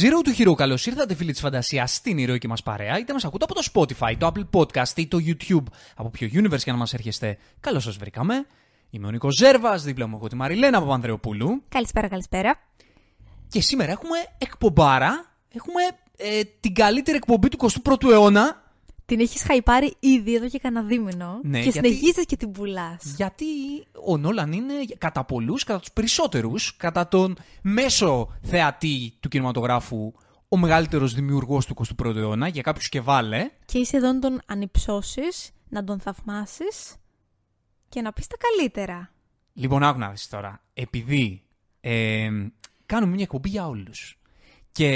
Zero 0.00 0.20
του 0.24 0.34
Hero, 0.38 0.54
καλώς 0.56 0.86
ήρθατε 0.86 1.14
φίλοι 1.14 1.32
της 1.32 1.40
φαντασίας 1.40 1.94
στην 1.94 2.18
ηρωική 2.18 2.48
μας 2.48 2.62
παρέα. 2.62 2.98
Είτε 2.98 3.12
μας 3.12 3.24
ακούτε 3.24 3.44
από 3.44 3.54
το 3.54 3.62
Spotify, 3.72 4.14
το 4.18 4.32
Apple 4.34 4.58
Podcast 4.58 4.96
ή 4.96 5.06
το 5.06 5.18
YouTube, 5.26 5.64
από 5.96 6.10
ποιο 6.10 6.28
universe 6.32 6.62
για 6.62 6.72
να 6.72 6.78
μας 6.78 6.94
έρχεστε. 6.94 7.38
Καλώς 7.60 7.82
σας 7.82 7.96
βρήκαμε. 7.96 8.46
Είμαι 8.90 9.06
ο 9.06 9.10
Νίκος 9.10 9.34
Ζέρβας, 9.36 9.82
δίπλα 9.82 10.06
μου 10.06 10.16
έχω 10.16 10.28
τη 10.28 10.36
Μαριλένα 10.36 10.80
Παπανδρεοπούλου. 10.80 11.62
Καλησπέρα, 11.68 12.08
καλησπέρα. 12.08 12.60
Και 13.48 13.60
σήμερα 13.60 13.90
έχουμε 13.90 14.18
εκπομπάρα. 14.38 15.34
Έχουμε 15.54 15.80
ε, 16.16 16.44
την 16.60 16.74
καλύτερη 16.74 17.16
εκπομπή 17.16 17.48
του 17.48 17.70
21ου 17.84 18.10
αιώνα. 18.10 18.63
Την 19.06 19.20
έχεις 19.20 19.42
χαϊπάρει 19.42 19.94
ήδη 20.00 20.34
εδώ 20.34 20.48
και 20.48 20.58
κανένα 20.58 20.86
δίμηνο. 20.86 21.40
Ναι, 21.42 21.62
και 21.62 21.68
γιατί- 21.70 21.88
συνεχίζεις 21.88 22.26
και 22.26 22.36
την 22.36 22.52
πουλάς. 22.52 23.14
Γιατί 23.16 23.44
ο 24.06 24.16
Νόλαν 24.16 24.52
είναι 24.52 24.72
κατά 24.98 25.24
πολλούς, 25.24 25.64
κατά 25.64 25.78
τους 25.78 25.92
περισσότερους, 25.92 26.76
κατά 26.76 27.08
τον 27.08 27.36
μέσο 27.62 28.36
θεατή 28.42 29.12
του 29.20 29.28
κινηματογράφου, 29.28 30.12
ο 30.48 30.56
μεγαλύτερος 30.56 31.14
δημιουργός 31.14 31.66
του 31.66 31.74
21ου 31.74 32.16
αιώνα, 32.16 32.48
για 32.48 32.62
κάποιους 32.62 32.88
και 32.88 33.00
βάλε. 33.00 33.50
Και 33.64 33.78
είσαι 33.78 33.96
εδώ 33.96 34.12
να 34.12 34.18
τον 34.18 34.40
ανυψώσεις, 34.46 35.50
να 35.68 35.84
τον 35.84 36.00
θαυμάσεις 36.00 36.94
και 37.88 38.00
να 38.00 38.12
πεις 38.12 38.26
τα 38.26 38.36
καλύτερα. 38.36 39.12
Λοιπόν, 39.52 39.82
άκου 39.82 39.98
να 39.98 40.10
δεις 40.10 40.28
τώρα. 40.28 40.62
Επειδή 40.74 41.42
ε, 41.80 42.30
κάνουμε 42.86 43.12
μια 43.12 43.22
εκπομπή 43.22 43.48
για 43.48 43.66
όλους 43.66 44.18
και 44.72 44.88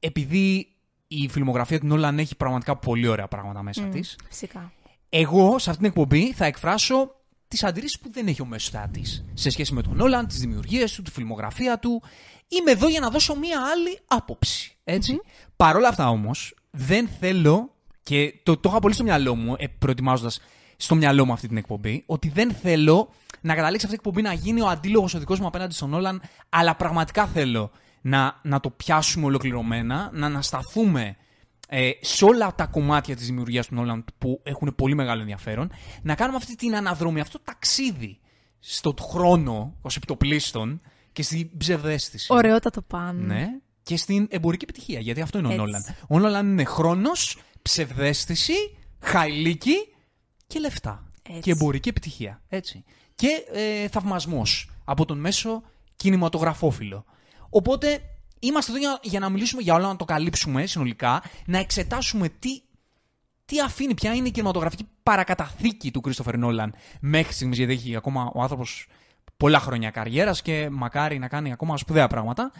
επειδή 0.00 0.75
η 1.08 1.28
φιλμογραφία 1.28 1.80
του 1.80 1.86
Νόλαν 1.86 2.18
έχει 2.18 2.36
πραγματικά 2.36 2.76
πολύ 2.76 3.06
ωραία 3.06 3.28
πράγματα 3.28 3.62
μέσα 3.62 3.82
Μμ, 3.82 3.90
της, 3.90 4.16
Φυσικά. 4.28 4.72
εγώ 5.08 5.58
σε 5.58 5.70
αυτήν 5.70 5.90
την 5.90 6.02
εκπομπή 6.02 6.32
θα 6.32 6.44
εκφράσω 6.44 7.14
τις 7.48 7.64
αντιρρήσεις 7.64 7.98
που 7.98 8.10
δεν 8.12 8.26
έχει 8.26 8.42
ο 8.42 8.44
μέσος 8.44 8.70
θεατής 8.70 9.24
σε 9.34 9.50
σχέση 9.50 9.74
με 9.74 9.82
τον 9.82 9.96
Νόλαν, 9.96 10.26
τις 10.26 10.38
δημιουργίες 10.38 10.92
του, 10.94 11.02
τη 11.02 11.10
φιλμογραφία 11.10 11.78
του. 11.78 12.02
Είμαι 12.48 12.70
εδώ 12.70 12.88
για 12.88 13.00
να 13.00 13.10
δώσω 13.10 13.36
μια 13.36 13.60
άλλη 13.72 13.98
άποψη. 14.06 14.76
Έτσι. 14.84 15.20
Παρ' 15.56 15.76
όλα 15.76 15.88
αυτά 15.88 16.08
όμως, 16.08 16.54
δεν 16.70 17.08
θέλω 17.20 17.70
και 18.02 18.34
το, 18.42 18.56
το 18.56 18.68
είχα 18.68 18.78
πολύ 18.78 18.94
στο 18.94 19.02
μυαλό 19.02 19.34
μου, 19.34 19.54
ε, 19.58 19.66
προετοιμάζοντας 19.66 20.40
στο 20.76 20.94
μυαλό 20.94 21.24
μου 21.24 21.32
αυτή 21.32 21.48
την 21.48 21.56
εκπομπή, 21.56 22.02
ότι 22.06 22.28
δεν 22.28 22.52
θέλω 22.52 23.08
να 23.40 23.54
καταλήξει 23.54 23.86
αυτή 23.86 23.98
η 23.98 24.00
εκπομπή 24.04 24.22
να 24.22 24.32
γίνει 24.32 24.60
ο 24.60 24.66
αντίλογος 24.68 25.14
ο 25.14 25.18
δικός 25.18 25.40
μου 25.40 25.46
απέναντι 25.46 25.74
στον 25.74 25.90
Νόλαν, 25.90 26.22
αλλά 26.48 26.76
πραγματικά 26.76 27.26
θέλω 27.26 27.70
να, 28.06 28.40
να 28.42 28.60
το 28.60 28.70
πιάσουμε 28.70 29.26
ολοκληρωμένα, 29.26 30.10
να 30.12 30.26
ανασταθούμε 30.26 31.16
ε, 31.68 31.90
σε 32.00 32.24
όλα 32.24 32.54
τα 32.54 32.66
κομμάτια 32.66 33.16
της 33.16 33.26
δημιουργίας 33.26 33.66
του 33.66 33.74
Νόλαν 33.74 34.04
που 34.18 34.40
έχουν 34.42 34.74
πολύ 34.76 34.94
μεγάλο 34.94 35.20
ενδιαφέρον, 35.20 35.70
να 36.02 36.14
κάνουμε 36.14 36.36
αυτή 36.36 36.56
την 36.56 36.76
αναδρομή, 36.76 37.20
αυτό 37.20 37.38
το 37.38 37.44
ταξίδι 37.44 38.18
στον 38.58 38.94
χρόνο 39.00 39.76
ως 39.82 39.96
επιτοπλίστων 39.96 40.80
και 41.12 41.22
στην 41.22 41.56
ψευδέστηση. 41.56 42.32
Ωραιότατο 42.32 42.82
πάνω. 42.82 43.20
Ναι. 43.20 43.46
Και 43.82 43.96
στην 43.96 44.26
εμπορική 44.30 44.64
επιτυχία, 44.64 45.00
γιατί 45.00 45.20
αυτό 45.20 45.38
είναι 45.38 45.46
ο 45.46 45.50
Έτσι. 45.50 45.62
Νόλαν. 45.62 45.84
Ο 46.08 46.18
Νόλαν 46.18 46.50
είναι 46.50 46.64
χρόνος, 46.64 47.38
ψευδέστηση, 47.62 48.76
χαϊλίκι 49.00 49.76
και 50.46 50.58
λεφτά. 50.58 51.10
Έτσι. 51.22 51.40
Και 51.40 51.50
εμπορική 51.50 51.88
επιτυχία. 51.88 52.42
Έτσι. 52.48 52.84
Και 53.14 53.28
ε, 53.52 53.88
θαυμασμός 53.88 54.70
από 54.84 55.04
τον 55.04 55.18
μέσο 55.18 55.62
κινηματογραφόφιλο. 55.96 57.04
Οπότε 57.50 58.00
είμαστε 58.38 58.70
εδώ 58.70 58.80
για, 58.80 58.98
για 59.02 59.20
να 59.20 59.28
μιλήσουμε 59.28 59.62
για 59.62 59.74
όλα, 59.74 59.86
να 59.86 59.96
το 59.96 60.04
καλύψουμε 60.04 60.66
συνολικά, 60.66 61.22
να 61.46 61.58
εξετάσουμε 61.58 62.28
τι, 62.28 62.62
τι 63.44 63.60
αφήνει, 63.60 63.94
ποια 63.94 64.14
είναι 64.14 64.28
η 64.28 64.30
κινηματογραφική 64.30 64.88
παρακαταθήκη 65.02 65.90
του 65.90 66.00
Κρίστοφερ 66.00 66.38
Νόλαν 66.38 66.74
μέχρι 67.00 67.32
στιγμής, 67.32 67.58
γιατί 67.58 67.72
έχει 67.72 67.96
ακόμα 67.96 68.30
ο 68.34 68.42
άνθρωπος 68.42 68.88
πολλά 69.36 69.60
χρόνια 69.60 69.90
καριέρας 69.90 70.42
και 70.42 70.68
μακάρι 70.70 71.18
να 71.18 71.28
κάνει 71.28 71.52
ακόμα 71.52 71.76
σπουδαία 71.76 72.06
πράγματα. 72.06 72.52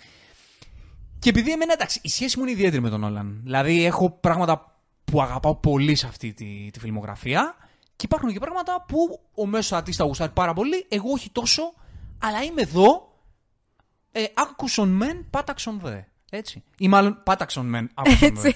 Και 1.18 1.28
επειδή 1.28 1.52
εμένα 1.52 1.72
εντάξει, 1.72 2.00
η 2.02 2.08
σχέση 2.08 2.38
μου 2.38 2.42
είναι 2.42 2.52
ιδιαίτερη 2.52 2.82
με 2.82 2.90
τον 2.90 3.04
Όλαν. 3.04 3.40
Δηλαδή 3.42 3.84
έχω 3.84 4.10
πράγματα 4.10 4.80
που 5.04 5.22
αγαπάω 5.22 5.54
πολύ 5.54 5.94
σε 5.94 6.06
αυτή 6.06 6.32
τη, 6.32 6.70
τη 6.72 6.78
φιλμογραφία 6.78 7.56
και 7.96 8.04
υπάρχουν 8.04 8.32
και 8.32 8.38
πράγματα 8.38 8.84
που 8.88 9.20
ο 9.34 9.46
μέσος 9.46 9.72
ατίστα 9.72 10.04
γουστάρει 10.04 10.32
πάρα 10.32 10.52
πολύ, 10.52 10.86
εγώ 10.88 11.10
όχι 11.10 11.30
τόσο, 11.30 11.62
αλλά 12.18 12.42
είμαι 12.42 12.62
εδώ. 12.62 13.15
Ε, 14.18 14.24
άκουσον 14.34 14.88
μεν, 14.88 15.26
πάταξον 15.30 15.80
δε. 15.82 16.00
Έτσι. 16.30 16.62
Ή 16.78 16.88
μάλλον 16.88 17.20
πάταξον 17.24 17.66
μεν, 17.66 17.90
άκουσον 17.94 18.18
δε. 18.18 18.26
Έτσι. 18.26 18.54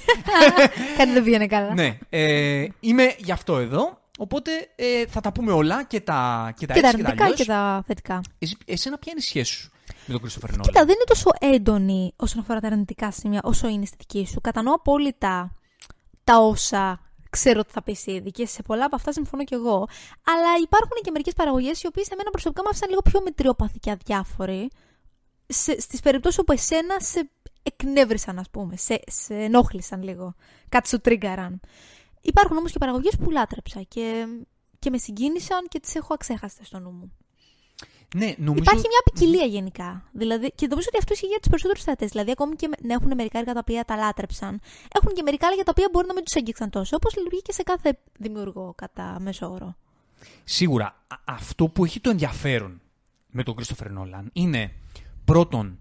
Κάτι 0.98 1.10
δεν 1.12 1.24
πήγαινε 1.24 1.46
καλά. 1.46 1.74
ναι. 1.74 1.98
Ε, 2.08 2.66
είμαι 2.80 3.14
γι' 3.18 3.32
αυτό 3.32 3.58
εδώ. 3.58 3.98
Οπότε 4.18 4.50
ε, 4.76 5.06
θα 5.06 5.20
τα 5.20 5.32
πούμε 5.32 5.52
όλα 5.52 5.84
και 5.84 6.00
τα, 6.00 6.52
και 6.56 6.66
τα, 6.66 6.74
Και 6.74 6.80
τα 6.80 6.86
έτσι 6.88 6.96
και 6.96 7.02
τα 7.02 7.08
αρνητικά 7.08 7.24
αλλιώς. 7.24 7.38
και 7.38 7.44
τα 7.44 7.82
θετικά. 7.86 8.20
Εσύ, 8.38 8.56
εσένα 8.64 8.98
ποια 8.98 9.12
είναι 9.12 9.20
η 9.20 9.26
σχέση 9.26 9.52
σου 9.52 9.70
με 10.06 10.12
τον 10.12 10.20
Κρίστοφερ 10.20 10.50
Νόλαν. 10.50 10.66
Κοίτα, 10.66 10.80
δεν 10.84 10.94
είναι 10.94 11.04
τόσο 11.06 11.30
έντονη 11.40 12.12
όσον 12.16 12.40
αφορά 12.40 12.60
τα 12.60 12.66
αρνητικά 12.66 13.10
σημεία 13.10 13.40
όσο 13.44 13.68
είναι 13.68 13.84
στη 13.84 13.96
δική 13.98 14.26
σου. 14.26 14.40
Κατανοώ 14.40 14.74
απόλυτα 14.74 15.54
τα 16.24 16.38
όσα 16.38 17.00
ξέρω 17.30 17.60
ότι 17.60 17.72
θα 17.72 17.82
πεις 17.82 18.06
ήδη 18.06 18.30
και 18.30 18.46
σε 18.46 18.62
πολλά 18.62 18.84
από 18.84 18.96
αυτά 18.96 19.12
συμφωνώ 19.12 19.44
κι 19.44 19.54
εγώ. 19.54 19.88
Αλλά 20.26 20.50
υπάρχουν 20.62 20.96
και 21.02 21.10
μερικές 21.10 21.34
παραγωγές 21.34 21.82
οι 21.82 21.86
οποίες 21.86 22.08
εμένα 22.08 22.30
προσωπικά 22.30 22.62
μου 22.62 22.68
άφησαν 22.68 22.88
λίγο 22.88 23.02
πιο 23.02 23.20
μετριοπαθή 23.24 23.78
και 23.78 23.90
αδιάφοροι. 25.50 25.80
Στις 25.80 26.00
περιπτώσεις 26.00 26.38
όπου 26.38 26.52
εσένα 26.52 27.00
σε 27.00 27.30
εκνεύρισαν, 27.62 28.38
ας 28.38 28.50
πούμε, 28.50 28.76
σε, 28.76 29.00
σε 29.06 29.34
ενόχλησαν 29.34 30.02
λίγο. 30.02 30.34
Κάτι 30.68 30.88
σου 30.88 31.00
τρίγκαραν. 31.00 31.60
Υπάρχουν 32.20 32.56
όμως 32.56 32.72
και 32.72 32.78
παραγωγές 32.78 33.16
που 33.16 33.30
λάτρεψα 33.30 33.82
και, 33.82 34.26
και 34.78 34.90
με 34.90 34.98
συγκίνησαν 34.98 35.66
και 35.68 35.80
τις 35.80 35.94
έχω 35.94 36.14
αξέχαστες 36.14 36.66
στο 36.66 36.78
νου 36.78 36.90
μου. 36.90 37.12
Ναι, 38.14 38.34
νομίζω... 38.38 38.62
Υπάρχει 38.62 38.86
μια 38.88 39.00
ποικιλία 39.04 39.44
γενικά. 39.44 40.08
Δηλαδή, 40.12 40.52
και 40.54 40.66
νομίζω 40.66 40.86
ότι 40.90 40.98
αυτό 40.98 41.12
ισχύει 41.12 41.26
για 41.26 41.38
τους 41.38 41.48
περισσότερους 41.48 41.82
θεατές. 41.82 42.10
Δηλαδή, 42.10 42.30
ακόμη 42.30 42.56
και 42.56 42.68
με- 42.68 42.76
να 42.88 42.94
έχουν 42.94 43.12
μερικά 43.14 43.38
έργα 43.38 43.52
τα 43.52 43.58
οποία 43.62 43.84
τα 43.84 43.96
λάτρεψαν, 43.96 44.60
έχουν 45.00 45.14
και 45.14 45.22
μερικά 45.22 45.46
άλλα 45.46 45.54
για 45.54 45.64
τα 45.64 45.70
οποία 45.76 45.88
μπορεί 45.92 46.06
να 46.06 46.14
μην 46.14 46.24
τους 46.24 46.34
έγγιξαν 46.34 46.70
τόσο. 46.70 46.96
Όπως 46.96 47.16
λειτουργεί 47.16 47.42
και 47.42 47.52
σε 47.52 47.62
κάθε 47.62 47.98
δημιουργό 48.18 48.74
κατά 48.76 49.16
μέσο 49.20 49.50
όρο. 49.50 49.76
Σίγουρα 50.44 50.84
α- 51.08 51.16
αυτό 51.24 51.68
που 51.68 51.84
έχει 51.84 52.00
το 52.00 52.10
ενδιαφέρον 52.10 52.80
με 53.30 53.42
τον 53.42 53.54
Κρίστοφερ 53.54 53.90
Νόλαν 53.90 54.30
είναι 54.32 54.72
πρώτον 55.32 55.78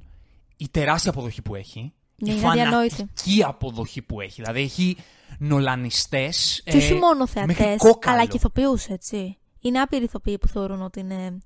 η 0.57 0.67
τεράστια 0.71 1.11
αποδοχή 1.11 1.41
που 1.41 1.55
έχει. 1.55 1.93
Ναι, 2.15 2.31
η 2.31 2.35
είναι 2.37 2.49
αδιανόητη. 2.49 2.95
φανατική 2.95 3.43
αποδοχή 3.43 4.01
που 4.01 4.21
έχει. 4.21 4.41
Δηλαδή 4.41 4.61
έχει 4.61 4.97
νολανιστές. 5.39 6.61
και 6.65 6.77
όχι 6.77 6.93
μόνο 6.93 7.27
θεατές, 7.27 7.81
αλλά 8.05 8.25
και 8.25 8.37
ηθοποιούς, 8.37 8.85
έτσι. 8.85 9.37
Είναι 9.61 9.79
άπειροι 9.79 10.03
ηθοποιοί 10.03 10.37
που 10.37 10.47
θεωρούν 10.47 10.81
ότι 10.81 10.99
είναι 10.99 11.37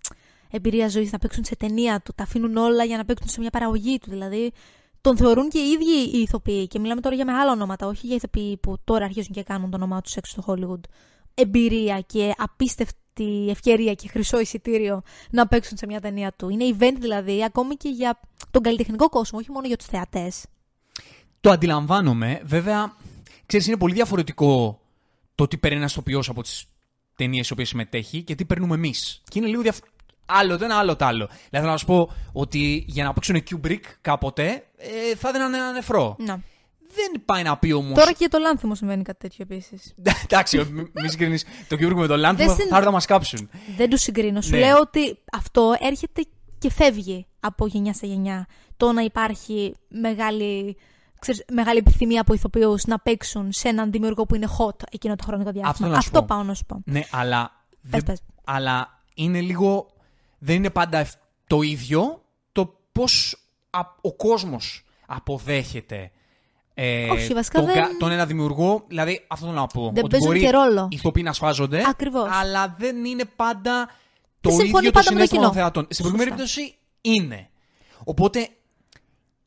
εμπειρία 0.50 0.88
ζωής 0.88 1.12
να 1.12 1.18
παίξουν 1.18 1.44
σε 1.44 1.56
ταινία 1.56 2.02
του. 2.02 2.14
Τα 2.16 2.24
αφήνουν 2.24 2.58
όλα 2.58 2.84
για 2.84 2.98
να 2.98 3.06
παίξουν 3.06 3.30
σε 3.30 3.40
μια 3.40 3.50
παραγωγή 3.50 4.00
του. 4.00 4.10
Δηλαδή, 4.10 4.52
τον 5.02 5.18
θεωρούν 5.18 5.50
και 5.50 5.60
οι 5.60 5.70
ίδιοι 5.70 6.18
οι 6.18 6.22
ηθοποιοί. 6.22 6.68
Και 6.68 6.80
μιλάμε 6.80 7.02
τώρα 7.02 7.16
για 7.16 7.26
μεγάλα 7.26 7.52
ονόματα, 7.52 7.88
όχι 7.88 8.08
για 8.08 8.16
ηθοποιοί 8.16 8.58
που 8.58 8.78
τώρα 8.84 9.06
αρχίζουν 9.06 9.34
και 9.34 9.44
κάνουν 9.44 9.70
το 9.70 9.78
όνομά 9.78 10.02
τους 10.02 10.16
έξω 10.16 10.42
στο 10.42 10.54
Hollywood. 10.54 10.90
Εμπειρία 11.34 12.00
και 12.00 12.34
απίστευτη 12.38 13.03
ευκαιρία 13.50 13.94
και 13.94 14.08
χρυσό 14.08 14.40
εισιτήριο 14.40 15.02
να 15.30 15.48
παίξουν 15.48 15.78
σε 15.78 15.86
μια 15.86 16.02
ταινία 16.02 16.34
του. 16.38 16.50
Είναι 16.50 16.76
event 16.78 16.96
δηλαδή, 17.00 17.44
ακόμη 17.44 17.76
και 17.76 17.90
για 17.90 18.20
τον 18.52 18.62
καλλιτεχνικό 18.62 19.10
κόσμο, 19.10 19.40
όχι 19.40 19.52
μόνο 19.52 19.68
για 19.68 19.78
τους 19.78 19.86
θεατές. 19.86 20.46
Το 21.42 21.50
αντιλαμβάνομαι. 21.50 22.42
Βέβαια, 22.44 22.96
ξέρεις, 23.46 23.68
είναι 23.68 23.78
πολύ 23.78 23.94
διαφορετικό 23.94 24.80
το 25.36 25.48
τι 25.48 25.58
παίρνει 25.58 25.78
ένας 25.78 25.92
ηθοποιός 25.92 26.30
από 26.30 26.42
τις 26.42 26.66
ταινίες 27.16 27.46
στι 27.46 27.54
οποίες 27.54 27.70
συμμετέχει 27.70 28.22
και 28.22 28.36
τι 28.36 28.46
παίρνουμε 28.46 28.76
εμείς. 28.76 29.22
Και 29.30 29.40
είναι 29.40 29.48
λίγο 29.48 29.62
διαφορετικό. 29.62 29.92
Άλλο 30.26 30.58
το 30.58 30.66
ένα, 30.66 30.78
άλλο 30.78 30.96
το 30.96 31.06
άλλο. 31.06 31.26
Δηλαδή, 31.26 31.50
θέλω 31.50 31.72
να 31.72 31.78
σου 31.78 31.86
πω 31.86 32.14
ότι 32.32 32.86
για 32.88 33.04
να 33.04 33.14
παίξουν 33.14 33.44
Kubrick 33.50 33.82
κάποτε 34.02 34.66
ε, 34.78 35.16
θα 35.16 35.30
έδιναν 35.30 35.54
ένα 35.54 35.72
νεφρό. 35.72 36.16
Να. 36.20 36.42
Δεν 36.96 37.22
πάει 37.26 37.44
να 37.44 37.58
πει 37.58 37.72
όμω. 37.72 37.94
Τώρα 37.94 38.10
και 38.12 38.16
για 38.20 38.30
το 38.30 38.38
Λάνθιμο 38.38 38.76
συμβαίνει 38.76 39.04
κάτι 39.04 39.20
τέτοιο 39.20 39.46
επίσης. 39.50 39.94
Εντάξει, 40.26 40.58
μη 40.72 40.92
μη 41.02 41.10
συγκρίνει 41.10 41.38
το 41.68 41.76
Kubrick 41.80 41.94
με 41.96 42.08
τον 42.08 42.20
Λάνθιμο, 42.20 42.48
Δεν 42.48 42.56
θα 42.58 42.62
συν- 42.62 42.72
έρθουν 42.72 42.86
να 42.86 42.92
μας 42.92 43.06
κάψουν. 43.06 43.50
Δεν 43.78 43.90
τους 43.90 44.02
συγκρίνω. 44.02 44.42
Σου 44.42 44.52
Ναι. 44.52 44.60
λέω 44.60 44.80
ότι 44.80 45.18
αυτό 45.32 45.74
έρχεται 45.80 46.26
και 46.58 46.72
φεύγει 46.72 47.28
από 47.40 47.68
γενιά 47.68 47.94
σε 47.94 48.06
γενιά. 48.08 48.48
Το 48.78 48.92
να 48.92 49.02
υπάρχει 49.02 49.76
μεγάλη, 49.88 50.78
ξέρεις, 51.20 51.44
μεγάλη 51.52 51.78
επιθυμία 51.78 52.22
από 52.22 52.34
ηθοποιούς 52.34 52.86
να 52.86 53.00
παίξουν 53.00 53.52
σε 53.52 53.68
έναν 53.68 53.92
δημιουργό 53.92 54.26
που 54.26 54.36
είναι 54.36 54.48
hot 54.60 54.76
εκείνο 54.92 55.16
το 55.16 55.24
χρονικό 55.24 55.52
διάστημα. 55.52 55.88
Αυτό 55.88 55.96
να 55.96 56.02
σου 56.02 56.12
πω. 56.12 56.24
πάω 56.28 56.44
να 56.44 56.54
σου 56.54 56.66
πω. 56.66 56.82
Ναι, 56.86 57.02
αλλά. 57.12 57.52
Πες, 57.82 57.90
δεν- 57.92 58.04
πες. 58.04 58.20
Αλλά 58.44 59.04
είναι 59.16 59.42
λίγο. 59.42 59.88
Δεν 60.40 60.56
είναι 60.56 60.70
πάντα 60.70 60.98
ευ- 60.98 61.16
το 61.48 61.62
ίδιο 61.62 62.24
το 62.52 62.80
πώς 62.92 63.38
ο 64.02 64.14
κόσμος 64.16 64.86
αποδέχεται. 65.06 66.12
Ε, 66.74 67.10
Όχι, 67.10 67.34
βασικά 67.34 67.58
τον, 67.60 67.68
δεν- 67.68 67.76
κα- 67.76 67.90
τον 68.00 68.12
ένα 68.12 68.26
δημιουργό, 68.26 68.84
δηλαδή 68.88 69.26
αυτό 69.28 69.46
θέλω 69.46 69.58
να 69.60 69.68
πω. 69.68 69.82
Δεν 69.94 70.04
ότι 70.04 70.08
παίζουν 70.10 70.28
μπορεί 70.28 70.40
και 70.40 70.50
ρόλο. 70.50 70.88
Οι 70.92 70.96
ηθοποιοί 70.96 71.24
να 71.26 71.34
σφάζονται. 71.34 71.84
Ακριβώς. 71.90 72.30
Αλλά 72.32 72.76
δεν 72.78 73.06
είναι 73.06 73.24
πάντα 73.36 73.90
το 74.42 74.50
Δεν 74.50 74.60
συμφωνεί 74.60 74.88
ίδιο 74.88 74.92
το 74.92 75.00
πάντα 75.00 75.14
με 75.14 75.20
το 75.20 75.26
συνέστημα 75.26 75.42
των 75.42 75.52
κοινό. 75.52 75.62
θεατών. 75.62 75.84
Στην 75.90 76.06
προηγούμενη 76.06 76.30
Σωστά. 76.40 76.54
περίπτωση 76.54 76.76
είναι. 77.02 77.50
Οπότε 78.04 78.50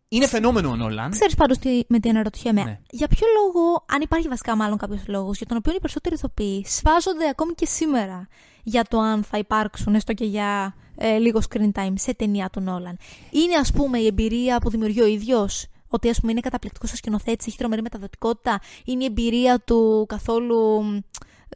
είναι 0.09 0.27
φαινόμενο 0.27 0.71
ο 0.71 0.77
Νόλαν. 0.77 1.11
Ξέρεις 1.11 1.35
πάντως 1.35 1.59
τι 1.59 1.81
με 1.89 1.99
τι 1.99 2.09
αναρωτιέμαι. 2.09 2.63
Ναι. 2.63 2.79
Για 2.91 3.09
ποιο 3.09 3.27
λόγο, 3.37 3.85
αν 3.93 4.01
υπάρχει 4.01 4.29
βασικά 4.29 4.57
μάλλον 4.57 4.79
κάποιος 4.79 5.01
λόγος, 5.07 5.37
για 5.37 5.47
τον 5.47 5.57
οποίο 5.57 5.73
οι 5.73 5.81
περισσότεροι 5.81 6.15
ηθοποιοί 6.15 6.65
σφάζονται 6.69 7.29
ακόμη 7.29 7.53
και 7.55 7.67
σήμερα 7.67 8.29
για 8.63 8.85
το 8.89 8.99
αν 8.99 9.23
θα 9.25 9.39
υπάρξουν 9.39 9.95
έστω 9.95 10.13
και 10.13 10.25
για 10.25 10.75
ε, 10.97 11.17
λίγο 11.19 11.41
screen 11.51 11.71
time 11.81 11.93
σε 11.95 12.15
ταινία 12.15 12.51
του 12.51 12.61
Νόλαν. 12.61 12.99
Είναι 13.31 13.55
ας 13.61 13.73
πούμε 13.73 13.99
η 13.99 14.07
εμπειρία 14.07 14.59
που 14.59 14.71
δημιουργεί 14.71 15.01
ο 15.01 15.07
ίδιος; 15.07 15.67
Ότι, 15.89 16.09
ας 16.09 16.21
πούμε, 16.21 16.33
είναι 16.33 16.41
καταπληκτικός 16.41 16.93
ο 16.93 16.97
σκηνοθέτης, 16.97 17.47
έχει 17.47 17.57
τρομερή 17.57 17.83
μεταδοτικότητα, 17.83 18.61
είναι 18.85 19.03
η 19.03 19.07
εμπειρία 19.07 19.61
του 19.61 20.07
καθόλου. 20.09 20.83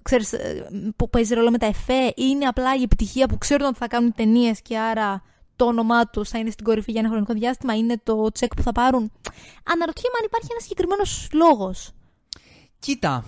Ξέρεις, 0.02 0.32
ε, 0.32 0.68
που 0.96 1.10
παίζει 1.10 1.34
ρόλο 1.34 1.50
με 1.50 1.58
τα 1.58 1.66
εφέ, 1.66 2.06
ή 2.06 2.12
είναι 2.16 2.44
απλά 2.44 2.76
η 2.76 2.82
επιτυχία 2.82 3.26
που 3.28 3.38
ξέρουν 3.38 3.66
ότι 3.66 3.78
θα 3.78 3.86
κάνουν 3.86 4.14
ταινίες 4.14 4.62
και 4.62 4.78
άρα 4.78 5.22
το 5.56 5.64
όνομά 5.66 6.06
τους 6.06 6.28
θα 6.28 6.38
είναι 6.38 6.50
στην 6.50 6.64
κορυφή 6.64 6.90
για 6.90 7.00
ένα 7.00 7.10
χρονικό 7.10 7.32
διάστημα, 7.32 7.76
είναι 7.76 8.00
το 8.02 8.30
τσεκ 8.32 8.54
που 8.54 8.62
θα 8.62 8.72
πάρουν. 8.72 9.12
Αναρωτιέμαι 9.64 10.16
αν 10.18 10.24
υπάρχει 10.24 10.48
ένας 10.50 10.62
συγκεκριμένος 10.62 11.28
λόγος. 11.32 11.90
Κοίτα, 12.78 13.24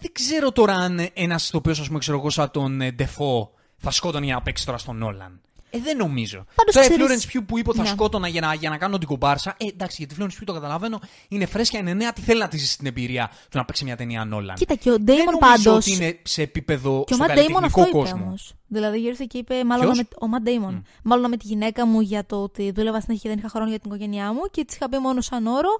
δεν 0.00 0.12
ξέρω 0.12 0.52
τώρα 0.52 0.74
αν 0.74 1.08
ένας 1.12 1.48
ηθοποιός, 1.48 1.80
ας 1.80 1.86
πούμε, 1.86 1.98
ξέρω 1.98 2.18
εγώ, 2.18 2.30
σαν 2.30 2.50
τον 2.50 2.80
ε, 2.80 2.90
Ντεφό, 2.90 3.52
θα 3.76 3.90
σκότωνε 3.90 4.24
για 4.24 4.34
να 4.34 4.42
παίξει 4.42 4.64
τώρα 4.66 4.78
στον 4.78 5.02
Όλαν. 5.02 5.40
Ε, 5.70 5.78
δεν 5.78 5.96
νομίζω. 5.96 6.44
Πάντως 6.54 6.74
τώρα 6.74 6.86
ξέρεις- 6.88 7.24
η 7.24 7.28
Florence 7.30 7.36
Pugh 7.36 7.42
που 7.46 7.58
είπε 7.58 7.68
ότι 7.68 7.78
θα 7.78 7.84
Ναι. 7.84 7.90
σκότωνα 7.90 8.28
για 8.28 8.40
να, 8.40 8.54
για 8.54 8.70
να 8.70 8.78
κάνω 8.78 8.98
την 8.98 9.08
κομπάρσα. 9.08 9.54
Ε, 9.58 9.66
εντάξει, 9.66 9.96
για 9.98 10.06
τη 10.06 10.14
Florence 10.20 10.40
Pugh 10.42 10.44
το 10.46 10.52
καταλαβαίνω. 10.52 10.98
Είναι 11.28 11.46
φρέσκια, 11.46 11.78
είναι 11.80 11.94
νέα. 11.94 12.12
Τι 12.12 12.20
θέλει 12.20 12.40
να 12.40 12.48
τη 12.48 12.56
ζήσει 12.58 12.78
την 12.78 12.86
εμπειρία 12.86 13.30
του 13.50 13.58
να 13.58 13.64
παίξει 13.64 13.84
μια 13.84 13.96
ταινία 13.96 14.24
Νόλαν. 14.24 14.56
Κοίτα, 14.56 14.74
και 14.74 14.90
ο 14.90 14.92
δεν 14.92 15.04
Ντέιμον 15.04 15.24
νομίζω 15.40 15.64
πάντω. 15.64 15.76
ότι 15.76 15.92
είναι 15.92 16.18
σε 16.22 16.42
επίπεδο 16.42 17.04
Και 17.06 17.12
ο 17.12 17.16
στο 17.16 17.26
Ματ 17.26 17.36
Ντέιμον 17.36 17.64
αυτό 17.64 17.78
καλλιτεχνικό 17.80 17.98
είπε 17.98 18.10
κόσμο. 18.10 18.26
όμως. 18.26 18.54
Δηλαδή 18.66 18.98
γύρισε 18.98 19.24
και 19.24 19.38
είπε, 19.38 19.64
μάλλον 19.64 19.84
Ποιος; 19.84 19.96
με, 19.98 20.04
ο 20.20 20.26
Ματ 20.26 20.42
Ντέιμον. 20.42 20.84
Μάλλον 21.02 21.30
με 21.30 21.36
τη 21.36 21.46
γυναίκα 21.46 21.86
μου 21.86 22.00
για 22.00 22.26
το 22.26 22.42
ότι 22.42 22.70
δούλευα 22.70 23.00
συνέχεια 23.00 23.22
και 23.22 23.28
δεν 23.28 23.38
είχα 23.38 23.48
χρόνο 23.48 23.68
για 23.68 23.78
την 23.78 23.90
οικογένειά 23.90 24.32
μου 24.32 24.40
και 24.50 24.64
της 24.64 24.74
είχα 24.76 24.88
πει 24.88 24.98
μόνο 24.98 25.20
σαν 25.20 25.46
όρο 25.46 25.76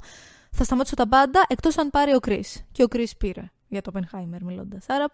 θα 0.51 0.65
σταματήσω 0.65 0.95
τα 0.95 1.09
πάντα 1.09 1.45
εκτός 1.49 1.79
αν 1.79 1.91
πάρει 1.91 2.15
ο 2.15 2.21
Κρι. 2.21 2.45
Και 2.73 2.83
ο 2.83 2.89
Κρι 2.89 3.09
πήρε 3.19 3.51
για 3.69 3.83
το 3.83 3.91
Oppenheimer 3.95 4.39
μιλώντας. 4.41 4.85
Άρα 4.89 5.05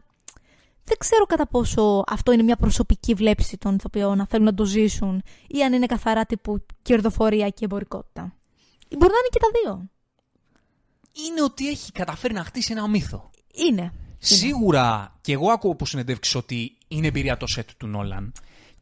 δεν 0.85 0.97
ξέρω 0.99 1.25
κατά 1.25 1.47
πόσο 1.47 2.05
αυτό 2.07 2.33
είναι 2.33 2.43
μια 2.43 2.57
προσωπική 2.57 3.15
βλέψη 3.15 3.57
των 3.59 3.75
ηθοποιών 3.75 4.17
να 4.17 4.27
θέλουν 4.27 4.45
να 4.45 4.55
το 4.55 4.65
ζήσουν 4.65 5.23
ή 5.47 5.63
αν 5.65 5.73
είναι 5.73 5.87
καθαρά 5.87 6.25
τύπου 6.27 6.65
κερδοφορία 6.83 7.49
και 7.49 7.65
εμπορικότητα. 7.65 8.21
Μπορεί 8.99 9.13
να 9.13 9.19
είναι 9.19 9.29
και 9.31 9.39
τα 9.39 9.49
δύο. 9.63 9.89
Είναι 11.27 11.43
ότι 11.43 11.69
έχει 11.69 11.93
καταφέρει 11.93 12.35
να 12.35 12.45
χτίσει 12.45 12.73
ένα 12.73 12.89
μύθο. 12.89 13.31
Είναι. 13.71 13.93
Σίγουρα 14.19 15.19
και 15.21 15.33
εγώ 15.33 15.51
ακούω 15.51 15.71
από 15.73 15.87
συνεντεύξεις 15.87 16.35
ότι 16.35 16.77
είναι 16.89 17.07
εμπειρία 17.07 17.37
το 17.37 17.47
σετ 17.47 17.69
του 17.77 17.87
Νόλαν. 17.87 18.33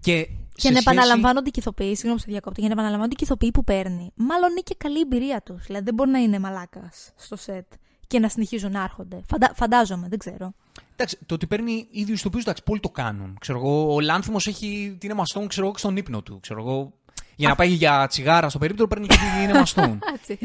Και, 0.01 0.23
Και 0.23 0.29
σε 0.57 0.69
να 0.69 0.81
σχέση- 0.81 0.81
επαναλαμβάνονται 0.81 1.51
και 1.51 1.59
οι 1.59 1.63
ηθοποιοί, 1.67 1.95
συγγνώμη 1.95 2.15
που 2.17 2.23
σε 2.25 2.31
διακόπτω, 2.31 2.61
για 2.61 2.69
να 2.69 2.75
επαναλαμβάνονται 2.75 3.15
και 3.15 3.25
οι 3.25 3.27
ηθοποιοί 3.27 3.51
που 3.51 3.65
παίρνει. 3.65 4.13
Μάλλον 4.15 4.51
είναι 4.51 4.61
και 4.61 4.75
καλή 4.79 4.99
η 4.99 5.01
εμπειρία 5.01 5.43
τους. 5.43 5.65
Δηλαδή 5.67 5.85
δεν 5.85 5.95
μπορεί 5.95 6.11
να 6.11 6.19
είναι 6.19 6.39
μαλάκας 6.39 7.13
στο 7.17 7.37
σετ 7.37 7.67
και 8.07 8.19
να 8.19 8.29
συνεχίζουν 8.29 8.73
να 8.73 8.83
έρχονται. 8.83 9.23
Φαντα... 9.29 9.53
Φαντάζομαι, 9.55 10.09
δεν 10.09 10.19
ξέρω. 10.19 10.55
Εντάξει, 11.03 11.19
το 11.27 11.35
ότι 11.35 11.47
παίρνει 11.47 11.87
ίδιους 11.91 12.19
ηθοποιούς, 12.19 12.43
εντάξει, 12.43 12.63
πολλοί 12.63 12.81
το 12.81 12.89
κάνουν. 12.89 13.37
Ξέρω 13.41 13.59
εγώ, 13.59 13.95
ο 13.95 14.01
Λάνθιμος 14.01 14.47
έχει 14.47 14.97
την 15.01 15.13
Emma 15.15 15.21
Stone, 15.21 15.47
ξέρω 15.49 15.65
εγώ, 15.65 15.73
και 15.73 15.79
στον 15.79 15.97
ύπνο 15.97 16.23
του. 16.23 16.41
Ξέρω 16.41 16.61
εγώ, 16.61 16.93
για 17.37 17.49
να 17.49 17.55
πάει 17.55 17.69
για 17.69 18.07
τσιγάρα 18.07 18.49
στο 18.49 18.59
περίπτερο 18.59 18.89
παίρνει 18.89 19.07
και 19.07 19.17
την 19.17 19.57
Emma 19.57 19.65
Stone. 19.75 19.99
Έτσι. 20.15 20.39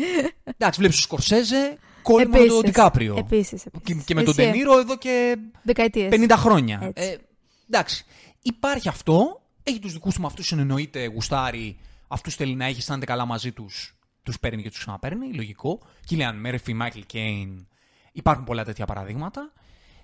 εντάξει, 0.44 0.80
βλέπεις 0.80 0.95
τον 0.95 1.06
Σκορσέζε, 1.06 1.77
κόλλημα 2.01 2.38
με 2.39 2.45
τον 2.45 2.62
Ντικάπριο. 2.62 3.15
Επίσης. 3.18 3.63
Και, 3.83 3.94
και 4.06 4.15
με 4.15 4.24
τον 4.24 4.36
Τενήρο 4.36 4.80
εδώ 4.80 4.98
και 4.98 5.38
Δεκαετίες. 5.63 6.09
50 6.12 6.33
χρόνια. 6.38 6.80
Έτσι. 6.83 7.03
Ε, 7.03 7.18
εντάξει. 7.69 8.06
Υπάρχει 8.42 8.89
αυτό. 8.89 9.42
Έχει 9.63 9.80
τους 9.80 9.94
δικούς 9.94 10.13
του 10.13 10.21
με 10.21 10.27
αυτούς 10.27 10.51
εννοείται 10.51 11.06
γουστάρει. 11.06 11.77
Αυτούς 12.07 12.36
θέλει 12.36 12.56
να 12.56 12.65
έχει, 12.65 12.77
αισθάνεται 12.77 13.06
καλά 13.06 13.25
μαζί 13.25 13.51
τους. 13.51 13.98
Τους 14.24 14.39
παίρνει 14.39 14.62
και 14.62 14.69
τους 14.69 14.80
ξαναπαίρνει. 14.80 15.33
Λογικό. 15.33 15.80
Κίλιαν 16.06 16.36
Μέρφυ, 16.39 16.74
Μάικλ 16.74 17.00
Κέιν. 17.06 17.68
Υπάρχουν 18.12 18.44
πολλά 18.44 18.63
τέτοια 18.63 18.86
παραδείγματα. 18.86 19.53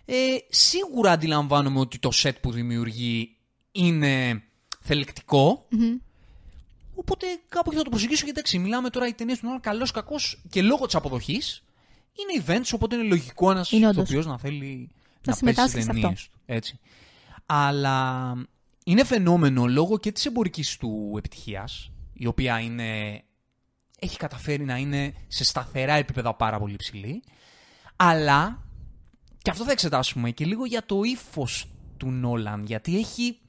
Ε, 0.06 0.16
σίγουρα 0.50 1.12
αντιλαμβάνομαι 1.12 1.80
ότι 1.80 2.00
το 2.00 2.12
σετ 2.12 2.38
που 2.38 2.52
δημιουργεί 2.52 3.36
είναι 3.72 4.44
θελεκτικό. 4.82 5.68
Οπότε 6.96 7.26
κάπου 7.50 7.70
εκεί 7.70 7.78
θα 7.78 7.84
το 7.84 7.90
προσεγγίσω 7.90 8.24
γιατί 8.24 8.40
εντάξει, 8.40 8.60
μιλάμε 8.60 8.90
τώρα 8.90 9.08
οι 9.08 9.14
ταινίες 9.14 9.40
του 9.40 9.46
Νόλαν 9.46 9.62
καλός 9.62 9.92
κακός 9.92 10.42
και 10.50 10.62
λόγω 10.62 10.86
της 10.86 10.96
αποδοχής 10.96 11.64
είναι 12.14 12.44
events, 12.46 12.72
οπότε 12.74 12.96
είναι 12.96 13.04
λογικό 13.04 13.52
ένας 13.52 13.72
Είναι 13.72 13.88
όντως. 13.88 14.04
ηθοποιός 14.04 14.26
να 14.26 14.38
θέλει 14.38 14.90
να, 15.26 15.34
συμμετάσχει 15.34 15.74
παίξει 15.74 15.88
σε 15.88 15.94
ταινίες 15.94 16.20
αυτό. 16.20 16.32
του. 16.32 16.42
Έτσι. 16.46 16.80
Αλλά 17.46 18.34
είναι 18.86 19.04
φαινόμενο 19.04 19.66
λόγω 19.66 19.98
και 19.98 20.12
της 20.12 20.26
εμπορικής 20.26 20.78
του 20.78 21.14
επιτυχίας, 21.18 21.92
η 22.14 22.26
οποία 22.26 22.60
είναι, 22.60 23.22
έχει 24.00 24.18
καταφέρει 24.18 24.64
να 24.64 24.78
είναι 24.78 25.14
σε 25.28 25.44
σταθερά 25.44 25.94
επίπεδα 25.94 26.34
πάρα 26.34 26.60
πολύ 26.60 26.76
ψηλή. 26.76 27.24
Αλλά, 27.96 28.64
και 29.44 29.50
αυτό 29.50 29.64
θα 29.64 29.72
εξετάσουμε 29.72 30.32
και 30.32 30.46
λίγο 30.46 30.66
για 30.66 30.86
το 30.86 31.02
ύφος 31.04 31.68
του 31.98 32.12
Νόλαν, 32.12 32.64
γιατί 32.66 32.98
έχει, 32.98 33.40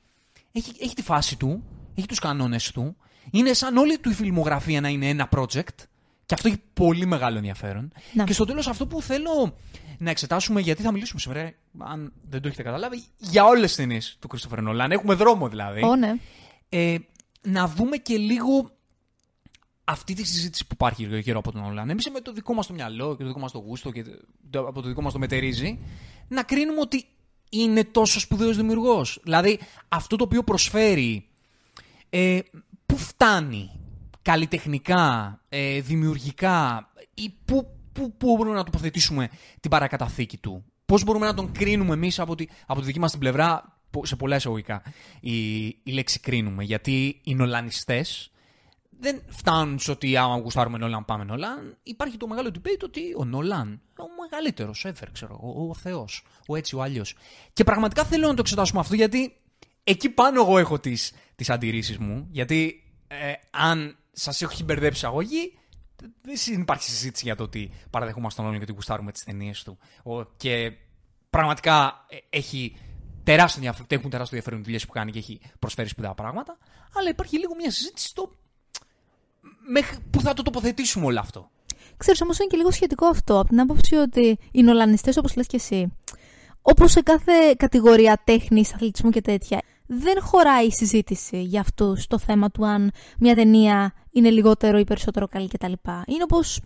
έχει, 0.53 0.73
έχει 0.81 0.95
τη 0.95 1.03
φάση 1.03 1.37
του, 1.37 1.65
έχει 1.95 2.07
τους 2.07 2.19
κανόνες 2.19 2.71
του, 2.71 2.97
είναι 3.31 3.53
σαν 3.53 3.77
όλη 3.77 3.99
του 3.99 4.11
η 4.11 4.15
φιλμογραφία 4.15 4.81
να 4.81 4.89
είναι 4.89 5.09
ένα 5.09 5.29
project 5.37 5.85
και 6.27 6.35
αυτό 6.35 6.49
έχει 6.49 6.63
πολύ 6.75 7.07
μεγάλο 7.07 7.37
ενδιαφέρον. 7.37 7.93
Να. 8.13 8.25
Και 8.25 8.33
στο 8.33 8.45
τέλος 8.45 8.67
αυτό 8.67 8.87
που 8.87 9.03
θέλω 9.03 9.57
να 9.99 10.11
εξετάσουμε, 10.11 10.61
γιατί 10.61 10.83
θα 10.83 10.93
μιλήσουμε 10.93 11.21
σήμερα, 11.21 11.53
αν 11.79 12.13
δεν 12.29 12.41
το 12.41 12.49
έχετε 12.49 12.63
καταλάβει, 12.63 13.03
για 13.17 13.45
όλες 13.45 13.67
τις 13.67 13.77
ταινίες 13.77 14.17
του 14.21 14.29
Christopher 14.35 14.59
Nolan. 14.59 14.91
Έχουμε 14.91 15.15
δρόμο 15.15 15.49
δηλαδή. 15.49 15.85
Ω, 15.85 15.97
ναι. 15.97 16.15
Ε, 16.69 16.97
να 17.43 17.69
δούμε 17.69 17.97
και 17.97 18.17
λίγο 18.17 18.74
αυτή 19.85 20.15
τη 20.15 20.27
συζήτηση 20.27 20.63
που 20.67 20.71
υπάρχει 20.73 21.21
γύρω 21.21 21.39
από 21.39 21.53
τον 21.53 21.61
Νόλαν. 21.63 21.91
Εμείς 21.91 22.11
με 22.11 22.21
το 22.21 22.33
δικό 22.33 22.55
μας 22.55 22.67
το 22.67 22.73
μυαλό 22.73 23.17
και 23.17 23.23
το 23.23 23.29
δικό 23.29 23.41
μας 23.41 23.53
το 23.53 23.59
γούστο 23.59 23.91
και 23.91 24.05
το, 24.51 24.67
από 24.67 24.83
το 24.83 24.89
δικό 24.89 25.03
μας 25.03 25.13
το 25.13 25.19
μετερίζει, 25.19 25.79
να 26.29 26.43
κρίνουμε 26.43 26.81
ότι 26.81 27.05
είναι 27.49 27.85
τόσο 27.85 28.21
σπουδαίος 28.21 28.57
δημιουργός. 28.57 29.21
Δηλαδή, 29.23 29.59
αυτό 29.89 30.17
το 30.17 30.25
οποίο 30.25 30.43
προσφέρει, 30.43 31.29
ε, 32.11 32.39
πού 32.87 32.97
φτάνει 32.97 33.71
καλλιτεχνικά, 34.23 35.41
ε, 35.49 35.81
δημιουργικά, 35.81 36.93
ή 37.15 37.35
πού, 37.45 37.67
πού, 37.93 38.17
πού 38.17 38.37
μπορούμε 38.37 38.57
να 38.57 38.65
τοποθετήσουμε 38.65 39.29
την 39.61 39.71
παρακαταθήκη 39.71 40.37
του. 40.37 40.65
Πώς 40.87 41.05
μπορούμε 41.05 41.27
να 41.27 41.35
τον 41.35 41.53
κρίνουμε 41.53 41.95
εμείς 41.95 42.19
από 42.19 42.35
τη, 42.35 42.47
από 42.67 42.81
τη 42.81 42.87
δική 42.87 42.99
μας 42.99 43.11
την 43.11 43.21
πλευρά, 43.21 43.79
πο- 43.91 44.07
σε 44.07 44.17
πολλά 44.17 44.37
εισαγωγικά, 44.37 44.83
η, 45.21 45.65
η 45.67 45.93
λέξη 45.93 46.21
κρίνουμε. 46.21 46.65
Γιατί 46.65 47.21
οι 47.25 47.35
νολανιστές 47.35 48.31
δεν 49.05 49.23
φτάνουν 49.29 49.79
σε 49.79 49.91
ότι 49.91 50.17
άμα 50.17 50.37
γουστάρουμε 50.39 50.79
Νόλαν 50.79 51.05
πάμε 51.05 51.25
Νόλαν. 51.25 51.77
Υπάρχει 51.83 52.17
το 52.17 52.27
μεγάλο 52.27 52.51
debate 52.55 52.83
ότι 52.85 53.01
ο 53.17 53.25
Νόλαν, 53.25 53.81
ο 53.99 54.05
μεγαλύτερος 54.23 54.87
ever, 54.89 55.07
ξέρω 55.13 55.39
εγώ, 55.43 55.69
ο 55.69 55.75
Θεός, 55.75 56.25
ο 56.49 56.57
έτσι, 56.57 56.77
ο 56.77 56.83
αλλιώ. 56.83 57.05
Και 57.53 57.65
πραγματικά 57.65 58.05
θέλω 58.05 58.27
να 58.27 58.35
το 58.35 58.41
εξετάσουμε 58.41 58.81
αυτό 58.81 58.95
γιατί 58.95 59.37
εκεί 59.85 60.09
πάνω 60.09 60.41
εγώ 60.41 60.59
έχω 60.59 60.79
τις 60.79 61.13
τις 61.37 61.51
αντιρρήσεις 61.51 61.99
μου. 61.99 62.29
Γιατί 62.31 62.83
ε, 63.09 63.33
αν 63.51 63.97
σας 64.13 64.43
έχει 64.43 64.65
μπερδέψει 64.65 64.97
εισαγωγή, 64.99 65.59
δεν 66.23 66.61
υπάρχει 66.61 66.83
συζήτηση 66.91 67.25
για 67.25 67.37
το 67.37 67.43
ότι 67.43 67.71
παραδεχόμαστε 67.91 68.37
τον 68.37 68.45
Νόλαν 68.45 68.59
και 68.59 68.65
ότι 68.71 68.75
γουστάρουμε 68.77 69.13
τις 69.13 69.25
ταινίες 69.25 69.63
του. 69.63 69.79
Ο- 70.03 70.25
και 70.25 70.73
πραγματικά 71.31 72.07
ε, 72.09 72.17
έχει 72.31 72.77
τεράστιο 73.25 73.57
ενδιαφέρον, 73.57 73.87
έχουν 73.91 74.11
τεράστιο 74.11 74.37
ενδιαφέρον 74.37 74.65
δουλειές 74.65 74.87
που 74.87 74.93
κάνει 74.93 75.13
και 75.13 75.19
έχει 75.19 75.41
προσφέρει 75.59 75.89
σπουδαία 75.89 76.15
πράγματα. 76.15 76.59
Αλλά 76.95 77.09
υπάρχει 77.09 77.39
λίγο 77.39 77.55
μια 77.55 77.71
συζήτηση 77.71 78.09
στο 78.09 78.31
μέχρι 79.67 79.97
που 80.11 80.21
θα 80.21 80.35
το 80.35 80.43
τοποθετήσουμε 80.43 81.07
όλο 81.07 81.21
αυτό. 81.21 81.51
Ξέρεις, 81.97 82.21
όμως 82.23 82.39
είναι 82.39 82.49
και 82.49 82.57
λίγο 82.57 82.71
σχετικό 82.71 83.07
αυτό, 83.07 83.39
από 83.39 83.49
την 83.49 83.61
άποψη 83.61 83.95
ότι 83.95 84.39
οι 84.53 84.63
νολανιστές, 84.63 85.17
όπως 85.17 85.37
λες 85.37 85.47
και 85.47 85.57
εσύ, 85.57 85.93
όπως 86.63 86.91
σε 86.91 87.01
κάθε 87.01 87.33
κατηγορία 87.57 88.21
τέχνης, 88.25 88.75
αθλητισμού 88.75 89.11
και 89.11 89.21
τέτοια, 89.21 89.61
δεν 89.87 90.23
χωράει 90.23 90.67
η 90.67 90.73
συζήτηση 90.73 91.43
για 91.43 91.61
αυτούς 91.61 92.07
το 92.07 92.19
θέμα 92.19 92.51
του 92.51 92.67
αν 92.67 92.91
μια 93.19 93.35
ταινία 93.35 93.93
είναι 94.11 94.31
λιγότερο 94.31 94.79
ή 94.79 94.85
περισσότερο 94.85 95.29
καλή 95.29 95.49
κτλ. 95.49 95.73
Είναι 96.07 96.23
όπως 96.23 96.61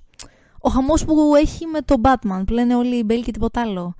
ο 0.61 0.69
χαμός 0.69 1.05
που 1.05 1.33
έχει 1.37 1.67
με 1.67 1.81
το 1.81 1.95
Batman, 2.03 2.43
που 2.47 2.53
λένε 2.53 2.75
όλοι 2.75 3.03
Μπέλ 3.03 3.25
και 3.25 3.31
τίποτα 3.31 3.61
άλλο. 3.61 3.95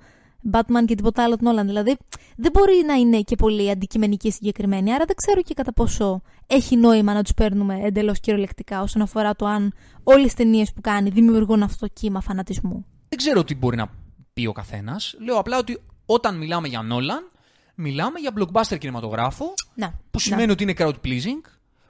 Batman 0.51 0.85
και 0.85 0.95
τίποτα 0.95 1.23
άλλο 1.23 1.37
τον 1.37 1.47
Όλαν. 1.47 1.67
Δηλαδή, 1.67 1.97
δεν 2.35 2.51
μπορεί 2.51 2.83
να 2.85 2.93
είναι 2.93 3.21
και 3.21 3.35
πολύ 3.35 3.69
αντικειμενική 3.69 4.31
συγκεκριμένη. 4.31 4.93
Άρα 4.93 5.05
δεν 5.05 5.15
ξέρω 5.15 5.41
και 5.41 5.53
κατά 5.53 5.73
πόσο 5.73 6.21
έχει 6.47 6.75
νόημα 6.75 7.13
να 7.13 7.23
τους 7.23 7.33
παίρνουμε 7.33 7.79
εντελώς 7.83 8.19
κυριολεκτικά 8.19 8.81
όσον 8.81 9.01
αφορά 9.01 9.35
το 9.35 9.45
αν 9.45 9.73
όλες 10.03 10.23
τις 10.23 10.33
ταινίες 10.33 10.73
που 10.73 10.81
κάνει 10.81 11.09
δημιουργούν 11.09 11.63
αυτό 11.63 11.87
το 11.87 11.93
κύμα 11.93 12.21
φανατισμού. 12.21 12.85
Δεν 13.09 13.17
ξέρω 13.17 13.43
τι 13.43 13.55
μπορεί 13.55 13.77
να 13.77 13.89
πει 14.33 14.45
ο 14.45 14.51
καθένας. 14.51 15.15
Λέω 15.19 15.37
απλά 15.37 15.57
ότι 15.57 15.81
όταν 16.05 16.37
μιλάμε 16.37 16.67
για 16.67 16.81
Νόλαν, 16.81 17.31
μιλάμε 17.75 18.19
για 18.19 18.33
blockbuster 18.37 18.77
κινηματογράφο, 18.77 19.53
Να. 19.75 19.99
που 20.11 20.19
σημαίνει 20.19 20.45
να. 20.45 20.51
ότι 20.51 20.63
είναι 20.63 20.73
crowd 20.77 20.95
pleasing, 21.05 21.41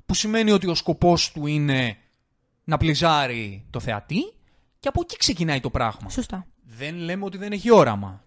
που 0.06 0.14
σημαίνει 0.14 0.52
ότι 0.52 0.68
ο 0.68 0.76
σκοπός 0.76 1.32
του 1.32 1.48
είναι 1.48 1.98
να 2.64 2.78
πληζάρει 2.78 3.66
το 3.70 3.80
θεατή, 3.80 4.34
και 4.80 4.88
από 4.88 5.02
εκεί 5.04 5.18
ξεκινάει 5.18 5.60
το 5.60 5.70
πράγμα. 5.70 6.10
Σωστά. 6.10 6.48
Δεν 6.64 6.96
λέμε 6.96 7.26
ότι 7.26 7.38
δεν 7.38 7.52
έχει 7.52 7.72
όραμα. 7.72 8.24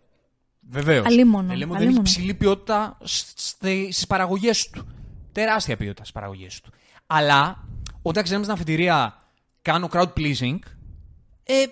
Βεβαίως. 0.69 1.07
Αλίμονο, 1.07 1.47
Δεν 1.49 1.57
λέμε 1.57 1.71
ότι 1.73 1.81
δεν 1.85 1.89
έχει 1.89 1.99
αλίμονο. 1.99 2.03
ψηλή 2.03 2.35
ποιότητα 2.35 2.99
στι 3.05 3.95
παραγωγές 4.09 4.71
του. 4.71 4.87
Τεράστια 5.33 5.77
ποιότητα 5.77 6.01
στις 6.03 6.13
παραγωγές 6.15 6.61
του. 6.61 6.71
Αλλά 7.07 7.65
όταν 8.03 8.23
ξέρουμε 8.23 8.45
στην 8.45 8.57
αφιτηρία 8.57 9.17
κάνω 9.63 9.89
crowd 9.93 10.13
pleasing, 10.17 10.59
ε, 11.45 11.65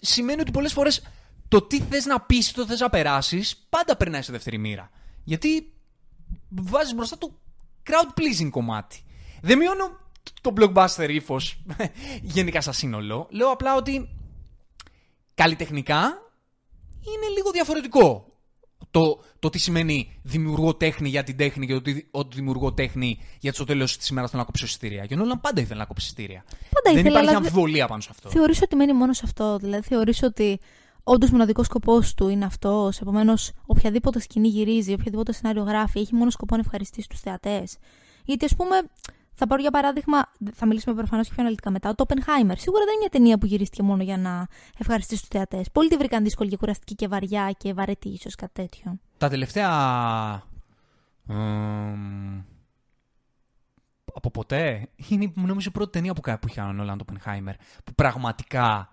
σημαίνει 0.00 0.40
ότι 0.40 0.50
πολλές 0.50 0.72
φορές 0.72 1.02
το 1.48 1.62
τι 1.62 1.80
θες 1.80 2.04
να 2.04 2.20
πεις, 2.20 2.52
το 2.52 2.66
θες 2.66 2.80
να 2.80 2.90
περάσεις, 2.90 3.66
πάντα 3.68 3.96
περνάει 3.96 4.22
σε 4.22 4.32
δεύτερη 4.32 4.58
μοίρα. 4.58 4.90
Γιατί 5.24 5.72
βάζεις 6.48 6.94
μπροστά 6.94 7.18
το 7.18 7.38
crowd 7.86 8.18
pleasing 8.20 8.48
κομμάτι. 8.50 9.02
Δεν 9.40 9.58
μειώνω 9.58 9.98
το 10.40 10.52
blockbuster 10.56 11.08
ύφος 11.08 11.62
γενικά 12.22 12.60
σαν 12.60 12.72
σύνολο. 12.72 13.26
Λέω 13.30 13.50
απλά 13.50 13.74
ότι 13.74 14.08
καλλιτεχνικά 15.34 16.18
είναι 17.04 17.28
λίγο 17.36 17.50
διαφορετικό 17.50 18.34
το, 18.94 19.20
το 19.38 19.48
τι 19.48 19.58
σημαίνει 19.58 20.18
δημιουργώ 20.22 20.74
τέχνη 20.74 21.08
για 21.08 21.22
την 21.22 21.36
τέχνη 21.36 21.66
και 21.66 21.72
το 21.72 21.78
ότι, 21.78 22.08
ότι 22.10 22.36
δημιουργώ 22.36 22.72
τέχνη 22.72 23.18
γιατί 23.40 23.56
στο 23.56 23.64
τέλος 23.64 23.96
της 23.96 24.08
ημέρας 24.08 24.30
θέλω 24.30 24.42
να 24.42 24.46
κόψω 24.46 24.64
εισιτήρια. 24.64 25.06
Και 25.06 25.14
ο 25.14 25.16
Νόλαν 25.16 25.40
πάντα 25.40 25.60
ήθελε 25.60 25.78
να 25.78 25.86
κόψει 25.86 26.04
εισιτήρια. 26.06 26.44
Πάντα 26.48 26.60
Δεν 26.82 26.92
ήθελε, 26.92 27.08
υπάρχει 27.08 27.28
αλλά 27.28 27.38
αμφιβολία 27.38 27.86
πάνω 27.86 28.00
σε 28.00 28.08
αυτό. 28.10 28.28
Θεωρείς 28.28 28.62
ότι 28.62 28.76
μένει 28.76 28.92
μόνο 28.92 29.12
σε 29.12 29.22
αυτό. 29.24 29.56
Δηλαδή, 29.56 29.86
θεωρείς 29.86 30.22
ότι 30.22 30.60
όντως 31.04 31.30
μοναδικό 31.30 31.62
σκοπός 31.62 32.14
του 32.14 32.28
είναι 32.28 32.44
αυτός. 32.44 33.00
Επομένως, 33.00 33.52
οποιαδήποτε 33.66 34.20
σκηνή 34.20 34.48
γυρίζει, 34.48 34.92
οποιοδήποτε 34.92 35.32
σενάριο 35.32 35.62
γράφει, 35.62 36.00
έχει 36.00 36.14
μόνο 36.14 36.30
σκοπό 36.30 36.54
να 36.54 36.60
ευχαριστήσει 36.60 37.08
τους 37.08 37.20
θεατές. 37.20 37.76
Γιατί, 38.24 38.44
ας 38.44 38.54
πούμε, 38.56 38.76
θα 39.34 39.46
πάρω 39.46 39.60
για 39.60 39.70
παράδειγμα, 39.70 40.30
θα 40.52 40.66
μιλήσουμε 40.66 40.94
προφανώς 40.94 41.26
και 41.26 41.32
πιο 41.32 41.42
αναλυτικά 41.42 41.70
μετά, 41.70 41.94
το 41.94 42.04
Oppenheimer. 42.08 42.54
Σίγουρα 42.56 42.84
δεν 42.84 42.92
είναι 42.92 42.98
μια 43.00 43.08
ταινία 43.10 43.38
που 43.38 43.46
γυρίστηκε 43.46 43.82
μόνο 43.82 44.02
για 44.02 44.16
να 44.18 44.46
ευχαριστήσει 44.78 45.20
τους 45.20 45.28
θεατές. 45.30 45.70
Πολλοί 45.70 45.88
τη 45.88 45.96
βρήκαν 45.96 46.24
δύσκολη 46.24 46.50
και 46.50 46.56
κουραστική 46.56 46.94
και 46.94 47.08
βαριά 47.08 47.50
και 47.58 47.72
βαρετή, 47.74 48.08
ίσως 48.08 48.34
κάτι 48.34 48.52
τέτοιο. 48.52 48.98
Τα 49.18 49.28
τελευταία. 49.28 49.72
εμ, 51.28 52.42
από 54.14 54.30
ποτέ. 54.30 54.88
Είναι 55.08 55.32
νομίζω 55.34 55.68
η 55.68 55.72
πρώτη 55.72 55.90
ταινία 55.90 56.12
που, 56.14 56.20
κα- 56.20 56.38
που 56.38 56.48
είχε 56.48 56.60
ο 56.60 56.72
Νόλαν 56.72 56.98
το 56.98 57.04
Oppenheimer. 57.08 57.52
Που 57.84 57.94
πραγματικά 57.94 58.92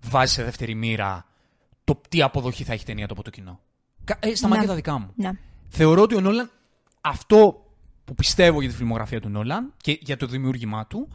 βάζει 0.00 0.32
σε 0.32 0.44
δεύτερη 0.44 0.74
μοίρα 0.74 1.26
το 1.84 2.00
τι 2.08 2.22
αποδοχή 2.22 2.64
θα 2.64 2.72
έχει 2.72 2.82
η 2.82 2.86
ταινία 2.86 3.06
του 3.06 3.12
από 3.12 3.22
το 3.22 3.30
κοινό. 3.30 3.60
Κα- 4.04 4.16
Ε, 4.20 4.34
στα 4.34 4.48
Ναι. 4.48 4.54
μάτια 4.54 4.68
τα 4.68 4.74
δικά 4.74 4.98
μου. 4.98 5.12
Ναι. 5.14 5.30
Θεωρώ 5.68 6.02
ότι 6.02 6.14
ο 6.14 6.20
Νόλαν 6.20 6.50
αυτό 7.00 7.64
που 8.08 8.14
πιστεύω 8.14 8.60
για 8.60 8.70
τη 8.70 8.76
φιλμογραφία 8.76 9.20
του 9.20 9.28
Νόλαν 9.28 9.72
και 9.76 9.98
για 10.00 10.16
το 10.16 10.26
δημιούργημά 10.26 10.86
του, 10.86 11.08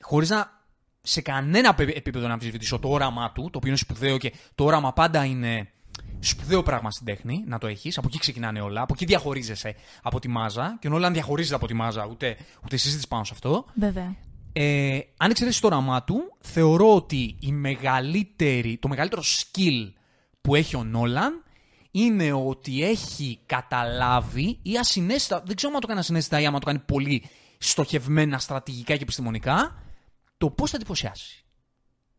χωρίς 0.00 0.30
να 0.30 0.50
σε 1.02 1.20
κανένα 1.20 1.74
πε- 1.74 1.96
επίπεδο 1.96 2.26
να 2.26 2.32
αμφισβητήσω 2.32 2.78
το 2.78 2.88
όραμά 2.88 3.32
του, 3.32 3.42
το 3.42 3.58
οποίο 3.58 3.68
είναι 3.68 3.78
σπουδαίο 3.78 4.18
και 4.18 4.32
το 4.54 4.64
όραμα 4.64 4.92
πάντα 4.92 5.24
είναι 5.24 5.68
σπουδαίο 6.18 6.62
πράγμα 6.62 6.90
στην 6.90 7.06
τέχνη, 7.06 7.44
να 7.46 7.58
το 7.58 7.66
έχεις. 7.66 7.98
Από 7.98 8.06
εκεί 8.10 8.18
ξεκινάνε 8.18 8.60
όλα, 8.60 8.80
από 8.82 8.92
εκεί 8.96 9.04
διαχωρίζεσαι 9.04 9.74
από 10.02 10.20
τη 10.20 10.28
μάζα. 10.28 10.76
Και 10.80 10.86
ο 10.86 10.90
Νόλαν 10.90 11.12
διαχωρίζεται 11.12 11.54
από 11.54 11.66
τη 11.66 11.74
μάζα, 11.74 12.06
ούτε, 12.10 12.36
ούτε 12.64 12.76
συζήτηση 12.76 13.08
πάνω 13.08 13.24
σε 13.24 13.32
αυτό. 13.34 13.64
Βέβαια. 13.74 14.16
Ε, 14.52 14.98
αν 15.16 15.30
εξαιρέσεις 15.30 15.60
το 15.60 15.66
όραμά 15.66 16.04
του, 16.04 16.36
θεωρώ 16.40 16.94
ότι 16.94 17.36
η 17.40 17.52
μεγαλύτερη, 17.52 18.78
το 18.80 18.88
μεγαλύτερο 18.88 19.22
skill 19.22 19.92
που 20.40 20.54
έχει 20.54 20.76
ο 20.76 20.84
Νόλαν 20.84 21.44
είναι 21.96 22.32
ότι 22.32 22.82
έχει 22.84 23.38
καταλάβει 23.46 24.58
ή 24.62 24.76
ασυναίσθητα, 24.78 25.42
δεν 25.46 25.56
ξέρω 25.56 25.72
αν 25.74 25.80
το 25.80 25.86
κάνει 25.86 25.98
ασυναίσθητα 26.00 26.40
ή 26.40 26.46
άμα 26.46 26.58
το 26.58 26.66
κάνει 26.66 26.78
πολύ 26.78 27.24
στοχευμένα, 27.58 28.38
στρατηγικά 28.38 28.96
και 28.96 29.02
επιστημονικά, 29.02 29.82
το 30.38 30.50
πώς 30.50 30.70
θα 30.70 30.76
εντυπωσιάσει. 30.76 31.44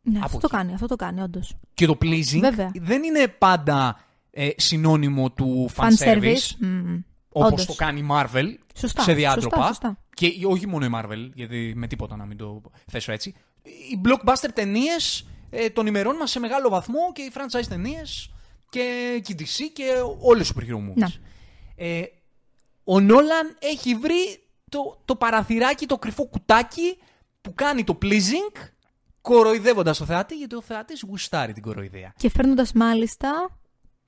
Ναι, 0.02 0.18
Από 0.18 0.26
αυτό 0.26 0.40
το 0.40 0.48
εκεί. 0.48 0.56
κάνει, 0.56 0.74
αυτό 0.74 0.88
το 0.88 0.96
κάνει, 0.96 1.22
όντως. 1.22 1.56
Και 1.74 1.86
το 1.86 1.98
pleasing 2.02 2.40
Βέβαια. 2.40 2.72
δεν 2.74 3.04
είναι 3.04 3.28
πάντα 3.28 4.00
ε, 4.32 4.50
συνώνυμο 4.56 5.32
του 5.32 5.70
fan, 5.76 5.84
Fan 5.84 6.06
service, 6.06 6.24
service. 6.24 6.52
Μμμ. 6.60 7.00
όπως 7.30 7.52
Όντως. 7.52 7.66
το 7.66 7.74
κάνει 7.74 8.00
η 8.00 8.08
Marvel, 8.12 8.46
Σωστά. 8.76 9.02
σε 9.02 9.14
διάτροπα. 9.14 9.56
Σωστά, 9.56 9.68
σωστά. 9.68 9.98
Και 10.14 10.32
όχι 10.46 10.68
μόνο 10.68 10.86
η 10.86 10.90
Marvel, 10.96 11.30
γιατί 11.34 11.74
με 11.76 11.88
τίποτα 11.88 12.16
να 12.16 12.26
μην 12.26 12.38
το 12.38 12.62
θέσω 12.88 13.12
έτσι. 13.12 13.34
Οι 13.64 14.02
blockbuster 14.06 14.50
ταινίες 14.54 15.26
ε, 15.50 15.70
των 15.70 15.88
ημερών 15.88 16.16
μας 16.16 16.32
σε 16.32 16.40
μεγάλο 16.40 16.70
βαθμό 16.70 17.00
και 17.14 17.22
οι 17.22 17.32
franchise 17.34 17.66
ταινίες 17.70 18.32
και, 18.70 19.20
και 19.24 19.32
η 19.32 19.36
DC 19.40 19.70
και 19.74 19.86
όλες 20.20 20.50
οι 20.50 20.54
superhero 20.56 20.76
movies. 20.76 20.96
Ναι. 20.96 21.08
Ε, 21.76 22.04
ο 22.84 23.00
Νόλαν 23.00 23.58
έχει 23.60 23.96
βρει 23.96 24.48
το, 24.70 25.02
το 25.06 25.16
παραθυράκι, 25.16 25.86
το 25.86 25.98
κρυφό 25.98 26.26
κουτάκι 26.26 26.98
που 27.42 27.54
κάνει 27.54 27.84
το 27.84 27.98
pleasing 28.02 28.70
κοροϊδεύοντας 29.22 29.98
το 29.98 30.06
θεάτη, 30.06 30.36
γιατί 30.36 30.56
ο 30.56 30.62
θεάτης 30.62 31.04
γουστάρει 31.08 31.54
την 31.54 31.64
κοροϊδία. 31.64 32.14
Και 32.18 32.30
φέρνοντας 32.30 32.72
μάλιστα 32.74 33.60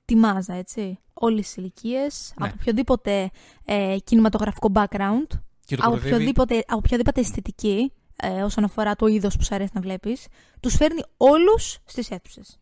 τη 0.04 0.16
μάζα, 0.16 0.54
έτσι. 0.54 0.98
Όλες 1.12 1.44
τις 1.44 1.56
ηλικίες, 1.56 2.32
Ναι. 2.36 2.46
από 2.46 2.56
οποιοδήποτε 2.60 3.30
ε, 3.64 3.96
κινηματογραφικό 4.04 4.72
background, 4.74 5.26
Και 5.64 5.76
το 5.76 5.82
από 5.82 5.90
κοροϊδεύει 5.90 6.14
οποιοδήποτε, 6.14 6.64
από 6.66 6.76
οποιαδήποτε 6.76 7.20
αισθητική, 7.20 7.92
ε, 8.16 8.42
όσον 8.42 8.64
αφορά 8.64 8.96
το 8.96 9.06
είδος 9.06 9.36
που 9.36 9.44
σου 9.44 9.54
αρέσει 9.54 9.70
να 9.74 9.80
βλέπεις, 9.80 10.26
τους 10.60 10.74
φέρνει 10.74 11.02
όλους 11.16 11.78
στις 11.84 12.10
αίθουσες. 12.10 12.58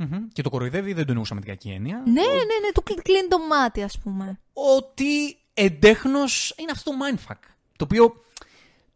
Μμμ. 0.00 0.28
Και 0.32 0.42
το 0.42 0.50
κοροϊδεύει, 0.50 0.92
δεν 0.92 1.04
το 1.04 1.10
εννοούσα 1.10 1.34
με 1.34 1.40
την 1.40 1.48
κακή 1.50 1.68
έννοια. 1.70 2.02
Ναι, 2.06 2.12
ναι, 2.12 2.58
ναι, 2.62 2.72
του 2.74 2.82
κλ- 2.82 3.02
κλείνει 3.02 3.28
το 3.28 3.38
μάτι, 3.38 3.82
ας 3.82 3.98
πούμε. 3.98 4.40
ότι 4.52 5.36
εντέχνος 5.54 6.54
είναι 6.58 6.70
αυτό 6.70 6.90
το 6.90 6.96
mindfuck. 7.06 7.38
Το 7.76 7.84
οποίο 7.84 8.22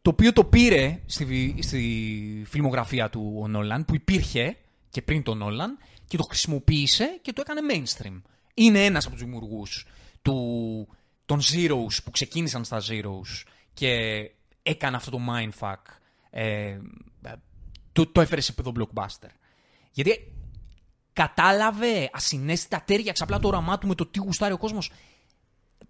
το, 0.03 0.11
οποίο 0.11 0.33
το 0.33 0.45
πήρε 0.45 1.01
στη, 1.07 1.25
βι- 1.25 1.63
στη 1.63 2.45
φιλμογραφία 2.49 3.11
του 3.11 3.39
ο 3.43 3.49
Νόλαν, 3.49 3.85
που 3.85 3.95
υπήρχε 3.95 4.57
και 4.91 5.03
πριν 5.03 5.23
τον 5.23 5.39
Νόλαν, 5.39 5.79
και 6.09 6.17
το 6.17 6.23
χρησιμοποίησε 6.23 7.19
και 7.23 7.33
το 7.33 7.43
έκανε 7.47 7.61
mainstream. 7.73 8.23
Είναι 8.55 8.85
ένας 8.85 9.05
από 9.07 9.15
τους 9.15 9.25
δημιουργούς 9.25 9.87
του, 10.23 10.89
των 11.27 11.41
Zeros 11.41 12.03
που 12.05 12.11
ξεκίνησαν 12.11 12.65
στα 12.65 12.83
Zeros 12.89 13.43
και 13.75 13.91
έκανε 14.63 14.97
αυτό 14.97 15.11
το 15.11 15.19
mindfuck. 15.31 15.77
Ε, 16.31 16.79
το, 17.93 18.07
το 18.07 18.21
έφερε 18.21 18.41
σε 18.41 18.53
επίπεδο 18.53 18.73
blockbuster. 18.95 19.29
Γιατί 19.93 20.33
κατάλαβε 21.13 22.11
ασυναίσθητα, 22.13 22.83
τέριαξε 22.85 23.23
απλά 23.23 23.39
το 23.39 23.49
όραμά 23.49 23.79
του 23.79 23.87
με 23.87 23.95
το 23.95 24.07
τι 24.07 24.19
γουστάρει 24.19 24.53
ο 24.53 24.59
κόσμος 24.59 24.91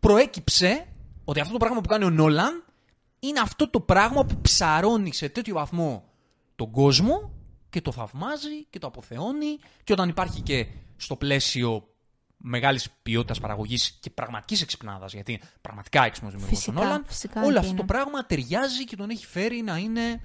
προέκυψε 0.00 0.86
ότι 1.24 1.40
αυτό 1.40 1.52
το 1.52 1.58
πράγμα 1.58 1.80
που 1.80 1.88
κάνει 1.88 2.04
ο 2.04 2.10
Νόλαν 2.10 2.64
είναι 3.18 3.40
αυτό 3.40 3.70
το 3.70 3.80
πράγμα 3.80 4.24
που 4.24 4.40
ψαρώνει 4.40 5.14
σε 5.14 5.28
τέτοιο 5.28 5.54
βαθμό 5.54 6.04
τον 6.56 6.70
κόσμο 6.70 7.32
και 7.70 7.80
το 7.80 7.92
θαυμάζει 7.92 8.64
και 8.70 8.78
το 8.78 8.86
αποθεώνει 8.86 9.58
και 9.84 9.92
όταν 9.92 10.08
υπάρχει 10.08 10.40
και 10.40 10.66
στο 10.96 11.16
πλαίσιο 11.16 11.86
μεγάλης 12.36 12.90
ποιότητας 13.02 13.40
παραγωγής 13.40 13.98
και 14.00 14.10
πραγματικής 14.10 14.62
εξυπνάδας, 14.62 15.12
γιατί 15.12 15.32
είναι 15.32 15.40
πραγματικά 15.60 16.04
έξυπνος 16.04 16.32
δημιουργός 16.32 16.58
ο 16.58 16.70
Φυσικά, 16.70 16.84
Νόλαν, 16.84 17.04
φυσικά 17.06 17.40
όλο 17.42 17.52
και 17.52 17.58
αυτό 17.58 17.70
το 17.70 17.76
είναι. 17.76 17.86
πράγμα 17.86 18.26
ταιριάζει 18.26 18.84
και 18.84 18.96
τον 18.96 19.10
έχει 19.10 19.26
φέρει 19.26 19.62
να 19.62 19.76
είναι 19.76 20.20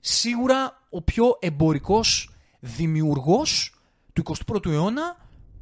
σίγουρα 0.00 0.82
ο 0.90 1.02
πιο 1.02 1.38
εμπορικός 1.40 2.30
δημιουργός 2.60 3.75
του 4.22 4.36
21ου 4.46 4.66
αιώνα 4.66 5.16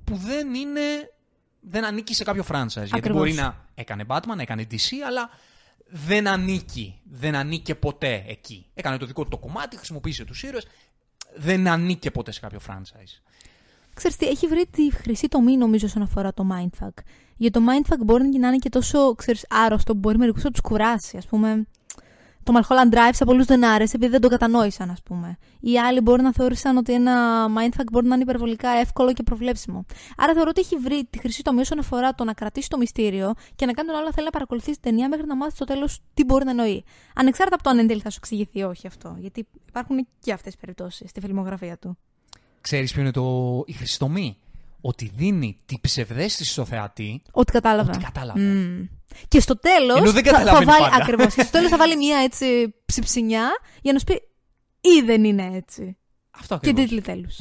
που 0.04 0.16
δεν 0.16 0.54
είναι 0.54 0.80
δεν 1.60 1.84
ανήκει 1.84 2.14
σε 2.14 2.24
κάποιο 2.24 2.44
franchise. 2.48 2.66
Γιατί 2.66 2.96
Ακριβώς. 2.96 3.20
μπορεί 3.20 3.32
να 3.32 3.66
έκανε 3.74 4.04
Batman, 4.06 4.38
έκανε 4.38 4.66
DC, 4.70 4.96
αλλά 5.06 5.30
δεν 5.86 6.28
ανήκει. 6.28 7.00
Δεν 7.04 7.34
ανήκε 7.34 7.74
ποτέ 7.74 8.24
εκεί. 8.28 8.66
Έκανε 8.74 8.96
το 8.96 9.06
δικό 9.06 9.22
του 9.22 9.28
το 9.28 9.38
κομμάτι, 9.38 9.76
χρησιμοποίησε 9.76 10.24
τους 10.24 10.42
ήρωες. 10.42 10.66
Δεν 11.36 11.68
ανήκε 11.68 12.10
ποτέ 12.10 12.32
σε 12.32 12.40
κάποιο 12.40 12.60
franchise. 12.68 13.20
Ξέρεις 13.94 14.16
τι, 14.16 14.26
έχει 14.26 14.46
βρει 14.46 14.66
τη 14.70 14.94
χρυσή 14.94 15.28
τομή 15.28 15.56
νομίζω 15.56 15.86
όσον 15.86 16.02
αφορά 16.02 16.32
το 16.32 16.46
mindfuck. 16.52 17.02
Γιατί 17.36 17.60
το 17.60 17.64
mindfuck 17.70 18.04
μπορεί 18.04 18.24
να 18.24 18.48
είναι 18.48 18.58
και 18.58 18.68
τόσο 18.68 19.14
ξέρεις, 19.14 19.46
άρρωστο 19.48 19.92
που 19.92 19.98
μπορεί 19.98 20.18
μερικούς 20.18 20.42
να 20.42 20.50
τους 20.50 20.60
κουράσει. 20.60 21.16
Ας 21.16 21.26
πούμε, 21.26 21.66
το 22.44 22.52
Mulholland 22.60 22.94
Drive 22.94 23.12
σε 23.12 23.24
πολλούς 23.24 23.46
δεν 23.46 23.64
άρεσε 23.64 23.96
επειδή 23.96 24.10
δεν 24.10 24.20
το 24.20 24.28
κατανόησαν, 24.28 24.90
ας 24.90 25.02
πούμε. 25.02 25.36
Οι 25.60 25.78
άλλοι 25.78 26.00
μπορεί 26.00 26.22
να 26.22 26.32
θεώρησαν 26.32 26.76
ότι 26.76 26.92
ένα 26.92 27.46
mindfuck 27.46 27.84
μπορεί 27.92 28.06
να 28.06 28.14
είναι 28.14 28.22
υπερβολικά 28.22 28.68
εύκολο 28.68 29.12
και 29.12 29.22
προβλέψιμο. 29.22 29.84
Άρα 30.16 30.32
θεωρώ 30.32 30.48
ότι 30.50 30.60
έχει 30.60 30.76
βρει 30.76 31.06
τη 31.10 31.18
χρυσή 31.18 31.42
τομή 31.42 31.60
όσον 31.60 31.78
αφορά 31.78 32.14
το 32.14 32.24
να 32.24 32.32
κρατήσει 32.32 32.68
το 32.68 32.76
μυστήριο 32.76 33.32
και 33.56 33.66
να 33.66 33.72
κάνει 33.72 33.88
τον 33.88 33.96
άλλο 33.96 34.06
να 34.06 34.12
θέλει 34.12 34.24
να 34.24 34.30
παρακολουθήσει 34.30 34.80
την 34.80 34.90
ταινία 34.90 35.08
μέχρι 35.08 35.26
να 35.26 35.36
μάθει 35.36 35.54
στο 35.54 35.64
τέλος 35.64 36.00
τι 36.14 36.24
μπορεί 36.24 36.44
να 36.44 36.50
εννοεί. 36.50 36.84
Ανεξάρτητα 37.14 37.54
από 37.54 37.64
το 37.64 37.70
αν 37.70 37.78
εν 37.78 37.86
τέλει 37.86 38.00
θα 38.00 38.10
σου 38.10 38.18
εξηγηθεί 38.20 38.58
ή 38.58 38.62
όχι 38.62 38.86
αυτό. 38.86 39.16
Γιατί 39.18 39.46
υπάρχουν 39.68 40.06
και 40.20 40.32
αυτές 40.32 40.52
τις 40.52 40.60
περιπτώσεις 40.60 41.10
στη 41.10 41.20
φιλμογραφία 41.20 41.78
του. 41.78 41.98
Ξέρεις 42.60 42.92
ποιο 42.92 43.00
είναι 43.00 43.10
το... 43.10 43.62
η 43.66 43.72
χρυσή 43.72 43.98
τομή; 43.98 44.38
Ότι 44.86 45.10
δίνει 45.14 45.56
την 45.66 45.80
ψευδέστηση 45.80 46.50
στο 46.52 46.64
θεατή 46.64 47.22
Ότι 47.32 47.52
κατάλαβα. 47.52 47.88
ότι 47.94 48.04
κατάλαβε. 48.04 48.40
Μμμ. 48.40 48.86
Και 49.28 49.40
στο 49.40 49.58
τέλος. 49.58 49.96
Ενώ 49.98 50.12
δεν 50.12 50.24
θα, 50.24 50.30
θα 50.30 50.36
καταλαβαίνει 50.38 50.64
βάλει. 50.64 50.82
πάντα. 50.90 50.96
Ακριβώς. 51.02 51.34
Και 51.34 51.42
στο 51.42 51.50
τέλος 51.52 51.70
θα 51.70 51.76
βάλει 51.76 51.96
μια 51.96 52.18
έτσι 52.18 52.74
ψιψινιά 52.84 53.50
για 53.82 53.92
να 53.92 53.98
σου 53.98 54.04
πει 54.04 54.22
ή 54.80 55.00
δεν 55.04 55.24
είναι 55.24 55.50
έτσι. 55.56 55.96
Αυτό 56.30 56.58
Και 56.58 56.68
ακριβώς. 56.70 56.82
τίτλοι 56.82 57.00
τέλους. 57.00 57.38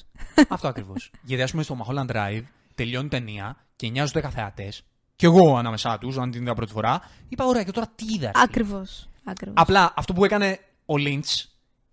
Αυτό 0.49 0.67
ακριβώς. 0.67 1.11
Γιατί 1.21 1.43
ας 1.43 1.51
πούμε 1.51 1.63
στο 1.63 1.77
Mulholland 1.85 2.11
Drive 2.15 2.41
τελειώνει 2.75 3.05
η 3.05 3.09
ταινία 3.09 3.57
και 3.75 3.87
9 3.87 4.07
στους 4.07 4.11
10 4.23 4.29
θεατές, 4.33 4.83
και 5.15 5.25
εγώ 5.25 5.57
ανάμεσά 5.57 5.97
τους, 5.97 6.17
αν 6.17 6.31
την 6.31 6.41
είδα 6.41 6.53
πρώτη 6.53 6.71
φορά, 6.71 7.09
είπα: 7.29 7.45
Ωραία, 7.45 7.63
και 7.63 7.71
τώρα 7.71 7.87
τι 7.95 8.05
είδα. 8.13 8.31
εσύ;» 8.35 8.43
Ακριβώς. 8.43 9.09
Ακριβώς. 9.23 9.55
Απλά 9.57 9.93
αυτό 9.95 10.13
που 10.13 10.25
έκανε 10.25 10.59
ο 10.85 10.97
Λιντς 10.97 11.25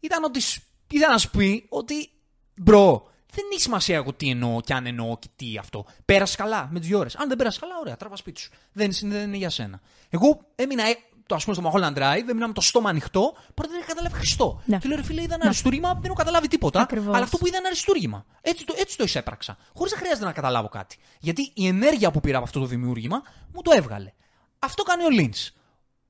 ήταν 0.00 0.25
ότι 0.25 0.40
σ- 0.40 0.62
ήταν 0.92 1.11
να 1.11 1.19
σου 1.19 1.30
πει 1.30 1.66
ότι 1.69 2.11
bro, 2.57 3.10
δεν 3.35 3.45
έχει 3.53 3.61
σημασία 3.61 3.97
εγώ 3.97 4.13
τι 4.13 4.29
εννοώ 4.29 4.61
και 4.61 4.75
αν 4.75 4.87
εννοώ 4.87 5.19
και 5.19 5.29
τι 5.37 5.57
αυτό. 5.59 5.85
Πέρασε 6.05 6.37
καλά 6.37 6.69
με 6.71 6.79
τις 6.79 6.89
δύο 6.89 6.99
ώρες. 6.99 7.17
Αν 7.17 7.29
δεν 7.29 7.37
πέρασε 7.37 7.59
καλά, 7.61 7.75
ωραία, 7.81 7.97
τράβα 7.97 8.17
σπίτι 8.17 8.41
σου. 8.41 8.51
Δεν, 8.73 8.91
είναι- 9.03 9.15
δεν 9.15 9.27
είναι 9.29 9.37
για 9.37 9.51
σένα. 9.51 9.81
Εγώ 10.09 10.41
έμεινα, 10.55 10.83
ε, 10.89 10.95
το 11.27 11.35
ας 11.35 11.45
πούμε 11.45 11.57
στο 11.57 11.71
Mulholland 11.75 11.97
Drive, 11.99 12.29
έμεινα 12.29 12.47
με 12.47 12.53
το 12.53 12.61
στόμα 12.61 12.89
ανοιχτό, 12.91 13.33
πρώτα 13.55 13.71
δεν 13.71 13.79
είχα 13.81 13.89
καταλάβει 13.89 14.15
Χριστό. 14.15 14.63
Ναι. 14.65 14.79
Και 14.79 14.89
λέω 14.89 14.97
ρε 14.97 15.03
φίλε, 15.03 15.23
είδα 15.23 15.35
ένα 15.35 15.45
αριστούργημα, 15.45 15.93
δεν 15.95 16.05
έχω 16.05 16.15
καταλάβει 16.15 16.49
τίποτα. 16.49 16.81
Ακριβώς. 16.81 17.15
Αλλά 17.15 17.25
αυτό 17.25 17.37
που 17.39 17.47
είδα 17.47 17.59
είναι 17.59 17.67
αριστούργημα. 17.67 18.25
Έτσι 18.41 18.65
το, 18.65 18.75
έτσι 18.77 18.97
το 18.97 19.05
εισέπραξα. 19.05 19.57
Χωρίς 19.75 19.93
να 19.93 19.99
χρειάζεται 19.99 20.25
να 20.25 20.33
καταλάβω 20.33 20.69
κάτι. 20.69 20.97
Γιατί 21.21 21.51
η 21.55 21.67
ενέργεια 21.67 22.11
που 22.11 22.21
πήρα 22.21 22.37
από 22.37 22.47
αυτό 22.47 22.61
το 22.61 22.67
δημιούργημα 22.67 23.23
μου 23.55 23.63
το 23.63 23.71
έβγαλε. 23.75 24.13
Αυτό 24.59 24.83
κάνει 24.83 25.05
ο 25.05 25.11
Λίντ. 25.11 25.35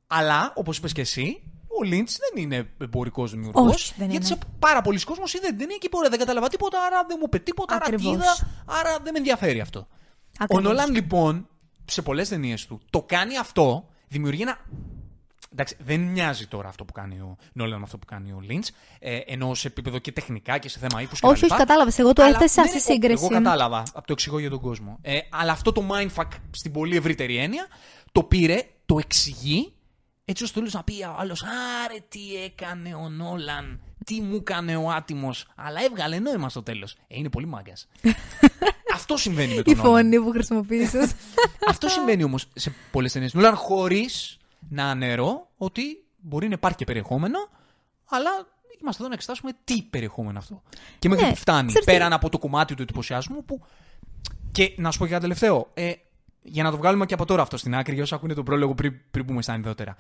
Αλλά, 0.07 0.53
όπως 0.57 0.77
είπες 0.77 0.93
και 0.93 1.01
εσύ, 1.01 1.43
ο 1.79 1.83
Λίντ 1.83 2.09
δεν 2.09 2.43
είναι 2.45 2.71
εμπορικός 2.81 3.31
δημιουργός. 3.31 3.75
Όχι, 3.75 3.95
δεν 3.97 4.11
Γιατί 4.11 4.27
είναι. 4.27 4.35
σε 4.35 4.41
πάρα 4.59 4.81
πολλοί 4.81 5.01
κόσμοι 5.05 5.25
είδε 5.37 5.47
την 5.47 5.59
ταινία 5.59 5.77
και 5.77 5.87
είπε: 5.87 5.97
«Ωραία, 5.97 6.11
δεν 6.11 6.19
κατάλαβα 6.19 6.49
τίποτα, 6.49 6.79
άρα 6.87 7.05
δεν 7.09 7.17
μου 7.21 7.25
είπε 7.27 7.39
τίποτα, 7.39 7.75
άρα 7.75 7.85
Ακριβώς. 7.87 8.05
τι 8.13 8.19
είδα, 8.19 8.37
άρα 8.67 8.91
δεν 9.03 9.13
με 9.13 9.19
ενδιαφέρει 9.19 9.61
αυτό. 9.61 9.87
Ακριβώς. 10.39 10.65
Ο 10.65 10.69
Νόλαν 10.69 10.91
λοιπόν 10.95 11.49
σε 11.85 12.03
πολλές 12.03 12.29
ταινίες 12.29 12.67
του 12.67 12.81
το 12.91 13.03
κάνει 13.03 13.37
αυτό, 13.39 13.89
δημιουργεί 14.09 14.43
ένα. 14.43 14.57
Εντάξει, 15.53 15.77
δεν 15.85 16.01
μοιάζει 16.01 16.47
τώρα 16.47 16.69
αυτό 16.69 16.85
που 16.85 16.93
κάνει 16.93 17.19
ο 17.19 17.37
Νόλαν 17.53 17.79
με 17.79 17.85
αυτό 17.85 17.99
που 17.99 18.07
κάνει 18.07 18.33
ο 18.33 18.41
Λίντ, 18.41 18.65
ε, 18.99 19.17
ενώ 19.27 19.55
σε 19.55 19.67
επίπεδο 19.67 19.99
και 19.99 20.13
τεχνικά 20.13 20.59
και 20.59 20.69
σε 20.69 20.79
θέμα 20.79 21.03
ύφους 21.03 21.21
και 21.21 21.27
Όχι, 21.27 21.35
τα 21.41 21.43
λοιπά. 21.47 21.55
όχι, 21.57 21.65
κατάλαβες. 21.67 21.99
Εγώ 21.99 22.13
το 22.13 22.23
Αλλά 22.23 22.37
έθεσα 22.37 22.63
δεν 22.63 22.71
σε 22.71 22.77
είναι- 22.93 23.01
σύγκριση. 23.01 23.25
Εγώ 23.25 23.35
κατάλαβα, 23.43 23.79
από 23.95 24.07
το 24.07 24.13
εξηγώ 24.13 24.39
για 24.39 24.51
τον 24.51 24.61
κόσμο. 24.61 24.99
Ε, 25.03 25.19
αλλά 25.31 25.53
αυτό 25.53 25.73
το 25.73 25.83
mindfuck 25.91 26.29
στην 26.51 26.73
πολύ 26.73 26.97
ευρύτερη 26.97 27.37
έννοια 27.37 27.67
το 28.13 28.23
πήρε, 28.23 28.63
το 28.87 28.99
εξηγεί, 28.99 29.73
έτσι 30.31 30.45
ώστε 30.45 30.59
όλος 30.61 30.73
να 30.73 30.83
πει 30.85 30.93
ο 31.03 31.15
άλλος: 31.19 31.43
Άρε, 31.85 31.99
τι 32.09 32.21
έκανε 32.45 32.95
ο 32.95 33.09
Νόλαν, 33.09 33.81
τι 34.05 34.21
μου 34.21 34.35
έκανε 34.37 34.77
ο 34.77 34.91
άτιμος. 34.91 35.47
Αλλά 35.57 35.83
έβγαλε 35.85 36.19
νόημα 36.19 36.49
στο 36.49 36.63
τέλος. 36.63 36.93
Ε, 37.09 37.19
είναι 37.19 37.29
πολύ 37.29 37.47
μάγκας. 37.47 37.89
αυτό 38.95 39.17
συμβαίνει 39.17 39.55
με 39.55 39.63
τον 39.63 39.73
Η 39.73 39.77
Νόλαν. 39.77 39.93
φωνή 39.93 40.21
που 40.21 40.31
χρησιμοποίησες. 40.31 41.13
Αυτό 41.69 41.89
συμβαίνει 41.89 42.25
όμως 42.25 42.47
σε 42.55 42.73
πολλές 42.91 43.13
ταινίες. 43.13 43.35
Νόλαν 43.35 43.55
χωρίς 43.55 44.39
να 44.69 44.85
ανερώ 44.85 45.49
ότι 45.57 46.05
μπορεί 46.21 46.47
να 46.49 46.55
υπάρχει 46.55 46.77
και 46.79 46.85
περιεχόμενο, 46.85 47.39
αλλά 48.09 48.31
είμαστε 48.83 48.99
εδώ 49.03 49.09
να 49.09 49.15
εξετάσουμε 49.15 49.51
τι 49.65 49.83
περιεχόμενο 49.83 50.39
αυτό. 50.39 50.63
Και 50.99 51.09
μέχρι 51.09 51.25
Ναι, 51.25 51.31
που 51.31 51.37
φτάνει, 51.37 51.67
ξέρεις 51.69 51.87
τι- 51.87 51.93
πέραν 51.93 52.13
από 52.13 52.29
το 52.29 52.39
κομμάτι 52.39 52.75
του 52.75 52.83
εντυπωσιασμού 52.83 53.45
που. 53.45 53.63
Και 54.53 54.75
να 54.77 54.91
σου 54.91 54.99
πω 54.99 55.05
και 55.05 55.11
κάτι 55.11 55.23
τελευταίο. 55.23 55.71
Ε, 55.75 55.93
για 56.43 56.63
να 56.63 56.71
το 56.71 56.77
βγάλουμε 56.77 57.07
και 57.07 57.15
από 57.15 57.25
τώρα 57.25 57.43
αυτό 57.43 57.57
στην 57.57 57.75
άκρη, 57.75 57.95
για 57.95 58.03
όσοι 58.03 58.15
ακούνε 58.15 58.35
τον 58.35 58.45
πρόλογο 58.45 58.75
πριν, 58.75 58.95
πριν 59.11 59.25
πούμε 59.25 59.43
στα 59.43 59.53
ανιδότερα. 59.53 59.97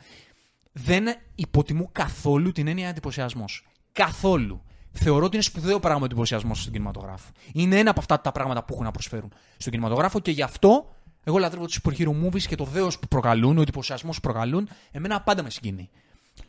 Δεν 0.72 1.04
υποτιμώ 1.34 1.88
καθόλου 1.92 2.52
την 2.52 2.66
έννοια 2.66 2.88
εντυπωσιασμός. 2.88 3.66
Καθόλου. 3.92 4.62
Θεωρώ 4.92 5.24
ότι 5.24 5.34
είναι 5.34 5.44
σπουδαίο 5.44 5.80
πράγμα 5.80 6.02
ο 6.02 6.04
εντυπωσιασμός 6.04 6.60
στον 6.60 6.72
κινηματογράφο. 6.72 7.30
Είναι 7.52 7.78
ένα 7.78 7.90
από 7.90 8.00
αυτά 8.00 8.20
τα 8.20 8.32
πράγματα 8.32 8.64
που 8.64 8.72
έχουν 8.72 8.84
να 8.84 8.90
προσφέρουν 8.90 9.32
στον 9.56 9.72
κινηματογράφο 9.72 10.20
και 10.20 10.30
γι' 10.30 10.42
αυτό 10.42 10.94
εγώ 11.24 11.38
λατρεύω 11.38 11.66
τους 11.66 11.80
superhero 11.82 12.08
movies 12.24 12.42
και 12.42 12.54
το 12.56 12.64
δέος 12.64 12.98
που 12.98 13.08
προκαλούν, 13.08 13.58
ο 13.58 13.60
εντυπωσιασμός 13.60 14.14
που 14.14 14.20
προκαλούν. 14.20 14.68
Εμένα 14.90 15.20
πάντα 15.20 15.42
με 15.42 15.50
συγκινεί. 15.50 15.90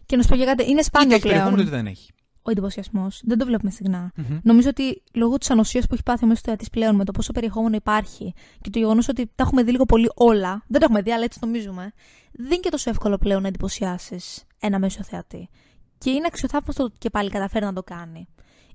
και 0.05 0.15
να 0.15 0.21
σου 0.21 0.29
πω 0.29 0.35
και 0.35 0.45
κάτι, 0.45 0.63
είναι 0.63 0.71
Είτε 0.71 0.83
σπάνιο 0.83 1.13
έχει 1.15 1.21
περιεχόμενο 1.21 1.55
πλέον. 1.55 1.67
είτε 1.67 1.75
δεν 1.75 1.87
έχει. 1.87 2.11
Ο 2.41 2.51
εντυπωσιασμός. 2.51 3.21
Δεν 3.23 3.37
το 3.37 3.45
βλέπουμε 3.45 3.71
συχνά. 3.71 4.11
Νομίζω 4.43 4.69
ότι 4.69 5.01
λόγω 5.13 5.37
της 5.37 5.49
ανοσίας 5.49 5.87
που 5.87 5.93
έχει 5.93 6.03
πάθει 6.03 6.25
ο 6.25 6.27
μέσο 6.27 6.41
θεατή 6.43 6.65
πλέον 6.71 6.95
με 6.95 7.05
το 7.05 7.11
πόσο 7.11 7.31
περιεχόμενο 7.31 7.75
υπάρχει 7.75 8.33
και 8.61 8.69
το 8.69 8.79
γεγονός 8.79 9.07
ότι 9.07 9.25
τα 9.35 9.43
έχουμε 9.43 9.63
δει 9.63 9.71
λίγο 9.71 9.85
πολύ 9.85 10.11
όλα, 10.15 10.63
δεν 10.67 10.79
τα 10.79 10.85
έχουμε 10.85 11.01
δει, 11.01 11.11
αλλά 11.11 11.23
έτσι 11.23 11.39
νομίζουμε, 11.41 11.93
δεν 12.31 12.45
είναι 12.45 12.55
και 12.55 12.69
τόσο 12.69 12.89
εύκολο 12.89 13.17
πλέον 13.17 13.41
να 13.41 13.47
εντυπωσιάσεις 13.47 14.43
ένα 14.59 14.79
μέσο 14.79 15.03
θεατή. 15.03 15.49
Και 15.97 16.09
είναι 16.09 16.25
αξιοθαύμαστο 16.27 16.83
ότι 16.83 16.97
και 16.97 17.09
πάλι 17.09 17.29
καταφέρει 17.29 17.65
να 17.65 17.73
το 17.73 17.83
κάνει. 17.83 18.27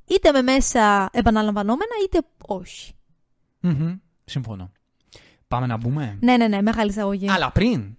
Είτε 0.05 0.33
με 0.33 0.43
μέσα 0.43 1.09
επαναλαμβανόμενα, 1.13 1.93
είτε 2.05 2.19
όχι. 2.47 2.93
Μμμ. 3.61 3.97
Συμφωνώ. 4.25 4.73
Πάμε 5.49 5.67
να 5.67 5.77
μπούμε; 5.77 6.19
Ναι, 6.21 6.37
ναι, 6.37 6.49
ναι, 6.49 6.63
μεγάλη 6.63 6.91
εισαγωγή. 6.91 7.31
Αλλά 7.31 7.53
πριν, 7.53 7.97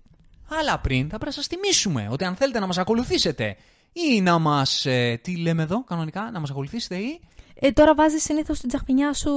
αλλά 0.59 0.79
πριν 0.79 1.01
θα 1.01 1.07
πρέπει 1.07 1.25
να 1.25 1.31
σας 1.31 1.47
θυμίσουμε 1.47 2.07
ότι 2.11 2.23
αν 2.23 2.35
θέλετε 2.35 2.59
να 2.59 2.67
μας 2.67 2.77
ακολουθήσετε 2.77 3.55
ή 4.13 4.21
να 4.21 4.37
μας, 4.39 4.85
ε, 4.85 5.19
τι 5.23 5.37
λέμε 5.37 5.63
εδώ 5.63 5.83
κανονικά, 5.83 6.29
να 6.31 6.39
μας 6.39 6.49
ακολουθήσετε 6.49 6.95
ή... 6.95 7.19
Ε, 7.59 7.71
τώρα 7.71 7.95
βάζεις 7.95 8.23
συνήθως 8.23 8.59
την 8.59 8.67
τσαχπινιά 8.69 9.13
σου 9.13 9.31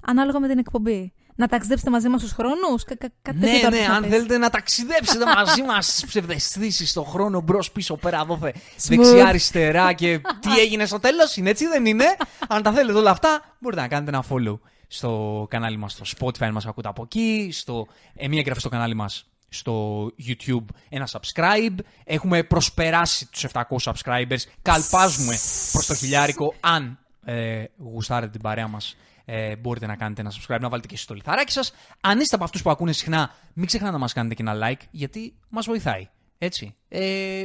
ανάλογα 0.00 0.40
με 0.40 0.48
την 0.48 0.58
εκπομπή. 0.58 1.12
Να 1.34 1.46
ταξιδέψετε 1.48 1.90
μαζί 1.90 2.08
μας 2.08 2.20
στους 2.20 2.32
χρόνους. 2.32 2.84
Κα, 2.84 2.96
κα, 2.96 3.08
κάτι 3.22 3.38
τέτοιο 3.38 3.52
Ναι, 3.52 3.58
τώρα 3.60 3.70
ναι, 3.70 3.76
θες 3.76 3.88
να 3.88 3.94
αν 3.94 4.02
πεις. 4.02 4.10
θέλετε 4.10 4.38
να 4.38 4.50
ταξιδέψετε 4.50 5.24
μαζί 5.34 5.62
μας 5.62 5.86
στις 5.86 6.04
ψευδεστήσεις 6.06 6.90
στον 6.90 7.04
χρόνο 7.04 7.40
μπρος 7.40 7.72
πίσω 7.72 7.96
πέρα 7.96 8.24
δόθε 8.24 8.54
Smooth. 8.54 8.88
δεξιά 8.88 9.26
αριστερά 9.26 9.92
και 9.92 10.20
τι 10.40 10.58
έγινε 10.60 10.86
στο 10.86 11.00
τέλος, 11.00 11.36
είναι 11.36 11.50
έτσι 11.50 11.66
δεν 11.66 11.86
είναι; 11.86 12.04
αν 12.48 12.62
τα 12.62 12.72
θέλετε 12.72 12.98
όλα 12.98 13.10
αυτά 13.10 13.56
μπορείτε 13.58 13.80
να 13.80 13.88
κάνετε 13.88 14.10
ένα 14.10 14.24
follow 14.30 14.58
στο 14.86 15.46
κανάλι 15.50 15.76
μας 15.76 15.92
στο 15.92 16.04
Spotify 16.18 16.44
αν 16.44 16.52
μας 16.52 16.66
ακούτε 16.66 16.88
από 16.88 17.02
εκεί, 17.02 17.48
στο, 17.52 17.86
ε, 18.14 18.28
μία 18.28 18.38
εγγραφή 18.38 18.60
στο 18.60 18.68
κανάλι 18.68 18.94
μας 18.94 19.26
στο 19.52 20.06
YouTube, 20.26 20.64
ένα 20.88 21.08
subscribe. 21.10 21.76
Έχουμε 22.04 22.42
προσπεράσει 22.42 23.30
τους 23.30 23.46
700 23.52 23.62
subscribers. 23.82 24.42
Καλπάζουμε 24.62 25.36
προς 25.72 25.86
το 25.86 25.94
χιλιάρικο. 25.94 26.54
Αν 26.60 26.98
ε, 27.24 27.64
γουστάρετε 27.78 28.32
την 28.32 28.40
παρέα 28.40 28.68
μας, 28.68 28.96
ε, 29.24 29.56
μπορείτε 29.56 29.86
να 29.86 29.96
κάνετε 29.96 30.20
ένα 30.20 30.32
subscribe, 30.32 30.60
να 30.60 30.68
βάλετε 30.68 30.88
και 30.88 30.94
εσείς 30.94 31.06
το 31.06 31.14
λιθαράκι 31.14 31.52
σας. 31.52 31.72
Αν 32.00 32.20
είστε 32.20 32.34
από 32.34 32.44
αυτούς 32.44 32.62
που 32.62 32.70
ακούνε 32.70 32.92
συχνά, 32.92 33.30
μην 33.52 33.66
ξεχνάτε 33.66 33.92
να 33.92 33.98
μας 33.98 34.12
κάνετε 34.12 34.34
και 34.34 34.42
ένα 34.42 34.68
like, 34.68 34.82
γιατί 34.90 35.34
μας 35.48 35.66
βοηθάει. 35.66 36.08
Έτσι. 36.38 36.74
Ε, 36.88 37.44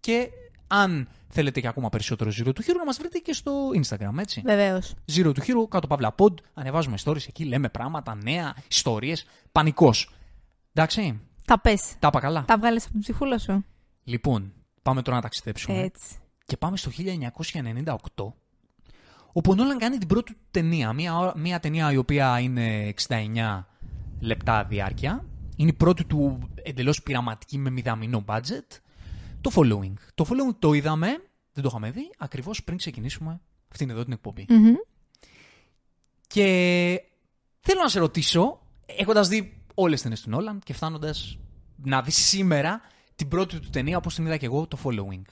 και 0.00 0.28
αν 0.66 1.08
θέλετε 1.28 1.60
και 1.60 1.68
ακόμα 1.68 1.88
περισσότερο 1.88 2.30
Zero 2.30 2.48
to 2.48 2.60
Hero, 2.60 2.76
να 2.76 2.84
μας 2.84 2.96
βρείτε 2.98 3.18
και 3.18 3.32
στο 3.32 3.52
Instagram, 3.82 4.18
έτσι. 4.18 4.42
Βεβαίως. 4.44 4.94
Zero 5.14 5.26
to 5.26 5.38
Hero, 5.38 5.68
κάτω 5.68 5.86
παύλα 5.86 6.14
pod, 6.18 6.34
ανεβάζουμε 6.54 6.96
stories 7.04 7.28
εκεί, 7.28 7.44
λέμε 7.44 7.68
πράγματα, 7.68 8.14
νέα, 8.14 8.54
ιστορίες, 8.68 9.26
πανικός. 9.52 10.10
Εντάξει, 10.72 11.20
Τα 11.44 11.60
πες. 11.60 11.94
τα 11.98 12.06
είπα 12.08 12.20
καλά. 12.20 12.44
Τα 12.44 12.58
βγάλει 12.58 12.78
από 12.82 12.90
την 12.90 13.00
ψυχούλα 13.00 13.38
σου. 13.38 13.64
Λοιπόν, 14.04 14.52
πάμε 14.82 15.02
τώρα 15.02 15.16
να 15.16 15.22
ταξιδέψουμε. 15.22 15.78
Έτσι. 15.78 16.16
Και 16.44 16.56
πάμε 16.56 16.76
στο 16.76 16.90
1998, 16.90 18.32
όπου 19.32 19.50
ο 19.50 19.54
Νόλαν 19.54 19.78
κάνει 19.78 19.98
την 19.98 20.08
πρώτη 20.08 20.32
του 20.32 20.38
ταινία. 20.50 20.92
Μια, 20.92 21.16
ώρα- 21.16 21.38
μια 21.38 21.60
ταινία 21.60 21.92
η 21.92 21.96
οποία 21.96 22.38
είναι 22.40 22.94
69 23.08 23.66
λεπτά 24.20 24.64
διάρκεια. 24.64 25.24
Είναι 25.56 25.70
η 25.70 25.72
πρώτη 25.72 26.04
του 26.04 26.38
εντελώς 26.62 27.02
πειραματική 27.02 27.58
με 27.58 27.70
μηδαμινό 27.70 28.24
budget. 28.26 28.78
Το 29.40 29.50
following. 29.54 29.92
Το 30.14 30.26
following 30.28 30.54
το 30.58 30.72
είδαμε, 30.72 31.06
δεν 31.52 31.62
το 31.62 31.68
είχαμε 31.68 31.90
δει, 31.90 32.10
ακριβώς 32.18 32.62
πριν 32.64 32.76
ξεκινήσουμε 32.76 33.40
αυτήν 33.72 33.90
εδώ 33.90 34.04
την 34.04 34.12
εκπομπή. 34.12 34.46
Μμμ. 34.48 34.74
Και 36.26 36.44
θέλω 37.60 37.80
να 37.82 37.88
σε 37.88 37.98
ρωτήσω, 37.98 38.60
έχοντας 38.86 39.28
δει 39.28 39.61
όλες 39.74 39.92
τις 39.92 40.02
ταινίες 40.02 40.20
του 40.20 40.30
Νόλαν 40.30 40.60
και 40.64 40.72
φτάνοντας 40.72 41.38
να 41.84 42.02
δεις 42.02 42.16
σήμερα 42.16 42.80
την 43.16 43.28
πρώτη 43.28 43.60
του 43.60 43.70
ταινία 43.70 43.96
όπως 43.96 44.14
την 44.14 44.26
είδα 44.26 44.36
και 44.36 44.46
εγώ, 44.46 44.66
το 44.66 44.78
Following. 44.84 45.22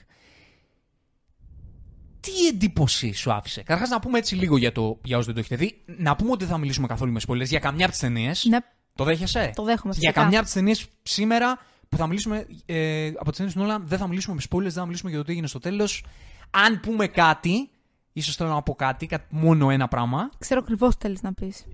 Τι 2.19 2.47
εντύπωση 2.47 3.13
σου 3.13 3.31
άφησε; 3.33 3.61
Καταρχάς 3.61 3.89
να 3.89 3.99
πούμε 3.99 4.17
έτσι 4.17 4.35
λίγο 4.35 4.57
για, 4.57 4.71
το, 4.71 4.99
για 5.03 5.17
όσους 5.17 5.25
δεν 5.25 5.35
το 5.35 5.39
έχετε 5.39 5.55
δει. 5.55 5.81
Να 5.97 6.15
πούμε 6.15 6.31
ότι 6.31 6.43
δεν 6.43 6.53
θα 6.53 6.59
μιλήσουμε 6.59 6.87
καθόλου 6.87 7.11
με 7.11 7.19
spoilers 7.27 7.45
για 7.47 7.59
καμιά 7.59 7.83
από 7.83 7.91
τις 7.91 8.01
ταινίες. 8.01 8.45
Ναι, 8.49 8.57
Το 8.95 9.03
δέχεσαι; 9.03 9.51
το 9.55 9.63
δέχομαι. 9.63 9.93
Για 9.93 10.01
φυσικά. 10.01 10.21
καμιά 10.21 10.37
από 10.37 10.45
τις 10.45 10.53
ταινίες 10.55 10.87
σήμερα 11.03 11.59
που 11.89 11.97
θα 11.97 12.07
μιλήσουμε 12.07 12.47
ε, 12.65 13.07
από 13.07 13.27
τις 13.29 13.37
ταινίες 13.37 13.55
του 13.55 13.61
Νόλαν 13.61 13.83
δεν 13.87 13.97
θα 13.97 14.07
μιλήσουμε 14.07 14.35
με 14.35 14.41
spoilers, 14.49 14.61
δεν 14.61 14.71
θα 14.71 14.85
μιλήσουμε 14.85 15.09
για 15.09 15.19
το 15.19 15.25
τι 15.25 15.31
έγινε 15.31 15.47
στο 15.47 15.59
τέλος. 15.59 16.03
Αν 16.51 16.79
πούμε 16.79 17.07
κάτι, 17.07 17.69
ίσως 18.13 18.35
θέλω 18.35 18.49
να 18.49 18.61
πω 18.61 18.75
κάτι, 18.75 19.05
κάτι 19.05 19.35
μόνο 19.35 19.69
ένα 19.69 19.87
πράγμα, 19.87 20.29
Ξέρω 20.39 20.59
ακριβώς 20.63 20.95
τι 20.97 21.01
θέλεις 21.01 21.21
να 21.21 21.33
πεις. 21.33 21.65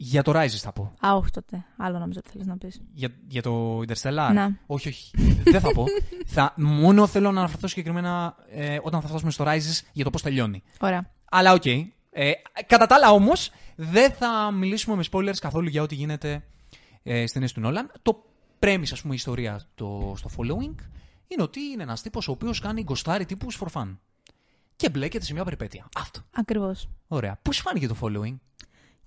Για 0.00 0.22
το 0.22 0.32
Rises 0.34 0.46
θα 0.46 0.72
πω. 0.72 0.92
Α, 1.06 1.14
όχι 1.14 1.30
τότε. 1.30 1.64
Άλλο 1.76 1.98
νομίζω 1.98 2.18
ότι 2.24 2.30
θέλεις 2.30 2.46
να 2.46 2.56
πεις. 2.56 2.80
Για, 2.92 3.08
για 3.28 3.42
το 3.42 3.78
Interstellar; 3.78 4.30
Ναι. 4.32 4.48
Όχι, 4.66 4.88
όχι. 4.88 5.10
Δεν 5.44 5.60
θα 5.60 5.70
πω. 5.72 5.84
θα, 6.34 6.52
μόνο 6.56 7.06
θέλω 7.06 7.32
να 7.32 7.38
αναφερθώ 7.38 7.66
συγκεκριμένα 7.66 8.36
ε, 8.50 8.78
όταν 8.82 9.00
θα 9.00 9.08
φτάσουμε 9.08 9.30
στο 9.30 9.44
Rises 9.44 9.80
για 9.92 10.04
το 10.04 10.10
πώς 10.10 10.22
τελειώνει. 10.22 10.62
Ωραία. 10.80 11.10
Αλλά 11.30 11.52
οκ. 11.52 11.66
Ε, 11.66 12.32
κατά 12.66 12.86
τα 12.86 12.94
άλλα 12.94 13.10
όμως, 13.10 13.50
δεν 13.76 14.12
θα 14.12 14.50
μιλήσουμε 14.50 14.96
με 14.96 15.04
spoilers 15.10 15.36
καθόλου 15.40 15.68
για 15.68 15.82
ό,τι 15.82 15.94
γίνεται 15.94 16.44
ε, 17.02 17.18
στις 17.18 17.32
ταινίες 17.32 17.52
του 17.52 17.60
Νόλαν. 17.60 17.92
Το 18.02 18.24
premise, 18.58 18.92
ας 18.92 19.00
πούμε, 19.00 19.12
η 19.12 19.16
ιστορία 19.16 19.60
το, 19.74 20.14
στο 20.16 20.30
Following 20.36 20.74
είναι 21.28 21.42
ότι 21.42 21.60
είναι 21.60 21.82
ένας 21.82 22.02
τύπος 22.02 22.28
ο 22.28 22.32
οποίος 22.32 22.60
κάνει 22.60 22.82
γκοστάρι 22.82 23.24
τύπους 23.24 23.58
for 23.60 23.80
fun. 23.80 23.96
Και 24.76 24.90
μπλέκεται 24.90 25.24
σε 25.24 25.32
μια 25.32 25.44
περιπέτεια. 25.44 25.88
Αυτό. 25.96 26.20
Ακριβώς. 26.32 26.88
Ωραία. 27.08 27.38
Πώς 27.42 27.56
σου 27.56 27.62
φάνηκε 27.62 27.86
το 27.88 27.96
following, 28.00 28.36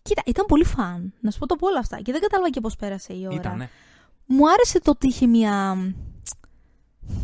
Κοίτα, 0.01 0.21
ήταν 0.25 0.45
πολύ 0.45 0.65
φαν. 0.65 1.13
Να 1.19 1.31
σου 1.31 1.39
πω 1.39 1.45
το 1.45 1.55
πω 1.55 1.67
όλα 1.67 1.79
αυτά. 1.79 2.01
Και 2.01 2.11
δεν 2.11 2.21
κατάλαβα 2.21 2.49
και 2.49 2.59
πώς 2.59 2.75
πέρασε 2.75 3.13
η 3.13 3.25
ώρα. 3.25 3.35
Ήτανε. 3.35 3.69
Μου 4.25 4.49
άρεσε 4.49 4.79
το 4.79 4.91
ότι 4.91 5.07
είχε 5.07 5.27
μια. 5.27 5.75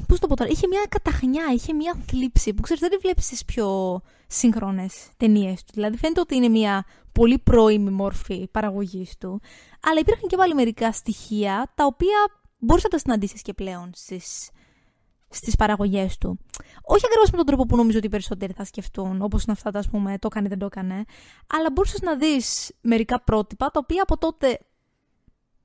Πώς 0.08 0.20
το 0.20 0.28
πω 0.28 0.36
τώρα, 0.36 0.50
είχε 0.50 0.68
μια 0.68 0.86
καταχνιά, 0.90 1.46
είχε 1.54 1.74
μια 1.74 1.98
θλίψη 2.08 2.54
που 2.54 2.62
ξέρεις, 2.62 2.82
δεν 2.82 2.92
τη 2.92 2.98
βλέπεις 2.98 3.26
στις 3.26 3.46
πιο 3.46 4.00
σύγχρονες 4.28 5.10
ταινίες 5.18 5.64
του. 5.64 5.72
Δηλαδή, 5.74 5.98
φαίνεται 5.98 6.20
ότι 6.20 6.36
είναι 6.36 6.48
μια 6.48 6.86
πολύ 7.12 7.40
πρώιμη 7.40 7.90
μόρφη 7.90 8.48
παραγωγής 8.52 9.18
του. 9.18 9.42
Αλλά 9.82 10.00
υπήρχαν 10.00 10.28
και 10.30 10.38
πάλι 10.38 10.54
μερικά 10.54 10.92
στοιχεία 10.92 11.72
τα 11.76 11.86
οποία 11.86 12.18
μπορούσε 12.58 12.88
να 12.92 12.98
τα 12.98 13.04
συναντήσεις 13.04 13.42
και 13.42 13.54
πλέον 13.54 13.90
στις 15.30 15.40
στις 15.40 15.56
παραγωγές 15.56 16.18
του. 16.18 16.40
Όχι 16.82 17.06
ακριβώς 17.06 17.30
με 17.32 17.38
τον 17.38 17.46
τρόπο 17.46 17.66
που 17.66 17.76
νομίζω 17.76 17.98
ότι 17.98 18.08
οι 18.08 18.10
περισσότεροι 18.10 18.54
θα 18.54 18.66
σκεφτούν, 18.66 19.22
όπως 19.22 19.44
είναι 19.44 19.52
αυτά 19.52 19.72
τα, 19.72 19.80
ας 19.80 19.90
πούμε, 19.90 20.18
το 20.18 20.28
έκανε 20.32 20.48
δεν 20.48 20.58
το 20.58 20.66
έκανε, 20.66 21.04
αλλά 21.48 21.72
μπορούσες 21.74 22.02
να 22.02 22.16
δεις 22.16 22.72
μερικά 22.82 23.22
πρότυπα, 23.22 23.72
τα 23.72 23.80
οποία 23.84 24.02
από 24.02 24.18
τότε 24.18 24.60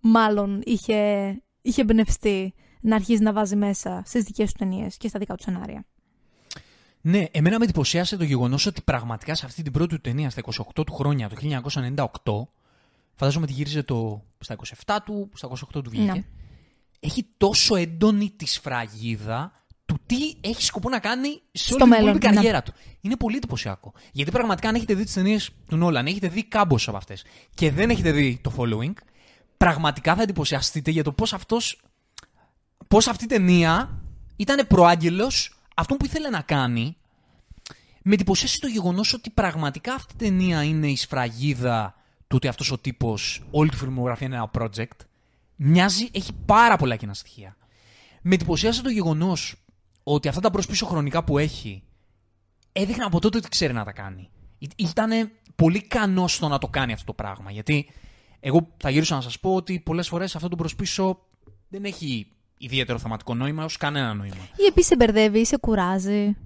μάλλον 0.01 0.63
είχε, 0.65 1.31
είχε 1.63 1.81
εμπνευστεί 1.81 2.55
να 2.81 2.95
αρχίζει 2.95 3.23
να 3.23 3.33
βάζει 3.33 3.57
μέσα 3.57 4.03
στις 4.07 4.25
δικές 4.25 4.53
του 4.53 4.59
ταινίες 4.59 4.97
και 4.97 5.09
στα 5.09 5.19
δικά 5.19 5.35
του 5.35 5.43
σενάρια. 5.43 5.85
Ναι, 7.01 7.25
εμένα 7.31 7.59
με 7.59 7.65
εντυπωσίασε 7.65 8.17
το 8.17 8.25
γεγονός 8.25 8.67
ότι 8.67 8.83
πραγματικά 8.83 9.35
σε 9.35 9.47
αυτή 9.47 9.63
την 9.63 9.73
πρώτη 9.73 9.95
του 9.95 10.01
ταινία 10.01 10.31
στα 10.31 10.43
28 10.77 10.85
του 10.87 10.93
χρόνια, 10.93 11.29
το 11.29 11.37
1998, 12.25 12.43
φαντάζομαι 13.15 13.45
ότι 13.45 13.53
γύριζε 13.53 13.83
το, 13.83 14.23
στα 14.39 14.57
27 14.87 14.97
του, 15.05 15.31
στα 15.35 15.49
28 15.49 15.55
του 15.73 15.91
βγήκε, 15.91 16.13
Ναι. 16.13 16.25
Έχει 17.05 17.27
τόσο 17.37 17.75
έντονη 17.77 18.31
τη 18.37 18.47
σφραγίδα 18.47 19.53
του 19.87 19.99
τι 20.07 20.35
έχει 20.41 20.63
σκοπό 20.63 20.89
να 20.89 20.99
κάνει 20.99 21.29
σε 21.53 21.65
Στο 21.65 21.75
όλη 21.75 21.83
την 21.83 21.89
μέλλον, 21.89 22.07
υπόλοιπη 22.09 22.27
ναι. 22.27 22.35
καριέρα 22.35 22.63
του. 22.63 22.73
Είναι 23.01 23.17
πολύ 23.17 23.37
εντυπωσιακό. 23.37 23.93
Γιατί 24.13 24.31
πραγματικά, 24.31 24.69
αν 24.69 24.75
έχετε 24.75 24.95
δει 24.95 25.05
τις 25.05 25.13
ταινίες 25.13 25.51
του 25.69 25.77
Νόλαν, 25.77 26.07
έχετε 26.07 26.29
δει 26.29 26.45
κάμποσε 26.45 26.89
από 26.89 26.99
αυτές 26.99 27.25
και 27.55 27.71
δεν 27.71 27.91
έχετε 27.91 28.11
δει 28.13 28.41
το 28.43 28.53
following, 28.57 28.93
πραγματικά 29.57 30.15
θα 30.15 30.23
εντυπωσιαστείτε 30.23 30.91
για 30.91 31.03
το 31.03 31.13
πώς 31.13 31.33
αυτός. 31.33 31.83
Πώς 32.89 33.07
αυτή 33.09 33.25
η 33.25 33.27
ταινία 33.27 34.01
ήταν 34.37 34.67
προάγγελος 34.67 35.59
αυτόν 35.77 35.97
που 35.97 36.05
ήθελε 36.05 36.29
να 36.29 36.41
κάνει. 36.41 36.97
Με 38.03 38.15
εντυπωσίασε 38.15 38.61
το 38.61 38.67
γεγονός 38.67 39.13
ότι 39.13 39.31
πραγματικά 39.31 39.95
αυτή 39.95 40.15
η 40.15 40.17
ταινία 40.17 40.63
είναι 40.63 40.89
η 40.89 40.97
σφραγίδα 40.97 41.95
του 42.27 42.37
ότι 42.37 42.49
αυτός 42.49 42.71
ο 42.71 42.79
τύπος, 42.79 43.43
όλη 43.51 43.71
του 43.71 43.77
φιλμογραφία 43.77 44.27
είναι 44.27 44.37
ένα 44.37 44.51
project. 44.59 45.07
Μοιάζει, 45.65 46.09
έχει 46.13 46.33
πάρα 46.47 46.77
πολλά 46.77 46.97
κοινά 46.97 47.15
στοιχεία. 47.15 47.57
Με 48.23 48.35
εντυπωσίασε 48.35 48.83
το 48.83 48.89
γεγονός 48.89 49.65
ότι 50.03 50.29
αυτά 50.29 50.41
τα 50.41 50.51
μπρος-πίσω 50.51 50.87
χρονικά 50.87 51.25
που 51.25 51.39
έχει 51.39 51.83
έδειχναν 52.73 53.07
από 53.07 53.21
τότε 53.21 53.39
ότι 53.39 53.49
ξέρει 53.49 53.73
να 53.73 53.85
τα 53.85 53.93
κάνει. 53.93 54.31
Ήταν 54.77 55.31
πολύ 55.57 55.77
ικανός 55.77 56.35
στο 56.35 56.49
να 56.49 56.59
το 56.59 56.69
κάνει 56.69 56.93
αυτό 56.93 57.05
το 57.05 57.13
πράγμα. 57.13 57.51
Γιατί 57.51 57.91
εγώ 58.41 58.69
θα 58.77 58.91
γυρίσω 58.91 59.15
να 59.15 59.21
σας 59.21 59.41
πω 59.41 59.55
ότι 59.55 59.81
πολλές 59.81 60.09
φορές 60.09 60.37
αυτό 60.37 60.49
το 60.49 60.57
μπρος-πίσω 60.57 61.27
δεν 61.69 61.85
έχει 61.85 62.27
ιδιαίτερο 62.59 62.99
θεματικό 62.99 63.35
νόημα 63.35 63.65
ως 63.65 63.77
κανένα 63.77 64.15
νόημα. 64.15 64.49
Ή 64.57 64.65
επίσης 64.69 64.87
σε 64.87 64.97
μπερδεύει 64.97 65.39
ή 65.39 65.45
σε 65.45 65.57
κουράζει. 65.57 66.37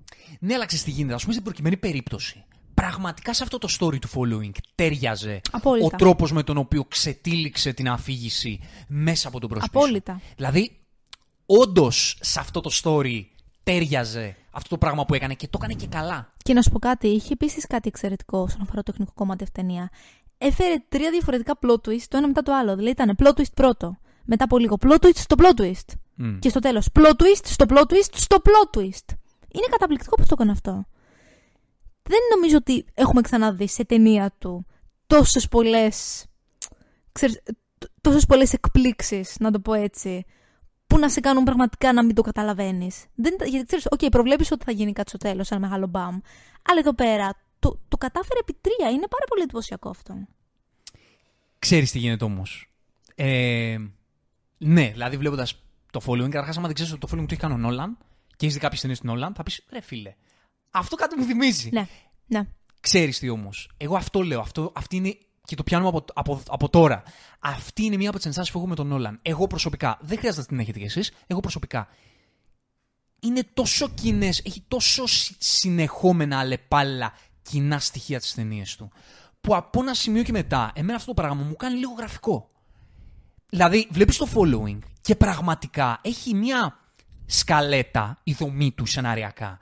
Ναι, 0.41 0.55
αλλά 0.55 0.67
ξέρεις 0.67 0.85
τι 0.85 0.91
γίνεται. 0.91 1.15
Α 1.15 1.19
πούμε 1.19 1.33
στην 1.33 1.45
προκειμένη 1.45 1.77
περίπτωση. 1.77 2.45
Πραγματικά 2.77 3.35
σε 3.35 3.43
αυτό 3.43 3.59
το 3.59 3.69
story 3.81 3.99
του 3.99 4.09
following 4.15 4.51
τέριαζε 4.75 5.41
Απόλυτα. 5.51 5.87
ο 5.87 5.91
τρόπος 5.97 6.33
με 6.33 6.43
τον 6.43 6.57
οποίο 6.57 6.85
ξετύλιξε 6.85 7.73
την 7.73 7.89
αφήγηση 7.89 8.61
μέσα 8.89 9.29
από 9.29 9.41
τον 9.41 9.49
προσπίσω. 9.49 9.79
Απόλυτα. 9.79 10.21
Δηλαδή, 10.37 10.77
όντως 11.47 12.19
σε 12.21 12.41
αυτό 12.41 12.61
το 12.61 12.71
story 12.83 13.25
τέριαζε 13.63 14.37
αυτό 14.51 14.69
το 14.69 14.79
πράγμα 14.79 15.05
που 15.05 15.15
έκανε 15.15 15.35
και 15.35 15.49
το 15.49 15.59
έκανε 15.63 15.75
και 15.75 15.87
καλά. 15.87 16.33
Και 16.43 16.53
να 16.53 16.63
σου 16.63 16.71
πω 16.71 16.79
κάτι, 16.79 17.09
είχε 17.09 17.33
επίσης 17.33 17.67
κάτι 17.67 17.89
εξαιρετικό 17.89 18.39
όσον 18.39 18.61
αφορά 18.61 18.83
το 18.83 18.91
τεχνικό 18.91 19.13
κομμάτι 19.15 19.43
αυτή 19.43 19.61
ταινία. 19.61 19.91
Έφερε 20.39 20.75
τρία 20.89 21.11
διαφορετικά 21.11 21.59
plot 21.63 21.89
twist 21.89 22.07
το 22.09 22.17
ένα 22.17 22.27
μετά 22.27 22.43
το 22.43 22.55
άλλο. 22.55 22.75
Δηλαδή 22.75 22.91
ήταν 22.91 23.17
plot 23.19 23.41
twist 23.41 23.53
πρώτο. 23.55 23.99
Μετά 24.25 24.45
από 24.45 24.59
λίγο 24.59 24.79
plot 24.87 24.99
twist 24.99 25.17
στο 25.17 25.37
plot 25.39 25.61
twist. 25.61 25.95
Μμ. 26.15 26.39
Και 26.39 26.49
στο 26.49 26.59
τέλος 26.59 26.89
plot 26.99 27.11
twist 27.11 27.45
στο 27.45 27.65
plot 27.69 27.93
twist 27.93 28.11
στο 28.15 28.37
plot 28.45 28.79
twist. 28.79 29.15
Είναι 29.49 29.67
καταπληκτικό 29.71 30.17
που 30.17 30.23
το 30.23 30.29
έκανε 30.33 30.51
αυτό. 30.51 30.87
Δεν 32.09 32.19
νομίζω 32.35 32.57
ότι 32.57 32.85
έχουμε 32.95 33.21
ξαναδεί 33.21 33.69
σε 33.69 33.85
ταινία 33.85 34.35
του 34.39 34.67
τόσες 35.07 35.49
πολλές. 35.49 36.27
Τόσες 38.01 38.27
πολλές 38.27 38.53
εκπλήξεις, 38.53 39.37
να 39.39 39.51
το 39.51 39.61
πω 39.61 39.73
έτσι, 39.73 40.25
που 40.87 40.99
να 40.99 41.09
σε 41.09 41.21
κάνουν 41.21 41.45
πραγματικά 41.45 41.93
να 41.93 42.05
μην 42.05 42.15
το 42.15 42.23
καταλαβαίνεις. 42.23 43.05
Γιατί 43.45 43.67
ξέρεις, 43.67 43.87
OK, 43.97 44.11
προβλέπεις 44.11 44.51
ότι 44.51 44.65
θα 44.65 44.73
γίνει 44.73 44.93
κάτι 44.93 45.09
στο 45.09 45.19
τέλος, 45.19 45.51
ένα 45.51 45.61
μεγάλο 45.61 45.87
μπαμ. 45.87 46.19
Αλλά 46.63 46.79
εδώ 46.79 46.95
πέρα 46.95 47.31
το, 47.59 47.79
το 47.89 47.97
κατάφερε 47.97 48.39
επί 48.41 48.59
τρία. 48.61 48.91
Είναι 48.91 49.09
πάρα 49.09 49.25
πολύ 49.29 49.43
εντυπωσιακό 49.43 49.89
αυτό. 49.89 50.15
Ξέρεις 51.59 51.91
τι 51.91 51.99
γίνεται 51.99 52.25
όμως. 52.25 52.71
Ε, 53.15 53.77
ναι, 54.59 54.91
δηλαδή 54.91 55.17
βλέποντας 55.17 55.63
το 55.91 56.01
following, 56.07 56.29
καταρχάς, 56.29 56.57
άμα 56.57 56.67
δεν 56.67 56.75
ξέρεις 56.75 56.93
ότι 56.93 57.01
το 57.01 57.09
following 57.11 57.27
το 57.27 57.31
έχει 57.31 57.41
κάνει 57.41 57.55
ο 57.55 57.57
Νόλαν 57.57 57.99
και 58.37 58.45
έχεις 58.45 58.55
δει 58.55 58.61
κάποιες 58.61 58.81
ταινίες 58.81 59.01
του 59.01 59.07
Νόλαν, 59.07 59.35
θα 59.35 59.43
πεις 59.43 59.65
ρε 59.71 59.81
φίλε, 59.81 60.15
αυτό 60.79 60.97
κάτι 60.97 61.17
μου 61.19 61.25
θυμίζει. 61.25 61.69
Ναι, 61.73 61.87
ναι. 62.27 62.47
Ξέρεις 62.81 63.19
τι 63.19 63.29
όμως. 63.29 63.71
Εγώ 63.77 63.97
αυτό 63.97 64.23
λέω. 64.23 64.41
Αυτό, 64.41 64.73
αυτή 64.75 64.97
είναι. 64.97 65.17
Και 65.45 65.57
το 65.57 65.63
πιάνουμε 65.63 65.89
από, 65.89 66.05
από, 66.15 66.43
από 66.49 66.69
τώρα. 66.69 67.03
Αυτή 67.41 67.85
είναι 67.85 67.97
μία 67.97 68.09
από 68.09 68.17
τις 68.17 68.27
ενστάσεις 68.27 68.53
που 68.53 68.59
έχω 68.59 68.67
με 68.67 68.75
τον 68.75 68.87
Νόλαν. 68.87 69.19
Εγώ 69.23 69.47
προσωπικά. 69.47 69.99
Δεν 70.01 70.19
χρειάζεται 70.19 70.43
να 70.43 70.47
την 70.49 70.59
έχετε 70.59 70.79
κι 70.79 70.85
εσείς. 70.85 71.13
Εγώ 71.27 71.41
προσωπικά. 71.41 71.89
Είναι 73.21 73.43
τόσο 73.55 73.89
κοινές. 73.89 74.43
Έχει 74.45 74.65
τόσο 74.69 75.07
συ- 75.07 75.37
συνεχόμενα 75.39 76.39
αλλεπάλληλα 76.39 77.13
κοινά 77.43 77.79
στοιχεία 77.79 78.21
τις 78.21 78.35
ταινίες 78.35 78.77
του. 78.77 78.91
Που 79.41 79.57
από 79.57 79.81
ένα 79.81 79.95
σημείο 79.95 80.23
και 80.23 80.33
μετά, 80.33 80.73
εμένα 80.75 80.95
αυτό 80.95 81.15
το 81.15 81.23
πράγμα 81.23 81.43
μου 81.43 81.57
κάνει 81.57 81.79
λίγο 81.79 81.93
γραφικό. 81.93 82.51
Δηλαδή, 83.49 83.89
βλέπεις 83.91 84.17
το 84.17 84.29
following 84.35 84.79
και 85.01 85.17
πραγματικά 85.17 85.99
έχει 86.03 86.35
μία 86.35 86.79
σκαλέτα, 87.27 88.19
η 88.23 88.33
δομή 88.33 88.73
του 88.73 88.87
σεναριακά, 88.87 89.59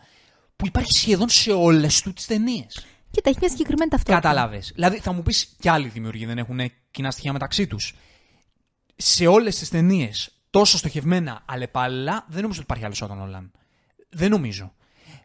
που 0.56 0.66
υπάρχει 0.66 0.92
σχεδόν 0.92 1.28
σε 1.28 1.52
όλες 1.52 2.00
του 2.00 2.12
τι 2.12 2.26
ταινίες. 2.26 2.86
Κοίτα, 3.10 3.30
έχει 3.30 3.38
μια 3.40 3.50
συγκεκριμένη 3.50 3.90
ταυτότητα. 3.90 4.20
Κατάλαβες. 4.20 4.72
Δηλαδή, 4.74 4.98
θα 4.98 5.12
μου 5.12 5.22
πεις 5.22 5.54
και 5.58 5.70
άλλοι 5.70 5.88
δημιουργοί 5.88 6.26
δεν 6.26 6.38
έχουν 6.38 6.60
κοινά 6.90 7.10
στοιχεία 7.10 7.32
μεταξύ 7.32 7.66
τους. 7.66 7.94
Σε 8.96 9.26
όλες 9.26 9.58
τις 9.58 9.68
ταινίες, 9.68 10.30
τόσο 10.50 10.78
στοχευμένα 10.78 11.42
αλλεπάλληλα, 11.44 12.24
δεν 12.28 12.42
νομίζω 12.42 12.60
ότι 12.60 12.62
υπάρχει 12.62 12.84
άλλος 12.84 12.96
σαν 12.96 13.08
τον 13.08 13.20
Όλαν. 13.20 13.50
Δεν 14.08 14.30
νομίζω. 14.30 14.72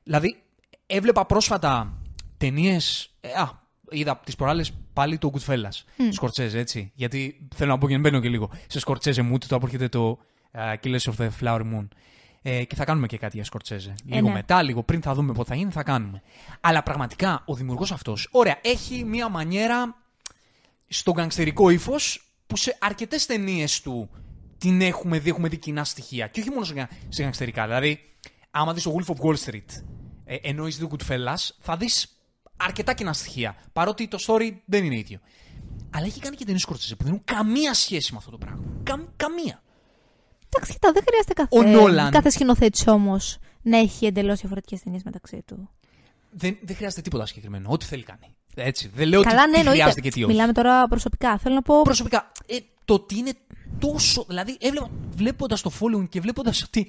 Δηλαδή, 0.03 0.43
έβλεπα 0.85 1.25
πρόσφατα 1.25 1.97
ταινίες. 2.37 3.13
α, 3.35 3.49
είδα 3.89 4.21
τις 4.25 4.35
προάλλες 4.35 4.73
πάλι 4.93 5.17
το 5.17 5.31
Goodfellas. 5.33 5.83
Mm. 5.97 6.09
Σκορτσέζε, 6.11 6.59
έτσι. 6.59 6.91
Γιατί 6.95 7.47
θέλω 7.55 7.71
να 7.71 7.77
πω 7.77 7.87
και 7.87 7.93
να 7.93 7.99
μπαίνω 7.99 8.19
και 8.19 8.29
λίγο 8.29 8.51
σε 8.67 8.79
Σκορτσέζε 8.79 9.21
μου, 9.21 9.37
το 9.37 9.59
έρχεται 9.63 9.87
το 9.87 10.19
uh, 10.53 10.75
Killers 10.83 11.13
of 11.13 11.13
the 11.17 11.29
Flower 11.41 11.61
Moon. 11.61 11.87
Ε, 12.41 12.63
και 12.63 12.75
θα 12.75 12.85
κάνουμε 12.85 13.07
και 13.07 13.17
κάτι 13.17 13.35
για 13.35 13.45
Σκορτσέζε. 13.45 13.93
Λίγο 14.05 14.27
ναι. 14.27 14.33
μετά, 14.33 14.61
λίγο 14.63 14.83
πριν 14.83 15.01
θα 15.01 15.13
δούμε 15.13 15.33
πότε 15.33 15.49
θα 15.49 15.55
γίνει, 15.55 15.71
θα 15.71 15.83
κάνουμε. 15.83 16.21
Αλλά 16.61 16.83
πραγματικά 16.83 17.43
ο 17.45 17.55
δημιουργός 17.55 17.91
αυτός, 17.91 18.27
ωραία, 18.31 18.59
έχει 18.61 19.03
μία 19.03 19.29
μανιέρα 19.29 19.95
στο 20.87 21.11
γκανγκστερικό 21.11 21.69
ύφος 21.69 22.31
που 22.47 22.57
σε 22.57 22.77
αρκετές 22.79 23.25
ταινίες 23.25 23.81
του 23.81 24.09
την 24.57 24.81
έχουμε 24.81 25.19
δει, 25.19 25.29
έχουμε 25.29 25.47
δει 25.47 25.57
κοινά 25.57 25.83
στοιχεία. 25.83 26.27
Και 26.27 26.39
όχι 26.39 26.49
μόνο 26.49 26.65
σε, 26.65 26.73
γκα- 26.73 26.89
σε 27.09 27.21
γκανγκστερικά. 27.21 27.65
Δηλαδή, 27.65 27.99
άμα 28.51 28.73
δεις 28.73 28.83
το 28.83 28.95
Wolf 28.97 29.13
of 29.13 29.25
Wall 29.25 29.35
Street, 29.45 29.83
ε, 30.25 30.35
ενώ 30.41 30.65
έχει 30.65 30.77
δει 30.77 30.87
το 30.87 30.95
Goodfellas, 30.95 31.49
θα 31.59 31.77
δεις 31.77 32.17
αρκετά 32.57 32.93
κοινά 32.93 33.13
στοιχεία. 33.13 33.55
Παρότι 33.73 34.07
το 34.07 34.17
story 34.27 34.51
δεν 34.65 34.85
είναι 34.85 34.97
ίδιο. 34.97 35.19
Αλλά 35.89 36.05
έχει 36.05 36.19
κάνει 36.19 36.35
και 36.35 36.43
ταινίες 36.43 36.61
Σκορτσέζε 36.61 36.95
που 36.95 37.03
δεν 37.03 37.13
έχουν 37.13 37.25
καμία 37.25 37.73
σχέση 37.73 38.11
με 38.11 38.17
αυτό 38.17 38.31
το 38.31 38.37
πράγμα. 38.37 38.63
Καμ, 38.83 39.01
καμία. 39.15 39.63
Εντάξει, 40.49 40.71
κοίτα, 40.73 40.91
δεν 40.91 41.03
χρειάζεται 41.07 41.33
κάθε, 41.33 41.57
Ο 41.57 41.63
Νόλαν. 41.63 42.11
κάθε 42.11 42.29
σκηνοθέτης 42.29 42.87
όμως 42.87 43.37
να 43.61 43.77
έχει 43.77 44.05
εντελώς 44.05 44.39
διαφορετικές 44.39 44.81
ταινίες 44.81 45.03
μεταξύ 45.03 45.41
του. 45.45 45.69
Δεν, 46.31 46.57
δεν 46.61 46.75
χρειάζεται 46.75 47.01
τίποτα 47.01 47.25
συγκεκριμένο. 47.25 47.69
Ό,τι 47.71 47.85
θέλει 47.85 48.03
κάνει. 48.03 48.35
Έτσι. 48.55 48.91
Δεν 48.95 49.07
λέω 49.07 49.21
Καλά, 49.21 49.41
ότι 49.41 49.45
ναι, 49.47 49.53
τι 49.53 49.59
εννοείται. 49.59 49.79
χρειάζεται 49.81 50.01
και 50.01 50.09
τι 50.09 50.23
όχι. 50.23 50.31
Μιλάμε 50.31 50.53
τώρα 50.53 50.87
προσωπικά. 50.87 51.37
Θέλω 51.37 51.55
να 51.55 51.61
πω. 51.61 51.81
Προσωπικά, 51.81 52.31
ε, 52.45 52.57
το 52.85 52.93
ότι 52.93 53.17
είναι 53.17 53.33
τόσο. 53.79 54.25
Δηλαδή, 54.27 54.57
έβλεπα, 54.59 54.89
βλέποντας 55.15 55.61
το 55.61 55.71
following 55.79 56.09
και 56.09 56.19
βλέποντας 56.21 56.63
ότι 56.63 56.87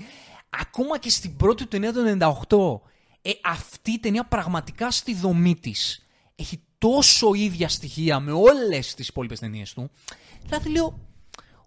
ακόμα 0.61 0.99
και 0.99 1.11
στην 1.11 1.37
πρώτη 1.37 1.63
του 1.63 1.69
ταινία 1.69 1.93
του 1.93 2.01
98, 2.01 2.81
ε, 3.23 3.31
αυτή 3.45 3.91
η 3.91 3.99
ταινία 3.99 4.25
πραγματικά 4.25 4.91
στη 4.91 5.15
δομή 5.15 5.57
της 5.57 6.07
έχει 6.37 6.61
τόσο 6.79 7.35
ίδια 7.35 7.69
στοιχεία 7.69 8.21
με 8.21 8.33
όλες 8.33 8.95
τις 8.95 9.09
υπόλοιπες 9.09 9.39
ταινίες 9.39 9.73
του. 9.73 9.91
Δηλαδή, 10.47 10.69
λέω, 10.69 10.99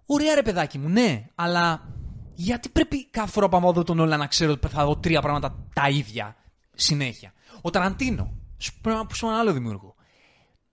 ωραία 0.06 0.34
ρε 0.34 0.42
παιδάκι 0.42 0.78
μου, 0.78 0.88
ναι, 0.88 1.26
αλλά 1.34 1.88
γιατί 2.34 2.68
πρέπει 2.68 3.06
κάθε 3.06 3.30
φορά 3.30 3.48
που 3.48 3.56
άμα 3.56 3.72
δω 3.72 3.82
τον 3.82 3.98
όλα 3.98 4.16
να 4.16 4.26
ξέρω 4.26 4.52
ότι 4.52 4.68
θα 4.68 4.84
δω 4.84 4.96
τρία 4.96 5.20
πράγματα 5.20 5.68
τα 5.74 5.88
ίδια 5.88 6.36
συνέχεια. 6.74 7.32
Ο 7.60 7.70
Ταραντίνο, 7.70 8.34
σου 8.58 8.80
πρέπει 8.80 8.98
να 8.98 9.06
πω 9.06 9.14
σε 9.14 9.26
έναν 9.26 9.38
άλλο 9.38 9.52
δημιουργό, 9.52 9.94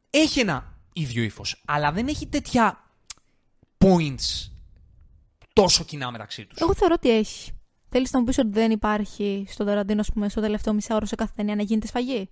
έχει 0.09 0.39
ένα 0.39 0.77
ίδιο 0.93 1.23
ύφος, 1.23 1.63
αλλά 1.67 1.91
δεν 1.91 2.07
έχει 2.07 2.27
τέτοια 2.27 2.83
points 3.77 4.49
τόσο 5.53 5.83
κοινά 5.83 6.11
μεταξύ 6.11 6.45
τους. 6.45 6.61
Εγώ 6.61 6.73
θεωρώ 6.73 6.93
ότι 6.97 7.09
έχει. 7.09 7.51
Θέλεις 7.89 8.11
να 8.11 8.19
μου 8.19 8.25
πεις 8.25 8.37
ότι 8.37 8.49
δεν 8.49 8.71
υπάρχει 8.71 9.45
στον 9.47 9.65
Ταραντίνο, 9.65 9.99
ας 9.99 10.11
πούμε, 10.11 10.29
στο 10.29 10.41
τελευταίο 10.41 10.73
μισάωρο 10.73 11.05
σε 11.05 11.15
κάθε 11.15 11.31
ταινία 11.35 11.55
να 11.55 11.63
γίνεται 11.63 11.87
σφαγή; 11.87 12.29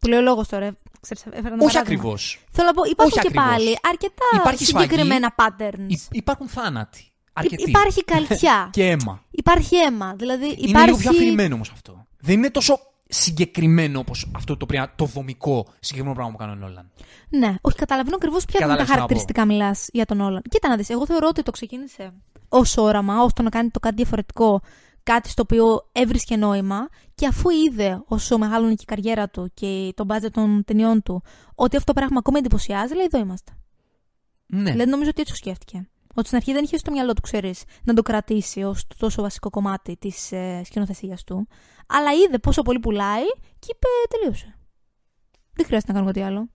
Που 0.00 0.08
λέει 0.08 0.18
ο 0.18 0.22
λόγος 0.22 0.48
τώρα. 0.48 0.64
ε, 0.64 0.72
Ξέρεις, 1.00 1.22
έφερα 1.26 1.38
ένα 1.54 1.64
Όχι 1.64 1.72
παράδειγμα. 1.72 1.80
ακριβώς. 1.80 2.40
Θέλω 2.50 2.66
να 2.66 2.74
πω, 2.74 2.82
υπάρχουν 2.90 3.18
Όχι 3.18 3.28
και 3.28 3.38
ακριβώς. 3.38 3.64
πάλι 3.64 3.78
αρκετά 3.90 4.24
Υπάρχει 4.36 4.64
σφαγή, 4.64 4.88
συγκεκριμένα 4.88 5.34
patterns. 5.38 6.06
Υπάρχουν 6.10 6.48
θάνατοι. 6.48 6.98
Υ- 7.00 7.12
Αρκετοί. 7.32 7.68
Υπάρχει 7.70 8.04
καλτιά. 8.04 8.68
Και 8.76 8.88
αίμα. 8.90 9.22
Υπάρχει 9.30 9.76
αίμα. 9.76 10.14
Δηλαδή 10.18 10.44
Είναι 10.46 10.56
υπάρχει. 10.58 10.86
λίγο 10.86 10.96
πιο 10.98 11.10
αφηρημένο 11.10 11.54
όμως 11.54 11.70
αυτό. 11.70 12.06
Δεν 12.20 12.36
είναι 12.36 12.50
τόσο 12.50 12.78
συγκεκριμένο 13.08 13.98
όπως 13.98 14.30
αυτό 14.36 14.56
το, 14.56 14.66
πριά- 14.66 14.92
το 14.96 15.04
δομικό 15.04 15.66
συγκεκριμένο 15.80 16.14
πράγμα 16.14 16.32
που 16.32 16.38
κάνει 16.38 16.52
ο 16.52 16.54
Νόλαν. 16.54 16.90
Ναι, 17.28 17.54
όχι, 17.60 17.76
καταλαβαίνω 17.76 18.16
ακριβώς 18.16 18.44
ποια 18.44 18.58
είναι 18.60 18.68
τα 18.68 18.76
Κατάλαβες 18.76 18.84
τι 18.86 18.90
να 18.90 18.94
χαρακτηριστικά 18.94 19.44
μιλάς 19.44 19.88
για 19.92 20.06
τον 20.06 20.20
Όλαν. 20.20 20.42
Κοίτα 20.50 20.68
να 20.68 20.76
δεις, 20.76 20.90
εγώ 20.90 21.06
θεωρώ 21.06 21.26
ότι 21.28 21.42
το 21.42 21.50
ξεκίνησε 21.50 22.12
ως 22.48 22.76
όραμα, 22.76 23.22
ω 23.22 23.26
το 23.34 23.42
να 23.42 23.48
κάνει 23.50 23.70
το 23.70 23.80
κάτι 23.80 23.94
διαφορετικό, 23.94 24.60
κάτι 25.02 25.28
στο 25.28 25.42
οποίο 25.42 25.88
έβρισκε 25.92 26.36
νόημα 26.36 26.88
και 27.14 27.26
αφού 27.26 27.50
είδε 27.50 28.02
όσο 28.06 28.38
μεγάλωνε 28.38 28.74
και 28.74 28.82
η 28.82 28.84
καριέρα 28.84 29.28
του 29.28 29.50
και 29.54 29.92
το 29.96 30.04
μπάτζετ 30.04 30.32
των 30.32 30.64
ταινιών 30.64 31.02
του, 31.02 31.22
ότι 31.54 31.76
αυτό 31.76 31.92
το 31.92 32.00
πράγμα 32.00 32.18
ακόμα 32.18 32.38
εντυπωσιάζει, 32.38 32.94
λέει 32.94 33.04
εδώ 33.04 33.18
είμαστε. 33.18 33.52
Ναι. 34.46 34.70
Δηλαδή 34.70 34.90
νομίζω 34.90 35.10
ότι 35.10 35.20
έτσι 35.20 35.32
το 35.32 35.38
σκέφτηκε. 35.38 35.88
Ότι 36.14 36.26
στην 36.26 36.36
αρχή 36.36 36.52
δεν 36.52 36.64
είχε 36.64 36.76
στο 36.76 36.90
μυαλό 36.90 37.12
του, 37.12 37.20
ξέρεις, 37.20 37.64
να 37.84 37.94
το 37.94 38.02
κρατήσει 38.02 38.62
ως 38.62 38.86
το 38.86 38.94
τόσο 38.98 39.22
βασικό 39.22 39.50
κομμάτι 39.50 39.96
της 39.96 40.32
ε, 40.32 40.62
σκηνοθεσίας 40.64 41.24
του. 41.24 41.48
Αλλά 41.86 42.12
είδε 42.12 42.38
πόσο 42.38 42.62
πολύ 42.62 42.78
πουλάει 42.78 43.26
και 43.58 43.68
είπε 43.70 43.86
τελείωσε. 44.08 44.58
Δεν 45.52 45.66
χρειάζεται 45.66 45.92
να 45.92 45.98
κάνω 45.98 46.10
κάτι 46.10 46.22
άλλο. 46.22 46.48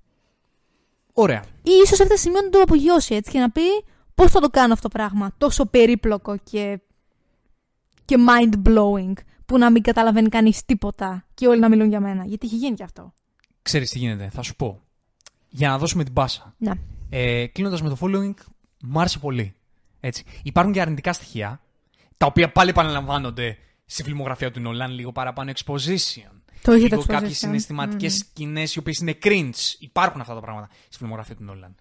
Ωραία. 1.14 1.44
Ή 1.62 1.72
ίσως 1.84 2.00
έφτασε 2.00 2.22
σημείο 2.22 2.42
να 2.42 2.50
το 2.50 2.62
απογειώσει 2.62 3.16
έτσι 3.16 3.32
και 3.32 3.40
να 3.40 3.52
πει 3.52 3.62
Πώς 4.16 4.32
θα 4.32 4.40
το 4.40 4.50
κάνω 4.50 4.74
αυτό 4.74 4.88
το 4.88 4.98
πράγμα 4.98 5.34
τόσο 5.38 5.66
περίπλοκο 5.66 6.38
και, 6.38 6.82
και 8.06 8.16
mind-blowing 8.30 9.14
που 9.46 9.58
να 9.58 9.72
μην 9.72 9.82
καταλαβαίνει 9.82 10.30
κανείς 10.30 10.66
τίποτα 10.66 11.26
και 11.34 11.48
όλοι 11.48 11.60
να 11.60 11.70
μιλούν 11.70 11.90
για 11.90 12.00
μένα. 12.00 12.26
Γιατί 12.26 12.46
έχει 12.46 12.56
γίνει 12.56 12.76
και 12.76 12.84
αυτό. 12.84 13.14
Ξέρεις 13.62 13.90
τι 13.90 13.98
γίνεται, 13.98 14.30
θα 14.34 14.42
σου 14.42 14.56
πω. 14.56 14.82
Για 15.50 15.70
να 15.70 15.78
δώσουμε 15.78 16.04
την 16.04 16.14
πάσα. 16.14 16.56
Ναι. 16.58 16.72
Ε, 17.10 17.48
Κλείνοντας 17.48 17.82
με 17.82 17.90
το 17.90 17.98
following, 18.00 18.34
μου 18.82 19.00
άρεσε 19.00 19.20
πολύ. 19.20 19.54
Έτσι. 20.00 20.24
Υπάρχουν 20.44 20.74
και 20.74 20.82
αρνητικά 20.82 21.14
στοιχεία, 21.14 21.62
τα 22.18 22.26
οποία 22.26 22.52
πάλι 22.52 22.70
επαναλαμβάνονται 22.70 23.58
στη 23.86 24.04
φιλμογραφία 24.04 24.52
του 24.52 24.60
Νολάν, 24.60 24.92
λίγο 24.92 25.12
παραπάνω 25.12 25.52
exposition. 25.56 26.32
Το 26.62 26.74
είχε 26.74 26.88
λίγο 26.88 27.02
το 27.02 27.06
κάποιες 27.08 27.32
exposition. 27.32 27.36
συναισθηματικές 27.38 28.14
Μμμ. 28.14 28.20
σκηνές 28.20 28.76
οι 28.76 28.80
οποίες 28.80 28.98
είναι 28.98 29.18
cringe. 29.24 29.76
Υπάρχουν 29.80 30.22
αυτά 30.22 30.34
τα 30.34 30.40
πράγματα 30.40 30.74
στη 30.88 30.98
φιλμογραφία 30.98 31.36
του 31.36 31.44
Νόλαν. 31.44 31.76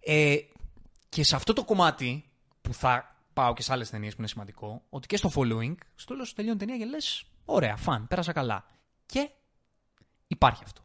Ε, 0.00 0.36
και 1.08 1.24
σε 1.24 1.36
αυτό 1.36 1.52
το 1.52 1.64
κομμάτι 1.64 2.24
που 2.62 2.74
θα 2.74 3.15
πάω 3.36 3.52
και 3.52 3.62
σε 3.62 3.72
άλλες 3.72 3.90
ταινίες 3.90 4.12
που 4.12 4.18
είναι 4.20 4.28
σημαντικό, 4.28 4.82
ότι 4.88 5.06
και 5.06 5.16
στο 5.16 5.30
following, 5.34 5.74
στο 5.94 6.14
τέλο 6.14 6.26
τελειώνει 6.34 6.56
η 6.56 6.66
ταινία 6.66 6.76
και 6.76 6.84
λες: 6.84 7.24
Ωραία, 7.44 7.76
φαν, 7.76 8.06
πέρασα 8.06 8.32
καλά. 8.32 8.64
Και 9.06 9.30
υπάρχει 10.26 10.62
αυτό. 10.64 10.80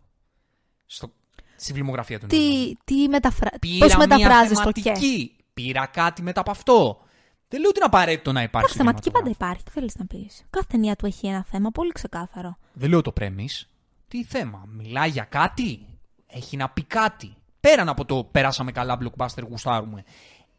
Στο, 0.85 1.13
στη 1.55 1.73
φιλμογραφία 1.73 2.19
του 2.19 2.27
Νόλαν. 2.31 2.45
Τι, 2.45 2.73
τι 2.83 3.07
μεταφρα... 3.07 3.49
Πήρα 3.59 3.85
Πώς 3.85 3.95
μια 3.95 4.07
μεταφράζεις 4.07 4.59
το 4.59 4.71
και. 4.71 4.81
θεματική. 4.81 5.35
Πήρα 5.53 5.85
κάτι 5.85 6.21
μετά 6.21 6.39
από 6.39 6.51
αυτό. 6.51 7.01
Δεν 7.47 7.59
λέω 7.59 7.69
ότι 7.69 7.77
είναι 7.77 7.87
απαραίτητο 7.87 8.31
να 8.31 8.41
υπάρχει. 8.41 8.57
Εντάξει, 8.57 8.73
στο 8.73 8.83
θεματική 8.83 9.11
πάντα 9.11 9.29
κινηματογράφο. 9.29 9.61
υπάρχει. 9.61 9.63
Τι 9.63 9.71
θέλεις 9.71 9.95
να 9.95 10.05
πεις. 10.05 10.45
Κάθε 10.49 10.65
ταινία 10.69 10.95
του 10.95 11.05
έχει 11.05 11.27
ένα 11.27 11.43
θέμα 11.43 11.69
πολύ 11.71 11.91
ξεκάθαρο. 11.91 12.57
Δεν 12.73 12.89
λέω 12.89 13.01
το 13.01 13.13
premise. 13.19 13.65
Τι 14.07 14.23
θέμα. 14.23 14.63
Μιλάει 14.67 15.09
για 15.09 15.23
κάτι; 15.23 15.85
Έχει 16.27 16.57
να 16.57 16.69
πει 16.69 16.83
κάτι; 16.83 17.35
Πέραν 17.59 17.89
από 17.89 18.05
το 18.05 18.23
περάσαμε 18.23 18.71
καλά, 18.71 18.97
blockbuster, 19.01 19.43
γουστάρουμε. 19.49 20.03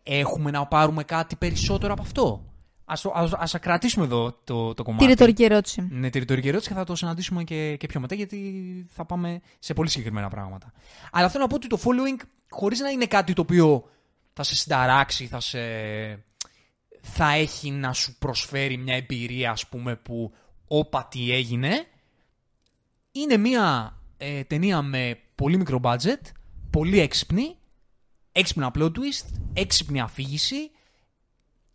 Έχουμε 0.02 0.50
να 0.50 0.66
πάρουμε 0.66 1.04
κάτι 1.04 1.36
περισσότερο 1.36 1.92
από 1.92 2.02
αυτό. 2.02 2.52
Ας, 2.84 3.00
το, 3.00 3.12
ας, 3.14 3.32
ας 3.32 3.58
κρατήσουμε 3.60 4.04
εδώ 4.04 4.40
το, 4.44 4.74
το 4.74 4.82
κομμάτι. 4.82 5.04
Τη 5.04 5.10
ρητορική 5.10 5.44
ερώτηση. 5.44 5.88
Ναι, 5.90 6.10
τη 6.10 6.18
ρητορική 6.18 6.48
ερώτηση 6.48 6.68
και 6.68 6.74
θα 6.74 6.84
το 6.84 6.94
συναντήσουμε 6.94 7.44
και, 7.44 7.76
και 7.76 7.86
πιο 7.86 8.00
μετά 8.00 8.14
γιατί 8.14 8.38
θα 8.90 9.04
πάμε 9.04 9.40
σε 9.58 9.74
πολύ 9.74 9.88
συγκεκριμένα 9.88 10.28
πράγματα. 10.28 10.72
Αλλά 11.12 11.28
θέλω 11.28 11.42
να 11.42 11.48
πω 11.48 11.54
ότι 11.54 11.66
το 11.66 11.78
following, 11.82 12.24
χωρίς 12.50 12.80
να 12.80 12.88
είναι 12.88 13.06
κάτι 13.06 13.32
το 13.32 13.40
οποίο 13.40 13.88
θα 14.32 14.42
σε 14.42 14.54
συνταράξει, 14.54 15.26
θα 15.26 15.40
σε... 15.40 15.60
θα 17.00 17.32
έχει 17.32 17.70
να 17.70 17.92
σου 17.92 18.18
προσφέρει 18.18 18.76
μια 18.76 18.96
εμπειρία, 18.96 19.50
ας 19.50 19.68
πούμε, 19.68 19.96
που 19.96 20.32
όπα 20.66 21.06
τι 21.10 21.32
έγινε, 21.32 21.86
είναι 23.12 23.36
μια 23.36 23.96
ε, 24.16 24.44
ταινία 24.44 24.82
με 24.82 25.18
πολύ 25.34 25.56
μικρό 25.56 25.80
budget, 25.82 26.20
πολύ 26.70 27.00
έξυπνη, 27.00 27.56
έξυπνα 28.32 28.70
plot 28.78 28.86
twist, 28.86 29.26
έξυπνη 29.52 30.00
αφήγηση, 30.00 30.70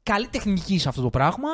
καλή 0.03 0.27
τεχνική 0.27 0.79
σε 0.79 0.89
αυτό 0.89 1.01
το 1.01 1.09
πράγμα. 1.09 1.49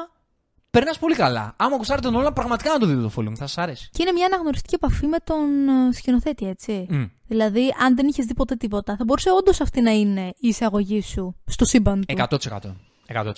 Περνάς 0.69 0.99
πολύ 0.99 1.15
καλά. 1.15 1.53
Άμα 1.57 1.75
γουστάρετε 1.75 2.07
τον 2.07 2.15
όλα, 2.15 2.33
πραγματικά 2.33 2.71
να 2.71 2.79
το 2.79 2.85
δείτε 2.85 3.01
το 3.01 3.11
following, 3.15 3.35
θα 3.35 3.47
σας 3.47 3.57
αρέσει. 3.57 3.89
Και 3.91 4.01
είναι 4.01 4.11
μια 4.11 4.25
αναγνωριστική 4.25 4.75
επαφή 4.75 5.07
με 5.07 5.17
τον 5.23 5.67
ε, 5.67 5.93
σκηνοθέτη, 5.93 6.47
έτσι. 6.47 6.87
Μμ. 6.89 7.03
Δηλαδή, 7.27 7.73
αν 7.79 7.95
δεν 7.95 8.07
είχες 8.07 8.25
δει 8.25 8.33
ποτέ 8.33 8.55
τίποτα, 8.55 8.95
θα 8.97 9.03
μπορούσε 9.03 9.29
όντως 9.31 9.61
αυτή 9.61 9.81
να 9.81 9.91
είναι 9.91 10.33
η 10.37 10.47
εισαγωγή 10.47 11.01
σου 11.01 11.35
στο 11.45 11.65
σύμπαν 11.65 12.05
του. 12.05 12.15
100%. 12.29 12.59
100%. 13.07 13.31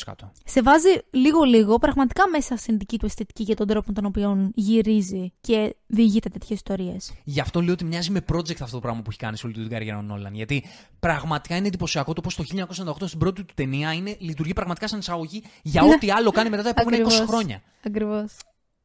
Σε 0.45 0.61
βάζει 0.61 0.89
λίγο-λίγο 1.11 1.77
πραγματικά 1.77 2.29
μέσα 2.29 2.55
στην 2.57 2.77
δική 2.77 2.97
του 2.99 3.05
αισθητική 3.05 3.43
για 3.43 3.55
τον 3.55 3.67
τρόπο 3.67 3.83
με 3.87 3.93
τον 3.93 4.05
οποίο 4.05 4.51
γυρίζει 4.55 5.33
και 5.41 5.75
διηγείται 5.87 6.29
τέτοιες 6.29 6.49
ιστορίες. 6.59 7.13
Γι' 7.23 7.39
αυτό 7.39 7.61
λέω 7.61 7.73
ότι 7.73 7.83
μοιάζει 7.85 8.11
με 8.11 8.25
project 8.33 8.61
αυτό 8.61 8.71
το 8.71 8.79
πράγμα 8.79 9.01
που 9.01 9.09
έχει 9.09 9.19
κάνει 9.19 9.37
σε 9.37 9.45
όλη 9.45 9.55
του 9.55 9.61
την 9.61 9.69
καριέρα 9.69 9.97
ο 9.97 10.01
Νόλαν. 10.01 10.33
Γιατί 10.33 10.65
πραγματικά 10.99 11.55
είναι 11.55 11.67
εντυπωσιακό 11.67 12.13
το 12.13 12.21
πώς 12.21 12.35
το 12.35 12.43
1998 12.43 12.93
στην 13.07 13.19
πρώτη 13.19 13.43
του 13.43 13.53
ταινία 13.55 13.93
είναι, 13.93 14.15
λειτουργεί 14.19 14.53
πραγματικά 14.53 14.87
σαν 14.87 14.99
εισαγωγή 14.99 15.43
για 15.63 15.81
Ναι. 15.81 15.93
ό,τι 15.93 16.11
άλλο 16.11 16.31
κάνει 16.31 16.49
μετά 16.49 16.63
τα 16.63 16.69
επόμενα 16.69 17.05
20 17.07 17.25
χρόνια. 17.27 17.61
Ακριβώς. 17.85 18.33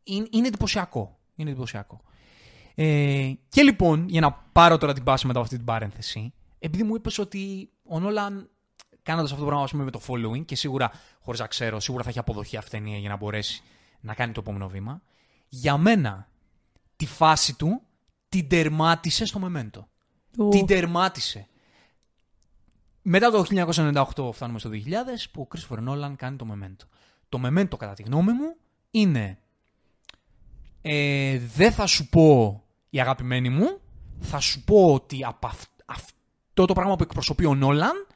είναι, 0.03 0.27
είναι 0.31 0.47
εντυπωσιακό. 0.47 1.19
Είναι 1.35 1.51
εντυπωσιακό. 1.51 2.01
Ε, 2.75 3.33
και 3.49 3.63
λοιπόν, 3.63 4.09
για 4.09 4.21
να 4.21 4.33
πάρω 4.33 4.79
τώρα 4.79 4.93
την 4.93 5.05
πάση 5.05 5.27
μετά 5.27 5.39
από 5.39 5.47
αυτή 5.47 5.57
την 5.59 5.67
παρένθεση, 5.67 6.33
επειδή 6.59 6.83
μου 6.83 6.95
είπες 6.95 7.19
ότι 7.19 7.71
ο 7.83 8.01
Νόλαν 8.01 8.51
κάνοντας 9.11 9.31
αυτό 9.31 9.43
το 9.43 9.49
πράγμα 9.49 9.65
ας 9.65 9.71
πούμε, 9.71 9.85
με 9.85 9.91
το 9.91 10.01
following 10.07 10.45
και 10.45 10.57
σίγουρα, 10.57 10.91
χωρίς 11.21 11.41
να 11.41 11.47
ξέρω, 11.47 11.81
σίγουρα 11.81 12.03
θα 12.03 12.09
έχει 12.09 12.19
αποδοχή 12.19 12.57
αυτή 12.57 12.77
η 12.77 12.79
ταινία 12.79 12.99
για 12.99 13.09
να 13.09 13.17
μπορέσει 13.17 13.63
να 14.01 14.15
κάνει 14.15 14.33
το 14.33 14.41
επόμενο 14.41 14.69
βήμα. 14.69 15.03
Για 15.49 15.77
μένα, 15.77 16.29
τη 16.97 17.07
φάση 17.07 17.57
του 17.57 17.83
την 18.29 18.49
τερμάτισε 18.49 19.25
στο 19.25 19.39
Μεμέντο. 19.39 19.89
Την 20.51 20.67
τερμάτισε. 20.67 21.47
Μετά 23.03 23.31
το 23.31 23.45
1998 24.15 24.33
φτάνουμε 24.33 24.59
στο 24.59 24.71
2000 24.73 24.77
που 25.33 25.43
ο 25.43 25.49
Christopher 25.55 25.89
Nolan 25.89 26.13
κάνει 26.17 26.37
το 26.37 26.47
Memento. 26.53 26.87
Το 27.29 27.41
Memento 27.45 27.77
κατά 27.79 27.95
τη 27.95 28.03
γνώμη 28.03 28.33
μου 28.33 28.57
είναι 28.91 29.39
ε, 30.83 31.39
δεν 31.39 31.73
θα 31.73 31.87
σου 31.87 32.09
πω 32.09 32.63
η 32.91 33.01
αγαπημένη 33.01 33.49
μου, 33.49 33.81
θα 34.21 34.41
σου 34.41 34.65
πω 34.65 34.95
ότι 34.95 35.25
από 35.25 35.47
αυ- 35.47 35.83
αυτό 35.87 36.65
το 36.65 36.73
πράγμα 36.73 36.97
που 36.97 37.03
εκπροσωπεί 37.03 37.45
ο 37.45 37.55
Νόλαν 37.55 38.07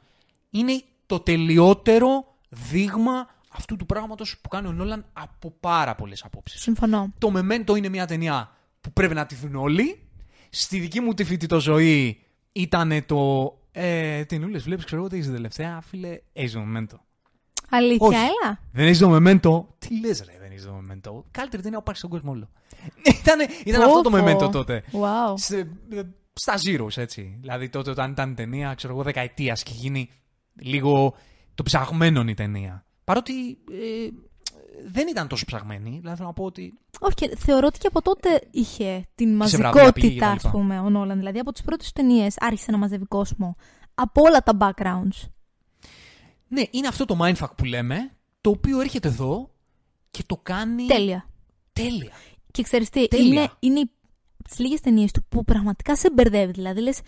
είναι 0.59 0.83
το 1.05 1.19
τελειότερο 1.19 2.35
δείγμα 2.49 3.27
αυτού 3.51 3.75
του 3.75 3.85
πράγματος 3.85 4.37
που 4.41 4.49
κάνει 4.49 4.67
ο 4.67 4.71
Νόλαν 4.71 5.05
από 5.13 5.51
πάρα 5.59 5.95
πολλές 5.95 6.23
απόψεις. 6.23 6.61
Συμφωνώ. 6.61 7.13
Το 7.17 7.31
Memento 7.35 7.77
είναι 7.77 7.89
μια 7.89 8.05
ταινία 8.05 8.51
που 8.81 8.91
πρέπει 8.93 9.13
να 9.13 9.25
τη 9.25 9.35
δουν 9.35 9.55
όλοι. 9.55 9.99
Στη 10.49 10.79
δική 10.79 10.99
μου 11.01 11.13
τη 11.13 11.23
φοιτητό 11.23 11.59
ζωή 11.59 12.21
ήταν 12.51 13.05
το. 13.05 13.49
Ε, 13.71 14.25
ταινούλες 14.25 14.63
βλέπεις, 14.63 14.85
ξέρω 14.85 15.01
εγώ 15.01 15.09
τι 15.09 15.15
έχεις 15.17 15.31
τελευταία, 15.31 15.81
φίλε. 15.81 16.19
Έχεις 16.33 16.51
το 16.53 16.59
Memento. 16.59 16.95
Αλήθεια, 17.69 18.07
Όχι. 18.07 18.15
έλα. 18.17 18.59
Δεν 18.71 18.85
έχεις 18.85 18.97
το 18.99 19.15
Memento; 19.15 19.65
Τι 19.77 19.99
λες, 19.99 20.23
ρε, 20.25 20.37
δεν 20.39 20.51
έχεις 20.51 20.63
το 20.65 20.81
Memento; 20.89 21.23
Καλύτερη 21.31 21.61
ταινία 21.61 21.77
που 21.77 21.83
υπάρχει 21.83 21.97
στον 21.99 22.09
κόσμο 22.09 22.31
όλο. 22.31 22.49
ήταν 23.03 23.39
ήταν 23.65 23.81
Πω, 23.81 23.87
αυτό 23.87 24.01
το 24.01 24.09
πω. 24.09 24.17
Memento 24.17 24.51
τότε. 24.51 24.83
Wow. 24.91 25.33
Σε- 25.35 25.67
ε, 25.89 26.01
στα 26.33 26.53
Zeros, 26.67 26.97
έτσι. 26.97 27.37
Δηλαδή 27.39 27.69
τότε 27.69 27.89
όταν 27.89 28.11
ήταν 28.11 28.31
η 28.31 28.33
ταινία, 28.33 28.73
ξέρω 28.73 28.93
εγώ, 28.93 29.03
δεκαετίας 29.03 29.63
και 29.63 29.71
γίνει 29.75 30.09
λίγο 30.61 31.13
το 31.55 31.63
ψαγμένον 31.63 32.27
η 32.27 32.33
ταινία. 32.33 32.85
Παρότι 33.03 33.33
ε, 33.71 34.09
δεν 34.87 35.07
ήταν 35.07 35.27
τόσο 35.27 35.45
ψαγμένη. 35.45 35.89
Δηλαδή 35.99 36.15
θέλω 36.15 36.27
να 36.27 36.33
πω 36.33 36.43
ότι. 36.43 36.79
Όχι, 36.99 37.13
και 37.15 37.35
θεωρώ 37.37 37.67
ότι 37.67 37.79
και 37.79 37.87
από 37.87 38.01
τότε 38.01 38.41
είχε 38.51 39.05
την 39.15 39.47
Σε 39.47 39.57
βραβεία 39.57 39.91
πήγε 39.91 40.07
και 40.07 40.19
μαζικότητα, 40.19 40.25
τα 40.25 40.31
ας 40.31 40.43
λοιπά. 40.43 40.57
πούμε, 40.57 40.79
ο 40.79 40.89
Νόλαν. 40.89 41.17
Δηλαδή, 41.17 41.39
από 41.39 41.51
τις 41.51 41.61
πρώτες 41.61 41.91
ταινίες 41.91 42.35
άρχισε 42.39 42.71
να 42.71 42.77
μαζεύει 42.77 43.05
κόσμο. 43.05 43.55
Από 43.95 44.21
όλα 44.21 44.39
τα 44.43 44.57
backgrounds. 44.59 45.29
Ναι, 46.47 46.61
είναι 46.71 46.87
αυτό 46.87 47.05
το 47.05 47.17
mindfuck 47.21 47.49
που 47.57 47.65
λέμε, 47.65 48.11
το 48.41 48.49
οποίο 48.49 48.81
έρχεται 48.81 49.07
εδώ 49.07 49.49
και 50.11 50.23
το 50.25 50.39
κάνει. 50.43 50.85
Τέλεια. 50.85 51.25
Τέλεια. 51.73 52.11
Και 52.51 52.63
ξέρεις 52.63 52.89
τι, 52.89 53.07
Τέλεια. 53.07 53.25
είναι, 53.25 53.49
είναι 53.59 53.79
από 53.79 54.49
τις 54.49 54.59
λίγες 54.59 54.79
ταινίες 54.79 55.11
του 55.11 55.25
που 55.29 55.43
πραγματικά 55.43 55.95
σε 55.95 56.11
μπερδεύει. 56.13 56.51
Δηλαδή, 56.51 56.81
λες, 56.81 56.99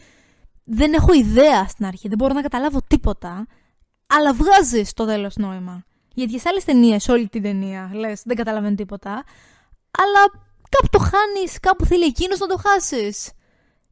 δεν 0.69 0.93
έχω 0.93 1.13
ιδέα 1.13 1.67
στην 1.67 1.85
αρχή, 1.85 2.07
δεν 2.07 2.17
μπορώ 2.17 2.33
να 2.33 2.41
καταλάβω 2.41 2.79
τίποτα, 2.87 3.47
αλλά 4.07 4.33
βγάζεις 4.33 4.89
στο 4.89 5.05
τέλος 5.05 5.35
νόημα. 5.35 5.83
Γιατί 6.13 6.39
σε 6.39 6.49
άλλες 6.49 6.63
ταινίες, 6.63 7.07
όλη 7.07 7.27
την 7.27 7.41
ταινία, 7.41 7.89
λες, 7.93 8.21
δεν 8.25 8.35
καταλαβαίνω 8.35 8.75
τίποτα, 8.75 9.11
αλλά 9.91 10.43
κάπου 10.69 10.87
το 10.91 10.99
χάνεις, 10.99 11.59
κάπου 11.59 11.85
θέλει 11.85 12.03
εκείνος 12.03 12.39
να 12.39 12.47
το 12.47 12.57
χάσεις. 12.57 13.31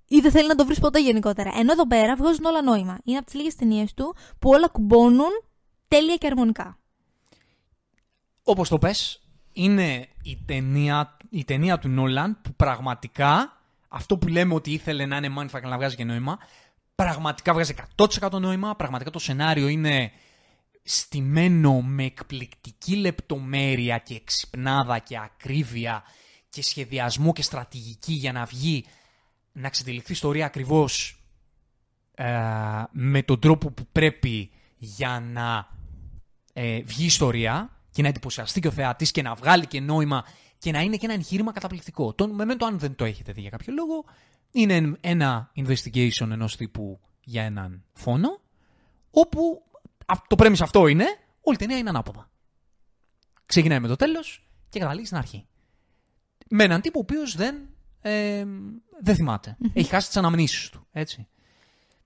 Ή 0.07 0.19
δεν 0.19 0.31
θέλει 0.31 0.47
να 0.47 0.55
το 0.55 0.65
βρεις 0.65 0.79
ποτέ 0.79 1.01
γενικότερα. 1.01 1.51
Ενώ 1.55 1.71
εδώ 1.71 1.87
πέρα 1.87 2.15
βγάζουν 2.15 2.45
όλα 2.45 2.61
νόημα. 2.61 2.97
Είναι 3.03 3.17
από 3.17 3.25
τις 3.25 3.35
λίγες 3.35 3.55
ταινίες 3.55 3.93
του 3.93 4.15
που 4.39 4.49
όλα 4.49 4.67
κουμπώνουν 4.67 5.29
τέλεια 5.87 6.15
και 6.15 6.27
αρμονικά. 6.27 6.77
Όπως 8.43 8.69
το 8.69 8.77
πες, 8.77 9.21
είναι 9.53 10.07
η 10.23 10.43
ταινία, 10.45 11.17
η 11.29 11.43
ταινία 11.43 11.79
του 11.79 11.87
Νόλαν 11.87 12.41
που 12.41 12.53
πραγματικά 12.53 13.61
αυτό 13.87 14.17
που 14.17 14.27
λέμε 14.27 14.53
ότι 14.53 14.71
ήθελε 14.71 15.05
να 15.05 15.17
είναι 15.17 15.33
mindfuck 15.39 15.59
και 15.61 15.67
να 15.67 15.77
βγάζει 15.77 15.95
και 15.95 16.03
νόημα, 16.03 16.37
πραγματικά 16.95 17.53
βγάζει 17.53 17.73
100% 17.95 18.39
νόημα. 18.39 18.75
Πραγματικά 18.75 19.09
το 19.09 19.19
σενάριο 19.19 19.67
είναι 19.67 20.11
στημένο 20.83 21.81
με 21.81 22.03
εκπληκτική 22.03 22.95
λεπτομέρεια 22.95 23.97
και 23.97 24.15
εξυπνάδα 24.15 24.99
και 24.99 25.17
ακρίβεια 25.17 26.03
και 26.49 26.61
σχεδιασμό 26.63 27.33
και 27.33 27.41
στρατηγική 27.41 28.13
για 28.13 28.31
να 28.31 28.45
βγει 28.45 28.85
να 29.51 29.69
ξετυλιχθεί 29.69 30.11
η 30.11 30.13
ιστορία 30.13 30.45
ακριβώς 30.45 31.23
ε, 32.15 32.25
με 32.91 33.23
τον 33.23 33.39
τρόπο 33.39 33.71
που 33.71 33.87
πρέπει 33.91 34.51
για 34.77 35.19
να 35.19 35.67
ε, 36.53 36.81
βγει 36.81 37.03
η 37.03 37.05
ιστορία 37.05 37.69
και 37.91 38.01
να 38.01 38.07
εντυπωσιαστεί 38.07 38.59
και 38.59 38.67
ο 38.67 38.71
θεατής 38.71 39.11
και 39.11 39.21
να 39.21 39.33
βγάλει 39.33 39.65
και 39.65 39.79
νόημα 39.79 40.25
και 40.57 40.71
να 40.71 40.81
είναι 40.81 40.97
και 40.97 41.05
ένα 41.05 41.13
εγχείρημα 41.13 41.51
καταπληκτικό. 41.51 42.13
Το 42.13 42.35
Memento, 42.39 42.65
αν 42.65 42.79
δεν 42.79 42.95
το 42.95 43.05
έχετε 43.05 43.31
δει 43.31 43.41
για 43.41 43.49
κάποιο 43.49 43.73
λόγο, 43.73 44.05
είναι 44.55 44.97
ένα 45.01 45.51
investigation 45.55 46.29
ενός 46.31 46.55
τύπου 46.55 46.99
για 47.23 47.43
έναν 47.43 47.83
φόνο, 47.93 48.41
όπου 49.11 49.63
α- 50.05 50.21
το 50.27 50.35
premise 50.39 50.61
αυτό 50.61 50.87
είναι, 50.87 51.05
όλη 51.41 51.55
η 51.55 51.59
ταινία 51.59 51.77
είναι 51.77 51.89
ανάποδα. 51.89 52.29
Ξεκινάει 53.45 53.79
με 53.79 53.87
το 53.87 53.95
τέλος 53.95 54.47
και 54.69 54.79
καταλήγει 54.79 55.05
στην 55.05 55.17
αρχή. 55.17 55.47
Με 56.49 56.63
έναν 56.63 56.81
τύπο 56.81 56.99
ο 56.99 57.01
οποίος 57.01 57.35
δεν, 57.35 57.55
ε, 58.01 58.45
δεν 59.01 59.15
θυμάται. 59.15 59.57
Έχει 59.73 59.89
χάσει 59.89 60.07
τις 60.07 60.17
αναμνήσεις 60.17 60.69
του, 60.69 60.87
έτσι. 60.91 61.27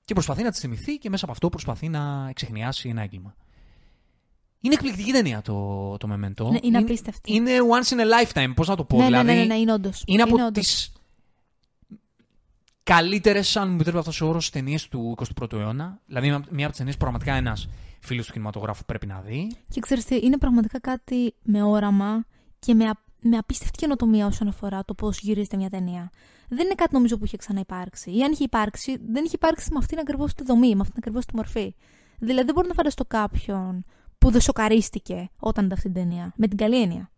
Και 0.06 0.14
προσπαθεί 0.14 0.44
να 0.44 0.52
τη 0.52 0.60
θυμηθεί 0.60 0.98
και 0.98 1.10
μέσα 1.10 1.24
από 1.24 1.34
αυτό 1.34 1.50
προσπαθεί 1.50 1.90
να 1.90 2.28
εξεχνιάσει 2.30 2.90
ένα 2.90 3.02
έγκλημα. 3.02 3.36
Είναι 4.62 4.74
εκπληκτική 4.74 5.12
ταινία 5.12 5.42
το, 5.42 5.98
το 5.98 6.08
Memento. 6.12 6.52
Ναι, 6.52 6.58
είναι 6.62 6.78
απίστευτη. 6.78 7.34
Είναι 7.34 7.52
once 7.52 7.94
in 7.94 7.98
a 7.98 8.06
lifetime, 8.34 8.52
πώς 8.56 8.68
να 8.68 8.76
το 8.76 8.86
πω. 8.86 8.98
ναι, 8.98 9.06
δηλαδή, 9.06 9.26
ναι, 9.26 9.34
ναι, 9.34 9.44
ναι, 9.44 9.56
είναι 9.56 9.74
όντως. 9.74 10.04
είναι 10.06 10.22
από 10.22 10.36
όντως. 10.36 10.52
τις 10.66 10.94
καλύτερες, 12.96 13.56
αν 13.58 13.68
μου 13.68 13.74
επιτρέπει 13.74 13.98
αυτός 13.98 14.22
ο 14.22 14.28
όρος, 14.28 14.50
ταινίες 14.50 14.88
του 14.88 15.16
21ου 15.40 15.54
αιώνα. 15.54 16.00
Δηλαδή, 16.06 16.28
μία 16.30 16.40
από 16.40 16.70
τις 16.70 16.78
ταινίες 16.78 16.96
που 16.96 17.02
πραγματικά 17.02 17.34
ένας 17.34 17.68
φίλος 18.00 18.26
του 18.26 18.32
κινηματογράφου 18.32 18.86
πρέπει 18.86 19.06
να 19.06 19.22
δει. 19.22 19.52
Και 19.70 19.80
ξέρεις 19.80 20.06
τι, 20.06 20.16
είναι 20.16 20.38
πραγματικά 20.38 20.80
κάτι 20.80 21.34
με 21.44 21.64
όραμα 21.64 22.26
και 22.60 22.74
με, 22.74 22.86
α- 22.86 23.04
με 23.22 23.38
απίστευτη 23.38 23.78
καινοτομία 23.78 24.26
όσον 24.26 24.48
αφορά 24.48 24.86
το 24.86 24.94
πώς 24.94 25.20
γυρίζεται 25.20 25.58
μια 25.58 25.70
ταινία. 25.70 26.10
Δεν 26.50 26.66
είναι 26.66 26.76
κάτι 26.76 26.94
νομίζω 26.94 27.18
που 27.18 27.26
είχε 27.26 27.38
ξαναυπάρξει. 27.38 28.18
Ή 28.18 28.24
αν 28.24 28.32
είχε 28.32 28.44
υπάρξει, 28.44 28.98
δεν 29.12 29.24
είχε 29.24 29.36
υπάρξει 29.36 29.70
με 29.72 29.78
αυτήν 29.78 30.00
ακριβώς 30.00 30.34
τη 30.34 30.44
δομή, 30.44 30.76
με 30.76 30.82
αυτήν 30.82 30.96
ακριβώς 30.98 31.26
τη 31.26 31.36
μορφή. 31.36 31.76
Δηλαδή, 32.20 32.46
δεν 32.46 32.54
μπορώ 32.54 32.68
να 32.68 32.74
φανταστώ 32.74 33.06
κάποιον 33.06 33.86
που 34.18 34.32
δεν 34.32 34.42
σοκαρίστηκε 34.42 35.30
όταν 35.38 35.66
είδε 35.66 35.74
αυτή 35.74 35.92
την 35.92 36.02
ταινία. 36.02 36.34
Με 36.36 36.48
την 36.48 36.58
καλή 36.58 36.82
έννοια. 36.82 37.12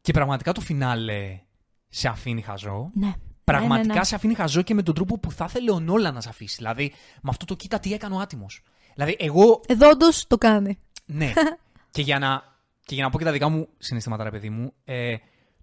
Και 0.00 0.12
πραγματικά 0.12 0.52
το 0.52 0.60
φινάλε 0.60 1.40
σε 1.88 2.08
αφήνει 2.08 2.42
χαζό. 2.42 2.90
Ναι. 2.94 3.12
Πραγματικά 3.56 3.86
ναι, 3.86 3.92
ναι, 3.92 3.98
ναι. 3.98 4.04
σε 4.04 4.14
αφήνει 4.14 4.34
χαζό 4.34 4.62
και 4.62 4.74
με 4.74 4.82
τον 4.82 4.94
τρόπο 4.94 5.18
που 5.18 5.32
θα 5.32 5.44
ήθελε 5.48 5.70
ο 5.70 5.80
Νόλα 5.80 6.12
να 6.12 6.20
σε 6.20 6.28
αφήσει. 6.28 6.56
Δηλαδή, 6.56 6.92
με 7.22 7.30
αυτό 7.30 7.44
το 7.44 7.54
κοίτα 7.54 7.78
τι 7.78 7.92
έκανε 7.92 8.14
ο 8.14 8.18
άτιμος. 8.18 8.62
Δηλαδή, 8.94 9.16
εγώ. 9.18 9.60
Εδώ 9.66 9.88
όντως 9.88 10.26
το 10.26 10.38
κάνει. 10.38 10.78
Ναι. 11.04 11.32
και, 11.90 12.02
για 12.02 12.18
να, 12.18 12.42
και 12.84 12.94
για 12.94 13.04
να 13.04 13.10
πω 13.10 13.18
και 13.18 13.24
τα 13.24 13.32
δικά 13.32 13.48
μου 13.48 13.68
συναισθήματα, 13.78 14.24
ρε 14.24 14.30
παιδί 14.30 14.50
μου, 14.50 14.72
ε, 14.84 15.16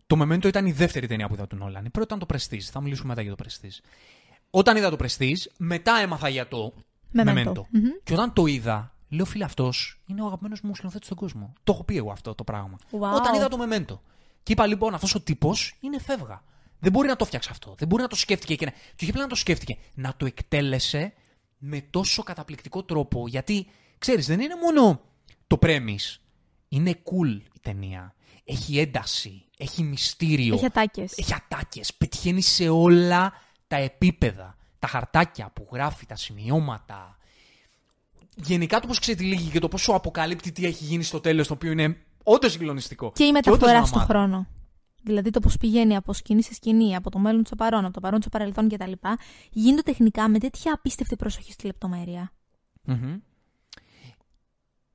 το 0.08 0.22
Memento 0.22 0.46
ήταν 0.46 0.66
η 0.66 0.72
δεύτερη 0.72 1.08
ταινία 1.08 1.28
που 1.28 1.34
είδα 1.34 1.48
του 1.48 1.56
Νόλαν. 1.56 1.86
Η 1.86 1.90
πρώτη 1.90 2.14
ήταν 2.14 2.28
το 2.28 2.36
Prestige. 2.36 2.62
Θα 2.72 2.82
μιλήσουμε 2.82 3.08
μετά 3.08 3.22
για 3.22 3.36
το 3.36 3.44
Prestige. 3.44 3.86
Όταν 4.50 4.78
είδα 4.78 4.90
το 4.90 4.98
Prestige, 5.00 5.52
μετά 5.58 6.00
έμαθα 6.02 6.30
για 6.30 6.48
το 6.48 6.74
Memento. 7.18 7.24
Memento. 7.24 7.62
Μμμ. 7.70 7.90
Και 8.04 8.14
όταν 8.14 8.34
το 8.34 8.46
είδα, 8.46 8.96
λέω 9.10 9.26
φίλε, 9.26 9.44
αυτός 9.44 10.02
είναι 10.06 10.22
ο 10.22 10.26
αγαπημένος 10.26 10.62
μου 10.62 10.76
σκηνοθέτης 10.76 11.06
στον 11.06 11.18
κόσμο. 11.18 11.54
Το 11.64 11.74
έχω 11.74 11.84
πει 11.84 11.98
εγώ 11.98 12.12
αυτό 12.12 12.36
το 12.36 12.44
πράγμα. 12.44 12.78
Wow. 12.92 13.16
Όταν 13.16 13.34
είδα 13.34 13.48
το 13.48 13.58
Memento. 13.62 14.00
Και 14.44 14.52
είπα 14.52 14.66
λοιπόν, 14.66 14.94
αυτός 14.94 15.16
ο 15.16 15.22
τύπος 15.22 15.76
είναι 15.80 16.00
φεύγα. 16.00 16.44
Δεν 16.80 16.92
μπορεί 16.92 17.08
να 17.08 17.16
το 17.16 17.26
φτιάξει 17.26 17.50
αυτό. 17.52 17.76
Δεν 17.78 17.88
μπορεί 17.88 18.02
να 18.02 18.08
το 18.08 18.16
σκέφτηκε 18.16 18.56
και 18.56 18.66
να. 18.66 18.72
Και 18.72 18.78
όχι 19.02 19.10
απλά 19.10 19.22
να 19.22 19.28
το 19.28 19.36
σκέφτηκε, 19.36 19.78
να 19.94 20.14
το 20.18 20.26
εκτέλεσε 20.26 21.14
με 21.58 21.82
τόσο 21.90 22.24
καταπληκτικό 22.24 22.84
τρόπο. 22.84 23.28
Γιατί, 23.28 23.68
ξέρεις, 23.98 24.28
δεν 24.28 24.40
είναι 24.40 24.56
μόνο 24.56 25.02
το 25.48 25.60
premise. 25.62 26.18
Είναι 26.68 27.02
cool 27.04 27.40
η 27.56 27.60
ταινία. 27.62 28.14
Έχει 28.44 28.80
ένταση. 28.80 29.46
Έχει 29.58 29.84
μυστήριο. 29.84 30.54
Έχει 30.54 30.66
ατάκες. 30.66 31.18
Έχει 31.18 31.34
ατάκες. 31.34 31.94
Πετυχαίνει 31.94 32.42
σε 32.42 32.70
όλα 32.70 33.34
τα 33.68 33.76
επίπεδα. 33.76 34.58
Τα 34.80 34.88
χαρτάκια 34.88 35.52
που 35.54 35.68
γράφει, 35.72 36.06
τα 36.06 36.16
σημειώματα. 36.16 37.18
Γενικά 38.36 38.80
το 38.80 38.88
πώς 38.88 39.00
ξετυλίγει 39.00 39.50
και 39.50 39.60
το 39.60 39.68
πόσο 39.68 39.92
αποκαλύπτει 39.94 40.52
τι 40.52 40.66
έχει 40.66 40.84
γίνει 40.84 41.04
στο 41.04 41.20
τέλος, 41.20 41.48
το 41.48 41.54
οποίο 41.54 41.72
είναι 41.72 41.98
όντως 42.24 42.52
συγκλονιστικό. 42.52 43.12
Και 43.16 43.24
η 43.24 43.28
όντως 43.28 43.46
μεταφορά 43.46 43.86
στον 43.86 43.90
δραμάτι. 43.90 44.12
χρόνο. 44.12 44.48
Δηλαδή 45.04 45.30
το 45.30 45.40
πώς 45.40 45.58
πηγαίνει 45.58 45.96
από 45.96 46.14
σκηνή 46.14 46.44
σε 46.44 46.54
σκηνή, 46.54 46.96
από 46.96 47.10
το 47.10 47.20
μέλλον 47.20 47.46
στο 47.46 47.56
παρόν, 47.56 47.86
από 47.86 47.94
το 47.94 48.00
παρόν 48.00 48.22
στο 48.22 48.30
παρελθόν 48.30 48.70
κτλ. 48.70 48.92
Γίνεται 49.52 49.82
τεχνικά 49.82 50.30
με 50.30 50.40
τέτοια 50.40 50.74
απίστευτη 50.74 51.16
προσοχή 51.16 51.52
στη 51.52 51.66
λεπτομέρεια. 51.66 52.32
Μμμ. 52.84 53.18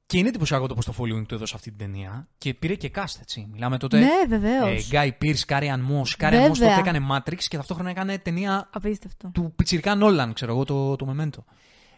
Και 0.07 0.19
είναι 0.19 0.29
εντυπωσιακό 0.29 0.67
το 0.67 0.75
πώς 0.75 0.85
το 0.85 0.95
Following 0.99 1.27
του 1.29 1.35
έδωσε 1.35 1.53
αυτή 1.57 1.69
την 1.69 1.79
ταινία. 1.79 2.29
Και 2.39 2.55
πήρε 2.55 2.75
και 2.75 2.91
cast, 2.95 3.17
έτσι. 3.21 3.49
Μιλάμε 3.53 3.79
τότε. 3.79 3.99
ναι, 3.99 4.27
βεβαίως. 4.29 4.91
ε, 4.93 5.13
Guy 5.21 5.25
Pearce, 5.25 5.39
Carrie-Anne 5.47 5.87
Moss. 5.91 6.09
Carrie-Anne 6.19 6.51
Moss 6.51 6.55
Βέβαια. 6.59 6.77
τότε 6.77 6.89
έκανε 6.91 7.07
Matrix 7.11 7.39
και 7.49 7.57
ταυτόχρονα 7.57 7.91
έκανε 7.91 8.19
ταινία 8.19 8.69
Απίστευτο. 8.73 9.31
του 9.35 9.53
Πιτσιρικά 9.57 9.95
Νόλαν, 9.95 10.33
ξέρω 10.33 10.53
εγώ, 10.53 10.65
το, 10.65 10.97
το 10.97 11.15
Memento. 11.19 11.43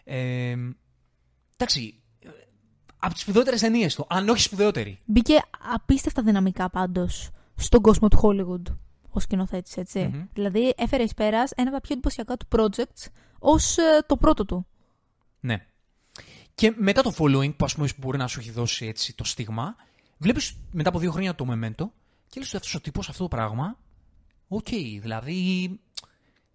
Ε, 0.04 0.54
εντάξει. 1.56 2.02
ε, 2.18 2.28
Από 2.98 3.12
τις 3.12 3.22
σπουδαιότερες 3.22 3.60
ταινίες 3.60 3.94
του. 3.94 4.06
Αν 4.08 4.28
όχι 4.28 4.42
σπουδαιότερη. 4.42 4.98
Μπήκε 5.04 5.34
απίστευτα 5.74 6.22
δυναμικά 6.22 6.70
πάντως 6.70 7.30
στον 7.56 7.80
κόσμο 7.80 8.08
του 8.08 8.20
Hollywood 8.22 8.74
ως 9.10 9.22
σκηνοθέτης, 9.22 9.76
έτσι. 9.76 9.98
Μμμ. 9.98 10.24
Δηλαδή 10.32 10.74
έφερε 10.76 11.02
εις 11.02 11.14
πέρας 11.14 11.50
ένα 11.50 11.68
από 11.68 11.76
τα 11.76 11.80
πιο 11.80 11.92
εντυπωσιακά 11.92 12.36
του 12.36 12.46
projects 12.50 13.06
ως 13.38 13.76
το 14.06 14.16
πρώτο 14.16 14.44
του. 14.44 14.66
Ναι. 15.40 15.66
Και 16.54 16.74
μετά 16.76 17.02
το 17.02 17.14
following, 17.18 17.56
που 17.56 17.64
ας 17.64 17.74
πούμε 17.74 17.88
μπορεί 17.96 18.18
να 18.18 18.26
σου 18.26 18.40
έχει 18.40 18.50
δώσει 18.50 18.86
έτσι 18.86 19.14
το 19.14 19.24
στίγμα, 19.24 19.76
βλέπεις 20.18 20.56
μετά 20.70 20.88
από 20.88 20.98
δύο 20.98 21.10
χρόνια 21.10 21.34
το 21.34 21.46
Memento 21.48 21.84
και 22.28 22.40
λες 22.40 22.54
αυτός 22.54 22.74
ο 22.74 22.80
τύπος 22.80 23.08
αυτό 23.08 23.22
το 23.22 23.28
πράγμα. 23.28 23.78
Οκ, 24.48 24.68
δηλαδή. 25.00 25.70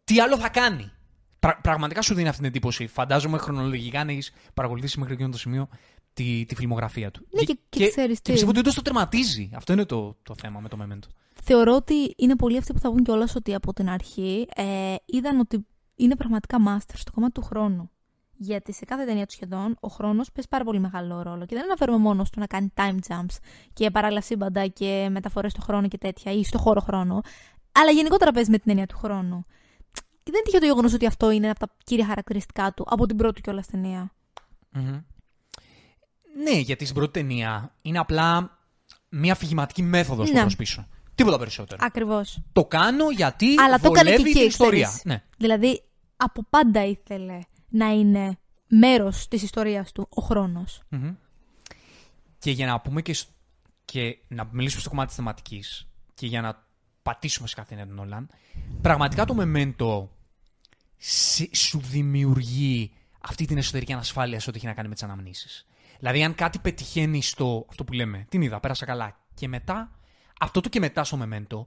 Τι 0.03 0.19
άλλο 0.19 0.37
θα 0.37 0.49
κάνει; 0.49 0.91
Πρα- 1.39 1.59
πραγματικά 1.61 2.01
σου 2.01 2.13
δίνει 2.13 2.27
αυτή 2.27 2.39
την 2.39 2.49
εντύπωση. 2.49 2.87
Φαντάζομαι 2.87 3.37
χρονολογικά 3.37 4.03
να 4.03 4.11
έχεις 4.11 4.31
παρακολουθήσει 4.53 4.99
μέχρι 4.99 5.13
εκείνο 5.13 5.29
το 5.29 5.37
σημείο 5.37 5.69
τη, 6.13 6.45
τη 6.45 6.55
φιλμογραφία 6.55 7.11
του. 7.11 7.27
Ναι, 7.31 7.43
και- 7.43 7.57
και 7.69 7.87
ξέρεις 7.89 8.15
και 8.15 8.21
τι. 8.23 8.31
πιστεύω 8.31 8.49
ότι 8.51 8.59
όντως 8.59 8.73
το 8.75 8.81
τερματίζει. 8.81 9.49
Αυτό 9.53 9.73
είναι 9.73 9.85
το, 9.85 10.17
το 10.23 10.35
θέμα 10.41 10.59
με 10.59 10.69
το 10.69 10.77
Memento. 10.81 11.07
Θεωρώ 11.43 11.75
ότι 11.75 12.13
είναι 12.17 12.35
πολλοί 12.35 12.57
αυτοί 12.57 12.73
που 12.73 12.79
θα 12.79 12.89
βγουν 12.89 13.03
κιόλας 13.03 13.35
ότι 13.35 13.53
από 13.53 13.73
την 13.73 13.89
αρχή 13.89 14.47
ε, 14.55 14.95
είδαν 15.05 15.39
ότι 15.39 15.65
είναι 15.95 16.15
πραγματικά 16.15 16.57
master 16.67 16.93
στο 16.95 17.11
κομμάτι 17.11 17.33
του 17.33 17.41
χρόνου. 17.41 17.89
Γιατί 18.43 18.73
σε 18.73 18.85
κάθε 18.85 19.05
ταινία 19.05 19.25
του 19.25 19.31
σχεδόν 19.33 19.77
ο 19.79 19.87
χρόνος 19.87 20.31
παίζει 20.31 20.49
πάρα 20.49 20.63
πολύ 20.63 20.79
μεγάλο 20.79 21.21
ρόλο. 21.21 21.45
Και 21.45 21.55
δεν 21.55 21.63
αναφέρομαι 21.63 21.97
μόνο 21.97 22.25
στο 22.25 22.39
να 22.39 22.45
κάνει 22.47 22.73
time 22.75 22.97
jumps 23.07 23.35
και 23.73 23.91
παράλληλα 23.91 24.21
σύμπαντα 24.21 24.67
και 24.67 25.07
μεταφορές 25.11 25.51
στο 25.51 25.61
χρόνο 25.61 25.87
και 25.87 25.97
τέτοια 25.97 26.31
ή 26.31 26.43
στο 26.43 26.57
χώρο 26.57 26.81
χρόνο. 26.81 27.21
Αλλά 27.71 27.91
γενικότερα 27.91 28.31
παίζει 28.31 28.51
με 28.51 28.57
την 28.57 28.69
έννοια 28.71 28.85
του 28.85 28.97
χρόνου. 28.97 29.45
Και 30.23 30.31
δεν 30.31 30.33
είναι 30.33 30.43
τυχαίο 30.43 30.59
το 30.59 30.65
γεγονός 30.65 30.93
ότι 30.93 31.05
αυτό 31.05 31.31
είναι 31.31 31.43
ένα 31.45 31.55
από 31.59 31.67
τα 31.67 31.75
κύρια 31.83 32.05
χαρακτηριστικά 32.05 32.73
του 32.73 32.85
από 32.89 33.05
την 33.05 33.17
πρώτη 33.17 33.41
κιόλας 33.41 33.67
ταινία. 33.67 34.11
Μμμ. 34.73 34.99
Ναι, 36.43 36.59
γιατί 36.59 36.83
στην 36.83 36.95
πρώτη 36.95 37.11
ταινία 37.11 37.75
είναι 37.81 37.99
απλά 37.99 38.57
μια 39.09 39.31
αφηγηματική 39.31 39.81
μέθοδος 39.81 40.31
Ναι. 40.31 40.39
προ 40.41 40.49
πίσω. 40.57 40.87
Τίποτα 41.15 41.37
περισσότερο. 41.39 41.85
Ακριβώς. 41.85 42.39
Το 42.53 42.65
κάνω 42.65 43.09
γιατί 43.11 43.55
Αλλά 43.59 43.79
το 43.79 43.89
έκανε 43.91 43.97
βολεύει 44.09 44.23
και 44.23 44.29
την 44.31 44.37
εκεί, 44.37 44.47
ιστορία. 44.47 44.85
ξέρεις. 44.87 45.05
Ναι. 45.05 45.23
Δηλαδή, 45.37 45.83
από 46.17 46.45
πάντα 46.49 46.85
ήθελε 46.85 47.39
να 47.69 47.87
είναι 47.91 48.37
μέρος 48.67 49.27
της 49.27 49.41
ιστορίας 49.43 49.91
του 49.91 50.07
ο 50.09 50.21
χρόνος. 50.21 50.81
Μμμ. 50.89 51.13
Και 52.39 52.51
για 52.51 52.65
να 52.65 52.79
πούμε 52.79 53.01
και, 53.01 53.13
σ- 53.13 53.29
και 53.85 54.17
να 54.27 54.47
μιλήσουμε 54.51 54.81
στο 54.81 54.89
κομμάτι 54.89 55.07
της 55.07 55.15
θεματικής 55.15 55.87
και 56.13 56.27
για 56.27 56.41
να 56.41 56.65
πατήσουμε 57.03 57.47
σε 57.47 57.55
κάθε 57.55 57.85
του 57.87 57.93
Νόλαν, 57.93 58.29
πραγματικά 58.81 59.25
το 59.25 59.35
Memento 59.39 60.07
σε- 60.97 61.55
σου 61.55 61.79
δημιουργεί 61.79 62.91
αυτή 63.21 63.45
την 63.45 63.57
εσωτερική 63.57 63.93
ανασφάλεια 63.93 64.39
σε 64.39 64.49
ό,τι 64.49 64.57
έχει 64.57 64.67
να 64.67 64.73
κάνει 64.73 64.87
με 64.87 64.93
τις 64.93 65.03
αναμνήσεις. 65.03 65.65
Δηλαδή, 66.01 66.23
αν 66.23 66.35
κάτι 66.35 66.59
πετυχαίνει 66.59 67.21
στο. 67.21 67.65
αυτό 67.69 67.83
που 67.83 67.93
λέμε, 67.93 68.25
την 68.29 68.41
είδα, 68.41 68.59
πέρασα 68.59 68.85
καλά. 68.85 69.19
Και 69.33 69.47
μετά, 69.47 69.91
αυτό 70.39 70.61
το 70.61 70.69
και 70.69 70.79
μετά 70.79 71.03
στο 71.03 71.19
Memento, 71.21 71.63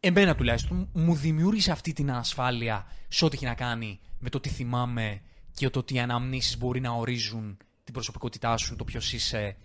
εμένα 0.00 0.34
τουλάχιστον, 0.34 0.88
μου 0.92 1.14
δημιούργησε 1.14 1.72
αυτή 1.72 1.92
την 1.92 2.10
ανασφάλεια 2.10 2.86
σε 3.08 3.24
ό,τι 3.24 3.36
έχει 3.36 3.44
να 3.44 3.54
κάνει 3.54 4.00
με 4.18 4.28
το 4.28 4.40
τι 4.40 4.48
θυμάμαι 4.48 5.22
και 5.54 5.70
το 5.70 5.78
ότι 5.78 5.94
οι 5.94 5.98
αναμνήσεις 5.98 6.58
μπορεί 6.58 6.80
να 6.80 6.90
ορίζουν 6.90 7.56
την 7.84 7.92
προσωπικότητά 7.92 8.56
σου, 8.56 8.76
το 8.76 8.84
ποιος 8.84 9.12
είσαι. 9.12 9.56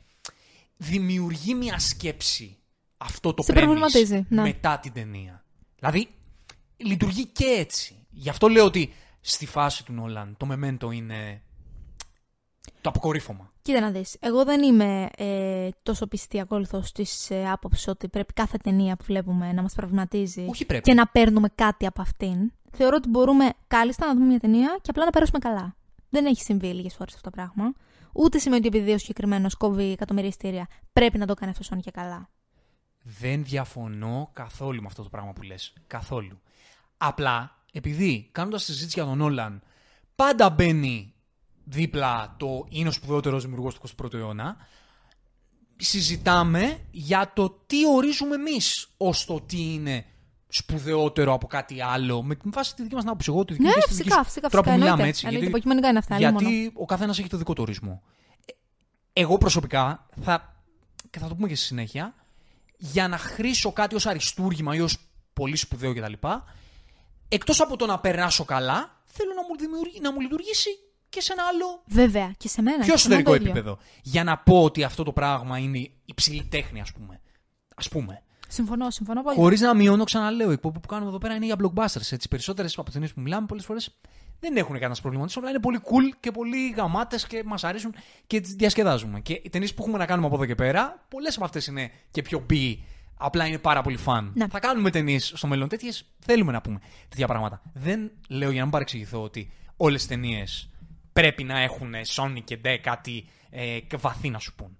Δημιουργεί 0.77 1.53
μια 1.53 1.80
σκέψη 1.80 2.58
αυτό 2.97 3.34
το 3.34 3.43
Σε 3.43 3.51
premise 3.51 3.62
προβληματίζει, 3.62 4.25
ναι. 4.30 4.41
μετά 4.41 4.80
την 4.80 4.93
ταινία. 4.93 5.45
Δηλαδή, 5.80 6.08
λειτουργεί 6.77 7.25
και 7.27 7.45
έτσι. 7.45 8.06
Γι' 8.10 8.30
αυτό 8.30 8.47
λέω 8.47 8.65
ότι 8.65 8.93
στη 9.21 9.45
φάση 9.45 9.86
του 9.86 9.93
Νόλαν 9.93 10.38
το 10.38 10.47
Memento 10.51 10.93
είναι 10.93 11.41
το 12.82 12.89
αποκορύφωμα. 12.89 13.51
Κοίτα 13.67 13.80
να 13.80 13.91
δεις, 13.91 14.17
εγώ 14.19 14.43
δεν 14.43 14.63
είμαι 14.63 15.10
ε, 15.17 15.69
τόσο 15.84 16.08
πιστή 16.08 16.39
ακόλουθος 16.39 16.91
της 16.91 17.30
ε, 17.30 17.49
άποψης 17.49 17.88
ότι 17.88 18.08
πρέπει 18.10 18.34
κάθε 18.34 18.58
ταινία 18.58 18.95
που 18.95 19.03
βλέπουμε 19.08 19.53
να 19.53 19.62
μας 19.62 19.73
προβληματίζει 19.73 20.45
Όχι 20.49 20.65
πρέπει. 20.65 20.84
και 20.84 20.93
να 20.93 21.08
παίρνουμε 21.08 21.49
κάτι 21.56 21.86
από 21.86 22.01
αυτήν. 22.01 22.51
Θεωρώ 22.71 22.95
ότι 22.95 23.10
μπορούμε 23.10 23.50
κάλλιστα 23.67 24.06
να 24.06 24.13
δούμε 24.13 24.25
μια 24.25 24.39
ταινία 24.39 24.77
και 24.81 24.89
απλά 24.89 25.06
να 25.06 25.10
περάσουμε 25.10 25.39
καλά. 25.39 25.75
Δεν 26.10 26.25
έχει 26.25 26.41
συμβεί 26.41 26.67
λίγες 26.67 26.96
φορές 26.96 27.13
αυτό 27.13 27.29
το 27.29 27.35
πράγμα. 27.35 27.73
Ούτε 28.13 28.37
σημαίνει 28.37 28.67
ότι 28.67 28.77
επειδή 28.77 28.94
ο 28.94 28.98
συγκεκριμένος 28.98 29.56
κόβει 29.56 29.91
εκατομμύρια 29.91 30.29
ειστήρια 30.29 30.67
πρέπει 30.94 31.17
να 31.17 31.25
το 31.25 31.33
κάνει 31.33 31.52
αυτός 31.52 31.65
σαν 31.65 31.81
και 31.81 31.91
καλά. 31.91 32.29
Δεν 33.02 33.44
διαφωνώ 33.44 34.29
καθόλου 34.33 34.81
με 34.81 34.87
αυτό 34.87 35.04
το 35.04 35.10
πράγμα 35.10 35.33
που 35.33 35.41
λες. 35.41 35.73
Καθόλου. 35.87 36.39
Απλά, 36.98 37.63
επειδή 37.71 38.29
κάνοντας 38.31 38.65
τη 38.65 38.71
συζήτηση 38.71 39.00
για 39.00 39.10
τον 39.10 39.17
Νόλαν, 39.17 39.62
πάντα 40.15 40.50
μπαίνει 40.50 41.13
δίπλα 41.69 42.35
το 42.39 42.65
είναι 42.69 42.87
ο 42.87 42.91
σπουδαιότερος 42.91 43.43
δημιουργός 43.43 43.75
του 43.79 43.87
21ου 44.03 44.13
αιώνα, 44.13 44.57
συζητάμε 45.75 46.79
για 46.91 47.31
το 47.35 47.49
τι 47.65 47.77
ορίζουμε 47.95 48.35
εμείς 48.35 48.87
ως 48.97 49.25
το 49.25 49.41
τι 49.41 49.73
είναι 49.73 50.05
σπουδαιότερο 50.47 51.33
από 51.33 51.47
κάτι 51.47 51.81
άλλο, 51.81 52.23
με 52.23 52.35
την 52.35 52.51
βάση 52.51 52.75
τη 52.75 52.81
δική 52.83 52.95
μας 52.95 53.03
άποψη. 53.05 53.31
Εγώ, 53.31 53.45
τη 53.45 53.53
δική 53.53 53.65
Ναι, 53.65 53.69
μου 53.69 53.75
και 53.75 53.81
στη 53.81 53.93
δική 53.93 54.03
φυσικά, 54.03 54.17
σου. 54.23 54.25
φυσικά. 54.29 54.49
Τώρα 54.49 54.63
φυσικά 54.63 54.75
που 54.75 54.79
μιλάμε 54.79 54.89
εννοείται. 55.01 55.09
έτσι. 55.09 55.25
Εννοείται, 55.25 55.45
γιατί- 55.45 55.57
υποκειμενικά 55.57 55.89
είναι 55.89 55.97
αυτά. 55.99 56.15
άλλη 56.15 56.25
μόνο. 56.33 56.49
γιατί 56.49 56.71
ο 56.81 56.85
καθένας 56.85 57.19
έχει 57.19 57.27
το 57.29 57.37
δικό 57.37 57.53
του 57.53 57.61
ορισμό. 57.67 58.01
Ε, 58.45 58.53
Εγώ 59.21 59.37
προσωπικά 59.37 60.05
θα. 60.21 60.55
και 61.09 61.19
θα 61.19 61.27
το 61.27 61.35
πούμε 61.35 61.47
και 61.47 61.55
στη 61.55 61.65
συνέχεια. 61.65 62.13
Για 62.77 63.07
να 63.07 63.17
χρήσω 63.17 63.71
κάτι 63.71 63.95
ως 63.95 64.05
αριστούργημα 64.05 64.75
ή 64.75 64.79
ως 64.81 64.97
πολύ 65.33 65.55
σπουδαίο 65.55 65.93
κτλ. 65.93 66.13
Εκτός 67.27 67.61
από 67.61 67.77
το 67.77 67.85
να 67.85 67.99
περάσω 67.99 68.45
καλά, 68.45 69.01
θέλω 69.05 69.33
να 69.35 69.41
μου, 69.41 69.57
δημιουργεί, 69.59 69.99
να 69.99 70.13
μου 70.13 70.19
λειτουργήσει 70.19 70.69
και 71.17 71.23
σε 71.23 71.33
ένα 71.33 71.43
άλλο 71.53 71.81
Βέβαια. 71.85 72.33
Και 72.37 72.47
σε 72.47 72.61
μένα. 72.61 72.83
πιο 72.83 72.93
και 72.93 72.99
σε 72.99 73.07
μένα 73.07 73.19
εσωτερικό 73.19 73.29
το 73.29 73.35
ίδιο. 73.35 73.49
επίπεδο. 73.49 73.77
Για 74.03 74.23
να 74.23 74.37
πω 74.37 74.63
ότι 74.63 74.83
αυτό 74.83 75.03
το 75.03 75.11
πράγμα 75.11 75.57
είναι 75.57 75.89
υψηλή 76.05 76.43
τέχνη, 76.43 76.81
ας 76.81 76.91
πούμε. 76.91 77.21
Ας 77.75 77.89
πούμε. 77.89 78.21
Συμφωνώ, 78.47 78.89
συμφωνώ 78.89 79.21
πολύ. 79.21 79.35
Χωρίς 79.35 79.61
να 79.61 79.75
μειώνω, 79.75 80.03
ξαναλέω, 80.03 80.49
η 80.49 80.53
εκπομπή 80.53 80.79
που 80.79 80.87
κάνουμε 80.87 81.09
εδώ 81.09 81.17
πέρα 81.17 81.33
είναι 81.35 81.45
για 81.45 81.55
blockbusters. 81.59 82.11
Έτσι. 82.11 82.27
Περισσότερες 82.29 82.73
από 82.73 82.83
τις 82.83 82.93
ταινίες 82.93 83.13
που 83.13 83.21
μιλάμε 83.21 83.45
πολλές 83.45 83.65
φορές 83.65 83.99
δεν 84.39 84.57
έχουν 84.57 84.73
κανένας 84.73 85.01
πρόβλημα. 85.01 85.27
Αλλά 85.35 85.49
είναι 85.49 85.59
πολύ 85.59 85.79
cool 85.83 86.17
και 86.19 86.31
πολύ 86.31 86.69
γαμάτες 86.69 87.27
και 87.27 87.43
μας 87.45 87.63
αρέσουν 87.63 87.93
και 88.27 88.41
τις 88.41 88.53
διασκεδάζουμε. 88.53 89.19
Και 89.19 89.33
οι 89.43 89.49
ταινίες 89.49 89.73
που 89.73 89.81
έχουμε 89.81 89.97
να 89.97 90.05
κάνουμε 90.05 90.27
από 90.27 90.35
εδώ 90.35 90.45
και 90.45 90.55
πέρα, 90.55 91.05
πολλές 91.09 91.35
από 91.35 91.45
αυτές 91.45 91.67
είναι 91.67 91.91
και 92.11 92.21
πιο 92.21 92.45
B. 92.49 92.75
Απλά 93.17 93.45
είναι 93.45 93.57
πάρα 93.57 93.81
πολύ 93.81 93.97
fun. 94.05 94.29
Ναι. 94.33 94.47
Θα 94.47 94.59
κάνουμε 94.59 94.89
ταινίες 94.89 95.31
στο 95.35 95.47
μέλλον 95.47 95.67
τέτοιες. 95.67 96.05
Θέλουμε 96.19 96.51
να 96.51 96.61
πούμε 96.61 96.79
τέτοια 97.09 97.27
πράγματα. 97.27 97.61
Δεν 97.73 98.11
λέω 98.29 98.49
για 98.49 98.57
να 98.57 98.63
μην 98.63 98.71
παρεξηγηθώ 98.71 99.23
ότι 99.23 99.51
όλες 99.77 99.99
τις 99.99 100.07
ταινίες 100.07 100.69
πρέπει 101.21 101.43
να 101.43 101.59
έχουν 101.59 101.93
Sony 102.15 102.41
και 102.43 102.57
Ντε 102.57 102.77
κάτι 102.77 103.25
ε, 103.49 103.77
βαθύ 103.97 104.29
να 104.29 104.39
σου 104.39 104.55
πούν. 104.55 104.77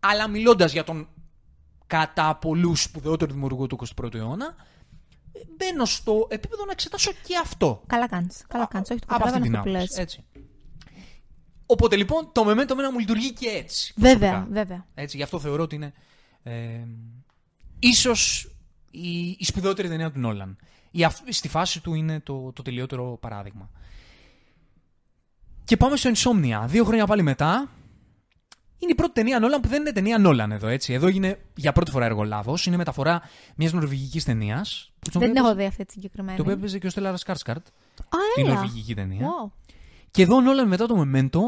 Αλλά 0.00 0.28
μιλώντας 0.28 0.72
για 0.72 0.84
τον 0.84 1.08
κατά 1.86 2.36
πολλού 2.36 2.76
σπουδαιότερο 2.76 3.32
δημιουργό 3.32 3.66
του 3.66 3.78
21ου 4.00 4.14
αιώνα, 4.14 4.54
ε, 5.32 5.40
μπαίνω 5.56 5.84
στο 5.84 6.26
επίπεδο 6.30 6.64
να 6.64 6.72
εξετάσω 6.72 7.12
και 7.12 7.36
αυτό. 7.42 7.82
Καλά 7.86 8.08
κάνεις. 8.08 8.44
Καλά 8.48 8.66
κάνεις. 8.66 8.90
Όχι, 8.90 9.00
το 9.00 9.06
από 9.10 9.24
αυτή 9.24 9.38
καταλαβαίνω 9.38 9.44
την 9.44 9.56
αυτό 9.56 9.70
που 9.70 9.76
λες. 9.76 9.82
άποψη. 9.82 10.00
Έτσι. 10.00 10.24
Οπότε 11.66 11.96
λοιπόν 11.96 12.32
το 12.32 12.42
Memento 12.42 12.74
μένα 12.76 12.92
μου 12.92 12.98
λειτουργεί 12.98 13.32
και 13.32 13.48
έτσι. 13.48 13.92
Βέβαια, 13.96 14.30
προσωπικά. 14.30 14.54
βέβαια. 14.60 14.86
Έτσι, 14.94 15.16
γι' 15.16 15.22
αυτό 15.22 15.38
θεωρώ 15.40 15.62
ότι 15.62 15.74
είναι 15.74 15.92
ε, 16.42 16.80
ίσως 17.78 18.50
η, 18.90 19.28
η 19.28 19.44
σπουδαιότερη 19.44 19.88
ταινία 19.88 20.10
του 20.10 20.18
Νόλαν. 20.18 20.56
Η, 20.90 21.04
αυ- 21.04 21.32
στη 21.32 21.48
φάση 21.48 21.80
του 21.80 21.94
είναι 21.94 22.20
το, 22.20 22.52
το 22.52 22.62
τελειότερο 22.62 23.18
παράδειγμα. 23.20 23.70
Και 25.70 25.76
πάμε 25.76 25.96
στο 25.96 26.10
Insomnia. 26.14 26.64
Δύο 26.66 26.84
χρόνια 26.84 27.06
πάλι 27.06 27.22
μετά. 27.22 27.70
Είναι 28.78 28.90
η 28.90 28.94
πρώτη 28.94 29.12
ταινία 29.12 29.38
Νόλαν 29.38 29.60
που 29.60 29.68
δεν 29.68 29.80
είναι 29.80 29.92
ταινία 29.92 30.18
Νόλαν 30.18 30.52
εδώ, 30.52 30.66
έτσι. 30.66 30.92
Εδώ 30.92 31.08
είναι 31.08 31.38
για 31.56 31.72
πρώτη 31.72 31.90
φορά 31.90 32.04
εργολάβο. 32.04 32.54
Είναι 32.66 32.76
μεταφορά 32.76 33.22
μιας 33.56 33.72
νορβηγικής 33.72 34.24
ταινίας. 34.24 34.92
Δεν 35.12 35.32
την 35.32 35.36
έχω 35.36 35.54
δει 35.54 35.64
αυτή 35.64 35.84
τη 35.84 35.92
συγκεκριμένη. 35.92 36.36
Το 36.36 36.42
οποίο 36.42 36.54
έπαιζε 36.54 36.78
και 36.78 36.86
ο 36.86 36.90
Στέλλαρας 36.90 37.20
Σκάρσκαρτ. 37.20 37.66
Α, 37.66 38.18
Την 38.34 38.46
έλα. 38.46 38.54
νορβηγική 38.54 38.94
ταινία. 38.94 39.26
Wow. 39.26 39.50
Και 40.10 40.22
εδώ 40.22 40.36
ο 40.36 40.40
Νόλαν 40.40 40.68
μετά 40.68 40.86
το 40.86 41.04
Memento 41.06 41.40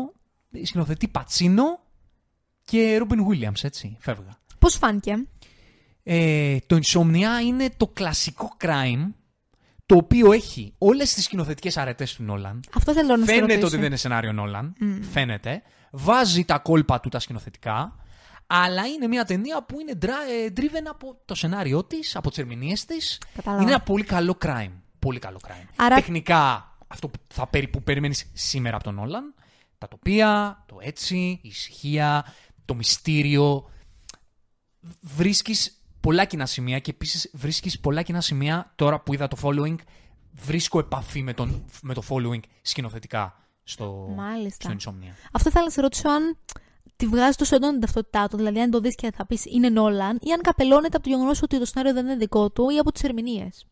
σκηνοθετεί 0.62 1.08
Πατσίνο 1.08 1.80
και 2.64 2.96
Ρούμπιν 2.96 3.26
Williams, 3.28 3.62
έτσι. 3.64 3.96
Φεύγα. 4.00 4.38
Πώς 4.58 4.74
φάνηκε; 4.74 5.26
Ε, 6.02 6.56
το 6.66 6.78
Insomnia 6.82 7.46
είναι 7.46 7.70
το 7.76 7.86
κλασικό 7.86 8.56
crime 8.60 9.10
το 9.86 9.96
οποίο 9.96 10.32
έχει 10.32 10.74
όλες 10.78 11.14
τις 11.14 11.24
σκηνοθετικές 11.24 11.76
αρετές 11.76 12.14
του 12.14 12.22
Νόλαν. 12.22 12.60
Αυτό 12.76 12.92
θέλω 12.92 13.16
να 13.16 13.24
σε 13.24 13.24
Φαίνεται 13.24 13.46
ρωτήσω. 13.46 13.66
ότι 13.66 13.76
δεν 13.76 13.84
είναι 13.86 13.96
σενάριο 13.96 14.32
Νόλαν. 14.32 14.74
Φαίνεται. 15.12 15.62
Βάζει 15.90 16.44
τα 16.44 16.58
κόλπα 16.58 17.00
του 17.00 17.08
τα 17.08 17.18
σκηνοθετικά. 17.18 17.96
Αλλά 18.46 18.86
είναι 18.86 19.06
μια 19.06 19.24
ταινία 19.24 19.62
που 19.64 19.80
είναι 19.80 19.98
dra- 20.02 20.06
ε, 20.46 20.52
driven 20.56 20.86
από 20.90 21.20
το 21.24 21.34
σενάριό 21.34 21.84
της, 21.84 22.16
από 22.16 22.28
τις 22.28 22.38
ερμηνείες 22.38 22.84
της. 22.84 23.20
Κατάλαβα. 23.34 23.62
Είναι 23.62 23.72
ένα 23.72 23.80
πολύ 23.82 24.04
καλό 24.04 24.38
crime. 24.44 24.72
Πολύ 24.98 25.18
καλό 25.18 25.38
crime. 25.46 25.66
Άρα- 25.76 25.94
Τεχνικά, 25.94 26.76
αυτό 26.86 27.08
που, 27.08 27.18
θα 27.28 27.46
περι, 27.46 27.68
που 27.68 27.82
περιμένεις 27.82 28.30
σήμερα 28.32 28.74
από 28.74 28.84
τον 28.84 28.94
Νόλαν. 28.94 29.34
Τα 29.78 29.88
τοπία, 29.88 30.62
το 30.68 30.76
έτσι, 30.80 31.16
η 31.16 31.40
ησυχία, 31.48 32.24
το 32.64 32.74
μυστήριο. 32.74 33.70
Βρίσκεις 35.00 35.81
πολλά 36.02 36.24
κοινά 36.24 36.46
σημεία 36.46 36.78
και 36.78 36.90
επίσης 36.90 37.30
βρίσκεις 37.32 37.80
πολλά 37.80 38.02
κοινά 38.02 38.20
σημεία 38.20 38.72
τώρα 38.74 39.00
που 39.00 39.14
είδα 39.14 39.28
το 39.28 39.36
following. 39.42 39.76
Βρίσκω 40.34 40.78
επαφή 40.78 41.22
με, 41.22 41.34
τον, 41.34 41.64
με 41.82 41.94
το 41.94 42.02
following 42.08 42.40
σκηνοθετικά 42.62 43.36
στο, 43.62 44.12
Μάλιστα. 44.16 44.76
στο 44.78 44.92
Insomnia. 44.92 45.12
Αυτό 45.32 45.50
θα 45.50 45.60
ήθελα 45.60 45.64
να 45.64 45.70
σε 45.70 45.80
ρωτήσω 45.80 46.08
αν 46.08 46.36
τη 46.96 47.06
βγάζεις 47.06 47.36
τόσο 47.36 47.54
έντονη 47.54 47.72
την 47.72 47.80
ταυτότητά 47.80 48.28
του, 48.28 48.36
δηλαδή 48.36 48.60
αν 48.60 48.70
το 48.70 48.80
δεις 48.80 48.94
και 48.94 49.10
θα 49.14 49.26
πεις 49.26 49.44
είναι 49.44 49.68
Νόλαν, 49.68 50.18
ή 50.20 50.32
αν 50.32 50.40
καπελώνεται 50.40 50.96
από 50.96 51.04
το 51.04 51.10
γεγονός 51.10 51.42
ότι 51.42 51.58
το 51.58 51.64
σενάριο 51.64 51.92
δεν 51.94 52.06
είναι 52.06 52.16
δικό 52.16 52.50
του 52.50 52.70
ή 52.70 52.78
από 52.78 52.92
τις 52.92 53.02
ερμηνείες. 53.02 53.66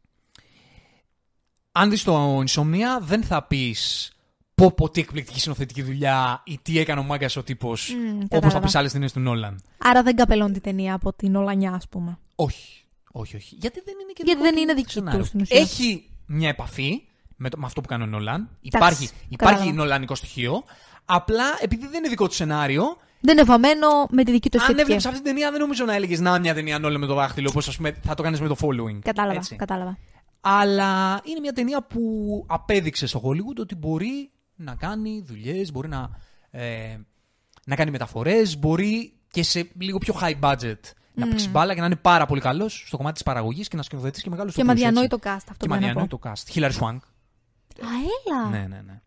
Αν 1.72 1.90
δεις 1.90 2.04
το 2.04 2.38
Insomnia, 2.38 3.00
δεν 3.00 3.22
θα 3.22 3.42
πεις 3.46 4.12
πω 4.54 4.72
πω 4.72 4.90
τι 4.90 5.00
εκπληκτική 5.00 5.40
συνοθετική 5.40 5.82
δουλειά 5.82 6.42
ή 6.44 6.58
τι 6.62 6.78
έκανε 6.78 7.00
ο 7.00 7.02
μάγκας 7.02 7.36
ο 7.36 7.42
τύπος 7.42 7.94
Μμμ, 7.94 8.10
όπως 8.10 8.28
θα 8.28 8.38
κατάλαβα. 8.38 8.60
πεις 8.60 8.74
άλλες 8.74 8.92
ταινίες 8.92 9.12
του 9.12 9.20
Νόλαν. 9.20 9.60
Άρα 9.84 10.02
δεν 10.02 10.16
καπελώνει 10.16 10.52
την 10.52 10.62
ταινία 10.62 10.94
από 10.94 11.12
την 11.12 11.30
Νολανιά, 11.32 11.72
ας 11.72 11.88
πούμε. 11.88 12.18
Όχι. 12.34 12.84
Όχι, 13.12 13.36
όχι. 13.36 13.56
Γιατί 13.60 13.80
δεν 13.84 13.94
είναι 14.02 14.12
και 14.12 14.22
Γιατί 14.24 14.30
δικό 14.30 14.42
δεν 14.42 14.54
του 14.54 14.60
είναι 14.60 14.72
δική 14.74 14.86
του 14.86 14.92
σενάριο. 14.92 15.24
στην 15.24 15.40
ουσία. 15.40 15.60
Έχει 15.60 16.10
μια 16.26 16.48
επαφή 16.48 17.02
με, 17.36 17.48
το, 17.48 17.58
με 17.58 17.66
αυτό 17.66 17.80
που 17.80 17.88
κάνει 17.88 18.02
ο 18.02 18.06
Νόλαν. 18.06 18.48
Υπάρχει, 18.60 19.04
υπάρχει 19.28 19.54
κατάλαβα. 19.54 19.72
νολανικό 19.72 20.14
στοιχείο. 20.14 20.62
Απλά 21.04 21.44
επειδή 21.60 21.86
δεν 21.86 21.98
είναι 21.98 22.08
δικό 22.08 22.28
του 22.28 22.34
σενάριο, 22.34 22.84
Δεν 23.20 23.36
είναι 23.36 23.46
βαμμένο 23.46 23.86
με 24.10 24.24
τη 24.24 24.30
δική 24.32 24.50
του 24.50 24.56
αν 24.56 24.60
αισθητική. 24.62 24.80
έβλεπες 24.82 25.06
αυτή 25.06 25.16
την 25.22 25.26
ταινία, 25.32 25.50
δεν 25.50 25.60
νομίζω 25.60 25.84
να 25.84 25.94
έλεγες 25.94 26.20
Να, 26.20 26.38
μια 26.38 26.54
ταινία 26.54 26.78
Νόλαν 26.78 27.00
με 27.00 27.06
το 27.06 27.14
δάχτυλο, 27.14 27.48
όπως 27.50 27.78
θα 28.02 28.14
το 28.14 28.22
κάνεις 28.22 28.40
με 28.40 28.48
το 28.48 28.56
following. 28.60 28.98
Κατάλαβα, 29.02 29.38
Έτσι. 29.38 29.56
κατάλαβα. 29.56 29.98
Αλλά 30.40 31.20
είναι 31.24 31.40
μια 31.40 31.52
ταινία 31.52 31.82
που 31.82 32.00
απέδειξε 32.48 33.06
στο 33.06 33.22
Hollywood 33.24 33.56
ότι 33.58 33.74
μπορεί 33.74 34.30
να 34.56 34.74
κάνει 34.74 35.22
δουλειές, 35.26 35.72
μπορεί 35.72 35.88
να, 35.88 36.10
ε, 36.50 36.96
να 37.66 37.76
κάνει 37.76 37.90
μεταφορές, 37.90 38.58
μπορεί 38.58 39.12
και 39.30 39.42
σε 39.42 39.70
λίγο 39.78 39.98
πιο 39.98 40.14
high 40.20 40.40
budget 40.40 40.78
να 41.14 41.28
παίξεις 41.28 41.50
μπάλα 41.50 41.74
και 41.74 41.80
να 41.80 41.86
είναι 41.86 41.96
πάρα 41.96 42.26
πολύ 42.26 42.40
καλός 42.40 42.84
στο 42.86 42.96
κομμάτι 42.96 43.14
της 43.14 43.22
παραγωγής 43.22 43.68
και 43.68 43.76
να 43.76 43.82
σκηνοθετήσει 43.82 44.22
και 44.22 44.30
μεγάλους 44.30 44.54
Και 44.54 44.64
με 44.64 44.72
αδιανόητο 44.72 45.16
cast 45.22 45.26
αυτό 45.26 45.54
Και 45.58 45.66
που 45.66 45.68
με 45.68 45.74
να 45.74 45.80
πω. 45.80 45.86
αδιανόητο 45.86 46.18
cast. 46.22 46.54
Hilary 46.54 46.72
Swank. 46.80 46.98
Α, 47.80 47.88
έλα. 48.26 48.48
Ναι, 48.50 48.66
ναι, 48.66 48.82
ναι. 48.86 49.00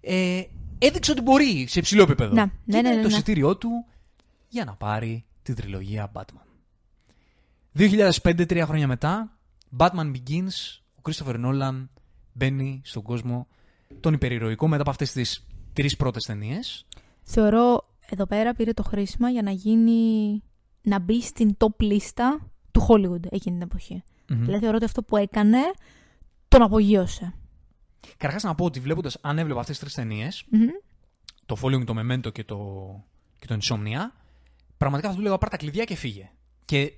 Ε, 0.00 0.42
έδειξε 0.78 1.10
ότι 1.10 1.20
μπορεί 1.20 1.66
σε 1.68 1.78
υψηλό 1.78 2.02
επίπεδο. 2.02 2.34
Ναι, 2.34 2.44
Και 2.44 2.50
ναι, 2.64 2.78
ήταν 2.78 2.90
ναι, 2.90 2.96
ναι, 2.96 3.02
το 3.02 3.08
ναι. 3.08 3.14
εισιτήριό 3.14 3.56
του 3.56 3.70
για 4.48 4.64
να 4.64 4.74
πάρει 4.74 5.24
την 5.42 5.54
τριλογία 5.54 6.12
Batman. 6.12 6.46
2005, 7.78 8.46
τρία 8.48 8.66
χρόνια 8.66 8.86
μετά, 8.86 9.38
Batman 9.78 10.12
Begins, 10.12 10.80
ο 10.96 11.00
Christopher 11.02 11.44
Nolan 11.44 11.88
μπαίνει 12.32 12.80
στον 12.84 13.02
κόσμο 13.02 13.46
τον 14.00 14.12
υπερηρωικό 14.12 14.68
μετά 14.68 14.80
από 14.80 14.90
αυτές 14.90 15.12
τις 15.12 15.46
τρεις 15.72 15.96
πρώτες 15.96 16.24
ταινίες. 16.24 16.86
Θεωρώ 17.22 17.88
εδώ 18.10 18.26
πέρα 18.26 18.54
πήρε 18.54 18.72
το 18.72 18.82
χρήσιμα 18.82 19.30
για 19.30 19.42
να 19.42 19.50
γίνει. 19.50 20.42
να 20.82 20.98
μπει 20.98 21.22
στην 21.22 21.56
top 21.58 21.78
λίστα 21.78 22.50
του 22.70 22.86
Hollywood 22.88 23.24
εκείνη 23.30 23.58
την 23.58 23.62
εποχή. 23.62 24.02
Δηλαδή 24.26 24.60
θεωρώ 24.60 24.76
ότι 24.76 24.84
αυτό 24.84 25.02
που 25.02 25.16
έκανε 25.16 25.58
τον 26.48 26.62
απογείωσε. 26.62 27.34
Καταρχάς 28.16 28.42
να 28.42 28.54
πω 28.54 28.64
ότι 28.64 28.80
βλέποντας, 28.80 29.18
αν 29.20 29.38
έβλεπα 29.38 29.60
αυτές 29.60 29.78
τις 29.78 29.84
τρεις 29.84 30.08
ταινίες, 30.08 30.44
Μμμ. 30.50 30.66
το 31.46 31.56
Following, 31.62 31.84
το 31.84 31.94
Memento 31.98 32.32
και 32.32 32.44
το, 32.44 32.58
και 33.38 33.46
το 33.46 33.58
Insomnia, 33.60 34.00
πραγματικά 34.76 35.08
θα 35.08 35.14
του 35.14 35.20
λέγα 35.20 35.38
πάρ' 35.38 35.50
τα 35.50 35.56
κλειδιά 35.56 35.84
και 35.84 35.94
φύγε. 35.94 36.30
Και 36.64 36.92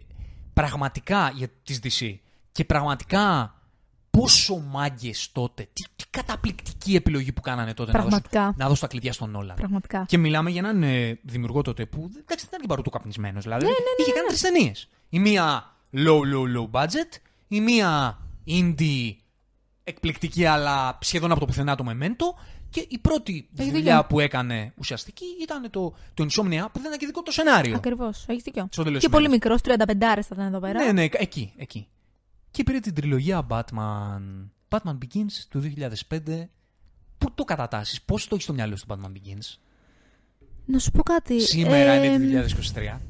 πραγματικά 0.53 1.31
για 1.35 1.49
τις 1.63 1.81
DC 1.83 2.17
και 2.53 2.65
πραγματικά 2.65 3.55
πόσο 4.21 4.57
μάγκες 4.71 5.29
τότε, 5.33 5.69
τι, 5.73 5.83
τι 5.97 6.05
καταπληκτική 6.11 6.95
επιλογή 6.95 7.33
που 7.33 7.41
κάνανε 7.41 7.75
τότε 7.75 7.93
να 7.93 7.99
δώσουν, 8.03 8.21
Πραγματικά. 8.21 8.55
να 8.59 8.69
δώσουν 8.69 8.81
τα 8.81 8.87
κλειδιά 8.87 9.13
στον 9.13 9.31
Νόλαν. 9.31 9.57
Πραγματικά. 9.57 10.05
Και 10.09 10.19
μιλάμε 10.19 10.51
για 10.51 10.61
έναν 10.61 10.83
ε, 10.83 11.19
δημιουργό 11.23 11.63
τότε 11.63 11.87
που 11.87 11.99
εντάξει, 11.99 12.25
δεν 12.37 12.47
ήταν 12.49 12.61
και 12.61 12.67
παρούτου 12.67 12.91
καπνισμένος. 12.91 13.45
Ναι, 13.45 13.57
Δηλαδή 13.57 13.75
είχε 13.99 14.13
κάνει 14.13 14.27
τρεις 14.27 14.41
ταινίες. 14.41 14.89
Η 15.09 15.19
μία 15.19 15.75
low, 15.93 16.21
low, 16.21 16.57
low 16.57 16.81
budget, 16.81 17.21
η 17.49 17.61
μία 17.61 18.19
indie 18.47 19.15
εκπληκτική 19.85 20.45
αλλά 20.47 20.99
σχεδόν 21.01 21.31
από 21.31 21.41
το 21.41 21.47
πουθενά 21.47 21.75
το 21.75 21.85
Memento 21.89 22.43
και 22.71 22.87
η 22.89 22.99
πρώτη 22.99 23.49
Έχει 23.57 23.71
δουλειά 23.71 23.95
δίκιο. 23.97 24.07
που 24.09 24.21
έκανε 24.21 24.73
ουσιαστική 24.77 25.25
ήταν 25.43 25.71
το, 25.71 25.95
το 26.15 26.25
Insomnia 26.25 26.67
που 26.73 26.79
δεν 26.81 26.87
ήταν 26.87 26.99
και 26.99 27.07
δικό 27.07 27.23
το 27.23 27.31
σενάριο. 27.31 27.77
Ακριβώς. 27.77 28.25
Έχεις 28.29 28.43
δίκιο. 28.43 28.69
Στο 28.71 28.83
τέλος 28.83 29.01
Και 29.01 29.07
της 29.07 29.15
πολύ 29.17 29.27
ημέρας. 29.27 29.61
μικρός, 29.61 29.87
35 29.97 30.23
θα 30.23 30.31
ήταν 30.33 30.47
εδώ 30.47 30.59
πέρα. 30.59 30.85
Ναι, 30.85 30.93
ναι, 30.93 31.09
εκεί, 31.13 31.53
εκεί. 31.57 31.89
Και 32.57 32.65
πήρε 32.65 32.81
την 32.81 32.95
τριλογία 32.95 33.47
Batman. 33.49 34.49
Batman 34.69 34.99
Begins 34.99 35.33
του 35.49 35.73
2005. 36.09 36.49
Πού 37.19 37.33
το 37.35 37.45
κατατάσσεις, 37.45 38.03
πώς 38.03 38.23
το 38.23 38.29
έχεις 38.33 38.45
στο 38.45 38.53
μυαλό 38.53 38.77
σου 38.77 38.87
το 38.87 38.99
Batman 38.99 39.09
Begins; 39.09 39.59
Να 40.65 40.79
σου 40.79 40.91
πω 40.91 41.03
κάτι. 41.03 41.41
Σήμερα 41.41 41.93
Ε, 41.93 42.07
είναι 42.07 42.45
2023. 42.75 43.01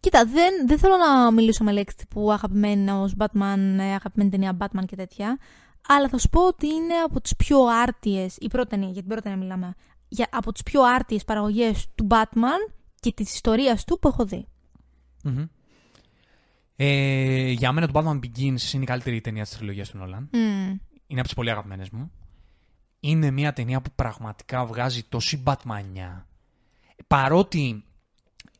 Κοίτα, 0.00 0.24
δεν, 0.24 0.66
δεν 0.66 0.78
θέλω 0.78 0.96
να 0.96 1.30
μιλήσω 1.30 1.64
με 1.64 1.72
λέξη 1.72 1.96
τύπου 1.96 2.32
αγαπημένο 2.32 3.08
Batman, 3.18 3.76
ε, 3.78 3.94
αγαπημένη 3.94 4.30
ταινία 4.30 4.56
Batman 4.60 4.84
και 4.86 4.96
τέτοια. 4.96 5.38
Αλλά 5.88 6.08
θα 6.08 6.18
σου 6.18 6.28
πω 6.28 6.46
ότι 6.46 6.66
είναι 6.66 6.94
από 6.94 7.20
τις 7.20 7.36
πιο 7.36 7.58
άρτιες, 7.82 8.36
η 8.40 8.48
πρώτη 8.48 8.68
ταινία, 8.68 8.88
για 8.88 9.00
την 9.00 9.06
πρώτη 9.06 9.22
ταινία 9.22 9.38
μιλάμε, 9.38 9.74
για, 10.08 10.28
από 10.30 10.52
τις 10.52 10.62
πιο 10.62 10.82
άρτιες 10.82 11.24
παραγωγές 11.24 11.86
του 11.94 12.06
Batman 12.10 12.72
και 13.00 13.12
της 13.12 13.34
ιστορίας 13.34 13.84
του 13.84 13.98
που 13.98 14.08
έχω 14.08 14.24
δει. 14.24 14.46
Μμμ. 15.24 15.44
Ε, 16.82 17.50
για 17.50 17.72
μένα 17.72 17.88
το 17.88 18.00
Batman 18.00 18.18
Begins 18.18 18.72
είναι 18.72 18.82
η 18.82 18.86
καλύτερη 18.86 19.20
ταινία 19.20 19.42
της 19.42 19.56
τριλογίας 19.56 19.90
του 19.90 19.98
Νόλαν. 19.98 20.28
Μμ. 20.32 20.38
Είναι 21.06 21.20
από 21.20 21.22
τις 21.22 21.34
πολύ 21.34 21.50
αγαπημένες 21.50 21.90
μου. 21.90 22.10
Είναι 23.00 23.30
μια 23.30 23.52
ταινία 23.52 23.80
που 23.80 23.90
πραγματικά 23.94 24.66
βγάζει 24.66 25.02
τόση 25.02 25.36
μπατμανιά. 25.36 26.26
Παρότι 27.06 27.84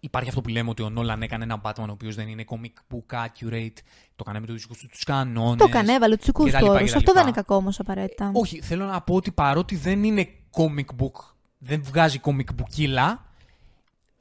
υπάρχει 0.01 0.29
αυτό 0.29 0.41
που 0.41 0.49
λέμε 0.49 0.71
ότι 0.71 0.83
ο 0.83 0.91
Νόλαν 0.91 1.23
έκανε 1.23 1.45
ένα 1.45 1.61
Batman 1.63 1.89
ο 1.89 1.91
οποίος 1.91 2.15
δεν 2.15 2.29
είναι 2.29 2.45
comic 2.49 2.95
book 2.95 3.17
accurate, 3.17 3.77
το 4.17 4.25
έκανε 4.27 4.41
με 4.41 4.47
του 4.47 4.53
δικού 4.53 4.75
του 4.75 4.89
κανόνες. 5.07 5.59
Το 5.59 5.65
έκανε, 5.69 5.93
έβαλε 5.93 6.17
τους 6.17 6.27
δικού 6.27 6.45
κτλ, 6.45 6.59
του 6.59 6.67
όρου. 6.67 6.85
κτλ. 6.85 6.97
Αυτό 6.97 7.13
δεν 7.13 7.23
είναι 7.23 7.33
κακό 7.33 7.55
όμως 7.55 7.81
απαραίτητα. 7.81 8.31
Όχι, 8.35 8.61
θέλω 8.61 8.85
να 8.85 9.01
πω 9.01 9.15
ότι 9.15 9.33
παρότι 9.33 9.77
δεν 9.77 10.05
είναι 10.05 10.29
comic 10.51 11.03
book, 11.03 11.35
δεν 11.59 11.83
βγάζει 11.83 12.21
comic 12.23 12.49
bookίλα, 12.57 13.17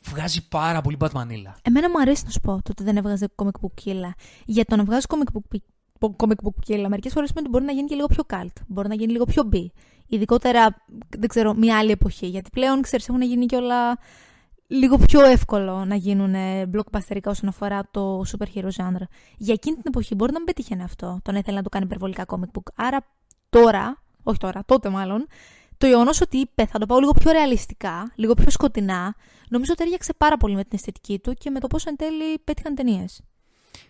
βγάζει 0.01 0.47
πάρα 0.47 0.81
πολύ 0.81 0.97
Batmanίλα. 0.99 1.53
Εμένα 1.61 1.89
μου 1.89 1.99
αρέσει 2.01 2.23
να 2.25 2.29
σου 2.29 2.39
πω 2.39 2.51
το 2.51 2.71
ότι 2.71 2.83
δεν 2.83 2.97
έβγαζε 2.97 3.27
comic 3.35 3.61
book 3.61 3.71
κύλα. 3.73 4.15
Για 4.45 4.65
το 4.65 4.75
να 4.75 4.83
βγάζει 4.83 5.05
comic 5.09 5.57
book, 5.99 6.09
comic 6.17 6.45
book 6.45 6.55
κύλα, 6.61 6.89
μερικές 6.89 7.13
φορές 7.13 7.29
σημαίνει 7.29 7.47
ότι 7.47 7.57
μπορεί 7.57 7.65
να 7.65 7.71
γίνει 7.71 7.87
και 7.87 7.95
λίγο 7.95 8.07
πιο 8.07 8.23
cult. 8.29 8.61
Μπορεί 8.67 8.87
να 8.87 8.95
γίνει 8.95 9.11
λίγο 9.11 9.25
πιο 9.25 9.49
B. 9.53 9.65
Ειδικότερα, 10.07 10.85
δεν 11.17 11.27
ξέρω, 11.29 11.53
μια 11.53 11.77
άλλη 11.77 11.91
εποχή. 11.91 12.27
Γιατί 12.27 12.49
πλέον, 12.49 12.81
ξέρεις, 12.81 13.09
έχουν 13.09 13.21
γίνει 13.21 13.45
και 13.45 13.55
όλα 13.55 13.97
λίγο 14.67 14.97
πιο 14.97 15.25
εύκολο 15.25 15.85
να 15.85 15.95
γίνουν 15.95 16.33
blockbusterικά 16.73 17.25
όσον 17.25 17.49
αφορά 17.49 17.87
το 17.91 18.19
super 18.19 18.57
hero 18.57 18.69
genre. 18.77 19.03
Για 19.37 19.53
εκείνη 19.53 19.75
την 19.75 19.83
εποχή 19.85 20.15
μπορεί 20.15 20.31
να 20.31 20.37
μην 20.37 20.47
πετύχαινε 20.47 20.83
αυτό, 20.83 21.19
το 21.23 21.31
να 21.31 21.37
ήθελε 21.37 21.57
να 21.57 21.63
το 21.63 21.69
κάνει 21.69 21.85
υπερβολικά 21.85 22.25
comic 22.27 22.57
book. 22.57 22.71
Άρα 22.75 23.05
τώρα, 23.49 24.03
όχι 24.23 24.37
τώρα, 24.37 24.63
τότε 24.65 24.89
μάλλον, 24.89 25.27
το 25.79 25.87
γεγονός 25.87 26.21
ότι 26.21 26.37
είπε 26.37 26.65
θα 26.65 26.79
το 26.79 26.85
πάω 26.85 26.99
λίγο 26.99 27.11
πιο 27.11 27.31
ρεαλιστικά, 27.31 28.11
λίγο 28.15 28.33
πιο 28.33 28.49
σκοτεινά, 28.49 29.15
νομίζω 29.49 29.71
ότι 29.71 29.83
έριαξε 29.83 30.13
πάρα 30.17 30.37
πολύ 30.37 30.55
με 30.55 30.61
την 30.61 30.71
αισθητική 30.73 31.19
του 31.19 31.33
και 31.33 31.49
με 31.49 31.59
το 31.59 31.67
πώς 31.67 31.85
εν 31.85 31.95
τέλει 31.95 32.39
πέτυχαν 32.43 32.75
ταινίες. 32.75 33.21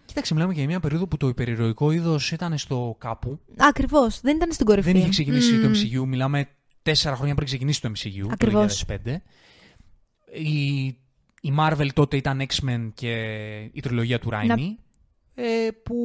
Κοίταξε, 0.05 0.33
μιλάμε 0.33 0.53
για 0.53 0.65
μια 0.65 0.79
περίοδο 0.79 1.07
που 1.07 1.17
το 1.17 1.27
υπερηρωικό 1.27 1.91
είδος 1.91 2.31
ήταν 2.31 2.57
στο 2.57 2.95
κάπου. 2.97 3.39
Ακριβώς, 3.57 4.19
δεν 4.21 4.35
ήταν 4.35 4.51
στην 4.51 4.65
κορυφή. 4.65 4.91
Δεν 4.91 5.01
είχε 5.01 5.09
ξεκινήσει 5.09 5.53
Μμμ. 5.53 5.61
το 5.61 5.79
MCU. 5.79 6.05
Μιλάμε 6.07 6.47
τέσσερα 6.81 7.15
χρόνια 7.15 7.35
πριν 7.35 7.47
ξεκινήσει 7.47 7.81
το 7.81 7.91
MCU. 7.95 8.27
Ακριβώς. 8.31 8.85
Το 8.85 8.97
2005. 9.05 9.15
Η, 10.33 10.85
η 11.41 11.53
Marvel 11.59 11.87
τότε 11.93 12.17
ήταν 12.17 12.47
X-Men 12.53 12.89
και 12.93 13.13
η 13.71 13.79
τριλογία 13.81 14.19
του 14.19 14.29
Raimi. 14.31 14.75
Ε, 15.33 15.67
που. 15.83 15.95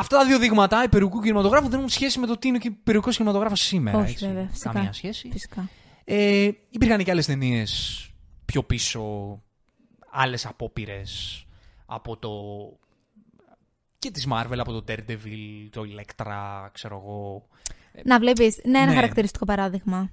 Αυτά 0.00 0.16
τα 0.18 0.26
δύο 0.26 0.38
δείγματα 0.38 0.82
υπερηρωικού 0.84 1.20
κινηματογράφου 1.20 1.68
δεν 1.68 1.78
έχουν 1.78 1.90
σχέση 1.90 2.18
με 2.18 2.26
το 2.26 2.36
τι 2.38 2.48
είναι 2.48 2.56
ο 2.56 2.60
υπερηρωικό 2.64 3.10
κινηματογράφος 3.10 3.60
σήμερα. 3.60 3.98
Όχι, 3.98 4.10
έτσι. 4.12 4.26
βέβαια, 4.26 4.48
φυσικά. 4.50 4.72
Καμία 4.72 4.92
σχέση. 4.92 5.28
Φυσικά. 5.32 5.68
Ε, 6.04 6.50
υπήρχαν 6.70 7.04
και 7.04 7.10
άλλες 7.10 7.26
ταινίες 7.26 8.04
πιο 8.44 8.62
πίσω, 8.62 9.02
άλλες 10.10 10.46
απόπειρες 10.46 11.44
από 11.86 12.16
το... 12.16 12.30
και 13.98 14.10
της 14.10 14.26
Marvel, 14.32 14.58
από 14.58 14.72
το 14.72 14.84
Daredevil, 14.88 15.68
το 15.70 15.82
Electra, 15.82 16.66
ξέρω 16.72 16.96
εγώ. 17.04 17.46
Να 18.04 18.18
βλέπεις, 18.18 18.60
ναι, 18.64 18.78
ένα 18.78 18.86
Ναι. 18.86 18.94
χαρακτηριστικό 18.94 19.44
παράδειγμα. 19.44 20.10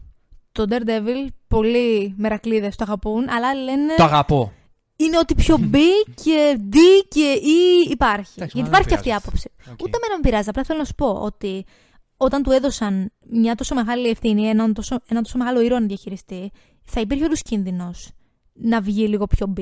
Το 0.52 0.66
Daredevil, 0.70 1.28
πολλοί 1.48 2.14
μερακλείδες 2.18 2.76
το 2.76 2.84
αγαπούν, 2.84 3.30
αλλά 3.30 3.54
λένε 3.54 3.94
Το 3.96 4.04
αγαπώ. 4.04 4.52
Είναι 4.98 5.18
ό,τι 5.18 5.36
πιο 5.36 5.58
B 5.72 5.76
και 6.24 6.60
D 6.72 6.76
και 7.08 7.34
E 7.42 7.90
υπάρχει. 7.92 8.34
Εντάξει, 8.36 8.58
Γιατί 8.58 8.58
μα 8.58 8.64
δεν 8.64 8.68
υπάρχει 8.68 8.88
και 8.88 8.94
αυτή 8.94 9.08
η 9.08 9.12
πειράζει. 9.12 9.24
άποψη. 9.26 9.52
Οκ. 9.72 9.82
Ούτε 9.82 9.98
εμένα 9.98 10.16
με 10.16 10.22
πειράζει. 10.22 10.50
Απλά 10.50 10.64
θέλω 10.64 10.80
να 10.80 10.86
σου 10.86 10.96
πω 10.96 11.10
ότι 11.10 11.66
όταν 12.18 12.44
του 12.44 12.52
έδωσαν 12.52 13.12
μια 13.30 13.56
τόσο 13.56 13.76
μεγάλη 13.76 14.08
ευθύνη, 14.10 14.48
έναν 14.48 14.74
τόσο, 14.74 14.98
έναν 15.08 15.24
τόσο 15.24 15.38
μεγάλο 15.38 15.62
ήρωα 15.62 15.80
να 15.80 15.86
διαχειριστεί, 15.86 16.52
θα 16.84 17.02
υπήρχε 17.02 17.24
όλος 17.24 17.38
ο 17.38 17.42
κίνδυνος 17.42 18.10
να 18.54 18.82
βγει 18.82 19.08
λίγο 19.08 19.28
πιο 19.28 19.54
B. 19.58 19.62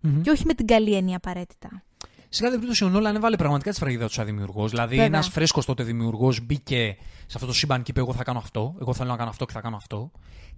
Μμμ. 0.00 0.20
Και 0.20 0.30
όχι 0.30 0.44
με 0.46 0.54
την 0.54 0.66
καλή 0.66 0.94
έννοια 0.94 1.16
απαραίτητα. 1.16 1.82
Σε 2.28 2.42
κάθε 2.42 2.54
περίπτωση 2.54 2.84
ο 2.84 2.88
Νόλαν 2.88 3.16
έβαλε 3.16 3.36
πραγματικά 3.36 3.70
τη 3.70 3.78
φραγίδα 3.78 4.06
του 4.06 4.12
σαν 4.12 4.24
δημιουργός. 4.26 4.70
Δηλαδή, 4.70 4.88
Βέβαια. 4.90 5.04
ένας 5.04 5.28
φρέσκος 5.28 5.64
τότε 5.64 5.82
δημιουργός 5.82 6.40
μπήκε 6.40 6.96
σε 7.26 7.32
αυτό 7.34 7.46
το 7.46 7.52
σύμπαν 7.52 7.82
και 7.82 7.90
είπε: 7.90 8.00
Εγώ 8.00 8.12
θα 8.12 8.24
κάνω 8.24 8.38
αυτό. 8.38 8.76
Εγώ 8.80 8.94
θέλω 8.94 9.10
να 9.10 9.16
κάνω 9.16 9.30
αυτό 9.30 9.44
και 9.44 9.52
θα 9.52 9.60
κάνω 9.60 9.76
αυτό. 9.76 10.10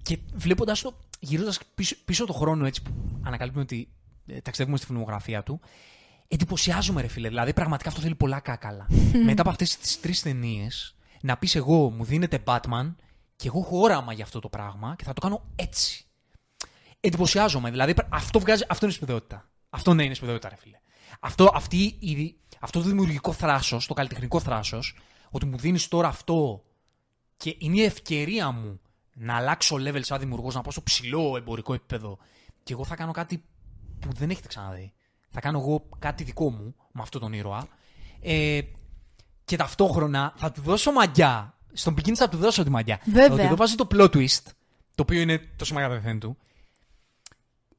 Και 0.02 0.18
βλέποντας 0.34 0.80
το, 0.80 0.92
γυρίζοντα 1.20 1.52
πίσω, 1.74 1.96
πίσω 2.04 2.26
το 2.26 2.32
χρόνο 2.32 2.66
έτσι 2.66 2.82
που 2.82 2.90
ανακαλύπτουμε 3.22 3.64
ότι 3.64 3.88
ε, 3.92 3.97
ταξιδεύουμε 4.42 4.76
στη 4.76 4.86
φιλμογραφία 4.86 5.42
του, 5.42 5.60
εντυπωσιάζομαι, 6.28 7.00
ρε 7.00 7.06
φίλε. 7.06 7.28
Δηλαδή, 7.28 7.52
πραγματικά 7.52 7.88
αυτό 7.88 8.00
θέλει 8.00 8.14
πολλά 8.14 8.40
κάκαλα. 8.40 8.86
Μετά 9.24 9.40
από 9.40 9.50
αυτές 9.50 9.76
τις 9.76 10.00
τρεις 10.00 10.22
ταινίες, 10.22 10.96
να 11.20 11.36
πεις: 11.36 11.54
Εγώ 11.54 11.90
μου 11.90 12.04
δίνετε 12.04 12.42
Batman 12.46 12.94
και 13.36 13.48
εγώ 13.48 13.58
έχω 13.58 13.78
όραμα 13.80 14.12
για 14.12 14.24
αυτό 14.24 14.40
το 14.40 14.48
πράγμα 14.48 14.94
και 14.98 15.04
θα 15.04 15.12
το 15.12 15.20
κάνω 15.20 15.44
έτσι. 15.56 16.06
Εντυπωσιάζομαι. 17.00 17.70
Δηλαδή, 17.70 17.94
αυτό, 18.08 18.40
βγάζει, 18.40 18.64
αυτό 18.68 18.84
είναι 18.86 18.94
σπουδαιότητα. 18.94 19.50
Αυτό 19.70 19.94
ναι, 19.94 20.04
είναι 20.04 20.14
σπουδαιότητα, 20.14 20.48
ρε 20.48 20.56
φίλε. 20.56 20.80
Αυτό, 21.20 21.50
αυτή, 21.54 21.96
η, 21.98 22.36
αυτό 22.60 22.80
το 22.80 22.88
δημιουργικό 22.88 23.32
θράσος, 23.32 23.86
το 23.86 23.94
καλλιτεχνικό 23.94 24.40
θράσος, 24.40 24.96
ότι 25.30 25.46
μου 25.46 25.56
δίνεις 25.56 25.88
τώρα 25.88 26.08
αυτό 26.08 26.64
και 27.36 27.56
είναι 27.58 27.80
η 27.80 27.84
ευκαιρία 27.84 28.50
μου 28.50 28.80
να 29.14 29.36
αλλάξω 29.36 29.76
level 29.76 30.00
σαν 30.02 30.18
δημιουργός, 30.18 30.54
να 30.54 30.60
πάω 30.60 30.72
στο 30.72 30.82
ψηλό 30.82 31.36
εμπορικό 31.36 31.74
επίπεδο 31.74 32.18
και 32.62 32.72
εγώ 32.72 32.84
θα 32.84 32.96
κάνω 32.96 33.12
κάτι 33.12 33.44
που 34.00 34.12
δεν 34.12 34.30
έχετε 34.30 34.48
ξαναδεί. 34.48 34.92
Θα 35.30 35.40
κάνω 35.40 35.58
εγώ 35.58 35.88
κάτι 35.98 36.24
δικό 36.24 36.50
μου 36.50 36.74
με 36.92 37.02
αυτόν 37.02 37.20
τον 37.20 37.32
ήρωα. 37.32 37.68
Ε, 38.20 38.60
και 39.44 39.56
ταυτόχρονα 39.56 40.32
θα 40.36 40.52
του 40.52 40.60
δώσω 40.60 40.92
μαγιά. 40.92 41.54
Στον 41.72 41.94
Begins 41.94 42.14
θα 42.14 42.28
του 42.28 42.36
δώσω 42.36 42.62
τη 42.64 42.70
μαγιά. 42.70 43.00
Βέβαια. 43.04 43.32
Ότι 43.32 43.42
εδώ 43.42 43.56
βάζει 43.56 43.74
το 43.74 43.86
plot 43.94 44.10
twist, 44.10 44.42
το 44.94 45.02
οποίο 45.02 45.20
είναι 45.20 45.48
το 45.56 45.64
σημαντικό 45.64 46.18
του. 46.18 46.36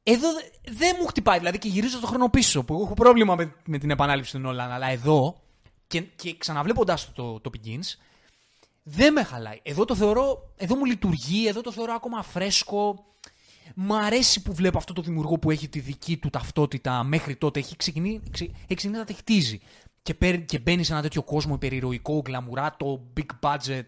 Εδώ 0.03 0.27
δε- 0.33 0.71
δεν 0.73 0.95
μου 0.99 1.07
χτυπάει, 1.07 1.37
δηλαδή 1.37 1.57
και 1.57 1.67
γυρίζω 1.67 1.99
το 1.99 2.07
χρόνο 2.07 2.29
πίσω, 2.29 2.63
που 2.63 2.73
εγώ 2.73 2.83
έχω 2.83 2.93
πρόβλημα 2.93 3.35
με, 3.35 3.55
με 3.65 3.77
την 3.77 3.89
επανάληψη 3.89 4.31
του 4.31 4.39
Νόλαν, 4.39 4.71
αλλά 4.71 4.87
εδώ 4.87 5.41
και, 5.87 6.01
και 6.01 6.37
ξαναβλέποντα 6.37 6.95
το, 6.95 7.11
το, 7.13 7.39
το 7.39 7.49
Begins, 7.53 7.97
δεν 8.83 9.13
με 9.13 9.23
χαλάει. 9.23 9.59
Εδώ 9.63 9.85
το 9.85 9.95
θεωρώ, 9.95 10.53
εδώ 10.57 10.75
μου 10.75 10.85
λειτουργεί, 10.85 11.47
εδώ 11.47 11.61
το 11.61 11.71
θεωρώ 11.71 11.93
ακόμα 11.93 12.23
φρέσκο. 12.23 13.03
Μ' 13.75 13.93
αρέσει 13.93 14.41
που 14.41 14.53
βλέπω 14.53 14.77
αυτό 14.77 14.93
το 14.93 15.01
δημιουργό 15.01 15.37
που 15.39 15.51
έχει 15.51 15.67
τη 15.67 15.79
δική 15.79 16.17
του 16.17 16.29
ταυτότητα 16.29 17.03
μέχρι 17.03 17.35
τότε. 17.35 17.59
Έχει 17.59 17.75
ξεκινήσει, 17.75 18.21
ξε- 18.31 18.49
έχει 18.49 18.75
ξεκινήσει 18.75 18.99
να 18.99 19.05
τη 19.05 19.13
χτίζει. 19.13 19.59
Και, 20.01 20.13
παίρνει- 20.13 20.45
και 20.45 20.59
μπαίνει 20.59 20.83
σε 20.83 20.93
ένα 20.93 21.01
τέτοιο 21.01 21.23
κόσμο 21.23 21.53
υπερηρωικό, 21.53 22.21
γκλαμουράτο, 22.21 23.01
big 23.17 23.49
budget, 23.49 23.85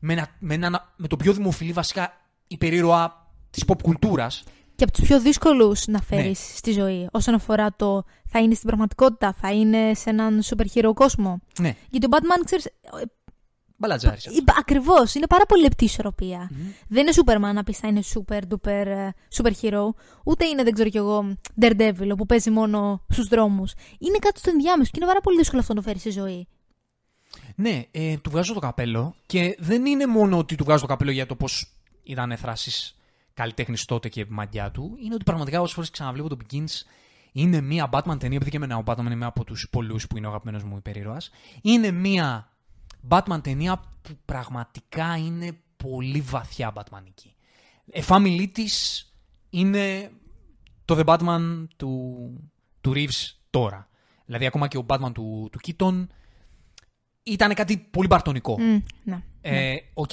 με, 0.00 0.12
ένα, 0.12 0.28
με, 0.38 0.54
ένα, 0.54 0.92
με 0.96 1.06
τον 1.06 1.18
πιο 1.18 1.32
δημοφιλή 1.32 1.72
βασικά 1.72 2.12
υπερήρωα 2.46 3.26
της 3.50 3.64
pop 3.66 3.82
κουλτούρας. 3.82 4.42
Και 4.76 4.84
από 4.84 4.92
τους 4.92 5.04
πιο 5.06 5.20
δύσκολους 5.20 5.86
να 5.86 6.00
φέρεις 6.00 6.26
Ναι. 6.26 6.34
στη 6.56 6.72
ζωή 6.72 7.08
όσον 7.12 7.34
αφορά 7.34 7.74
το 7.76 8.04
θα 8.28 8.38
είναι 8.38 8.54
στην 8.54 8.66
πραγματικότητα, 8.66 9.32
θα 9.32 9.52
είναι 9.52 9.94
σε 9.94 10.10
έναν 10.10 10.42
super 10.44 10.64
hero 10.74 10.90
κόσμο. 10.94 11.40
Ναι, 11.60 11.74
Γιατί 11.90 12.06
ο 12.06 12.08
Batman, 12.12 12.42
ξέρεις, 12.44 12.68
μπαλατζάρι. 13.76 14.18
Ακριβώς, 14.58 15.14
είναι 15.14 15.26
πάρα 15.26 15.46
πολύ 15.46 15.62
λεπτή 15.62 15.84
ισορροπία. 15.84 16.50
Δεν 16.88 17.06
είναι 17.06 17.12
Superman 17.24 17.54
να 17.54 17.64
πεις 17.64 17.78
θα 17.78 17.88
είναι 17.88 18.02
super 18.14 18.40
duper 18.48 18.86
ε, 18.86 19.08
super 19.34 19.52
hero, 19.62 19.88
ούτε 20.24 20.44
είναι, 20.44 20.62
δεν 20.62 20.72
ξέρω 20.72 20.88
κι 20.88 20.96
εγώ, 20.96 21.36
Daredevil, 21.60 22.12
που 22.16 22.26
παίζει 22.26 22.50
μόνο 22.50 23.04
στους 23.08 23.28
δρόμους. 23.28 23.72
Είναι 23.98 24.18
κάτι 24.18 24.38
στο 24.38 24.50
ενδιάμεσο 24.50 24.90
και 24.90 24.96
είναι 24.96 25.06
πάρα 25.06 25.20
πολύ 25.20 25.36
δύσκολο 25.36 25.60
αυτό 25.60 25.74
να 25.74 25.80
το 25.80 25.86
φέρεις 25.86 26.00
στη 26.00 26.10
ζωή. 26.10 26.48
Ναι, 27.54 27.82
ε, 27.90 28.16
του 28.16 28.30
βγάζω 28.30 28.54
το 28.54 28.60
καπέλο 28.60 29.14
και 29.26 29.56
δεν 29.58 29.86
είναι 29.86 30.06
μόνο 30.06 30.38
ότι 30.38 30.54
του 30.54 30.64
βγάζω 30.64 30.80
το 30.80 30.86
καπέλο 30.86 31.10
για 31.10 31.26
το 31.26 31.36
πώς 31.36 31.74
ήταν 32.02 32.36
θράσει 32.36 32.94
καλλιτέχνης 33.34 33.84
τότε 33.84 34.08
και 34.08 34.26
μαγιά 34.28 34.70
του. 34.70 34.96
Είναι 35.04 35.14
ότι 35.14 35.24
πραγματικά 35.24 35.60
όσες 35.60 35.74
φορές 35.74 35.90
ξαναβλέπω 35.90 36.28
το 36.28 36.36
Begins 36.42 36.82
είναι 37.32 37.60
μια 37.60 37.88
Batman 37.92 38.16
ταινία, 38.18 38.36
επειδή 38.36 38.50
και 38.50 38.56
εμένα 38.56 38.76
ο 38.76 38.82
Batman 38.86 38.98
είναι 38.98 39.14
μία 39.14 39.26
από 39.26 39.44
τους 39.44 39.68
πολλούς 39.70 40.06
που 40.06 40.16
είναι 40.16 40.26
ο 40.26 40.28
αγαπημένος 40.28 40.64
μου 40.64 40.76
υπερήρωας. 40.76 41.30
Είναι 41.62 41.90
μια 41.90 42.48
Batman 43.08 43.40
ταινία 43.42 43.82
που 44.02 44.18
πραγματικά 44.24 45.16
είναι 45.16 45.58
πολύ 45.76 46.20
βαθιά 46.20 46.72
Batmanική. 46.76 47.30
Εφάμιλή 47.90 48.48
της 48.48 49.06
είναι 49.50 50.10
το 50.84 50.96
The 50.98 51.04
Batman 51.04 51.66
του, 51.76 52.14
του 52.80 52.92
Reeves 52.94 53.30
τώρα. 53.50 53.88
Δηλαδή, 54.26 54.46
ακόμα 54.46 54.68
και 54.68 54.76
ο 54.78 54.84
Batman 54.88 55.12
του, 55.14 55.48
του 55.52 55.58
Keaton 55.66 56.06
ήταν 57.22 57.54
κάτι 57.54 57.78
πολύ 57.78 58.06
μπαρτονικό. 58.06 58.60
Μμ, 58.60 58.78
ναι. 59.04 59.22
Ε, 59.40 59.76
Οκ. 59.94 60.12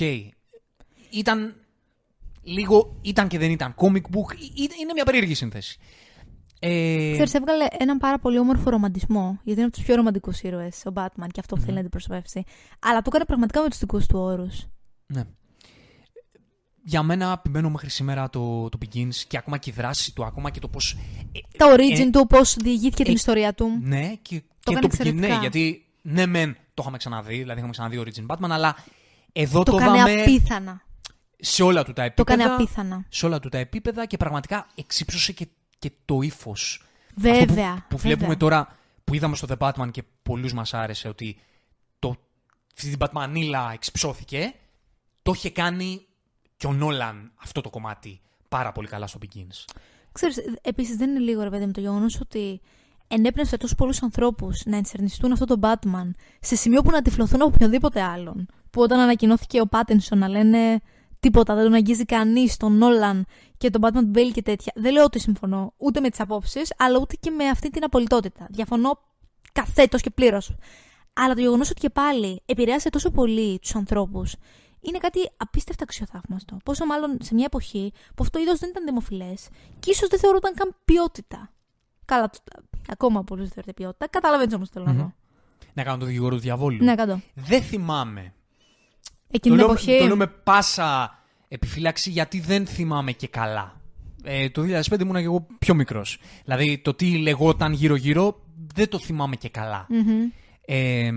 Ήταν 1.09 1.55
λίγο, 2.43 2.97
ήταν 3.01 3.27
και 3.27 3.37
δεν 3.37 3.51
ήταν 3.51 3.75
comic 3.77 4.01
book. 4.01 4.35
Ή- 4.39 4.51
ή- 4.63 4.69
Είναι 4.81 4.93
μια 4.93 5.05
περίεργη 5.05 5.33
σύνθεση. 5.33 5.79
Ε, 6.63 7.09
Ξέρεις, 7.11 7.33
έβγαλε 7.33 7.65
έναν 7.79 7.97
πάρα 7.97 8.19
πολύ 8.19 8.39
όμορφο 8.39 8.69
ρομαντισμό, 8.69 9.39
γιατί 9.43 9.59
είναι 9.59 9.63
από 9.67 9.75
τους 9.77 9.85
πιο 9.85 9.95
ρομαντικούς 9.95 10.41
ήρωες 10.41 10.83
ο 10.85 10.91
Batman 10.95 11.27
και 11.31 11.39
αυτό 11.39 11.55
που 11.55 11.61
θέλει 11.61 11.73
να 11.73 11.79
αντιπροσωπεύσει. 11.79 12.43
Αλλά 12.79 12.97
το 12.97 13.05
έκανε 13.07 13.25
πραγματικά 13.25 13.61
με 13.61 13.69
τους 13.69 13.79
δικούς 13.79 14.05
του 14.05 14.19
όρους. 14.19 14.65
ναι. 15.05 15.23
Για 16.83 17.03
μένα 17.03 17.31
επιμένω 17.39 17.69
μέχρι 17.69 17.89
σήμερα 17.89 18.29
το, 18.29 18.69
το 18.69 18.77
Begins 18.85 19.15
και 19.27 19.37
ακόμα 19.37 19.57
και 19.57 19.69
η 19.69 19.73
δράση 19.73 20.13
του, 20.15 20.25
ακόμα 20.25 20.49
και 20.49 20.59
το 20.59 20.67
πώς... 20.67 20.91
ε, 21.31 21.39
Τα 21.57 21.75
origin 21.75 21.99
ε, 22.05 22.09
του, 22.09 22.27
πώς 22.27 22.55
διηγήθηκε 22.55 23.03
την 23.03 23.11
ε, 23.11 23.15
ιστορία 23.15 23.53
του. 23.53 23.79
Ναι, 23.81 24.13
και 24.21 24.39
Το 24.63 24.71
και 24.71 24.71
έκανε 24.77 24.87
το 24.87 24.87
Begin, 24.87 24.97
ναι, 25.03 25.09
εξαιρετικά. 25.09 25.39
γιατί 25.39 25.85
ναι 26.01 26.25
μεν 26.25 26.53
το 26.53 26.81
είχαμε 26.81 26.97
ξαναδεί, 26.97 27.37
δηλαδή 27.37 27.57
είχαμε 27.57 27.71
ξαναδεί 27.71 28.03
Origin 28.05 28.35
Batman, 28.35 28.49
αλλά 28.49 28.75
εδώ 29.31 29.63
Το 29.63 29.71
το, 29.71 29.77
έκανε 29.77 29.97
είδαμε 29.97 30.21
απίθανα. 30.21 30.81
σε 31.39 31.63
όλα 31.63 31.83
του 31.83 31.93
τα 31.93 32.01
Το 32.01 32.07
επίπεδα. 32.07 32.33
έκανε 32.43 32.53
απίθανα. 32.53 33.05
σε 33.09 33.25
όλα 33.25 33.39
του 33.39 33.49
τα 33.49 33.57
επίπεδα 33.57 34.05
και 34.05 34.17
πραγματικά 34.17 34.67
εξύψωσε 34.75 35.31
και, 35.31 35.47
και 35.81 35.91
το 36.05 36.21
ύφος. 36.21 36.83
Βέβαια. 37.15 37.41
Αυτό 37.41 37.81
που, 37.81 37.87
που 37.87 37.97
βλέπουμε 37.97 38.27
βέβαια. 38.27 38.37
τώρα, 38.37 38.67
που 39.03 39.13
είδαμε 39.13 39.35
στο 39.35 39.47
The 39.49 39.57
Batman 39.57 39.91
και 39.91 40.03
πολλούς 40.23 40.53
μας 40.53 40.73
άρεσε 40.73 41.07
ότι 41.07 41.37
το, 41.99 42.15
αυτή 42.75 42.89
την 42.89 42.99
Batmanίλα 42.99 43.69
εξυψώθηκε, 43.73 44.53
το 45.21 45.31
είχε 45.35 45.49
κάνει 45.49 46.05
και 46.57 46.67
ο 46.67 46.73
Νόλαν 46.73 47.31
αυτό 47.41 47.61
το 47.61 47.69
κομμάτι 47.69 48.21
πάρα 48.49 48.71
πολύ 48.71 48.87
καλά 48.87 49.07
στο 49.07 49.19
Begins. 49.21 49.73
Ξέρεις, 50.11 50.37
επίσης 50.61 50.95
δεν 50.95 51.09
είναι 51.09 51.19
λίγο 51.19 51.43
ρε 51.43 51.49
παιδί 51.49 51.65
με 51.65 51.71
το 51.71 51.79
γεγονός 51.79 52.19
ότι 52.19 52.61
ενέπνευσε 53.07 53.57
τόσους 53.57 53.75
πολλούς 53.75 54.01
ανθρώπους 54.01 54.65
να 54.65 54.77
ενστερνιστούν 54.77 55.31
αυτό 55.31 55.45
το 55.45 55.59
Batman 55.61 56.09
σε 56.39 56.55
σημείο 56.55 56.81
που 56.81 56.91
να 56.91 57.01
τυφλωθούν 57.01 57.41
από 57.41 57.51
οποιοδήποτε 57.53 58.01
άλλον. 58.01 58.47
Που 58.69 58.81
όταν 58.81 58.99
ανακοινώθηκε 58.99 59.61
ο 59.61 59.67
Πάτενσον 59.67 60.17
να 60.17 60.27
λένε 60.27 60.81
τίποτα, 61.21 61.55
δεν 61.55 61.63
τον 61.63 61.73
αγγίζει 61.73 62.05
κανείς, 62.05 62.57
τον 62.57 62.77
Νόλαν 62.77 63.25
και 63.57 63.69
τον 63.69 63.81
Batman 63.83 64.17
Bale 64.17 64.31
και 64.33 64.41
τέτοια. 64.41 64.71
Δεν 64.75 64.93
λέω 64.93 65.03
ότι 65.03 65.19
συμφωνώ 65.19 65.73
ούτε 65.77 65.99
με 65.99 66.09
τις 66.09 66.19
απόψεις, 66.19 66.73
αλλά 66.77 66.99
ούτε 66.99 67.15
και 67.19 67.29
με 67.29 67.47
αυτή 67.47 67.69
την 67.69 67.83
απολυτότητα. 67.83 68.47
Διαφωνώ 68.49 68.99
καθέτος 69.51 70.01
και 70.01 70.09
πλήρως. 70.09 70.55
Αλλά 71.13 71.33
το 71.33 71.41
γεγονός 71.41 71.69
ότι 71.69 71.79
και 71.79 71.89
πάλι 71.89 72.41
επηρέασε 72.45 72.89
τόσο 72.89 73.11
πολύ 73.11 73.59
τους 73.59 73.75
ανθρώπους 73.75 74.35
είναι 74.81 74.97
κάτι 74.97 75.29
απίστευτα 75.37 75.83
αξιοθαύμαστο. 75.83 76.57
Πόσο 76.63 76.85
μάλλον 76.85 77.17
σε 77.21 77.33
μια 77.33 77.45
εποχή 77.45 77.91
που 78.15 78.23
αυτό 78.23 78.39
είδος 78.39 78.59
δεν 78.59 78.69
ήταν 78.69 78.85
δημοφιλές 78.85 79.47
και 79.79 79.91
ίσως 79.91 80.09
δεν 80.09 80.19
θεωρούταν 80.19 80.53
καν 80.53 80.75
ποιότητα. 80.85 81.51
Καλά, 82.05 82.29
ακόμα 82.89 83.23
πολλούς 83.23 83.43
δεν 83.43 83.53
θεωρείται 83.53 83.73
ποιότητα. 83.73 84.07
Καταλαβαίνεις 84.07 84.53
όμως 84.53 84.67
τι 84.69 84.73
θέλω 84.73 84.85
να 84.85 84.93
πω. 84.93 85.13
Να 85.73 85.83
κάνω 85.83 85.97
το 85.97 86.05
δικηγόρο 86.05 86.35
του 86.35 86.41
διαβόλου. 86.41 86.83
Ναι, 86.83 86.95
κάτω. 86.95 87.21
Δεν 87.33 87.61
θυμάμαι. 87.61 88.33
Εκείνη 89.31 89.39
το, 89.39 89.39
την 89.39 89.53
λέω, 89.55 89.65
εποχή. 89.65 89.97
το 89.99 90.05
λέω 90.05 90.15
με 90.15 90.27
πάσα 90.27 91.19
επιφύλαξη 91.47 92.09
γιατί 92.09 92.39
δεν 92.39 92.65
θυμάμαι 92.67 93.11
και 93.11 93.27
καλά. 93.27 93.81
Ε, 94.23 94.49
το 94.49 94.61
2005 94.61 94.99
ήμουν 95.01 95.15
και 95.15 95.21
εγώ 95.21 95.47
πιο 95.59 95.73
μικρός. 95.73 96.17
Δηλαδή 96.43 96.77
το 96.77 96.93
τι 96.93 97.17
λεγόταν 97.17 97.73
γύρω-γύρω 97.73 98.43
δεν 98.73 98.89
το 98.89 98.99
θυμάμαι 98.99 99.35
και 99.35 99.49
καλά. 99.49 99.85
Μμμ. 99.89 100.21
Ε, 100.65 101.11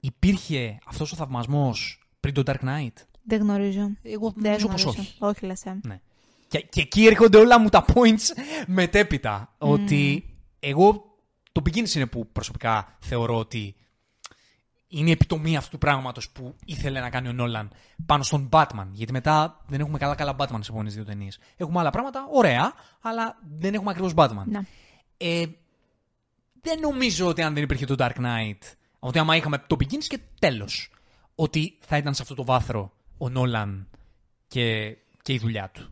υπήρχε 0.00 0.78
αυτός 0.86 1.12
ο 1.12 1.16
θαυμασμός 1.16 2.08
πριν 2.20 2.34
το 2.34 2.42
Dark 2.46 2.64
Knight; 2.64 2.92
Δεν 3.24 3.40
γνωρίζω. 3.40 3.90
Εγώ 4.02 4.32
Δεν 4.36 4.42
νομίζω 4.50 4.68
πως 4.68 4.82
γνωρίζω. 4.82 5.02
όχι. 5.02 5.14
Όχι, 5.18 5.46
λες, 5.46 5.64
ε. 5.64 5.78
Ναι. 5.86 6.00
Και, 6.48 6.60
και 6.60 6.80
εκεί 6.80 7.06
έρχονται 7.06 7.38
όλα 7.38 7.60
μου 7.60 7.68
τα 7.68 7.84
points 7.94 8.42
μετέπειτα. 8.66 9.54
Ότι 9.58 10.24
εγώ 10.60 11.04
το 11.52 11.62
beginnings 11.64 11.94
είναι 11.94 12.06
που 12.06 12.28
προσωπικά 12.32 12.96
θεωρώ 13.00 13.38
ότι 13.38 13.74
είναι 14.98 15.08
η 15.08 15.12
επιτομή 15.12 15.56
αυτού 15.56 15.70
του 15.70 15.78
πράγματος 15.78 16.30
που 16.30 16.54
ήθελε 16.64 17.00
να 17.00 17.10
κάνει 17.10 17.28
ο 17.28 17.32
Νόλαν 17.32 17.70
πάνω 18.06 18.22
στον 18.22 18.48
Batman. 18.52 18.86
Γιατί 18.92 19.12
μετά 19.12 19.64
δεν 19.66 19.80
έχουμε 19.80 19.98
καλά 19.98 20.14
καλά 20.14 20.36
Batman 20.38 20.58
σε 20.60 20.70
επόμενες 20.70 20.94
δύο 20.94 21.04
ταινίες. 21.04 21.38
Έχουμε 21.56 21.80
άλλα 21.80 21.90
πράγματα, 21.90 22.26
ωραία, 22.30 22.72
αλλά 23.00 23.38
δεν 23.58 23.74
έχουμε 23.74 23.90
ακριβώς 23.90 24.12
Batman. 24.16 24.44
Να. 24.44 24.64
Ε, 25.16 25.44
δεν 26.60 26.80
νομίζω 26.80 27.26
ότι 27.26 27.42
αν 27.42 27.54
δεν 27.54 27.62
υπήρχε 27.62 27.86
το 27.86 27.94
Dark 27.98 28.16
Knight, 28.16 28.58
ότι 28.98 29.18
άμα 29.18 29.36
είχαμε 29.36 29.58
το 29.58 29.76
Begins 29.78 30.04
και 30.04 30.20
τέλος, 30.38 30.90
ότι 31.34 31.78
θα 31.80 31.96
ήταν 31.96 32.14
σε 32.14 32.22
αυτό 32.22 32.34
το 32.34 32.44
βάθρο 32.44 32.92
ο 33.18 33.28
Νόλαν 33.28 33.88
και, 34.48 34.96
και 35.22 35.32
η 35.32 35.38
δουλειά 35.38 35.70
του. 35.70 35.90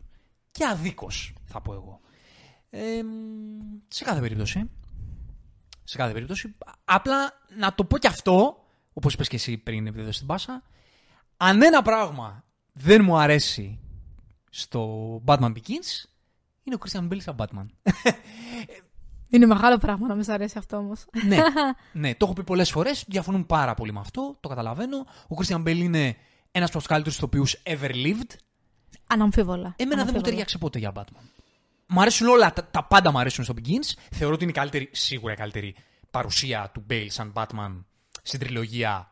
Και 0.51 0.65
αδίκως, 0.65 1.33
θα 1.45 1.61
πω 1.61 1.73
εγώ. 1.73 1.99
Ε, 2.69 3.01
σε 3.87 4.03
κάθε 4.03 4.19
περίπτωση. 4.19 4.69
Σε 5.83 5.97
κάθε 5.97 6.13
περίπτωση. 6.13 6.55
Απλά 6.85 7.33
να 7.57 7.73
το 7.73 7.83
πω 7.83 7.97
και 7.97 8.07
αυτό, 8.07 8.64
όπως 8.97 9.13
είπες 9.13 9.27
και 9.27 9.35
εσύ 9.35 9.57
πριν 9.57 9.87
επειδή 9.87 10.11
στην 10.11 10.27
πάσα, 10.27 10.63
αν 11.37 11.61
ένα 11.61 11.81
πράγμα 11.81 12.43
δεν 12.73 13.03
μου 13.03 13.17
αρέσει 13.17 13.79
στο 14.49 15.21
Batman 15.25 15.51
Begins, 15.51 16.05
είναι 16.63 16.75
ο 16.75 16.77
Christian 16.85 17.07
Bale 17.11 17.21
σαν 17.21 17.35
Batman. 17.37 17.65
Είναι 19.29 19.45
μεγάλο 19.45 19.77
πράγμα 19.77 20.07
να 20.07 20.15
μες 20.15 20.25
σ' 20.25 20.29
αρέσει 20.29 20.57
αυτό 20.57 20.77
όμως. 20.77 21.05
ναι, 21.25 21.37
ναι, 22.01 22.15
το 22.15 22.25
έχω 22.25 22.33
πει 22.33 22.43
πολλές 22.43 22.71
φορές. 22.71 23.03
Διαφωνούν 23.07 23.45
πάρα 23.45 23.73
πολύ 23.73 23.93
με 23.93 23.99
αυτό. 23.99 24.37
Το 24.39 24.49
καταλαβαίνω. 24.49 24.97
Ο 25.27 25.35
Christian 25.37 25.61
Bale 25.63 25.77
είναι 25.77 26.15
ένας 26.51 26.69
από 26.69 26.77
τους 26.77 26.87
καλύτερους 26.87 27.17
ηθοποιούς 27.17 27.61
ever 27.63 27.89
lived. 27.91 28.35
Αναμφίβολα. 29.07 29.61
Εμένα 29.61 29.75
δεν 29.77 29.87
μου 29.87 29.93
Αναμφίβολα. 29.93 30.21
ταιριάξε 30.21 30.57
ποτέ 30.57 30.79
για 30.79 30.91
Batman. 30.95 31.21
Μ' 31.87 31.99
αρέσουν 31.99 32.27
όλα, 32.27 32.53
τα, 32.53 32.65
τα 32.65 32.83
πάντα 32.83 33.11
μου 33.11 33.19
αρέσουν 33.19 33.43
στο 33.43 33.53
Begins. 33.57 33.93
Θεωρώ 34.11 34.33
ότι 34.33 34.43
είναι 34.43 34.51
η 34.51 34.55
καλύτερη, 34.55 34.89
σίγουρα 34.91 35.33
η 35.33 35.35
καλύτερη 35.35 35.75
παρουσία 36.11 36.69
του 36.73 36.85
Bale 36.89 37.07
σαν 37.09 37.33
Batman 37.35 37.83
στην 38.27 38.39
τριλογία 38.39 39.11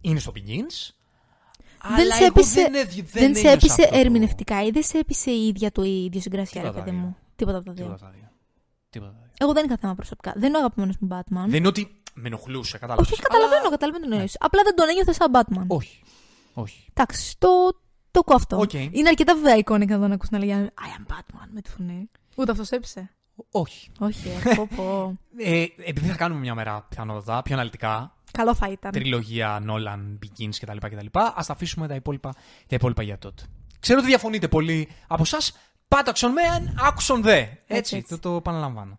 είναι 0.00 0.18
στο 0.18 0.32
Begins. 0.34 0.90
Δεν 1.88 2.00
Αλλά 2.00 2.14
σε 2.14 2.24
εγώ 2.24 2.32
έπεισε, 2.36 2.60
δεν, 2.62 2.72
δεν, 2.72 2.88
δεν, 2.88 3.06
σε 3.12 3.18
ένιωσα 3.24 3.50
έπεισε 3.50 3.82
αυτό 3.82 3.92
το- 3.92 3.98
ερμηνευτικά 3.98 4.62
ή 4.64 4.70
δεν 4.70 4.82
σε 4.82 4.98
έπεισε 4.98 5.30
η 5.30 5.46
ίδια 5.46 5.72
του 5.72 5.82
η 5.82 6.04
ιδιοσυγκρασία, 6.04 6.62
ρε 6.62 6.68
Τίποτα 6.68 6.84
παιδί 6.84 6.96
τα 6.96 7.02
μου; 7.02 7.08
δύο. 7.08 7.16
Τίποτα 7.36 7.56
από 7.56 7.66
τα 7.66 7.72
Τίποτα 7.72 7.94
δύο. 7.96 8.06
τα 8.06 8.12
δύο. 8.16 8.28
Τίποτα 8.90 9.10
τα 9.12 9.18
δύο. 9.22 9.30
Εγώ 9.38 9.52
δεν 9.52 9.64
είχα 9.64 9.76
θέμα 9.80 9.94
προσωπικά. 9.94 10.32
Δεν 10.36 10.48
είναι 10.48 10.56
ο 10.56 10.60
αγαπημένος 10.60 10.96
μου 11.00 11.08
Batman. 11.12 11.44
Δεν 11.48 11.54
είναι 11.54 11.68
ότι 11.68 12.02
με 12.14 12.26
ενοχλούσε, 12.28 12.78
κατάλαβες. 12.78 13.04
Όχι, 13.04 13.12
όχι, 13.12 13.22
καταλαβαίνω, 13.22 13.60
Αλλά- 13.60 13.70
καταλαβαίνω 13.70 14.06
τι 14.06 14.12
εννοείς. 14.12 14.36
Απλά 14.40 14.62
δεν 14.62 14.74
τον 14.74 14.88
ένιωθε 14.88 15.12
σαν 15.12 15.30
Batman. 15.34 15.64
Όχι. 15.66 16.02
Όχι. 16.54 16.86
Εντάξει, 16.94 17.38
το, 17.38 17.48
το 18.10 18.18
ακούω 18.20 18.36
αυτό. 18.36 18.58
Οκ. 18.60 18.72
Είναι 18.72 19.08
αρκετά 19.08 19.34
βέβαια 19.34 19.56
iconic 19.56 19.94
να 19.96 20.00
τον 20.02 20.12
ακούς 20.12 20.30
να 20.30 20.38
λέγει 20.38 20.52
I 20.54 21.00
am 21.00 21.12
Batman 21.12 21.46
με 21.52 21.60
τη 21.60 21.70
φωνή. 21.70 22.10
Ούτε 22.36 22.50
αυτός 22.50 22.66
σε 22.66 22.74
έπεισε. 22.76 23.10
Όχι. 23.50 23.90
Όχι, 23.98 24.28
ε, 24.28 24.54
πω, 24.54 24.68
πω. 24.76 25.16
Ε, 25.36 25.64
επειδή 25.84 26.08
θα 26.08 26.16
κάνουμε 26.16 26.40
μια 26.40 26.54
μέρα 26.54 26.86
πιθανότατα 26.88 27.42
πιο 27.42 27.54
αναλυτικά, 27.54 28.15
Καλό 28.32 28.54
θα 28.54 28.68
ήταν. 28.68 28.90
τριλογία 28.92 29.62
Nolan, 29.66 30.18
Begins 30.24 30.54
κτλ. 30.60 30.76
κτλ. 30.76 31.06
Α 31.18 31.32
τα 31.46 31.52
αφήσουμε 31.52 31.88
τα 31.88 31.94
υπόλοιπα, 31.94 32.32
τα 32.66 32.74
υπόλοιπα 32.76 33.02
για 33.02 33.18
τότε. 33.18 33.42
Ξέρω 33.80 33.98
ότι 33.98 34.08
διαφωνείτε 34.08 34.48
πολύ 34.48 34.88
από 35.06 35.22
εσάς. 35.22 35.56
Πάταξον 35.88 36.32
με, 36.32 36.40
άκουσον 36.78 37.22
δε. 37.22 37.46
Έτσι, 37.66 37.96
έτσι. 37.96 38.08
το, 38.08 38.18
το 38.18 38.36
επαναλαμβάνω. 38.36 38.98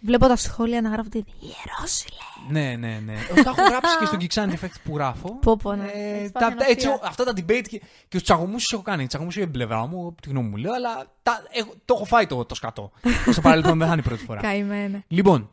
Βλέπω 0.00 0.26
τα 0.26 0.36
σχόλια 0.36 0.80
να 0.80 0.88
γράφονται 0.88 1.24
Ιερόσιλε. 1.40 2.16
Ναι, 2.50 2.76
ναι, 2.76 3.00
ναι. 3.04 3.12
Ε, 3.12 3.42
τα 3.42 3.50
έχω 3.50 3.62
γράψει 3.68 3.96
και 3.98 4.04
στο 4.04 4.16
Geek 4.20 4.54
Effect 4.54 4.74
που 4.84 4.94
γράφω. 4.96 5.38
Πω, 5.38 5.56
πω, 5.56 5.72
ναι. 5.74 5.84
Ε, 5.94 6.16
Έχεις 6.18 6.32
τα, 6.32 6.40
πάθει 6.40 6.56
τα- 6.56 6.64
έτσι, 6.68 6.86
αναπτία. 6.86 7.08
αυτά 7.08 7.24
τα 7.24 7.32
debate 7.36 7.62
και, 7.68 7.78
και 7.78 7.82
τους 8.08 8.22
τσαγωμούς 8.22 8.72
έχω 8.72 8.82
κάνει. 8.82 9.06
Τσαγωμούς 9.06 9.36
είναι 9.36 9.44
η 9.44 9.48
πλευρά 9.48 9.86
μου, 9.86 10.14
τη 10.22 10.28
γνώμη 10.28 10.48
μου 10.48 10.56
λέω, 10.56 10.72
αλλά 10.72 11.06
τα, 11.22 11.42
έχω, 11.50 11.72
το 11.84 11.94
έχω 11.94 12.04
φάει 12.04 12.26
το, 12.26 12.44
το 12.44 12.54
σκατό. 12.54 12.90
Στο 13.32 13.40
παρελθόν 13.40 13.78
δεν 13.78 13.86
θα 13.86 13.92
είναι 13.92 14.02
η 14.04 14.08
πρώτη 14.08 14.24
φορά. 14.24 14.40
Καημένε. 14.48 15.04
Λοιπόν, 15.08 15.50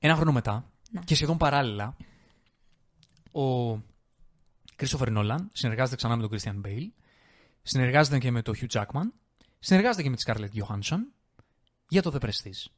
ένα 0.00 0.14
χρόνο 0.14 0.32
μετά 0.32 0.64
Να. 0.90 1.00
και 1.00 1.14
σχεδόν 1.14 1.36
παράλληλα, 1.36 1.96
ο 3.32 3.78
Christopher 4.76 5.16
Nolan 5.16 5.46
συνεργάζεται 5.52 5.96
ξανά 5.96 6.16
με 6.16 6.28
τον 6.28 6.38
Christian 6.38 6.66
Bale, 6.66 6.88
συνεργάζεται 7.62 8.18
και 8.18 8.30
με 8.30 8.42
τον 8.42 8.54
Hugh 8.60 8.80
Jackman, 8.80 9.08
συνεργάζεται 9.58 10.02
και 10.02 10.10
με 10.10 10.16
τη 10.16 10.22
Scarlett 10.26 10.62
Johansson 10.62 10.98
για 11.88 12.02
το 12.02 12.12
The 12.14 12.24
Prestige 12.24 12.70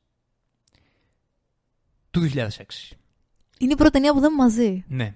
του 2.11 2.31
2006. 2.35 2.39
Είναι 3.59 3.73
η 3.73 3.77
πρώτη 3.77 3.91
ταινία 3.91 4.13
που 4.13 4.21
δεν 4.21 4.33
είμαι 4.33 4.43
μαζί. 4.43 4.85
Ναι. 4.89 5.15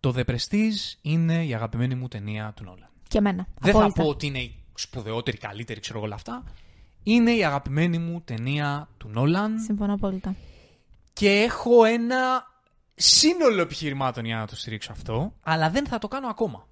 Το 0.00 0.14
The 0.16 0.24
Prestige 0.24 0.98
είναι 1.02 1.44
η 1.44 1.54
αγαπημένη 1.54 1.94
μου 1.94 2.08
ταινία 2.08 2.52
του 2.56 2.64
Nolan. 2.68 2.88
Και 3.08 3.18
εμένα. 3.18 3.46
Δεν 3.60 3.70
Απόλυτα. 3.70 3.94
θα 3.94 4.02
πω 4.02 4.08
ότι 4.08 4.26
είναι 4.26 4.38
η 4.38 4.64
σπουδαιότερη, 4.74 5.36
καλύτερη, 5.36 5.80
ξέρω 5.80 5.98
εγώ 5.98 6.06
όλα 6.06 6.14
αυτά. 6.14 6.44
Είναι 7.02 7.30
η 7.30 7.44
αγαπημένη 7.44 7.98
μου 7.98 8.20
ταινία 8.20 8.88
του 8.96 9.10
Nolan. 9.16 9.48
Συμφωνώ 9.64 9.94
απόλυτα. 9.94 10.36
Και 11.12 11.30
έχω 11.30 11.84
ένα 11.84 12.44
σύνολο 13.00 13.60
επιχειρημάτων 13.60 14.24
για 14.24 14.36
να 14.36 14.46
το 14.46 14.56
στηρίξω 14.56 14.92
αυτό, 14.92 15.34
αλλά 15.40 15.70
δεν 15.70 15.86
θα 15.86 15.98
το 15.98 16.08
κάνω 16.08 16.28
ακόμα. 16.28 16.68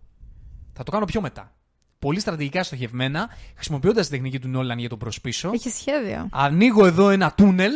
Θα 0.72 0.83
το 0.83 0.91
κάνω 0.91 1.05
πιο 1.05 1.20
μετά. 1.20 1.53
Πολύ 1.99 2.20
στρατηγικά 2.20 2.62
στοχευμένα, 2.62 3.29
χρησιμοποιώντας 3.55 4.07
τη 4.07 4.12
τεχνική 4.12 4.39
του 4.39 4.49
Νόλαν 4.49 4.79
για 4.79 4.89
τον 4.89 4.99
προσπίσω. 4.99 5.51
Έχει 5.53 5.70
σχέδιο. 5.70 6.29
Ανοίγω 6.31 6.87
εδώ 6.87 7.11
ένα 7.11 7.33
τούνελ 7.33 7.72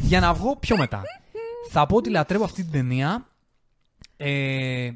για 0.00 0.20
να 0.20 0.34
βγω 0.34 0.56
πιο 0.56 0.76
μετά. 0.76 1.02
θα 1.70 1.86
πω 1.86 1.96
ότι 1.96 2.10
λατρεύω 2.10 2.44
αυτή 2.44 2.62
την 2.62 2.72
ταινία 2.72 3.26
ε, 4.16 4.90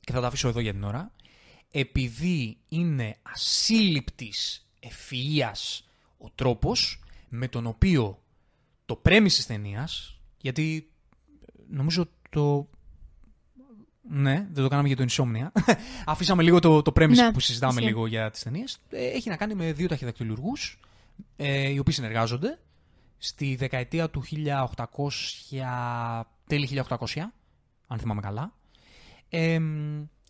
και 0.00 0.12
θα 0.12 0.20
το 0.20 0.26
αφήσω 0.26 0.48
εδώ 0.48 0.60
για 0.60 0.72
την 0.72 0.84
ώρα. 0.84 1.10
Επειδή 1.70 2.56
είναι 2.68 3.16
ασύλληπτης 3.22 4.66
ευφυΐας 4.80 5.84
ο 6.18 6.30
τρόπος 6.34 7.00
με 7.28 7.48
τον 7.48 7.66
οποίο 7.66 8.22
το 8.86 8.96
πρέμιση 8.96 9.36
της 9.36 9.46
ταινίας, 9.46 10.18
γιατί 10.36 10.88
νομίζω 11.68 12.06
το... 12.30 12.68
Ναι, 14.08 14.48
δεν 14.52 14.62
το 14.62 14.68
κάναμε 14.68 14.88
για 14.88 14.96
το 14.96 15.04
Insomnia. 15.08 15.74
Αφήσαμε 16.06 16.42
λίγο 16.42 16.58
το, 16.58 16.82
το 16.82 16.92
premise 16.96 17.08
Ναι, 17.08 17.32
που 17.32 17.40
συζητάμε 17.40 17.72
ισχύει. 17.72 17.86
λίγο 17.86 18.06
για 18.06 18.30
τις 18.30 18.42
ταινίες. 18.42 18.78
Ε, 18.90 19.06
έχει 19.06 19.28
να 19.28 19.36
κάνει 19.36 19.54
με 19.54 19.72
δύο 19.72 19.88
ταχυδακτηλουργούς, 19.88 20.80
ε, 21.36 21.68
οι 21.68 21.78
οποίοι 21.78 21.94
συνεργάζονται 21.94 22.58
στη 23.18 23.56
δεκαετία 23.56 24.10
του 24.10 24.22
1800, 24.22 26.24
τέλη 26.46 26.82
1800, 26.88 26.96
αν 27.86 27.98
θυμάμαι 27.98 28.20
καλά. 28.20 28.52
Ε, 29.28 29.58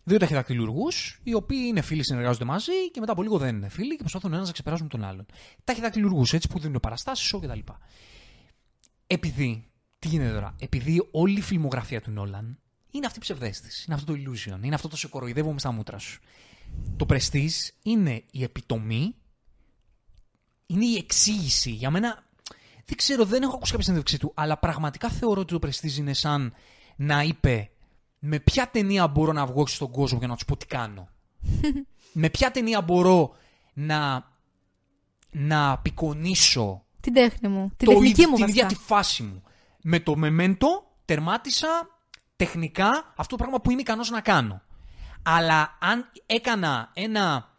δύο 0.03 0.17
ταχυδακτηλουργούς, 0.17 1.19
οι 1.23 1.33
οποίοι 1.33 1.63
είναι 1.67 1.81
φίλοι, 1.81 2.03
συνεργάζονται 2.03 2.45
μαζί 2.45 2.91
και 2.91 2.99
μετά 2.99 3.11
από 3.11 3.21
λίγο 3.21 3.37
δεν 3.37 3.55
είναι 3.55 3.69
φίλοι 3.69 3.91
και 3.95 3.99
προσπαθούν 3.99 4.31
ο 4.31 4.35
ένας 4.35 4.47
να 4.47 4.53
ξεπεράσουν 4.53 4.87
τον 4.87 5.03
άλλον. 5.03 5.25
Ταχυδακτηλουργούς, 5.63 6.33
έτσι 6.33 6.47
που 6.47 6.59
δίνουν 6.59 6.79
παραστάσεις, 6.81 7.35
show 7.35 7.39
κτλ. 7.41 7.59
Επειδή, 9.07 9.67
τι 10.05 10.11
γίνεται 10.11 10.33
τώρα, 10.33 10.55
επειδή 10.59 11.07
όλη 11.11 11.37
η 11.37 11.41
φιλμογραφία 11.41 12.01
του 12.01 12.11
Νόλαν 12.11 12.59
είναι 12.91 13.05
αυτή 13.05 13.17
η 13.17 13.21
ψευδέστηση, 13.21 13.83
είναι 13.87 13.95
αυτό 13.95 14.13
το 14.13 14.19
illusion, 14.19 14.63
είναι 14.63 14.75
αυτό 14.75 14.87
το 14.87 14.97
σε 14.97 15.07
κοροϊδεύω 15.07 15.53
με 15.53 15.59
στα 15.59 15.71
μούτρα 15.71 15.97
σου. 15.97 16.19
Το 16.97 17.05
Prestige 17.09 17.69
είναι 17.83 18.23
η 18.31 18.43
επιτομή, 18.43 19.15
είναι 20.65 20.85
η 20.85 20.95
εξήγηση. 20.95 21.69
Για 21.71 21.91
μένα, 21.91 22.23
δεν 22.85 22.97
ξέρω, 22.97 23.25
δεν 23.25 23.41
έχω 23.41 23.55
ακούσει 23.55 23.71
κάποια 23.71 23.85
συνέντευξή 23.85 24.17
του, 24.19 24.31
αλλά 24.35 24.57
πραγματικά 24.57 25.09
θεωρώ 25.09 25.41
ότι 25.41 25.59
το 25.59 25.67
Prestige 25.67 25.97
είναι 25.97 26.13
σαν 26.13 26.53
να 26.95 27.21
είπε 27.23 27.69
με 28.19 28.39
ποια 28.39 28.69
ταινία 28.69 29.07
μπορώ 29.07 29.31
να 29.31 29.45
βγω 29.45 29.61
έξω 29.61 29.75
στον 29.75 29.91
κόσμο 29.91 30.17
για 30.17 30.27
να 30.27 30.33
τους 30.33 30.45
πω 30.45 30.57
τι 30.57 30.65
κάνω; 30.65 31.09
με 32.21 32.29
ποια 32.29 32.51
ταινία 32.51 32.81
μπορώ 32.81 33.35
να 33.73 34.33
να 35.31 35.71
απεικονίσω 35.71 36.85
Την 36.99 37.13
τέχνη 37.13 37.49
μου. 37.49 37.71
Την 37.77 37.87
το 37.87 37.93
τεχνική 37.93 38.09
ίδιο- 38.11 38.29
μου 38.29 38.35
την 38.35 38.47
ίδια 38.47 38.63
βασικά. 38.63 38.81
τη 38.81 38.87
φάση 38.87 39.23
μου. 39.23 39.43
Με 39.87 39.99
το 39.99 40.15
μεμέντο 40.15 40.67
τερμάτισα 41.05 41.67
τεχνικά 42.35 43.13
αυτό 43.15 43.35
το 43.35 43.43
πράγμα 43.43 43.61
που 43.61 43.71
είμαι 43.71 43.81
ικανός 43.81 44.09
να 44.09 44.21
κάνω. 44.21 44.61
Αλλά 45.23 45.77
αν 45.81 46.11
έκανα 46.25 46.89
ένα 46.93 47.49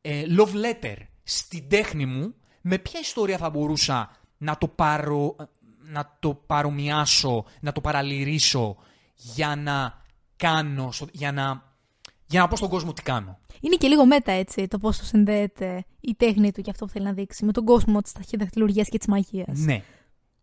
ε, 0.00 0.22
love 0.38 0.52
letter 0.64 0.96
στην 1.22 1.68
τέχνη 1.68 2.06
μου, 2.06 2.34
με 2.60 2.78
ποια 2.78 3.00
ιστορία 3.00 3.36
θα 3.38 3.50
μπορούσα 3.50 4.10
να 4.38 4.58
το, 4.58 4.68
παρο, 4.68 5.36
να 5.82 6.16
το 6.20 6.34
παρομοιάσω, 6.34 7.44
να 7.60 7.72
το 7.72 7.80
παραλυρίσω 7.80 8.76
για 9.14 9.56
να 9.56 10.02
κάνω, 10.36 10.92
στο- 10.92 11.06
για 11.12 11.32
να, 11.32 11.62
για 12.26 12.40
να 12.40 12.48
πω 12.48 12.56
στον 12.56 12.68
κόσμο 12.68 12.92
τι 12.92 13.02
κάνω. 13.02 13.38
Είναι 13.60 13.76
και 13.76 13.88
λίγο 13.88 14.06
μέτα 14.06 14.32
έτσι 14.32 14.68
το 14.68 14.78
πόσο 14.78 15.04
συνδέεται 15.04 15.84
η 16.00 16.14
τέχνη 16.14 16.52
του 16.52 16.62
και 16.62 16.70
αυτό 16.70 16.84
που 16.84 16.90
θέλει 16.92 17.04
να 17.04 17.12
δείξει 17.12 17.44
με 17.44 17.52
τον 17.52 17.64
κόσμο 17.64 18.00
της 18.02 18.12
ταχυδακτηλουργία 18.12 18.84
και 18.84 18.98
της 18.98 19.06
μαγείας. 19.06 19.58
Ναι. 19.58 19.82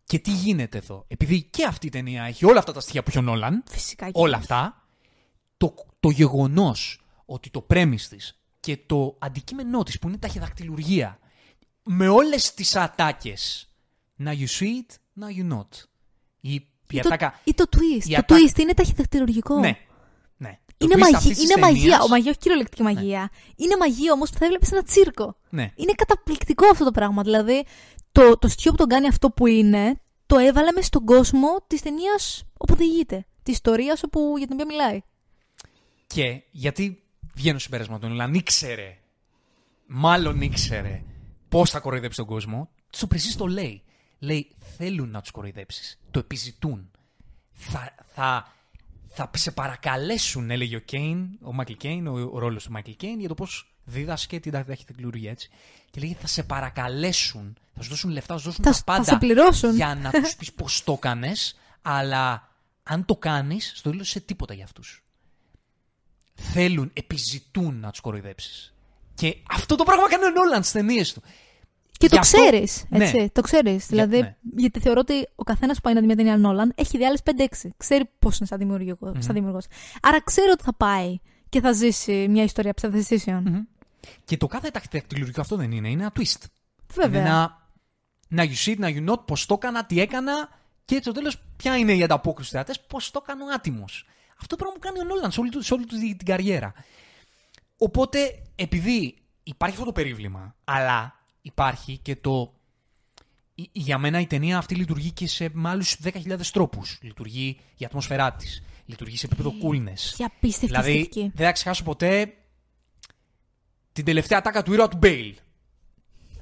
Και 0.05 0.19
τι 0.19 0.31
γίνεται 0.31 0.77
εδώ; 0.77 1.05
Επειδή 1.07 1.43
και 1.43 1.65
αυτή 1.65 1.87
η 1.87 1.89
ταινία 1.89 2.23
έχει 2.23 2.45
όλα 2.45 2.59
αυτά 2.59 2.71
τα 2.73 2.79
στοιχεία 2.79 3.03
που 3.03 3.09
έχει 3.09 3.17
ο 3.17 3.21
Νόλαν, 3.21 3.63
Φυσικά 3.69 4.05
και 4.05 4.11
όλα 4.15 4.37
όχι. 4.37 4.41
αυτά, 4.41 4.83
το, 5.57 5.73
το 5.99 6.09
γεγονός 6.09 7.01
ότι 7.25 7.49
το 7.49 7.61
πρέμις 7.61 8.07
της 8.07 8.39
και 8.59 8.77
το 8.85 9.15
αντικείμενό 9.19 9.83
της 9.83 9.99
που 9.99 10.07
είναι 10.07 10.17
ταχυδακτηλουργία 10.17 11.19
με 11.83 12.07
όλες 12.07 12.53
τις 12.53 12.75
ατάκες 12.75 13.67
να 14.15 14.31
you 14.31 14.47
see 14.59 14.63
it, 14.89 14.95
να 15.13 15.27
you 15.29 15.53
not. 15.57 15.67
Η, 16.39 16.53
η 16.53 16.67
Ή 16.91 16.99
το, 16.99 17.07
ατάκα... 17.07 17.39
ή 17.43 17.53
το 17.53 17.63
twist. 17.75 18.05
η 18.05 18.09
το 18.13 18.17
ατα- 18.17 18.35
twist 18.35 18.57
είναι 18.59 18.73
ταχυδακτηλουργικό. 18.73 19.55
Ναι, 19.59 19.67
ναι. 19.67 19.73
Το 19.73 19.82
Είναι, 20.77 20.93
twist 20.95 20.99
μαγι... 20.99 21.15
αυτής 21.15 21.37
της 21.37 21.43
είναι 21.43 21.61
μαγεία. 21.61 21.81
ταινίας- 21.81 22.03
Ο 22.03 22.07
μαγεία, 22.07 22.29
όχι 22.29 22.39
κυριολεκτική 22.39 22.81
μαγεία. 22.83 23.29
Είναι 23.55 23.77
μαγεία 23.77 24.11
όμως 24.13 24.29
που 24.29 24.37
θα 24.37 24.45
έβλεπες 24.45 24.71
ένα 24.71 24.83
τσίρκο. 24.83 25.35
Ναι. 25.49 25.71
Είναι 25.75 25.93
καταπληκτικό 25.93 26.65
αυτό 26.67 26.83
το 26.83 26.91
πράγμα. 26.91 27.23
Δηλαδή, 27.23 27.65
το, 28.11 28.37
το 28.37 28.47
στοιχείο 28.47 28.71
που 28.71 28.77
τον 28.77 28.87
κάνει 28.87 29.07
αυτό 29.07 29.29
που 29.31 29.47
είναι, 29.47 30.01
το 30.25 30.37
έβαλε 30.37 30.71
μες 30.71 30.85
στον 30.85 31.05
κόσμο 31.05 31.47
της 31.67 31.81
ταινίας 31.81 32.43
όπου 32.57 32.75
διηγείται. 32.75 33.25
Της 33.43 33.53
ιστορίας 33.53 34.03
όπου 34.03 34.33
για 34.37 34.47
την 34.47 34.55
οποία 34.55 34.65
μιλάει. 34.65 35.01
Και 36.07 36.41
γιατί 36.51 37.03
βγαίνω 37.33 37.59
συμπέρασμα 37.59 37.99
του 37.99 38.07
Νόλαν, 38.07 38.33
ήξερε, 38.33 38.97
μάλλον 39.85 40.41
ήξερε 40.41 41.03
πώς 41.49 41.69
θα 41.69 41.79
κοροϊδέψει 41.79 42.17
τον 42.17 42.27
κόσμο. 42.27 42.69
Στο 42.89 43.07
Prestige 43.07 43.37
το 43.37 43.45
λέει. 43.47 43.83
Λέει, 44.19 44.55
θέλουν 44.77 45.09
να 45.09 45.21
τους 45.21 45.31
κοροϊδέψεις. 45.31 45.99
Το 46.11 46.19
επιζητούν. 46.19 46.91
Θα, 47.53 47.95
θα, 48.13 48.53
θα 49.13 49.29
σε 49.35 49.51
παρακαλέσουν, 49.51 50.51
έλεγε 50.51 50.75
ο 50.75 50.79
Κέιν, 50.79 51.27
ο 51.41 51.53
Μάικλ 51.53 51.73
Κέιν, 51.73 52.07
ο, 52.07 52.29
ο 52.33 52.39
ρόλος 52.39 52.63
του 52.63 52.71
Μάικλ 52.71 52.91
Κέιν, 52.91 53.19
για 53.19 53.27
το 53.27 53.33
πώς 53.33 53.73
δίδασκε 53.83 54.39
την 54.39 54.51
ταχυδακτηλουργία 54.51 55.31
έτσι. 55.31 55.49
Και 55.91 55.99
λέγει, 55.99 56.13
θα 56.13 56.27
σε 56.27 56.43
παρακαλέσουν, 56.43 57.57
θα 57.75 57.81
σου 57.83 57.89
δώσουν 57.89 58.09
λεφτά, 58.11 58.33
θα 58.33 58.39
σου 58.39 58.45
δώσουν 58.45 58.63
Θα, 58.63 58.69
τα 58.69 58.75
σ- 58.77 58.83
πάντα 58.85 59.03
θα 59.03 59.11
σε 59.11 59.17
πληρώσουν. 59.17 59.75
για 59.75 59.95
να 59.95 60.11
τους 60.11 60.35
πεις 60.37 60.53
πώς 60.53 60.83
το 60.83 60.93
έκανε, 60.93 61.31
αλλά 61.81 62.51
αν 62.83 63.05
το 63.05 63.15
κάνεις, 63.15 63.71
στο 63.75 63.89
τέλος 63.89 64.07
είσαι 64.07 64.19
τίποτα 64.19 64.53
για 64.53 64.63
αυτούς. 64.63 65.03
Θέλουν, 66.35 66.91
επιζητούν 66.93 67.79
να 67.79 67.91
τους 67.91 67.99
κοροϊδέψεις. 67.99 68.73
Και 69.15 69.37
αυτό 69.51 69.75
το 69.75 69.83
πράγμα 69.83 70.09
κάνει 70.09 70.23
ο 70.25 70.29
Νόλαν 70.29 70.61
στις 70.61 70.71
ταινίες 70.73 71.13
του. 71.13 71.21
Και 71.97 72.07
το 72.07 72.15
Γι' 72.15 72.17
αυτό- 72.17 72.37
ξέρεις. 72.37 72.85
Ναι. 72.89 73.03
Έτσι. 73.03 73.29
Το 73.33 73.41
ξέρεις. 73.41 73.85
Δηλαδή, 73.87 74.19
ναι. 74.19 74.35
γιατί 74.55 74.79
θεωρώ 74.79 74.99
ότι 74.99 75.27
ο 75.35 75.43
καθένας 75.43 75.75
που 75.75 75.81
πάει 75.81 75.93
να 75.93 75.99
δει 75.99 76.05
μια 76.05 76.15
ταινία 76.15 76.37
Νόλαν 76.37 76.73
έχει 76.75 76.97
δει 76.97 77.05
άλλε 77.05 77.17
5-6. 77.23 77.69
Ξέρει 77.77 78.09
πώς 78.19 78.37
είναι 78.37 78.47
σαν 78.47 78.57
δημιουργικό. 78.57 79.13
σαν 79.19 79.33
δημιουργός. 79.33 79.65
Άρα 80.01 80.21
ξέρει 80.21 80.49
ότι 80.49 80.63
θα 80.63 80.73
πάει 80.73 81.17
και 81.49 81.61
θα 81.61 81.71
ζήσει 81.71 82.27
μια 82.29 82.43
ιστορία 82.43 82.73
ψευδεστήσεων. 82.73 83.67
Και 84.25 84.37
το 84.37 84.47
κάθε 84.47 84.69
ταχυδακτηλουργικό 84.69 85.41
αυτό 85.41 85.55
δεν 85.55 85.71
είναι, 85.71 85.89
είναι 85.89 86.01
ένα 86.01 86.11
twist. 86.15 86.41
Βέβαια. 86.93 87.19
Είναι 87.19 87.29
ένα 87.29 87.61
να 88.27 88.43
you 88.43 88.67
see, 88.67 88.77
να 88.77 88.87
you 88.87 89.09
not, 89.09 89.25
πώς 89.25 89.45
το 89.45 89.53
έκανα, 89.53 89.85
τι 89.85 89.99
έκανα 89.99 90.49
και 90.85 90.99
στο 91.01 91.11
τέλος 91.11 91.37
ποια 91.57 91.77
είναι 91.77 91.93
η 91.93 92.03
ανταπόκριση 92.03 92.49
στους 92.49 92.59
θεατές, 92.59 92.85
πώς 92.87 93.11
το 93.11 93.19
έκανε 93.23 93.43
ο 93.43 93.47
άτιμος. 93.53 94.05
Αυτό 94.41 94.55
το 94.55 94.55
πράγμα 94.55 94.73
που 94.73 94.79
κάνει 94.79 94.99
ο 94.99 95.03
Νόλαν 95.03 95.31
σε 95.31 95.39
όλη, 95.39 95.49
του, 95.49 95.61
σε 95.61 95.73
όλη 95.73 95.85
του 95.85 95.97
την 95.97 96.17
την 96.17 96.25
καριέρα. 96.25 96.73
Οπότε, 97.77 98.41
επειδή 98.55 99.15
υπάρχει 99.43 99.75
αυτό 99.75 99.85
το 99.85 99.91
περίβλημα, 99.91 100.55
αλλά 100.63 101.22
υπάρχει 101.45 101.97
και 101.97 102.15
το. 102.15 102.53
η- 103.55 103.69
Για 103.71 103.97
μένα 103.97 104.19
η 104.19 104.27
ταινία 104.27 104.57
αυτή 104.57 104.75
λειτουργεί 104.75 105.11
και 105.11 105.27
σε 105.27 105.49
με 105.53 105.69
άλλου 105.69 105.83
10.000 106.03 106.51
τρόπους. 106.51 106.99
Λειτουργεί 107.01 107.59
η 107.77 107.85
ατμόσφαιρά 107.85 108.33
της. 108.33 108.63
Λειτουργεί 108.85 109.17
σε 109.17 109.25
επίπεδο 109.25 109.53
coolness. 109.63 110.13
Και 110.17 110.23
απίστευτη 110.23 110.65
Δηλαδή, 110.65 110.91
αισθητική. 110.91 111.31
δεν 111.35 111.45
θα 111.45 111.51
ξεχάσω 111.51 111.83
ποτέ 111.83 112.33
την 113.93 114.05
τελευταία 114.05 114.37
ατάκα 114.37 114.63
του 114.63 114.73
ήρωα 114.73 114.87
του 114.87 114.97
Μπέιλ. 114.97 115.35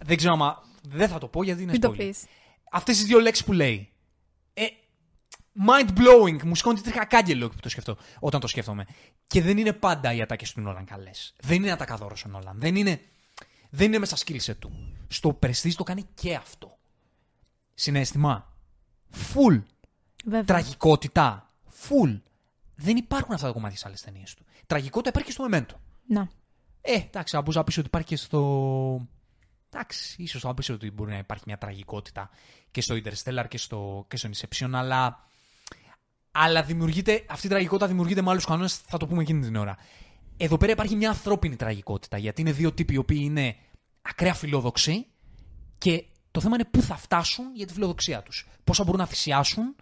Δεν 0.01 0.17
ξέρω 0.17 0.33
άμα. 0.33 0.63
Δεν 0.87 1.07
θα 1.09 1.17
το 1.17 1.27
πω 1.27 1.43
γιατί 1.43 1.61
είναι 1.61 1.71
Μην 1.71 1.81
το 1.81 1.89
spoiler. 1.91 1.97
πεις. 1.97 2.23
Αυτές 2.71 2.97
τις 2.97 3.05
δύο 3.05 3.19
λέξεις 3.19 3.45
που 3.45 3.51
λέει. 3.53 3.89
Ε, 4.53 4.63
mind 5.67 5.87
blowing. 5.89 6.43
Μου 6.43 6.55
σηκώνει 6.55 6.79
τρίχα 6.81 7.05
κάγκελο 7.05 7.49
που 7.49 7.55
το 7.61 7.69
σκεφτώ, 7.69 7.97
όταν 8.19 8.39
το 8.39 8.47
σκέφτομαι. 8.47 8.85
Και 9.27 9.41
δεν 9.41 9.57
είναι 9.57 9.73
πάντα 9.73 10.13
οι 10.13 10.21
ατάκες 10.21 10.51
του 10.53 10.61
Νόλαν 10.61 10.85
καλές. 10.85 11.35
Δεν 11.39 11.55
είναι 11.61 11.71
ατακαδόρο 11.71 12.15
ο 12.25 12.29
Νόλαν. 12.29 12.59
Δεν 12.59 12.75
είναι, 12.75 13.01
δεν 13.73 13.87
είναι 13.87 13.99
μέσα 13.99 14.15
στα 14.15 14.25
skillset 14.33 14.55
του. 14.59 14.71
Στο 15.07 15.39
Prestige 15.41 15.73
το 15.75 15.83
κάνει 15.83 16.05
και 16.13 16.35
αυτό. 16.35 16.77
Συνέστημα. 17.73 18.55
Full. 19.33 19.63
Βέβαια. 20.25 20.43
Τραγικότητα. 20.43 21.53
Full. 21.87 22.21
Δεν 22.75 22.97
υπάρχουν 22.97 23.33
αυτά 23.33 23.47
τα 23.47 23.53
κομμάτια 23.53 23.77
σε 23.77 23.83
άλλες 23.87 24.01
ταινίες 24.01 24.33
του. 24.33 24.45
Τραγικότητα 24.65 25.09
υπάρχει 25.09 25.29
και 25.29 25.35
στο 25.35 25.47
Memento. 25.51 25.79
Να. 26.07 26.29
Ε, 26.81 26.93
εντάξει, 26.93 27.35
θα 27.35 27.41
μπορούσα 27.41 27.57
να 27.59 27.63
πεις 27.63 27.77
ότι 27.77 27.87
υπάρχει 27.87 28.07
και 28.07 28.15
στο. 28.15 29.07
Εντάξει, 29.69 30.23
ίσως 30.23 30.41
θα 30.41 30.53
πει 30.53 30.71
ότι 30.71 30.91
μπορεί 30.91 31.11
να 31.11 31.17
υπάρχει 31.17 31.43
μια 31.47 31.57
τραγικότητα 31.57 32.29
και 32.71 32.81
στο 32.81 32.95
Interstellar 32.95 33.45
και 33.47 33.57
στο, 33.57 34.05
και 34.07 34.17
στο 34.17 34.29
Inception, 34.29 34.69
αλλά. 34.73 35.25
Αλλά 36.31 36.63
δημιουργείται, 36.63 37.25
αυτή 37.29 37.45
η 37.45 37.49
τραγικότητα 37.49 37.87
δημιουργείται 37.87 38.21
με 38.21 38.29
άλλους 38.29 38.45
κανόνες, 38.45 38.77
θα 38.77 38.97
το 38.97 39.07
πούμε 39.07 39.21
εκείνη 39.21 39.41
την 39.41 39.55
ώρα. 39.55 39.77
Εδώ 40.37 40.57
πέρα 40.57 40.71
υπάρχει 40.71 40.95
μια 40.95 41.09
ανθρώπινη 41.09 41.55
τραγικότητα, 41.55 42.17
γιατί 42.17 42.41
είναι 42.41 42.51
δύο 42.51 42.71
τύποι 42.71 42.93
οι 42.93 42.97
οποίοι 42.97 43.19
είναι 43.21 43.55
ακραία 44.01 44.33
φιλόδοξοι 44.33 45.05
και 45.77 46.05
το 46.31 46.41
θέμα 46.41 46.55
είναι 46.55 46.65
πού 46.71 46.81
θα 46.81 46.95
φτάσουν 46.95 47.55
για 47.55 47.65
τη 47.65 47.73
φιλοδοξία 47.73 48.23
τους. 48.23 48.47
Πόσα 48.63 48.83
μπορούν 48.83 48.99
να 48.99 49.05
θυσιάσουν, 49.05 49.75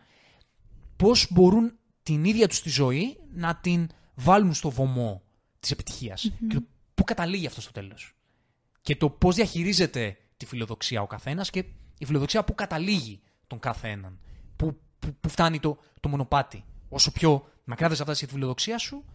πώς 0.95 1.27
μπορούν 1.29 1.73
την 2.03 2.25
ίδια 2.25 2.47
τους 2.47 2.61
τη 2.61 2.69
ζωή 2.69 3.17
να 3.33 3.55
την 3.55 3.89
βάλουν 4.15 4.53
στο 4.53 4.69
βωμό 4.69 5.21
της 5.59 5.71
επιτυχίας. 5.71 6.31
Και 6.47 6.53
το 6.55 6.63
πού 6.93 7.03
καταλήγει 7.03 7.45
αυτό 7.45 7.61
στο 7.61 7.71
τέλος. 7.71 8.15
Και 8.81 8.95
το 8.95 9.09
πώς 9.09 9.35
διαχειρίζεται 9.35 10.17
τη 10.37 10.45
φιλοδοξία 10.45 11.01
ο 11.01 11.07
καθένας 11.07 11.49
και 11.49 11.65
η 11.97 12.05
φιλοδοξία 12.05 12.43
πού 12.43 12.55
καταλήγει 12.55 13.21
τον 13.47 13.59
καθέναν. 13.59 14.19
Πού, 14.55 14.79
πού, 14.99 15.15
πού 15.19 15.29
φτάνει 15.29 15.59
το, 15.59 15.77
το 15.99 16.09
μονοπάτι. 16.09 16.63
Όσο 16.89 17.11
πιο 17.11 17.49
μακριά 17.63 17.87
δεν 17.87 17.97
σε 17.97 18.03
φτάσεις 18.03 18.27
τη 18.27 18.33
φιλοδοξία 18.33 18.77
σου, 18.77 19.05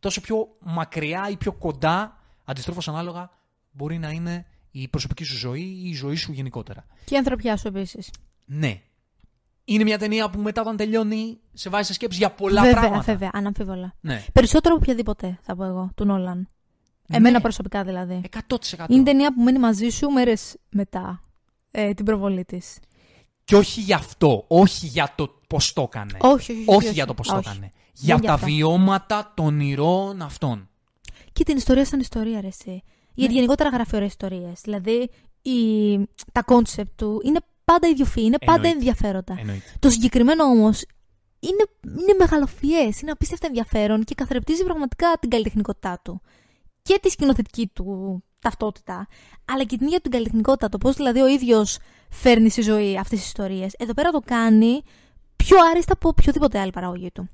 τόσο 0.00 0.20
πιο 0.20 0.48
μακριά 0.60 1.28
ή 1.30 1.36
πιο 1.36 1.52
κοντά, 1.52 2.20
αντιστρόφως 2.44 2.88
ανάλογα, 2.88 3.30
μπορεί 3.70 3.98
να 3.98 4.10
είναι 4.10 4.46
η 4.70 4.88
προσωπική 4.88 5.24
σου 5.24 5.36
ζωή 5.36 5.80
ή 5.84 5.88
η 5.88 5.94
ζωή 5.94 6.14
σου 6.14 6.32
γενικότερα. 6.32 6.86
Και 7.04 7.14
η 7.14 7.18
ανθρωπιά 7.18 7.56
σου 7.56 7.68
επίσης. 7.68 8.10
Ναι. 8.46 8.80
Είναι 9.64 9.84
μια 9.84 9.98
ταινία 9.98 10.30
που 10.30 10.40
μετά 10.40 10.60
όταν 10.60 10.76
τελειώνει 10.76 11.38
σε 11.52 11.68
βάζει 11.70 11.86
σε 11.86 11.92
σκέψη 11.92 12.18
για 12.18 12.30
πολλά 12.30 12.62
Βέβαια, 12.62 12.80
πράγματα. 12.80 13.02
βέβαια, 13.02 13.30
αναμφίβολα. 13.32 13.94
Ναι. 14.00 14.24
Περισσότερο 14.32 14.74
από 14.74 14.82
οποιαδήποτε, 14.84 15.38
θα 15.42 15.56
πω 15.56 15.64
εγώ, 15.64 15.90
του 15.94 16.04
Νόλαν. 16.04 16.48
Εμένα 17.08 17.40
προσωπικά 17.40 17.84
δηλαδή. 17.84 18.20
100%. 18.48 18.84
Είναι 18.88 19.02
ταινία 19.02 19.34
που 19.34 19.42
μένει 19.42 19.58
μαζί 19.58 19.88
σου 19.88 20.08
μέρες 20.10 20.56
μετά 20.70 21.22
ε, 21.70 21.94
την 21.94 22.04
προβολή 22.04 22.44
της. 22.44 22.78
Και 23.44 23.56
όχι 23.56 23.80
για 23.80 23.96
αυτό. 23.96 24.44
Όχι 24.48 24.86
για 24.86 25.12
το 25.14 25.40
πώς 25.48 25.72
το 25.72 25.82
έκανε. 25.82 26.16
Όχι, 26.20 26.52
όχι, 26.52 26.52
όχι, 26.52 26.64
Όχι 26.66 26.86
όχι. 26.86 26.94
για 26.94 27.06
το 27.06 27.14
πώς 27.14 27.28
το 27.28 27.36
Όχι. 27.36 27.48
έκανε. 27.48 27.70
Για 28.00 28.14
γι' 28.20 28.26
τα 28.26 28.32
αυτό. 28.32 28.46
βιώματα 28.46 29.32
των 29.34 29.60
ηρώων 29.60 30.22
αυτών. 30.22 30.68
Και 31.32 31.44
την 31.44 31.56
ιστορία 31.56 31.84
σαν 31.84 32.00
ιστορία, 32.00 32.40
ρε, 32.40 32.46
εσύ. 32.46 32.82
Γιατί 33.14 33.34
γενικότερα 33.34 33.68
γράφει 33.68 33.96
ωραίες 33.96 34.10
ιστορίες. 34.10 34.60
Δηλαδή, 34.62 35.10
η... 35.42 35.98
τα 36.32 36.42
κόνσεπτ 36.42 36.90
του 36.96 37.20
είναι 37.24 37.38
πάντα 37.64 37.88
ιδιοφυή, 37.88 38.22
είναι 38.26 38.38
πάντα 38.38 38.52
Εννοείται. 38.52 38.76
ενδιαφέροντα. 38.76 39.36
Εννοείται. 39.38 39.64
Το 39.78 39.90
συγκεκριμένο 39.90 40.44
όμως 40.44 40.84
είναι, 41.40 41.92
είναι 42.00 42.14
μεγαλοφυές, 42.18 43.00
είναι 43.00 43.10
απίστευτα 43.10 43.46
ενδιαφέρον 43.46 44.04
και 44.04 44.14
καθρεπτίζει 44.14 44.64
πραγματικά 44.64 45.06
την 45.20 45.30
καλλιτεχνικότητά 45.30 46.00
του. 46.04 46.20
Και 46.82 46.98
τη 47.02 47.08
σκηνοθετική 47.10 47.70
του 47.72 48.22
ταυτότητα, 48.40 49.06
αλλά 49.44 49.64
και 49.64 49.76
την 49.76 49.86
ίδια 49.86 50.00
την 50.00 50.10
καλλιτεχνικότητα. 50.10 50.68
Το 50.68 50.78
πώς 50.78 50.96
δηλαδή 50.96 51.20
ο 51.20 51.26
ίδιος 51.26 51.78
φέρνει 52.10 52.48
στη 52.48 52.62
ζωή 52.62 52.98
αυτές 52.98 53.18
τις 53.18 53.26
ιστορίες. 53.26 53.74
Εδώ 53.78 53.94
πέρα 53.94 54.10
το 54.10 54.20
κάνει 54.24 54.82
πιο 55.36 55.56
άριστα 55.70 55.92
από 55.92 56.08
οποιοδήποτε 56.08 56.58
άλλη 56.58 56.70
παραγωγή 56.70 57.10
του. 57.10 57.28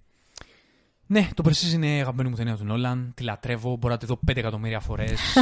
Ναι, 1.06 1.28
το 1.34 1.42
Prestige 1.46 1.72
είναι 1.72 1.96
η 1.96 2.00
αγαπημένη 2.00 2.28
μου 2.28 2.36
ταινία 2.36 2.56
του 2.56 2.64
Νόλαν. 2.64 3.12
Τη 3.14 3.22
λατρεύω. 3.22 3.76
Μπορώ 3.76 3.92
να 3.92 4.00
τη 4.00 4.06
δω 4.06 4.18
5 4.30 4.36
εκατομμύρια 4.36 4.80
φορές. 4.80 5.20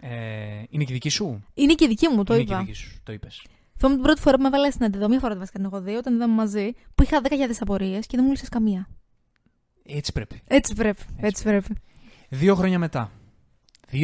ε, 0.00 0.62
είναι 0.68 0.84
και 0.84 0.92
δική 0.92 1.08
σου; 1.08 1.44
Είναι 1.54 1.74
και 1.74 1.86
δική 1.86 2.08
μου, 2.08 2.24
το 2.24 2.34
είναι 2.34 2.42
είπα. 2.42 2.58
και 2.58 2.64
δική 2.64 2.72
σου. 2.72 3.00
Το 3.02 3.12
είπες. 3.12 3.42
Θυμάμαι 3.78 3.96
την 3.96 4.04
πρώτη 4.04 4.20
φορά 4.20 4.36
που 4.36 4.42
με 4.42 4.48
έβαλες 4.48 4.78
να 4.78 4.90
τη 4.90 4.98
δω, 4.98 5.08
μία 5.08 5.18
φορά 5.18 5.36
βασικά 5.36 5.58
την 5.58 5.66
έχω 5.66 5.80
δει, 5.80 5.94
όταν 5.94 6.14
είδαμε 6.14 6.34
μαζί, 6.34 6.72
που 6.94 7.02
είχα 7.02 7.20
10.000 7.22 7.30
απορίες 7.60 8.06
και 8.06 8.16
δεν 8.16 8.24
μου 8.24 8.30
λύσες 8.30 8.48
καμία. 8.48 8.88
Έτσι 9.82 10.12
πρέπει. 10.12 10.42
Έτσι 10.46 10.74
πρέπει. 10.74 11.02
Έτσι 11.16 11.42
πρέπει. 11.42 11.74
Δύο 12.28 12.54
χρόνια 12.54 12.78
μετά. 12.78 13.10
2008. 13.92 13.96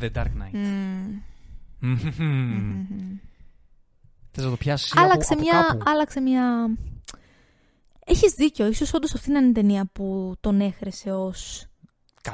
The 0.00 0.10
Dark 0.14 0.24
Knight. 0.24 0.54
Μμμ. 1.78 2.86
Θες 4.30 4.44
να 4.44 4.50
το 4.50 4.56
πιάσεις 4.56 4.96
άλλαξε, 4.96 5.32
από, 5.32 5.42
μια, 5.42 5.58
από 5.58 5.68
κάπου; 5.68 5.90
άλλαξε 5.90 6.20
μια. 6.20 6.66
Έχεις 8.04 8.32
δίκιο. 8.32 8.66
Ίσως 8.66 8.94
όντως 8.94 9.14
αυτή 9.14 9.30
να 9.30 9.38
είναι 9.38 9.48
η 9.48 9.52
ταινία 9.52 9.86
που 9.92 10.34
τον 10.40 10.60
έχρεσε 10.60 11.12
ω. 11.12 11.32
100%. 12.22 12.32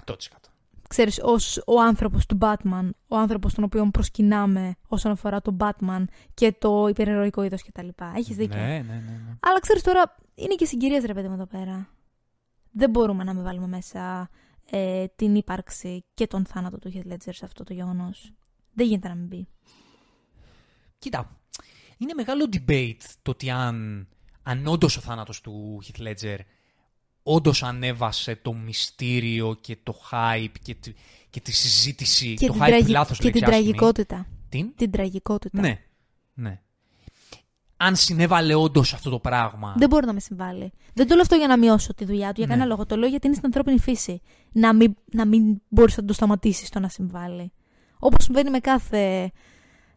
Ξέρεις, 0.89 1.21
ως 1.23 1.63
ο 1.67 1.81
άνθρωπος 1.81 2.27
του 2.27 2.39
Batman, 2.41 2.91
ο 3.09 3.17
άνθρωπος 3.17 3.55
τον 3.55 3.65
οποίο 3.65 3.89
προσκυνάμε 3.93 4.75
όσον 4.89 5.13
αφορά 5.13 5.41
τον 5.41 5.57
Batman 5.61 6.05
και 6.35 6.53
το 6.53 6.87
υπερηρωικό 6.89 7.43
είδος 7.43 7.63
κτλ. 7.63 7.89
Έχεις 8.15 8.37
δίκιο. 8.37 8.59
Ναι, 8.59 8.67
ναι, 8.67 8.79
ναι. 8.79 9.21
ναι. 9.27 9.37
Αλλά 9.41 9.61
ξέρεις 9.61 9.83
τώρα, 9.83 10.17
είναι 10.35 10.55
και 10.55 10.65
συγκυρίες 10.65 11.05
ρε 11.05 11.15
παιδί 11.15 11.29
μου 11.29 11.35
εδώ 11.35 11.47
πέρα. 11.47 11.89
Δεν 12.71 12.91
μπορούμε 12.91 13.25
να 13.25 13.35
με 13.35 13.43
βάλουμε 13.43 13.67
μέσα 13.67 14.31
ε, 14.71 15.07
την 15.17 15.35
ύπαρξη 15.35 16.05
και 16.15 16.27
τον 16.27 16.45
θάνατο 16.45 16.79
του 16.79 16.93
Heath 16.95 17.13
Ledger 17.13 17.31
σε 17.31 17.45
αυτό 17.45 17.65
το 17.65 17.73
γεγονός. 17.73 18.33
Δεν 18.73 18.87
γίνεται 18.87 19.09
να 19.09 19.15
μην 19.15 19.27
μπει. 19.27 19.49
Κοίτα, 20.99 21.41
είναι 21.99 22.15
μεγάλο 22.15 22.49
debate 22.53 23.03
το 23.23 23.31
ότι 23.31 23.51
αν, 23.51 24.09
αν 24.51 24.67
όντως 24.67 24.97
ο 24.97 25.01
θάνατος 25.01 25.41
του 25.41 25.83
Heath 25.85 26.03
Ledger 26.09 26.39
όντως 27.23 27.63
ανέβασε 27.63 28.37
το 28.37 28.53
μυστήριο 28.53 29.57
και 29.61 29.77
το 29.83 29.95
hype 30.11 30.53
και 30.63 30.75
τη, 30.75 30.93
και 31.31 31.41
τη 31.41 31.53
συζήτηση. 31.53 32.35
Και 32.35 32.47
το 32.47 32.53
την, 32.53 32.63
hype 32.63 32.67
τραγι- 32.67 32.89
λάθος 32.89 33.19
και 33.19 33.25
λέξη, 33.25 33.41
την 33.41 33.49
άσχημη. 33.51 33.65
τραγικότητα. 33.73 34.27
Την; 34.49 34.73
Την 34.77 34.91
τραγικότητα. 34.91 35.61
Ναι, 35.61 35.79
ναι. 36.35 36.61
Αν 37.77 37.97
συνέβαλε 37.97 38.55
όντως 38.55 38.95
αυτό 38.95 39.11
το 39.11 39.19
πράγμα. 39.19 39.75
Δεν 39.79 39.89
μπορεί 39.89 40.07
να 40.07 40.13
με 40.13 40.21
συμβάλλει. 40.21 40.73
Δεν 40.95 41.07
το 41.07 41.13
λέω 41.15 41.23
αυτό 41.23 41.35
για 41.37 41.47
να 41.47 41.59
μειώσω 41.59 41.95
τη 41.95 42.05
δουλειά 42.05 42.27
του, 42.29 42.35
για 42.37 42.47
Ναι. 42.47 42.53
κανένα 42.53 42.69
λόγο. 42.69 42.87
Το 42.87 42.97
λέω 42.97 43.09
γιατί 43.09 43.27
είναι 43.27 43.35
στην 43.37 43.47
ανθρώπινη 43.47 43.79
φύση. 43.79 44.21
Να 44.53 44.75
μην, 44.75 44.97
να 45.13 45.27
μην 45.27 45.61
μπορείς 45.69 45.97
να 45.97 46.05
το 46.05 46.13
σταματήσεις 46.13 46.69
το 46.69 46.81
να 46.81 46.89
συμβάλλει. 46.89 47.53
Όπως 47.99 48.25
συμβαίνει 48.25 48.51
με 48.51 48.59
κάθε, 48.59 49.31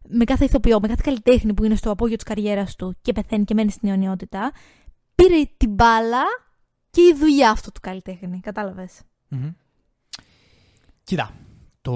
με 0.09 0.23
κάθε 0.23 0.45
ηθοποιό, 0.45 0.79
με 0.79 0.87
κάθε 0.87 1.01
καλλιτέχνη 1.05 1.53
που 1.53 1.63
είναι 1.63 1.75
στο 1.75 1.91
απόγειο 1.91 2.15
της 2.15 2.25
καριέρας 2.25 2.75
του 2.75 2.97
και 3.01 3.13
πεθαίνει 3.13 3.43
και 3.43 3.53
μένει 3.53 3.71
στην 3.71 3.89
αιωνιότητα. 3.89 4.51
Πήρε 5.15 5.43
την 5.57 5.69
μπάλα 5.73 6.23
και 6.89 7.01
η 7.01 7.15
δουλειά 7.17 7.51
αυτού 7.51 7.71
του 7.71 7.79
καλλιτέχνη. 7.81 8.39
Κατάλαβες; 8.39 9.01
Μμμ. 9.27 9.51
Κοίτα, 11.03 11.33
το, 11.81 11.91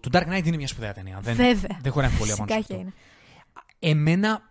το 0.00 0.10
Dark 0.12 0.26
Knight 0.32 0.46
είναι 0.46 0.56
μια 0.56 0.68
σπουδαία 0.68 0.92
ταινία. 0.92 1.20
Δεν, 1.20 1.34
Βέβαια. 1.36 1.78
δεν 1.82 1.92
χωράει 1.92 2.10
πολύ 2.18 2.32
απάνω 2.32 2.48
σε 2.48 2.54
Φυσικά 2.54 2.74
και 2.74 2.74
αυτό. 2.74 2.74
είναι. 2.74 2.92
Εμένα 3.78 4.50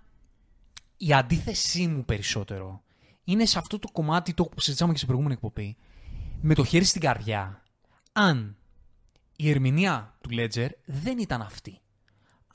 η 0.97 1.13
αντίθεσή 1.13 1.87
μου 1.87 2.05
περισσότερο 2.05 2.83
είναι 3.23 3.45
σε 3.45 3.59
αυτό 3.59 3.79
το 3.79 3.87
κομμάτι 3.91 4.33
το 4.33 4.43
που 4.43 4.59
συζητήσαμε 4.59 4.91
και 4.91 4.97
στην 4.97 5.07
προηγούμενη 5.07 5.39
εκπομπή. 5.43 5.77
Με 6.41 6.53
το 6.53 6.63
χέρι 6.63 6.83
στην 6.83 7.01
καρδιά. 7.01 7.63
Αν 8.11 8.57
η 9.35 9.49
ερμηνεία 9.49 10.17
του 10.21 10.29
Ledger 10.31 10.69
δεν 10.85 11.17
ήταν 11.17 11.41
αυτή. 11.41 11.79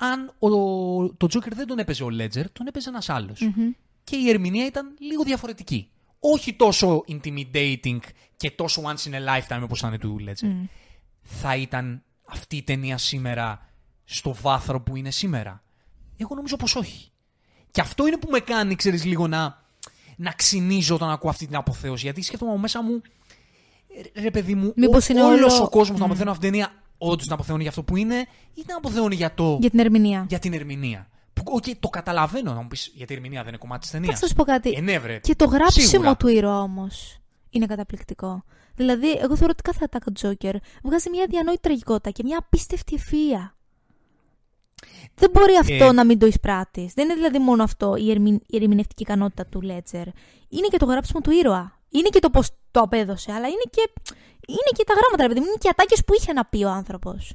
Αν 0.02 0.32
ο, 0.38 0.48
το 1.14 1.26
Joker 1.30 1.52
δεν 1.54 1.66
τον 1.66 1.78
έπαιζε 1.78 2.04
ο 2.04 2.06
Ledger, 2.06 2.44
τον 2.52 2.66
έπαιζε 2.66 2.88
ένας 2.88 3.08
άλλος. 3.08 3.40
Μμμ. 3.40 3.70
Και 4.04 4.16
η 4.16 4.28
ερμηνεία 4.28 4.66
ήταν 4.66 4.94
λίγο 5.00 5.22
διαφορετική. 5.22 5.90
Όχι 6.20 6.54
τόσο 6.54 7.04
intimidating 7.08 7.98
και 8.36 8.50
τόσο 8.50 8.82
once 8.84 9.10
in 9.10 9.14
a 9.14 9.18
lifetime 9.28 9.60
όπως 9.62 9.78
ήταν 9.78 9.98
του 9.98 10.16
Ledger. 10.26 10.46
Μμ. 10.48 10.64
Θα 11.22 11.56
ήταν 11.56 12.02
αυτή 12.24 12.56
η 12.56 12.62
ταινία 12.62 12.98
σήμερα 12.98 13.68
στο 14.04 14.34
βάθρο 14.40 14.80
που 14.80 14.96
είναι 14.96 15.10
σήμερα. 15.10 15.62
Εγώ 16.16 16.34
νομίζω 16.34 16.56
πως 16.56 16.74
όχι. 16.76 17.10
Και 17.70 17.80
αυτό 17.80 18.06
είναι 18.06 18.16
που 18.18 18.30
με 18.30 18.38
κάνει, 18.40 18.74
ξέρεις, 18.74 19.04
λίγο 19.04 19.26
να, 19.28 19.62
να 20.16 20.30
ξυνίζω 20.32 20.94
όταν 20.94 21.10
ακούω 21.10 21.30
αυτή 21.30 21.46
την 21.46 21.56
αποθέωση. 21.56 22.04
Γιατί 22.04 22.22
σκέφτομαι 22.22 22.50
από 22.50 22.60
μέσα 22.60 22.82
μου, 22.82 23.00
ε, 24.14 24.20
ρε 24.20 24.30
παιδί 24.30 24.54
μου, 24.54 24.72
Μήπως 24.76 25.08
είναι 25.08 25.22
όλος 25.22 25.54
όλο- 25.54 25.64
ο 25.64 25.68
κόσμος 25.68 25.98
να 25.98 26.04
Μμ. 26.06 26.10
αποθεώνει 26.10 26.30
αυτή 26.30 26.42
την 26.50 26.52
ταινία, 26.52 26.72
όντως 27.08 27.26
να 27.26 27.34
αποθεώνει 27.34 27.60
για 27.60 27.70
αυτό 27.70 27.82
που 27.82 27.96
είναι, 27.96 28.14
ή 28.54 28.62
να 28.66 28.76
αποθεώνει 28.76 29.14
για, 29.14 29.34
το, 29.34 29.56
Για 29.60 29.70
την 29.70 29.78
ερμηνεία. 29.78 30.26
για 30.28 30.38
την 30.38 30.52
ερμηνεία. 30.52 31.08
Που, 31.32 31.42
οκ, 31.46 31.64
το 31.80 31.88
καταλαβαίνω 31.88 32.52
να 32.54 32.60
μου 32.62 32.68
πεις, 32.68 32.92
γιατί 32.94 33.12
η 33.12 33.16
ερμηνεία 33.16 33.38
δεν 33.40 33.48
είναι 33.48 33.56
κομμάτι 33.58 33.80
της 33.80 33.90
Θα 33.90 33.98
ταινίας. 34.00 34.18
σα 34.18 34.34
πω 34.34 34.44
κάτι; 34.44 34.72
Ε, 34.76 34.80
ναι, 34.80 34.98
βρε. 34.98 35.18
Και 35.18 35.34
το 35.34 35.44
γράψιμο 35.44 35.86
Σίγουρα. 35.86 36.16
του 36.16 36.28
ήρωα 36.28 36.60
όμως 36.62 37.18
είναι 37.50 37.66
καταπληκτικό. 37.66 38.44
Δηλαδή, 38.74 39.10
εγώ 39.10 39.36
θεωρώ 39.36 39.52
ότι 39.52 39.62
κάθε 39.62 39.78
ατάκα 39.84 40.04
του 40.04 40.12
Τζόκερ 40.12 40.54
βγάζει 40.82 41.10
μια 41.10 41.26
αδιανόητη 41.28 41.60
τραγικότητα 41.60 42.10
και 42.10 42.22
μια 42.24 42.38
απίστευτη 42.38 42.94
ευφυΐα. 42.94 43.54
Δεν 45.14 45.30
μπορεί 45.30 45.52
αυτό 45.60 45.84
Ε. 45.84 45.92
να 45.92 46.04
μην 46.04 46.18
το 46.18 46.26
εισπράττεις. 46.26 46.92
Δεν 46.94 47.04
είναι 47.04 47.14
δηλαδή 47.14 47.38
μόνο 47.38 47.62
αυτό 47.62 47.96
η, 47.96 48.10
ερμη... 48.10 48.40
η 48.46 48.56
ερμηνευτική 48.56 49.02
ικανότητα 49.02 49.46
του 49.46 49.60
Λέτζερ. 49.60 50.06
Είναι 50.48 50.66
και 50.70 50.76
το 50.76 50.84
γράψιμο 50.84 51.20
του 51.20 51.30
ήρωα. 51.30 51.79
Είναι 51.90 52.08
και 52.08 52.18
το 52.18 52.30
πώς 52.30 52.50
το 52.70 52.80
απέδωσε, 52.80 53.32
αλλά 53.32 53.46
είναι 53.46 53.66
και, 53.70 53.90
είναι 54.46 54.70
και 54.76 54.84
τα 54.84 54.92
γράμματα, 54.92 55.22
ρε 55.22 55.28
παιδί 55.28 55.40
μου. 55.40 55.46
Είναι 55.46 55.56
και 55.58 55.66
οι 55.66 55.70
ατάκες 55.72 56.04
που 56.04 56.14
είχε 56.14 56.32
να 56.32 56.44
πει 56.44 56.64
ο 56.64 56.70
άνθρωπος. 56.70 57.32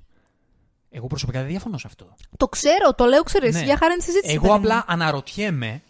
Εγώ 0.90 1.08
προσωπικά 1.08 1.40
δεν 1.40 1.48
διαφωνώ 1.48 1.78
σε 1.78 1.88
αυτό. 1.88 2.16
Το 2.38 2.48
ξέρω, 2.48 2.94
το 2.96 3.06
λέω, 3.06 3.24
ξέρει. 3.24 3.52
Ναι. 3.52 3.64
Για 3.64 3.78
χάρη 3.78 3.96
τη 3.96 4.04
συζήτηση. 4.04 4.34
Εγώ 4.34 4.42
παιδί 4.42 4.54
μου. 4.54 4.60
απλά 4.60 4.86
αναρωτιέμαι 4.88 5.82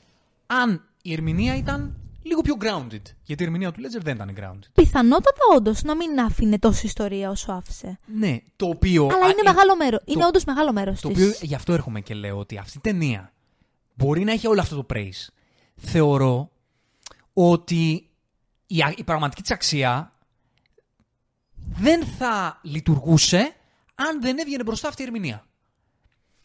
αν 0.46 0.90
η 1.02 1.14
ερμηνεία 1.14 1.56
ήταν 1.56 1.96
λίγο 2.22 2.42
πιο 2.42 2.56
grounded. 2.60 3.02
Γιατί 3.24 3.44
η 3.44 3.46
ερμηνεία 3.46 3.72
του 3.72 3.80
Ledger 3.82 4.02
δεν 4.02 4.16
ήταν 4.16 4.36
grounded. 4.40 4.70
Πιθανότατα 4.74 5.42
όντως 5.56 5.84
να 5.84 5.96
μην 5.96 6.20
άφηνε 6.20 6.60
τόση 6.60 6.86
ιστορία 6.86 7.30
όσο 7.30 7.52
άφησε. 7.52 8.00
Ναι, 8.06 8.38
το 8.56 8.66
οποίο. 8.68 9.04
Αλλά 9.04 9.26
α, 9.26 9.30
είναι 9.30 9.42
ε, 9.50 9.52
μεγάλο 9.52 9.76
μέρο. 9.76 9.98
Είναι 10.06 10.26
όντως 10.26 10.44
μεγάλο 10.44 10.74
μέρος 10.74 10.94
της. 10.94 11.02
Το 11.02 11.08
οποίο 11.08 11.34
γι' 11.42 11.56
αυτό 11.56 11.74
έρχομαι 11.74 12.02
και 12.02 12.14
λέω 12.14 12.38
ότι 12.38 12.58
αυτή 12.58 12.78
η 12.78 12.82
ταινία 12.82 13.34
μπορεί 13.94 14.24
να 14.24 14.32
έχει 14.32 14.48
όλο 14.48 14.62
αυτό 14.62 14.76
το 14.76 14.86
praise. 14.94 15.28
Θεωρώ 15.76 16.50
ότι 17.34 18.10
η, 18.68 18.82
α- 18.82 18.94
η 18.98 19.04
πραγματική 19.04 19.42
της 19.42 19.52
αξία 19.52 20.12
δεν 21.56 22.06
θα 22.06 22.60
λειτουργούσε 22.62 23.56
αν 23.96 24.22
δεν 24.22 24.38
έβγαινε 24.38 24.64
μπροστά 24.64 24.88
αυτή 24.88 25.02
η 25.02 25.06
ερμηνεία. 25.06 25.46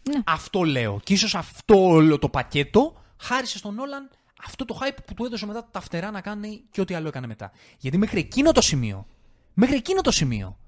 Ναι. 0.08 0.20
Αυτό 0.26 0.62
λέω. 0.62 1.00
Και 1.04 1.12
ίσως 1.12 1.34
αυτό 1.34 1.86
όλο 1.86 2.18
το 2.18 2.28
πακέτο 2.28 3.02
χάρισε 3.20 3.58
στον 3.58 3.78
Όλαν 3.78 4.10
αυτό 4.44 4.64
το 4.64 4.78
hype 4.80 4.98
που 5.06 5.14
του 5.14 5.24
έδωσε 5.24 5.46
μετά 5.46 5.68
τα 5.70 5.80
φτερά 5.80 6.10
να 6.10 6.20
κάνει 6.20 6.62
και 6.70 6.80
ό,τι 6.80 6.94
άλλο 6.94 7.08
έκανε 7.08 7.26
μετά. 7.26 7.52
Γιατί 7.78 7.98
μέχρι 7.98 8.18
εκείνο 8.18 8.52
το 8.52 8.60
σημείο, 8.60 9.06
μέχρι 9.54 9.76
εκείνο 9.76 10.00
το 10.00 10.10
σημείο, 10.10 10.58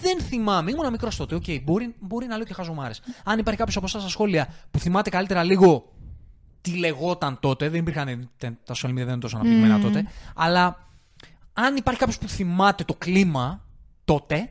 δεν 0.00 0.20
θυμάμαι, 0.20 0.70
ήμουν 0.70 0.90
μικρός 0.90 1.16
τότε. 1.16 1.34
Οκ, 1.34 1.44
μπορεί, 1.62 1.94
μπορεί 2.00 2.26
να 2.26 2.36
λέω 2.36 2.44
και 2.44 2.54
χαζομάρες. 2.54 3.02
Αν 3.24 3.38
υπάρχει 3.38 3.58
κάποιος 3.58 3.76
από 3.76 3.86
εσάς 3.86 4.00
στα 4.00 4.10
σχόλια 4.10 4.54
που 4.70 4.78
θυμάται 4.78 5.10
καλύτερα 5.10 5.42
λίγο 5.42 5.92
τι 6.64 6.70
λεγόταν 6.78 7.38
τότε, 7.40 7.68
δεν 7.68 7.80
υπήρχαν. 7.80 8.30
τε- 8.36 8.52
Τα 8.64 8.74
social 8.74 8.88
media 8.88 8.94
δεν 8.94 9.06
ήταν 9.06 9.20
τόσο 9.20 9.36
αναπτυγμένα 9.36 9.76
Μμμ. 9.76 9.82
τότε. 9.82 10.06
Αλλά 10.34 10.88
αν 11.52 11.76
υπάρχει 11.76 12.00
κάποιος 12.00 12.18
που 12.18 12.28
θυμάται 12.28 12.84
το 12.84 12.94
κλίμα 12.94 13.64
τότε, 14.04 14.50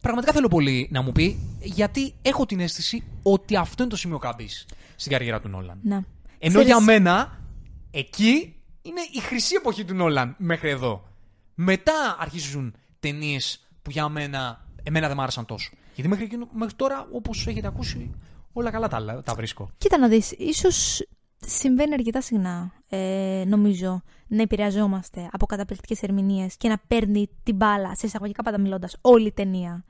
πραγματικά 0.00 0.32
θέλω 0.32 0.48
πολύ 0.48 0.88
να 0.92 1.02
μου 1.02 1.12
πει, 1.12 1.56
γιατί 1.62 2.14
έχω 2.22 2.46
την 2.46 2.60
αίσθηση 2.60 3.02
ότι 3.22 3.56
αυτό 3.56 3.82
είναι 3.82 3.92
το 3.92 3.96
σημείο 3.98 4.18
καμπής 4.18 4.66
στην 4.96 5.12
καριέρα 5.12 5.40
του 5.40 5.48
Νόλαν. 5.48 5.78
Να. 5.82 5.94
Ενώ 5.96 6.04
Ξέρεις, 6.52 6.66
για 6.66 6.80
μένα, 6.80 7.40
εκεί 7.90 8.54
είναι 8.82 9.00
η 9.12 9.20
χρυσή 9.20 9.54
εποχή 9.54 9.84
του 9.84 9.94
Νόλαν 9.94 10.34
μέχρι 10.38 10.68
εδώ. 10.70 11.04
Μετά 11.54 12.16
αρχίζουν 12.18 12.74
ταινίες 13.00 13.66
που 13.82 13.90
για 13.90 14.08
μένα, 14.08 14.66
εμένα 14.82 15.06
δεν 15.06 15.16
μ' 15.16 15.20
άρεσαν 15.20 15.46
τόσο. 15.46 15.70
Γιατί 15.94 16.10
μέχρι, 16.10 16.24
εκείνο- 16.24 16.48
μέχρι 16.52 16.74
τώρα, 16.74 17.08
όπως 17.12 17.46
έχετε 17.46 17.66
ακούσει, 17.66 18.10
όλα 18.52 18.70
καλά 18.70 18.88
τα, 18.88 19.22
τα 19.24 19.34
βρίσκω. 19.34 19.70
Κοίτα 19.78 19.98
να 19.98 20.08
δεις, 20.08 20.30
ίσως 20.38 21.06
συμβαίνει 21.46 21.92
αρκετά 21.92 22.20
συχνά, 22.20 22.72
ε, 22.88 23.44
νομίζω, 23.46 24.02
να 24.26 24.42
επηρεαζόμαστε 24.42 25.28
από 25.32 25.46
καταπληκτικές 25.46 26.02
ερμηνείες 26.02 26.56
και 26.56 26.68
να 26.68 26.78
παίρνει 26.88 27.28
την 27.42 27.56
μπάλα, 27.56 27.94
σε 27.94 28.06
εισαγωγικά 28.06 28.42
πάντα 28.42 28.58
μιλώντας, 28.58 28.96
όλη 29.00 29.26
η 29.26 29.32
ταινία. 29.32 29.84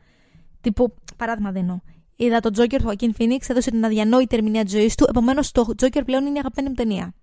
Τύπου, 0.60 0.94
παράδειγμα 1.16 1.52
δίνω. 1.52 1.82
Είδα 2.16 2.40
τον 2.40 2.52
Τζόκερ 2.52 2.82
του 2.82 2.88
Joaquin 2.88 3.10
Phoenix, 3.18 3.38
έδωσε 3.48 3.70
την 3.70 3.84
αδιανόητη 3.84 4.36
ερμηνεία 4.36 4.64
της 4.64 4.72
ζωής 4.72 4.94
του, 4.94 5.06
επομένως 5.08 5.52
το 5.52 5.74
Τζόκερ 5.76 6.04
πλέον 6.04 6.26
είναι 6.26 6.36
η 6.36 6.38
αγαπημένη 6.38 6.68
μου 6.68 6.74
ταινία. 6.74 7.14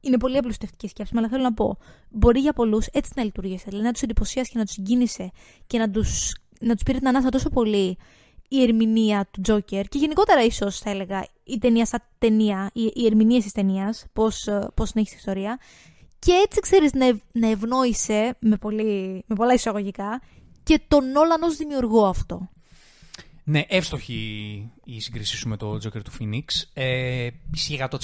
Είναι 0.00 0.16
πολύ 0.18 0.36
απλουστευτική 0.36 0.88
σκέψη, 0.88 1.12
αλλά 1.16 1.28
θέλω 1.28 1.42
να 1.42 1.54
πω. 1.54 1.78
Μπορεί 2.10 2.40
για 2.40 2.52
πολλούς 2.52 2.86
έτσι 2.86 3.12
να 3.16 3.24
λειτουργήσει. 3.24 3.64
Δηλαδή 3.68 3.86
να 3.86 3.92
τους 3.92 4.02
εντυπωσίασε 4.02 4.50
και 4.52 4.58
να 4.58 4.64
τους 4.64 4.74
συγκίνησε 4.74 5.30
και 5.66 5.78
να 5.78 5.90
τους 5.90 6.32
να 6.60 6.74
τους 6.74 6.82
πήρε 6.82 6.98
την 6.98 7.08
ανάσα 7.08 7.28
τόσο 7.28 7.48
πολύ 7.48 7.96
η 8.48 8.62
ερμηνεία 8.62 9.28
του 9.30 9.40
Τζόκερ 9.40 9.86
και 9.88 9.98
γενικότερα 9.98 10.42
ίσως 10.44 10.78
θα 10.78 10.90
έλεγα 10.90 11.26
η 11.44 11.58
ταινία 11.58 11.86
σαν 11.86 12.02
ταινία, 12.18 12.70
οι, 12.72 12.92
οι 12.94 13.06
ερμηνείες 13.06 13.42
της 13.42 13.52
ταινίας, 13.52 14.06
πώς 14.12 14.48
πώς 14.74 14.88
συνέχισε 14.88 15.14
η 15.14 15.18
ιστορία. 15.18 15.58
Και 16.18 16.32
έτσι 16.44 16.60
ξέρεις 16.60 16.92
να, 16.92 17.06
ευ- 17.06 17.22
να 17.32 17.48
ευνόησε 17.50 18.36
με, 18.38 18.56
πολύ, 18.56 19.24
με 19.26 19.34
πολλά 19.34 19.52
εισαγωγικά 19.54 20.22
και 20.62 20.80
τον 20.88 21.10
Νόλαν 21.10 21.42
ως 21.42 21.56
δημιουργό 21.56 22.06
αυτό. 22.06 22.48
Ναι, 23.44 23.64
εύστοχη 23.68 24.14
η 24.84 25.00
σύγκρισή 25.00 25.36
σου 25.36 25.48
με 25.48 25.56
το 25.56 25.72
Joker 25.74 26.02
του 26.04 26.12
Phoenix. 26.20 26.44
Ε, 26.72 27.28
ισχύει 27.54 27.78
100%. 27.90 27.96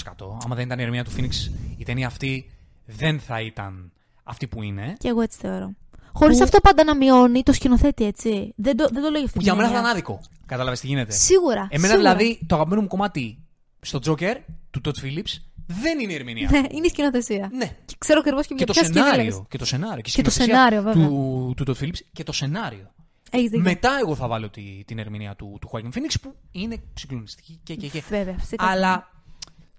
Άμα 0.44 0.54
δεν 0.54 0.64
ήταν 0.66 0.78
η 0.78 0.82
ερμηνεία 0.82 1.04
του 1.04 1.10
Phoenix, 1.16 1.32
η 1.76 1.84
ταινία 1.84 2.06
αυτή 2.06 2.50
δεν 2.86 3.20
θα 3.20 3.40
ήταν 3.40 3.92
αυτή 4.22 4.46
που 4.46 4.62
είναι. 4.62 4.94
Και 4.98 5.08
εγώ 5.08 5.20
έτσι 5.20 5.38
θεωρώ. 5.40 5.74
Χωρίς 6.12 6.36
Που- 6.36 6.42
αυτό 6.44 6.60
πάντα 6.60 6.84
να 6.84 6.96
μειώνει 6.96 7.42
το 7.42 7.52
σκηνοθέτη, 7.52 8.04
έτσι. 8.04 8.52
Δεν 8.56 8.76
το, 8.76 8.88
δεν 8.92 9.02
το 9.02 9.08
λέω 9.10 9.18
για 9.18 9.24
αυτή 9.24 9.32
Που 9.38 9.38
την 9.38 9.42
για 9.42 9.54
μένα 9.54 9.68
θα 9.68 9.74
έννοια. 9.74 9.80
ήταν 9.80 9.90
άδικο. 9.90 10.20
Κατάλαβες 10.46 10.80
τι 10.80 10.86
γίνεται. 10.86 11.12
Σίγουρα. 11.12 11.68
Εμένα 11.70 11.92
σίγουρα. 11.94 12.14
δηλαδή 12.16 12.40
το 12.46 12.54
αγαπημένο 12.54 12.82
μου 12.82 12.88
κομμάτι 12.88 13.38
στο 13.80 13.98
Joker 14.06 14.34
του 14.70 14.80
Todd 14.84 15.04
Phillips 15.04 15.32
δεν 15.66 15.98
είναι 16.00 16.12
η 16.12 16.14
ερμηνεία. 16.14 16.48
Ναι, 16.50 16.58
είναι 16.70 16.86
η 16.86 16.88
σκηνοθεσία. 16.88 17.50
ναι. 17.52 17.76
Και 17.84 17.94
ξέρω 17.98 18.20
ακριβώς 18.20 18.46
και 18.46 18.54
Και 18.54 18.64
για 18.64 18.66
το 18.66 18.72
ποια 18.72 18.84
σκηνή 18.84 18.98
σενάριο. 19.04 19.24
λες. 19.24 19.42
Και 19.48 19.58
το 19.58 19.64
σενάριο. 19.64 19.96
Και 20.02 20.02
το 20.02 20.08
η 20.08 20.10
σκηνοθεσία 20.30 20.44
σενάριο, 20.54 20.82
βέβαια. 20.82 21.06
Του, 21.08 21.52
του 21.56 21.64
Todd 21.66 21.82
Phillips 21.84 21.98
και 22.12 22.22
το 22.22 22.32
σενάριο. 22.32 22.92
Έχεις 23.30 23.50
δίκιο. 23.50 23.64
Μετά 23.64 23.90
εγώ 24.00 24.14
θα 24.14 24.26
βάλω 24.28 24.48
τη, 24.50 24.62
την 24.86 24.98
ερμηνεία 24.98 25.34
του, 25.36 25.58
του 25.60 25.70
Joaquin 25.72 25.84
Phoenix 25.96 26.14
που 26.22 26.34
είναι 26.50 26.82
συγκλονιστική 26.94 27.60
και, 27.62 27.74
και, 27.74 27.88
και. 27.88 28.02
Βέβαια, 28.08 28.34
φυσικά. 28.38 28.66
Αλλά 28.66 29.10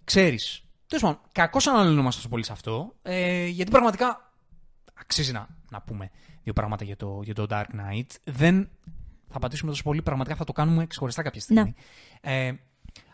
ξέρεις. 0.04 0.64
Τέλος 0.88 1.04
πάντων, 1.04 1.20
κακώς 1.32 1.68
αναλυνόμαστε 1.68 2.16
τόσο 2.18 2.30
πολύ 2.30 2.46
σε 2.46 2.52
αυτό. 2.52 2.96
Ε, 3.02 3.46
γιατί 3.46 3.72
πραγματικά 3.72 4.32
αξίζει 5.00 5.32
να, 5.32 5.48
να 5.72 5.82
πούμε 5.82 6.10
δύο 6.44 6.54
πράγματα 6.54 6.84
για 6.84 6.96
το, 6.96 7.20
για 7.24 7.34
το 7.34 7.46
Dark 7.50 7.64
Knight. 7.66 8.06
Δεν 8.24 8.70
θα 9.30 9.40
πατήσουμε 9.40 9.72
τόσο 9.72 9.84
πολύ. 9.84 10.02
Πραγματικά 10.02 10.36
θα 10.36 10.44
το 10.44 10.52
κάνουμε 10.54 10.88
ξεχωριστά 10.88 11.22
κάποια 11.22 11.42
στιγμή. 11.42 11.74
Ε, 12.22 12.54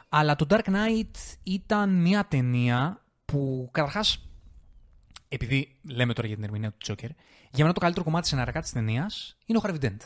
αλλά 0.09 0.35
το 0.35 0.45
Dark 0.49 0.63
Knight 0.63 1.15
ήταν 1.43 1.89
μια 2.01 2.25
ταινία 2.25 3.03
που 3.25 3.69
καταρχάς. 3.71 4.21
Επειδή 5.29 5.79
λέμε 5.83 6.13
τώρα 6.13 6.27
για 6.27 6.35
την 6.35 6.45
ερμηνεία 6.45 6.71
του 6.71 6.85
Joker, 6.85 7.09
για 7.51 7.63
μένα 7.63 7.73
το 7.73 7.79
καλύτερο 7.79 8.05
κομμάτι 8.05 8.27
σεναριακά 8.27 8.61
της 8.61 8.71
ταινίας 8.71 9.37
είναι 9.45 9.57
ο 9.57 9.61
Harvey 9.65 9.79
Dent. 9.83 9.97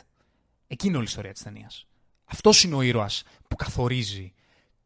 Εκείνη 0.66 0.88
είναι 0.88 0.96
όλη 0.96 1.06
η 1.06 1.08
ιστορία 1.08 1.32
της 1.32 1.42
ταινίας. 1.42 1.86
Αυτός 2.24 2.64
είναι 2.64 2.74
ο 2.74 2.82
ήρωας 2.82 3.22
που 3.48 3.56
καθορίζει 3.56 4.32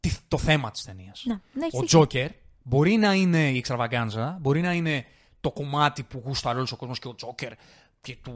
τι- 0.00 0.16
το 0.28 0.38
θέμα 0.38 0.70
της 0.70 0.84
ταινίας. 0.84 1.22
Ναι, 1.26 1.34
ναι, 1.34 1.40
έχεις 1.64 1.78
Ο 1.78 1.80
δίκιο. 1.80 1.86
Τζόκερ 1.86 2.30
μπορεί 2.62 2.96
να 2.96 3.14
είναι 3.14 3.50
η 3.50 3.56
εξτραβαγκάνζα, 3.56 4.38
μπορεί 4.40 4.60
να 4.60 4.72
είναι 4.72 5.04
το 5.46 5.52
κομμάτι 5.52 6.02
που 6.02 6.22
γούσταρε 6.24 6.56
όλος 6.56 6.72
ο 6.72 6.76
κόσμος 6.76 6.98
και 6.98 7.08
ο 7.08 7.14
Τζόκερ 7.14 7.52
και 8.00 8.16
του, 8.22 8.32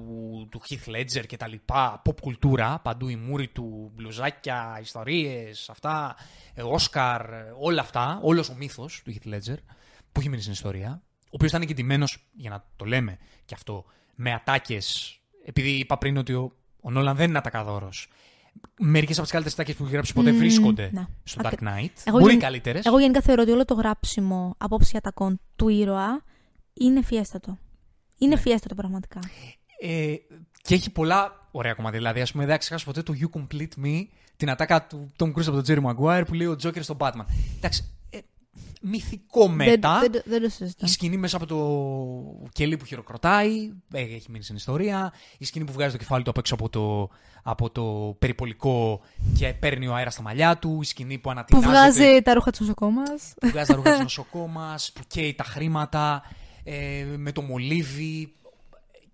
του 0.50 0.60
Heath 0.68 0.90
Ledger 0.96 1.26
και 1.26 1.36
τα 1.36 1.46
λοιπά, 1.48 2.02
pop 2.04 2.20
κουλτούρα, 2.20 2.78
παντού 2.82 3.08
η 3.08 3.16
μούρη 3.16 3.48
του, 3.48 3.90
μπλουζάκια, 3.94 4.78
ιστορίες, 4.82 5.70
αυτά, 5.70 6.16
ε, 6.54 6.62
Όσκαρ, 6.62 7.20
ε, 7.20 7.52
όλα 7.60 7.80
αυτά, 7.80 8.18
όλος 8.22 8.48
ο 8.48 8.54
μύθος 8.58 9.02
του 9.04 9.12
Heath 9.14 9.28
Ledger 9.34 9.56
που 10.12 10.20
έχει 10.20 10.28
μείνει 10.28 10.40
στην 10.40 10.52
ιστορία, 10.52 11.02
ο 11.24 11.28
οποίος 11.30 11.50
ήταν 11.50 11.66
και 11.66 11.74
ντυμένος, 11.74 12.28
για 12.32 12.50
να 12.50 12.64
το 12.76 12.84
λέμε 12.84 13.18
και 13.44 13.54
αυτό, 13.54 13.84
με 14.14 14.32
ατάκες, 14.32 15.18
επειδή 15.44 15.70
είπα 15.70 15.98
πριν 15.98 16.16
ότι 16.16 16.32
ο, 16.32 16.52
ο 16.80 16.90
Νόλαν 16.90 17.16
δεν 17.16 17.28
είναι 17.28 17.38
ατακαδόρος. 17.38 18.08
Μερικές 18.80 19.14
από 19.14 19.22
τις 19.22 19.30
καλύτερες 19.32 19.52
ατάκες 19.58 19.74
που 19.76 19.82
έχει 19.84 19.92
γράψει 19.92 20.12
ποτέ 20.12 20.30
Μμμ, 20.30 20.38
βρίσκονται 20.38 20.90
ναι. 20.92 21.06
στο 21.22 21.40
Ακρι- 21.44 21.60
Dark 21.62 21.64
Knight. 21.64 21.90
Εγώ 22.04 22.18
Μπορεί 22.18 22.24
οι 22.32 22.36
γεν- 22.36 22.40
καλύτερες. 22.42 22.84
Εγώ 22.84 22.98
γενικά 23.00 23.20
θεωρώ 23.20 23.42
ότι 23.42 23.50
όλο 23.50 23.64
το 23.64 23.74
γράψιμο 23.74 24.54
απόψη 24.58 24.96
ατακών 24.96 25.40
του 25.56 25.68
ήρωα 25.68 26.22
είναι 26.80 27.02
φιέστατο. 27.02 27.58
Είναι 28.18 28.34
Ναι. 28.34 28.40
φιέστατο 28.40 28.74
πραγματικά. 28.74 29.20
Ε, 29.80 30.14
και 30.62 30.74
έχει 30.74 30.90
πολλά 30.90 31.48
ωραία 31.50 31.74
κομμάτια. 31.74 31.98
Δηλαδή, 31.98 32.20
ας 32.20 32.32
πούμε, 32.32 32.44
δεν 32.44 32.52
θα 32.52 32.58
ξεχάσω 32.58 32.84
ποτέ 32.84 33.02
το 33.02 33.14
You 33.20 33.38
Complete 33.40 33.84
Me, 33.86 34.02
την 34.36 34.50
ατάκα 34.50 34.86
του 34.86 35.12
Tom 35.18 35.26
Cruise 35.26 35.46
από 35.46 35.62
τον 35.62 35.64
Jerry 35.66 35.84
Maguire 35.90 36.22
που 36.26 36.34
λέει 36.34 36.46
ο 36.46 36.56
Joker 36.62 36.82
στον 36.82 36.96
Batman. 37.00 37.24
Εντάξει, 37.56 37.84
ε, 38.10 38.18
μυθικό 38.80 39.48
μετά. 39.48 39.98
Δεν, 40.00 40.10
δεν, 40.12 40.22
δεν 40.24 40.42
το 40.42 40.48
συζητώ. 40.48 40.86
Η 40.86 40.88
σκηνή 40.88 41.16
μέσα 41.16 41.36
από 41.36 41.46
το 41.46 42.48
κελί 42.52 42.76
που 42.76 42.84
χειροκροτάει, 42.84 43.72
ε, 43.92 44.00
έχει 44.00 44.30
μείνει 44.30 44.44
στην 44.44 44.56
ιστορία. 44.56 45.12
Η 45.38 45.44
σκηνή 45.44 45.64
που 45.64 45.72
βγάζει 45.72 45.92
το 45.92 45.98
κεφάλι 45.98 46.22
του 46.24 46.30
απ' 46.30 46.38
έξω 46.38 46.54
από 46.54 46.68
το, 46.68 47.08
από 47.42 47.70
το 47.70 48.16
περιπολικό 48.18 49.00
και 49.38 49.54
παίρνει 49.60 49.86
ο 49.86 49.94
αέρας 49.94 50.12
στα 50.12 50.22
μαλλιά 50.22 50.58
του. 50.58 50.78
Η 50.82 50.84
σκηνή 50.84 51.14
που 51.14 51.20
Που 51.20 51.30
ανατινάζεται 51.30 51.70
βγάζει 51.70 52.22
τα 52.22 52.34
ρούχα 52.34 52.50
του 52.50 52.58
νοσοκόμας. 52.60 53.34
που 53.40 53.48
βγάζει 53.48 53.66
τα 53.66 53.74
ρούχα 53.74 53.90
της 53.90 54.00
νοσοκόμας, 54.08 54.92
που 54.92 55.00
καίει 55.06 55.34
τα 55.34 55.44
χρήματα, 55.44 56.22
ε, 56.64 57.04
με 57.16 57.32
το 57.32 57.42
μολύβι. 57.42 58.32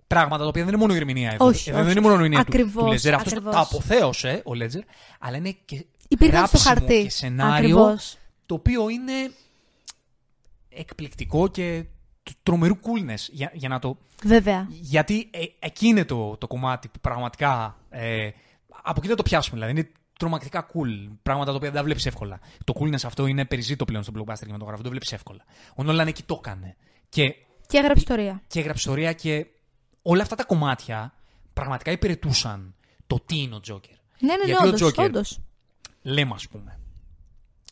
Πράγματα 0.07 0.43
τα 0.43 0.49
οποία 0.49 0.63
δεν 0.65 0.73
είναι 0.73 0.81
μόνο 0.83 0.95
η 0.95 0.97
ερμηνεία 0.97 1.31
εδώ. 1.33 1.47
Όχι, 1.47 1.69
εδώ 1.71 1.79
όχι. 1.79 1.87
δεν 1.89 1.97
είναι 1.97 2.07
μόνο 2.07 2.15
η 2.15 2.17
ερμηνεία 2.25 2.45
του, 2.45 2.51
Ακριβώς, 2.53 2.83
του 2.83 2.89
Λετζέρ. 2.91 3.15
Αυτός 3.15 3.33
ακριβώς. 3.33 3.55
τα 3.55 3.61
αποθέωσε 3.61 4.43
ο 4.45 4.55
Λέτζερ, 4.55 4.83
αλλά 5.19 5.37
είναι 5.37 5.57
και 5.65 5.85
Υπήρχαν 6.09 6.47
στο 6.47 6.57
γράψιμο 6.57 6.75
χαρτί. 6.75 7.03
και 7.03 7.11
σενάριο 7.11 7.79
Ακριβώς. 7.81 8.17
το 8.47 8.55
οποίο 8.55 8.89
είναι 8.89 9.13
εκπληκτικό 10.69 11.49
και 11.49 11.85
του 12.23 12.33
τρομερού 12.43 12.75
coolness. 12.77 13.29
Για, 13.31 13.51
για 13.55 13.69
να 13.69 13.79
το, 13.79 13.97
Βέβαια. 14.25 14.67
γιατί 14.71 15.29
ε, 15.33 15.43
εκεί 15.59 15.87
είναι 15.87 16.05
το, 16.05 16.37
το 16.37 16.47
κομμάτι 16.47 16.89
που 16.89 17.01
πραγματικά. 17.01 17.77
Ε, 17.91 18.29
από 18.83 18.95
εκεί 18.99 19.07
δεν 19.07 19.17
το 19.17 19.23
πιάσουμε. 19.23 19.61
Δηλαδή 19.61 19.81
είναι 19.81 19.91
τρομακτικά 20.19 20.67
cool. 20.67 21.11
Πράγματα 21.23 21.51
τα 21.51 21.57
οποία 21.57 21.69
δεν 21.69 21.79
τα 21.79 21.85
βλέπεις 21.85 22.07
εύκολα. 22.07 22.41
Το 22.65 22.73
coolness 22.81 23.05
αυτό 23.05 23.27
είναι 23.27 23.45
περιζήτο 23.45 23.85
πλέον 23.85 24.03
στον 24.03 24.15
blockbuster 24.15 24.39
κινηματογράφο. 24.39 24.77
Δεν 24.77 24.85
το 24.85 24.91
βλέπεις 24.91 25.13
εύκολα. 25.13 25.45
Ο 25.75 25.83
Νόλαν 25.83 26.07
εκεί 26.07 26.23
το 26.23 26.41
έκανε. 26.45 26.77
Και, 27.09 27.35
Και 27.67 27.77
έγραψε 27.79 27.99
ιστορία. 28.03 28.43
και 28.47 28.59
έγραψε 28.61 28.81
ιστορία 28.89 29.13
και 29.13 29.47
όλα 30.03 30.23
αυτά 30.23 30.37
τα 30.37 30.45
κομμάτια 30.45 31.15
πραγματικά 31.53 31.91
υπηρετούσαν 31.91 32.75
το 33.07 33.21
τι 33.27 33.39
είναι 33.41 33.55
ο 33.55 33.61
Τζόκερ. 33.61 33.95
Ναι, 34.21 34.33
ναι, 34.33 34.37
ναι, 34.37 34.45
Γιατί 34.45 34.63
ο 34.65 34.67
όντως, 34.67 34.81
Τζόκερ- 34.81 35.05
όντως. 35.07 35.41
Λέμε, 36.03 36.33
ας 36.35 36.49
πούμε. 36.49 36.81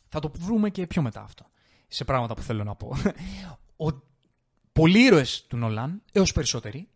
Θα 0.09 0.19
το 0.19 0.31
βρούμε 0.37 0.69
και 0.69 0.87
πιο 0.87 1.01
μετά 1.01 1.21
αυτό. 1.21 1.45
Σε 1.87 2.05
πράγματα 2.05 2.33
που 2.33 2.41
θέλω 2.41 2.63
να 2.63 2.75
πω. 2.75 2.95
Ο, 3.77 4.01
πολλοί 4.73 4.99
ήρωες 5.03 5.45
του 5.47 5.57
Νολάν, 5.57 6.01
έως 6.11 6.31
περισσότεροι, 6.31 6.89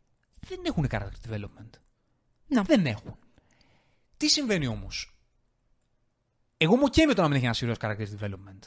δεν 0.47 0.59
έχουν 0.63 0.87
character 0.89 1.29
development. 1.29 1.69
Ναι. 2.47 2.61
Δεν 2.61 2.85
έχουν. 2.85 3.17
Τι 4.17 4.27
συμβαίνει 4.29 4.67
όμως; 4.67 5.17
Εγώ 6.57 6.75
μου 6.75 6.87
και 6.87 7.05
με 7.05 7.13
το 7.13 7.21
να 7.21 7.27
μην 7.27 7.35
έχει 7.37 7.45
ένας 7.45 7.61
ήρωας 7.61 7.77
character 7.81 8.05
development. 8.19 8.59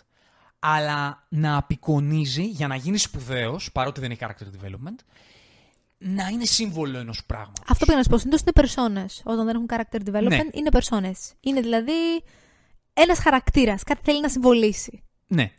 Αλλά 0.65 1.27
να 1.29 1.57
απεικονίζει 1.57 2.45
για 2.45 2.67
να 2.67 2.77
γίνει 2.77 2.99
σπουδαίος, 2.99 3.73
παρότι 3.73 4.01
δεν 4.01 4.11
έχει 4.11 4.21
character 4.23 4.65
development, 4.65 4.99
να 5.99 6.27
είναι 6.29 6.45
σύμβολο 6.45 6.99
ενός 6.99 7.25
πράγματος. 7.25 7.65
Αυτό 7.69 7.85
πήγα 7.85 7.97
να 7.97 8.03
σου 8.03 8.09
πω. 8.11 8.19
Συνήθως 8.19 8.41
είναι 8.41 8.53
περσόνες. 8.53 9.23
Όταν 9.25 9.45
δεν 9.47 9.55
έχουν 9.55 9.67
character 9.71 10.09
development, 10.11 10.29
Ναι. 10.29 10.43
είναι 10.53 10.71
περσόνες. 10.71 11.33
Είναι 11.41 11.61
δηλαδή 11.61 11.93
ένας 12.93 13.19
χαρακτήρας. 13.19 13.83
Κάτι 13.83 14.01
θέλει 14.05 14.21
να 14.21 14.29
συμβολήσει. 14.29 15.03
Ναι. 15.27 15.53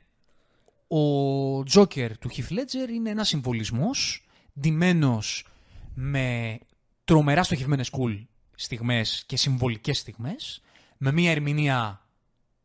Ο 0.87 1.63
Τζόκερ 1.63 2.17
του 2.17 2.29
Heath 2.29 2.51
Ledger 2.53 2.89
είναι 2.93 3.09
ένας 3.09 3.27
συμβολισμός 3.27 4.25
ντυμένος 4.59 5.45
με 5.93 6.57
τρομερά 7.03 7.43
στοχευμένες 7.43 7.89
cool 7.91 8.25
στιγμές 8.55 9.23
και 9.25 9.37
συμβολικές 9.37 9.97
στιγμές 9.97 10.61
με 10.97 11.11
μια 11.11 11.31
ερμηνεία 11.31 12.05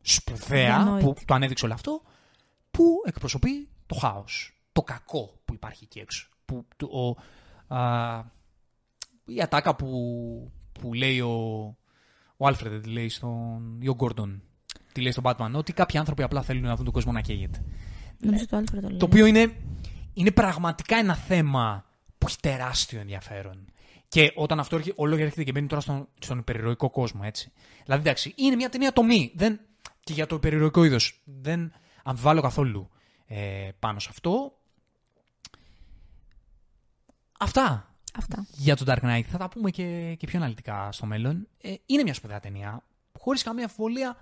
σπουδαία 0.01 0.65
Διανόητη. 0.77 1.05
που 1.05 1.15
το 1.25 1.33
ανέδειξε 1.33 1.65
όλο 1.65 1.73
αυτό 1.73 2.01
που 2.79 3.01
εκπροσωπεί 3.05 3.67
το 3.85 3.95
χάος, 3.95 4.53
το 4.71 4.81
κακό 4.81 5.39
που 5.45 5.53
υπάρχει 5.53 5.83
εκεί 5.83 5.99
έξω. 5.99 6.27
Που, 6.45 6.65
το, 6.77 6.85
ο, 6.85 7.15
α, 7.75 8.23
η 9.25 9.41
ατάκα 9.41 9.75
που, 9.75 10.51
που 10.71 10.93
λέει 10.93 11.19
ο, 11.19 11.31
ο 12.37 12.47
Άλφρεντ, 12.47 12.85
λέει 12.85 13.09
στον 13.09 13.77
ή 13.81 13.87
ο 13.87 13.93
Γκόρντον, 13.93 14.41
τι 14.91 15.01
λέει 15.01 15.11
στον 15.11 15.23
Batman, 15.27 15.51
ότι 15.53 15.73
κάποιοι 15.73 15.99
άνθρωποι 15.99 16.23
απλά 16.23 16.41
θέλουν 16.41 16.63
να 16.63 16.75
δουν 16.75 16.85
τον 16.85 16.93
κόσμο 16.93 17.11
να 17.11 17.21
καίγεται. 17.21 17.63
Νομίζω 18.17 18.45
το 18.45 18.57
Άλφρεντ 18.57 18.81
το 18.81 18.89
λέει. 18.89 18.97
Το 18.97 19.05
οποίο 19.05 19.25
είναι, 19.25 19.53
είναι 20.13 20.31
πραγματικά 20.31 20.97
ένα 20.97 21.15
θέμα 21.15 21.85
που 22.17 22.27
έχει 22.27 22.37
τεράστιο 22.39 22.99
ενδιαφέρον. 22.99 23.65
Και 24.07 24.31
όταν 24.35 24.59
αυτό 24.59 24.75
έρχεται, 24.75 24.95
όλο 24.97 25.15
έρχεται 25.15 25.43
και 25.43 25.51
μπαίνει 25.51 25.67
τώρα 25.67 25.81
στον, 25.81 26.07
στον 26.19 26.37
υπερηρωικό 26.37 26.89
κόσμο, 26.89 27.21
έτσι. 27.23 27.51
Δηλαδή, 27.83 28.01
εντάξει, 28.01 28.33
είναι 28.37 28.55
μια 28.55 28.69
ταινία 28.69 28.93
τομή. 28.93 29.31
Δεν, 29.35 29.59
και 30.03 30.13
για 30.13 30.25
το 30.25 30.35
υπερηρωικό 30.35 30.83
είδος. 30.83 31.21
Δεν 31.25 31.71
αμφιβάλλω 32.03 32.41
καθόλου 32.41 32.89
ε, 33.25 33.69
πάνω 33.79 33.99
σε 33.99 34.07
αυτό. 34.11 34.53
Αυτά 37.39 37.89
Αυτά. 38.17 38.45
για 38.51 38.75
τον 38.75 38.87
Dark 38.89 39.03
Knight. 39.03 39.23
Θα 39.27 39.37
τα 39.37 39.49
πούμε 39.49 39.69
και, 39.69 40.15
και 40.19 40.27
πιο 40.27 40.39
αναλυτικά 40.39 40.91
στο 40.91 41.05
μέλλον. 41.05 41.47
Ε, 41.61 41.73
είναι 41.85 42.03
μια 42.03 42.13
σπουδαία 42.13 42.39
ταινία. 42.39 42.83
Χωρίς 43.19 43.43
καμία 43.43 43.63
αμφιβολία. 43.63 44.17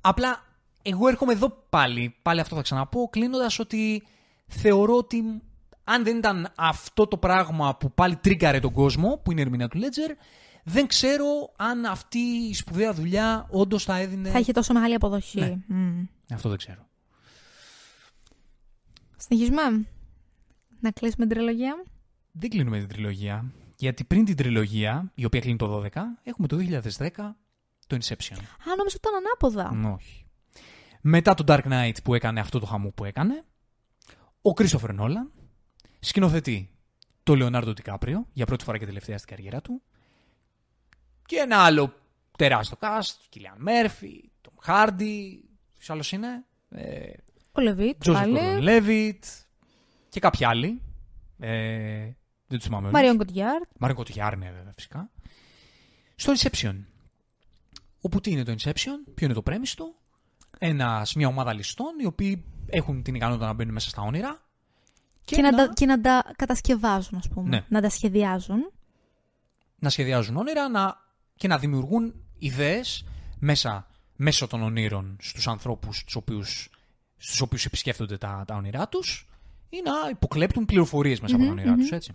Απλά 0.00 0.44
εγώ 0.82 1.08
έρχομαι 1.08 1.32
εδώ 1.32 1.48
πάλι. 1.68 2.14
Πάλι 2.22 2.40
αυτό 2.40 2.56
θα 2.56 2.62
ξαναπώ. 2.62 3.08
Κλείνοντας 3.08 3.58
ότι 3.58 4.02
θεωρώ 4.46 4.96
ότι 4.96 5.42
αν 5.84 6.04
δεν 6.04 6.16
ήταν 6.16 6.52
αυτό 6.56 7.06
το 7.06 7.16
πράγμα 7.16 7.76
που 7.76 7.92
πάλι 7.92 8.16
τρίγκαρε 8.16 8.60
τον 8.60 8.72
κόσμο, 8.72 9.20
που 9.22 9.30
είναι 9.30 9.40
η 9.40 9.44
ερμηνεία 9.44 9.68
του 9.68 9.78
Ledger, 9.78 10.14
δεν 10.64 10.86
ξέρω 10.86 11.52
αν 11.56 11.84
αυτή 11.84 12.18
η 12.18 12.54
σπουδαία 12.54 12.92
δουλειά 12.92 13.46
όντως 13.50 13.84
θα 13.84 13.96
έδινε. 13.96 14.30
Θα 14.30 14.38
είχε 14.38 14.52
τόσο 14.52 14.72
μεγάλη 14.72 14.94
αποδοχή. 14.94 15.40
Ναι. 15.40 15.56
Μμ. 15.66 16.04
Αυτό 16.32 16.48
δεν 16.48 16.58
ξέρω. 16.58 16.86
Συνεχίζουμε. 19.28 19.86
Να 20.80 20.90
κλείσουμε 20.90 21.26
την 21.26 21.36
τριλογία. 21.36 21.84
Δεν 22.32 22.50
κλείνουμε 22.50 22.78
την 22.78 22.88
τριλογία. 22.88 23.52
Γιατί 23.76 24.04
πριν 24.04 24.24
την 24.24 24.36
τριλογία, 24.36 25.12
η 25.14 25.24
οποία 25.24 25.40
κλείνει 25.40 25.56
το 25.56 25.82
12, 25.82 25.88
έχουμε 26.22 26.48
το 26.48 26.56
2010 26.56 27.10
το 27.86 27.96
Inception. 27.96 28.36
Α, 28.38 28.76
νόμιζα 28.76 28.96
ότι 28.96 28.98
ήταν 29.00 29.14
ανάποδα. 29.14 29.92
Όχι. 29.94 30.26
Μετά 31.00 31.34
το 31.34 31.44
Dark 31.46 31.62
Knight 31.72 32.02
που 32.04 32.14
έκανε 32.14 32.40
αυτό 32.40 32.58
το 32.58 32.66
χαμό 32.66 32.90
που 32.90 33.04
έκανε, 33.04 33.44
ο 34.42 34.50
Christopher 34.56 35.00
Nolan 35.00 35.30
σκηνοθετεί 36.00 36.70
το 37.22 37.34
Leonardo 37.36 37.72
DiCaprio 37.82 38.22
για 38.32 38.46
πρώτη 38.46 38.64
φορά 38.64 38.78
και 38.78 38.86
τελευταία 38.86 39.18
στην 39.18 39.36
καριέρα 39.36 39.60
του 39.60 39.82
και 41.26 41.36
ένα 41.36 41.64
άλλο 41.64 41.94
τεράστιο 42.38 42.76
cast, 42.80 43.14
Κιλιάν 43.28 43.56
Μέρφυ, 43.58 44.30
Tom 44.42 44.70
Hardy, 44.70 45.38
ποιος 45.72 45.90
άλλος 45.90 46.12
είναι, 46.12 46.44
ε, 46.68 47.12
Ο 47.52 47.60
Λεβίτ, 47.60 48.02
Joseph 48.04 48.12
πάλι. 48.12 48.38
Gordon-Levitt 48.38 49.18
και 50.08 50.20
κάποιοι 50.20 50.46
άλλοι. 50.46 50.80
Ε, 51.38 52.02
δεν 52.46 52.58
τους 52.58 52.62
θυμάμαι 52.62 52.82
όλους. 52.82 52.92
Μαριόν 52.92 53.16
Κοντιάρτ. 53.16 53.64
Μάριο 53.78 53.96
Κωτιάρ, 53.96 54.36
ναι, 54.36 54.50
βέβαια, 54.50 54.72
φυσικά. 54.74 55.10
Στο 56.14 56.32
Inception. 56.36 56.84
Όπου 58.00 58.20
τι 58.20 58.30
είναι 58.30 58.42
το 58.42 58.52
Inception, 58.52 59.12
ποιο 59.14 59.26
είναι 59.26 59.34
το 59.34 59.42
premise 59.46 59.72
του. 59.76 59.94
Ένας, 60.58 61.14
μια 61.14 61.28
ομάδα 61.28 61.52
ληστών, 61.52 61.98
οι 62.00 62.06
οποίοι 62.06 62.44
έχουν 62.66 63.02
την 63.02 63.14
ικανότητα 63.14 63.46
να 63.46 63.52
μπαίνουν 63.52 63.72
μέσα 63.72 63.88
στα 63.88 64.02
όνειρα. 64.02 64.40
Και, 65.24 65.40
να... 65.40 65.50
τα, 65.50 65.72
και 65.74 65.86
να 65.86 66.00
τα 66.00 66.32
κατασκευάζουν, 66.36 67.18
ας 67.18 67.28
πούμε. 67.28 67.48
Ναι. 67.48 67.64
Να 67.68 67.80
τα 67.80 67.88
σχεδιάζουν. 67.88 68.72
να 69.78 69.90
σχεδιάζουν 69.90 70.36
όνειρα, 70.36 70.68
να 70.68 71.00
και 71.36 71.48
να 71.48 71.58
δημιουργούν 71.58 72.14
ιδέες 72.38 73.04
μέσα, 73.38 73.86
μέσω 74.16 74.46
των 74.46 74.62
ονείρων 74.62 75.16
στους 75.20 75.48
ανθρώπους 75.48 76.04
τους 76.04 76.16
οποίους, 76.16 76.70
στους 77.22 77.40
οποίους 77.40 77.64
επισκέφτονται 77.64 78.16
τα, 78.18 78.44
τα 78.46 78.54
όνειρά 78.54 78.88
τους 78.88 79.28
ή 79.68 79.82
να 79.84 80.08
υποκλέπτουν 80.10 80.64
πληροφορίες 80.64 81.20
μέσα 81.20 81.34
από 81.34 81.44
τα 81.44 81.50
ονειρά 81.50 81.74
τους, 81.74 81.90
έτσι. 81.90 82.12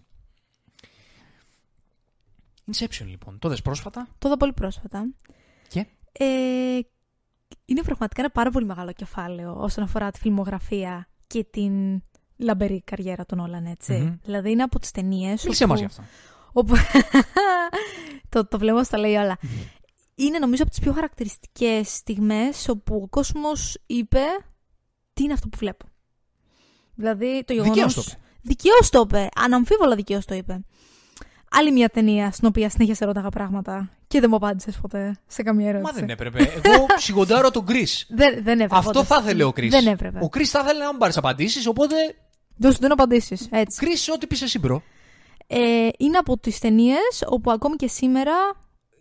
Inception 2.72 3.06
λοιπόν, 3.06 3.40
το 3.40 3.50
δες 3.50 3.62
πρόσφατα; 3.62 4.08
Το 4.18 4.28
είδα 4.28 4.38
πολύ 4.38 4.54
πρόσφατα. 4.54 5.08
και; 5.68 5.86
Ε, 6.12 6.80
είναι 7.66 7.82
πραγματικά 7.82 8.22
ένα 8.22 8.30
πάρα 8.30 8.50
πολύ 8.50 8.66
μεγάλο 8.66 8.92
κεφάλαιο 8.92 9.56
όσον 9.60 9.84
αφορά 9.84 10.12
τη 10.12 10.20
φιλμογραφία 10.20 11.08
και 11.28 11.44
την 11.44 12.02
λαμπερή 12.38 12.82
καριέρα 12.82 13.26
των 13.26 13.40
Όλαν, 13.40 13.66
έτσι. 13.66 13.94
Μμμ. 13.94 14.18
Δηλαδή 14.24 14.52
είναι 14.52 14.64
από 14.64 14.80
τις 14.80 14.92
ταινίες. 14.92 15.44
μίλησέ 15.44 15.66
μας 15.66 15.80
γι' 15.80 15.86
αυτό. 15.86 16.04
Όπου... 16.52 16.76
το, 18.30 18.48
το 18.48 18.60
βλέμμα 18.60 18.84
στα 18.84 18.98
λέει 18.98 19.16
όλα. 19.16 19.38
Είναι 20.16 20.40
νομίζω 20.40 20.62
από 20.62 20.72
τις 20.72 20.80
πιο 20.80 20.94
χαρακτηριστικές 20.94 21.90
στιγμές 21.90 22.70
όπου 22.70 23.02
ο 23.04 23.08
κόσμος 23.08 23.78
είπε 23.86 24.20
τι 25.18 25.24
είναι 25.24 25.34
αυτό 25.34 25.48
που 25.48 25.58
βλέπω. 25.58 25.86
Δηλαδή 26.96 27.44
το 27.46 27.54
γεγονός... 27.54 27.76
Δικαίως 27.76 27.94
το 27.94 28.02
είπε. 28.02 28.20
Δικαίως 28.42 28.90
το 28.90 29.00
είπε. 29.06 29.30
Αναμφίβολα 29.36 29.96
δικαίως 29.96 30.26
το 30.26 30.36
είπε. 30.36 30.60
Άλλη 31.52 31.72
μια 31.72 31.90
ταινία 31.90 32.32
στην 32.32 32.48
οποία 32.48 32.70
συνέχεια 32.70 32.96
σε 32.96 33.06
ρώταγα 33.06 33.30
πράγματα 33.30 33.90
και 34.08 34.20
δεν 34.20 34.30
μου 34.30 34.36
απάντησες 34.36 34.78
ποτέ 34.82 35.18
σε 35.28 35.44
καμία 35.44 35.70
ερώτηση. 35.70 35.94
Μα 35.94 36.00
δεν 36.00 36.10
έπρεπε. 36.10 36.62
Εγώ 36.62 36.86
σιγοντάρω 37.06 37.52
τον 37.52 37.66
Κρι. 37.66 37.88
Δεν, 38.08 38.44
δεν 38.44 38.60
έπρεπε. 38.60 38.76
Αυτό 38.76 38.90
όντως. 38.90 39.08
θα 39.08 39.20
ήθελε 39.24 39.44
ο 39.44 39.52
Κρις. 39.52 39.68
Δεν 39.68 39.88
έπρεπε. 39.88 40.20
Ο 40.22 40.30
Κρις 40.30 40.46
θα 40.46 40.60
ήθελε 40.64 40.84
να 40.84 40.90
μην 40.90 40.98
πάρεις 40.98 41.18
απαντήσεις, 41.18 41.68
οπότε. 41.68 41.96
Δεν 42.56 42.72
σου 42.72 42.78
δίνω 42.80 42.94
απαντήσεις. 42.94 43.48
Έτσι. 43.52 43.80
Κρις, 43.80 43.92
ό,τι 44.14 44.28
πεις 44.28 44.42
εσύ, 44.42 44.60
bro. 44.60 44.84
Ε, 45.48 45.88
είναι 45.98 46.18
από 46.18 46.38
τις 46.38 46.60
ταινίες 46.60 47.24
όπου 47.26 47.52
ακόμη 47.52 47.76
και 47.76 47.88
σήμερα 47.88 48.34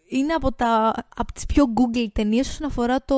είναι 0.08 0.32
από, 0.32 0.52
τα, 0.52 0.94
από 1.16 1.32
τις 1.32 1.46
πιο 1.46 1.64
googled 1.74 2.06
ταινίες 2.12 2.48
όσον 2.48 2.66
αφορά 2.66 3.04
το 3.04 3.16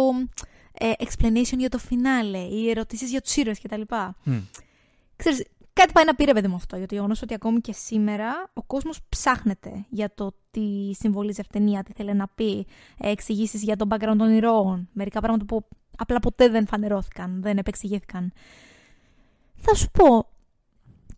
ε, 0.78 0.92
explanation 0.98 1.58
για 1.58 1.68
το 1.68 1.78
φινάλε, 1.78 2.38
οι 2.38 2.70
ερωτήσεις 2.70 3.10
για 3.10 3.20
τους 3.20 3.36
ήρωες 3.36 3.60
κτλ. 3.60 3.80
Μμ. 4.24 4.38
Ξέρεις, 5.16 5.44
κάτι 5.72 5.92
πάει 5.92 6.04
να 6.04 6.14
πει 6.14 6.24
ρε 6.24 6.32
παιδί 6.32 6.48
μου 6.48 6.54
αυτό, 6.54 6.76
για 6.76 6.86
το 6.86 6.94
γεγονός 6.94 7.22
ότι 7.22 7.34
ακόμη 7.34 7.60
και 7.60 7.72
σήμερα 7.72 8.50
ο 8.52 8.62
κόσμος 8.62 9.00
ψάχνεται 9.08 9.86
για 9.88 10.14
το 10.14 10.32
τι 10.50 10.94
συμβολίζει 10.98 11.40
αυτή 11.40 11.56
η 11.56 11.60
ταινία, 11.60 11.82
τι 11.82 11.92
θέλει 11.92 12.14
να 12.14 12.28
πει, 12.28 12.66
ε, 12.98 13.10
εξηγήσεις 13.10 13.62
για 13.62 13.76
τον 13.76 13.88
background 13.90 14.16
των 14.18 14.30
ηρώων, 14.30 14.88
μερικά 14.92 15.20
πράγματα 15.20 15.44
που 15.44 15.68
απλά 15.96 16.18
ποτέ 16.18 16.48
δεν 16.48 16.66
φανερώθηκαν, 16.66 17.42
δεν 17.42 17.58
επεξηγήθηκαν. 17.58 18.32
Θα 19.54 19.74
σου 19.74 19.90
πω, 19.90 20.28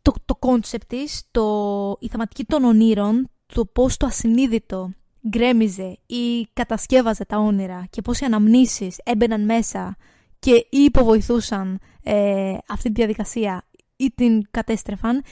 το, 0.03 0.13
το 0.25 0.39
concept 0.41 0.85
της, 0.87 1.23
το, 1.31 1.97
η 2.01 2.09
θεματική 2.09 2.45
των 2.45 2.65
ονείρων, 2.65 3.31
το 3.47 3.65
πώς 3.65 3.97
το 3.97 4.07
ασυνείδητο 4.07 4.91
γκρέμιζε 5.29 5.99
ή 6.07 6.49
κατασκεύαζε 6.53 7.25
τα 7.25 7.39
όνειρα 7.39 7.87
και 7.91 8.03
πώς 8.03 8.21
οι 8.21 8.25
αναμνήσεις 8.25 8.99
έμπαιναν 9.05 9.45
μέσα 9.45 9.97
και 10.39 10.53
ή 10.71 10.79
υποβοηθούσαν 10.79 11.81
ε, 12.03 12.57
αυτή 12.69 12.89
τη 12.89 12.95
διαδικασία 12.95 13.65
ή 13.97 14.13
την 14.15 14.43
κατέστρεφαν, 14.51 15.23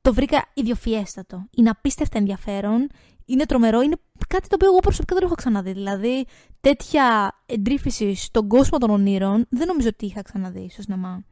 το 0.00 0.14
βρήκα 0.14 0.44
ιδιοφιέστατο. 0.54 1.48
Είναι 1.56 1.70
απίστευτα 1.70 2.18
ενδιαφέρον, 2.18 2.88
είναι 3.24 3.46
τρομερό, 3.46 3.80
είναι 3.80 3.96
κάτι 4.28 4.48
το 4.48 4.54
οποίο 4.54 4.68
εγώ 4.68 4.78
προσωπικά 4.78 5.14
δεν 5.14 5.24
έχω 5.24 5.34
ξαναδεί. 5.34 5.72
Δηλαδή, 5.72 6.26
τέτοια 6.60 7.34
εντρίφηση 7.46 8.14
στον 8.14 8.48
κόσμο 8.48 8.78
των 8.78 8.90
ονείρων 8.90 9.46
δεν 9.48 9.66
νομίζω 9.66 9.88
ότι 9.88 10.06
είχα 10.06 10.22
ξαναδεί 10.22 10.68
στο 10.70 10.82
σινεμά. 10.82 11.24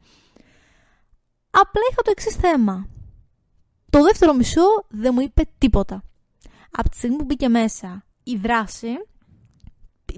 Απλά 1.49 1.81
είχα 1.91 2.01
το 2.01 2.11
εξής 2.11 2.35
θέμα. 2.35 2.87
Το 3.89 4.03
δεύτερο 4.03 4.33
μισό 4.33 4.85
δεν 4.89 5.11
μου 5.15 5.21
είπε 5.21 5.43
τίποτα. 5.57 6.03
Από 6.77 6.89
τη 6.89 6.97
στιγμή 6.97 7.15
που 7.15 7.23
μπήκε 7.25 7.47
μέσα 7.47 8.05
η 8.23 8.35
δράση, 8.35 8.87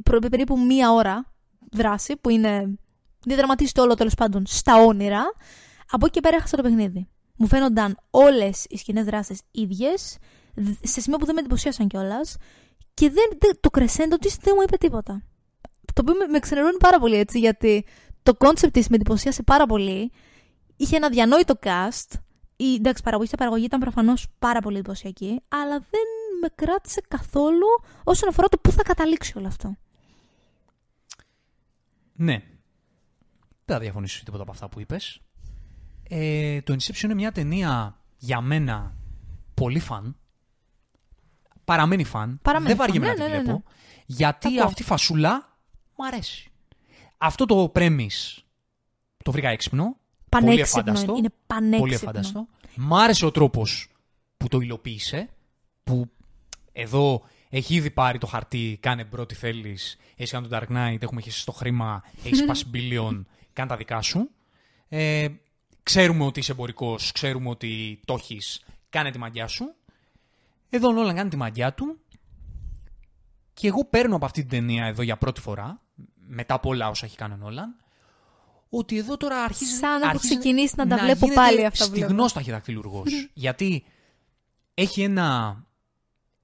προ- 0.04 0.30
περίπου 0.30 0.60
μία 0.60 0.92
ώρα 0.92 1.32
δράση, 1.72 2.18
που 2.18 2.30
είναι 2.30 2.78
διαδραματίζει 3.26 3.72
το 3.72 3.82
όλο 3.82 3.94
τέλος 3.96 4.14
πάντων 4.14 4.46
στα 4.46 4.76
όνειρα, 4.86 5.24
από 5.90 6.06
εκεί 6.06 6.14
και 6.14 6.22
πέρα 6.22 6.36
έχασα 6.36 6.56
το 6.58 6.64
παιχνίδι. 6.64 7.08
Μου 7.38 7.48
φαίνονταν 7.48 7.98
όλες 8.10 8.66
οι 8.70 8.78
σκηνές 8.78 9.06
δράσης 9.06 9.38
ίδιες, 9.52 10.18
σε 10.82 11.02
σημείο 11.02 11.18
που 11.18 11.26
δεν 11.26 11.34
με 11.34 11.40
εντυπωσίασαν 11.40 11.88
κιόλας, 11.88 12.36
και 12.94 13.10
δεν, 13.10 13.30
δεν- 13.40 13.58
το 13.60 13.70
κρεσέντο 13.70 14.16
της 14.18 14.36
δεν 14.36 14.54
μου 14.58 14.62
είπε 14.62 14.78
τίποτα. 14.78 15.24
Το 15.94 16.02
οποίο 16.02 16.14
με, 16.14 16.28
με 16.28 16.40
ξενερώνει 16.40 16.78
πάρα 16.78 17.00
πολύ 17.00 17.16
έτσι, 17.16 17.40
γιατί 17.40 17.86
το 18.24 18.34
κόνσεπτ 18.34 18.74
της 18.74 18.88
με 18.88 18.96
εντυπωσίασε 18.96 19.44
πάρα 19.44 19.66
πολύ. 19.66 20.12
Είχε 20.78 20.96
ένα 20.96 21.10
αδιανόητο 21.10 21.54
cast. 21.62 22.20
Η 22.56 22.74
εντάξει, 22.74 23.04
παραγωγή 23.04 23.28
στα 23.28 23.38
παραγωγή 23.38 23.66
ήταν 23.66 23.80
προφανώς 23.80 24.28
πάρα 24.40 24.60
πολύ 24.60 24.78
εντυπωσιακή, 24.78 25.42
αλλά 25.48 25.80
δεν 25.80 26.06
με 26.42 26.48
κράτησε 26.56 27.02
καθόλου 27.08 27.66
όσον 28.04 28.30
αφορά 28.30 28.48
το 28.48 28.58
πού 28.58 28.72
θα 28.72 28.84
καταλήξει 28.84 29.38
όλο 29.38 29.48
αυτό. 29.48 29.78
Ναι. 32.14 32.44
Δεν 33.66 33.76
θα 33.76 33.80
διαφωνήσω 33.80 34.18
σε 34.18 34.24
τίποτα 34.24 34.44
από 34.44 34.52
αυτά 34.52 34.70
που 34.70 34.80
είπες. 34.80 35.22
Ε, 36.10 36.62
το 36.62 36.74
Inception 36.74 37.04
είναι 37.04 37.14
μια 37.14 37.32
ταινία 37.32 38.02
για 38.18 38.42
μένα 38.42 38.96
πολύ 39.54 39.80
fun. 39.80 40.16
Παραμένει 41.64 42.04
fun. 42.04 42.40
Παραμένει 42.42 42.74
Δεν 42.74 42.78
βαριέμαι 42.78 43.06
fun, 43.08 43.18
να 43.18 43.24
ναι, 43.24 43.30
τη 43.30 43.32
ναι, 43.32 43.38
ναι, 43.38 43.44
βλέπω. 43.44 43.64
Γιατί 44.06 44.54
Κακό. 44.54 44.68
αυτή 44.68 44.82
η 44.82 44.86
φασούλα 44.86 45.58
μου 45.96 46.06
αρέσει. 46.06 46.52
Αυτό 47.18 47.46
το 47.46 47.72
premise 47.76 48.42
το 49.24 49.32
βρήκα 49.32 49.50
έξυπνο. 49.50 49.84
Πολύ 49.84 50.46
Πανέξυπνο. 50.46 50.82
εφάνταστο. 50.82 51.16
Είναι 51.18 51.30
πανέξυπνο. 51.48 51.80
Πολύ 51.80 51.94
εφάνταστο. 51.94 52.48
Μ' 52.76 52.94
άρεσε 52.96 53.26
ο 53.26 53.32
τρόπος 53.32 53.92
που 54.38 54.48
το 54.48 54.60
υλοποίησε. 54.60 55.30
Που 55.84 56.10
εδώ 56.80 57.24
έχει 57.50 57.76
ήδη 57.76 57.92
πάρει 57.92 58.18
το 58.18 58.28
χαρτί, 58.28 58.78
κάνε 58.82 59.04
bro 59.04 59.26
τι 59.26 59.36
θέλεις. 59.36 59.98
Έχει 60.16 60.32
κάνει 60.32 60.48
τον 60.48 60.60
Dark 60.60 60.72
Knight, 60.72 61.02
έχουμε 61.02 61.22
χέσει 61.22 61.40
στο 61.40 61.52
χρήμα, 61.52 62.04
έχεις 62.24 62.46
πιάσει 62.48 62.66
billion, 62.74 63.24
κάνε 63.54 63.70
τα 63.70 63.76
δικά 63.78 64.02
σου. 64.02 64.30
Ε, 64.88 65.28
ξέρουμε 65.84 66.26
ότι 66.26 66.40
είσαι 66.40 66.52
εμπορικός, 66.52 67.12
ξέρουμε 67.12 67.50
ότι 67.50 68.00
το 68.06 68.14
έχεις, 68.14 68.64
κάνε 68.90 69.12
τη 69.12 69.18
μαγιά 69.18 69.48
σου. 69.48 69.76
Εδώ 70.70 70.88
ο 70.88 70.92
Νόλαν 70.92 71.16
κάνει 71.16 71.30
τη 71.30 71.36
μαγιά 71.38 71.74
του. 71.74 72.00
Και 73.54 73.68
εγώ 73.68 73.86
παίρνω 73.86 74.16
από 74.16 74.26
αυτή 74.26 74.40
την 74.42 74.50
ταινία 74.50 74.86
εδώ 74.86 75.02
για 75.02 75.18
πρώτη 75.18 75.42
φορά, 75.42 75.82
μετά 76.28 76.54
από 76.54 76.70
όλα 76.70 76.90
όσα 76.90 77.06
έχει 77.06 77.16
κάνει 77.18 77.34
ο 77.34 77.38
Νόλαν, 77.38 77.76
ότι 78.70 78.98
εδώ 78.98 79.18
τώρα 79.18 79.44
αρχίζει 79.44 79.72
Σαν 79.76 79.90
να 79.90 79.96
έχω 79.96 80.08
αρχίζει 80.08 80.38
ξεκινήσεις 80.38 80.76
να 80.76 80.88
τα 80.88 80.98
βλέπω 80.98 81.26
γίνεται 81.26 81.34
πάλι 81.42 81.66
αυτά 81.66 81.86
που 81.86 81.92
βλέπω. 81.92 82.06
στιγνός 82.06 82.34
ταχυδακτηλουργός. 82.34 83.30
γιατί 83.34 83.84
έχει 84.74 85.02
ένα, 85.02 85.58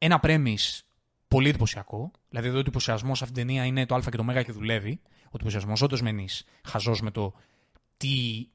ένα 0.06 0.20
premise 0.24 0.80
πολύ 1.28 1.50
εντυπωσιακό. 1.50 2.12
Δηλαδή 2.30 2.48
εδώ 2.48 2.58
ο 2.58 2.60
εντυπωσιασμός 2.60 3.18
σε 3.18 3.24
αυτήν 3.24 3.40
την 3.40 3.48
ταινία 3.48 3.66
είναι 3.66 3.86
το 3.86 3.96
Α 3.96 4.00
και 4.00 4.18
το 4.18 4.24
Μέγα 4.24 4.44
και 4.44 4.52
δουλεύει. 4.52 5.02
Ο 5.26 5.30
εντυπωσιασμός 5.34 5.82
όντως 5.82 6.02
μένεις 6.02 6.44
χαζός 6.64 7.02
με 7.02 7.12
το 7.12 7.34
τι, 7.98 8.48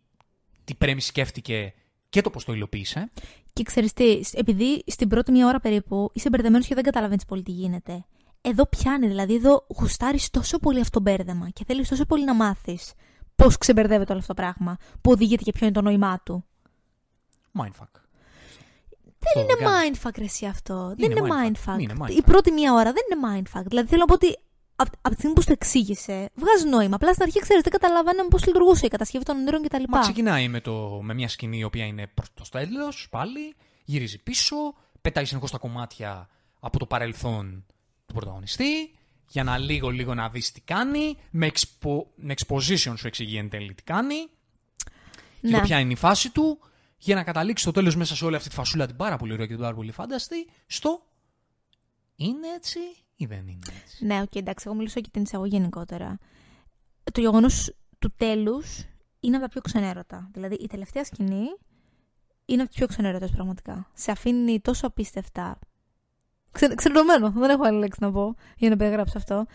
τι 0.64 0.74
premise 0.80 0.96
σκέφτηκε 1.00 1.74
και 2.08 2.20
το 2.20 2.30
πώς 2.30 2.44
το 2.44 2.52
υλοποίησε. 2.52 3.10
Και 3.52 3.62
ξέρεις 3.62 3.92
τι, 3.92 4.20
επειδή 4.32 4.82
στην 4.86 5.08
πρώτη 5.08 5.32
μία 5.32 5.46
ώρα 5.46 5.60
περίπου 5.60 6.10
είσαι 6.12 6.28
μπερδεμένος 6.28 6.66
και 6.66 6.74
δεν 6.74 6.84
καταλαβαίνεις 6.84 7.24
πολύ 7.24 7.42
τι 7.42 7.50
γίνεται. 7.50 8.04
Εδώ 8.40 8.66
πιάνει, 8.66 9.06
δηλαδή 9.06 9.34
εδώ 9.34 9.66
γουστάρεις 9.68 10.30
τόσο 10.30 10.58
πολύ 10.58 10.80
αυτό 10.80 11.00
το 11.00 11.10
μπέρδεμα 11.10 11.50
και 11.50 11.64
θέλεις 11.66 11.88
τόσο 11.88 12.04
πολύ 12.04 12.24
να 12.24 12.34
μάθεις 12.34 12.92
πώς 13.34 13.58
ξεμπερδεύεται 13.58 14.10
όλο 14.12 14.20
αυτό 14.20 14.34
το 14.34 14.42
πράγμα, 14.42 14.76
που 15.00 15.10
οδηγείται 15.10 15.42
και 15.42 15.52
ποιο 15.52 15.66
είναι 15.66 15.74
το 15.74 15.82
νόημά 15.82 16.20
του. 16.24 16.44
Mindfuck. 17.60 18.07
Δεν 19.18 19.42
είναι 19.42 19.54
mindfuck 19.68 20.18
ρε 20.18 20.24
εσύ 20.24 20.46
αυτό. 20.46 20.94
δεν 20.98 21.10
Είναι 21.10 21.20
είναι 21.20 21.28
mindfuck. 21.32 21.74
mindfuck. 21.74 21.80
Είναι 21.80 21.94
mindfuck. 21.98 22.10
Η 22.10 22.22
πρώτη 22.22 22.50
μία 22.52 22.72
ώρα 22.72 22.92
δεν 22.92 23.02
είναι 23.10 23.20
mindfuck. 23.28 23.62
Δηλαδή 23.66 23.88
θέλω 23.88 24.00
να 24.00 24.06
πω 24.06 24.14
ότι 24.14 24.38
από, 24.76 24.90
από 25.00 25.08
τη 25.08 25.14
στιγμή 25.14 25.34
που 25.34 25.40
σου 25.40 25.46
το 25.46 25.52
εξήγησε, 25.52 26.30
βγάζει 26.34 26.66
νόημα. 26.68 26.94
Απλά 26.94 27.10
στην 27.12 27.22
αρχή 27.22 27.38
ξέρεις, 27.40 27.62
δεν 27.62 27.72
καταλαβαίναμε 27.72 28.28
πώς 28.28 28.46
λειτουργούσε 28.46 28.86
η 28.86 28.88
κατασκευή 28.88 29.24
των 29.24 29.36
ονείρων 29.36 29.62
κτλ. 29.62 29.82
Μα 29.88 29.98
ξεκινάει 30.00 30.48
με, 30.48 30.60
το, 30.60 31.00
με 31.02 31.14
μια 31.14 31.28
σκηνή 31.28 31.58
η 31.58 31.62
οποία 31.64 31.84
είναι 31.84 32.06
προς 32.14 32.28
το 32.34 32.44
τέλος, 32.50 33.06
πάλι, 33.10 33.54
γυρίζει 33.84 34.18
πίσω, 34.22 34.56
πετάει 35.00 35.24
συνεχώς 35.24 35.50
τα 35.50 35.58
κομμάτια 35.58 36.28
από 36.60 36.78
το 36.78 36.86
παρελθόν 36.86 37.64
του 38.06 38.14
πρωταγωνιστή, 38.14 38.94
για 39.28 39.44
να 39.44 39.58
λίγο 39.58 39.88
λίγο 39.88 40.14
να 40.14 40.28
δεις 40.28 40.52
τι 40.52 40.60
κάνει, 40.60 41.16
με, 41.30 41.50
expo, 41.54 42.02
με 42.16 42.34
exposition 42.38 42.92
σου 42.96 43.06
εξηγεί 43.06 43.36
εν 43.36 43.48
τέλει 43.48 43.74
τι 43.74 43.82
κάνει, 43.82 44.14
και 45.40 45.48
Ναι. 45.48 45.56
το 45.56 45.60
ποια 45.60 45.78
είναι 45.78 45.92
η 45.92 45.96
φάση 45.96 46.30
του, 46.30 46.58
για 46.98 47.14
να 47.14 47.24
καταλήξει 47.24 47.62
στο 47.62 47.72
τέλος 47.72 47.96
μέσα 47.96 48.16
σε 48.16 48.24
όλη 48.24 48.36
αυτή 48.36 48.48
τη 48.48 48.54
φασούλα 48.54 48.86
την 48.86 48.96
πάρα 48.96 49.16
πολύ 49.16 49.32
ωραία 49.32 49.46
και 49.46 49.52
την 49.52 49.62
πάρα 49.62 49.74
πολύ 49.74 49.92
φάνταστη, 49.92 50.48
στο 50.66 51.02
είναι 52.16 52.48
έτσι 52.56 52.78
ή 53.16 53.26
δεν 53.26 53.48
είναι 53.48 53.66
έτσι. 53.82 54.04
Ναι, 54.04 54.20
οκ, 54.20 54.34
εντάξει, 54.34 54.64
εγώ 54.68 54.76
μιλήσω 54.76 55.00
και 55.00 55.08
την 55.12 55.22
εισαγωγή 55.22 55.56
γενικότερα. 55.56 56.18
Το 57.12 57.20
γεγονός 57.20 57.74
του 57.98 58.12
τέλους 58.16 58.84
είναι 59.20 59.36
από 59.36 59.44
τα 59.44 59.50
πιο 59.50 59.60
ξενέρωτα. 59.60 60.30
Δηλαδή, 60.32 60.54
η 60.54 60.66
τελευταία 60.66 61.04
σκηνή 61.04 61.46
είναι 62.44 62.60
από 62.60 62.70
τις 62.70 62.78
πιο 62.78 62.86
ξενέρωτες 62.86 63.30
πραγματικά. 63.30 63.90
Σε 63.94 64.10
αφήνει 64.10 64.60
τόσο 64.60 64.86
απίστευτα. 64.86 65.58
Ξε, 66.50 66.74
ξενερωμένο, 66.74 67.30
δεν 67.30 67.50
έχω 67.50 67.66
άλλη 67.66 67.78
λέξη 67.78 67.98
να 68.02 68.12
πω 68.12 68.34
για 68.56 68.68
να 68.68 68.76
περιγράψω 68.76 69.18
αυτό. 69.18 69.46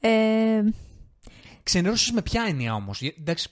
Ε, 0.00 0.62
Ξενέρωσες 1.62 2.10
με 2.10 2.22
ποια 2.22 2.44
έννοια 2.48 2.74
όμως; 2.74 3.00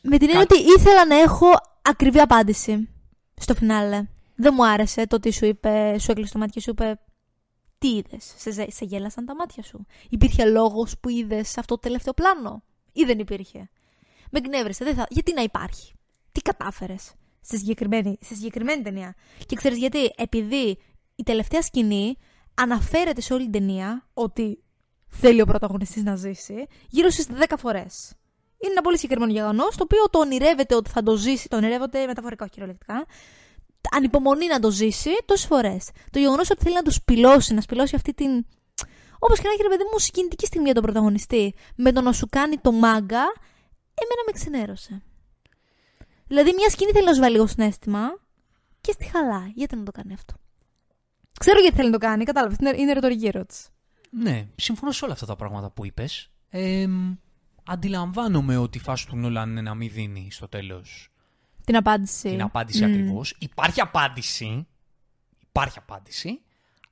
με 0.02 0.18
την 0.18 0.28
έννοια 0.28 0.40
ότι 0.40 0.58
ήθελα 0.78 1.06
να 1.06 1.14
έχω 1.14 1.46
ακριβή 1.82 2.18
απάντηση 2.18 2.88
στο 3.40 3.54
φινάλε. 3.54 4.06
Δεν 4.36 4.52
μου 4.56 4.66
άρεσε 4.66 5.06
το 5.06 5.16
ότι 5.16 5.32
σου 5.32 5.44
είπε, 5.44 5.98
σου 5.98 6.10
έκλεισε 6.10 6.32
το 6.32 6.38
μάτι 6.38 6.52
και 6.52 6.60
σου 6.60 6.70
είπε 6.70 7.00
Τι 7.78 7.88
είδες, 7.88 8.34
σε, 8.36 8.50
ζε- 8.52 8.72
σε 8.72 8.84
γέλασαν 8.84 9.24
τα 9.24 9.34
μάτια 9.34 9.62
σου; 9.62 9.86
Υπήρχε 10.08 10.44
λόγος 10.44 10.98
που 10.98 11.08
είδες 11.08 11.58
αυτό 11.58 11.74
το 11.74 11.80
τελευταίο 11.80 12.12
πλάνο, 12.12 12.62
ή 12.92 13.04
δεν 13.04 13.18
υπήρχε; 13.18 13.70
Με 14.30 14.38
εκνεύρισε, 14.38 14.84
δεν 14.84 14.94
θα... 14.94 15.06
γιατί 15.08 15.34
να 15.34 15.42
υπάρχει; 15.42 15.92
Τι 16.32 16.40
κατάφερες 16.40 17.12
στη 17.40 17.58
συγκεκριμένη, 17.58 18.18
στη 18.20 18.34
συγκεκριμένη 18.34 18.82
ταινία; 18.82 19.14
Και 19.46 19.56
ξέρεις 19.56 19.78
γιατί, 19.78 20.10
επειδή 20.16 20.78
η 21.16 21.22
τελευταία 21.22 21.62
σκηνή 21.62 22.16
αναφέρεται 22.54 23.20
σε 23.20 23.32
όλη 23.32 23.42
την 23.42 23.52
ταινία 23.52 24.08
ότι 24.14 24.62
θέλει 25.08 25.40
ο 25.40 25.46
πρωταγωνιστής 25.46 26.02
να 26.02 26.14
ζήσει 26.16 26.66
γύρω 26.88 27.10
στις 27.10 27.26
10 27.48 27.54
φορές. 27.58 28.14
Είναι 28.64 28.72
ένα 28.72 28.82
πολύ 28.82 28.98
συγκεκριμένο 28.98 29.32
γεγονός, 29.32 29.76
το 29.76 29.82
οποίο 29.82 30.10
το 30.10 30.18
ονειρεύεται 30.18 30.74
ότι 30.74 30.90
θα 30.90 31.02
το 31.02 31.16
ζήσει, 31.16 31.48
το 31.48 31.56
ονειρεύεται 31.56 32.06
μεταφορικά, 32.06 32.44
όχι 32.44 32.52
κυριολεκτικά. 32.52 33.06
Ανυπομονεί 33.90 34.46
να 34.46 34.58
το 34.58 34.70
ζήσει 34.70 35.10
τόσες 35.24 35.46
φορές. 35.46 35.90
Το 36.10 36.18
γεγονός 36.18 36.50
ότι 36.50 36.62
θέλει 36.62 36.74
να 36.74 36.82
τους 36.82 36.94
σπηλώσει, 36.94 37.54
να 37.54 37.60
σπηλώσει 37.60 37.94
αυτή 37.94 38.14
την. 38.14 38.46
Όπως 39.18 39.38
και 39.38 39.46
να 39.46 39.52
έχει 39.52 39.62
ρε 39.62 39.68
παιδί 39.68 39.82
μου, 39.92 39.98
συγκινητική 39.98 40.46
στιγμή 40.46 40.64
για 40.64 40.74
τον 40.74 40.82
πρωταγωνιστή, 40.82 41.54
με 41.76 41.92
το 41.92 42.00
να 42.00 42.12
σου 42.12 42.26
κάνει 42.30 42.58
το 42.58 42.72
μάγκα, 42.72 43.24
εμένα 43.94 44.22
με 44.26 44.32
ξενέρωσε. 44.32 45.02
Δηλαδή, 46.26 46.52
μια 46.54 46.70
σκηνή 46.70 46.92
θέλει 46.92 47.04
να 47.04 47.14
σου 47.14 47.20
βάλει 47.20 47.32
λίγο 47.32 47.46
συνέστημα 47.46 48.20
και 48.80 48.92
στη 48.92 49.04
χαλά. 49.04 49.50
Γιατί 49.54 49.76
να 49.76 49.82
το 49.82 49.92
κάνει 49.92 50.12
αυτό; 50.12 50.34
Ξέρω 51.38 51.60
γιατί 51.60 51.76
θέλει 51.76 51.90
να 51.90 51.98
το 51.98 52.06
κάνει, 52.06 52.24
κατάλαβες. 52.24 52.56
Είναι, 52.60 52.72
είναι 52.76 52.92
ρητορική 52.92 53.26
ερώτηση. 53.26 53.68
Ναι, 54.10 54.46
συμφωνώ 54.56 54.92
σε 54.92 55.04
όλα 55.04 55.12
αυτά 55.12 55.26
τα 55.26 55.36
πράγματα 55.36 55.70
που 55.70 55.84
είπες. 55.84 56.30
Ε, 56.50 56.86
αντιλαμβάνομαι 57.64 58.56
ότι 58.56 58.78
η 58.78 58.80
φάση 58.80 59.06
του 59.06 59.16
Νόλαν 59.16 59.50
είναι 59.50 59.60
να 59.60 59.74
μην 59.74 59.90
δίνει 59.92 60.28
στο 60.30 60.48
τέλος 60.48 61.08
Την 61.64 61.76
απάντηση. 61.76 62.28
την 62.28 62.42
απάντηση 62.42 62.84
Μμμ. 62.86 62.92
ακριβώς. 62.92 63.36
Υπάρχει 63.38 63.80
απάντηση. 63.80 64.66
Υπάρχει 65.48 65.78
απάντηση. 65.78 66.40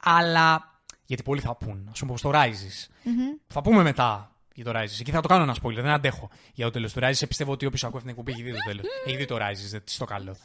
Αλλά. 0.03 0.71
Γιατί 1.07 1.23
πολλοί 1.23 1.41
θα 1.41 1.57
πούν, 1.57 1.89
ας 1.93 1.99
πούμε, 1.99 2.17
στο 2.17 2.31
Rises. 2.35 2.89
Μμμ. 3.05 3.15
Θα 3.47 3.63
πούμε 3.63 3.83
μετά 3.83 4.37
για 4.55 4.65
το 4.65 4.71
Rises. 4.71 5.01
Εκεί 5.01 5.11
θα 5.11 5.21
το 5.21 5.29
κάνω 5.29 5.43
ένα 5.43 5.57
spoiler, 5.63 5.75
δεν 5.75 5.89
αντέχω 5.89 6.31
για 6.55 6.65
το 6.65 6.71
τέλος 6.71 6.93
του 6.93 7.01
Rises. 7.03 7.23
Πιστεύω 7.29 7.53
ότι 7.53 7.67
όποιος 7.67 7.85
ακούει 7.85 7.99
αυτή 7.99 8.13
την 8.13 8.19
εκπομπή 8.19 8.33
έχει 8.33 8.43
δει 8.43 8.59
το 8.59 8.65
τέλος. 8.67 8.85
έχει 9.07 9.17
δει 9.17 9.25
το 9.25 9.37
Rises, 9.37 9.71
δεν 9.71 9.83
στο 9.85 10.05
καλό. 10.05 10.37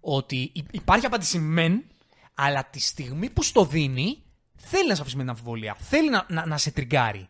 Ότι 0.00 0.50
υ- 0.54 0.74
υπάρχει 0.74 1.06
απάντηση 1.06 1.38
μεν, 1.38 1.84
αλλά 2.34 2.64
τη 2.70 2.80
στιγμή 2.80 3.30
που 3.30 3.42
στο 3.42 3.64
δίνει, 3.64 4.22
θέλει 4.56 4.88
να 4.88 4.94
σε 4.94 5.00
αφήσει 5.00 5.16
με 5.16 5.22
την 5.22 5.30
αμφιβολία. 5.30 5.74
Θέλει 5.78 6.10
να, 6.10 6.26
να, 6.28 6.46
να 6.46 6.56
σε 6.56 6.70
τριγκάρει. 6.70 7.28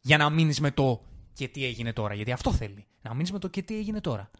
Για 0.00 0.16
να 0.16 0.30
μείνεις 0.30 0.60
με 0.60 0.70
το 0.70 1.02
και 1.32 1.48
τι 1.48 1.64
έγινε 1.64 1.92
τώρα. 1.92 2.14
Γιατί 2.14 2.32
αυτό 2.32 2.52
θέλει. 2.52 2.86
Να 3.02 3.14
μείνεις 3.14 3.32
με 3.32 3.38
το 3.38 3.48
και 3.48 3.62
τι 3.62 3.76
έγινε 3.76 4.00
τώρα. 4.00 4.30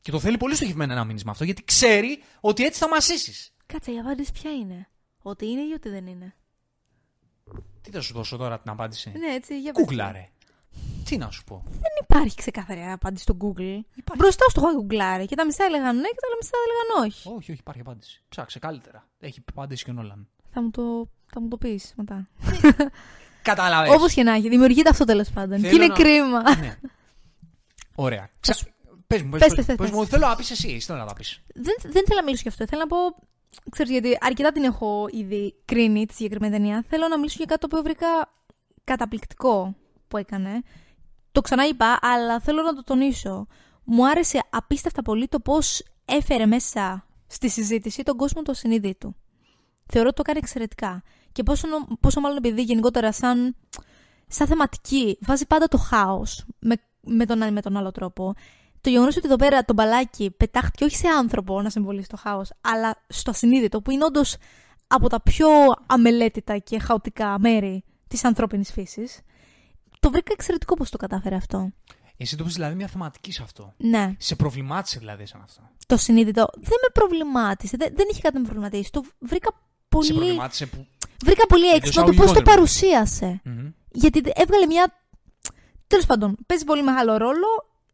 Και 0.00 0.10
το 0.10 0.20
θέλει 0.20 0.36
πολύ 0.36 0.54
στοχευμένα 0.54 0.94
να 0.94 1.04
μείνεις 1.04 1.24
με 1.24 1.30
αυτό, 1.30 1.44
γιατί 1.44 1.64
ξέρει 1.64 2.22
ότι 2.40 2.64
έτσι 2.64 2.80
θα 2.80 2.88
μασίσεις. 2.88 3.54
Κάτσε, 3.66 3.92
η 3.92 3.98
απάντηση 3.98 4.32
ποια 4.32 4.50
είναι; 4.50 4.88
Ότι 5.22 5.46
είναι 5.46 5.60
ή 5.60 5.72
ότι 5.72 5.88
δεν 5.88 6.06
είναι; 6.06 6.34
Τι 7.80 7.90
θα 7.90 8.00
σου 8.00 8.14
δώσω 8.14 8.36
τώρα 8.36 8.60
την 8.60 8.70
απάντηση; 8.70 9.10
Ναι, 9.10 9.34
έτσι, 9.34 9.60
για 9.60 9.72
πες. 9.72 9.84
Κούκλαρε. 9.84 10.28
Τι 11.04 11.16
να 11.16 11.30
σου 11.30 11.44
πω; 11.44 11.62
Δεν 11.66 11.92
υπάρχει 12.02 12.36
ξεκάθαρη 12.36 12.82
απάντηση 12.82 13.22
στο 13.22 13.36
Google. 13.40 13.80
Μπροστά 14.16 14.48
στο 14.48 14.60
έχω 14.60 14.72
γκουγκλάρει 14.74 15.26
και 15.26 15.34
τα 15.34 15.44
μισά 15.44 15.64
έλεγαν 15.64 15.96
ναι 15.96 16.08
και 16.08 16.20
τα 16.20 16.26
άλλα 16.26 16.36
μισά 16.40 16.56
έλεγαν 16.66 17.10
όχι. 17.10 17.28
Όχι, 17.28 17.50
όχι, 17.50 17.60
υπάρχει 17.60 17.80
απάντηση. 17.80 18.22
Ψάξε 18.28 18.58
καλύτερα. 18.58 19.08
Έχει 19.18 19.42
απάντηση 19.48 19.84
και 19.84 19.90
ο 19.90 19.92
Νόλαν. 19.92 20.28
Θα 20.50 20.62
μου 20.62 20.70
το, 20.70 21.08
θα 21.26 21.40
μου 21.40 21.48
το 21.48 21.56
πεις 21.56 21.92
μετά. 21.96 22.28
Κατάλαβες. 23.44 23.94
Όπως 23.94 24.12
και 24.12 24.22
να 24.22 24.32
έχει, 24.32 24.48
δημιουργείται 24.48 24.88
αυτό 24.88 25.04
τέλος 25.04 25.30
πάντων. 25.30 25.60
Και 25.60 25.68
Θέλω 25.68 25.76
είναι 25.82 25.86
να- 25.86 25.94
κρίμα. 25.94 26.56
ναι. 26.60 26.76
Ωραία. 27.94 28.20
Θα 28.20 28.30
Ξα... 28.40 28.52
σου- 28.54 28.68
Πες 29.06 29.22
μου, 29.22 29.28
πες, 29.30 29.40
Πες, 29.40 29.48
πες, 29.54 29.64
πες, 29.66 29.76
πες 29.76 29.88
πες. 29.88 29.96
μου, 29.96 30.06
θέλω 30.06 30.26
να 30.26 30.36
πεις 30.36 30.50
εσύ, 30.50 30.68
εσύ 30.68 30.86
θέλω 30.86 30.98
να 30.98 31.06
τα 31.06 31.12
πεις. 31.12 31.40
δεν, 31.54 31.74
δεν 31.82 32.04
θέλω 32.06 32.18
να 32.18 32.22
μιλήσω 32.24 32.42
γι' 32.42 32.48
αυτό. 32.48 32.66
Θέλω 32.66 32.80
να 32.80 32.86
πω. 32.86 32.96
Ξέρεις, 33.70 33.92
γιατί 33.92 34.18
αρκετά 34.20 34.52
την 34.52 34.64
έχω 34.64 35.06
ήδη 35.10 35.54
κρίνει 35.64 36.06
τη 36.06 36.14
συγκεκριμένη 36.14 36.52
ταινία. 36.56 36.84
Θέλω 36.88 37.08
να 37.08 37.16
μιλήσω 37.18 37.34
για 37.36 37.46
κάτι 37.46 37.60
το 37.60 37.66
οποίο 37.70 37.82
βρήκα 37.82 38.06
καταπληκτικό 38.84 39.74
που 40.08 40.16
έκανε. 40.16 40.62
Το 41.32 41.40
ξανά 41.40 41.66
είπα, 41.66 41.98
αλλά 42.02 42.40
θέλω 42.40 42.62
να 42.62 42.74
το 42.74 42.82
τονίσω. 42.84 43.46
Μου 43.84 44.08
άρεσε 44.08 44.42
απίστευτα 44.50 45.02
πολύ 45.02 45.28
το 45.28 45.40
πώς 45.40 45.82
έφερε 46.04 46.46
μέσα 46.46 47.06
στη 47.26 47.48
συζήτηση 47.48 48.02
τον 48.02 48.16
κόσμο 48.16 48.42
του 48.42 48.50
ασυνείδητου. 48.50 49.16
Θεωρώ 49.86 50.08
ότι 50.08 50.16
το 50.16 50.22
κάνει 50.22 50.38
εξαιρετικά. 50.42 51.02
Και 51.32 51.42
πόσο, 51.42 51.68
νο- 51.68 51.96
πόσο 52.00 52.20
μάλλον 52.20 52.36
επειδή 52.36 52.62
γενικότερα 52.62 53.12
σαν, 53.12 53.56
σαν 54.26 54.46
θεματική 54.46 55.18
βάζει 55.20 55.46
πάντα 55.46 55.68
το 55.68 55.78
χάος 55.78 56.44
με, 56.58 56.74
με, 57.00 57.26
τον, 57.26 57.36
ένα 57.36 57.46
ή 57.46 57.50
με 57.52 57.60
τον 57.60 57.76
άλλο 57.76 57.90
τρόπο. 57.92 58.34
Το 58.80 58.90
γεγονός 58.90 59.16
ότι 59.16 59.26
εδώ 59.26 59.36
πέρα 59.36 59.64
το 59.64 59.72
μπαλάκι 59.72 60.30
πετάχτηκε 60.30 60.84
όχι 60.84 60.96
σε 60.96 61.08
άνθρωπο 61.08 61.62
να 61.62 61.70
συμβολήσει 61.70 62.08
το 62.08 62.16
χάος, 62.16 62.50
αλλά 62.60 63.04
στο 63.08 63.30
ασυνείδητο, 63.30 63.80
που 63.82 63.90
είναι 63.90 64.04
όντως 64.04 64.36
από 64.86 65.08
τα 65.08 65.20
πιο 65.22 65.48
αμελέτητα 65.86 66.58
και 66.58 66.78
χαοτικά 66.78 67.38
μέρη 67.38 67.84
της 68.08 68.24
ανθρώπινης 68.24 68.72
φύσης, 68.72 69.20
το 70.00 70.10
βρήκα 70.10 70.32
εξαιρετικό 70.32 70.74
πώς 70.74 70.90
το 70.90 70.96
κατάφερε 70.96 71.34
αυτό. 71.36 71.72
Εσύ 72.16 72.36
το 72.36 72.44
πεις 72.44 72.54
δηλαδή 72.54 72.74
μια 72.74 72.86
θεματική 72.86 73.32
σε 73.32 73.42
αυτό. 73.42 73.74
Ναι, 73.76 74.14
Σε 74.18 74.36
προβλημάτισε 74.36 74.98
δηλαδή 74.98 75.26
σαν 75.26 75.40
αυτό. 75.40 75.62
το 75.86 75.96
συνείδητο 75.96 76.46
δεν 76.54 76.78
με 76.82 76.88
προβλημάτισε, 76.92 77.76
δεν, 77.76 77.92
δεν 77.96 78.06
είχε 78.10 78.20
κάτι 78.20 78.34
να 78.34 78.40
με 78.40 78.46
προβληματίσει. 78.46 78.90
Το 78.90 79.04
βρήκα 79.18 79.50
Σε 80.02 80.12
πολύ, 80.12 80.18
προβλημάτισε 80.18 80.66
που... 80.66 80.86
βρήκα 81.24 81.46
πολύ 81.46 81.66
Εντός 81.66 81.76
έξυπνο 81.78 82.04
το 82.04 82.12
πώς 82.12 82.16
το 82.16 82.22
εισαγωγικών, 82.22 82.44
δηλαδή. 82.44 82.50
παρουσίασε. 82.50 83.40
Μμμ. 83.44 83.70
Γιατί 83.92 84.20
έβγαλε 84.34 84.66
μια. 84.66 84.92
Τέλος 85.86 86.06
πάντων, 86.06 86.36
παίζει 86.46 86.64
πολύ 86.64 86.82
μεγάλο 86.82 87.16
ρόλο 87.16 87.46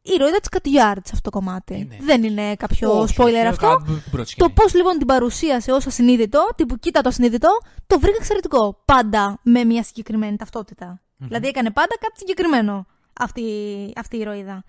η 0.02 0.10
ηρωίδα 0.14 0.38
της 0.40 0.48
Κατιάρτ 0.48 1.06
σε 1.06 1.12
αυτό 1.14 1.30
το 1.30 1.38
κομμάτι. 1.38 1.74
Ε, 1.74 1.84
ναι. 1.84 1.96
Δεν 2.04 2.22
είναι 2.22 2.56
κάποιο 2.56 3.00
Όχι, 3.00 3.14
spoiler 3.18 3.24
όχι, 3.24 3.36
αυτό. 3.46 3.66
έκανα 3.66 3.84
την 3.84 3.94
πρώτη 4.10 4.16
Το 4.16 4.24
σκηνή. 4.24 4.50
πώς 4.50 4.74
λοιπόν 4.74 4.98
την 4.98 5.06
παρουσίασε 5.06 5.72
ως 5.72 5.86
ασυνείδητο, 5.86 6.48
τύπου 6.56 6.76
κοίτα 6.76 7.00
το 7.00 7.08
ασυνείδητο, 7.08 7.48
το 7.86 7.98
βρήκα 7.98 8.16
εξαιρετικό. 8.16 8.82
Πάντα 8.84 9.40
με 9.42 9.64
μια 9.64 9.82
συγκεκριμένη 9.82 10.36
ταυτότητα. 10.36 11.00
Δηλαδή 11.16 11.46
έκανε 11.48 11.70
πάντα 11.70 11.94
κάτι 12.00 12.18
συγκεκριμένο 12.18 12.86
αυτή, 13.12 13.42
αυτή 13.96 14.16
η 14.16 14.20
ηρωίδα. 14.20 14.64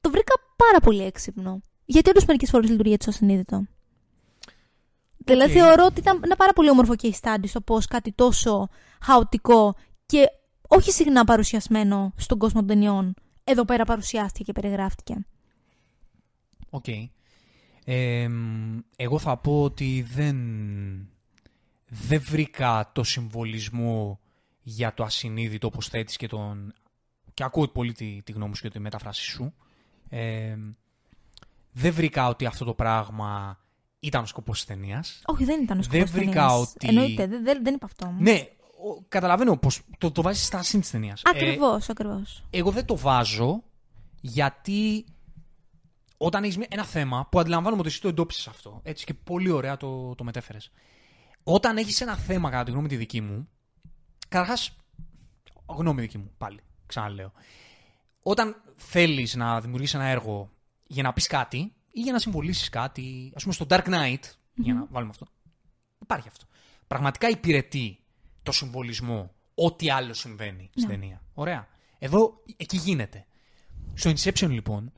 Το 0.00 0.10
βρήκα 0.10 0.34
πάρα 0.56 0.80
πολύ 0.80 1.02
έξυπνο. 1.04 1.60
Γιατί 1.84 2.10
όντως 2.10 2.24
μερικές 2.24 2.50
φορές 2.50 2.70
λειτουργεί 2.70 2.92
έτσι 2.92 3.08
ως 3.08 3.14
ασυνείδητο. 3.14 3.66
Δηλαδή 5.24 5.58
Οκ. 5.58 5.64
θεωρώ 5.64 5.84
ότι 5.84 6.00
ήταν 6.00 6.20
ένα 6.24 6.36
πάρα 6.36 6.52
πολύ 6.52 6.70
όμορφο 6.70 6.92
case 7.02 7.20
study 7.20 7.44
στο 7.44 7.60
πώς 7.60 7.86
κάτι 7.86 8.12
τόσο 8.12 8.68
χαοτικό 9.00 9.74
και 10.06 10.26
όχι 10.68 10.90
συχνά 10.90 11.24
παρουσιασμένο 11.24 12.12
στον 12.16 12.38
κόσμο 12.38 12.60
των 12.60 12.68
ταινιών, 12.68 13.14
εδώ 13.44 13.64
πέρα 13.64 13.84
παρουσιάστηκε 13.84 14.44
και 14.44 14.60
περιγράφτηκε. 14.60 15.26
Οκ. 16.70 16.84
Ε, 17.84 18.28
μ, 18.28 18.78
εγώ 18.96 19.18
θα 19.18 19.36
πω 19.36 19.62
ότι 19.62 20.06
δεν, 20.14 20.36
δεν 21.88 22.22
βρήκα 22.22 22.90
το 22.92 23.02
συμβολισμό 23.04 24.20
για 24.62 24.94
το 24.94 25.04
ασυνείδητο 25.04 25.66
όπως 25.66 25.88
θέτεις 25.88 26.16
και 26.16 26.26
τον... 26.26 26.74
Και 27.34 27.44
ακούω 27.44 27.68
πολύ 27.68 27.92
τη, 27.92 28.22
τη 28.22 28.32
γνώμη 28.32 28.56
σου 28.56 28.62
και 28.62 28.70
τη 28.70 28.78
μεταφράση 28.78 29.22
σου. 29.22 29.54
Ε, 30.08 30.56
δεν 31.72 31.92
βρήκα 31.92 32.28
ότι 32.28 32.46
αυτό 32.46 32.64
το 32.64 32.74
πράγμα 32.74 33.58
ήταν 34.04 34.22
ο 34.22 34.26
σκοπός 34.26 34.56
της 34.56 34.66
ταινίας. 34.66 35.22
Όχι, 35.26 35.44
δεν 35.44 35.62
ήταν 35.62 35.78
ο 35.78 35.82
Δεν 35.82 35.90
σκοπός 35.90 36.10
της 36.10 36.12
βρήκα 36.20 36.32
ταινίας. 36.46 36.60
ότι- 36.74 36.88
Εννοείται, 36.88 37.26
δεν, 37.26 37.44
δεν, 37.44 37.62
δεν 37.64 37.74
είπα 37.74 37.86
αυτό. 37.86 38.06
όμως. 38.06 38.20
Ναι, 38.20 38.48
ο- 38.88 39.02
καταλαβαίνω 39.08 39.56
πως 39.56 39.80
το, 39.98 40.10
το 40.10 40.22
βάζεις 40.22 40.46
στα 40.46 40.62
σύν 40.62 40.80
της 40.80 40.90
ταινίας. 40.90 41.22
Ε, 41.22 41.30
Ακριβώς, 41.30 41.88
ακριβώς. 41.88 42.44
εγώ 42.50 42.70
δεν 42.70 42.84
το 42.84 42.96
βάζω 42.96 43.62
γιατί 44.20 45.04
όταν 46.16 46.44
έχεις 46.44 46.58
ένα 46.68 46.84
θέμα 46.84 47.26
που 47.30 47.40
αντιλαμβάνομαι 47.40 47.80
ότι 47.80 47.90
εσύ 47.90 48.00
το 48.00 48.08
εντόπισες 48.08 48.48
αυτό, 48.48 48.80
έτσι 48.84 49.04
και 49.04 49.14
πολύ 49.14 49.50
ωραία 49.50 49.76
το, 49.76 50.14
το 50.14 50.24
μετέφερες. 50.24 50.70
Όταν 51.42 51.76
έχεις 51.76 52.00
ένα 52.00 52.16
θέμα, 52.16 52.50
κατά 52.50 52.64
τη 52.64 52.70
γνώμη 52.70 52.88
τη 52.88 52.96
δική 52.96 53.20
μου, 53.20 53.48
καταρχάς, 54.28 54.76
γνώμη 55.66 56.00
δική 56.00 56.18
μου, 56.18 56.30
πάλι, 56.38 56.60
ξαναλέω. 56.86 57.32
Όταν 58.22 58.62
θέλεις 58.76 59.34
να 59.34 59.60
δημιουργήσεις 59.60 59.94
ένα 59.94 60.04
έργο 60.04 60.50
για 60.86 61.02
να 61.02 61.12
πεις 61.12 61.26
κάτι 61.26 61.72
ή 61.92 62.00
για 62.00 62.12
να 62.12 62.18
συμβολήσει 62.18 62.70
κάτι, 62.70 63.32
ας 63.34 63.42
πούμε 63.42 63.54
στο 63.54 63.66
Dark 63.68 63.84
Knight, 63.84 64.20
για 64.54 64.74
να 64.74 64.86
βάλουμε 64.90 65.10
αυτό. 65.10 65.26
Υπάρχει 66.02 66.28
αυτό. 66.28 66.44
Πραγματικά 66.86 67.28
υπηρετεί 67.28 67.98
το 68.42 68.52
συμβολισμό 68.52 69.34
ό,τι 69.54 69.90
άλλο 69.90 70.14
συμβαίνει 70.14 70.70
στην 70.74 70.88
Ναι. 70.88 70.94
ταινία. 70.94 71.22
Ωραία. 71.34 71.68
Εδώ 71.98 72.42
εκεί 72.56 72.76
γίνεται. 72.76 73.26
Στο 73.94 74.10
Inception 74.10 74.48
λοιπόν, 74.48 74.92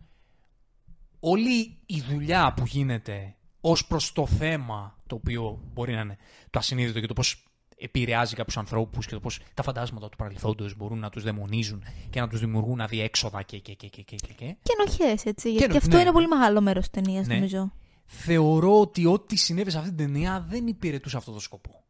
όλη 1.21 1.79
η 1.87 2.01
δουλειά 2.01 2.53
που 2.57 2.66
γίνεται 2.66 3.37
ως 3.61 3.87
προς 3.87 4.12
το 4.12 4.27
θέμα 4.27 4.99
το 5.07 5.15
οποίο 5.15 5.61
μπορεί 5.73 5.93
να 5.95 6.01
είναι 6.01 6.16
το 6.51 6.59
ασυνείδητο 6.59 7.01
και 7.01 7.07
το 7.07 7.15
πώς 7.15 7.44
επηρεάζει 7.78 8.34
κάποιους 8.34 8.56
ανθρώπους 8.56 9.06
και 9.06 9.14
το 9.14 9.20
πώς 9.20 9.40
τα 9.55 9.62
φαντάσματα 9.62 10.09
του 10.09 10.16
παρελθόντος 10.16 10.76
μπορούν 10.76 10.98
να 10.98 11.10
τους 11.10 11.22
δαιμονίζουν 11.22 11.82
και 12.10 12.20
να 12.20 12.28
τους 12.28 12.40
δημιουργούν 12.40 12.80
αδιέξοδα 12.80 13.42
και 13.42 13.59
και 13.59 13.74
και 13.74 13.88
και 13.88 14.02
και 14.02 14.16
και. 14.16 14.32
και. 14.36 14.56
Και 14.62 14.72
ενοχές, 14.78 15.24
έτσι. 15.24 15.48
Γιατί 15.51 15.64
ενοχές, 15.64 15.82
αυτό 15.82 15.94
ναι, 15.94 16.01
είναι 16.01 16.10
ναι. 16.10 16.14
πολύ 16.14 16.28
μεγάλο 16.28 16.60
μέρος 16.60 16.88
της 16.88 17.02
ταινίας, 17.02 17.26
Ναι. 17.26 17.34
νομίζω. 17.34 17.72
Θεωρώ 18.06 18.80
ότι 18.80 19.06
ό,τι 19.06 19.36
συνέβη 19.36 19.70
σε 19.70 19.78
αυτή 19.78 19.88
την 19.94 19.98
ταινία 19.98 20.46
δεν 20.48 20.66
υπηρετούσε 20.66 21.16
αυτό 21.16 21.32
το 21.32 21.40
σκοπό. 21.40 21.84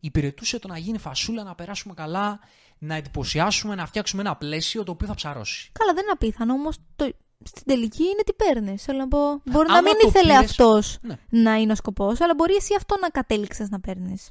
Υπηρετούσε 0.00 0.58
το 0.58 0.68
να 0.68 0.78
γίνει 0.78 0.98
φασούλα, 0.98 1.42
να 1.42 1.54
περάσουμε 1.54 1.94
καλά, 1.94 2.40
να 2.78 2.94
εντυπωσιάσουμε, 2.94 3.74
να 3.74 3.86
φτιάξουμε 3.86 4.22
ένα 4.22 4.36
πλαίσιο 4.36 4.82
το 4.82 4.92
οποίο 4.92 5.06
θα 5.06 5.14
ψαρώσει. 5.14 5.70
Καλά, 5.72 5.92
δεν 5.92 6.02
είναι 6.02 6.12
απίθανο, 6.12 6.52
όμως 6.52 6.76
το... 6.96 7.12
στην 7.44 7.62
τελική 7.66 8.02
είναι 8.02 8.22
τι 8.26 8.32
παίρνεις. 8.32 8.82
Θέλω 8.82 8.98
να 8.98 9.08
πω. 9.08 9.18
Μπορεί 9.44 9.68
να 9.68 9.72
Άμα 9.78 9.82
μην 9.82 9.92
το 10.00 10.08
ήθελε 10.08 10.32
πήρες- 10.32 10.50
αυτός 10.50 10.98
Ναι. 11.02 11.16
να 11.28 11.54
είναι 11.54 11.72
ο 11.72 11.74
σκοπός, 11.74 12.20
αλλά 12.20 12.34
μπορεί 12.34 12.54
εσύ 12.54 12.74
αυτό 12.76 12.96
να 13.00 13.08
κατέληξες 13.08 13.68
να 13.68 13.80
παίρνεις. 13.80 14.30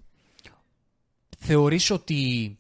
Θεωρείς 1.38 1.90
ότι 1.90 2.56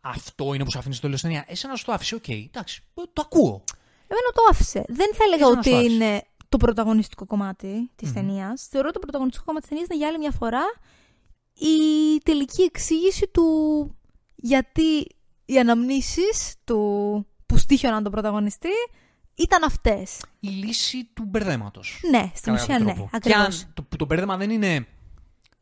αυτό 0.00 0.54
είναι 0.54 0.64
που 0.64 0.70
σου 0.70 0.78
αφήνει 0.78 0.94
στο 0.94 1.02
τέλος 1.06 1.20
ταινίας. 1.20 1.44
Εσένα 1.46 1.72
να 1.72 1.78
σου 1.78 1.84
το 1.84 1.92
άφησε, 1.92 2.14
οκ, 2.14 2.28
εντάξει, 2.28 2.82
το 2.94 3.22
ακούω. 3.22 3.64
Εμένα 4.06 4.30
το 4.34 4.42
άφησε. 4.50 4.84
Δεν 4.88 5.14
θα 5.14 5.24
έλεγα 5.24 5.44
Εσένα 5.44 5.58
ότι 5.58 5.68
σου 5.68 5.76
άφησε. 5.76 5.92
είναι 5.92 6.24
το 6.48 6.56
πρωταγωνιστικό 6.56 7.26
κομμάτι 7.26 7.90
της 7.96 8.08
Μμμ. 8.08 8.14
ταινίας. 8.14 8.66
Θεωρώ 8.70 8.90
το 8.90 8.98
πρωταγωνιστικό 8.98 9.44
κομμάτι 9.44 9.66
της 9.68 9.70
ταινίας 9.70 9.88
είναι 9.90 9.98
για 9.98 10.08
άλλη 10.08 10.18
μια 10.18 10.30
φορά 10.30 10.62
η 11.54 12.18
τελική 12.24 12.62
εξήγηση 12.62 13.26
του 13.32 13.44
γιατί 14.36 15.06
οι 15.44 15.58
αναμνήσεις 15.58 16.54
του 16.64 16.78
που 17.46 17.58
στήχιωναν 17.58 18.02
τον 18.02 18.12
πρωταγωνιστή 18.12 18.68
ήταν 19.34 19.62
αυτές. 19.64 20.20
Η 20.40 20.48
λύση 20.48 21.04
του 21.14 21.24
μπερδέματος. 21.24 22.00
Ναι, 22.10 22.30
στην 22.34 22.52
ουσία 22.52 22.78
ναι, 22.78 22.92
Και 22.92 23.06
ακριβώς. 23.12 23.62
αν 23.62 23.72
το, 23.74 23.96
το 23.96 24.04
μπέρδεμα 24.04 24.36
δεν 24.36 24.50
είναι. 24.50 24.86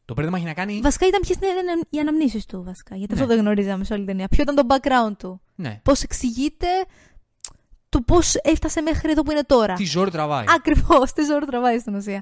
Το 0.04 0.14
μπέρδεμα 0.14 0.36
έχει 0.36 0.46
να 0.46 0.54
κάνει. 0.54 0.80
Βασικά 0.80 1.06
ήταν 1.06 1.20
ποιες 1.20 1.36
ήταν 1.36 1.84
οι 1.90 1.98
αναμνήσεις 1.98 2.46
του, 2.46 2.62
βασικά. 2.62 2.96
Γιατί 2.96 3.14
Ναι. 3.14 3.20
αυτό 3.20 3.32
δεν 3.34 3.42
γνωρίζαμε 3.44 3.84
σε 3.84 3.92
όλη 3.92 4.02
την 4.02 4.10
ταινία. 4.12 4.28
Ποιο 4.28 4.42
ήταν 4.42 4.54
το 4.54 4.62
background 4.68 5.16
του. 5.18 5.40
Ναι. 5.54 5.80
Πώς 5.84 6.02
εξηγείται 6.02 6.66
το 7.88 8.00
πώς 8.00 8.34
έφτασε 8.34 8.80
μέχρι 8.80 9.10
εδώ 9.10 9.22
που 9.22 9.30
είναι 9.30 9.42
τώρα. 9.44 9.74
Τι 9.74 9.84
ζόρι 9.84 10.10
τραβάει. 10.10 10.44
Ακριβώς, 10.48 11.12
τι 11.12 11.22
ζωή 11.24 11.38
τραβάει 11.46 11.78
στην 11.78 11.94
ουσία. 11.94 12.16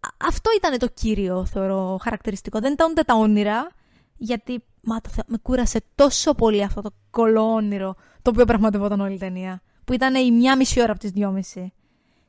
Α- 0.00 0.26
Αυτό 0.28 0.50
ήταν 0.56 0.78
το 0.78 0.88
κύριο, 0.94 1.44
θεωρώ, 1.46 1.98
χαρακτηριστικό. 2.02 2.58
Δεν 2.60 2.72
ήταν 2.72 2.90
ούτε 2.90 3.02
τα 3.02 3.14
όνειρα, 3.14 3.68
γιατί 4.16 4.64
μα, 4.82 5.00
το 5.00 5.10
Θεό, 5.10 5.24
με 5.26 5.38
κούρασε 5.42 5.80
τόσο 5.94 6.34
πολύ 6.34 6.62
αυτό 6.62 6.80
το 6.80 6.90
κολοόνειρο 7.10 7.94
το 8.22 8.30
οποίο 8.30 8.44
πραγματευόταν 8.44 9.00
όλη 9.00 9.14
η 9.14 9.18
ταινία. 9.18 9.62
Που 9.84 9.92
ήταν 9.92 10.14
η 10.14 10.30
μία 10.30 10.56
μισή 10.56 10.80
ώρα 10.82 10.90
από 10.90 11.00
τις 11.00 11.10
δυόμιση. 11.10 11.72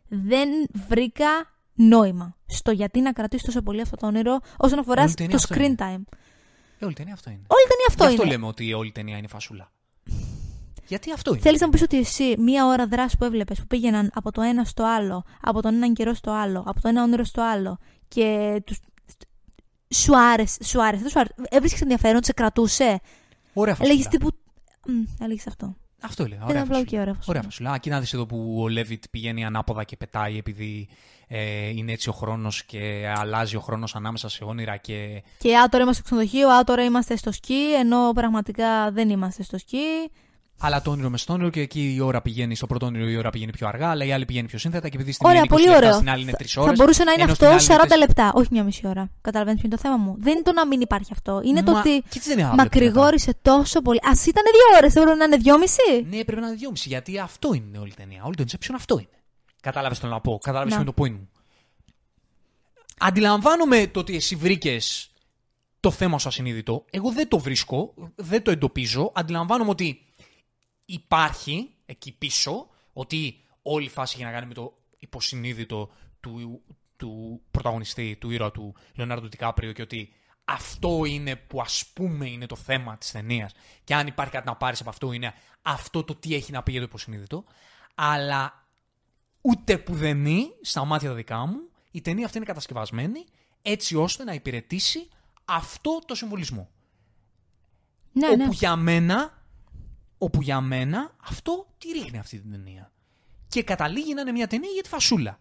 Δεν 0.07 0.49
βρήκα 0.88 1.51
νόημα 1.73 2.35
στο 2.45 2.72
γιατί 2.72 3.02
να 3.02 3.11
κρατήσει 3.14 3.45
τόσο 3.45 3.61
πολύ 3.61 3.81
αυτό 3.81 3.95
το 3.95 4.07
όνειρο 4.07 4.39
όσον 4.57 4.80
αφορά 4.80 5.02
Όλη 5.02 5.11
η 5.11 5.15
ταινία 5.15 5.38
το 5.38 5.43
αυτό 5.43 5.56
screen 5.56 5.64
είναι. 5.65 5.76
time. 5.80 6.02
Ε, 6.80 6.84
όλη 6.85 6.93
η 6.93 6.95
ταινία 6.95 7.14
αυτό 7.14 7.30
είναι. 7.30 7.41
Όλη 7.48 7.61
η 7.65 7.69
ταινία 7.69 7.85
αυτό 7.88 8.03
Γι' 8.03 8.10
αυτό 8.10 8.23
είναι. 8.23 8.31
λέμε 8.31 8.48
ότι 8.48 8.73
όλη 8.73 8.88
η 8.88 8.91
ταινία 8.91 9.18
είναι 9.18 9.27
φασούλα. 9.27 9.72
Γιατί 10.88 11.11
αυτό 11.11 11.31
είναι; 11.31 11.41
Θέλεις 11.41 11.60
να 11.60 11.65
μου 11.65 11.72
πεις 11.72 11.81
ότι 11.81 11.98
εσύ 11.98 12.35
μία 12.38 12.65
ώρα 12.65 12.88
δράση 12.88 13.18
που 13.18 13.26
έβλεπες 13.26 13.60
που 13.60 13.68
πήγαιναν 13.68 14.11
από 14.14 14.31
το 14.31 14.41
ένα 14.41 14.64
στο 14.64 14.84
άλλο, 14.85 15.23
από 15.41 15.61
τον 15.61 15.73
έναν 15.73 15.93
καιρό 15.93 16.14
στο 16.14 16.31
άλλο, 16.31 16.64
από 16.68 16.81
το 16.81 16.88
ένα 16.88 17.03
όνειρο 17.03 17.23
στο 17.23 17.41
άλλο 17.43 17.77
και 18.07 18.61
τους... 18.65 18.77
σου 19.95 20.18
άρεσε, 20.18 20.64
σου 20.64 20.84
άρεσε, 20.84 21.02
δεν 21.02 21.11
σου 21.11 21.19
άρεσε. 21.19 21.34
Έβρισκες 21.49 21.81
ενδιαφέρον, 21.81 22.23
σε 22.23 22.34
κρατούσε; 22.34 22.99
Ωραία 23.53 23.76
φασούλα. 23.76 23.93
Έλεγες 23.93 24.11
τύπου. 24.11 24.30
Μ, 24.88 25.23
έλεγες 25.23 25.48
αυτό. 25.48 25.76
Αυτό 26.02 26.23
έλεγα. 26.23 26.39
Ήταν 26.41 26.49
Ωραία 26.49 26.61
απλά 26.64 26.73
φασούλα. 26.76 26.89
και 26.91 26.99
ωραία 26.99 27.14
φασούλα. 27.14 27.38
Ωραία 27.38 27.49
φασούλα. 27.49 27.72
Α, 27.72 27.77
κοίτα 27.77 27.95
να 27.95 28.02
δεις 28.02 28.14
εδώ 28.14 28.26
που 28.26 28.57
ο 28.61 28.68
Λέβιτ 28.68 29.03
πηγαίνει 29.11 29.45
ανάποδα 29.45 29.84
και 29.84 29.98
πετάει 29.98 30.38
επειδή 30.38 30.88
ε, 31.34 31.70
είναι 31.70 31.91
έτσι 31.91 32.10
ο 32.10 32.12
χρόνος 32.12 32.64
και 32.64 33.12
αλλάζει 33.18 33.56
ο 33.56 33.60
χρόνος 33.60 33.95
ανάμεσα 33.95 34.30
σε 34.30 34.44
όνειρα 34.44 34.78
και 34.78 35.24
Και 35.38 35.58
α, 35.58 35.70
τώρα 35.70 35.84
είμαστε 35.84 36.03
στο 36.06 36.16
ξενοδοχείο, 36.16 36.49
α, 36.49 36.64
τώρα 36.64 36.84
είμαστε 36.84 37.16
στο 37.16 37.32
σκι, 37.32 37.74
ενώ 37.80 38.12
πραγματικά 38.16 38.91
δεν 38.91 39.10
είμαστε 39.10 39.44
στο 39.44 39.58
σκι. 39.58 39.78
Αλλά 40.64 40.82
το 40.82 40.91
όνειρο 40.91 41.10
μες 41.10 41.22
στο 41.22 41.34
όνειρο 41.34 41.49
και 41.49 41.60
εκεί 41.60 41.94
η 41.95 41.99
ώρα 41.99 42.22
πηγαίνει, 42.22 42.56
στο 42.56 42.68
πρώτο 42.68 42.86
όνειρο 42.86 43.10
η 43.10 43.18
ώρα 43.18 43.30
πηγαίνει 43.30 43.52
πιο 43.52 43.68
αργά, 43.68 43.90
αλλά 43.90 44.06
η 44.06 44.12
άλλη 44.12 44.26
πηγαίνει 44.26 44.48
πιο 44.48 44.58
σύνθετα 44.58 44.90
και 44.90 44.95
επειδή 44.98 45.12
στην 45.12 45.28
Ωραία, 45.28 45.41
μία 45.41 45.49
είναι 45.52 45.56
20 45.56 45.66
πολύ 45.66 45.72
λεπτά, 45.74 45.86
ωραίο. 45.88 45.98
στην 45.98 46.10
άλλη 46.10 46.22
είναι 46.22 46.32
3 46.32 46.53
Θα- 46.53 46.62
ώρες. 46.62 46.76
Θα 46.78 46.84
μπορούσε 46.84 47.03
να 47.03 47.12
είναι 47.12 47.22
ενώ 47.22 47.32
αυτό 47.32 47.45
στην 47.45 47.56
άλλη 47.58 47.64
είναι 47.66 47.74
40 47.74 47.88
τεσ- 47.88 47.99
λεπτά, 47.99 48.32
όχι 48.34 48.48
μια 48.52 48.64
μισή 48.64 48.88
ώρα. 48.88 49.10
Καταλαβαίνεις 49.22 49.60
ποιο 49.62 49.70
είναι 49.70 49.78
το 49.82 49.82
θέμα 49.88 49.98
μου. 50.03 50.16
Δεν 50.20 50.34
είναι 50.34 50.41
το 50.44 50.52
να 50.52 50.68
μην 50.68 50.82
υπάρχει 50.82 51.10
αυτό. 51.12 51.41
Είναι 51.45 51.64
το 51.64 51.72
Μα, 51.72 51.80
ότι 51.80 51.90
και 52.10 52.20
τι 52.20 52.28
δεν 52.30 52.38
είναι 52.38 52.48
αύριο 52.48 52.64
μακρηγόρησε 52.64 53.32
τόσο 53.41 53.82
πολύ. 53.82 53.98
Α 54.03 54.12
ήταν 54.28 54.44
δύο 54.56 54.78
ώρες, 54.78 54.94
δεν 54.94 55.03
μπορούν 55.03 55.18
να 55.18 55.26
είναι 55.26 55.38
δυόμιση. 55.38 55.88
Ναι, 56.10 56.24
πρέπει 56.24 56.41
να 56.41 56.48
είναι 56.48 56.58
2,5 56.62 56.88
γιατί 56.94 57.20
αυτό 57.20 57.53
είναι 57.53 57.78
όλη 57.78 57.90
η 57.90 57.94
ταινία. 58.02 58.22
Όλη 58.26 58.36
το 58.36 58.44
Inception 58.48 58.74
αυτό 58.76 58.94
είναι. 58.98 59.16
Κατάλαβες 59.62 60.00
το 60.00 60.08
να 60.08 60.22
πω. 60.22 60.38
Κατάλαβες 60.38 60.74
Να. 60.74 60.84
ποιο 60.84 60.86
είναι 60.88 60.96
το 60.96 61.04
point 61.04 61.20
μου. 61.20 61.30
Αντιλαμβάνομαι 62.98 63.88
το 63.88 64.00
ότι 64.00 64.16
εσύ 64.16 64.36
βρήκες 64.36 65.12
το 65.80 65.92
θέμα 65.92 66.20
σου 66.20 66.28
ασυνείδητο. 66.28 66.86
Εγώ 66.90 67.12
δεν 67.12 67.28
το 67.28 67.40
βρίσκω, 67.40 67.94
δεν 68.16 68.44
το 68.44 68.52
εντοπίζω. 68.52 69.12
Αντιλαμβάνομαι 69.16 69.70
ότι 69.70 70.06
υπάρχει 70.86 71.70
εκεί 71.86 72.12
πίσω, 72.12 72.70
ότι 72.94 73.44
όλη 73.62 73.86
η 73.86 73.90
φάση 73.90 74.16
έχει 74.16 74.26
να 74.26 74.32
κάνει 74.32 74.46
με 74.46 74.54
το 74.54 74.78
υποσυνείδητο 74.98 75.92
του, 76.20 76.62
του 76.98 77.42
πρωταγωνιστή, 77.52 78.18
του 78.20 78.30
ήρωα 78.30 78.52
του 78.52 78.76
Λεωνάρντο 78.96 79.28
Τικάπριο 79.28 79.72
και 79.72 79.82
ότι 79.82 80.14
αυτό 80.46 81.06
είναι 81.06 81.36
που 81.36 81.62
ας 81.62 81.86
πούμε 81.94 82.30
είναι 82.30 82.46
το 82.46 82.56
θέμα 82.56 82.98
της 82.98 83.12
ταινίας. 83.12 83.52
και 83.84 83.96
αν 83.96 84.08
υπάρχει 84.08 84.32
κάτι 84.32 84.48
να 84.48 84.56
πάρεις 84.56 84.82
από 84.82 84.90
αυτό 84.90 85.12
είναι 85.12 85.34
αυτό 85.62 86.04
το 86.04 86.16
τι 86.16 86.36
έχει 86.36 86.52
να 86.52 86.64
πει 86.64 86.72
για 86.72 86.80
το 86.80 86.86
υποσυνείδητο 86.86 87.44
αλλά 87.96 88.68
ούτε 89.42 89.78
που 89.78 89.94
δεν 89.94 90.26
είναι 90.26 90.48
στα 90.62 90.86
μάτια 90.86 91.10
τα 91.10 91.16
δικά 91.16 91.46
μου 91.46 91.60
η 91.92 92.02
ταινία 92.02 92.26
αυτή 92.26 92.38
είναι 92.38 92.46
κατασκευασμένη 92.46 93.26
έτσι 93.62 93.96
ώστε 93.96 94.24
να 94.24 94.34
υπηρετήσει 94.34 95.10
αυτό 95.46 96.00
το 96.06 96.16
συμβολισμό. 96.16 96.70
Ναι, 98.12 98.28
όπου 98.28 98.38
ναι. 98.38 98.50
για 98.52 98.76
μένα, 98.76 99.44
όπου 100.18 100.42
για 100.42 100.62
μένα 100.62 101.16
αυτό 101.24 101.68
τη 101.78 101.92
ρίχνει 101.92 102.18
αυτή 102.18 102.40
την 102.40 102.52
ταινία. 102.52 102.92
Και 103.48 103.64
καταλήγει 103.64 104.14
να 104.14 104.22
είναι 104.22 104.32
μια 104.32 104.48
ταινία 104.48 104.70
για 104.70 104.84
τη 104.84 104.90
φασούλα. 104.90 105.38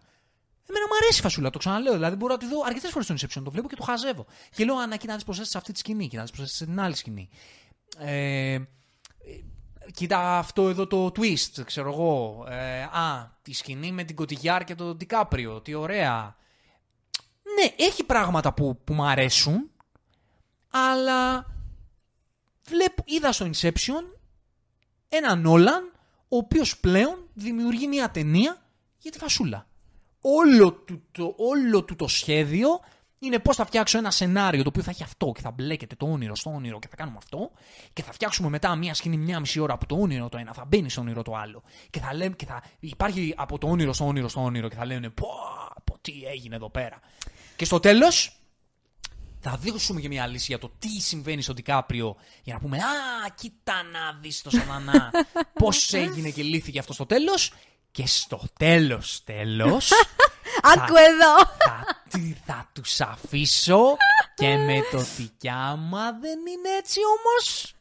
Εμένα 0.69 0.85
μου 0.87 0.95
αρέσει 1.01 1.19
η 1.19 1.21
φασούλα, 1.21 1.49
το 1.49 1.59
ξαναλέω. 1.59 1.93
Δηλαδή 1.93 2.15
μπορώ 2.15 2.33
να 2.33 2.39
τη 2.39 2.47
δω 2.47 2.61
αρκετές 2.65 2.91
φορές 2.91 3.05
στον 3.05 3.17
Inception. 3.17 3.43
Το 3.43 3.51
βλέπω 3.51 3.67
και 3.67 3.75
το 3.75 3.83
χαζεύω. 3.83 4.25
Και 4.55 4.65
λέω, 4.65 4.75
αν 4.75 4.97
κοίτα 4.97 5.15
τι 5.15 5.23
προσθέσει 5.23 5.49
σε 5.49 5.57
αυτή 5.57 5.71
τη 5.71 5.79
σκηνή, 5.79 6.07
κοίτα 6.07 6.23
τι 6.23 6.31
προσθέσει 6.31 6.55
σε 6.55 6.65
την 6.65 6.79
άλλη 6.79 6.95
σκηνή. 6.95 7.29
Ε, 7.97 8.53
ε, 8.53 8.61
κοίτα 9.93 10.37
αυτό 10.37 10.69
εδώ 10.69 10.87
το 10.87 11.05
twist, 11.05 11.65
ξέρω 11.65 11.91
εγώ. 11.91 12.45
Ε, 12.49 12.81
α, 12.81 13.37
τη 13.41 13.53
σκηνή 13.53 13.91
με 13.91 14.03
την 14.03 14.15
Κωτιγιάρ 14.15 14.63
και 14.63 14.75
τον 14.75 14.97
Ντικάπριο. 14.97 15.61
Τι 15.61 15.73
ωραία. 15.73 16.35
Ναι, 17.55 17.85
έχει 17.85 18.03
πράγματα 18.03 18.53
που, 18.53 18.79
που 18.83 18.93
μου 18.93 19.03
αρέσουν, 19.05 19.71
αλλά 20.69 21.45
βλέπω, 22.63 23.03
είδα 23.05 23.31
στο 23.31 23.49
Inception 23.53 24.03
έναν 25.09 25.41
Νόλαν 25.41 25.91
ο 26.27 26.37
οποίος 26.37 26.79
πλέον 26.79 27.29
δημιουργεί 27.33 27.87
μια 27.87 28.11
ταινία 28.11 28.61
για 28.97 29.11
τη 29.11 29.17
φασούλα. 29.17 29.67
Όλο 30.21 30.71
του 30.71 31.03
το, 31.11 31.33
όλο 31.37 31.83
του 31.83 31.95
το 31.95 32.07
σχέδιο 32.07 32.67
είναι 33.23 33.39
πώς 33.39 33.55
θα 33.55 33.65
φτιάξω 33.65 33.97
ένα 33.97 34.11
σενάριο 34.11 34.63
το 34.63 34.69
οποίο 34.69 34.83
θα 34.83 34.89
έχει 34.89 35.03
αυτό 35.03 35.31
και 35.35 35.41
θα 35.41 35.51
μπλέκεται 35.51 35.95
το 35.95 36.05
όνειρο 36.05 36.35
στο 36.35 36.49
όνειρο 36.49 36.79
και 36.79 36.87
θα 36.87 36.95
κάνουμε 36.95 37.17
αυτό 37.17 37.51
και 37.93 38.03
θα 38.03 38.11
φτιάξουμε 38.11 38.49
μετά 38.49 38.75
μια 38.75 38.93
σκηνή 38.93 39.17
μια 39.17 39.39
μισή 39.39 39.59
ώρα 39.59 39.73
από 39.73 39.85
το 39.85 39.95
όνειρο 39.95 40.29
το 40.29 40.37
ένα 40.37 40.53
θα 40.53 40.65
μπαίνει 40.65 40.89
στο 40.89 41.01
όνειρο 41.01 41.21
το 41.21 41.35
άλλο 41.35 41.63
και 41.89 41.99
θα 41.99 42.13
λέμε 42.13 42.35
και 42.35 42.45
θα 42.45 42.63
υπάρχει 42.79 43.33
από 43.37 43.57
το 43.57 43.67
όνειρο 43.67 43.93
στο 43.93 44.05
όνειρο 44.05 44.27
στο 44.27 44.43
όνειρο 44.43 44.67
και 44.67 44.75
θα 44.75 44.85
λένε 44.85 45.09
πω, 45.09 45.27
πω 45.83 45.97
τι 46.01 46.13
έγινε 46.33 46.55
εδώ 46.55 46.69
πέρα. 46.69 46.99
Και 47.55 47.65
στο 47.65 47.79
τέλος 47.79 48.35
θα 49.39 49.59
δώσουμε 49.61 50.01
και 50.01 50.07
μια 50.07 50.27
λύση 50.27 50.45
για 50.47 50.57
το 50.57 50.71
τι 50.79 50.89
συμβαίνει 50.89 51.41
στον 51.41 51.55
Τικάπριο 51.55 52.15
για 52.43 52.53
να 52.53 52.59
πούμε 52.59 52.77
«Α, 52.77 53.29
κοίτα 53.35 53.83
να 53.83 54.19
δεις 54.21 54.41
το 54.41 54.49
σατανά, 54.49 55.11
πώς 55.53 55.93
έγινε 55.93 56.29
και 56.29 56.43
λύθηκε 56.43 56.79
αυτό 56.79 56.93
στο 56.93 57.05
τέλος» 57.05 57.53
και 57.91 58.07
στο 58.07 58.41
τέλος 58.59 59.21
τέλος 59.23 59.91
Άκου 60.61 60.95
εδώ! 60.95 61.35
θα, 61.57 61.85
τι 62.09 62.35
θα 62.45 62.69
τους 62.73 63.01
αφήσω 63.01 63.97
και 64.35 64.57
με 64.57 64.79
το 64.91 64.97
ότι 64.97 65.31
κι 65.37 65.49
άμα 65.49 66.11
δεν 66.11 66.39
είναι 66.39 66.69
έτσι 66.77 66.99
όμως 67.17 67.75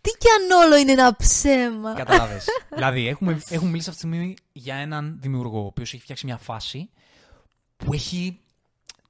Τι 0.00 0.10
κι 0.10 0.26
αν 0.30 0.64
όλο 0.64 0.76
είναι 0.76 0.92
ένα 0.92 1.16
ψέμα. 1.16 1.94
Κατάλαβες. 1.94 2.46
δηλαδή, 2.74 3.08
έχουμε, 3.08 3.42
έχουμε 3.48 3.70
μιλήσει 3.70 3.90
αυτή 3.90 4.02
τη 4.02 4.08
στιγμή 4.08 4.36
για 4.52 4.74
έναν 4.74 5.18
δημιουργό, 5.20 5.62
ο 5.62 5.66
οποίος 5.66 5.92
έχει 5.92 6.02
φτιάξει 6.02 6.26
μια 6.26 6.36
φάση 6.36 6.90
που 7.76 7.92
έχει, 7.92 8.40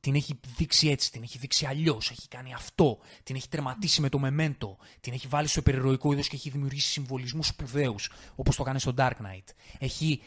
την 0.01 0.15
έχει 0.15 0.41
δείξει 0.57 0.89
έτσι, 0.89 1.13
την 1.13 1.23
έχει 1.23 1.39
δείξει 1.39 1.67
αλλιώς, 1.67 2.11
έχει 2.11 2.29
κάνει 2.29 2.55
αυτό, 2.55 2.99
την 3.23 3.37
έχει 3.37 3.49
τερματίσει 3.49 4.01
με 4.01 4.09
το 4.09 4.19
μεμέντο, 4.19 4.79
την 5.01 5.13
έχει 5.13 5.27
βάλει 5.27 5.49
στο 5.49 5.61
υπερηρωικό 5.61 6.13
είδος 6.13 6.29
και 6.29 6.37
έχει 6.37 6.51
δημιουργήσει 6.51 6.89
συμβολισμούς 6.91 7.47
σπουδαίους, 7.47 8.11
όπως 8.35 8.57
το 8.57 8.63
κάνει 8.63 8.81
στο 8.81 8.95
Dark 8.97 9.11
Knight. 9.11 9.55
Έχει 9.79 10.23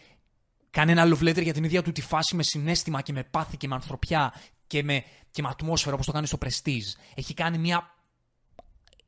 κάνει 0.72 0.92
ένα 0.92 1.04
love 1.06 1.22
letter 1.24 1.44
για 1.44 1.54
την 1.54 1.64
ίδια 1.64 1.82
του 1.82 1.92
τη 1.92 2.02
φάση 2.02 2.36
με 2.36 2.44
συνέστημα 2.44 3.02
και 3.02 3.14
με 3.14 3.24
πάθη 3.24 3.58
και 3.58 3.68
με 3.68 3.76
ανθρωπιά 3.76 4.34
και 4.68 4.84
με, 4.84 5.04
και 5.32 5.42
με 5.42 5.48
ατμόσφαιρα, 5.48 5.94
όπως 5.94 6.06
το 6.06 6.12
κάνει 6.12 6.28
στο 6.28 6.38
Prestige. 6.42 7.00
Έχει 7.16 7.34
κάνει 7.34 7.58
μια 7.58 7.96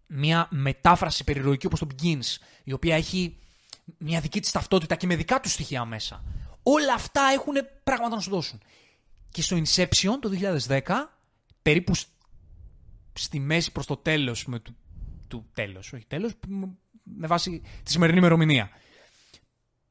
μια 0.08 0.48
μετάφραση 0.52 1.24
περιρροϊκή 1.24 1.66
όπως 1.66 1.80
το 1.80 1.88
Begins, 1.96 2.38
η 2.64 2.74
οποία 2.74 2.96
έχει 2.96 3.38
μια 3.98 4.20
δική 4.20 4.40
της 4.42 4.52
ταυτότητα 4.52 4.96
και 4.96 5.08
με 5.08 5.16
δικά 5.16 5.40
τους 5.40 5.52
στοιχεία 5.52 5.86
μέσα. 5.86 6.24
Όλα 6.64 6.94
αυτά 6.94 7.22
έχουν 7.34 7.54
πράγματα 7.84 8.16
να 8.16 8.22
σου 8.22 8.30
δώσουν. 8.30 8.62
Και 9.30 9.42
στο 9.42 9.58
Inception 9.58 10.18
το 10.22 10.30
2010, 10.68 10.80
περίπου 11.62 11.96
σ- 11.96 12.08
στη 13.14 13.40
μέση 13.40 13.72
προς 13.72 13.86
το 13.86 13.98
τέλος 13.98 14.46
με 14.46 14.60
του, 14.60 14.76
του 15.28 15.50
τέλος, 15.54 15.94
όχι 15.94 16.06
τέλος, 16.06 16.32
μ- 16.48 16.64
με 17.04 17.28
βάση 17.28 17.62
τη 17.84 17.92
σημερινή 17.92 18.18
ημερομηνία. 18.18 18.70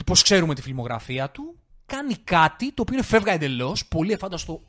Πώς 0.06 0.22
ξέρουμε 0.22 0.54
τη 0.54 0.62
φιλμογραφία 0.62 1.30
του, 1.30 1.61
κάνει 1.96 2.14
κάτι 2.14 2.72
το 2.72 2.82
οποίο 2.82 2.94
είναι 2.96 3.04
φεύγα 3.06 3.32
εντελώς, 3.32 3.86
πολύ 3.86 4.12
εφάνταστο 4.12 4.62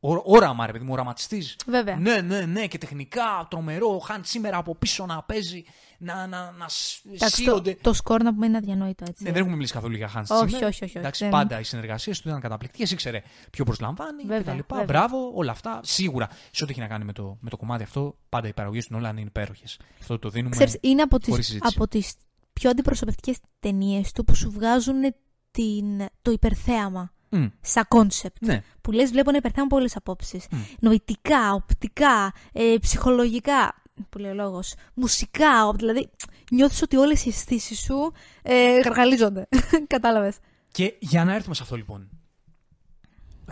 Ω- 0.00 0.22
Όραμα, 0.34 0.66
ρε 0.66 0.72
παιδί 0.72 0.84
μου, 0.84 0.92
οραματιστής. 0.92 1.56
Βέβαια. 1.66 1.96
Ναι, 1.96 2.20
ναι, 2.20 2.40
ναι, 2.40 2.66
και 2.66 2.78
τεχνικά 2.78 3.46
τρομερό. 3.50 3.94
Ο 3.94 3.98
Χαντ 3.98 4.24
σήμερα 4.24 4.56
από 4.56 4.74
πίσω 4.74 5.06
να 5.06 5.22
παίζει, 5.22 5.64
να, 5.98 6.26
να, 6.26 6.50
να 6.50 6.68
σ- 6.68 7.04
Εντάξει, 7.06 7.44
το, 7.44 7.50
σύονται. 7.50 7.78
το 7.80 7.92
σκορ 7.92 8.22
να 8.22 8.34
πούμε 8.34 8.46
είναι 8.46 8.56
αδιανόητο 8.56 9.04
έτσι. 9.08 9.22
Ναι, 9.24 9.30
δεν 9.30 9.38
έχουμε 9.40 9.54
μιλήσει 9.54 9.72
καθόλου 9.72 9.96
για 9.96 10.08
Hans 10.14 10.24
Όχι, 10.28 10.48
σήμερα. 10.48 10.48
όχι, 10.56 10.64
όχι, 10.66 10.84
όχι, 10.84 10.98
Εντάξει, 10.98 11.22
δεν- 11.22 11.32
πάντα 11.32 11.60
οι 11.60 11.62
συνεργασίες 11.62 12.20
του 12.20 12.28
ήταν 12.28 12.40
καταπληκτικές. 12.40 12.90
Ήξερε 12.90 13.22
ποιον 13.50 13.64
προσλαμβάνει 13.64 14.22
Βέβαια, 14.24 14.54
κτλ. 14.54 14.60
βέβαια. 14.68 14.84
Μπράβο, 14.84 15.30
όλα 15.34 15.50
αυτά. 15.50 15.80
Σίγουρα 15.82 16.28
σε 16.50 16.62
ό,τι 16.64 16.72
έχει 16.72 16.80
να 16.80 16.86
κάνει 16.88 17.04
με 17.04 17.12
το, 17.12 17.36
με 17.40 17.50
το 17.50 17.56
κομμάτι 17.56 17.82
αυτό, 17.82 18.16
πάντα 18.28 18.48
οι 18.48 18.52
παραγωγές 18.52 18.86
του 18.86 18.92
Νόλαν 18.94 19.16
είναι 19.16 19.26
υπέροχες. 19.28 19.78
Αυτό 20.00 20.18
το 20.18 20.28
δίνουμε. 20.28 20.54
Ξέρεις, 20.56 20.76
είναι 20.80 21.02
από 21.02 21.16
χωρίς 21.24 21.36
τις, 21.36 21.46
συζήτηση. 21.46 21.74
από 21.76 21.88
τις 21.88 22.14
πιο 22.52 22.70
αντιπροσωπευτικές 22.70 23.36
ταινίες 23.60 24.12
του 24.12 24.24
που 24.24 24.34
σου 24.34 24.50
βγάζουν 24.50 25.14
την, 25.62 26.06
το 26.22 26.30
υπερθέαμα 26.30 27.12
Μμ, 27.28 27.46
σαν 27.60 27.84
concept. 27.88 28.36
ναι. 28.46 28.62
Που 28.80 28.92
λες 28.92 29.10
βλέπω 29.10 29.28
ένα 29.28 29.38
υπερθέαμα 29.38 29.66
από 29.66 29.76
όλες 29.76 29.88
τις 29.90 29.96
απόψεις. 30.00 30.46
Μμ. 30.50 30.58
Νοητικά, 30.80 31.52
οπτικά, 31.52 32.32
ε, 32.52 32.74
ψυχολογικά, 32.80 33.82
που 34.08 34.18
λέει 34.18 34.30
ο 34.30 34.34
λόγος, 34.34 34.74
μουσικά, 34.94 35.66
ο- 35.66 35.72
δηλαδή 35.72 36.10
νιώθεις 36.50 36.82
ότι 36.82 36.96
όλες 36.96 37.24
οι 37.24 37.28
αισθήσεις 37.28 37.78
σου 37.80 38.12
ε, 38.42 38.80
γαργαλίζονται. 38.84 39.48
Κατάλαβες. 39.86 40.36
Και 40.72 40.94
για 40.98 41.24
να 41.24 41.34
έρθουμε 41.34 41.54
σε 41.54 41.62
αυτό 41.62 41.76
λοιπόν. 41.76 42.08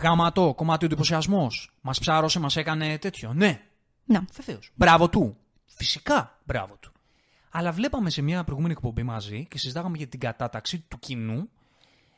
Γαματό, 0.01 0.53
κομμάτι 0.55 0.83
ο 0.83 0.87
εντυπωσιασμός. 0.87 1.71
Μας 1.81 1.99
ψάρωσε, 1.99 2.39
μας 2.39 2.55
έκανε 2.55 2.97
τέτοιο. 2.97 3.33
Ναι, 3.33 3.61
Να. 4.05 4.25
βεβαίως. 4.33 4.71
Μπράβο 4.75 5.09
του. 5.09 5.37
Φυσικά 5.65 6.39
μπράβο 6.45 6.77
του. 6.79 6.91
Αλλά 7.49 7.71
βλέπαμε 7.71 8.09
σε 8.09 8.21
μια 8.21 8.43
προηγούμενη 8.43 8.73
εκπομπή 8.73 9.03
μαζί 9.03 9.45
και 9.49 9.57
συζητάγαμε 9.57 9.97
για 9.97 10.07
την 10.07 10.19
κατάταξη 10.19 10.79
του 10.87 10.99
κοινού 10.99 11.49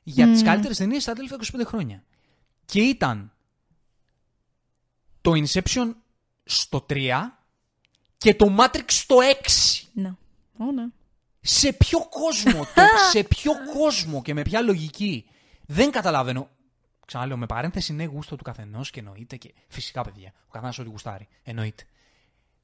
για 0.10 0.28
τις 0.28 0.44
καλύτερες 0.44 0.78
ταινίες 0.78 1.04
τα 1.04 1.14
τελευταία 1.14 1.62
25 1.62 1.66
χρόνια. 1.66 2.04
Και 2.66 2.82
ήταν 2.82 3.32
το 5.22 5.32
Inception 5.32 5.94
στο 6.44 6.86
3 6.90 7.12
και 8.18 8.36
το 8.36 8.56
Matrix 8.60 8.84
στο 8.88 9.16
6. 9.44 9.88
Να. 9.94 10.18
Ω, 10.58 10.72
ναι. 10.72 10.86
Σε 11.42 11.74
ποιο 11.74 12.00
κόσμο, 12.10 12.60
το, 12.76 12.82
σε 13.12 13.24
ποιο 13.24 13.52
κόσμο 13.74 14.22
και 14.22 14.34
με 14.34 14.42
ποια 14.42 14.62
λογική. 14.62 15.26
Δεν 15.66 15.92
καταλαβαίνω. 15.92 16.50
Ξαναλέω, 17.06 17.38
με 17.38 17.46
παρένθεση 17.46 17.92
είναι 17.92 18.04
γούστο 18.04 18.36
του 18.36 18.44
καθενός 18.44 18.90
και 18.90 19.00
εννοείται 19.00 19.36
και 19.36 19.54
φυσικά 19.68 20.02
παιδιά. 20.04 20.34
Ο 20.48 20.52
καθένας 20.52 20.80
ό,τι 20.80 20.90
γουστάρει. 20.90 21.28
Εννοείται. 21.44 21.84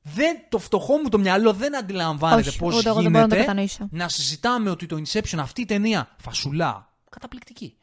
Δεν, 0.02 0.38
το 0.50 0.58
φτωχό 0.58 0.98
μου 0.98 1.10
το 1.10 1.20
μυαλό 1.20 1.54
δεν 1.54 1.78
αντιλαμβάνεται 1.78 2.50
Όχι, 2.50 2.58
πώς 2.58 2.78
ούτε 2.78 2.90
εγώ 2.90 3.02
δεν 3.02 3.12
μπορώ 3.12 3.24
να 3.24 3.30
το 3.30 3.36
γίνεται 3.36 3.52
κατανοήσω. 3.52 3.88
να 3.92 4.10
συζητάμε 4.10 4.70
ότι 4.70 4.86
το 4.86 5.02
Inception, 5.06 5.38
αυτή 5.38 5.62
η 5.62 5.66
ταινία, 5.66 6.16
φασουλά, 6.18 6.95
καταπληκτική. 7.16 7.76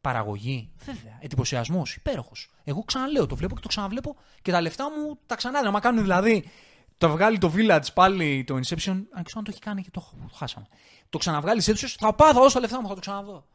Παραγωγή, 0.00 0.70
βέβαια. 0.84 1.18
Εντυπωσιασμός, 1.20 1.94
υπέροχος. 1.94 2.50
Εγώ 2.64 2.82
ξαναλέω, 2.84 3.26
το 3.26 3.36
βλέπω 3.36 3.54
και 3.54 3.60
το 3.60 3.68
ξαναβλέπω 3.68 4.16
και 4.42 4.50
τα 4.52 4.60
λεφτά 4.60 4.84
μου 4.90 5.18
τα 5.26 5.34
ξανά. 5.36 5.70
Να 5.70 5.80
κάνουν 5.80 6.02
δηλαδή. 6.02 6.50
Το 6.98 7.10
βγάλει 7.10 7.38
το 7.38 7.52
Village 7.56 7.92
πάλι 7.94 8.44
το 8.46 8.54
Inception. 8.54 8.86
Αν 9.12 9.22
ξέρω 9.24 9.38
αν 9.38 9.44
το 9.44 9.50
έχει 9.50 9.60
κάνει 9.60 9.82
και 9.82 9.90
το, 9.90 10.00
το 10.28 10.34
χάσαμε. 10.34 10.66
Το 11.10 11.18
ξαναβγάλεις 11.18 11.64
σε 11.64 11.70
αίθουσες, 11.70 11.92
θα 11.92 12.14
πάω, 12.14 12.32
θα 12.32 12.40
δώσω 12.40 12.54
τα 12.54 12.60
λεφτά 12.60 12.80
μου, 12.80 12.88
θα 12.88 12.94
το 12.94 13.00
ξαναδώ. 13.00 13.46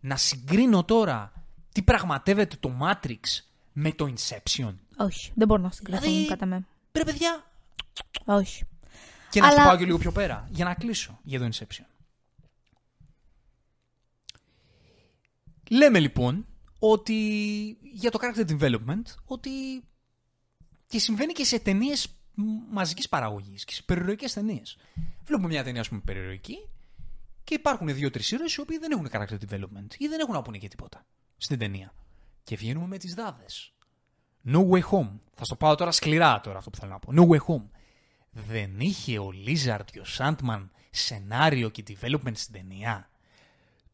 Να 0.00 0.16
συγκρίνω 0.16 0.84
τώρα 0.84 1.32
τι 1.72 1.82
πραγματεύεται 1.82 2.56
το 2.60 2.72
Matrix 2.82 3.18
με 3.72 3.92
το 3.92 4.12
Inception. 4.16 4.74
Όχι, 4.96 5.32
δεν 5.34 5.46
μπορώ 5.46 5.62
να 5.62 5.70
συγκριθώ 5.70 6.00
Δηλαδή- 6.00 6.26
κατά 6.26 6.46
με. 6.46 6.66
Πρέπει, 6.92 7.10
παιδιά, 7.10 7.44
Όχι. 8.24 8.64
Και 9.30 9.40
να 9.40 9.46
Αλλά- 9.46 9.60
σου 9.60 9.66
πάω 9.66 9.76
και 9.76 9.84
λίγο 9.84 9.98
πιο 9.98 10.12
πέρα, 10.12 10.46
για 10.50 10.64
να 10.64 10.74
κλείσω 10.74 11.18
για 11.22 11.38
το 11.38 11.48
Inception. 11.52 11.84
Λέμε 15.70 15.98
λοιπόν 15.98 16.46
ότι 16.78 17.16
για 17.92 18.10
το 18.10 18.18
character 18.22 18.58
development 18.58 19.02
ότι 19.24 19.50
και 20.86 20.98
συμβαίνει 20.98 21.32
και 21.32 21.44
σε 21.44 21.58
ταινίες 21.58 22.08
μαζικής 22.70 23.08
παραγωγής 23.08 23.64
και 23.64 23.72
σε 23.72 23.82
περιεροϊκέ 23.82 24.30
ταινίες. 24.30 24.76
Βλέπουμε 25.24 25.48
μια 25.48 25.64
ταινία, 25.64 25.80
ας 25.80 25.88
πούμε, 25.88 26.00
περιεροϊκή 26.04 26.68
και 27.44 27.54
υπάρχουν 27.54 27.94
δύο-τρεις 27.94 28.30
ήρωες 28.30 28.54
οι 28.54 28.60
οποίοι 28.60 28.78
δεν 28.78 28.90
έχουν 28.90 29.08
character 29.12 29.38
development 29.48 29.94
ή 29.98 30.06
δεν 30.06 30.20
έχουν 30.20 30.34
να 30.34 30.42
πούνε 30.42 30.58
και 30.58 30.68
τίποτα 30.68 31.06
στην 31.36 31.58
ταινία. 31.58 31.94
Και 32.42 32.56
βγαίνουμε 32.56 32.86
με 32.86 32.98
τις 32.98 33.14
δάδες. 33.14 33.72
No 34.44 34.68
way 34.68 34.82
home. 34.90 35.18
Θα 35.34 35.44
στο 35.44 35.56
πάω 35.56 35.74
τώρα 35.74 35.90
σκληρά 35.90 36.40
τώρα 36.40 36.58
αυτό 36.58 36.70
που 36.70 36.78
θέλω 36.78 36.92
να 36.92 36.98
πω. 36.98 37.12
No 37.16 37.28
way 37.28 37.40
home. 37.46 37.68
Δεν 38.30 38.80
είχε 38.80 39.18
ο 39.18 39.30
Λίζαρντ 39.30 39.88
και 39.92 40.00
ο 40.00 40.04
Σάντμαν 40.04 40.70
σενάριο 40.90 41.68
και 41.68 41.82
development 41.86 42.32
στην 42.34 42.52
ταινία; 42.52 43.10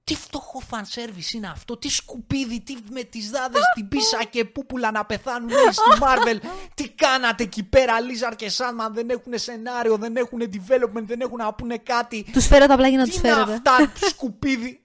Τι 0.06 0.14
φτωχό 0.14 0.62
fan 0.70 0.82
service 0.94 1.32
είναι 1.34 1.48
αυτό, 1.48 1.76
τι 1.76 1.88
σκουπίδι, 1.88 2.60
τι 2.60 2.76
με 2.90 3.02
τις 3.02 3.30
δάδες, 3.30 3.62
την 3.74 3.88
πίσα 3.88 4.24
και 4.24 4.44
πούπουλα 4.44 4.90
να 4.90 5.04
πεθάνουν 5.04 5.50
όλοι 5.50 5.72
στη 5.72 5.82
Marvel. 6.00 6.40
Τι 6.74 6.88
κάνατε 6.88 7.42
εκεί 7.42 7.62
πέρα, 7.62 8.00
Λίζαρ 8.00 8.36
και 8.36 8.48
Σάντμαν 8.48 8.94
δεν 8.94 9.10
έχουν 9.10 9.38
σενάριο, 9.38 9.96
δεν 9.96 10.16
έχουν 10.16 10.40
development, 10.42 11.02
δεν 11.02 11.20
έχουν 11.20 11.36
να 11.36 11.54
πούνε 11.54 11.78
κάτι. 11.78 12.26
Τους 12.32 12.46
φέρατε 12.46 12.72
απλά 12.72 12.88
για 12.88 12.98
να 12.98 13.04
τους 13.04 13.14
Τι 13.20 13.28
είναι 13.28 13.36
φέρετε. 13.36 13.52
αυτά, 13.52 13.92
σκουπίδι; 14.08 14.84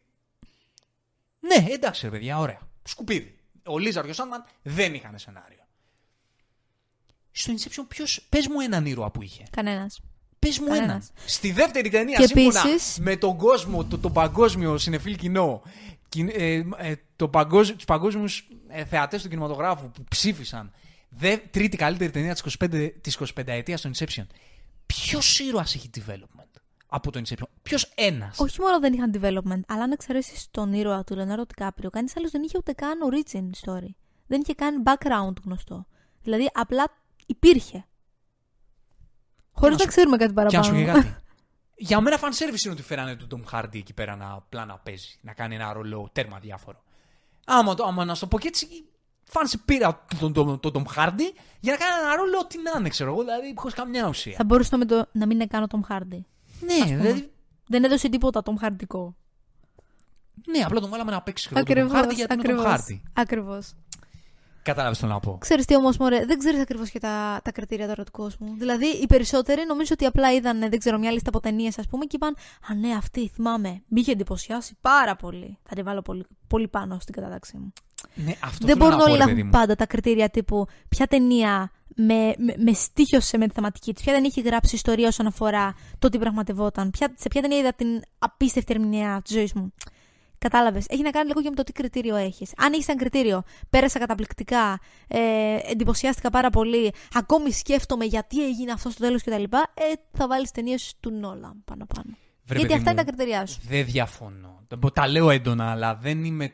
Ναι, 1.39 1.65
εντάξει 1.69 2.05
ρε 2.05 2.11
παιδιά, 2.11 2.37
ωραία. 2.39 2.59
Σκουπίδι. 2.83 3.39
Ο 3.65 3.77
Λίζαρ 3.77 4.03
και 4.05 4.09
ο 4.11 4.13
Σάντμαν 4.13 4.45
δεν 4.61 4.93
είχαν 4.93 5.17
σενάριο. 5.17 5.59
Στο 7.31 7.53
Inception 7.53 7.85
ποιος, 7.87 8.25
πες 8.29 8.47
μου 8.47 8.59
έναν 8.59 8.85
ήρωα 8.85 9.11
που 9.11 9.21
είχε. 9.21 9.43
Κανένας. 9.51 9.99
Πες 10.45 10.59
μου 10.59 10.65
Κανένας. 10.65 10.87
έναν. 10.89 11.03
Στη 11.25 11.51
δεύτερη 11.51 11.89
ταινία, 11.89 12.17
Και 12.17 12.27
σύμφωνα 12.27 12.61
επίσης- 12.69 12.99
με 12.99 13.15
τον 13.15 13.37
κόσμο, 13.37 13.85
το, 13.85 13.97
το 13.97 14.09
παγκόσμιο 14.09 14.77
συνεφίλ 14.77 15.15
κοινό, 15.15 15.61
κιν- 16.09 16.29
ε, 16.33 16.53
ε, 16.77 16.95
το 17.15 17.27
παγκόσμιο, 17.27 17.75
τους 17.75 17.85
παγκόσμιους 17.85 18.47
ε, 18.67 18.85
θεατές 18.85 19.21
του 19.21 19.29
κινηματογράφου 19.29 19.89
που 19.91 20.03
ψήφισαν 20.09 20.71
δε, 21.09 21.37
τρίτη 21.37 21.77
καλύτερη 21.77 22.11
ταινία 22.11 22.33
της 22.33 22.41
25, 22.59 22.91
της 23.01 23.15
25 23.15 23.51
ετίας 23.51 23.79
στο 23.79 23.89
Inception. 23.93 24.25
Ποιος 24.85 25.39
ήρωας 25.39 25.75
έχει 25.75 25.89
development 25.95 26.61
από 26.87 27.11
το 27.11 27.21
Inception; 27.25 27.43
Ποιος 27.63 27.91
ένας; 27.95 28.39
Όχι 28.39 28.61
μόνο 28.61 28.79
δεν 28.79 28.93
είχαν 28.93 29.11
development, 29.21 29.61
αλλά 29.67 29.83
αν 29.83 29.91
εξαιρέσεις 29.91 30.47
τον 30.51 30.73
ήρωα 30.73 31.03
του 31.03 31.15
Λεωνάρdo 31.15 31.47
Τικάπριο, 31.47 31.89
κανείς 31.89 32.17
άλλος 32.17 32.31
δεν 32.31 32.43
είχε 32.43 32.57
ούτε 32.57 32.71
καν 32.73 32.97
origin 33.11 33.49
story. 33.65 33.89
Δεν 34.27 34.41
είχε 34.41 34.53
καν 34.53 34.83
background 34.85 35.33
γνωστό. 35.45 35.85
Δηλαδή 36.23 36.49
απλά 36.53 36.83
υπήρχε. 37.25 37.85
Χωρίς 39.61 39.77
να 39.77 39.77
να 39.77 39.77
σου- 39.77 39.87
ξέρουμε 39.87 40.17
κάτι 40.17 40.33
Και 40.49 40.57
να 40.57 40.63
σου 40.63 40.71
παραπάνω. 40.71 40.93
πω 40.93 40.99
κάτι. 40.99 41.15
Για 41.75 42.01
μένα 42.01 42.17
fan 42.19 42.23
service 42.29 42.63
είναι 42.63 42.73
ότι 42.73 42.81
φέρανε 42.81 43.15
τον 43.15 43.43
Tom 43.51 43.53
Hardy 43.59 43.75
εκεί 43.75 43.93
πέρα 43.93 44.15
να, 44.15 44.31
απλά 44.31 44.65
να 44.65 44.77
παίζει, 44.77 45.17
να 45.21 45.33
κάνει 45.33 45.55
ένα 45.55 45.73
ρόλο 45.73 46.09
τέρμα 46.13 46.39
διάφορο. 46.39 46.83
Άμα, 47.45 47.73
το, 47.73 47.83
άμα 47.83 48.05
να 48.05 48.13
σου 48.13 48.19
το 48.21 48.27
πω 48.27 48.39
και 48.39 48.47
έτσι, 48.47 48.67
φαν 49.23 49.47
πήρα 49.65 50.05
τον, 50.19 50.33
τον, 50.33 50.59
τον, 50.59 50.71
Tom 50.73 50.83
Hardy 50.97 51.27
για 51.59 51.71
να 51.71 51.77
κάνει 51.77 52.03
ένα 52.03 52.15
ρόλο 52.15 52.37
ό,τι 52.41 52.57
να 52.61 52.71
είναι, 52.79 52.89
ξέρω 52.89 53.11
εγώ, 53.11 53.21
δηλαδή 53.21 53.53
χωρίς 53.55 53.75
καμιά 53.75 54.07
ουσία. 54.07 54.35
Θα 54.35 54.43
μπορούσε 54.43 54.77
να, 54.77 54.85
το, 54.85 55.05
να 55.11 55.25
μην 55.25 55.35
είναι 55.35 55.45
καν 55.47 55.63
ο 55.63 55.67
Tom 55.69 55.91
Hardy. 55.93 56.19
Ναι, 56.59 56.83
πούμε. 56.83 56.95
δηλαδή, 57.01 57.31
Δεν 57.67 57.83
έδωσε 57.83 58.09
τίποτα 58.09 58.41
Tom 58.45 58.65
Hardικό. 58.65 59.13
ναι, 60.47 60.63
απλά 60.65 60.79
τον 60.79 60.89
βάλαμε 60.89 61.11
να 61.11 61.21
παίξει 61.21 61.49
ξέρω, 61.49 61.79
εγώ, 61.79 61.87
τον 61.89 61.97
Tom 61.99 62.03
Hardy 62.05 62.13
γιατί 62.15 62.33
είναι 62.33 62.43
τον 62.43 62.63
Hardy. 62.65 63.01
Ακριβώς. 63.13 63.73
Κατάλαβες 64.61 64.99
το 64.99 65.05
να 65.05 65.19
πω. 65.19 65.37
Ξέρεις 65.39 65.65
τι 65.65 65.75
όμως, 65.75 65.97
μωρέ, 65.97 66.25
δεν 66.25 66.37
ξέρεις 66.37 66.61
ακριβώς 66.61 66.89
και 66.89 66.99
τα, 66.99 67.39
τα 67.43 67.51
κριτήρια 67.51 67.87
τώρα 67.87 68.03
του 68.03 68.11
κόσμου. 68.11 68.55
Δηλαδή, 68.57 68.85
οι 68.85 69.07
περισσότεροι 69.07 69.65
νομίζω 69.67 69.89
ότι 69.93 70.05
απλά 70.05 70.31
είδαν, 70.31 70.59
δεν 70.59 70.79
ξέρω, 70.79 70.97
μια 70.97 71.11
λίστα 71.11 71.29
από 71.29 71.39
ταινίες, 71.39 71.79
ας 71.79 71.87
πούμε, 71.87 72.05
και 72.05 72.15
είπαν 72.15 72.35
Α, 72.71 72.73
ναι, 72.75 72.95
αυτή 72.95 73.31
θυμάμαι. 73.33 73.69
Με 73.87 73.99
είχε 73.99 74.11
εντυπωσιάσει 74.11 74.77
πάρα 74.81 75.15
πολύ. 75.15 75.57
Θα 75.63 75.75
τη 75.75 75.81
βάλω 75.81 76.01
πολύ, 76.01 76.25
πολύ 76.47 76.67
πάνω 76.67 76.97
στην 76.99 77.13
κατάταξή 77.13 77.57
μου. 77.57 77.73
Ναι, 78.13 78.33
αυτό 78.43 78.65
δεν 78.65 78.77
θέλω 78.77 78.89
μπορούν 78.89 78.97
να 78.97 79.03
πω, 79.03 79.03
όλοι 79.03 79.13
ρε 79.13 79.19
να 79.19 79.25
παιδί 79.25 79.39
έχουν 79.39 79.51
μου. 79.53 79.59
πάντα 79.59 79.75
τα 79.75 79.85
κριτήρια 79.85 80.29
τύπου 80.29 80.65
ποια 80.89 81.07
ταινία 81.07 81.71
με, 81.95 82.33
με, 82.37 82.53
με 82.57 82.73
στήχιωσε 82.73 83.37
με 83.37 83.47
τη 83.47 83.53
θεματική 83.53 83.93
της, 83.93 84.03
ποια 84.03 84.13
δεν 84.13 84.23
έχει 84.23 84.41
γράψει 84.41 84.75
ιστορία 84.75 85.07
όσον 85.07 85.27
αφορά 85.27 85.75
το 85.99 86.09
τι 86.09 86.17
πραγματευόταν, 86.17 86.91
ποια, 86.91 87.13
σε 87.17 87.27
ποια 87.27 87.41
ταινία 87.41 87.57
είδα 87.57 87.73
την 87.73 87.87
απίστευτη 88.19 88.73
ερμηνεία 88.73 89.21
της 89.23 89.33
ζωής 89.33 89.53
μου. 89.53 89.73
Κατάλαβες. 90.45 90.85
Έχει 90.89 91.01
να 91.01 91.09
κάνει 91.09 91.27
λίγο 91.27 91.41
και 91.41 91.49
με 91.49 91.55
το 91.55 91.63
τι 91.63 91.71
κριτήριο 91.71 92.15
έχεις. 92.15 92.51
Αν 92.57 92.73
έχεις 92.73 92.87
ένα 92.87 92.97
κριτήριο, 92.99 93.43
πέρασα 93.69 93.99
καταπληκτικά, 93.99 94.79
ε, 95.07 95.19
εντυπωσιάστηκα 95.71 96.29
πάρα 96.29 96.49
πολύ, 96.49 96.93
ακόμη 97.13 97.51
σκέφτομαι 97.51 98.05
γιατί 98.05 98.45
έγινε 98.45 98.71
αυτό 98.71 98.89
στο 98.89 98.99
τέλος 99.03 99.23
κτλ. 99.23 99.43
Ε, 99.43 99.93
θα 100.11 100.27
βάλεις 100.27 100.51
ταινίες 100.51 100.93
του 100.99 101.11
Νόλαν 101.11 101.61
πάνω-πάνω. 101.65 102.09
Βρε, 102.45 102.57
Γιατί 102.59 102.61
παιδί 102.61 102.73
αυτά 102.73 102.83
μου, 102.93 102.99
είναι 102.99 103.03
τα 103.05 103.11
κριτήριά 103.15 103.45
σου. 103.45 103.59
Δεν 103.67 103.85
διαφωνώ. 103.85 104.63
Δεν 104.67 104.77
μπο- 104.77 104.91
Τα 104.91 105.07
λέω 105.07 105.29
έντονα, 105.29 105.71
αλλά 105.71 105.95
δεν 105.95 106.23
είμαι 106.23 106.53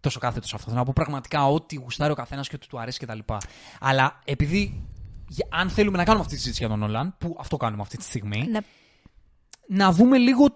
τόσο 0.00 0.18
κάθετος 0.18 0.48
σε 0.48 0.54
αυτό. 0.56 0.66
Θέλω 0.68 0.78
να 0.80 0.86
πω 0.86 0.92
πραγματικά 0.94 1.46
ό,τι 1.46 1.76
γουστάρει 1.76 2.12
ο 2.12 2.14
καθένας 2.14 2.48
και 2.48 2.54
ό,τι 2.54 2.66
του 2.66 2.80
αρέσει 2.80 2.98
κτλ. 3.06 3.18
Αλλά 3.80 4.20
επειδή 4.24 4.86
για- 5.28 5.46
αν 5.50 5.70
θέλουμε 5.70 5.96
να 5.96 6.04
κάνουμε 6.04 6.22
αυτή 6.24 6.34
τη 6.36 6.40
συζήτηση 6.40 6.66
για 6.66 6.74
τον 6.76 6.82
Όλαν, 6.88 7.14
που 7.18 7.36
αυτό 7.40 7.56
κάνουμε 7.56 7.82
αυτή 7.82 7.96
τη 7.96 8.04
στιγμή, 8.04 8.46
Ναι. 8.50 8.58
να 9.68 9.92
δούμε 9.92 10.18
λίγο 10.18 10.46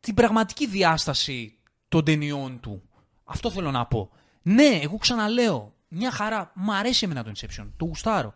την 0.00 0.14
πραγματική 0.14 0.66
διάσταση 0.66 1.57
των 1.88 2.04
ταινιών 2.04 2.60
του. 2.60 2.82
Αυτό 3.24 3.50
θέλω 3.50 3.70
να 3.70 3.86
πω. 3.86 4.10
Ναι, 4.42 4.78
εγώ 4.82 4.96
ξαναλέω. 4.96 5.72
Μια 5.88 6.10
χαρά. 6.10 6.52
Μ' 6.54 6.70
αρέσει 6.70 7.04
εμένα 7.04 7.24
το 7.24 7.32
Inception. 7.36 7.66
Το 7.76 7.84
γουστάρω. 7.84 8.34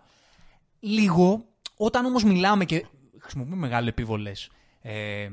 Λίγο, 0.81 1.45
όταν 1.77 2.05
όμως 2.05 2.25
μιλάμε 2.25 2.65
και 2.65 2.87
χρησιμοποιούμε 3.19 3.57
μεγάλες 3.57 3.89
επίβολες 3.89 4.51
ε, 4.81 5.29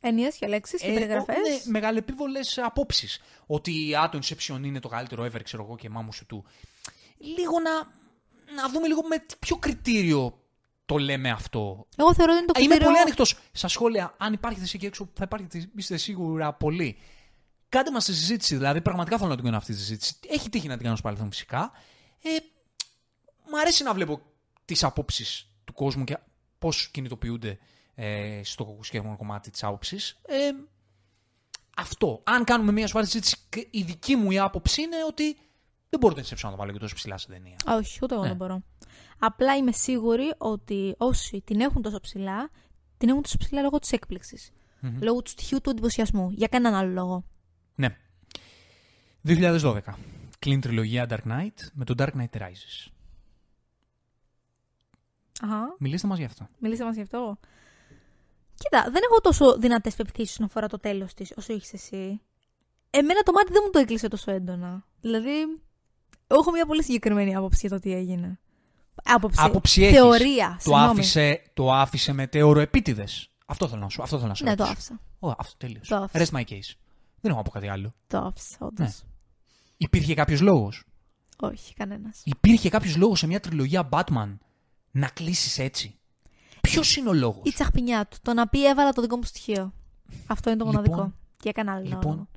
Ενίε 0.00 0.28
και 0.38 0.46
λέξεις 0.46 0.80
και 0.80 0.86
ε, 0.90 0.94
περιγραφές. 0.94 1.36
Ναι, 1.36 1.70
μεγαλεπίβολε 1.70 2.38
απόψεις. 2.64 3.20
Ότι 3.46 3.94
α, 3.94 4.08
το 4.08 4.18
Inception 4.22 4.60
είναι 4.64 4.80
το 4.80 4.88
καλύτερο 4.88 5.24
ever, 5.24 5.40
ξέρω 5.42 5.62
εγώ, 5.64 5.76
και 5.76 5.88
μάμου 5.88 6.12
σου 6.12 6.26
του. 6.26 6.44
λίγο 7.18 7.60
να, 7.60 7.70
να 8.62 8.68
δούμε 8.72 8.86
λίγο 8.86 9.02
με 9.08 9.18
τι- 9.18 9.36
ποιο 9.38 9.56
κριτήριο 9.56 10.38
το 10.86 10.98
λέμε 10.98 11.30
αυτό. 11.30 11.86
Εγώ 11.96 12.14
θεωρώ 12.14 12.32
ότι 12.32 12.42
είναι 12.42 12.52
το 12.52 12.60
Είμαι 12.60 12.66
κριτήριο... 12.68 12.86
πολύ 12.86 12.98
ανοιχτός 12.98 13.38
στα 13.52 13.68
σχόλια. 13.68 14.14
Αν 14.18 14.32
υπάρχετε 14.32 14.62
εσύ 14.62 14.78
και 14.78 14.86
έξω, 14.86 15.08
θα 15.14 15.24
υπάρχετε, 15.24 15.70
είστε 15.76 15.96
σίγουρα 15.96 16.52
πολλοί. 16.52 16.98
Κάντε 17.72 17.90
μας 17.90 18.04
τη 18.04 18.14
συζήτηση. 18.14 18.56
Δηλαδή, 18.56 18.80
πραγματικά 18.80 19.16
θέλω 19.16 19.28
να 19.28 19.34
την 19.34 19.44
κάνω 19.44 19.56
αυτή 19.56 19.72
τη 19.72 19.78
συζήτηση. 19.78 20.14
Έχει 20.28 20.48
τύχει 20.48 20.68
να 20.68 20.74
την 20.74 20.82
κάνω 20.82 20.96
στο 20.96 21.04
παρελθόν 21.04 21.30
φυσικά. 21.30 21.72
Ε, 22.22 22.28
μ' 23.50 23.54
αρέσει 23.60 23.82
να 23.82 23.94
βλέπω 23.94 24.20
τις 24.64 24.84
απόψεις 24.84 25.48
του 25.64 25.72
κόσμου 25.72 26.04
και 26.04 26.18
πώς 26.58 26.88
κινητοποιούνται 26.88 27.58
ε, 27.94 28.40
στο 28.44 28.78
συγκεκριμένο 28.82 29.18
κομμάτι 29.18 29.50
της 29.50 29.64
άποψης. 29.64 30.18
Ε, 30.26 30.50
αυτό. 31.76 32.22
Αν 32.24 32.44
κάνουμε 32.44 32.72
μια 32.72 32.86
σοβαρή 32.86 33.06
συζήτηση, 33.06 33.36
και 33.48 33.66
η 33.70 33.82
δική 33.82 34.16
μου 34.16 34.30
η 34.30 34.38
άποψη 34.38 34.82
είναι 34.82 34.96
ότι 35.06 35.36
δεν 35.88 36.00
μπορώ 36.00 36.14
να 36.16 36.22
να 36.42 36.50
το 36.50 36.56
βάλω 36.56 36.72
και 36.72 36.78
τόσο 36.78 36.94
ψηλά 36.94 37.18
σε 37.18 37.26
ταινία. 37.28 37.56
Όχι, 37.66 37.98
ούτε 38.02 38.14
εγώ 38.14 38.22
Ναι. 38.22 38.28
δεν 38.28 38.36
μπορώ. 38.36 38.62
Απλά 39.18 39.56
είμαι 39.56 39.72
σίγουρη 39.72 40.34
ότι 40.38 40.94
όσοι 40.98 41.42
την 41.46 41.60
έχουν 41.60 41.82
τόσο 41.82 42.00
ψηλά, 42.00 42.50
την 42.96 43.08
έχουν 43.08 43.22
τόσο 43.22 43.36
ψηλά 43.38 43.60
λόγω 43.62 43.78
της 43.78 43.92
εκπληξη 43.92 44.52
Λόγω 45.00 45.22
του 45.22 45.30
στοιχείου 45.30 45.60
του 45.60 45.70
εντυπωσιασμού. 45.70 46.30
Για 46.30 46.48
κανέναν 46.48 46.74
άλλο 46.80 46.92
λόγο. 46.92 47.24
Ναι. 47.74 47.96
2012. 49.26 49.80
Κλείνει 50.38 50.60
τριλογία 50.60 51.06
Dark 51.10 51.28
Knight 51.32 51.56
με 51.72 51.84
το 51.84 51.94
Dark 51.98 52.10
Knight 52.16 52.38
Rises. 52.40 52.90
Αχα. 55.42 55.74
Μιλήστε 55.78 56.06
μας 56.06 56.18
γι' 56.18 56.24
αυτό. 56.24 56.48
Μιλήστε 56.58 56.84
μας 56.84 56.94
γι' 56.94 57.02
αυτό. 57.02 57.38
Κοίτα, 58.54 58.82
δεν 58.82 59.00
έχω 59.10 59.20
τόσο 59.20 59.58
δυνατές 59.58 59.94
πεπιθήσεις 59.94 60.30
όσον 60.30 60.46
αφορά 60.46 60.68
το 60.68 60.78
τέλος 60.78 61.14
της 61.14 61.32
όσο 61.36 61.52
έχει 61.52 61.66
εσύ. 61.72 62.20
Εμένα 62.90 63.20
το 63.22 63.32
μάτι 63.32 63.52
δεν 63.52 63.62
μου 63.64 63.70
το 63.70 63.78
έκλεισε 63.78 64.08
τόσο 64.08 64.30
έντονα. 64.30 64.84
Δηλαδή, 65.00 65.30
εγώ 66.26 66.40
έχω 66.40 66.50
μια 66.50 66.66
πολύ 66.66 66.82
συγκεκριμένη 66.82 67.34
άποψη 67.34 67.58
για 67.66 67.70
το 67.76 67.78
τι 67.82 67.92
έγινε. 67.94 68.38
Άποψη. 69.04 69.38
Άποψη 69.42 69.82
έχεις. 69.82 69.96
Θεωρία. 69.96 70.54
Το 70.56 70.60
συγγνώμη. 70.62 70.90
άφησε, 70.90 71.42
το 71.54 71.72
άφησε 71.72 72.12
με 72.12 72.26
τέωρο 72.26 72.60
επίτηδες. 72.60 73.28
Αυτό 73.46 73.68
θέλω 73.68 73.80
να 73.80 73.88
σου, 73.88 74.02
αυτό 74.02 74.16
θέλω 74.16 74.28
να 74.28 74.34
σου 74.34 74.44
Ναι, 74.44 74.54
το 74.54 74.64
ρωτήσω. 74.64 74.72
άφησα. 74.78 75.00
Ω, 75.18 75.34
αυτό 75.38 75.56
τελείως. 75.56 75.88
Το 75.88 75.96
άφησα. 75.96 76.24
Rest 76.32 76.36
my 76.38 76.44
case. 76.44 76.72
Δεν 77.22 77.30
έχω 77.30 77.36
να 77.36 77.42
πω 77.42 77.50
κάτι 77.50 77.68
άλλο. 77.68 77.94
Το 78.06 78.18
άφησα, 78.18 78.56
όντως. 78.58 78.86
Ναι. 78.86 78.92
Υπήρχε 79.76 80.14
κάποιος 80.14 80.40
λόγος; 80.40 80.84
Όχι, 81.40 81.74
κανένας. 81.74 82.20
Υπήρχε 82.24 82.68
κάποιος 82.68 82.96
λόγος 82.96 83.18
σε 83.18 83.26
μια 83.26 83.40
τριλογία 83.40 83.88
Batman 83.92 84.36
να 84.90 85.08
κλείσεις 85.08 85.58
έτσι; 85.58 85.98
Ποιος 86.60 86.96
είναι 86.96 87.08
ο 87.08 87.12
λόγος; 87.12 87.42
Η 87.44 87.52
τσαχπινιά 87.52 88.06
του. 88.06 88.16
Το 88.22 88.32
να 88.34 88.48
πει 88.48 88.66
έβαλα 88.68 88.92
το 88.92 89.02
δικό 89.02 89.16
μου 89.16 89.22
στοιχείο. 89.22 89.72
Αυτό 90.26 90.50
είναι 90.50 90.58
το 90.58 90.64
Λοιπόν, 90.64 90.82
μοναδικό. 90.84 91.14
Και 91.36 91.48
έκανα 91.48 91.72
άλλο. 91.72 91.84
Λοιπόν, 91.88 92.28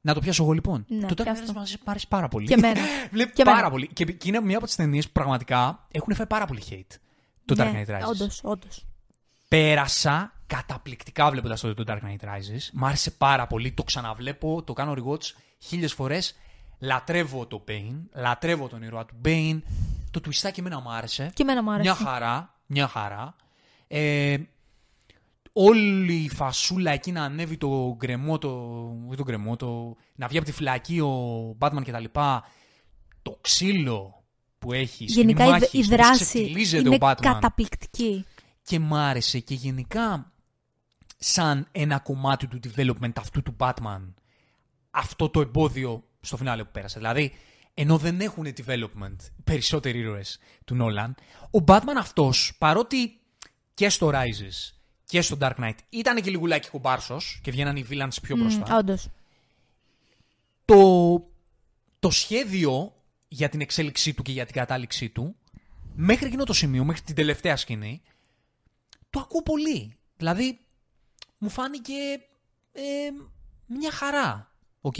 να 0.00 0.14
το 0.14 0.20
πιάσω 0.20 0.42
εγώ 0.42 0.52
λοιπόν. 0.52 0.84
Ναι, 0.88 1.06
το 1.06 1.14
Dark 1.18 1.22
πιάσ' 1.22 1.40
Knight 1.40 1.46
το. 1.46 1.52
μας 1.52 1.76
αρέσει 1.84 2.08
πάρα 2.08 2.28
πολύ. 2.28 2.46
Και 2.46 2.54
εμένα. 2.54 2.80
Βλέπει 3.12 3.32
Και 3.32 3.42
πάρα 3.44 3.56
εμένα. 3.56 3.72
πολύ. 3.72 3.88
Και, 3.92 4.04
και 4.04 4.28
είναι 4.28 4.40
μια 4.40 4.56
από 4.56 4.66
τις 4.66 4.74
ταινίες 4.76 5.06
που 5.06 5.12
πραγματικά 5.12 5.86
έχουν 5.90 6.14
φάει 6.14 6.26
πάρα 6.26 6.46
πολύ 6.46 6.62
hate. 6.70 6.96
Το 7.44 7.54
Dark 7.58 7.74
Knight 7.74 7.86
Rises. 7.86 8.08
Όντως, 8.08 8.40
όντως. 8.44 8.86
Πέρασα 9.48 10.32
καταπληκτικά 10.48 11.30
βλέποντας 11.30 11.60
το, 11.60 11.74
το 11.74 11.84
Dark 11.86 11.98
Knight 12.00 12.24
Rises. 12.24 12.68
Μ' 12.72 12.84
άρεσε 12.84 13.10
πάρα 13.10 13.46
πολύ. 13.46 13.72
Το 13.72 13.82
ξαναβλέπω, 13.82 14.62
το 14.62 14.72
κάνω 14.72 14.94
rewatch 14.96 15.32
χίλιες 15.58 15.92
φορές. 15.92 16.36
Λατρεύω 16.78 17.46
το 17.46 17.64
Bane, 17.68 18.00
λατρεύω 18.14 18.68
τον 18.68 18.82
ήρωα 18.82 19.04
του 19.04 19.14
Bane. 19.24 19.60
Το 20.10 20.20
twistάκι 20.24 20.58
εμένα 20.58 20.80
μου 20.80 20.90
άρεσε. 20.90 21.30
Και 21.34 21.42
εμένα 21.42 21.62
μου 21.62 21.72
άρεσε. 21.72 21.90
Μια 21.90 22.10
χαρά, 22.10 22.54
μια 22.66 22.88
χαρά. 22.88 23.36
Ε, 23.86 24.36
όλη 25.52 26.14
η 26.14 26.28
φασούλα 26.28 26.90
εκεί 26.90 27.12
να 27.12 27.22
ανέβει 27.22 27.56
το 27.56 27.94
γκρεμό, 27.96 28.38
το, 28.38 28.48
όχι 29.06 29.16
το 29.16 29.22
γκρεμό, 29.22 29.56
το, 29.56 29.96
να 30.14 30.26
βγει 30.26 30.36
από 30.36 30.46
τη 30.46 30.52
φυλακή 30.52 31.00
ο 31.00 31.56
Batman 31.58 31.82
και 31.84 31.92
τα 31.92 32.00
λοιπά. 32.00 32.44
Το 33.22 33.38
ξύλο 33.40 34.24
που 34.58 34.72
έχει 34.72 35.08
στην 35.08 35.20
Γενικά 35.20 35.44
η, 35.44 35.50
μάχη, 35.50 35.78
η 35.78 35.82
στο 35.82 35.96
πώς 35.96 36.06
δράση 36.06 36.24
ξεφτιλίζεται 36.24 36.88
είναι 36.88 36.94
ο 36.94 36.98
Batman. 37.00 37.16
καταπληκτική. 37.20 38.24
Και 38.62 38.78
μ' 38.78 38.94
άρεσε 38.94 39.38
και 39.38 39.54
γενικά 39.54 40.32
σαν 41.18 41.68
ένα 41.72 41.98
κομμάτι 41.98 42.46
του 42.46 42.60
development 42.64 43.12
αυτού 43.16 43.42
του 43.42 43.56
Batman 43.58 44.12
αυτό 44.90 45.28
το 45.28 45.40
εμπόδιο 45.40 46.04
στο 46.20 46.36
φινάλε 46.36 46.64
που 46.64 46.70
πέρασε. 46.72 46.98
Δηλαδή, 46.98 47.32
ενώ 47.74 47.98
δεν 47.98 48.20
έχουν 48.20 48.46
development 48.46 49.16
οι 49.38 49.42
περισσότεροι 49.44 49.98
ήρωες 49.98 50.38
του 50.64 50.74
Νόλαν, 50.74 51.14
ο 51.50 51.64
Batman 51.66 51.96
αυτός, 51.98 52.54
παρότι 52.58 53.20
και 53.74 53.88
στο 53.88 54.10
Rises 54.14 54.72
και 55.04 55.20
στο 55.20 55.36
Dark 55.40 55.54
Knight 55.54 55.76
ήταν 55.88 56.22
και 56.22 56.30
λιγουλάκι 56.30 56.68
κομπάρσος 56.68 57.40
και 57.42 57.50
βγαίναν 57.50 57.76
οι 57.76 57.86
villains 57.90 58.16
πιο 58.22 58.36
μπροστά, 58.36 58.76
Όντως. 58.76 59.08
το, 60.64 61.30
το 61.98 62.10
σχέδιο 62.10 62.92
για 63.28 63.48
την 63.48 63.60
εξέλιξή 63.60 64.14
του 64.14 64.22
και 64.22 64.32
για 64.32 64.44
την 64.44 64.54
κατάληξή 64.54 65.08
του, 65.08 65.36
μέχρι 65.94 66.26
εκείνο 66.26 66.44
το 66.44 66.52
σημείο, 66.52 66.84
μέχρι 66.84 67.02
την 67.02 67.14
τελευταία 67.14 67.56
σκηνή, 67.56 68.02
το 69.10 69.20
ακούω 69.20 69.42
πολύ. 69.42 69.96
Δηλαδή, 70.16 70.58
μου 71.38 71.48
φάνηκε 71.48 71.92
ε, 72.72 72.82
μια 73.66 73.90
χαρά. 73.90 74.52
Οκ. 74.80 74.94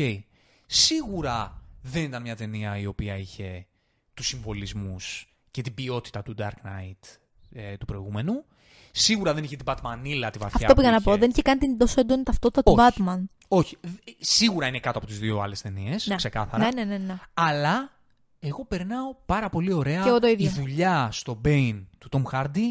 Σίγουρα 0.66 1.62
δεν 1.82 2.02
ήταν 2.02 2.22
μια 2.22 2.36
ταινία 2.36 2.78
η 2.78 2.86
οποία 2.86 3.16
είχε 3.16 3.66
τους 4.14 4.26
συμβολισμούς 4.26 5.34
και 5.50 5.62
την 5.62 5.74
ποιότητα 5.74 6.22
του 6.22 6.34
Dark 6.38 6.66
Knight 6.66 7.16
ε, 7.52 7.76
του 7.76 7.86
προηγούμενου. 7.86 8.44
Σίγουρα 8.92 9.34
δεν 9.34 9.44
είχε 9.44 9.56
την 9.56 9.64
Batmanilla 9.68 10.28
τη 10.32 10.38
βαθιά 10.38 10.66
Αυτό 10.66 10.74
πήγα 10.74 10.88
που 10.88 10.94
να 10.94 11.00
πω. 11.00 11.10
είχε. 11.10 11.20
Δεν 11.20 11.30
είχε 11.30 11.42
κάνει 11.42 11.58
την 11.60 11.78
τόσο 11.78 12.00
έντονη 12.00 12.22
ταυτότητα 12.22 12.62
του 12.62 12.74
Όχι. 12.78 13.02
Batman. 13.06 13.22
Όχι. 13.48 13.76
Δ- 13.80 13.98
Σίγουρα 14.18 14.66
είναι 14.66 14.80
κάτω 14.80 14.98
από 14.98 15.06
τις 15.06 15.18
δύο 15.18 15.40
άλλες 15.40 15.60
ταινίες, 15.62 16.06
Ναι. 16.06 16.14
ξεκάθαρα. 16.14 16.64
Ναι, 16.64 16.70
ναι, 16.70 16.84
ναι. 16.84 16.98
ναι. 17.04 17.18
Αλλά 17.34 17.92
εγώ 18.38 18.64
περνάω 18.64 19.14
πάρα 19.26 19.48
πολύ 19.48 19.72
ωραία. 19.72 20.02
Και 20.02 20.08
εγώ 20.08 20.18
το 20.18 20.26
ίδιο. 20.26 20.46
Η 20.46 20.48
δουλειά 20.48 21.08
στο 21.12 21.40
Bane 21.44 21.82
του 21.98 22.08
Tom 22.12 22.22
Hardy 22.32 22.66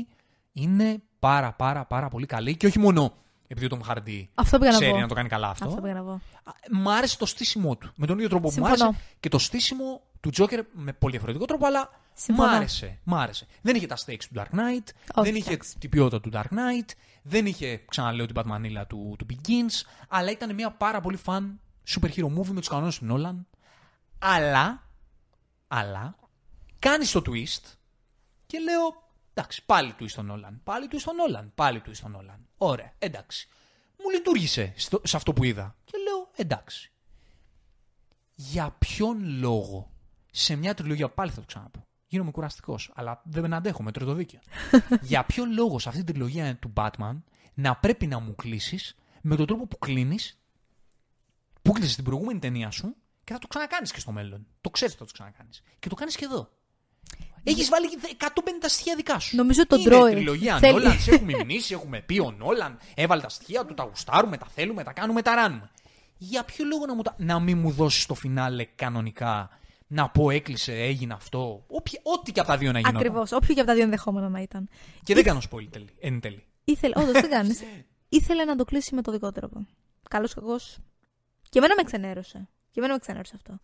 είναι 0.54 1.02
πάρα 1.20 1.54
πάρα 1.54 1.86
πάρα 1.86 2.08
πολύ 2.10 2.26
καλή. 2.26 2.58
Και 2.58 2.66
όχι 2.68 2.80
μόνο 2.80 3.14
επειδή 3.48 3.66
ο 3.76 3.80
Tom 3.82 3.92
Hardy 3.92 4.26
Αυτό 4.34 4.58
πήγα 4.60 4.72
να 4.72 4.78
ξέρει 4.78 4.92
πω. 4.92 5.00
να 5.00 5.08
το 5.08 5.14
κάνει 5.14 5.30
καλά 5.30 5.50
αυτό. 5.50 5.68
Αυτό 5.68 5.82
πήγα 5.82 5.94
να 5.94 6.02
πω. 6.04 6.12
Α, 6.12 6.22
Μ' 6.72 6.90
άρεσε 6.90 7.18
το 7.18 7.26
στήσιμό 7.26 7.76
του. 7.78 7.92
Με 7.96 8.06
τον 8.06 8.16
ίδιο 8.18 8.30
τρόπο 8.30 8.50
που 8.50 8.60
μου 8.60 8.66
Συμφωνώ. 8.68 8.86
άρεσε 8.90 9.04
και 9.20 9.30
το 9.30 9.40
στήσιμο 9.40 10.02
του 10.20 10.30
Joker 10.38 10.60
με 10.72 10.94
πολύ 10.94 11.12
διαφορετικό 11.12 11.46
τρόπο, 11.46 11.66
αλλά 11.66 11.82
μ' 11.92 12.12
Συμφωνώ. 12.14 12.52
άρεσε. 12.52 13.00
Μ' 13.04 13.16
άρεσε. 13.16 13.48
Δεν 13.62 13.76
είχε 13.76 13.88
τα 13.88 13.98
stakes 13.98 14.24
του 14.34 14.34
Dark 14.36 14.56
Knight, 14.56 14.88
Όχι, 15.16 15.28
δεν 15.30 15.36
είχε 15.36 15.52
εντάξει. 15.54 15.78
την 15.78 15.90
ποιότητα 15.90 16.22
του 16.22 16.30
Dark 16.34 16.54
Knight, 16.54 16.90
δεν 17.24 17.46
είχε, 17.46 17.78
ξαναλέω, 17.88 18.26
την 18.26 18.36
Batmanilla 18.40 18.84
του, 18.88 19.16
του 19.18 19.26
Begins, 19.30 19.82
αλλά 20.08 20.32
ήταν 20.32 20.54
μια 20.54 20.72
πάρα 20.72 21.02
πολύ 21.02 21.20
fun 21.26 21.42
super 21.90 22.10
hero 22.16 22.26
movie 22.38 22.48
με 22.52 22.60
τους 22.60 22.68
κανόνες 22.68 22.98
του 22.98 23.06
Nolan. 23.10 23.46
Αλλά, 24.20 24.84
αλλά, 25.68 26.16
κάνεις 26.80 27.12
το 27.12 27.22
twist 27.26 27.74
και 28.46 28.60
λέω, 28.60 29.10
εντάξει, 29.34 29.66
πάλι 29.66 29.94
twist 30.00 30.10
στον 30.10 30.32
Nolan, 30.32 30.54
πάλι 30.64 30.88
twist 30.92 31.00
στον 31.00 31.14
Nolan, 31.28 31.46
πάλι 31.56 31.82
twist 31.86 31.90
στον 31.96 32.18
Nolan. 32.18 32.40
Ωραία, 32.58 32.94
εντάξει. 33.00 33.48
Μου 34.04 34.10
λειτουργήσε 34.10 34.74
στο- 34.76 35.02
σε 35.04 35.16
αυτό 35.16 35.34
που 35.34 35.44
είδα. 35.44 35.76
Και 35.84 35.98
λέω, 35.98 36.30
εντάξει. 36.36 36.92
Για 38.36 38.76
ποιον 38.80 39.40
λόγο 39.40 39.92
σε 40.32 40.56
μια 40.56 40.74
τριλογία, 40.74 41.10
πάλι 41.10 41.32
θα 41.32 41.40
το 41.40 41.46
ξαναπώ. 41.46 41.82
Γίνομαι 42.08 42.32
κουραστικός, 42.32 42.92
αλλά 42.96 43.22
δεν 43.26 43.54
αντέχω 43.54 43.84
με 43.84 43.92
το 43.92 44.14
δίκαιο. 44.14 44.40
Για 45.02 45.26
ποιον 45.26 45.54
λόγο 45.54 45.80
σε 45.80 45.90
αυτή 45.90 46.04
την 46.04 46.14
τριλογία 46.14 46.58
του 46.58 46.74
Batman 46.76 47.22
να 47.54 47.76
πρέπει 47.76 48.08
να 48.08 48.20
μου 48.20 48.36
κλείσεις 48.36 48.96
με 49.22 49.36
τον 49.36 49.46
τρόπο 49.46 49.68
που 49.68 49.78
κλείνεις, 49.78 50.40
που 51.62 51.72
κλείσει 51.72 51.96
την 51.96 52.04
προηγούμενη 52.04 52.40
ταινία 52.40 52.72
σου 52.72 52.96
και 53.24 53.34
θα 53.34 53.40
το 53.40 53.48
ξανακάνεις 53.48 53.92
και 53.92 54.00
στο 54.00 54.12
μέλλον. 54.12 54.48
Το 54.62 54.70
ξέρεις 54.70 54.94
ότι 54.94 55.04
θα 55.04 55.08
το 55.10 55.14
ξανακάνεις. 55.14 55.62
Και 55.80 55.90
το 55.90 55.96
κάνεις 55.96 56.16
και 56.16 56.26
εδώ. 56.26 56.50
Έχεις 57.52 57.70
βάλει 57.70 57.88
150 58.20 58.26
στοιχεία 58.68 58.96
δικά 58.96 59.20
σου. 59.20 59.36
Νομίζω 59.36 59.68
τον 59.68 59.80
Είναι 59.80 59.90
τρώει. 59.90 60.12
τριλογία 60.12 60.58
Θέλει- 60.58 60.74
Νόλαν, 60.74 61.00
σε 61.00 61.12
έχουμε 61.12 61.34
μηνύσει, 61.46 61.74
έχουμε 61.74 62.02
πει 62.02 62.20
ο 62.20 62.32
Νόλαν, 62.38 62.78
έβαλε 62.96 63.22
τα 63.22 63.30
στοιχεία 63.30 63.66
του, 63.66 63.74
τα 63.74 63.84
γουστάρουμε, 63.84 64.38
τα 64.38 64.46
θέλουμε, 64.56 64.84
τα 64.84 64.92
κάνουμε, 64.94 65.22
τα 65.22 65.36
ράνουμε. 65.36 65.70
Για 66.18 66.44
ποιο 66.44 66.66
λόγο 66.66 66.86
να, 66.86 66.96
μου 66.96 67.02
τα... 67.02 67.16
να 67.18 67.40
μην 67.40 67.58
μου 67.58 67.72
δώσεις 67.72 68.06
το 68.06 68.14
φινάλε 68.14 68.64
κανονικά, 68.76 69.50
να 69.88 70.10
πω 70.10 70.30
έκλεισε, 70.30 70.74
έγινε 70.74 71.14
αυτό, 71.14 71.64
όποια- 71.68 72.00
ό,τι 72.04 72.32
και 72.32 72.40
από 72.40 72.50
τα 72.50 72.58
δύο 72.58 72.72
να 72.72 72.80
γίνει. 72.80 72.92
Ακριβώς. 72.96 73.32
Όποιο 73.32 73.54
και 73.54 73.60
από 73.60 73.70
τα 73.70 73.76
δύο 73.76 73.84
ενδεχόμενα 73.84 74.30
να 74.30 74.42
ήταν. 74.42 74.70
Και 75.04 75.14
δεν 75.14 75.24
κάνω 75.24 75.42
spoil 75.52 75.68
τέλει, 75.70 75.90
εν 76.00 76.20
τέλει. 76.20 76.44
Ήθελε, 76.64 76.94
όντως 76.98 77.12
δεν 77.12 77.30
κάνεις. 77.30 77.62
Ήθελε 78.10 78.44
να 78.46 78.56
το 78.56 78.64
κλείσει 78.66 78.96
με 78.96 79.02
το 79.02 79.12
δικό 79.12 79.32
τρόπο. 79.32 79.66
Καλός 80.10 80.34
κακός. 80.34 80.78
Και 81.50 81.58
εμένα 81.58 81.74
με 81.78 81.84
ξενέρωσε. 81.84 82.48
Και 82.72 82.80
εμένα 82.80 82.94
με 82.94 83.00
ξενέρωσε 83.00 83.34
αυτό. 83.36 83.60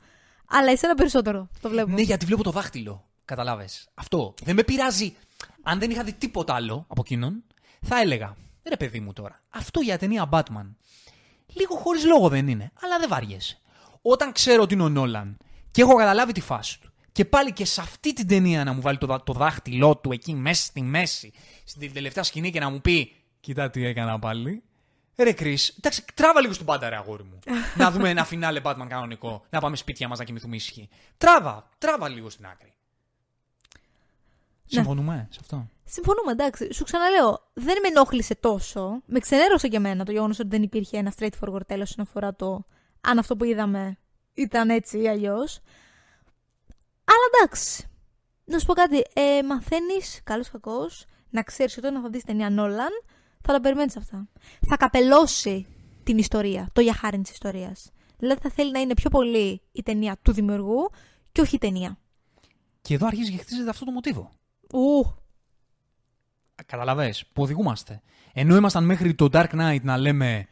Αλλά 0.48 0.72
εσένα 0.72 0.94
περισσότερο. 0.96 1.48
Το 1.62 1.70
βλέπω. 1.70 1.92
Ναι, 1.92 2.02
γιατί 2.02 2.26
βλέπω 2.26 2.44
το 2.44 2.52
δάχτυλο. 2.52 3.08
Καταλάβες. 3.26 3.88
Αυτό. 3.94 4.34
Δεν 4.44 4.56
με 4.56 4.64
πειράζει. 4.64 5.16
Αν 5.64 5.80
δεν 5.80 5.92
είχα 5.92 6.04
δει 6.04 6.14
τίποτα 6.14 6.54
άλλο 6.56 6.86
από 6.88 7.02
εκείνον, 7.06 7.44
θα 7.82 8.00
έλεγα. 8.00 8.36
Ρε 8.70 8.78
παιδί 8.78 9.00
μου 9.00 9.14
τώρα. 9.14 9.42
Αυτό 9.50 9.80
για 9.80 9.98
ταινία 9.98 10.30
Batman. 10.32 10.76
Λίγο 11.54 11.76
χωρίς 11.76 12.06
λόγο 12.06 12.30
δεν 12.30 12.48
είναι. 12.48 12.72
Αλλά 12.82 13.00
δεν 13.00 13.10
βαριέσαι. 13.10 13.58
Όταν 14.02 14.32
ξέρω 14.32 14.62
ότι 14.62 14.74
είναι 14.74 14.84
ο 14.84 14.90
Νόλαν 14.90 15.38
και 15.72 15.82
έχω 15.82 15.96
καταλάβει 15.96 16.32
τη 16.32 16.42
φάση 16.42 16.80
του. 16.80 16.88
Και 17.12 17.26
πάλι 17.26 17.52
και 17.54 17.66
σε 17.66 17.82
αυτή 17.82 18.14
την 18.14 18.28
ταινία 18.28 18.64
να 18.64 18.74
μου 18.74 18.82
βάλει 18.82 18.98
το, 18.98 19.06
δα- 19.06 19.24
το 19.24 19.34
δάχτυλό 19.34 19.98
του 19.98 20.12
εκεί 20.12 20.34
μέσα 20.34 20.64
στη 20.66 20.82
μέση, 20.82 21.32
στην 21.64 21.94
τελευταία 21.94 22.24
σκηνή 22.24 22.52
και 22.52 22.60
να 22.60 22.70
μου 22.70 22.82
πει: 22.82 23.16
Κοίτα 23.40 23.70
τι 23.70 23.86
έκανα 23.86 24.20
πάλι. 24.20 24.64
Ρε 25.18 25.32
Κρι, 25.32 25.58
εντάξει, 25.78 26.04
τράβα 26.14 26.42
λίγο 26.42 26.54
στον 26.54 26.66
πάντα, 26.66 26.90
ρε 26.90 26.96
αγόρι 26.96 27.24
μου. 27.24 27.40
να 27.78 27.92
δούμε 27.92 28.10
ένα 28.10 28.26
φινάλε 28.26 28.62
Batman 28.64 28.86
κανονικό. 28.88 29.46
Να 29.50 29.60
πάμε 29.60 29.76
σπίτια 29.76 30.08
μας 30.08 30.18
να 30.18 30.24
κοιμηθούμε 30.24 30.56
ήσυχοι. 30.56 30.90
Τράβα, 31.18 31.70
τράβα 31.78 32.10
λίγο 32.10 32.30
στην 32.30 32.46
άκρη. 32.46 32.73
Συμφωνούμε 34.66 35.28
σε 35.32 35.40
αυτό; 35.42 35.68
Συμφωνούμε, 35.84 36.32
εντάξει. 36.32 36.74
Σου 36.74 36.84
ξαναλέω, 36.84 37.52
δεν 37.54 37.78
με 37.82 37.88
ενόχλησε 37.88 38.36
τόσο. 38.36 39.02
Με 39.06 39.20
ξενέρωσε 39.20 39.68
και 39.68 39.76
εμένα 39.76 40.06
το 40.06 40.12
γεγονός 40.12 40.40
ότι 40.40 40.48
δεν 40.48 40.64
υπήρχε 40.64 40.98
ένα 40.98 41.14
straightforward 41.18 41.66
τέλος 41.68 41.90
όσον 41.90 42.06
αφορά 42.06 42.36
το 42.36 42.66
αν 43.02 43.18
αυτό 43.18 43.36
που 43.36 43.44
είδαμε 43.44 43.98
ήταν 44.34 44.70
έτσι 44.70 45.02
ή 45.02 45.08
αλλιώς. 45.08 45.60
Αλλά 47.04 47.26
εντάξει. 47.34 47.88
Να 48.46 48.60
σου 48.60 48.66
πω 48.66 48.74
κάτι. 48.74 49.04
Ε, 49.14 49.44
Μαθαίνεις, 49.44 50.22
καλός 50.24 50.50
κακός, 50.50 51.06
να 51.30 51.44
ξέρεις 51.44 51.78
ότι 51.78 51.88
όταν 51.88 52.02
θα 52.02 52.10
δεις 52.10 52.24
ταινία 52.24 52.50
Νόλαν, 52.50 52.92
θα 53.42 53.54
τα 53.54 53.62
περιμένεις 53.62 53.98
αυτά. 53.98 54.28
Θα 54.68 54.78
καπελώσει 54.78 55.68
την 56.04 56.18
ιστορία, 56.18 56.70
το 56.74 56.82
για 56.82 56.94
χάρη 56.94 57.22
της 57.22 57.32
ιστορίας. 57.32 57.92
Δηλαδή 58.18 58.42
θα 58.42 58.50
θέλει 58.50 58.72
να 58.72 58.80
είναι 58.80 58.94
πιο 58.94 59.10
πολύ 59.10 59.62
η 59.72 59.84
ταινία 59.84 60.18
του 60.22 60.32
δημιουργού 60.32 60.90
και 61.32 61.42
όχι 61.42 61.56
η 61.56 61.58
ταινία. 61.60 61.98
Και 62.82 62.94
εδώ 62.94 63.08
αρχίζει 63.08 63.32
και 63.32 63.38
χτίζεται 63.38 63.70
αυτό 63.70 63.86
το 63.86 63.92
μοτίβο. 63.92 64.32
Ου. 64.74 65.16
Καταλαβέ, 66.56 67.14
που 67.34 67.42
οδηγούμαστε. 67.44 68.02
Ενώ 68.34 68.56
ήμασταν 68.56 68.86
μέχρι 68.86 69.14
το 69.16 69.30
Dark 69.32 69.50
Knight 69.50 69.80
να 69.82 69.98
λέμε 69.98 70.48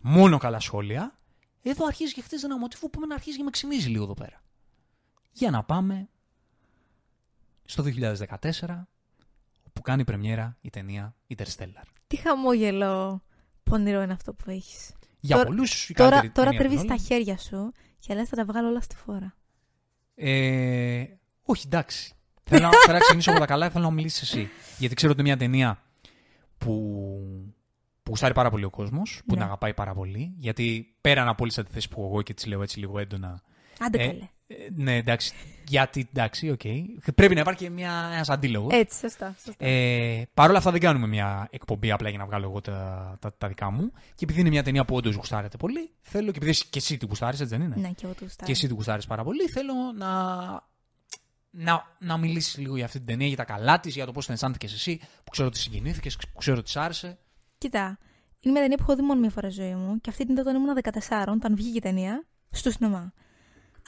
μόνο 0.00 0.38
καλά 0.38 0.60
σχόλια, 0.60 1.14
εδώ 1.62 1.86
αρχίζει 1.86 2.12
και 2.12 2.22
χτίζεται 2.22 2.46
ένα 2.46 2.58
μοτίβο 2.58 2.88
που 2.90 3.00
με 3.00 3.14
αρχίζει 3.14 3.36
και 3.36 3.42
με 3.42 3.50
ξυμίζει 3.50 3.88
λίγο 3.88 4.04
εδώ 4.04 4.14
πέρα. 4.14 4.42
Για 5.32 5.50
να 5.50 5.62
πάμε 5.64 6.08
στο 7.64 7.82
2014, 7.82 8.86
που 9.72 9.82
κάνει 9.82 10.04
πρεμιέρα 10.04 10.56
η 10.60 10.70
ταινία 10.70 11.14
Interstellar. 11.36 11.84
Τι 12.06 12.16
χαμόγελο 12.16 13.22
πονηρό 13.62 14.02
είναι 14.02 14.12
αυτό 14.12 14.34
που 14.34 14.50
έχεις. 14.50 14.92
Για 15.20 15.36
Τώρα- 15.36 15.48
πολλούς. 15.48 15.90
Τώρα, 15.94 16.32
τώρα 16.32 16.56
κρύβεις 16.56 16.84
τα 16.84 16.96
χέρια 16.96 17.38
σου 17.38 17.72
και 17.98 18.14
λες 18.14 18.28
θα 18.28 18.36
τα 18.36 18.44
βγάλω 18.44 18.68
όλα 18.68 18.80
στη 18.80 18.96
φόρα. 18.96 19.34
Ε, 20.14 21.04
όχι, 21.42 21.66
εντάξει. 21.66 22.14
Θέλω, 22.50 22.62
να, 22.62 22.70
θέλω 22.84 22.92
να 22.92 22.98
ξεκινήσω 22.98 23.30
από 23.30 23.40
τα 23.40 23.46
καλά 23.46 23.66
και 23.66 23.72
θέλω 23.72 23.84
να 23.84 23.90
μιλήσεις 23.90 24.22
εσύ. 24.22 24.48
Γιατί 24.78 24.94
ξέρω 24.94 25.12
ότι 25.12 25.20
είναι 25.20 25.30
μια 25.30 25.38
ταινία 25.38 25.78
που, 26.58 26.72
που 28.02 28.10
γουστάρει 28.10 28.34
πάρα 28.34 28.50
πολύ 28.50 28.64
ο 28.64 28.70
κόσμος, 28.70 29.16
που 29.18 29.24
Ναι. 29.26 29.34
την 29.34 29.42
αγαπάει 29.46 29.74
πάρα 29.74 29.94
πολύ. 29.94 30.34
Γιατί 30.36 30.94
πέραν 31.00 31.28
από 31.28 31.36
όλες 31.42 31.54
τις 31.54 31.62
αντιθέσεις 31.64 31.88
που 31.88 32.00
έχω 32.00 32.10
εγώ 32.10 32.22
και 32.22 32.34
τις 32.34 32.46
λέω 32.46 32.62
έτσι 32.62 32.78
λίγο 32.78 32.98
έντονα. 32.98 33.40
Άντε 33.78 34.02
Ε, 34.02 34.06
καλέ. 34.06 34.28
ε, 34.46 34.54
ναι, 34.74 34.96
εντάξει. 34.96 35.32
Γιατί, 35.68 36.08
εντάξει, 36.14 36.50
οκ. 36.50 36.60
Πρέπει 37.14 37.34
να 37.34 37.40
υπάρχει 37.40 37.66
και 37.66 37.72
ένας 38.14 38.28
αντίλογος. 38.28 38.72
Έτσι, 38.74 38.98
σωστά. 38.98 39.34
σωστά. 39.44 39.66
Ε, 39.66 40.28
Παρ' 40.34 40.48
όλα 40.48 40.58
αυτά 40.58 40.70
δεν 40.70 40.80
κάνουμε 40.80 41.06
μια 41.06 41.48
εκπομπή 41.50 41.90
απλά 41.90 42.08
για 42.08 42.18
να 42.18 42.24
βγάλω 42.26 42.44
εγώ 42.46 42.60
τα, 42.60 43.16
τα, 43.20 43.32
τα 43.38 43.48
δικά 43.48 43.70
μου. 43.70 43.92
Και 44.14 44.24
επειδή 44.24 44.40
είναι 44.40 44.48
μια 44.48 44.62
ταινία 44.62 44.84
που 44.84 44.94
όντως 44.96 45.14
γουστάρετε 45.14 45.56
πολύ, 45.56 45.90
θέλω 46.00 46.30
και 46.32 46.38
επειδή 46.42 46.58
και 46.70 46.78
εσύ 46.78 46.96
την 46.96 47.08
γουστάρεις, 47.08 47.32
έτσι 47.40 47.56
δεν 47.56 47.60
είναι; 47.66 47.76
ναι, 47.78 47.88
και 47.88 48.04
εγώ 48.04 48.14
του 48.14 48.26
Και 48.44 48.52
εσύ 48.52 48.66
την 48.66 48.76
γουστάρεις 48.76 49.06
πάρα 49.06 49.22
πολύ, 49.24 49.48
θέλω 49.48 49.72
να, 49.96 50.08
να, 51.50 51.96
να 51.98 52.16
μιλήσεις 52.16 52.56
λίγο 52.58 52.76
για 52.76 52.84
αυτή 52.84 52.96
την 52.98 53.06
ταινία, 53.06 53.26
για 53.26 53.36
τα 53.36 53.44
καλά 53.44 53.80
της, 53.80 53.94
για 53.94 54.06
το 54.06 54.12
πώς 54.12 54.24
την 54.24 54.34
αισθάνθηκες 54.34 54.72
εσύ, 54.72 55.00
που 55.24 55.30
ξέρω 55.30 55.48
ότι 55.48 55.58
συγκινήθηκες, 55.58 56.16
που 56.16 56.38
ξέρω 56.38 56.58
ότι 56.58 56.70
σ' 56.70 56.76
άρεσε. 56.76 57.18
Κοίτα, 57.58 57.98
είναι 58.40 58.52
μια 58.52 58.62
ταινία 58.62 58.76
που 58.76 58.82
έχω 58.82 58.96
δει 58.96 59.02
μόνο 59.02 59.20
μία 59.20 59.30
φορά 59.30 59.50
στη 59.50 59.60
ζωή 59.60 59.74
μου 59.74 60.00
και 60.00 60.10
αυτή 60.10 60.24
την 60.24 60.32
είδα 60.32 60.42
όταν 60.42 60.54
ήμουν 60.54 60.78
14, 61.08 61.24
όταν 61.28 61.56
βγήκε 61.56 61.76
η 61.76 61.80
ταινία, 61.80 62.26
στο 62.50 62.70
σινεμά. 62.70 63.12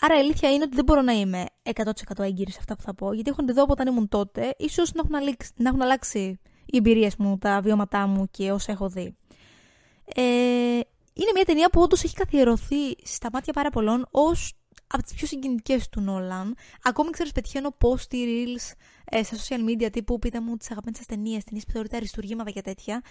Άρα 0.01 0.17
η 0.17 0.19
αλήθεια 0.19 0.53
είναι 0.53 0.63
ότι 0.63 0.75
δεν 0.75 0.85
μπορώ 0.85 1.03
να 1.03 1.13
είμαι 1.13 1.45
100% 1.63 2.19
έγκυρη 2.19 2.51
σε 2.53 2.59
αυτά 2.61 2.77
που 2.77 2.83
θα 2.83 2.95
πω, 2.95 3.13
γιατί 3.13 3.31
έχω 3.31 3.45
τη 3.45 3.53
δω 3.53 3.63
από 3.63 3.73
όταν 3.73 3.87
ήμουν 3.87 4.09
τότε, 4.09 4.55
ίσως 4.59 4.93
να, 4.93 5.01
έχουν 5.05 5.15
αλλάξει- 5.15 5.53
να 5.57 5.69
έχουν 5.69 5.83
αλλάξει 5.83 6.41
οι 6.65 6.77
εμπειρίες 6.77 7.17
μου, 7.17 7.39
τα 7.39 7.61
βιώματά 7.61 8.07
μου 8.07 8.29
και 8.31 8.53
όσα 8.53 8.73
έχω 8.73 8.89
δει. 8.89 9.17
Ε, 10.15 10.23
είναι 11.15 11.31
μια 11.35 11.45
ταινία 11.47 11.71
που 11.71 11.81
όντως 11.81 12.05
έχει 12.05 12.15
καθιερωθεί 12.15 12.95
στα 13.05 13.29
μάτια 13.33 13.53
πάρα 13.53 13.71
πολλών 13.71 14.07
ως 14.11 14.55
από 14.93 15.03
τις 15.03 15.15
πιο 15.15 15.27
συγκινητικές 15.27 15.89
του 15.89 16.01
Νόλαν. 16.01 16.57
Ακόμη 16.83 17.11
ξέρω, 17.11 17.31
πετυχαίνω 17.35 17.77
post 17.81 18.13
ή 18.15 18.19
reels 18.27 18.73
ε, 19.05 19.23
στα 19.23 19.37
social 19.37 19.69
media 19.71 19.89
τύπου 19.93 20.19
πείτε 20.19 20.41
μου 20.41 20.57
τις 20.57 20.67
αγαπημένες 20.71 20.99
σας 20.99 21.07
ταινίες, 21.07 21.45
ταινίες 21.45 21.65
που 21.65 21.71
θεωρείτε 21.73 21.97
αριστούργήματα 21.97 22.51
και 22.51 22.61
τέτοια. 22.61 23.03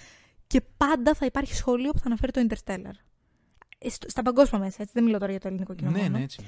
Και 0.47 0.61
πάντα 0.77 1.13
θα 1.13 1.25
υπάρχει 1.25 1.55
σχόλιο 1.55 1.91
που 1.91 1.99
θα 1.99 2.05
αναφέρει 2.05 2.31
το 2.31 2.45
Interstellar. 2.49 2.93
Ε, 3.77 3.89
στο- 3.89 4.09
Στα 4.09 4.21
παγκόσμια 4.21 4.61
μέσα, 4.61 4.77
έτσι. 4.79 4.93
Δεν 4.95 5.03
μιλώ 5.03 5.17
τώρα 5.17 5.31
για 5.31 5.39
το 5.39 5.47
ελληνικό 5.47 5.73
κοινό. 5.73 5.91
ναι, 5.91 6.01
μόνο. 6.01 6.17
ναι, 6.17 6.23
έτσι. 6.23 6.39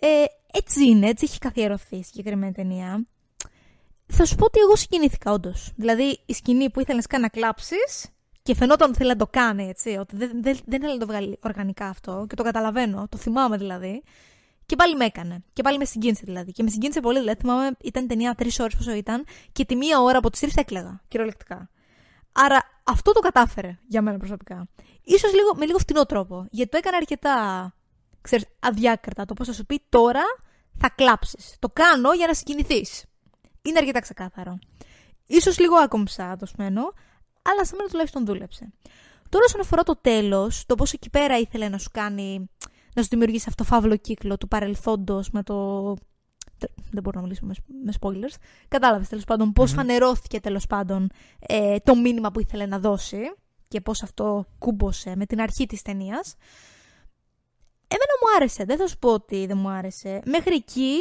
Ε, 0.00 0.24
έτσι 0.52 0.84
είναι, 0.88 1.08
έτσι 1.08 1.24
έχει 1.24 1.38
καθιερωθεί 1.38 1.96
η 1.96 2.02
συγκεκριμένη 2.02 2.52
ταινία. 2.52 3.06
Θα 4.06 4.24
σου 4.24 4.34
πω 4.36 4.44
ότι 4.44 4.58
εγώ 4.60 4.76
συγκινήθηκα, 4.76 5.32
όντως. 5.32 5.72
Δηλαδή, 5.76 6.18
η 6.26 6.32
σκηνή 6.32 6.70
που 6.70 6.80
ήθελες 6.80 7.06
καν 7.06 7.20
να 7.20 7.28
κλάψεις 7.28 8.08
και 8.42 8.54
φαινόταν 8.54 8.88
ότι 8.88 8.98
θέλει 8.98 9.10
να 9.10 9.16
το 9.16 9.26
κάνει, 9.26 9.68
έτσι. 9.68 9.96
Ότι 9.96 10.16
δεν, 10.16 10.30
δεν, 10.42 10.58
δεν 10.66 10.78
ήθελε 10.80 10.92
να 10.92 10.98
το 10.98 11.06
βγάλει 11.06 11.38
οργανικά 11.42 11.86
αυτό 11.88 12.26
και 12.28 12.34
το 12.34 12.42
καταλαβαίνω, 12.42 13.06
το 13.08 13.16
θυμάμαι 13.18 13.56
δηλαδή. 13.56 14.02
Και 14.66 14.76
πάλι 14.76 14.96
με 14.96 15.04
έκανε. 15.04 15.42
Και 15.52 15.62
πάλι 15.62 15.78
με 15.78 15.84
συγκίνησε 15.84 16.22
δηλαδή. 16.24 16.52
Και 16.52 16.62
με 16.62 16.70
συγκίνησε 16.70 17.00
πολύ. 17.00 17.18
Δηλαδή, 17.18 17.40
θυμάμαι, 17.40 17.70
ήταν 17.80 18.06
ταινία 18.06 18.34
τρεις 18.34 18.58
ώρες 18.58 18.76
πόσο 18.76 18.92
ήταν 18.92 19.24
και 19.52 19.64
τη 19.64 19.76
μία 19.76 20.00
ώρα 20.00 20.18
από 20.18 20.30
τι 20.30 20.40
τρεις 20.40 20.56
έκλαιγα, 20.56 21.02
κυριολεκτικά. 21.08 21.70
Άρα 22.32 22.80
αυτό 22.84 23.12
το 23.12 23.20
κατάφερε 23.20 23.78
για 23.88 24.02
μένα 24.02 24.18
προσωπικά. 24.18 24.68
Ίσως 25.02 25.32
λίγο, 25.32 25.54
με 25.56 25.66
λίγο 25.66 25.78
φτηνό 25.78 26.04
τρόπο. 26.04 26.46
Γιατί 26.50 26.70
το 26.70 26.76
έκανε 26.76 26.96
αρκετά 26.96 27.72
ξέρεις, 28.24 28.46
αδιάκριτα. 28.60 29.24
Το 29.24 29.34
πώς 29.34 29.46
θα 29.46 29.52
σου 29.52 29.66
πει 29.66 29.82
τώρα 29.88 30.22
θα 30.78 30.90
κλάψεις. 30.90 31.56
Το 31.58 31.68
κάνω 31.68 32.12
για 32.12 32.26
να 32.26 32.34
συγκινηθείς. 32.34 33.04
Είναι 33.62 33.78
αρκετά 33.78 34.00
ξεκάθαρο. 34.00 34.58
Ίσως 35.26 35.58
λίγο 35.58 35.76
άκομψα 35.76 36.36
το 36.36 36.46
σμένο, 36.46 36.82
αλλά 37.42 37.64
σε 37.64 37.74
μένα 37.76 37.88
τουλάχιστον 37.88 38.24
δούλεψε. 38.24 38.72
Τώρα, 39.28 39.44
όσον 39.44 39.60
αφορά 39.60 39.82
το 39.82 39.96
τέλος, 39.96 40.66
το 40.66 40.74
πώς 40.74 40.92
εκεί 40.92 41.10
πέρα 41.10 41.38
ήθελε 41.38 41.68
να 41.68 41.78
σου 41.78 41.90
κάνει. 41.92 42.50
Να 42.94 43.02
σου 43.02 43.08
δημιουργήσει 43.08 43.44
αυτό 43.48 43.62
το 43.64 43.70
φαύλο 43.70 43.96
κύκλο 43.96 44.36
του 44.36 44.48
παρελθόντος 44.48 45.30
με 45.30 45.42
το. 45.42 45.96
Δεν 46.90 47.02
μπορώ 47.02 47.20
να 47.20 47.20
μιλήσω 47.20 47.46
με, 47.46 47.54
με 47.84 47.92
spoilers. 48.00 48.34
Κατάλαβες 48.68 49.08
τέλος 49.08 49.24
πάντων 49.24 49.52
πώς 49.52 49.72
φανερώθηκε 49.72 50.40
τέλος 50.40 50.66
πάντων 50.66 51.10
ε, 51.38 51.76
το 51.78 51.94
μήνυμα 51.94 52.30
που 52.30 52.40
ήθελε 52.40 52.66
να 52.66 52.78
δώσει 52.78 53.18
και 53.68 53.80
πώς 53.80 54.02
αυτό 54.02 54.46
κούμπωσε 54.58 55.16
με 55.16 55.26
την 55.26 55.40
αρχή 55.40 55.66
της 55.66 55.82
ταινίας. 55.82 56.34
Εμένα 57.88 58.12
μου 58.20 58.36
άρεσε, 58.36 58.64
δεν 58.64 58.76
θα 58.76 58.86
σου 58.86 58.98
πω 58.98 59.12
ότι 59.12 59.46
δεν 59.46 59.58
μου 59.58 59.68
άρεσε. 59.68 60.20
Μέχρι 60.24 60.54
εκεί 60.54 60.96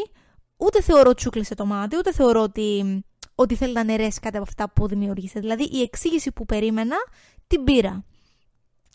ούτε 0.58 0.82
θεωρώ 0.82 1.10
ότι 1.10 1.22
σου 1.22 1.30
κλείσε 1.30 1.56
το 1.56 1.66
μάτι, 1.66 1.98
ούτε 1.98 2.14
θεωρώ 2.14 2.42
ότι, 2.42 3.04
ότι 3.36 3.56
θέλει 3.56 3.74
να 3.74 3.82
αναιρέσει 3.82 4.20
κάτι 4.20 4.38
από 4.38 4.46
αυτά 4.48 4.70
που 4.70 4.88
δημιούργησε. 4.88 5.40
Δηλαδή 5.40 5.64
η 5.64 5.82
εξήγηση 5.82 6.32
που 6.32 6.46
περίμενα 6.46 6.96
την 7.48 7.64
πήρα. 7.64 8.06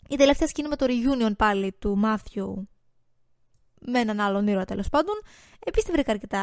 Η 0.09 0.16
τελευταία 0.16 0.49
σκηνή 0.49 0.69
με 0.69 0.77
το 0.77 0.87
reunion 0.89 1.33
πάλι 1.37 1.73
του 1.73 1.97
Μάθιου 1.97 2.69
με 3.80 3.98
έναν 3.98 4.20
άλλον 4.20 4.46
ήρωα 4.46 4.64
τέλος 4.64 4.88
πάντων, 4.88 5.14
επίσης 5.66 5.84
τη 5.86 5.92
βρήκα 5.92 6.12
αρκετά 6.12 6.42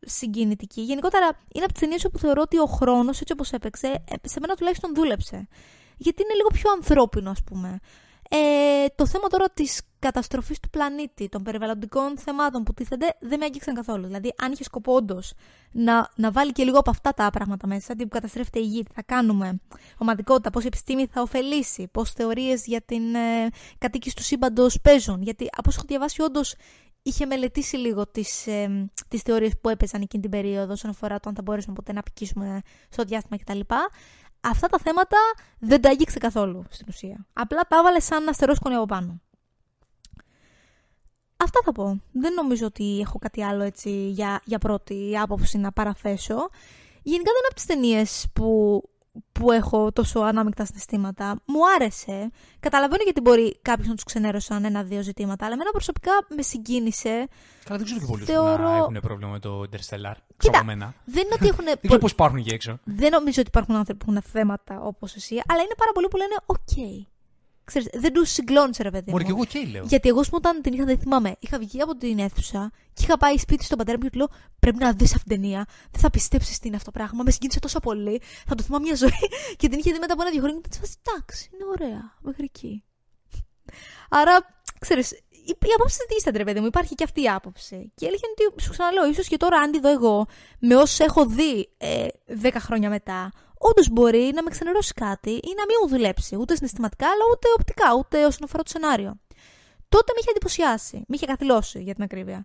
συγκινητική. 0.00 0.80
Γενικότερα 0.80 1.26
είναι 1.52 1.64
από 1.64 1.72
τις 1.72 1.82
ταινίες 1.82 2.06
που 2.12 2.18
θεωρώ 2.18 2.42
ότι 2.42 2.58
ο 2.58 2.66
χρόνος, 2.66 3.20
έτσι 3.20 3.32
όπως 3.32 3.52
έπαιξε, 3.52 3.86
ε, 3.86 4.28
σε 4.28 4.40
μένα 4.40 4.54
τουλάχιστον 4.54 4.94
δούλεψε. 4.94 5.48
Γιατί 5.96 6.22
είναι 6.22 6.34
λίγο 6.34 6.48
πιο 6.52 6.70
ανθρώπινο, 6.70 7.30
ας 7.30 7.42
πούμε. 7.42 7.78
Ε, 8.34 8.86
το 8.94 9.06
θέμα 9.06 9.28
τώρα 9.28 9.50
της 9.54 9.82
καταστροφής 9.98 10.60
του 10.60 10.70
πλανήτη, 10.70 11.28
των 11.28 11.42
περιβαλλοντικών 11.42 12.18
θεμάτων 12.18 12.62
που 12.62 12.74
τίθενται, 12.74 13.16
δεν 13.20 13.38
με 13.38 13.44
άγγιξαν 13.44 13.74
καθόλου. 13.74 14.06
Δηλαδή, 14.06 14.34
αν 14.42 14.52
είχε 14.52 14.64
σκοπό 14.64 14.94
όντως 14.94 15.32
να, 15.72 16.10
να 16.16 16.30
βάλει 16.30 16.52
και 16.52 16.64
λίγο 16.64 16.78
από 16.78 16.90
αυτά 16.90 17.12
τα 17.12 17.30
πράγματα 17.30 17.66
μέσα, 17.66 17.94
τι 17.94 18.02
που 18.02 18.08
καταστρέφεται 18.08 18.58
η 18.58 18.62
γη, 18.62 18.82
τι 18.82 18.92
θα 18.94 19.02
κάνουμε, 19.02 19.60
ομαδικότητα, 19.98 20.50
πώς 20.50 20.64
η 20.64 20.66
επιστήμη 20.66 21.06
θα 21.06 21.22
ωφελήσει, 21.22 21.88
πώς 21.92 22.10
θεωρίες 22.10 22.66
για 22.66 22.80
την 22.80 23.14
ε, 23.14 23.48
κατοίκηση 23.78 24.16
του 24.16 24.22
σύμπαντος 24.22 24.80
παίζουν; 24.82 25.22
Γιατί 25.22 25.48
από 25.50 25.68
όσο 25.68 25.76
έχω 25.78 25.86
διαβάσει, 25.88 26.22
όντως 26.22 26.54
είχε 27.02 27.26
μελετήσει 27.26 27.76
λίγο 27.76 28.06
τις 28.06 28.46
ε, 28.46 28.90
τις 29.08 29.22
θεωρίες 29.22 29.52
που 29.60 29.68
έπαιζαν 29.68 30.02
εκείνη 30.02 30.22
την 30.22 30.30
περίοδο, 30.30 30.72
όσον 30.72 30.90
αφορά 30.90 31.20
το 31.20 31.28
αν 31.28 31.34
θα 31.34 31.42
μπορέσουμε 31.42 31.74
ποτέ 31.74 31.92
να 31.92 32.02
πικήσουμε 32.02 32.60
στο 32.88 33.02
διάστημα 33.02 33.38
κτλ 33.38 33.60
αυτά 34.42 34.68
τα 34.68 34.78
θέματα 34.78 35.16
δεν 35.58 35.80
τα 35.80 35.88
άγγιξε 35.88 36.18
καθόλου 36.18 36.64
στην 36.70 36.86
ουσία. 36.88 37.26
Απλά 37.32 37.60
τα 37.60 37.76
έβαλε 37.78 38.00
σαν 38.00 38.28
αστερόσκονη 38.28 38.74
από 38.74 38.86
πάνω. 38.86 39.20
Αυτά 41.36 41.60
θα 41.64 41.72
πω. 41.72 42.00
Δεν 42.12 42.32
νομίζω 42.32 42.66
ότι 42.66 43.00
έχω 43.00 43.18
κάτι 43.18 43.44
άλλο 43.44 43.62
έτσι 43.62 43.90
για, 43.90 44.40
για 44.44 44.58
πρώτη 44.58 45.18
άποψη 45.18 45.58
να 45.58 45.72
παραθέσω. 45.72 46.48
Γενικά 47.02 47.30
δεν 47.30 47.38
είναι 47.38 47.46
από 47.46 47.54
τις 47.54 47.66
ταινίες 47.66 48.26
που, 48.32 48.82
που 49.32 49.52
έχω 49.52 49.92
τόσο 49.92 50.20
ανάμεικτα 50.20 50.64
συναισθήματα. 50.64 51.40
Μου 51.46 51.60
άρεσε. 51.74 52.30
Καταλαβαίνω 52.60 53.02
γιατί 53.02 53.20
μπορεί 53.20 53.58
κάποιος 53.62 53.88
να 53.88 53.94
τους 53.94 54.04
ξενέρωσαν 54.04 54.64
ένα-δύο 54.64 55.02
ζητήματα, 55.02 55.44
αλλά 55.44 55.54
εμένα 55.54 55.70
προσωπικά 55.70 56.12
με 56.36 56.42
συγκίνησε. 56.42 57.28
Καλά, 57.64 57.78
δεν 57.78 57.84
ξέρω 57.84 58.00
και 58.00 58.06
πολλούς 58.06 58.24
Θεωρώ- 58.24 58.62
να 58.62 58.76
έχουν 58.76 58.98
πρόβλημα 59.00 59.30
με 59.30 59.38
το 59.38 59.60
Interstellar. 59.60 60.14
Κοίτα, 60.16 60.36
Ξέρω 60.36 60.56
από 60.56 60.64
μένα. 60.64 60.94
Δεν 61.04 61.24
είναι 61.24 61.34
ότι 61.34 61.46
έχουν. 61.52 61.64
Δεν 61.64 61.78
ξέρω 61.82 61.98
πώς 62.00 62.10
υπάρχουν 62.12 62.38
εκεί 62.38 62.50
έξω. 62.54 62.78
δεν 62.84 63.10
νομίζω 63.10 63.40
ότι 63.40 63.48
υπάρχουν 63.48 63.74
άνθρωποι 63.74 64.04
που 64.04 64.10
έχουν 64.10 64.22
θέματα 64.32 64.80
όπως 64.80 65.14
εσύ, 65.14 65.42
αλλά 65.48 65.62
είναι 65.62 65.74
πάρα 65.76 65.92
πολλοί 65.92 66.08
που 66.08 66.16
λένε: 66.16 66.34
Οκ. 66.46 67.00
Ξέρεις, 67.64 67.88
δεν 67.92 68.12
τους 68.12 68.30
συγκλώνησε, 68.30 68.82
ρε 68.82 68.90
παιδί. 68.90 69.10
Μωρέ, 69.10 69.22
μου. 69.22 69.28
και 69.28 69.34
εγώ 69.36 69.64
και 69.64 69.70
λέω. 69.70 69.84
Γιατί 69.86 70.08
εγώ, 70.08 70.20
ας 70.20 70.28
πούμε, 70.28 70.40
όταν 70.44 70.62
την 70.62 70.72
είχα, 70.72 70.84
δεν 70.84 70.98
θυμάμαι, 70.98 71.36
είχα 71.38 71.58
βγει 71.58 71.80
από 71.80 71.96
την 71.96 72.18
αίθουσα 72.18 72.70
και 72.94 73.02
είχα 73.02 73.16
πάει 73.16 73.38
σπίτι 73.38 73.64
στον 73.64 73.78
πατέρα 73.78 73.96
μου 73.98 74.04
και 74.04 74.10
του 74.10 74.18
λέω: 74.18 74.28
Πρέπει 74.58 74.78
να 74.78 74.92
δεις 74.92 75.14
αυτή 75.14 75.28
την 75.28 75.40
ταινία. 75.40 75.66
Δεν 75.90 76.00
θα 76.00 76.10
πιστέψεις 76.10 76.58
τι 76.58 76.66
είναι 76.66 76.76
αυτό 76.76 76.90
το 76.90 76.98
πράγμα. 76.98 77.22
Με 77.22 77.30
συγκίνησε 77.30 77.58
τόσο 77.58 77.80
πολύ. 77.80 78.22
Θα 78.46 78.54
το 78.54 78.62
θυμάμαι 78.62 78.84
μια 78.84 78.94
ζωή. 78.94 79.28
και 79.58 79.68
την 79.68 79.78
είχε 79.78 79.92
δει 79.92 79.98
μετά 79.98 80.12
από 80.12 80.22
ένα-δύο 80.22 80.40
χρόνια 80.40 80.60
και 80.60 80.68
της 80.68 80.78
φάση 80.78 80.96
Εντάξει, 81.06 81.50
είναι 81.52 81.64
ωραία. 81.64 82.14
Μέχρι 82.20 82.44
εκεί. 82.44 82.84
Άρα, 84.08 84.62
ξέρεις, 84.78 85.10
η, 85.46 85.56
η 85.66 85.72
άποψη 85.76 85.96
ζητήσατε, 86.00 86.38
ρε 86.38 86.44
παιδί 86.44 86.60
μου. 86.60 86.66
Υπάρχει 86.66 86.94
και 86.94 87.04
αυτή 87.04 87.22
η 87.22 87.28
άποψη. 87.28 87.92
Και 87.94 88.04
η 88.04 88.08
αλήθεια 88.08 88.28
είναι 88.28 88.48
ότι, 88.52 88.62
σου 88.62 88.70
ξαναλέω, 88.70 89.06
ίσως 89.06 89.28
και 89.28 89.36
τώρα, 89.36 89.58
αν 89.58 89.70
τη 89.70 89.80
δω 89.80 89.88
εγώ, 89.88 90.26
με 90.58 90.76
όσου 90.76 91.02
έχω 91.02 91.26
δει 91.26 91.68
ε, 91.76 92.06
10 92.42 92.50
χρόνια 92.58 92.88
μετά, 92.88 93.30
όντως 93.70 93.88
μπορεί 93.90 94.30
να 94.34 94.42
με 94.42 94.50
ξενερώσει 94.50 94.92
κάτι 94.92 95.30
ή 95.30 95.52
να 95.56 95.64
μην 95.66 95.76
μου 95.82 95.88
δουλέψει. 95.88 96.36
Ούτε 96.36 96.54
συναισθηματικά, 96.54 97.06
αλλά 97.06 97.22
ούτε 97.32 97.48
οπτικά, 97.58 97.94
ούτε 97.98 98.24
όσον 98.24 98.44
αφορά 98.44 98.62
το 98.62 98.70
σενάριο. 98.70 99.20
Τότε 99.88 100.12
με 100.12 100.18
είχε 100.20 100.30
εντυπωσιάσει. 100.30 100.96
Με 100.96 101.16
είχε 101.16 101.26
καθυλώσει, 101.26 101.82
για 101.82 101.94
την 101.94 102.02
ακρίβεια. 102.02 102.44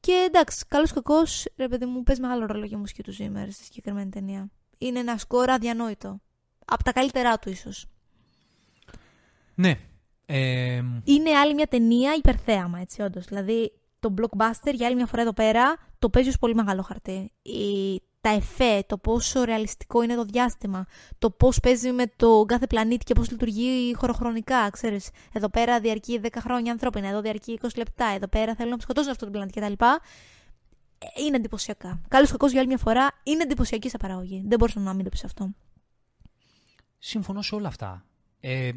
Και 0.00 0.26
εντάξει, 0.26 0.64
καλός 0.68 0.90
ή 0.90 0.94
κακός, 0.94 1.46
ρε 1.56 1.68
παιδί 1.68 1.86
μου, 1.86 2.02
παίζει 2.02 2.20
μεγάλο 2.20 2.46
ρόλο 2.46 2.64
για 2.64 2.78
μουσική 2.78 3.02
του 3.02 3.12
Ζήμερ 3.12 3.50
στη 3.50 3.64
συγκεκριμένη 3.64 4.10
ταινία. 4.10 4.50
Είναι 4.78 4.98
ένα 4.98 5.18
σκορ 5.18 5.50
αδιανόητο. 5.50 6.20
Από 6.64 6.84
τα 6.84 6.92
καλύτερά 6.92 7.38
του, 7.38 7.50
ίσως. 7.50 7.86
Ναι. 9.54 9.78
Ε, 10.26 10.82
Είναι 11.04 11.30
άλλη 11.30 11.54
μια 11.54 11.66
ταινία 11.66 12.14
υπερθέαμα, 12.14 12.78
έτσι, 12.80 13.02
όντως. 13.02 13.24
Δηλαδή, 13.24 13.72
το 14.00 14.14
blockbuster 14.18 14.74
για 14.74 14.86
άλλη 14.86 14.96
μια 14.96 15.06
φορά 15.06 15.22
εδώ 15.22 15.32
πέρα 15.32 15.76
το 15.98 16.10
παίζει 16.10 16.28
ως 16.28 16.38
πολύ 16.38 16.54
μεγάλο 16.54 16.82
χαρτί. 16.82 17.32
Η, 17.42 18.00
τα 18.20 18.30
εφέ, 18.30 18.84
το 18.86 18.98
πόσο 18.98 19.44
ρεαλιστικό 19.44 20.02
είναι 20.02 20.14
το 20.14 20.24
διάστημα, 20.24 20.86
το 21.18 21.30
πώς 21.30 21.60
παίζει 21.60 21.92
με 21.92 22.04
το 22.16 22.44
κάθε 22.48 22.66
πλανήτη 22.66 23.04
και 23.04 23.14
πώς 23.14 23.30
λειτουργεί 23.30 23.94
χωροχρονικά, 23.94 24.70
ξέρεις. 24.70 25.10
Εδώ 25.32 25.48
πέρα 25.48 25.80
διαρκεί 25.80 26.20
10 26.22 26.28
χρόνια 26.38 26.72
ανθρώπινα, 26.72 27.08
εδώ 27.08 27.20
διαρκεί 27.20 27.58
20 27.62 27.68
λεπτά, 27.76 28.04
εδώ 28.06 28.28
πέρα 28.28 28.54
θέλουν 28.54 28.72
να 28.72 28.78
σκοτώσουν 28.78 29.10
αυτό 29.10 29.24
το 29.24 29.30
πλανήτη 29.30 29.60
κτλ. 29.60 29.72
Ε, 30.98 31.22
Είναι 31.24 31.36
εντυπωσιακά. 31.36 32.00
Καλό 32.08 32.26
κακός 32.26 32.50
για 32.50 32.60
άλλη 32.60 32.68
μια 32.68 32.78
φορά 32.78 33.08
είναι 33.22 33.42
εντυπωσιακή 33.42 33.88
σε 33.88 33.96
παραγωγή. 33.96 34.44
Δεν 34.46 34.58
μπορούσα 34.58 34.80
να 34.80 34.94
μην 34.94 35.04
το 35.04 35.10
πεις 35.10 35.24
αυτό. 35.24 35.50
συμφωνώ 36.98 37.42
σε 37.42 37.54
όλα 37.54 37.68
αυτά. 37.68 38.04
Ε, 38.40 38.70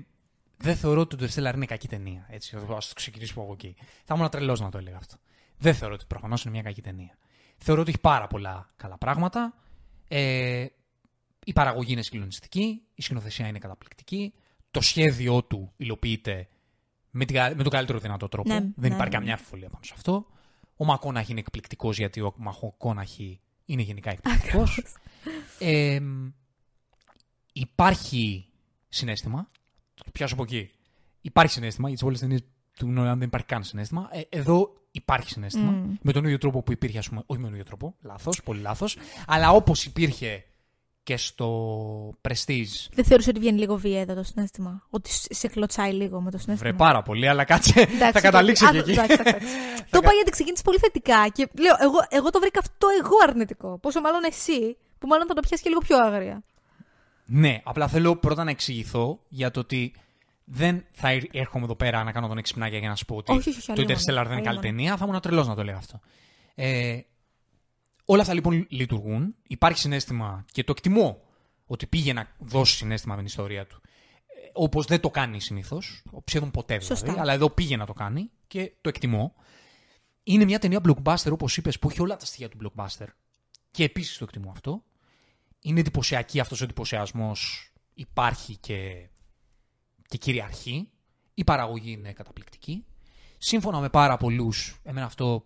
δεν 0.64 0.76
θεωρώ 0.76 1.02
ότι 1.02 1.16
το 1.16 1.26
Interstellar 1.26 1.54
είναι 1.56 1.66
κακή 1.66 1.88
ταινία. 1.88 2.26
Έτσι, 2.30 2.56
ας 2.76 2.88
το 2.88 2.94
ξεκινήσουμε 2.94 3.44
από 3.44 3.54
εκεί. 3.54 3.76
Θα 4.06 4.16
ήμουν 4.16 4.30
τρελός 4.30 4.60
να 4.60 4.70
το 4.70 4.78
έλεγα 4.78 4.98
αυτό. 4.98 5.16
Δεν 5.58 5.74
θεωρώ 5.74 5.94
ότι 5.94 6.06
προφανώς 6.08 6.44
είναι 6.44 6.54
μια 6.54 6.62
κακή 6.62 6.82
ταινία. 6.82 7.18
Θεωρώ 7.58 7.82
ότι 7.82 7.90
έχει 7.90 8.00
πάρα 8.00 8.28
πολλά 8.28 8.74
καλά 8.76 8.98
πράγματα. 8.98 9.54
Ε, 10.08 10.66
η 11.46 11.54
παραγωγή 11.54 11.92
είναι 11.92 12.02
συγκλονιστική, 12.02 12.82
η 12.96 13.02
σκηνοθεσία 13.02 13.48
είναι 13.48 13.60
καταπληκτική, 13.60 14.34
το 14.72 14.82
σχέδιό 14.82 15.44
του 15.44 15.74
υλοποιείται 15.78 16.48
με, 17.12 17.26
την, 17.26 17.36
κα- 17.36 17.56
με 17.56 17.64
τον 17.64 17.72
καλύτερο 17.72 18.00
δυνατό 18.00 18.28
τρόπο. 18.28 18.50
Ναι, 18.50 18.60
Δεν 18.60 18.72
ναι, 18.76 18.88
υπάρχει 18.88 19.10
ναι. 19.10 19.18
καμιά 19.18 19.34
αμφιβολία 19.34 19.70
πάνω 19.70 19.84
σε 19.84 19.94
αυτό. 19.96 20.26
Ο 20.78 20.86
Μακόναχη 20.86 21.32
είναι 21.32 21.40
εκπληκτικός 21.40 21.98
γιατί 21.98 22.22
ο 22.22 22.34
Μακόναχη 22.38 23.40
είναι 23.66 23.82
γενικά 23.82 24.12
εκπληκτικός. 24.12 24.84
Ε, 25.60 26.00
υπάρχει 27.54 28.46
συνέστημα. 28.90 29.50
Θα 29.96 30.04
το 30.04 30.10
πιάσω 30.14 30.34
από 30.34 30.44
εκεί. 30.44 30.70
Υπάρχει 31.22 31.52
συνέστημα, 31.52 31.88
γιατί 31.88 32.02
σε 32.02 32.08
όλες 32.08 32.20
τις 32.20 32.28
ταινίες 32.28 32.48
του 32.78 32.88
Νόλαν 32.88 33.18
δεν 33.20 33.28
υπάρχει 33.28 33.48
καν 33.48 33.64
συνέστημα. 33.64 34.10
Ε, 34.12 34.22
εδώ 34.30 34.74
υπάρχει 34.92 35.30
συνέστημα. 35.30 35.72
Μμ. 35.72 35.96
Με 36.02 36.12
τον 36.12 36.24
ίδιο 36.24 36.38
τρόπο 36.38 36.62
που 36.62 36.72
υπήρχε, 36.72 36.98
ας 36.98 37.10
πούμε. 37.10 37.24
Όχι 37.26 37.40
με 37.40 37.46
τον 37.46 37.54
ίδιο 37.54 37.66
τρόπο. 37.66 37.96
Λάθος, 38.02 38.44
πολύ 38.44 38.62
λάθος. 38.62 38.98
Αλλά 39.28 39.52
όπως 39.52 39.86
υπήρχε 39.86 40.44
και 41.04 41.18
στο 41.18 41.48
Prestige. 42.22 42.88
Δεν 42.94 43.06
θεωρούσε 43.06 43.30
ότι 43.30 43.40
βγαίνει 43.40 43.60
λίγο 43.60 43.76
βία 43.78 44.00
εδώ 44.02 44.14
το 44.14 44.24
συνέστημα. 44.24 44.84
Ότι 44.90 45.12
σ- 45.12 45.34
σε 45.34 45.48
κλωτσάει 45.48 45.92
λίγο 45.92 46.22
με 46.22 46.32
το 46.32 46.38
συνέστημα; 46.38 46.70
Βρε 46.70 46.78
πάρα 46.78 47.02
πολύ, 47.02 47.28
αλλά 47.28 47.44
κάτσε. 47.44 47.80
Εντάξει, 47.80 48.12
θα 48.12 48.22
καταλήξω 48.22 48.66
α, 48.66 48.72
και 48.72 48.78
εκεί. 48.78 48.92
εντάξει, 48.92 49.18
εντάξει. 49.20 49.46
το 49.92 49.98
είπα 50.02 50.12
γιατί 50.14 50.32
ξεκίνησε 50.32 50.64
πολύ 50.64 50.78
θετικά. 50.78 51.28
Και 51.28 51.48
λέω, 51.60 51.76
εγώ, 51.80 51.98
εγώ 52.10 52.30
το 52.30 52.40
βρήκα 52.40 52.60
αυτό 52.60 52.88
εγώ 53.04 53.16
αρνητικό. 53.28 53.78
Πόσο 53.78 54.02
μάλλον 54.02 54.24
εσύ, 54.24 54.78
που 55.00 55.08
μάλλον 55.08 55.28
θα 55.28 55.34
το 55.34 55.42
πιάσεις 55.42 55.62
και 55.62 55.70
λίγο 55.70 55.82
πιο 55.82 55.98
άγρια. 55.98 56.44
Ναι, 57.26 57.62
απλά 57.64 57.88
θέλω 57.88 58.16
πρώτα 58.16 58.44
να 58.44 58.50
εξηγηθώ 58.52 59.20
για 59.30 59.52
το 59.52 59.60
ότι 59.60 59.94
δεν 60.46 60.86
θα 60.92 61.14
ήρ- 61.14 61.36
έρχομαι 61.36 61.64
εδώ 61.66 61.76
πέρα 61.76 62.04
να 62.04 62.12
κάνω 62.12 62.28
τον 62.28 62.38
εξυπνάκια 62.38 62.78
για 62.80 62.90
να 62.90 62.96
σου 62.96 63.06
πω 63.06 63.16
ότι 63.16 63.32
Όχι, 63.32 63.50
όχι, 63.50 63.58
όχι, 63.58 63.66
το 63.66 63.74
αλλήμον, 63.74 63.96
Interstellar 63.96 64.04
δεν 64.28 64.38
είναι 64.38 64.42
καλή 64.42 64.48
αλλήμον. 64.48 64.62
ταινία. 64.62 64.98
Θα 64.98 65.06
ήμουν 65.08 65.20
τρελός 65.20 65.48
να 65.48 65.56
το 65.56 65.64
λέω 65.64 65.78
αυτό. 65.78 66.00
Ε, 66.56 67.00
όλα 68.06 68.22
αυτά 68.22 68.34
λοιπόν 68.34 68.66
λειτουργούν. 68.70 69.36
Υπάρχει 69.48 69.80
συνέστημα 69.80 70.46
και 70.52 70.64
το 70.64 70.72
εκτιμώ 70.78 71.22
ότι 71.66 71.88
πήγε 71.88 72.14
να 72.14 72.28
δώσει 72.40 72.76
συνέστημα 72.76 73.14
με 73.14 73.20
την 73.20 73.28
ιστορία 73.30 73.66
του. 73.68 73.82
Ε, 73.86 74.50
Όπως 74.54 74.86
δεν 74.86 75.00
το 75.00 75.10
κάνει 75.10 75.40
συνήθως. 75.42 76.04
Σχεδόν 76.26 76.52
ποτέ 76.52 76.78
δηλαδή. 76.78 76.96
Σωστά. 77.06 77.22
Αλλά 77.22 77.34
εδώ 77.34 77.50
πήγε 77.50 77.78
να 77.78 77.86
το 77.86 77.94
κάνει 77.94 78.30
και 78.48 78.72
το 78.82 78.90
εκτιμώ. 78.90 79.34
Είναι 80.24 80.46
μια 80.46 80.60
ταινία 80.60 80.82
blockbuster, 80.88 81.32
όπως 81.32 81.58
είπες, 81.58 81.80
που 81.80 81.90
έχει 81.90 82.02
όλα 82.02 82.16
τα 82.16 82.26
στοιχεία 82.26 82.50
του 82.50 82.58
blockbuster. 82.64 83.06
Και 83.72 83.84
επίσης 83.84 84.18
το 84.18 84.24
εκτιμώ 84.24 84.52
αυτό. 84.52 84.84
Είναι 85.64 85.80
εντυπωσιακή 85.80 86.40
αυτός 86.40 86.62
ο 86.62 86.64
εντυπωσιασμός. 86.64 87.72
Υπάρχει 87.94 88.58
και, 88.58 89.10
και 90.08 90.18
κυριαρχεί. 90.18 90.90
Η 91.34 91.44
παραγωγή 91.44 91.92
είναι 91.92 92.14
καταπληκτική. 92.14 92.86
Σύμφωνα 93.38 93.80
με 93.80 93.90
πάρα 93.90 94.18
πολλούς, 94.18 94.80
εμένα 94.84 95.06
αυτό 95.06 95.46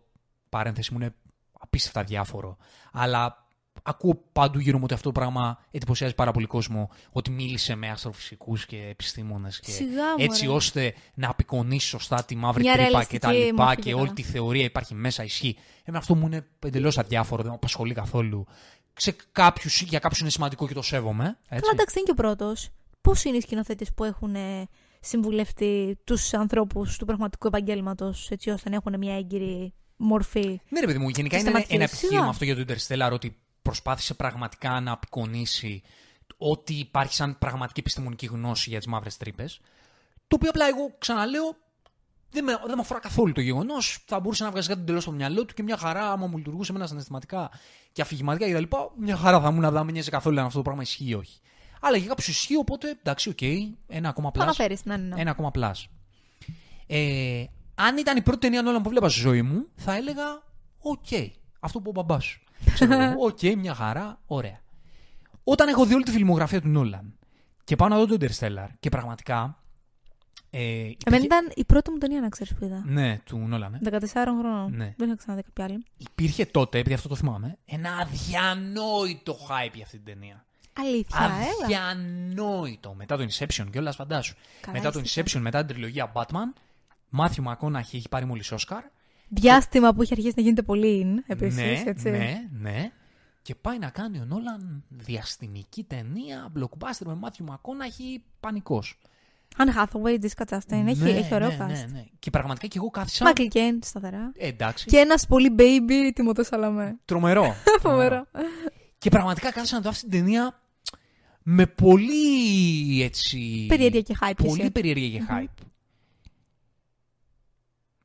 παρένθεση 0.50 0.94
μου 0.94 1.00
είναι 1.00 1.16
απίστευτα 1.60 2.04
διάφορο. 2.04 2.58
Αλλά 2.92 3.48
ακούω 3.84 4.16
παντού 4.32 4.60
γύρω 4.60 4.78
μου 4.78 4.84
ότι 4.84 4.94
αυτό 4.94 5.12
το 5.12 5.20
πράγμα 5.20 5.60
εντυπωσιάζει 5.72 6.16
πάρα 6.16 6.32
πολύ 6.32 6.46
κόσμο. 6.46 6.90
Ότι 7.12 7.32
μίλησε 7.32 7.76
με 7.76 7.90
αστροφυσικούς 7.90 8.66
και 8.66 8.78
επιστήμονες 8.78 9.60
και 9.60 9.72
Σιγά 9.72 9.90
μου, 9.90 10.16
έτσι 10.18 10.46
ρε. 10.46 10.52
ώστε 10.52 10.94
να 11.14 11.30
απεικονίσει 11.30 11.88
σωστά 11.88 12.24
τη 12.24 12.36
μαύρη 12.36 12.64
Μια 12.64 12.74
τρύπα 12.74 13.04
και 13.04 13.20
τα 13.20 13.28
ρεαλιστική 13.28 13.52
λοιπά 13.52 13.64
μορφή 13.64 13.82
και 13.82 13.90
και 13.90 13.94
όλη 13.94 14.04
καλά. 14.04 14.14
τη 14.14 14.24
θεωρία 14.24 14.64
υπάρχει 14.64 14.94
μέσα 14.94 15.24
ισχύει. 15.24 15.58
Εμένα 15.84 16.04
αυτό 16.04 16.16
μου 16.16 16.26
είναι 16.26 16.48
εντελώς 16.60 16.98
αδιάφορο, 16.98 17.42
δεν 17.42 17.52
με 17.52 17.58
απασχολεί 17.58 17.94
καθόλου. 17.94 18.48
Σε 19.00 19.16
κάποιους, 19.32 19.82
για 19.82 20.00
κάποιους 20.00 20.20
είναι 20.22 20.30
σημαντικό 20.30 20.68
και 20.68 20.74
το 20.74 20.82
σέβομαι. 20.82 21.24
Έτσι. 21.24 21.62
Καλά, 21.62 21.72
εντάξει, 21.74 21.94
δεν 21.94 22.04
είναι 22.04 22.06
και 22.06 22.12
ο 22.12 22.14
πρώτος. 22.24 22.70
Πώς 23.02 23.24
είναι 23.24 23.38
οι 23.38 23.42
σκηνοθέτες 23.42 23.94
που 23.94 24.04
έχουν 24.04 24.36
ε, 24.36 24.68
συμβουλευτεί 25.00 25.98
τους 26.04 26.34
ανθρώπους 26.34 26.98
του 26.98 27.06
πραγματικού 27.06 27.48
επαγγέλματος, 27.48 28.32
έτσι 28.32 28.50
ώστε 28.50 28.70
να 28.70 28.76
έχουν 28.76 28.98
μια 28.98 29.16
έγκυρη 29.16 29.74
μορφή. 29.98 30.62
Ναι, 30.70 30.80
ρε 30.80 30.86
παιδί 30.86 30.98
μου, 30.98 31.10
γενικά 31.10 31.36
Της 31.38 31.46
είναι 31.46 31.50
ένα, 31.58 31.66
θεματικής. 31.66 31.76
ένα 31.76 31.84
επιχείρημα 31.84 32.20
Σιγά. 32.20 32.30
αυτό 32.30 32.46
για 32.46 32.56
το 32.56 32.74
Interstellar 33.08 33.14
ότι 33.14 33.38
προσπάθησε 33.62 34.14
πραγματικά 34.14 34.80
να 34.80 34.92
απεικονίσει 34.92 35.82
ότι 36.38 36.74
υπάρχει 36.74 37.14
σαν 37.14 37.38
πραγματική 37.38 37.80
επιστημονική 37.80 38.26
γνώση 38.26 38.70
για 38.70 38.78
τις 38.78 38.88
μαύρες 38.88 39.18
τρύπες. 39.18 39.60
Το 40.28 40.36
οποίο 40.36 40.50
απλά 40.50 40.68
εγώ 40.68 40.96
ξαναλέω 40.98 41.56
δεν 42.32 42.44
με, 42.44 42.52
δεν 42.66 42.76
με 42.76 42.82
αφορά 42.82 43.00
καθόλου 43.00 43.32
το 43.32 43.42
γεγονός. 43.42 44.04
Θα 44.06 44.20
μπορούσε 44.20 44.44
να 44.44 44.52
βγάζει 44.52 44.68
κάτι 44.68 44.80
εντελώς 44.82 45.02
στο 45.02 45.12
μυαλό 45.12 45.46
του 45.46 45.54
και 45.54 45.64
μια 45.64 45.78
χαρά, 45.78 46.12
άμα 46.12 46.28
μου 46.28 46.38
λειτουργούσε 46.38 46.72
μένα 46.72 46.88
συναισθηματικά 46.88 47.50
και 47.92 48.02
αφηγηματικά 48.02 48.52
κτλ. 48.52 48.76
Μια 49.00 49.16
χαρά 49.16 49.42
θα 49.42 49.50
ήμουν 49.50 49.74
να 49.74 49.84
μην 49.84 49.94
νοιάζει 49.94 50.10
καθόλου 50.10 50.40
αν 50.40 50.46
αυτό 50.46 50.58
το 50.58 50.64
πράγμα 50.64 50.82
ισχύει 50.82 51.06
ή 51.10 51.14
όχι. 51.14 51.40
Αλλά 51.82 51.98
για 51.98 52.08
κάποιους 52.08 52.28
ισχύει, 52.28 52.56
οπότε 52.56 52.90
εντάξει, 52.90 53.30
οκ, 53.30 53.42
ένα 53.88 54.10
ακόμα 54.10 54.32
Το 54.32 54.40
plus. 54.40 54.46
αναφέρεις, 54.46 54.86
ναι, 54.86 54.98
ναι. 54.98 55.16
ναι. 55.16 55.22
Ένα 55.22 55.32
ακόμα 55.32 55.52
plus. 55.52 55.88
Ε, 56.88 57.44
αν 57.76 57.98
ήταν 57.98 58.18
η 58.18 58.22
πρώτη 58.22 58.40
ταινία 58.40 58.62
Νόλαν 58.62 58.82
που 58.82 58.90
έβλεπα 58.90 59.10
στη 59.10 59.20
ζωή 59.20 59.42
μου, 59.42 59.68
θα 59.76 59.96
έλεγα 59.96 60.44
οκ. 60.80 61.06
Αυτό 61.60 61.80
που 61.80 61.90
ο 61.90 61.92
μπαμπάς 61.92 62.26
σου. 62.26 62.42
Ξέρω 62.74 62.94
εγώ, 62.94 63.26
Οκ, 63.26 63.42
μια 63.58 63.74
χαρά, 63.74 64.20
ωραία. 64.26 64.60
Όταν 65.44 65.68
έχω 65.68 65.86
δει 65.86 65.94
όλη 65.94 66.04
τη 66.04 66.12
φιλμογραφία 66.12 66.62
του 66.62 66.68
Νόλαν 66.68 67.18
και 67.64 67.76
πάω 67.76 67.88
να 67.88 67.98
δω 67.98 68.06
το 68.06 68.18
Interstellar 68.20 68.68
και 68.80 68.90
πραγματικά. 68.90 69.62
Ε, 70.50 70.60
Εμένα 70.60 70.94
υπήρχε- 71.06 71.24
ήταν 71.26 71.52
η 71.56 71.66
πρώτη 71.66 71.92
μου 71.92 71.98
ταινία, 71.98 72.22
να 72.22 72.30
ξέρεις 72.30 72.54
που 72.54 72.66
είδα. 72.66 72.84
Ναι, 72.86 73.20
του 73.26 73.38
Νόλαν. 73.38 73.74
Ε. 73.74 73.80
14 73.84 73.98
χρονών. 74.42 74.76
Ναι. 74.76 74.94
Δεν 74.98 75.08
είχα 75.08 75.16
ξαναδεί 75.18 75.44
κάποια 75.44 75.64
άλλη. 75.66 75.84
Υπήρχε 75.98 76.46
τότε, 76.46 76.78
επειδή 76.80 76.96
αυτό 76.96 77.08
το 77.08 77.16
θυμάμαι, 77.16 77.58
ένα 77.66 77.90
αδιανόητο 77.98 79.34
hype 79.34 79.72
για 79.74 79.84
αυτή 79.84 79.98
την 80.00 80.06
ταινία. 80.06 80.46
Αλήθεια, 80.74 81.20
έλα. 81.26 81.64
Αδιανόητο. 81.64 82.94
Μετά 82.94 83.18
το 83.18 83.24
Inception 83.24 83.66
και 83.72 83.78
όλα 83.80 83.92
φαντάσου. 83.92 84.36
Καλά, 84.62 84.78
μετά 84.78 84.92
το 84.92 85.00
είστε. 85.00 85.22
Inception, 85.26 85.40
μετά 85.40 85.60
την 85.66 85.68
τριλογία 85.76 86.12
Batman, 86.16 86.54
Μάθιου 87.10 87.44
Μακόναχη 87.44 87.98
έχει 87.98 88.10
πάρει 88.10 88.26
μόλις 88.26 88.52
Όσκαρ. 88.52 88.84
Διάστημα 89.30 89.94
που 89.94 90.04
είχε 90.04 90.14
αρχίσει 90.14 90.34
να 90.36 90.42
γίνεται 90.42 90.62
πολύ 90.62 91.06
in, 91.06 91.24
επίσης. 91.28 91.56
ναι, 91.56 91.84
έτσι. 91.86 92.10
ναι, 92.10 92.48
ναι. 92.60 92.92
Και 93.42 93.56
πάει 93.56 93.78
να 93.80 93.90
κάνει 93.90 94.20
ο 94.20 94.26
Νόλαν 94.26 94.84
διαστημική 94.90 95.84
ταινία, 95.84 96.52
blockbuster 96.60 97.06
με 97.06 97.16
Μάθιου 97.16 97.46
Μακόναχη, 97.46 98.24
πανικός. 98.40 99.00
Αν 99.58 99.74
Hathaway, 99.76 100.20
Jessica 100.22 100.44
Chastain, 100.50 100.86
έχει, 100.88 101.10
έχει 101.10 101.34
ωραίο 101.34 101.48
ναι, 101.48 101.58
cast. 101.62 101.68
ναι, 101.68 101.86
ναι. 101.92 102.06
Και 102.20 102.30
πραγματικά 102.30 102.68
και 102.68 102.78
εγώ 102.78 102.90
κάθισα. 102.90 103.34
Michael 103.34 103.54
Caine, 103.54 103.78
σταθερά. 103.82 104.32
Ε, 104.38 104.48
εντάξει. 104.48 104.86
Και 104.86 104.98
ένας 104.98 105.28
πολύ 105.28 105.56
baby 105.58 106.12
Τιμωτό 106.14 106.44
Σαλαμέ. 106.44 107.00
Τρομερό. 107.06 107.56
Φοβερό. 107.82 108.28
Και 108.98 109.10
πραγματικά 109.10 109.52
κάθισα 109.52 109.76
να 109.76 109.82
δω 109.82 109.90
αυτή 109.90 110.02
την 110.02 110.12
ταινία 110.12 110.62
με 111.44 111.66
πολύ 111.66 113.02
έτσι. 113.04 113.66
Περιέργεια 113.68 114.02
και 114.02 114.18
hype. 114.22 114.32
Πολύ 114.38 114.62
εσύ. 114.62 114.72
περιέργεια 114.72 115.20
και 115.20 115.26
hype. 115.30 115.66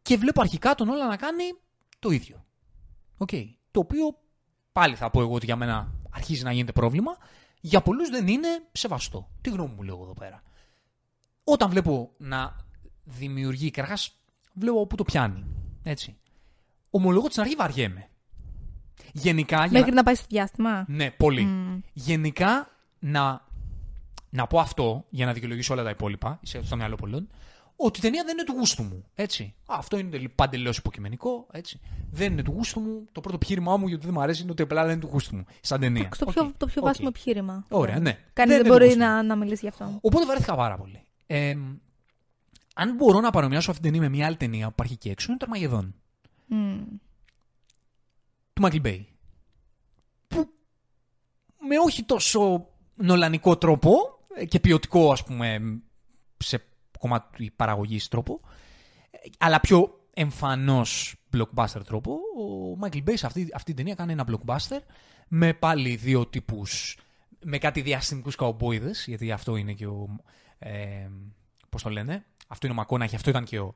Και 0.02 0.16
βλέπω 0.16 0.40
αρχικά 0.40 0.74
τον 0.74 0.88
όλα 0.88 1.06
να 1.06 1.16
κάνει 1.16 1.44
το 1.98 2.10
ίδιο. 2.10 2.44
Οκ. 3.16 3.30
Το 3.70 3.80
οποίο 3.80 4.18
πάλι 4.72 4.94
θα 4.94 5.10
πω 5.10 5.20
εγώ 5.20 5.34
ότι 5.34 5.44
για 5.44 5.56
μένα 5.56 5.92
αρχίζει 6.10 6.42
να 6.42 6.52
γίνεται 6.52 6.72
πρόβλημα. 6.72 7.16
Για 7.60 7.82
πολλούς 7.82 8.08
δεν 8.08 8.26
είναι 8.26 8.48
σεβαστό. 8.72 9.30
Τη 9.40 9.50
γνώμη 9.50 9.74
μου 9.76 9.82
λέω 9.82 9.94
εγώ 9.94 10.02
εδώ 10.02 10.14
πέρα. 10.14 10.42
Όταν 11.44 11.70
βλέπω 11.70 12.10
να 12.16 12.56
δημιουργεί, 13.04 13.70
καταρχάς 13.70 13.98
βλέπω 14.52 14.86
πού 14.86 14.96
το 14.96 15.02
πιάνει. 15.04 15.44
Έτσι. 15.82 16.16
Ομολογώ 16.90 17.22
ότι 17.24 17.30
στην 17.32 17.42
αρχή 17.42 17.54
βαριέμαι. 17.54 18.06
Γενικά. 19.12 19.56
για 19.56 19.70
Μέχρι 19.72 19.90
να- 19.90 19.96
να 19.96 20.02
πάει 20.02 20.14
στο 20.14 20.26
διάστημα. 20.28 20.84
Ναι, 20.88 21.10
πολύ. 21.10 21.42
Μμ. 21.44 21.78
Γενικά, 21.92 22.68
να, 22.98 23.46
να 24.30 24.46
πω 24.46 24.58
αυτό, 24.58 25.04
για 25.08 25.26
να 25.26 25.32
δικαιολογήσω 25.32 25.72
όλα 25.74 25.82
τα 25.82 25.90
υπόλοιπα, 25.90 26.38
σε- 26.42 26.64
στο 26.64 26.76
μυαλό 26.76 26.94
πολλών, 26.96 27.28
ότι 27.76 27.98
η 27.98 28.02
ταινία 28.02 28.22
δεν 28.24 28.32
είναι 28.38 28.44
του 28.44 28.52
γούστου 28.52 28.82
μου. 28.82 29.04
Έτσι. 29.14 29.54
Α, 29.66 29.74
αυτό 29.78 29.98
είναι 29.98 30.28
παντελώς 30.34 30.74
υποκειμενικό. 30.78 31.46
Έτσι. 31.52 31.80
Δεν 32.10 32.32
είναι 32.32 32.42
του 32.42 32.50
γούστου 32.52 32.80
μου. 32.80 33.08
Το 33.12 33.20
πρώτο 33.20 33.36
επιχείρημά 33.36 33.76
μου 33.76 33.86
γιατί 33.88 34.04
δεν 34.04 34.14
μου 34.14 34.20
αρέσει 34.20 34.42
είναι 34.42 34.50
ότι 34.50 34.62
απλά 34.62 34.82
δεν 34.82 34.92
είναι 34.92 35.00
του 35.00 35.08
γούστου 35.12 35.36
μου. 35.36 35.44
Σαν 35.60 35.80
ταινία. 35.80 36.08
Στο 36.14 36.24
Οκ. 36.28 36.32
πιο, 36.32 36.52
το 36.56 36.66
πιο 36.66 36.80
Οκ. 36.80 36.86
βάσιμο 36.86 37.08
επιχείρημα. 37.10 37.64
Ωραία, 37.68 37.98
ναι. 37.98 38.10
Κανείς 38.12 38.22
Δεν 38.34 38.46
δεν, 38.46 38.58
είναι 38.60 38.68
μπορεί 38.68 38.80
το 38.80 38.86
γούστο 38.86 39.04
να, 39.04 39.22
να 39.22 39.36
μιλήσει 39.36 39.60
γι' 39.62 39.68
αυτό. 39.68 39.98
Οπότε 40.00 40.26
βαρέθηκα 40.26 40.54
πάρα 40.54 40.76
πολύ. 40.76 41.06
Ε, 41.34 41.56
αν 42.74 42.94
μπορώ 42.94 43.20
να 43.20 43.30
παρομοιάσω 43.30 43.70
αυτή 43.70 43.82
την 43.82 43.92
ταινία 43.92 44.08
με 44.08 44.16
μια 44.16 44.26
άλλη 44.26 44.36
ταινία 44.36 44.66
που 44.66 44.72
υπάρχει 44.72 44.92
εκεί 44.92 45.08
έξω, 45.08 45.26
είναι 45.28 45.38
το 45.38 45.46
Αρμαγεδόν. 45.48 45.94
Μμ. 46.46 46.82
του 48.52 48.60
Μάικλ 48.60 48.80
Μπέι. 48.80 49.08
Που 50.28 50.48
με 51.68 51.78
όχι 51.84 52.02
τόσο 52.02 52.68
νολανικό 52.94 53.56
τρόπο 53.56 53.92
ε, 54.34 54.44
και 54.44 54.60
ποιοτικό 54.60 55.12
ας 55.12 55.24
πούμε 55.24 55.80
σε 56.36 56.64
κομμάτι 56.98 57.52
παραγωγής 57.56 58.08
τρόπο 58.08 58.40
ε, 59.10 59.18
αλλά 59.38 59.60
πιο 59.60 60.06
εμφανώς 60.14 61.14
blockbuster 61.36 61.84
τρόπο 61.84 62.18
ο 62.38 62.76
Μάικλ 62.76 62.98
Μπέι 63.02 63.16
σε 63.16 63.26
αυτή, 63.26 63.48
αυτή 63.54 63.74
την 63.74 63.76
ταινία 63.76 63.94
κάνει 63.94 64.12
ένα 64.12 64.26
blockbuster 64.30 64.78
με 65.28 65.52
πάλι 65.52 65.96
δύο 65.96 66.26
τύπους 66.26 66.96
με 67.44 67.58
κάτι 67.58 67.80
διαστημικούς 67.80 68.36
καουμπόιδες 68.36 69.04
γιατί 69.06 69.32
αυτό 69.32 69.56
είναι 69.56 69.72
και 69.72 69.86
ο 69.86 70.16
ε, 70.62 71.10
πώς 71.68 71.82
το 71.82 71.90
λένε 71.90 72.24
αυτό 72.48 72.66
είναι 72.66 72.74
ο 72.76 72.78
McConaughey, 72.78 73.14
αυτό 73.14 73.30
ήταν 73.30 73.44
και 73.44 73.58
ο 73.58 73.74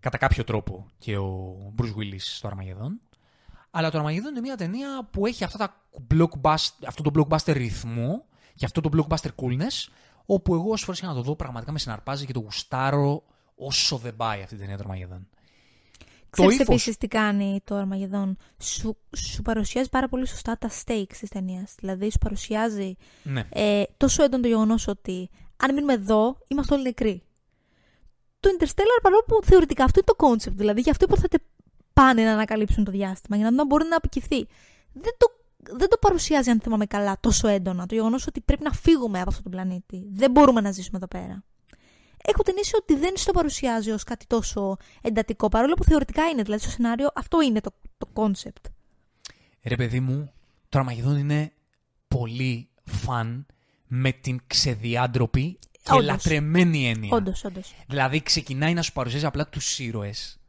κατά 0.00 0.18
κάποιο 0.18 0.44
τρόπο 0.44 0.86
και 0.98 1.16
ο 1.16 1.56
Bruce 1.78 1.94
Willis 1.98 2.18
στο 2.18 2.46
Αρμαγεδόν 2.48 3.00
αλλά 3.70 3.90
το 3.90 3.98
Armageddon 4.04 4.10
είναι 4.30 4.40
μια 4.40 4.56
ταινία 4.56 5.08
που 5.10 5.26
έχει 5.26 5.44
αυτά 5.44 5.58
τα 5.58 5.82
blockbuster, 6.14 6.84
αυτό 6.86 7.02
το 7.02 7.10
blockbuster 7.28 7.52
ρυθμό 7.52 8.24
και 8.54 8.64
αυτό 8.64 8.80
το 8.80 8.88
blockbuster 8.92 9.28
coolness, 9.36 9.88
όπου 10.26 10.54
εγώ 10.54 10.70
όσες 10.70 10.84
φορές 10.84 11.00
είχα 11.00 11.08
να 11.08 11.14
το 11.14 11.22
δω 11.22 11.36
πραγματικά 11.36 11.72
με 11.72 11.78
συναρπάζει 11.78 12.26
και 12.26 12.32
το 12.32 12.40
γουστάρω 12.40 13.22
όσο 13.54 13.96
δεν 13.96 14.16
πάει 14.16 14.42
αυτή 14.42 14.56
την 14.56 14.58
ταινία 14.66 14.76
το 14.78 14.84
Armageddon. 14.88 15.20
Ξέρεις 16.30 16.54
ύφος- 16.54 16.68
επίσης 16.68 16.96
τι 16.96 17.08
κάνει 17.08 17.60
το 17.64 17.74
Αρμαγεδόν. 17.74 18.36
Σου, 18.58 18.96
σου 19.16 19.42
παρουσιάζει 19.42 19.88
πάρα 19.88 20.08
πολύ 20.08 20.26
σωστά 20.26 20.58
τα 20.58 20.70
stakes 20.84 21.16
της 21.18 21.28
ταινίας. 21.28 21.74
Δηλαδή 21.78 22.10
σου 22.10 22.18
παρουσιάζει 22.18 22.96
Ναι. 23.22 23.44
ε, 23.50 23.82
τόσο 23.96 24.22
έντονο 24.22 24.42
το 24.42 24.48
γεγονός 24.48 24.86
ότι 24.88 25.30
αν 25.56 25.74
μείνουμε 25.74 25.92
εδώ, 25.92 26.38
είμαστε 26.48 26.74
όλοι 26.74 26.82
νεκροί. 26.82 27.22
Το 28.40 28.50
Interstellar, 28.58 29.00
παρόλο 29.02 29.24
που 29.26 29.40
θεωρητικά 29.44 29.84
αυτό 29.84 30.00
είναι 30.00 30.14
το 30.16 30.26
concept, 30.26 30.54
δηλαδή 30.56 30.80
γι' 30.80 30.90
αυτό 30.90 31.04
υποθέτε 31.04 31.38
πάνε 31.92 32.24
να 32.24 32.32
ανακαλύψουν 32.32 32.84
το 32.84 32.90
διάστημα, 32.90 33.36
για 33.36 33.44
να 33.44 33.50
δουν 33.50 33.60
αν 33.60 33.66
μπορεί 33.66 33.88
να 33.88 33.96
αποκυθεί. 33.96 34.46
Δεν 34.92 35.14
το, 35.16 35.26
δεν 35.76 35.88
το 35.88 35.96
παρουσιάζει, 36.00 36.50
αν 36.50 36.60
θυμάμαι 36.60 36.86
καλά, 36.86 37.16
τόσο 37.20 37.48
έντονα. 37.48 37.86
Το 37.86 37.94
γεγονός 37.94 38.26
ότι 38.26 38.40
πρέπει 38.40 38.62
να 38.62 38.72
φύγουμε 38.72 39.20
από 39.20 39.28
αυτόν 39.28 39.42
τον 39.42 39.52
πλανήτη. 39.52 40.06
Δεν 40.12 40.30
μπορούμε 40.30 40.60
να 40.60 40.70
ζήσουμε 40.72 40.96
εδώ 40.96 41.06
πέρα. 41.06 41.44
Έχω 42.24 42.42
την 42.42 42.54
αίσθηση 42.56 42.76
ότι 42.76 42.96
δεν 42.96 43.16
στο 43.16 43.32
παρουσιάζει 43.32 43.90
ως 43.90 44.04
κάτι 44.04 44.26
τόσο 44.26 44.76
εντατικό, 45.02 45.48
παρόλο 45.48 45.74
που 45.74 45.84
θεωρητικά 45.84 46.28
είναι. 46.28 46.42
Δηλαδή, 46.42 46.62
στο 46.62 46.70
σενάριο 46.70 47.08
αυτό 47.14 47.40
είναι 47.40 47.60
το, 47.60 47.70
το 47.98 48.08
concept. 48.14 48.70
Ρε 49.62 49.76
παιδί 49.76 50.00
μου, 50.00 50.32
το 50.68 50.80
Armageddon 50.80 51.18
είναι 51.18 51.52
πολύ 52.08 52.68
φαν 52.84 53.46
με 53.94 54.12
την 54.12 54.40
ξεδιάντροπη 54.46 55.58
και 55.70 55.92
Όντως. 55.92 56.04
λατρεμένη 56.04 56.88
έννοια. 56.88 57.16
Όντως, 57.16 57.44
όντως. 57.44 57.74
Δηλαδή 57.86 58.22
ξεκινάει 58.22 58.74
να 58.74 58.82
σου 58.82 58.92
παρουσιάζει 58.92 59.26
απλά 59.26 59.48
τους 59.48 59.78
ήρωες, 59.78 60.40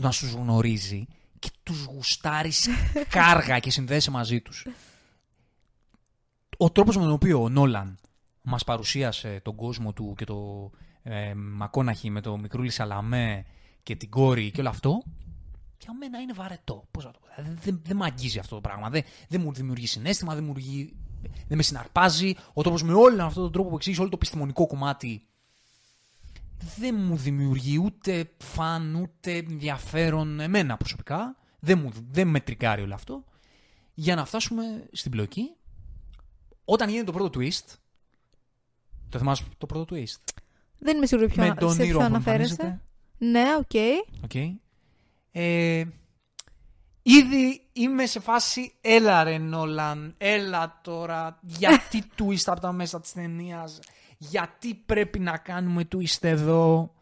να 0.00 0.10
σου 0.10 0.26
γνωρίζει 0.26 1.06
και 1.38 1.50
τους 1.62 1.84
γουστάρεις 1.84 2.68
κάργα 3.08 3.58
και 3.58 3.70
συνδέεσαι 3.70 4.10
μαζί 4.10 4.40
τους. 4.40 4.66
Ο 6.56 6.70
τρόπος 6.70 6.96
με 6.96 7.02
τον 7.02 7.12
οποίο 7.12 7.42
ο 7.42 7.48
Νόλαν 7.48 7.98
μας 8.42 8.64
παρουσίασε 8.64 9.40
τον 9.42 9.54
κόσμο 9.54 9.92
του 9.92 10.14
και 10.16 10.24
το 10.24 10.70
ε, 11.02 11.34
Μακόναχη 11.34 12.10
με 12.10 12.20
το 12.20 12.38
μικρούλι 12.38 12.70
Σαλαμέ 12.70 13.44
και 13.82 13.96
την 13.96 14.10
κόρη 14.10 14.50
και 14.50 14.60
όλο 14.60 14.68
αυτό, 14.68 15.02
για 15.80 15.94
μένα 15.94 16.20
είναι 16.20 16.32
βαρετό. 16.32 16.88
Πώς 16.90 17.04
να 17.04 17.10
το 17.10 17.18
πω. 17.18 17.26
Δηλαδή, 17.36 17.60
δεν, 17.64 17.80
δεν 17.84 17.96
με 17.96 18.04
αγγίζει 18.04 18.38
αυτό 18.38 18.54
το 18.54 18.60
πράγμα. 18.60 18.90
Δεν, 18.90 19.02
δεν 19.28 19.40
μου 19.40 19.52
δημιουργεί 19.52 19.86
συνέστημα, 19.86 20.34
δεν, 20.34 20.44
μου 20.44 20.54
δημιουργεί, 20.54 20.96
δεν 21.48 21.56
με 21.56 21.62
συναρπάζει. 21.62 22.34
Ο 22.52 22.62
τρόπος 22.62 22.82
με 22.82 22.92
όλον 22.92 23.20
αυτόν 23.20 23.42
τον 23.42 23.52
τρόπο 23.52 23.68
που 23.68 23.74
εξήγησε 23.76 24.00
όλο 24.00 24.10
το 24.10 24.16
επιστημονικό 24.16 24.66
κομμάτι 24.66 25.22
δεν 26.78 26.94
μου 26.94 27.16
δημιουργεί 27.16 27.78
ούτε 27.84 28.30
fun, 28.38 28.94
ούτε 28.94 29.32
ενδιαφέρον 29.36 30.40
εμένα 30.40 30.76
προσωπικά. 30.76 31.36
Δεν, 31.60 31.78
μου, 31.78 31.90
δεν 32.10 32.28
με 32.28 32.40
τρικάρει 32.40 32.82
όλο 32.82 32.94
αυτό. 32.94 33.24
Για 33.94 34.14
να 34.14 34.24
φτάσουμε 34.24 34.88
στην 34.92 35.10
πλοκή, 35.10 35.54
όταν 36.64 36.88
γίνεται 36.88 37.06
το 37.06 37.12
πρώτο 37.12 37.38
twist, 37.40 37.74
το 39.08 39.18
θυμάσαι 39.18 39.44
το 39.58 39.66
πρώτο 39.66 39.94
twist, 39.94 40.32
Δεν 40.78 40.96
είμαι 40.96 41.06
σίγουρη 41.06 41.28
ποιο, 41.28 41.46
με 41.46 41.54
τον 41.54 41.70
σε 41.70 41.76
ποιο 41.76 41.84
ήρωα 41.86 41.98
που 42.00 42.04
αναφέρεσαι. 42.14 42.52
εμφανίζεται. 42.52 42.82
Ναι, 43.18 43.56
OK. 43.58 43.70
OK. 44.24 44.34
Ε, 45.32 45.84
ήδη 47.02 47.68
είμαι 47.72 48.06
σε 48.06 48.20
φάση, 48.20 48.74
έλα 48.80 49.22
ρε 49.22 49.38
Νόλαν, 49.38 50.14
έλα 50.18 50.80
τώρα, 50.82 51.38
γιατί 51.42 52.04
twist 52.18 52.42
από 52.46 52.60
τα 52.60 52.72
μέσα 52.72 53.00
της 53.00 53.12
ταινίας, 53.12 53.78
γιατί 54.18 54.74
πρέπει 54.74 55.18
να 55.18 55.38
κάνουμε 55.38 55.88
twist 55.92 56.22
εδώ. 56.22 56.92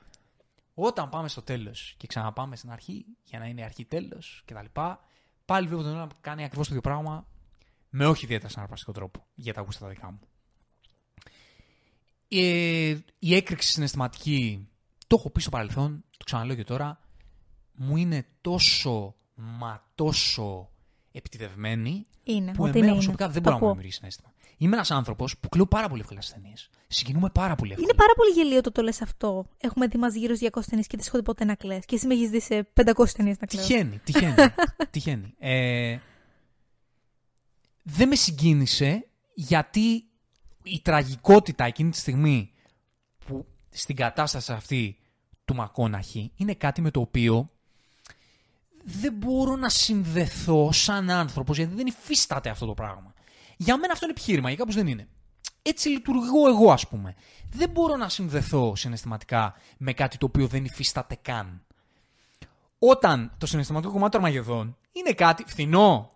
Όταν 0.74 1.08
πάμε 1.08 1.28
στο 1.28 1.42
τέλος 1.42 1.94
και 1.96 2.06
ξαναπάμε 2.06 2.56
στην 2.56 2.70
αρχή, 2.70 3.06
για 3.22 3.38
να 3.38 3.46
είναι 3.46 3.62
αρχή 3.62 3.84
τέλος 3.84 4.42
και 4.44 4.54
τα 4.54 4.62
λοιπά, 4.62 5.00
πάλι 5.44 5.66
βλέπω 5.66 5.82
τον 5.82 5.92
Νόλαν 5.92 6.08
που 6.08 6.16
κάνει 6.20 6.44
ακριβώς 6.44 6.68
το 6.68 6.74
ίδιο 6.74 6.90
πράγμα, 6.90 7.26
με 7.90 8.06
όχι 8.06 8.24
ιδιαίτερα 8.24 8.48
συναρπαστικό 8.50 8.92
τρόπο, 8.92 9.26
για 9.34 9.52
τα 9.52 9.60
γούστα 9.60 9.84
τα 9.84 9.90
δικά 9.90 10.10
μου. 10.10 10.20
Ε, 12.28 12.96
η 13.18 13.34
έκρηξη 13.34 13.70
συναισθηματική, 13.70 14.68
το 15.06 15.16
έχω 15.18 15.30
πει 15.30 15.40
στο 15.40 15.50
παρελθόν, 15.50 16.04
το 16.16 16.24
ξαναλέω 16.24 16.56
και 16.56 16.64
τώρα, 16.64 17.00
μου 17.72 17.96
είναι 17.96 18.26
τόσο, 18.40 19.14
μα 19.36 19.84
τόσο 19.94 20.70
επιτιδευμένη, 21.12 22.06
Είναι. 22.22 22.52
που 22.52 22.62
ότι 22.62 22.70
εμένα 22.70 22.84
είναι, 22.86 22.94
προσωπικά 22.94 23.24
είναι. 23.24 23.32
δεν 23.32 23.42
Το 23.42 23.48
μπορεί 23.48 23.50
να 23.50 23.50
μου 23.50 23.56
ακούω. 23.56 23.68
δημιουργήσει 23.68 23.96
συνέστημα. 23.98 24.30
Είμαι 24.58 24.74
ένας 24.74 24.90
άνθρωπος 24.90 25.38
που 25.38 25.48
κλαίω 25.48 25.66
πάρα 25.66 25.88
πολύ 25.88 26.00
εύκολα 26.00 26.20
στις 26.20 26.34
ταινίες. 26.34 26.70
Συγκινούμε 26.86 27.30
πάρα 27.30 27.54
πολύ 27.54 27.70
εύκολα. 27.70 27.88
Είναι 27.90 27.98
πάρα 27.98 28.12
πολύ 28.16 28.30
γελίο 28.30 28.60
το 28.60 28.72
το 28.72 28.82
λες 28.82 29.02
αυτό. 29.02 29.46
Έχουμε 29.58 29.86
δει 29.86 29.98
μαζί 29.98 30.18
γύρω 30.18 30.34
στις 30.34 30.48
200 30.52 30.60
ταινίες 30.68 30.86
και 30.86 30.96
δεν 30.96 31.06
έχω 31.08 31.16
δει 31.16 31.22
ποτέ 31.22 31.44
να 31.44 31.54
κλε. 31.54 31.78
Και 31.78 31.94
εσύ 31.94 32.06
με 32.06 32.14
έχεις 32.14 32.30
δει 32.30 32.40
σε 32.40 32.68
500 32.74 33.08
ταινίες 33.16 33.36
να 33.40 33.46
κλαίω. 33.46 33.66
Τυχαίνει, 33.66 33.98
τυχαίνει. 33.98 34.34
τυχαίνει. 34.90 35.34
Ε, 35.38 35.98
δεν 37.82 38.08
με 38.08 38.14
συγκίνησε 38.14 39.06
γιατί 39.34 40.04
η 40.62 40.80
τραγικότητα 40.82 41.64
εκείνη 41.64 41.90
τη 41.90 41.96
στιγμή 41.98 42.52
που 43.26 43.46
στην 43.70 43.96
κατάσταση 43.96 44.52
αυτή 44.52 44.96
του 45.44 45.54
Μακόναχη 45.54 46.32
είναι 46.36 46.54
κάτι 46.54 46.80
με 46.80 46.90
το 46.90 47.00
οποίο 47.00 47.50
δεν 48.88 49.12
μπορώ 49.12 49.56
να 49.56 49.68
συνδεθώ 49.68 50.72
σαν 50.72 51.10
άνθρωπος 51.10 51.56
γιατί 51.56 51.74
δεν 51.74 51.86
υφίσταται 51.86 52.48
αυτό 52.48 52.66
το 52.66 52.74
πράγμα. 52.74 53.12
Για 53.56 53.76
μένα 53.78 53.92
αυτό 53.92 54.04
είναι 54.04 54.14
επιχείρημα, 54.16 54.48
για 54.48 54.56
κάποιους 54.58 54.76
δεν 54.76 54.86
είναι. 54.86 55.08
Έτσι 55.62 55.88
λειτουργώ 55.88 56.48
εγώ 56.48 56.72
ας 56.72 56.88
πούμε. 56.88 57.14
Δεν 57.52 57.70
μπορώ 57.70 57.96
να 57.96 58.08
συνδεθώ 58.08 58.76
συναισθηματικά 58.76 59.54
με 59.78 59.92
κάτι 59.92 60.18
το 60.18 60.26
οποίο 60.26 60.46
δεν 60.46 60.64
υφίσταται 60.64 61.18
καν 61.22 61.64
όταν 62.78 63.32
το 63.38 63.46
συναισθηματικό 63.46 63.92
κομμάτι 63.92 64.10
των 64.16 64.24
Αρμαγεδόν 64.24 64.76
είναι 64.92 65.12
κάτι 65.12 65.44
φθηνό. 65.46 66.10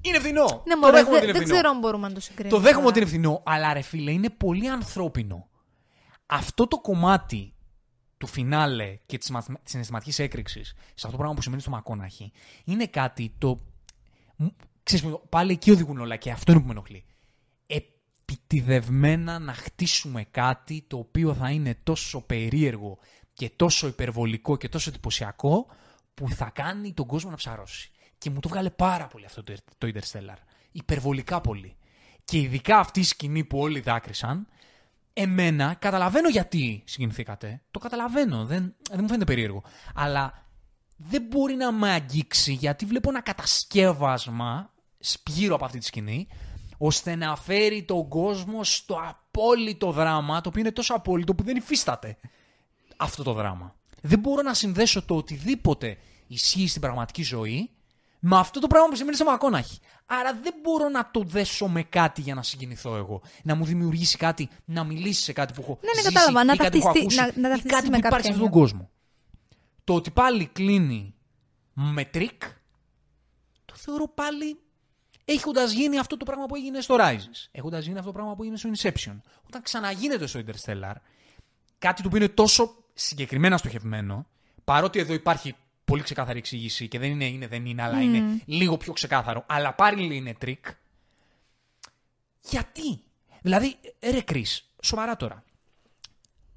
Είναι 0.00 0.18
φθηνό. 0.18 0.62
Ναι, 0.66 0.72
το 0.74 0.78
μωρέ, 0.80 0.92
δέχομαι 0.92 1.10
δε- 1.10 1.16
ότι 1.16 1.24
είναι 1.24 1.32
δεν 1.32 1.42
φθηνό. 1.42 1.54
ξέρω 1.54 1.70
αν 1.70 1.78
μπορούμε 1.78 2.08
να 2.08 2.14
το 2.14 2.20
συγκρίνουμε. 2.20 2.54
Το 2.56 2.60
δέχομαι 2.60 2.76
τώρα. 2.78 2.88
ότι 2.88 2.98
είναι 2.98 3.08
φθηνό, 3.08 3.42
αλλά 3.46 3.72
ρε 3.72 3.80
φίλε, 3.80 4.10
είναι 4.10 4.30
πολύ 4.30 4.68
ανθρώπινο. 4.68 5.48
Αυτό 6.26 6.66
το 6.66 6.80
κομμάτι 6.80 7.53
του 8.18 8.26
φινάλε 8.26 8.98
και 9.06 9.18
της, 9.18 9.30
μαθημα- 9.30 9.60
της 9.62 9.70
συναισθηματικής 9.70 10.18
έκρηξης 10.18 10.68
σε 10.68 10.76
αυτό 10.94 11.10
το 11.10 11.16
πράγμα 11.16 11.34
που 11.34 11.42
σημαίνει 11.42 11.60
στο 11.60 11.70
Μακόναχη 11.70 12.32
είναι 12.64 12.86
κάτι 12.86 13.34
το... 13.38 13.60
μου- 14.36 14.56
Ξέρεις, 14.82 15.04
μου, 15.04 15.22
πάλι 15.28 15.52
εκεί 15.52 15.70
οδηγούν 15.70 15.98
όλα 15.98 16.16
και 16.16 16.30
αυτό 16.30 16.52
είναι 16.52 16.60
που 16.60 16.66
με 16.66 16.72
ενοχλεί. 16.72 17.04
Επιτιδευμένα 17.66 19.38
να 19.38 19.54
χτίσουμε 19.54 20.24
κάτι 20.30 20.84
το 20.88 20.98
οποίο 20.98 21.34
θα 21.34 21.50
είναι 21.50 21.78
τόσο 21.82 22.20
περίεργο 22.20 22.98
και 23.32 23.50
τόσο 23.50 23.86
υπερβολικό 23.86 24.56
και 24.56 24.68
τόσο 24.68 24.90
εντυπωσιακό 24.90 25.66
που 26.14 26.28
θα 26.28 26.50
κάνει 26.54 26.92
τον 26.92 27.06
κόσμο 27.06 27.30
να 27.30 27.36
ψαρώσει. 27.36 27.90
Και 28.18 28.30
μου 28.30 28.40
το 28.40 28.48
βγάλε 28.48 28.70
πάρα 28.70 29.06
πολύ 29.06 29.24
αυτό 29.24 29.42
το, 29.42 29.54
το 29.78 29.88
Interstellar. 29.94 30.36
Υπερβολικά 30.72 31.40
πολύ. 31.40 31.76
Και 32.24 32.38
ειδικά 32.38 32.78
αυτή 32.78 33.00
η 33.00 33.04
σκηνή 33.04 33.44
που 33.44 33.58
όλοι 33.58 33.80
δάκρυσαν, 33.80 34.46
εμένα 35.14 35.74
καταλαβαίνω 35.74 36.28
γιατί 36.28 36.82
συγκινηθήκατε. 36.86 37.62
Το 37.70 37.78
καταλαβαίνω, 37.78 38.44
δεν, 38.44 38.74
δεν 38.90 38.98
μου 39.00 39.06
φαίνεται 39.06 39.24
περίεργο. 39.24 39.62
Αλλά 39.94 40.44
δεν 40.96 41.22
μπορεί 41.22 41.54
να 41.54 41.72
με 41.72 41.90
αγγίξει 41.90 42.52
γιατί 42.52 42.84
βλέπω 42.84 43.08
ένα 43.08 43.20
κατασκεύασμα 43.20 44.72
γύρω 45.26 45.54
από 45.54 45.64
αυτή 45.64 45.78
τη 45.78 45.84
σκηνή 45.84 46.28
ώστε 46.78 47.14
να 47.14 47.36
φέρει 47.36 47.84
τον 47.84 48.08
κόσμο 48.08 48.64
στο 48.64 49.00
απόλυτο 49.08 49.92
δράμα, 49.92 50.40
το 50.40 50.48
οποίο 50.48 50.60
είναι 50.60 50.72
τόσο 50.72 50.94
απόλυτο 50.94 51.34
που 51.34 51.42
δεν 51.42 51.56
υφίσταται 51.56 52.16
αυτό 52.96 53.22
το 53.22 53.32
δράμα. 53.32 53.74
Δεν 54.02 54.18
μπορώ 54.18 54.42
να 54.42 54.54
συνδέσω 54.54 55.02
το 55.02 55.16
οτιδήποτε 55.16 55.98
ισχύει 56.26 56.68
στην 56.68 56.80
πραγματική 56.80 57.22
ζωή 57.22 57.70
με 58.18 58.38
αυτό 58.38 58.60
το 58.60 58.66
πράγμα 58.66 58.88
που 58.88 58.96
σημαίνει 58.96 59.16
στο 59.16 59.24
Μακόναχη. 59.24 59.78
Άρα 60.06 60.34
δεν 60.42 60.54
μπορώ 60.62 60.88
να 60.88 61.10
το 61.10 61.22
δέσω 61.22 61.68
με 61.68 61.82
κάτι 61.82 62.20
για 62.20 62.34
να 62.34 62.42
συγκινηθώ 62.42 62.96
εγώ. 62.96 63.22
Να 63.42 63.54
μου 63.54 63.64
δημιουργήσει 63.64 64.16
κάτι, 64.16 64.48
να 64.64 64.84
μιλήσει 64.84 65.22
σε 65.22 65.32
κάτι 65.32 65.52
που 65.52 65.60
έχω 65.60 65.78
Ναι, 65.82 65.88
ναι, 65.94 66.00
ζήσει 66.02 66.12
κατάλαβα. 66.14 66.44
Να 66.44 66.52
ή 66.52 66.56
κάτι 66.56 66.70
που 66.70 66.76
έχω 66.76 66.92
ταυτιστεί- 66.92 67.20
ακούσει 67.20 67.38
να- 67.40 67.48
να 67.48 67.48
ή 67.48 67.50
ταυτιστείς 67.50 67.72
κάτι 67.72 67.90
με 67.90 67.98
που 67.98 68.06
υπάρχει 68.06 68.24
σε 68.24 68.30
κάποια 68.32 68.44
αυτόν 68.44 68.50
τον 68.50 68.60
κόσμο. 68.60 68.90
Το 69.84 69.94
ότι 69.94 70.10
πάλι 70.10 70.46
κλείνει 70.46 71.14
με 71.72 72.04
τρικ, 72.04 72.42
το 73.64 73.74
θεωρώ 73.76 74.08
πάλι 74.08 74.58
έχοντας 75.24 75.72
γίνει 75.72 75.98
αυτό 75.98 76.16
το 76.16 76.24
πράγμα 76.24 76.46
που 76.46 76.54
έγινε 76.54 76.80
στο 76.80 76.96
Rises. 76.98 77.48
Έχοντας 77.50 77.84
γίνει 77.84 77.98
αυτό 77.98 78.10
το 78.10 78.16
πράγμα 78.16 78.34
που 78.34 78.42
έγινε 78.42 78.56
στο 78.56 78.70
Inception. 78.76 79.20
Όταν 79.46 79.62
ξαναγίνεται 79.62 80.26
στο 80.26 80.40
Interstellar, 80.46 80.94
κάτι 81.78 82.02
το 82.02 82.08
οποίο 82.08 82.18
είναι 82.24 82.28
τόσο 82.28 82.74
συγκεκριμένα 82.94 83.56
στοχευμένο, 83.56 84.26
παρότι 84.64 84.98
εδώ 84.98 85.12
υπάρχει 85.12 85.54
πολύ 85.84 86.02
ξεκάθαρη 86.02 86.38
εξήγηση 86.38 86.88
και 86.88 86.98
δεν 86.98 87.10
είναι, 87.10 87.24
είναι 87.24 87.46
δεν 87.46 87.66
είναι, 87.66 87.82
αλλά 87.82 88.00
είναι 88.00 88.42
λίγο 88.44 88.76
πιο 88.76 88.92
ξεκάθαρο, 88.92 89.44
αλλά 89.48 89.74
πάλι 89.74 90.16
είναι 90.16 90.34
τρικ. 90.34 90.66
Γιατί; 92.40 93.00
Δηλαδή, 93.42 93.76
ρε 94.00 94.20
Κρις, 94.20 94.70
σοβαρά 94.82 95.16
τώρα. 95.16 95.44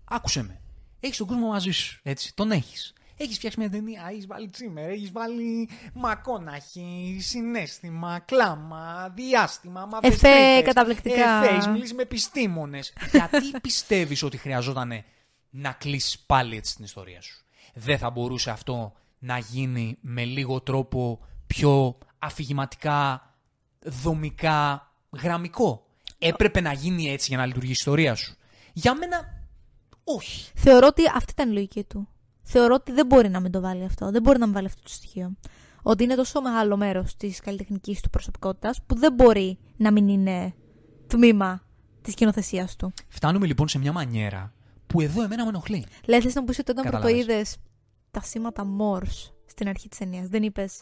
Άκουσε 0.05 0.43
με. 0.43 0.61
Έχεις 0.99 1.17
τον 1.17 1.27
κόσμο 1.27 1.47
μαζί 1.47 1.71
σου. 1.71 1.99
Έτσι, 2.03 2.35
τον 2.35 2.51
έχεις. 2.51 2.93
Έχεις 3.17 3.37
φτιάξει 3.37 3.59
μια 3.59 3.69
ταινία, 3.69 4.07
έχεις 4.11 4.27
βάλει 4.27 4.49
τσίμερ, 4.49 4.89
έχεις 4.89 5.11
βάλει 5.11 5.69
μακόναχη, 5.93 7.17
συνέστημα, 7.21 8.19
κλάμα, 8.19 9.09
διάστημα, 9.15 9.85
μαύρες 9.85 10.13
Εφέ, 10.13 10.27
τρύπες, 10.27 10.73
καταπληκτικά. 10.73 11.43
Εφές, 11.43 11.53
έχεις 11.53 11.67
μιλήσει 11.67 11.93
με 11.93 12.01
επιστήμονες. 12.01 12.93
Γιατί 13.11 13.51
πιστεύεις 13.61 14.23
ότι 14.23 14.37
χρειαζόταν 14.37 15.03
να 15.49 15.71
κλείσει 15.71 16.25
πάλι 16.25 16.55
έτσι 16.55 16.75
την 16.75 16.83
ιστορία 16.83 17.21
σου; 17.21 17.43
Δεν 17.73 17.97
θα 17.97 18.09
μπορούσε 18.09 18.49
αυτό 18.49 18.93
να 19.19 19.37
γίνει 19.37 19.97
με 20.01 20.23
λίγο 20.23 20.61
τρόπο 20.61 21.19
πιο 21.47 21.97
αφηγηματικά, 22.19 23.33
δομικά, 23.85 24.91
γραμμικό. 25.21 25.85
Έπρεπε 26.19 26.61
να 26.61 26.73
γίνει 26.73 27.09
έτσι 27.11 27.25
για 27.29 27.37
να 27.37 27.45
λειτουργήσει 27.45 27.71
η 27.71 27.75
ιστορία 27.79 28.15
σου. 28.15 28.35
Για 28.73 28.95
μένα, 28.95 29.45
όχι. 30.03 30.51
Θεωρώ 30.55 30.87
ότι 30.87 31.01
αυτή 31.15 31.31
ήταν 31.31 31.49
η 31.49 31.53
λογική 31.53 31.83
του. 31.83 32.07
Θεωρώ 32.41 32.73
ότι 32.73 32.91
δεν 32.91 33.05
μπορεί 33.05 33.29
να 33.29 33.39
μην 33.39 33.51
το 33.51 33.61
βάλει 33.61 33.83
αυτό. 33.83 34.11
Δεν 34.11 34.21
μπορεί 34.21 34.39
να 34.39 34.45
μην 34.45 34.53
βάλει 34.53 34.67
αυτό 34.67 34.81
το 34.81 34.89
στοιχείο. 34.89 35.35
Ότι 35.81 36.03
είναι 36.03 36.15
τόσο 36.15 36.41
μεγάλο 36.41 36.77
μέρος 36.77 37.15
της 37.15 37.39
καλλιτεχνικής 37.39 38.01
του 38.01 38.09
προσωπικότητας 38.09 38.81
που 38.85 38.95
δεν 38.95 39.13
μπορεί 39.13 39.57
να 39.77 39.91
μην 39.91 40.07
είναι 40.07 40.53
τμήμα 41.07 41.61
της 42.01 42.13
σκηνοθεσίας 42.13 42.75
του. 42.75 42.93
Φτάνουμε 43.07 43.45
λοιπόν 43.45 43.67
σε 43.67 43.79
μια 43.79 43.91
μανιέρα 43.91 44.53
που 44.87 45.01
εδώ 45.01 45.23
εμένα 45.23 45.43
με 45.43 45.49
ενοχλεί. 45.49 45.85
Λέει, 46.05 46.21
θες 46.21 46.33
να 46.33 46.41
μου 46.41 46.47
πεις 46.47 46.59
ότι 46.59 46.71
όταν 46.71 46.83
πρώτο 46.83 46.97
Καταλάβες. 46.97 47.23
είδες 47.23 47.57
τα 48.19 48.25
σήματα 48.25 48.65
Morse 48.79 49.31
στην 49.45 49.67
αρχή 49.67 49.87
της 49.89 49.97
ταινίας, 49.97 50.27
δεν 50.27 50.43
είπες. 50.43 50.81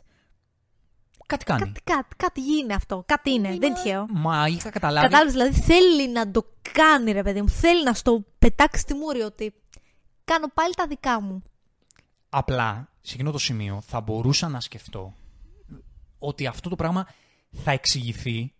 Κάτι 1.28 1.46
κάνει. 1.46 1.60
Κάτι, 1.66 1.82
κάτι, 1.84 2.16
κάτι 2.16 2.42
γίνει 2.42 2.74
αυτό. 2.74 3.04
Κάτι 3.08 3.32
είναι. 3.32 3.48
Δεν 3.48 3.56
είναι 3.56 3.74
τυχαίο. 3.74 4.06
Μα 4.10 4.48
είχα 4.48 4.70
καταλάβει. 4.70 5.06
Κατάλαβες, 5.08 5.34
δηλαδή 5.34 5.62
θέλει 5.62 6.10
να 6.10 6.32
το 6.32 6.46
κάνει, 6.72 7.12
ρε 7.12 7.24
παιδί 7.24 7.42
μου. 7.42 7.50
Θέλει 7.50 7.84
να 7.84 7.94
στο 7.94 8.26
πετάξει 8.40 8.82
στη 8.82 8.94
μούρη 8.94 9.22
ότι 9.22 9.54
κάνω 10.26 10.48
πάλι 10.54 10.74
τα 10.74 10.88
δικά 10.88 11.22
μου. 11.22 11.44
Απλά, 12.30 12.90
σε 13.02 13.14
εκείνο 13.14 13.32
το 13.32 13.38
σημείο, 13.38 13.82
θα 13.88 14.02
μπορούσα 14.02 14.48
να 14.50 14.60
σκεφτώ 14.60 15.14
ότι 16.20 16.48
αυτό 16.48 16.70
το 16.70 16.76
πράγμα 16.76 17.08
θα 17.64 17.72
εξηγηθεί 17.72 18.54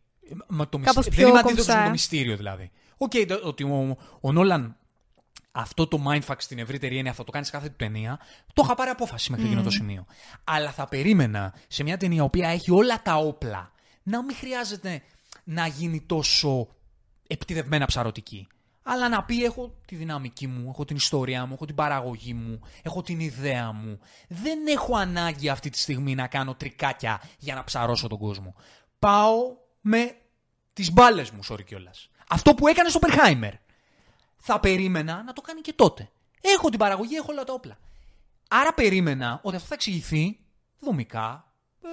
με 0.48 0.66
το 0.66 0.78
Κάπως 0.78 0.96
μυστήριο. 0.96 1.16
πιο 1.16 1.26
Δεν 1.26 1.30
είμαι 1.30 1.40
αντίθετος 1.40 1.66
κομψά, 1.66 1.76
με 1.76 1.82
το 1.84 1.88
ε. 1.88 1.92
μυστήριο 1.92 2.36
δηλαδή. 2.38 2.72
Οκ, 2.98 3.12
το- 3.28 3.42
ότι 3.44 3.64
ο, 3.64 3.98
ο 4.22 4.32
Νόλαν 4.32 4.78
αυτό 5.58 5.88
το 5.88 6.04
mindfuck 6.08 6.36
στην 6.38 6.60
ευρύτερη 6.60 6.98
έννοια 6.98 7.14
θα 7.14 7.24
το 7.24 7.32
κάνεις 7.32 7.48
σε 7.48 7.54
κάθε 7.54 7.70
του 7.70 7.76
ταινία, 7.76 8.20
το 8.54 8.62
είχα 8.66 8.76
πάρει 8.76 8.90
απόφαση 8.90 9.32
μέχρι 9.32 9.46
εκείνο 9.46 9.62
το 9.62 9.70
σημείο. 9.70 10.06
Αλλά 10.44 10.72
θα 10.72 10.88
περίμενα 10.88 11.54
σε 11.68 11.84
μια 11.84 11.98
ταινία 11.98 12.18
η 12.18 12.26
οποία 12.26 12.50
έχει 12.50 12.72
όλα 12.72 13.02
τα 13.02 13.16
όπλα 13.16 13.72
να 14.04 14.24
μην 14.24 14.36
χρειάζεται 14.36 15.02
να 15.44 15.68
γίνει 15.68 16.02
τόσο 16.02 16.68
επιτιδευμένα 17.28 17.86
ψαρωτική. 17.86 18.48
Αλλά 18.84 19.10
να 19.10 19.24
πει: 19.24 19.44
Έχω 19.44 19.76
τη 19.86 19.96
δυναμική 19.96 20.48
μου, 20.48 20.70
έχω 20.70 20.86
την 20.86 20.96
ιστορία 20.96 21.46
μου, 21.46 21.54
έχω 21.54 21.66
την 21.66 21.76
παραγωγή 21.76 22.34
μου, 22.34 22.60
έχω 22.82 23.02
την 23.02 23.20
ιδέα 23.20 23.72
μου. 23.72 24.00
Δεν 24.28 24.68
έχω 24.68 24.96
ανάγκη 24.96 25.50
αυτή 25.50 25.70
τη 25.70 25.80
στιγμή 25.80 26.16
να 26.16 26.28
κάνω 26.28 26.56
τρικάκια 26.56 27.22
για 27.40 27.56
να 27.56 27.64
ψαρώσω 27.64 28.08
τον 28.08 28.18
κόσμο. 28.18 28.56
Πάω 29.00 29.38
με 29.82 30.16
τις 30.74 30.92
μπάλες 30.92 31.32
μου, 31.32 31.40
sorry 31.50 31.64
κιόλας. 31.66 32.10
Αυτό 32.30 32.54
που 32.54 32.68
έκανε 32.68 32.90
στο 32.90 33.00
Περχάιμερ. 33.00 33.54
Θα 34.48 34.60
περίμενα 34.60 35.24
να 35.24 35.34
το 35.34 35.42
κάνει 35.42 35.62
και 35.62 35.74
τότε. 35.74 36.10
Έχω 36.42 36.70
την 36.70 36.80
παραγωγή, 36.80 37.16
έχω 37.16 37.32
όλα 37.32 37.44
τα 37.44 37.54
όπλα. 37.54 37.78
Άρα 38.50 38.74
περίμενα 38.74 39.40
ότι 39.44 39.56
αυτό 39.56 39.68
θα 39.68 39.74
εξηγηθεί 39.74 40.40
δομικά, 40.80 41.54
ε, 41.82 41.88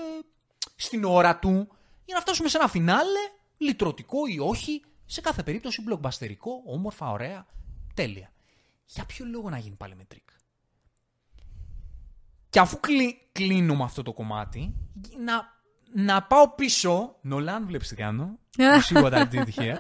στην 0.76 1.04
ώρα 1.04 1.38
του, 1.38 1.68
για 2.04 2.14
να 2.14 2.20
φτάσουμε 2.20 2.48
σε 2.48 2.56
ένα 2.56 2.68
φινάλε, 2.68 3.18
λυτρωτικό 3.56 4.26
ή 4.26 4.38
όχι, 4.38 4.84
σε 5.06 5.20
κάθε 5.20 5.42
περίπτωση 5.42 5.82
μπλοκμπαστερικό, 5.82 6.62
όμορφα, 6.66 7.10
ωραία, 7.10 7.46
τέλεια. 7.94 8.32
Για 8.86 9.04
ποιο 9.04 9.26
λόγο 9.26 9.50
να 9.50 9.58
γίνει 9.58 9.76
πάλι 9.76 9.94
με 9.94 10.04
τρικ. 10.04 10.28
Και 12.50 12.58
αφού 12.58 12.80
κλει, 12.80 13.28
κλείνω 13.32 13.76
με 13.76 13.84
αυτό 13.84 14.02
το 14.02 14.12
κομμάτι, 14.12 14.74
να, 15.24 15.62
να 15.94 16.22
πάω 16.22 16.48
πίσω. 16.48 17.16
Νόλαν, 17.20 17.66
βλέπεις 17.66 17.88
τι 17.88 17.94
κάνω. 17.94 18.38
You 18.58 18.80
see 18.80 19.02
what 19.02 19.12
I 19.12 19.28
did 19.28 19.48
here. 19.56 19.78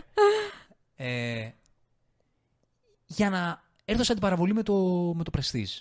Ε, 0.96 1.50
για 3.14 3.30
να 3.30 3.62
έρθω 3.84 4.04
σε 4.04 4.12
αντιπαραβολή 4.12 4.54
με 4.54 4.62
το, 4.62 4.74
με 5.16 5.22
το 5.24 5.30
Prestige. 5.38 5.80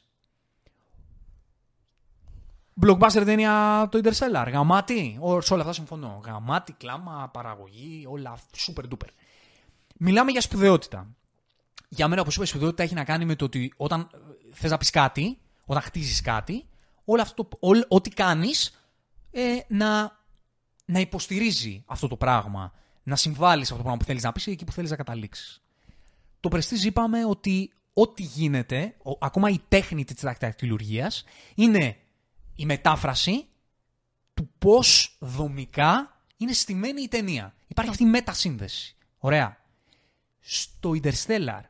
Blockbuster 2.82 3.22
ταινία 3.26 3.88
το 3.92 4.00
Interstellar. 4.04 4.48
Γαμάτι. 4.52 5.18
Ο- 5.20 5.42
Σε 5.42 5.54
όλα 5.54 5.62
αυτά 5.62 5.74
συμφωνώ. 5.74 6.22
Γαμάτι, 6.26 6.74
κλάμα, 6.74 7.30
παραγωγή, 7.34 8.06
όλα 8.10 8.40
super 8.58 8.84
duper. 8.84 9.08
Μιλάμε 9.98 10.32
για 10.32 10.42
σπουδαιότητα. 10.42 11.08
Για 11.90 12.08
μένα, 12.08 12.22
όπως 12.22 12.36
είπα, 12.36 12.44
η 12.44 12.48
σπουδαιότητα 12.48 12.84
έχει 12.84 12.94
να 12.94 13.04
κάνει 13.04 13.26
με 13.26 13.36
το 13.36 13.46
ότι 13.46 13.74
όταν 13.78 14.10
θες 14.54 14.72
να 14.72 14.78
πεις 14.78 14.90
κάτι, 14.90 15.38
όταν 15.66 15.82
χτίζεις 15.84 16.22
κάτι, 16.22 16.66
όλο 17.06 17.22
αυτό, 17.22 17.44
το- 17.46 17.58
όλ- 17.60 17.86
ό,τι 17.88 18.10
κάνεις 18.10 18.82
ε, 19.32 19.58
να, 19.68 20.18
να 20.86 21.00
υποστηρίζει 21.00 21.84
αυτό 21.86 22.08
το 22.08 22.18
πράγμα. 22.18 22.74
Να 23.04 23.16
συμβάλλεις 23.16 23.68
σε 23.68 23.74
αυτό 23.74 23.76
το 23.76 23.82
πράγμα 23.82 23.98
που 23.98 24.06
θέλεις 24.06 24.24
να 24.24 24.32
πεις 24.32 24.46
ή 24.48 24.52
εκεί 24.52 24.64
που 24.66 24.72
θέλεις 24.72 24.90
να 24.90 24.96
καταλήξεις. 24.96 25.61
Το 26.42 26.50
Prestige 26.54 26.84
είπαμε 26.84 27.26
ότι 27.26 27.74
ό,τι 27.94 28.24
γίνεται, 28.24 28.96
ο- 29.04 29.18
ακόμα 29.26 29.50
η 29.50 29.60
τέχνη 29.68 30.04
της 30.04 30.22
δακτυλουργίας, 30.22 31.24
είναι 31.56 31.98
η 32.56 32.66
μετάφραση 32.66 33.48
του 34.34 34.50
πώς 34.58 35.18
δομικά 35.20 36.22
είναι 36.38 36.54
στημένη 36.54 37.02
η 37.02 37.08
ταινία. 37.08 37.56
Υπάρχει 37.68 37.92
αυτή 37.92 38.04
η 38.04 38.08
μετασύνδεση. 38.08 38.96
Ωραία. 39.18 39.58
Στο 40.40 40.92
Interstellar, 41.04 41.62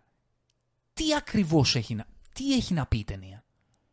τι 0.93 1.14
ακριβώς 1.15 1.76
έχει 1.76 1.95
να, 1.95 2.06
τι 2.34 2.53
έχει 2.53 2.73
να 2.73 2.85
πει 2.85 2.98
η 2.98 3.03
ταινία; 3.03 3.43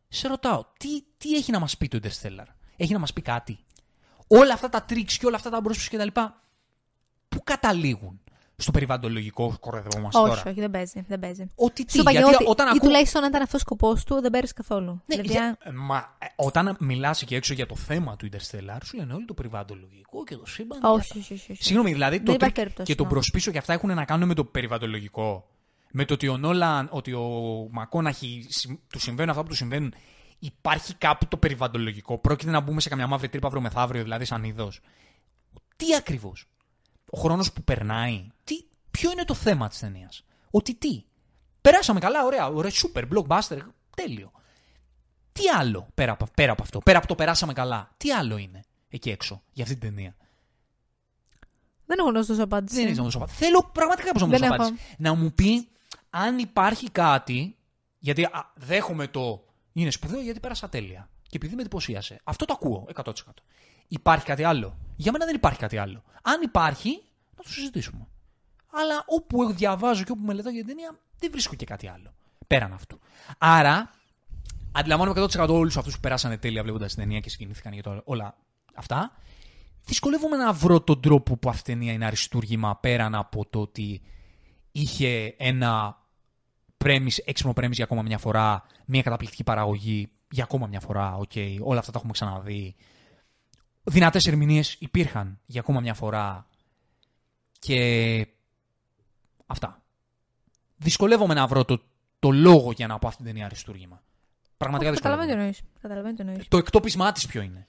Σε 0.07 0.27
ρωτάω, 0.27 0.65
τι, 0.77 1.01
τι 1.17 1.35
έχει 1.35 1.51
να 1.51 1.59
μας 1.59 1.77
πει 1.77 1.87
το 1.87 1.99
Interstellar; 2.03 2.45
Έχει 2.77 2.93
να 2.93 2.99
μας 2.99 3.13
πει 3.13 3.21
κάτι; 3.21 3.59
Όλα 4.27 4.53
αυτά 4.53 4.69
τα 4.69 4.83
τρίξ 4.83 5.17
και 5.17 5.25
όλα 5.25 5.35
αυτά 5.35 5.49
τα 5.49 5.61
μπρόσπους 5.61 5.89
και 5.89 5.97
τα 5.97 6.05
λοιπά, 6.05 6.43
πού 7.29 7.41
καταλήγουν; 7.43 8.21
Στο 8.61 8.71
περιβαλλοντολογικό 8.71 9.57
κορεδευόμαστε 9.59 10.19
όχι, 10.19 10.29
τώρα. 10.29 10.43
όχι, 10.49 10.59
δεν 10.59 10.71
παίζει. 10.71 11.05
Δεν 11.07 11.19
παίζει. 11.19 11.45
Ότι 11.55 11.85
τι, 11.85 11.91
Σου 11.91 11.99
είπα 11.99 12.11
γιατί 12.11 12.33
ότι 12.35 12.43
όταν 12.47 12.67
ή 12.67 12.69
ακούω... 12.69 12.79
τουλάχιστον 12.87 13.23
αν 13.23 13.29
ήταν 13.29 13.41
αυτός 13.41 13.59
ο 13.59 13.63
σκοπός 13.63 14.03
του, 14.03 14.21
δεν 14.21 14.31
παίρνεις 14.31 14.53
καθόλου. 14.53 14.91
Ναι, 15.05 15.15
δηλαδή, 15.15 15.31
για- 15.31 15.57
ε, 15.63 15.71
μα, 15.71 16.15
ε, 16.19 16.25
όταν 16.35 16.77
μιλάς 16.79 17.23
και 17.23 17.35
έξω 17.35 17.53
για 17.53 17.65
το 17.65 17.75
θέμα 17.75 18.15
του 18.15 18.29
Interstellar, 18.31 18.77
σου 18.83 18.97
λένε 18.97 19.13
όλοι 19.13 19.25
το 19.25 19.33
περιβαλλοντολογικό 19.33 20.23
και 20.23 20.35
το 20.35 20.45
σύμπαν. 20.45 20.79
όχι, 20.83 21.11
και 21.11 21.17
όχι, 21.19 21.33
όχι, 21.33 21.51
όχι. 21.51 21.63
Συγγνώμη, 21.63 21.91
δηλαδή 21.91 22.15
Δεν 22.15 22.25
το 22.25 22.31
υπάρχει 22.31 22.53
τρίκ 22.53 22.63
περίπτωση, 22.63 22.91
και 22.91 22.97
το 22.97 23.03
ναι. 23.03 23.09
μπροσπίσω 23.09 23.51
και 23.51 23.57
αυτά 23.57 23.73
έχουν 23.73 23.93
να 23.95 24.05
κάνουν 24.05 24.27
με 24.27 24.33
το 24.33 24.43
περιβαλλοντολογικό. 24.45 25.47
Με 25.91 26.05
το 26.05 26.13
ότι 26.13 26.27
ο 26.27 26.37
Νόλαν, 26.37 26.87
ότι 26.91 27.13
ο 27.13 27.27
Μακόναχη 27.71 28.45
συμ- 28.49 28.79
του 28.89 28.99
συμβαίνουν 28.99 29.29
αυτά 29.29 29.41
που 29.43 29.49
του 29.49 29.55
συμβαίνουν. 29.55 29.93
Υπάρχει 30.39 30.93
κάπου 30.95 31.27
το 31.27 31.37
περιβαλλοντολογικό. 31.37 32.17
Πρόκειται 32.17 32.51
να 32.51 32.59
μπούμε 32.59 32.81
σε 32.81 32.89
καμιά 32.89 33.07
μαύρη 33.07 33.29
τρύπα 33.29 33.47
αύριο 33.47 33.61
μεθαύριο, 33.61 34.03
δηλαδή 34.03 34.25
σαν 34.25 34.43
είδος. 34.43 34.79
Τι 35.75 35.95
ακριβώς; 35.95 36.45
Ο 37.09 37.19
χρόνος 37.19 37.53
που 37.53 37.63
περνάει. 37.63 38.27
Τι, 38.43 38.55
ποιο 38.91 39.11
είναι 39.11 39.23
το 39.25 39.33
θέμα 39.33 39.67
της 39.67 39.79
ταινίας; 39.79 40.23
Ότι 40.51 40.75
τι; 40.75 41.03
Περάσαμε 41.61 41.99
καλά, 41.99 42.25
ωραία, 42.25 42.47
ωραία, 42.47 42.71
super, 42.71 43.03
blockbuster, 43.13 43.57
τέλειο. 43.95 44.31
Τι 45.31 45.47
άλλο 45.57 45.87
πέρα 45.95 46.11
από, 46.11 46.27
πέρα 46.33 46.51
από 46.51 46.63
αυτό, 46.63 46.79
πέρα 46.79 46.97
από 46.97 47.07
το 47.07 47.15
περάσαμε 47.15 47.53
καλά, 47.53 47.91
τι 47.97 48.11
άλλο 48.11 48.37
είναι 48.37 48.63
εκεί 48.89 49.09
έξω 49.09 49.41
για 49.51 49.63
αυτή 49.63 49.75
την 49.77 49.89
ταινία; 49.89 50.15
Δεν 51.85 51.99
έχω 51.99 52.11
να 52.11 52.21
σου 52.21 52.27
δώσω 52.27 52.43
απάντηση. 52.43 52.75
Δεν 52.75 52.85
έχεις 52.85 52.97
να 52.97 53.03
μου 53.03 53.09
δώσω 53.09 53.23
απάντηση. 53.23 53.43
Θέλω 53.43 53.69
πραγματικά 53.73 54.11
πώ 54.11 54.19
να 54.19 54.25
μου 54.25 54.31
Δεν 54.31 54.39
δώσω 54.39 54.53
έχω. 54.53 54.63
απάντηση. 54.63 54.95
Να 54.97 55.13
μου 55.13 55.31
πει 55.33 55.67
αν 56.09 56.37
υπάρχει 56.37 56.89
κάτι. 56.91 57.57
Γιατί 57.99 58.23
α, 58.23 58.51
δέχομαι 58.55 59.07
το. 59.07 59.43
Είναι 59.73 59.89
σπουδαίο 59.91 60.21
γιατί 60.21 60.39
πέρασα 60.39 60.69
τέλεια. 60.69 61.09
Και 61.21 61.35
επειδή 61.37 61.55
με 61.55 61.61
εντυπωσίασε. 61.61 62.19
Αυτό 62.23 62.45
το 62.45 62.53
ακούω 62.55 62.87
100%. 62.95 63.11
Υπάρχει 63.89 64.25
κάτι 64.25 64.43
άλλο. 64.43 64.77
Για 64.95 65.11
μένα 65.11 65.25
δεν 65.25 65.35
υπάρχει 65.35 65.59
κάτι 65.59 65.77
άλλο. 65.77 66.03
Αν 66.21 66.41
υπάρχει, 66.41 66.89
να 67.37 67.43
το 67.43 67.49
συζητήσουμε. 67.49 68.07
Αλλά 68.71 69.03
όπου 69.05 69.41
έχω 69.41 69.53
διαβάζω 69.53 70.03
και 70.03 70.11
όπου 70.11 70.25
μελετάω 70.25 70.51
για 70.51 70.63
την 70.63 70.75
ταινία, 70.75 70.99
δεν 71.19 71.31
βρίσκω 71.31 71.55
και 71.55 71.65
κάτι 71.65 71.87
άλλο. 71.87 72.13
Πέραν 72.47 72.73
αυτού. 72.73 72.99
Άρα, 73.37 73.91
αντιλαμβάνομαι 74.71 75.21
100% 75.21 75.47
όλους 75.49 75.77
αυτούς 75.77 75.93
που 75.93 75.99
περάσανε 75.99 76.37
τέλεια 76.37 76.63
βλέποντας 76.63 76.93
την 76.93 77.03
ταινία 77.03 77.19
και 77.19 77.29
συγκινήθηκαν 77.29 77.73
για 77.73 77.83
το, 77.83 78.01
όλα 78.03 78.37
αυτά. 78.75 79.11
Δυσκολεύομαι 79.85 80.35
να 80.35 80.53
βρω 80.53 80.81
τον 80.81 81.01
τρόπο 81.01 81.37
που 81.37 81.49
αυτή 81.49 81.71
η 81.71 81.73
ταινία 81.73 81.93
είναι 81.93 82.05
αριστούργημα 82.05 82.77
πέραν 82.77 83.15
από 83.15 83.45
το 83.49 83.59
ότι 83.59 84.01
είχε 84.71 85.35
ένα 85.37 85.97
premise, 86.77 87.17
έξυπνο 87.17 87.53
premise 87.53 87.75
για 87.75 87.85
ακόμα 87.85 88.01
μια 88.01 88.17
φορά, 88.17 88.63
μια 88.85 89.01
καταπληκτική 89.01 89.43
παραγωγή 89.43 90.09
για 90.31 90.43
ακόμα 90.43 90.67
μια 90.67 90.79
φορά, 90.79 91.15
OK, 91.15 91.31
okay, 91.33 91.57
όλα 91.61 91.79
αυτά 91.79 91.91
τα 91.91 91.97
έχουμε 91.97 92.13
ξαναδεί. 92.13 92.75
Δυνατές 93.83 94.27
ερμηνείες 94.27 94.75
υπήρχαν 94.79 95.39
για 95.45 95.59
ακόμα 95.59 95.79
μια 95.79 95.93
φορά 95.93 96.47
και 97.59 98.27
αυτά. 99.45 99.81
Δυσκολεύομαι 100.77 101.33
να 101.33 101.47
βρω 101.47 101.65
το, 101.65 101.81
το 102.19 102.31
λόγο 102.31 102.71
για 102.71 102.87
να 102.87 102.99
πω 102.99 103.07
αυτή 103.07 103.23
την 103.23 103.31
ταινία 103.31 103.45
αριστούργημα. 103.45 104.03
Πραγματικά 104.57 104.91
Καταλαβαίνω 104.91 105.27
δυσκολεύομαι. 105.27 105.55
τι 105.55 105.61
εννοείς. 105.61 105.81
Καταλαβαίνω 105.81 106.15
τι 106.15 106.21
εννοείς. 106.21 106.47
Το 106.47 106.57
εκτόπισμά 106.57 107.11
της 107.11 107.25
ποιο 107.25 107.41
είναι; 107.41 107.67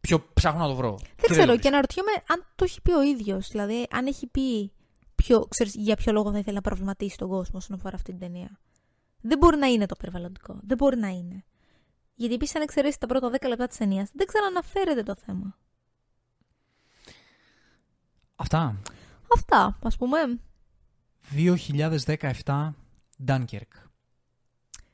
Ποιο 0.00 0.26
ψάχνω 0.34 0.60
να 0.60 0.66
το 0.66 0.74
βρω. 0.74 0.98
Δεν 1.16 1.30
ξέρω 1.30 1.58
και 1.58 1.68
αναρωτιέμαι 1.68 2.10
αν 2.28 2.46
το 2.54 2.64
έχει 2.64 2.80
πει 2.80 2.92
ο 2.92 3.02
ίδιος. 3.02 3.48
Δηλαδή, 3.48 3.86
αν 3.90 4.06
έχει 4.06 4.26
πει 4.26 4.72
ποιο, 5.14 5.46
ξέρεις, 5.48 5.74
για 5.74 5.96
ποιο 5.96 6.12
λόγο 6.12 6.32
θα 6.32 6.38
ήθελε 6.38 6.54
να 6.54 6.60
προβληματίσει 6.60 7.16
τον 7.16 7.28
κόσμο 7.28 7.58
όσον 7.58 7.76
αφορά 7.76 7.94
αυτή 7.94 8.10
την 8.10 8.20
ταινία. 8.20 8.58
Δεν 9.20 9.38
μπορεί 9.38 9.56
να 9.56 9.66
είναι 9.66 9.86
το 9.86 9.96
περιβαλλοντικό. 9.96 10.60
Δεν 10.62 10.76
μπορεί 10.76 10.96
να 10.96 11.08
είναι. 11.08 11.44
Γιατί 12.14 12.34
επίσης, 12.34 12.54
αν 12.56 12.62
εξαιρέσεις 12.62 12.98
τα 12.98 13.06
πρώτα 13.06 13.30
10 13.30 13.48
λεπτά 13.48 13.66
της 13.66 13.76
ταινίας, 13.76 14.10
δεν 14.14 14.26
ξαναναφέρεται 14.26 15.02
το 15.02 15.14
θέμα. 15.26 15.58
Αυτά. 18.36 18.80
Αυτά, 19.34 19.78
ας 19.82 19.96
πούμε. 19.96 20.18
2017 22.44 22.74
Dunkirk. 23.26 23.72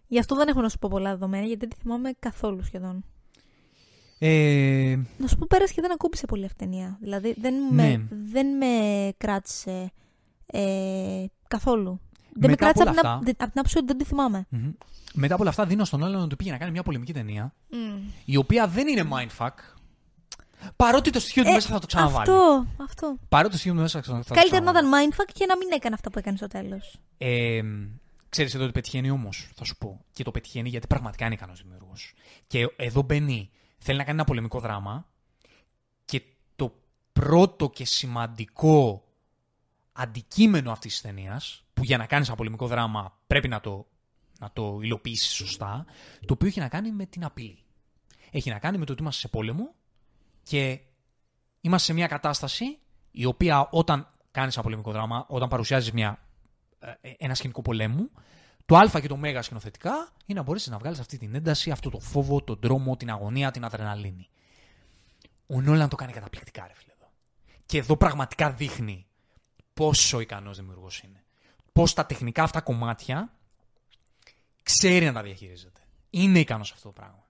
Γι' 0.06 0.18
αυτό 0.18 0.34
δεν 0.36 0.48
έχω 0.48 0.60
να 0.60 0.68
σου 0.68 0.78
πω 0.78 0.88
πολλά 0.90 1.10
δεδομένα, 1.10 1.44
γιατί 1.46 1.60
δεν 1.60 1.68
τη 1.68 1.76
θυμάμαι 1.76 2.10
καθόλου 2.18 2.62
σχεδόν. 2.62 3.04
Ε, 4.18 4.98
Να 5.18 5.26
σου 5.26 5.36
πω, 5.38 5.46
πέρασε 5.48 5.74
και 5.74 5.80
δεν 5.80 5.92
ακούμπησε 5.92 6.26
πολύ 6.26 6.44
αυτή 6.44 6.64
η 6.64 6.66
ταινία. 6.66 6.98
Δηλαδή, 7.00 7.34
δεν, 7.38 7.54
Ναι. 7.74 7.96
με, 7.98 8.08
δεν 8.10 8.56
με 8.56 8.66
κράτησε 9.16 9.92
ε, 10.46 11.24
καθόλου. 11.48 12.00
Δεν 12.32 12.40
με 12.40 12.46
Μετά 12.48 12.56
κράτησε 12.64 12.82
από 12.82 12.90
από 12.90 13.00
την, 13.00 13.08
όλα 13.08 13.16
απ- 13.16 13.28
από 13.42 13.50
την 13.50 13.58
άποψη 13.60 13.76
ότι 13.78 13.86
δεν 13.86 13.98
τη 13.98 14.04
θυμάμαι. 14.04 14.46
μμμ. 14.48 14.70
Μετά 15.14 15.32
από 15.34 15.42
όλα 15.42 15.50
αυτά 15.50 15.66
δίνω 15.66 15.84
στον 15.84 16.04
άλλον 16.04 16.20
να 16.20 16.26
του 16.26 16.36
πήγε 16.36 16.50
να 16.50 16.58
κάνει 16.58 16.70
μια 16.72 16.82
πολεμική 16.82 17.12
ταινία 17.12 17.54
Mm. 17.70 17.74
η 18.24 18.36
οποία 18.36 18.68
δεν 18.68 18.88
είναι 18.88 19.08
mindfuck 19.12 19.50
παρότι 20.76 21.10
το 21.10 21.20
στοιχείο 21.20 21.42
του 21.42 21.48
Ε, 21.48 21.52
μέσα 21.52 21.68
θα 21.68 21.78
το 21.78 21.86
ξαναβάλει. 21.86 22.30
Αυτό, 22.30 22.66
αυτό. 22.82 23.16
Παρότι 23.28 23.50
το 23.52 23.56
στοιχείο 23.58 23.74
του 23.76 23.80
μέσα 23.82 24.02
θα 24.02 24.06
το 24.06 24.34
Καλύτερα 24.34 24.40
να 24.64 24.70
ξαναβάλει. 24.72 24.86
ήταν 24.88 25.10
mindfuck 25.26 25.30
και 25.32 25.46
να 25.46 25.56
μην 25.56 25.68
έκανε 25.72 25.94
αυτά 25.94 26.10
που 26.10 26.18
έκανε 26.18 26.36
στο 26.36 26.46
τέλος. 26.46 26.98
Ε, 27.18 27.60
ξέρεις 28.28 28.54
εδώ 28.54 28.66
τι 28.66 28.72
πετυχαίνει 28.72 29.10
όμως, 29.10 29.48
θα 29.54 29.64
σου 29.64 29.76
πω. 29.76 30.04
Και 30.12 30.22
το 30.24 30.30
πετυχαίνει 30.30 30.68
γιατί 30.68 30.86
πραγματικά 30.86 31.24
είναι 31.24 31.34
ικανός 31.34 31.62
δημιουργός. 31.62 32.12
Και 32.46 32.72
εδώ 32.76 33.02
μπαίνει, 33.02 33.50
θέλει 33.78 33.98
να 33.98 34.04
κάνει 34.04 34.16
ένα 34.18 34.26
πολεμικό 34.26 34.60
δράμα 34.60 35.06
και 36.04 36.22
το 36.56 36.74
πρώτο 37.12 37.70
και 37.70 37.84
σημαντικό 37.84 39.04
αντικείμενο 39.92 40.70
αυτής 40.72 40.92
της 40.92 41.00
ταινίας, 41.00 41.64
που 41.80 41.86
για 41.86 41.96
να 41.96 42.06
κάνεις 42.06 42.26
ένα 42.26 42.36
πολεμικό 42.36 42.66
δράμα 42.66 43.18
πρέπει 43.26 43.48
να 43.48 43.60
το, 43.60 43.86
να 44.38 44.50
το 44.52 44.78
υλοποιήσεις 44.82 45.32
σωστά, 45.32 45.84
το 46.26 46.32
οποίο 46.32 46.48
έχει 46.48 46.60
να 46.60 46.68
κάνει 46.68 46.92
με 46.92 47.06
την 47.06 47.24
απειλή. 47.24 47.64
Έχει 48.30 48.50
να 48.50 48.58
κάνει 48.58 48.78
με 48.78 48.84
το 48.84 48.92
ότι 48.92 49.02
είμαστε 49.02 49.20
σε 49.20 49.28
πόλεμο 49.28 49.74
και 50.42 50.80
είμαστε 51.60 51.86
σε 51.86 51.92
μια 51.92 52.06
κατάσταση 52.06 52.78
η 53.10 53.24
οποία 53.24 53.68
όταν 53.70 54.08
κάνεις 54.30 54.54
ένα 54.54 54.62
πολεμικό 54.62 54.92
δράμα, 54.92 55.26
όταν 55.28 55.48
παρουσιάζεις 55.48 55.92
μια 55.92 56.18
ε, 56.78 56.92
ένα 57.18 57.34
σκηνικό 57.34 57.62
πολέμου, 57.62 58.10
το 58.66 58.76
Α 58.76 59.00
και 59.00 59.08
το 59.08 59.16
Μέγα 59.16 59.42
σκηνοθετικά 59.42 60.12
είναι 60.26 60.38
να 60.38 60.44
μπορέσεις 60.44 60.68
να 60.68 60.78
βγάλεις 60.78 60.98
αυτή 61.00 61.18
την 61.18 61.34
ένταση, 61.34 61.70
αυτό 61.70 61.90
το 61.90 61.98
φόβο, 61.98 62.42
τον 62.42 62.60
τρόμο, 62.60 62.96
την 62.96 63.10
αγωνία, 63.10 63.50
την 63.50 63.64
αδρεναλίνη. 63.64 64.28
Ο 65.46 65.60
Νόλαν 65.60 65.88
το 65.88 65.96
κάνει 65.96 66.12
καταπληκτικά, 66.12 66.66
ρε 66.66 66.74
φίλε. 66.74 66.92
Εδώ. 66.98 67.10
Και 67.66 67.78
εδώ 67.78 67.96
πραγματικά 67.96 68.50
δείχνει 68.50 69.06
πόσο 69.74 70.20
ικανός 70.20 70.56
δημιουργός 70.56 71.00
είναι. 71.00 71.19
Πώς 71.80 71.94
τα 71.94 72.06
τεχνικά 72.06 72.42
αυτά 72.42 72.60
κομμάτια 72.60 73.32
ξέρει 74.62 75.04
να 75.04 75.12
τα 75.12 75.22
διαχειρίζεται. 75.22 75.80
Είναι 76.10 76.38
ικανός 76.38 76.66
σε 76.66 76.72
αυτό 76.76 76.88
το 76.88 76.92
πράγμα. 76.94 77.24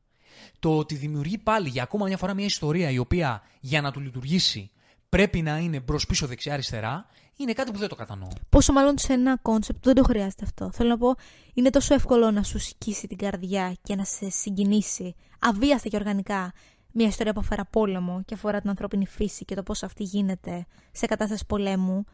Το 0.59 0.79
ότι 0.79 0.95
δημιουργεί 0.95 1.39
πάλι 1.39 1.69
για 1.69 1.83
ακόμα 1.83 2.07
μια 2.07 2.17
φορά 2.17 2.35
μια 2.35 2.45
ιστορία 2.45 2.91
η 2.91 2.99
οποία 2.99 3.43
για 3.61 3.81
να 3.81 3.91
του 3.91 4.01
λειτουργήσει 4.01 4.71
πρέπει 5.09 5.43
να 5.43 5.59
είναι 5.59 5.81
μπρος 5.81 6.07
πίσω 6.07 6.27
δεξιά-αριστερά 6.27 7.07
είναι 7.37 7.53
κάτι 7.53 7.73
που 7.73 7.79
δεν 7.79 7.89
το 7.89 7.95
κατανοώ. 7.95 8.29
Πόσο 8.49 8.73
μάλλον 8.73 8.99
σε 8.99 9.13
ένα 9.13 9.39
concept 9.43 9.79
που 9.79 9.85
δεν 9.85 9.95
το 9.95 10.03
χρειάζεται 10.03 10.45
αυτό. 10.45 10.71
Θέλω 10.73 10.89
να 10.89 10.99
πω, 10.99 11.15
είναι 11.55 11.71
τόσο 11.71 11.95
εύκολο 11.95 12.31
να 12.31 12.43
σου 12.43 12.59
σκίσει 12.59 13.07
την 13.07 13.17
καρδιά 13.17 13.77
και 13.83 13.95
να 13.97 14.05
σε 14.05 14.31
συγκινήσει 14.31 15.15
αβίαστα 15.39 15.89
και 15.89 15.97
οργανικά 15.97 16.53
μια 16.93 17.07
ιστορία 17.07 17.33
που 17.33 17.41
αφορά 17.41 17.65
πόλεμο 17.65 18.23
και 18.25 18.35
αφορά 18.35 18.61
την 18.61 18.69
ανθρώπινη 18.69 19.07
φύση 19.07 19.45
και 19.45 19.55
το 19.55 19.63
πώς 19.63 19.83
αυτή 19.83 20.03
γίνεται 20.03 20.67
σε 20.93 21.07
κατάσταση 21.07 21.47
πολέμου. 21.47 22.05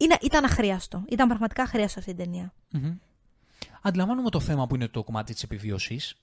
Είναι, 0.00 0.16
ήταν 0.20 0.44
αχρείαστο. 0.44 1.04
Ήταν 1.08 1.28
πραγματικά 1.28 1.62
αχρείαστο 1.62 1.98
αυτή 1.98 2.10
η 2.10 2.14
ταινία. 2.14 2.52
Mm-hmm. 2.72 2.96
Αντιλαμβάνομαι 3.82 4.30
το 4.30 4.40
θέμα 4.40 4.66
που 4.66 4.74
είναι 4.74 4.88
το 4.88 5.04
κομμάτι 5.04 5.32
της 5.32 5.42
επιβίωσης. 5.42 6.14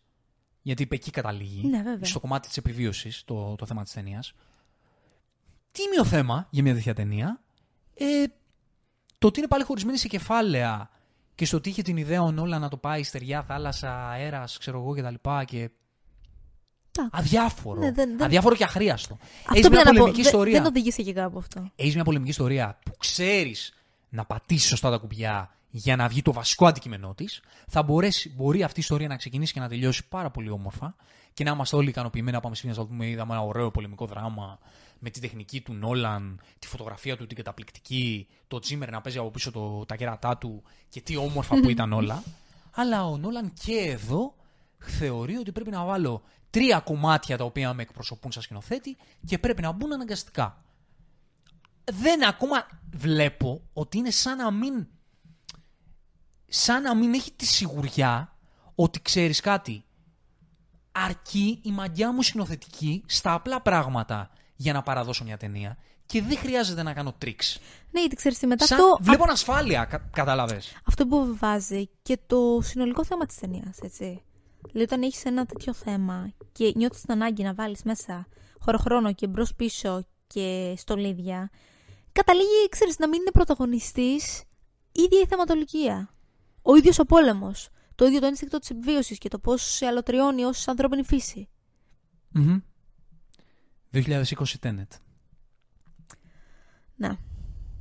Γιατί 0.62 0.84
είπε 0.84 0.96
εκεί 0.96 1.12
καταλήγει. 1.12 1.68
Ναι, 1.68 1.82
βέβαια. 1.82 2.06
Στο 2.06 2.20
κομμάτι 2.20 2.48
της 2.48 2.58
επιβίωσης, 2.58 3.24
το, 3.26 3.56
το 3.56 3.66
θέμα 3.66 3.84
της 3.84 3.94
ταινίας. 3.94 4.34
Τίμιο 5.72 6.06
θέμα 6.06 6.48
για 6.50 6.64
μια 6.64 6.74
τέτοια 6.74 6.94
ταινία; 6.94 7.42
Ε, 7.94 8.24
το 9.18 9.28
ότι 9.28 9.40
είναι 9.40 9.48
πάλι 9.48 9.64
χωρισμένη 9.64 9.98
σε 9.98 10.08
κεφάλαια 10.08 10.90
και 11.36 11.46
στο 11.46 11.58
ότι 11.58 11.70
είχε 11.70 11.82
την 11.82 11.98
ιδέα 11.98 12.22
ο 12.22 12.32
Νόλα 12.32 12.60
να 12.60 12.70
το 12.70 12.78
πάει 12.78 13.04
στεριά, 13.04 13.44
θάλασσα, 13.44 14.10
αέρας, 14.10 14.58
ξέρω 14.58 14.80
εγώ 14.80 14.94
κτλ. 14.94 15.30
Και... 15.46 15.70
Εντάξει. 17.02 17.20
Αδιάφορο. 17.36 17.80
Ναι, 17.80 17.92
δεν- 17.92 18.10
δεν- 18.18 18.24
Αδιάφορο 18.26 18.56
και 18.56 18.64
αχρίαστο. 18.64 19.18
Αυτό 19.22 19.52
Έχεις 19.54 19.62
μια 19.62 19.70
πήγα 19.70 19.84
να 19.84 19.90
πω. 19.92 19.96
πολεμική 19.98 20.22
Δεν- 20.22 20.32
ιστορία. 20.32 20.54
Δεν 20.58 20.66
οδήγησε 20.66 21.02
και 21.02 21.14
κάπου 21.14 21.38
αυτό. 21.38 21.72
Έχεις 21.76 21.96
μια 21.96 22.04
πολεμική 22.04 22.30
ιστορία 22.30 22.80
που 22.86 22.92
ξέρεις 22.98 23.74
να 24.10 24.26
πατήσεις 24.26 24.68
σωστά 24.70 24.90
τα 24.90 24.98
κουμπιά 24.98 25.52
για 25.70 25.96
να 25.96 26.08
βγει 26.08 26.22
το 26.22 26.34
βασικό 26.34 26.66
αντικείμενό 26.66 27.14
της, 27.16 27.42
θα 27.68 27.84
μπορέσει, 27.84 28.34
μπορεί 28.36 28.64
αυτή 28.64 28.80
η 28.80 28.82
ιστορία 28.82 29.08
να 29.08 29.16
ξεκινήσει 29.16 29.54
και 29.54 29.60
να 29.60 29.68
τελειώσει 29.68 30.08
πάρα 30.10 30.30
πολύ 30.30 30.50
όμορφα 30.50 30.96
και 31.34 31.44
να 31.44 31.52
είμαστε 31.52 31.76
όλοι 31.76 31.90
ικανοποιημένοι 31.90 32.36
να 32.36 32.42
πάμε 32.42 32.56
σπίτι 32.56 32.78
να 32.78 32.86
δούμε. 32.86 33.08
Είδαμε 33.08 33.34
ένα 33.34 33.42
ωραίο 33.44 33.72
πολεμικό 33.72 34.06
δράμα 34.06 34.60
με 35.00 35.10
τη 35.10 35.20
τεχνική 35.20 35.62
του 35.62 35.74
Νόλαν, 35.74 36.40
τη 36.60 36.68
φωτογραφία 36.68 37.18
του 37.18 37.28
την 37.28 37.38
καταπληκτική, 37.38 38.28
το 38.48 38.60
Τζίμερ 38.60 38.90
να 38.92 39.02
παίζει 39.02 39.18
από 39.18 39.30
πίσω 39.32 39.52
το, 39.52 39.86
τα 39.86 39.96
κέρατά 39.96 40.38
του 40.38 40.64
και 40.90 41.02
τι 41.02 41.18
όμορφα 41.18 41.56
που 41.56 41.70
ήταν 41.76 41.94
όλα. 41.94 42.24
Αλλά 42.76 43.06
ο 43.06 43.18
Νόλαν 43.18 43.54
και 43.66 43.74
εδώ 43.78 44.34
θεωρεί 44.78 45.36
ότι 45.36 45.52
πρέπει 45.52 45.70
να 45.70 45.86
βάλω 45.86 46.24
τρία 46.50 46.80
κομμάτια 46.80 47.38
τα 47.38 47.44
οποία 47.44 47.74
με 47.74 47.82
εκπροσωπούν 47.82 48.32
σαν 48.32 48.42
σκηνοθέτη 48.42 48.98
και 49.26 49.38
πρέπει 49.38 49.62
να 49.62 49.72
μπουν 49.72 49.94
αναγκαστικά 49.94 50.62
δεν 51.92 52.28
ακόμα 52.28 52.68
βλέπω 52.94 53.62
ότι 53.74 53.98
είναι 53.98 54.12
σαν 54.12 54.38
να 54.38 54.52
μην 54.52 54.88
σαν 56.48 56.82
να 56.82 56.96
μην 56.96 57.14
έχει 57.14 57.32
τη 57.32 57.46
σιγουριά 57.46 58.38
ότι 58.76 59.02
ξέρεις 59.02 59.40
κάτι 59.40 59.84
αρκεί 60.92 61.60
η 61.64 61.72
μαγιά 61.72 62.14
μου 62.14 62.22
σκηνοθετική 62.22 63.04
στα 63.08 63.34
απλά 63.34 63.62
πράγματα 63.62 64.30
για 64.56 64.74
να 64.74 64.82
παραδώσω 64.82 65.24
μια 65.24 65.38
ταινία 65.38 65.78
και 66.06 66.22
δεν 66.22 66.38
χρειάζεται 66.38 66.84
να 66.84 66.94
κάνω 66.94 67.14
τρίξ. 67.18 67.60
Ναι, 67.92 68.00
γιατί 68.00 68.16
ξέρεις 68.16 68.38
τι 68.40 68.48
μετά 68.48 68.66
Σαν, 68.66 68.80
αυτό. 68.80 68.98
βλέπω 69.02 69.24
ανασφάλεια, 69.24 69.86
κα, 69.86 69.98
κατάλαβες. 69.98 70.76
αυτό 70.86 71.08
που 71.08 71.38
βάζει 71.40 71.90
και 72.02 72.18
το 72.28 72.60
συνολικό 72.62 73.06
θέμα 73.06 73.26
της 73.26 73.38
ταινίας, 73.38 73.78
έτσι. 73.82 74.22
Δηλαδή, 74.72 74.94
όταν 74.94 75.02
έχεις 75.02 75.26
ένα 75.26 75.46
τέτοιο 75.46 75.74
θέμα 75.74 76.34
και 76.52 76.72
νιώθεις 76.76 77.02
την 77.02 77.12
ανάγκη 77.12 77.44
να 77.44 77.54
βάλεις 77.54 77.84
μέσα 77.84 78.28
χωροχρόνο 78.60 79.14
και 79.14 79.28
μπρος 79.28 79.56
πίσω 79.56 80.04
και 80.28 80.74
στολίδια, 80.78 81.50
καταλήγει, 82.12 82.70
ξέρεις, 82.70 82.98
να 82.98 83.08
μην 83.08 83.22
είναι 83.22 83.32
πρωταγωνιστής 83.32 84.44
η 84.92 85.02
ίδια 85.02 85.20
η 85.20 85.26
θεματολογία. 85.26 86.10
Ο 86.62 86.76
ίδιος 86.76 87.00
ο 87.00 87.06
πόλεμος. 87.06 87.70
Το 87.96 88.06
ίδιο 88.06 88.20
το 88.20 88.26
ένστικτο 88.26 88.60
της 88.60 88.70
επιβίωσης 88.70 89.18
και 89.18 89.30
το 89.30 89.40
πώς 89.40 89.62
σε 89.62 89.86
αλωτριώνει 89.86 90.44
ως 90.44 90.68
ανθρώπινη 90.68 91.04
φύση. 91.04 91.50
Μμμ. 92.30 92.60
2020 93.92 94.60
Tenet. 94.62 94.88
Να. 96.96 97.18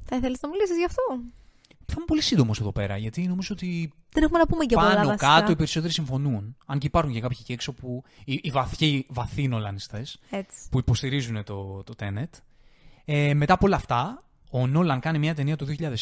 Θα 0.04 0.16
ήθελες 0.16 0.40
να 0.40 0.48
μιλήσεις 0.48 0.76
γι' 0.76 0.84
αυτό; 0.84 1.02
Θα 1.86 1.94
είμαι 1.96 2.04
πολύ 2.06 2.22
σύντομος 2.22 2.60
εδώ 2.60 2.72
πέρα, 2.72 2.96
γιατί 2.96 3.26
νομίζω 3.26 3.48
ότι 3.52 3.92
Δεν 4.12 4.22
έχουμε 4.22 4.38
να 4.38 4.46
πούμε 4.46 4.64
και 4.64 4.74
πολλά 4.74 4.94
πάνω 4.94 5.06
βασικά. 5.06 5.26
κάτω 5.26 5.52
οι 5.52 5.56
περισσότεροι 5.56 5.92
συμφωνούν. 5.92 6.56
Αν 6.66 6.78
και 6.78 6.86
υπάρχουν 6.86 7.12
και 7.12 7.20
κάποιοι 7.20 7.38
εκεί 7.40 7.52
έξω 7.52 7.72
που. 7.72 8.02
οι, 8.24 8.40
οι 8.42 8.50
βαθιοί, 8.50 9.06
βαθύ 9.08 9.48
νολανιστές, 9.48 10.18
Έτσι. 10.30 10.68
που 10.70 10.78
υποστηρίζουν 10.78 11.44
το, 11.44 11.82
το 11.82 11.94
Tenet. 11.98 12.24
Ε, 13.04 13.34
μετά 13.34 13.52
από 13.52 13.66
όλα 13.66 13.76
αυτά, 13.76 14.22
ο 14.50 14.66
Νόλαν 14.66 15.00
κάνει 15.00 15.18
μια 15.18 15.34
ταινία 15.34 15.56
το 15.56 15.66
2020, 15.78 15.94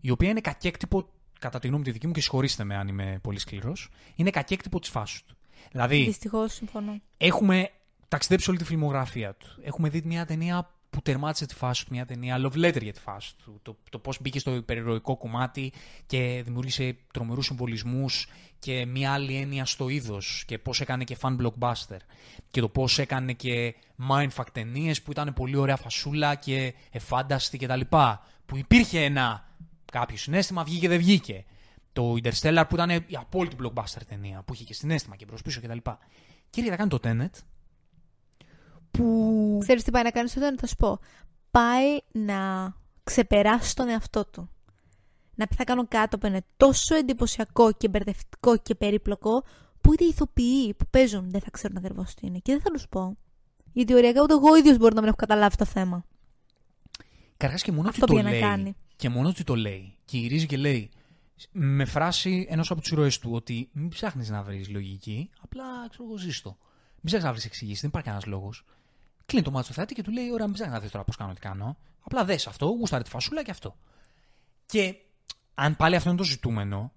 η 0.00 0.10
οποία 0.10 0.28
είναι 0.30 0.40
κακέκτυπο, 0.40 1.08
κατά 1.38 1.58
τη 1.58 1.68
γνώμη 1.68 1.84
τη 1.84 1.90
δική 1.90 2.06
μου, 2.06 2.12
και 2.12 2.20
συγχωρήστε 2.20 2.64
με 2.64 2.76
αν 2.76 2.88
είμαι 2.88 3.18
πολύ 3.22 3.38
σκληρός, 3.38 3.88
είναι 4.14 4.30
κακέκτυπο 4.30 4.80
της 4.80 4.88
φάσης 4.90 5.22
του. 5.24 5.36
Δηλαδή, 5.72 6.04
Δυστυχώς 6.04 6.52
συμφωνώ. 6.52 7.00
έχουμε 7.16 7.70
ταξιδέψει 8.08 8.50
όλη 8.50 8.58
τη 8.58 8.64
φιλμογραφία 8.64 9.34
του. 9.34 9.46
Έχουμε 9.62 9.88
δει 9.88 10.02
μια 10.04 10.26
ταινία 10.26 10.70
που 10.92 11.02
τερμάτισε 11.02 11.46
τη 11.46 11.54
φάση 11.54 11.84
του 11.84 11.94
μια 11.94 12.06
ταινία, 12.06 12.36
love 12.38 12.56
letter 12.56 12.82
για 12.82 12.92
τη 12.92 13.00
φάση 13.00 13.34
του. 13.44 13.58
Το, 13.62 13.76
το 13.90 13.98
πώς 13.98 14.20
μπήκε 14.20 14.38
στο 14.38 14.54
υπερηρωικό 14.54 15.16
κομμάτι 15.16 15.72
και 16.06 16.42
δημιούργησε 16.44 16.96
τρομερούς 17.12 17.46
συμβολισμού 17.46 18.06
και 18.58 18.86
μια 18.86 19.12
άλλη 19.12 19.36
έννοια 19.36 19.64
στο 19.64 19.88
είδος 19.88 20.44
και 20.46 20.58
πώς 20.58 20.80
έκανε 20.80 21.04
και 21.04 21.16
fan 21.20 21.36
blockbuster. 21.36 21.96
Και 22.50 22.60
το 22.60 22.68
πώς 22.68 22.98
έκανε 22.98 23.32
και 23.32 23.74
mindfuck 24.10 24.46
ταινίες 24.52 25.02
που 25.02 25.10
ήταν 25.10 25.32
πολύ 25.32 25.56
ωραία 25.56 25.76
φασούλα 25.76 26.34
και 26.34 26.74
εφάνταστη 26.90 27.58
κτλ. 27.58 27.80
Που 28.46 28.56
υπήρχε 28.56 29.04
ένα 29.04 29.48
κάποιο 29.92 30.16
συνέστημα, 30.16 30.64
βγήκε 30.64 30.88
δεν 30.88 30.98
βγήκε. 30.98 31.44
Το 31.92 32.12
Interstellar 32.22 32.64
που 32.68 32.74
ήταν 32.74 32.90
η 32.90 33.16
απόλυτη 33.16 33.56
blockbuster 33.62 34.02
ταινία, 34.08 34.42
που 34.42 34.54
είχε 34.54 34.64
και 34.64 34.74
συνέστημα 34.74 35.16
και 35.16 35.26
προς 35.26 35.42
πίσω 35.42 35.60
κτλ. 35.60 35.78
Και 36.50 36.60
έρχεται 36.60 36.70
να 36.70 36.76
κάνει 36.76 36.90
το 36.90 36.98
Tenet, 37.02 37.42
που. 38.92 39.58
Ξέρεις 39.60 39.82
τι 39.82 39.90
πάει 39.90 40.02
να 40.02 40.10
κάνει 40.10 40.30
όταν 40.36 40.58
θα 40.58 40.66
σου 40.66 40.76
πω. 40.76 40.98
Πάει 41.50 41.98
να 42.12 42.72
ξεπεράσει 43.04 43.74
τον 43.74 43.88
εαυτό 43.88 44.24
του. 44.26 44.50
Να 45.34 45.46
πει 45.46 45.54
θα 45.54 45.64
κάνω 45.64 45.86
κάτι 45.88 46.18
που 46.18 46.26
είναι 46.26 46.44
τόσο 46.56 46.94
εντυπωσιακό 46.94 47.72
και 47.72 47.88
μπερδευτικό 47.88 48.56
και 48.56 48.74
περίπλοκο 48.74 49.44
που 49.80 49.92
είτε 49.92 50.04
οι 50.04 50.08
ηθοποιοί 50.08 50.74
που 50.74 50.84
παίζουν 50.90 51.30
δεν 51.30 51.40
θα 51.40 51.50
ξέρουν 51.50 51.76
ακριβώς 51.76 52.14
τι 52.14 52.26
είναι. 52.26 52.38
Και 52.38 52.52
δεν 52.52 52.60
θα 52.60 52.70
τους 52.70 52.88
πω. 52.88 53.16
Γιατί 53.72 53.94
οριακά 53.94 54.22
ούτε 54.22 54.32
εγώ 54.32 54.56
ίδιος 54.56 54.76
μπορώ 54.76 54.94
να 54.94 55.00
μην 55.00 55.08
έχω 55.08 55.16
καταλάβει 55.16 55.56
το 55.56 55.64
θέμα. 55.64 56.04
Καταρχάς 57.36 57.62
και 57.62 57.72
μόνο 57.72 57.88
Αυτό 57.88 58.04
ότι 58.04 58.12
το 58.12 58.18
πήγε 58.18 58.28
να 58.28 58.30
λέει. 58.30 58.40
κάνει. 58.40 58.76
Και 58.96 59.08
μόνο 59.08 59.28
ότι 59.28 59.44
το 59.44 59.54
λέει. 59.54 59.96
Και 60.04 60.18
γυρίζει 60.18 60.46
και 60.46 60.56
λέει. 60.56 60.90
Με 61.52 61.84
φράση 61.84 62.46
ενός 62.48 62.70
από 62.70 62.80
τους 62.80 62.90
ήρωε 62.90 63.10
του 63.20 63.30
ότι 63.32 63.68
μην 63.72 63.88
ψάχνεις 63.88 64.28
να 64.30 64.42
βρεις 64.42 64.68
λογική, 64.68 65.30
απλά 65.40 65.64
ξέρω 65.88 66.04
εγώ 66.04 66.16
ζήστο. 66.16 66.56
Μην 66.94 67.04
ψάχνεις 67.04 67.24
να 67.24 67.32
βρεις 67.32 67.44
εξηγήσεις, 67.44 67.80
δεν 67.80 67.88
υπάρχει 67.88 68.08
κανένας 68.08 68.28
λόγος. 68.28 68.64
Κλείνει 69.26 69.44
το 69.44 69.50
μάτι 69.50 69.64
στο 69.64 69.74
θεάτη 69.74 69.94
και 69.94 70.02
του 70.02 70.10
λέει: 70.10 70.30
Ωραία, 70.30 70.44
μην 70.44 70.54
ψάχνεις 70.54 70.74
να 70.74 70.80
δεις 70.80 70.90
τώρα 70.90 71.04
πώς 71.04 71.16
κάνω 71.16 71.32
τι 71.32 71.40
κάνω. 71.40 71.76
Απλά 72.00 72.24
δες 72.24 72.46
αυτό, 72.46 72.66
γούσταρε 72.66 73.02
τη 73.02 73.10
φασούλα 73.10 73.42
και 73.42 73.50
αυτό. 73.50 73.76
Και 74.66 74.94
αν 75.54 75.76
πάλι 75.76 75.96
αυτό 75.96 76.08
είναι 76.08 76.18
το 76.18 76.24
ζητούμενο, 76.24 76.92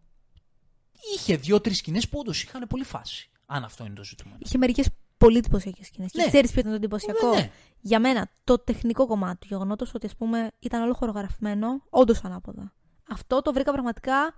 είχε 1.16 1.36
δύο-τρεις 1.36 1.78
σκηνές 1.78 2.10
που 2.10 2.20
όντως 2.20 2.44
είχαν 2.44 2.66
πολύ 2.70 2.84
φάση. 2.84 3.30
Αν 3.46 3.64
αυτό 3.64 3.86
είναι 3.86 3.96
το 3.96 4.04
ζητούμενο. 4.04 4.38
Είχε 4.40 4.58
μερικές 4.58 4.90
πολύ 5.18 5.38
εντυπωσιακές 5.38 5.86
σκηνές. 5.86 6.14
Ναι. 6.14 6.24
Και 6.24 6.30
ξέρεις 6.30 6.52
ποιο 6.52 6.60
ήταν 6.60 6.72
το 6.72 6.78
εντυπωσιακό; 6.78 7.30
Ναι, 7.30 7.36
ναι. 7.36 7.52
Για 7.80 8.00
μένα, 8.00 8.32
το 8.44 8.60
τεχνικό 8.60 9.08
κομμάτι 9.08 9.38
του 9.40 9.48
γεγονότος 9.50 9.94
ότι 9.94 10.06
ας 10.06 10.16
πούμε, 10.16 10.52
ήταν 10.60 10.82
όλο 10.82 10.94
χορογραφημένο, 10.94 11.68
όντως 11.90 12.24
ανάποδα. 12.24 12.74
Αυτό 13.10 13.42
το 13.42 13.54
βρήκα 13.54 13.72
πραγματικά 13.72 14.34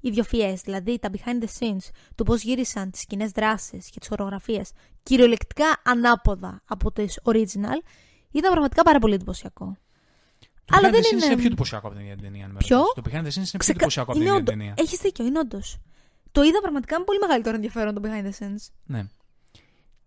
ιδιοφιέ. 0.00 0.56
Δηλαδή 0.64 0.98
τα 0.98 1.10
behind 1.12 1.42
the 1.42 1.48
scenes, 1.58 1.90
του 2.14 2.24
πώς 2.24 2.42
γύρισαν 2.42 2.90
τις 2.90 3.04
κοινέ 3.04 3.26
δράσει 3.26 3.82
και 3.90 3.98
τις 3.98 4.08
χορογραφίες 4.08 4.70
κυριολεκτικά 5.02 5.64
ανάποδα 5.84 6.62
από 6.66 6.92
τι 6.92 7.04
original, 7.22 7.78
ήταν 8.30 8.50
πραγματικά 8.50 8.82
πάρα 8.82 8.98
πολύ 8.98 9.14
εντυπωσιακό. 9.14 9.76
Το 10.64 10.76
Αλλά 10.78 10.88
behind 10.88 10.92
δεν 10.92 11.00
the 11.02 11.04
scenes 11.06 11.12
είναι- 11.12 11.24
είναι 11.24 11.36
πιο 11.36 11.46
εντυπωσιακό 11.46 11.86
από 11.86 11.96
την 11.96 12.04
ίδια 12.04 12.16
ταινία. 12.22 12.44
αν 12.44 12.50
με 12.50 12.58
Ποιο; 12.58 12.76
ρωτάς. 12.76 12.92
Το 12.94 13.02
behind 13.04 13.22
the 13.24 13.28
scenes 13.28 13.36
είναι 13.36 13.44
πιο 13.46 13.58
Ξεκα- 13.58 13.70
εντυπωσιακό 13.76 14.10
από 14.10 14.18
την 14.20 14.28
είναι 14.28 14.30
ίδια 14.36 14.40
όντω- 14.52 14.54
ταινία. 14.54 14.74
Έχεις 14.76 14.98
δίκιο, 14.98 15.24
είναι 15.26 15.38
όντως. 15.38 15.76
Το 16.32 16.42
είδα 16.42 16.60
πραγματικά 16.60 16.98
με 16.98 17.04
πολύ 17.04 17.18
μεγαλύτερο 17.18 17.54
ενδιαφέρον 17.54 17.94
το 17.94 18.00
behind 18.04 18.24
the 18.24 18.44
scenes. 18.44 18.66
Ναι. 18.84 19.04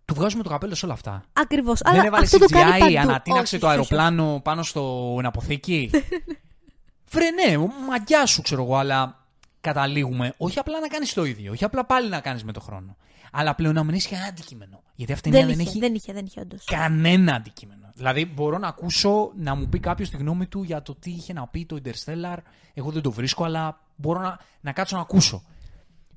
Του 0.04 0.14
βγάζουμε 0.14 0.42
το 0.42 0.48
καπέλο 0.48 0.74
σε 0.74 0.84
όλα 0.84 0.94
αυτά. 0.94 1.24
Ακριβώς. 1.32 1.80
Δεν 1.84 1.92
Αλλά 1.94 2.04
έβαλε 2.06 2.24
αυτό 2.24 2.38
το 2.38 2.46
κάνει 2.46 2.70
CGI, 2.72 2.78
παντού. 2.78 2.98
ανατείναξε 2.98 3.54
Όχι, 3.56 3.64
το 3.64 3.70
όχι, 3.70 3.78
όχι. 3.80 3.94
αεροπλάνο 3.94 4.40
πάνω 4.44 4.62
στο 4.62 5.20
αποθήκη. 5.24 5.90
Βρε 7.10 7.30
ναι, 7.38 7.56
μαγιά 7.88 8.26
σου 8.26 8.42
ξέρω 8.42 8.62
εγώ, 8.62 8.76
αλλά 8.76 9.25
καταλήγουμε 9.70 10.34
όχι 10.36 10.58
απλά 10.58 10.80
να 10.80 10.88
κάνεις 10.88 11.12
το 11.12 11.24
ίδιο, 11.24 11.52
όχι 11.52 11.64
απλά 11.64 11.84
πάλι 11.86 12.08
να 12.08 12.20
κάνεις 12.20 12.44
με 12.44 12.52
το 12.52 12.60
χρόνο. 12.60 12.96
Αλλά 13.32 13.54
πλέον 13.54 13.74
να 13.74 13.84
μην 13.84 13.94
έχει 13.94 14.08
κανένα 14.08 14.28
αντικείμενο. 14.28 14.82
Γιατί 14.94 15.12
αυτή 15.12 15.28
η 15.28 15.32
Δεν, 15.32 15.40
ταινία 15.40 15.56
δεν, 15.56 15.64
είχε, 15.64 15.70
έχει 15.74 15.80
δεν 15.86 15.94
είχε, 15.94 16.12
δεν 16.12 16.24
είχε, 16.26 16.40
όντως. 16.40 16.64
κανένα 16.64 17.34
αντικείμενο. 17.34 17.90
Δηλαδή 17.94 18.24
μπορώ 18.26 18.58
να 18.58 18.68
ακούσω 18.68 19.32
να 19.36 19.54
μου 19.54 19.68
πει 19.68 19.78
κάποιος 19.80 20.10
τη 20.10 20.16
γνώμη 20.16 20.46
του 20.46 20.62
για 20.62 20.82
το 20.82 20.94
τι 20.94 21.10
είχε 21.10 21.32
να 21.32 21.46
πει 21.46 21.66
το 21.66 21.80
Interstellar. 21.84 22.36
Εγώ 22.74 22.90
δεν 22.90 23.02
το 23.02 23.10
βρίσκω, 23.12 23.44
αλλά 23.44 23.80
μπορώ 23.96 24.20
να, 24.20 24.38
να 24.60 24.72
κάτσω 24.72 24.96
να 24.96 25.02
ακούσω. 25.02 25.42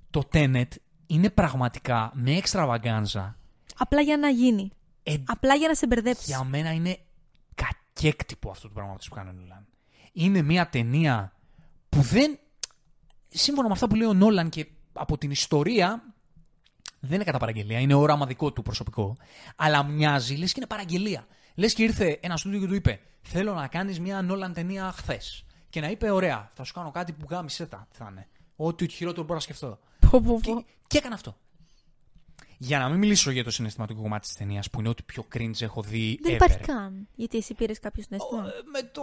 Το 0.10 0.28
Tenet 0.34 0.68
είναι 1.08 1.30
πραγματικά 1.30 2.12
με 2.14 2.36
εξτραβαγκάνζα. 2.36 3.36
Απλά 3.78 4.02
για 4.02 4.18
να 4.18 4.30
γίνει. 4.30 4.72
Ε, 5.04 5.16
Απλά 5.26 5.56
για 5.56 5.68
να 5.68 5.74
σε 5.76 5.88
μπερδέψει. 5.88 6.24
για 6.26 6.44
μένα 6.44 6.72
είναι 6.72 6.98
κακέκτυπο 7.56 8.50
αυτό 8.50 8.68
το 8.68 8.74
πράγμα 8.74 8.94
που 8.94 9.16
κάνει 9.16 9.30
ο 9.30 9.34
Νόλαν. 9.34 9.68
Είναι 10.14 10.42
μια 10.42 10.70
ταινία 10.70 11.34
που 11.90 12.02
δεν. 12.02 12.40
Σύμφωνα 13.30 13.68
με 13.68 13.74
αυτά 13.74 13.88
που 13.88 13.96
λέει 13.96 14.08
ο 14.08 14.14
Νόλαν 14.14 14.50
και 14.50 14.68
από 14.94 15.18
την 15.18 15.32
ιστορία. 15.32 16.04
Δεν 17.00 17.14
είναι 17.14 17.24
κατά 17.24 17.38
παραγγελία, 17.38 17.80
είναι 17.80 17.94
όραμα 17.94 18.26
δικό 18.26 18.52
του 18.54 18.62
προσωπικό. 18.62 19.18
Αλλά 19.56 19.84
μοιάζει, 19.84 20.36
λες 20.36 20.52
και 20.52 20.60
είναι 20.60 20.68
παραγγελία. 20.68 21.28
Λες 21.56 21.74
και 21.74 21.84
ήρθε 21.84 22.20
ένα 22.22 22.38
στούντιο 22.38 22.60
και 22.60 22.68
του 22.68 22.74
είπε: 22.74 23.00
Θέλω 23.22 23.54
να 23.54 23.68
κάνεις 23.68 24.00
μια 24.00 24.22
Νόλαν 24.22 24.54
ταινία 24.54 24.92
χθες. 24.92 25.46
Και 25.70 25.82
να 25.82 25.90
είπε: 25.90 26.12
Ωραία, 26.12 26.50
θα 26.54 26.64
σου 26.64 26.74
κάνω 26.74 26.92
κάτι 26.92 27.12
που 27.12 27.26
γάμισε 27.30 27.66
τα. 27.66 27.88
Τι 27.92 27.98
θα 27.98 28.08
είναι. 28.12 28.28
Ό,τι 28.56 28.88
χειρότερο 28.90 29.22
μπορώ 29.22 29.34
να 29.36 29.40
σκεφτώ. 29.40 29.80
Πω, 30.10 30.22
πω, 30.22 30.40
Και, 30.42 30.52
πω. 30.52 30.66
και 30.88 30.98
έκανε 30.98 31.14
αυτό. 31.14 31.36
Για 32.62 32.80
να 32.80 32.90
μην 32.90 32.98
μιλήσω 32.98 33.32
για 33.32 33.44
το 33.44 33.52
συναισθηματικό 33.52 34.02
κομμάτι 34.02 34.28
της 34.28 34.36
ταινίας 34.38 34.70
που 34.70 34.80
είναι 34.80 34.90
ό,τι 34.90 35.04
πιο 35.04 35.26
cringe 35.36 35.62
έχω 35.62 35.82
δει. 35.82 36.20
Δεν 36.22 36.32
ever. 36.32 36.36
υπάρχει 36.36 36.58
καν. 36.58 37.08
Γιατί 37.16 37.38
εσύ 37.38 37.54
πήρες 37.54 37.80
κάποιο 37.80 38.04
συνέστημα. 38.04 38.42
Ε, 38.46 38.50
Με 38.72 38.90
το 38.92 39.02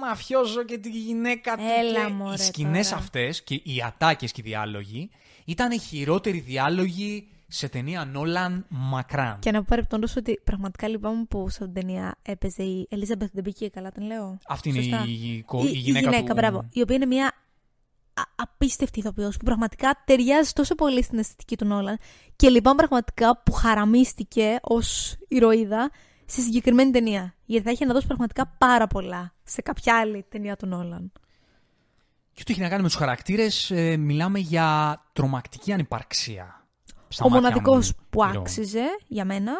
μαφιόζο 0.00 0.64
και 0.64 0.78
τη 0.78 0.90
γυναίκα 0.90 1.56
του. 1.56 1.62
Έλα, 1.78 2.06
και 2.06 2.12
μωρέ, 2.12 2.34
οι 2.34 2.38
σκηνές 2.38 2.88
τώρα. 2.88 3.02
αυτές 3.02 3.42
και 3.42 3.54
οι 3.54 3.82
ατάκες 3.86 4.32
και 4.32 4.40
οι 4.44 4.48
διάλογοι 4.48 5.10
ήταν 5.44 5.70
οι 5.70 5.78
χειρότεροι 5.78 6.38
διάλογοι 6.40 7.28
σε 7.50 7.68
ταινία 7.68 8.04
Νόλαν 8.04 8.66
μακράν. 8.68 9.38
Και 9.38 9.50
να 9.50 9.58
πω 9.58 9.64
παρεπτόντως 9.68 10.16
ότι 10.16 10.40
πραγματικά 10.44 10.88
λυπάμαι 10.88 11.24
που 11.28 11.38
σε 11.48 11.58
αυτήν 11.64 11.72
την 11.72 11.74
ταινία 11.86 12.16
έπαιζε 12.22 12.62
η 12.62 12.86
Ελίζαμπεθ 12.90 13.30
Ντεμπίκη, 13.34 13.70
καλά 13.70 13.90
την 13.90 14.02
λέω. 14.02 14.38
Αυτή 14.48 14.68
είναι 14.68 14.80
Σωστά. 14.82 15.04
η, 15.08 15.12
η, 15.36 15.42
κο- 15.42 15.62
η, 15.64 15.70
η 15.72 15.76
γυναίκα, 15.78 16.22
του. 16.22 16.32
μπράβο. 16.34 16.68
Η 16.72 16.80
οποία 16.80 16.96
είναι 16.96 17.06
μια 17.06 17.26
α- 17.26 17.46
απίστευτη 18.34 18.98
ηθοποιός 18.98 19.36
που 19.36 19.44
πραγματικά 19.44 20.02
ταιριάζει 20.04 20.52
τόσο 20.52 20.74
πολύ 20.74 21.02
στην 21.02 21.18
αισθητική 21.18 21.56
του 21.56 21.64
Νόλαν. 21.64 21.98
Και 22.36 22.48
λυπάμαι 22.48 22.76
πραγματικά 22.76 23.42
που 23.42 23.52
χαραμίστηκε 23.52 24.58
ως 24.62 25.16
ηρωίδα 25.28 25.90
σε 26.24 26.40
συγκεκριμένη 26.40 26.90
ταινία. 26.90 27.34
Γιατί 27.44 27.64
θα 27.64 27.70
είχε 27.70 27.84
να 27.84 27.92
δώσει 27.92 28.06
πραγματικά 28.06 28.46
πάρα 28.58 28.86
πολλά 28.86 29.34
σε 29.44 29.62
κάποια 29.62 29.98
άλλη 29.98 30.26
ταινία 30.28 30.56
του 30.56 30.66
Νόλαν. 30.66 31.12
Και 32.32 32.38
αυτό 32.38 32.52
έχει 32.52 32.60
να 32.60 32.68
κάνει 32.68 32.82
με 32.82 32.88
τους 32.88 32.96
χαρακτήρες. 32.96 33.72
μιλάμε 33.98 34.38
για 34.38 35.00
τρομακτική 35.12 35.72
ανυπαρξία. 35.72 36.66
Στα 37.08 37.24
ο 37.24 37.28
μάτια 37.28 37.48
μοναδικός 37.48 37.86
μου, 37.86 38.06
που 38.10 38.22
ηρώων. 38.22 38.36
άξιζε 38.36 38.84
για 39.06 39.24
μένα 39.24 39.52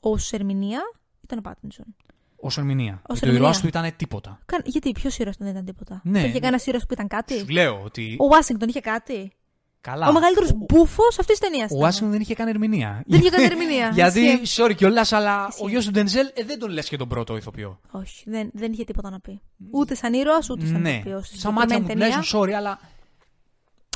ως 0.00 0.32
ερμηνεία 0.32 0.80
ήταν 1.22 1.38
ο 1.38 1.40
Πάτινσον. 1.40 1.96
Ως 2.40 2.58
ερμηνεία. 2.58 3.02
Ως 3.08 3.18
το 3.20 3.26
ερμηνεία. 3.26 3.48
ήρωα 3.48 3.60
του 3.60 3.66
ήταν 3.66 3.90
τίποτα. 3.96 4.38
Κα- 4.46 4.60
Γιατί 4.64 4.92
ποιος 4.92 5.18
ήρωα 5.18 5.32
δεν 5.38 5.48
ήταν 5.48 5.64
τίποτα; 5.64 6.00
Ναι. 6.04 6.18
Είχε 6.20 6.40
κανένα 6.40 6.62
ήρωα 6.64 6.80
που 6.80 6.92
ήταν 6.92 7.08
κάτι; 7.08 7.38
Σου 7.38 7.48
λέω 7.48 7.80
ότι. 7.84 8.16
Ο 8.20 8.24
Ουάσιγκτον 8.24 8.68
είχε 8.68 8.80
κάτι; 8.80 9.32
Καλά. 9.80 10.08
Ο 10.08 10.12
μεγαλύτερος 10.12 10.50
Ο- 10.50 10.54
μπούφος 10.68 11.18
αυτής 11.18 11.38
της 11.38 11.48
ταινίας. 11.48 11.70
Ο 11.70 11.76
Ουάσιγκτον 11.76 12.10
δεν 12.10 12.20
είχε 12.20 12.34
καν 12.34 12.48
ερμηνεία. 12.48 13.02
Δεν 13.06 13.20
είχε 13.20 13.30
καν 13.30 13.44
ερμηνεία. 13.44 13.90
Γιατί, 13.94 14.20
Ισχύει. 14.20 14.62
sorry 14.62 14.74
κιόλας, 14.76 15.12
αλλά 15.12 15.46
Ισχύει. 15.48 15.64
ο 15.64 15.68
γιος 15.68 15.84
του 15.84 15.90
Ντενζέλ 15.90 16.26
ε, 16.34 16.44
δεν 16.44 16.58
τον 16.58 16.70
λες 16.70 16.88
και 16.88 16.96
τον 16.96 17.08
πρώτο 17.08 17.36
ηθοποιό. 17.36 17.80
Όχι, 17.90 18.22
δεν, 18.30 18.50
δεν 18.52 18.72
είχε 18.72 18.84
τίποτα 18.84 19.10
να 19.10 19.20
πει. 19.20 19.40
Ούτε 19.70 19.94
σαν 19.94 20.12
ήρωας, 20.12 20.50
ούτε 20.50 20.66
σαν 20.66 20.80
ναι. 20.80 20.90
ηθοποιός. 20.94 21.26
Στη 21.26 21.38
Στα 21.38 21.50
μάτια 21.50 21.76
μου 21.78 21.82
συγκεκριμένη 21.82 22.10
τουλάχιστον, 22.10 22.40
sorry, 22.42 22.50
αλλά 22.52 22.78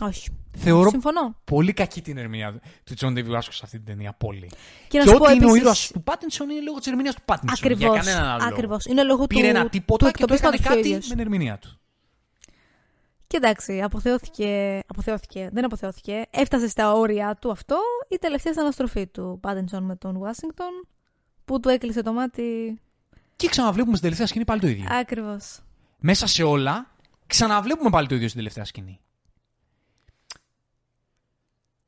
Όχι. 0.03 0.29
θεωρώ 0.57 0.89
Συμφωνώ. 0.91 1.37
πολύ 1.45 1.73
κακή 1.73 2.03
την 2.03 2.17
ερμηνεία 2.19 2.61
του 2.85 2.95
Τζον 2.95 3.13
Ντέιβιντ 3.15 3.31
Ουάσιγκτον 3.31 3.53
σε 3.53 3.61
αυτή 3.65 3.77
την 3.77 3.87
ταινία. 3.87 4.13
Πολύ. 4.13 4.51
Και 4.89 4.99
να 4.99 5.05
Και 5.05 5.11
σου 5.11 5.17
πω 5.17 5.25
ό,τι 5.25 5.33
είναι 5.35 5.45
ο 5.45 5.49
επίσης- 5.49 5.63
ήρωας 5.63 5.91
του 5.93 6.03
Πάτινσον 6.03 6.51
είναι 6.51 6.61
λόγω 6.61 6.79
της 6.79 6.87
ερμηνείας 6.87 7.15
του 7.15 7.23
Πάτινσον. 7.25 7.59
Ακριβώς, 7.71 7.93
Για 7.95 8.03
κανέναν 8.03 8.29
άλλο. 8.31 8.39
λόγο. 8.43 8.53
ακριβώς. 8.55 8.85
Είναι 8.85 9.03
λόγω 9.05 9.27
Πήρε 9.27 9.41
του- 9.43 9.49
ένα 9.49 9.63
του 9.63 9.69
τίποτα 9.69 10.11
και 10.11 10.25
το 10.25 10.35
έκανε 10.35 10.35
εκτοπίσματος 10.55 10.67
ο 10.67 10.77
κάτι 10.77 10.89
ίδιος. 10.89 11.09
με 11.09 11.15
την 11.15 11.25
ερμηνεία 11.25 11.59
του. 11.59 11.77
Και 13.27 13.37
εντάξει, 13.39 13.81
αποθεώθηκε, 13.83 14.81
αποθεώθηκε, 14.87 15.49
δεν 15.53 15.65
αποθεώθηκε. 15.65 16.23
Έφτασε 16.31 16.69
στα 16.69 16.93
όρια 16.93 17.37
του 17.41 17.51
αυτό 17.51 17.77
η 18.09 18.17
τελευταία 18.17 18.53
αναστροφή 18.59 19.07
του 19.07 19.39
Πάτινσον 19.43 19.83
με 19.85 19.97
τον 19.97 20.17
Ουάσιγκτον 20.17 20.71
που 21.45 21.61
του 21.61 21.69
έκλεισε 21.69 22.03
το 22.03 22.13
μάτι. 22.13 22.79
Και 23.37 23.49
ξαναβλέπουμε 23.49 23.91
στην 23.97 24.03
τελευταία 24.03 24.27
σκηνή 24.27 24.45
πάλι 24.45 24.61
το 24.61 24.67
ίδιο. 24.67 24.87
Ακριβώς. 24.91 25.61
Μέσα 25.99 26.27
σε 26.27 26.43
όλα, 26.43 26.91
ξαναβλέπουμε 27.27 27.91
πάλι 27.91 28.07
το 28.07 28.15
ίδιο 28.15 28.27
στην 28.29 28.39
τελευταία 28.39 28.65
σκηνή. 28.65 29.01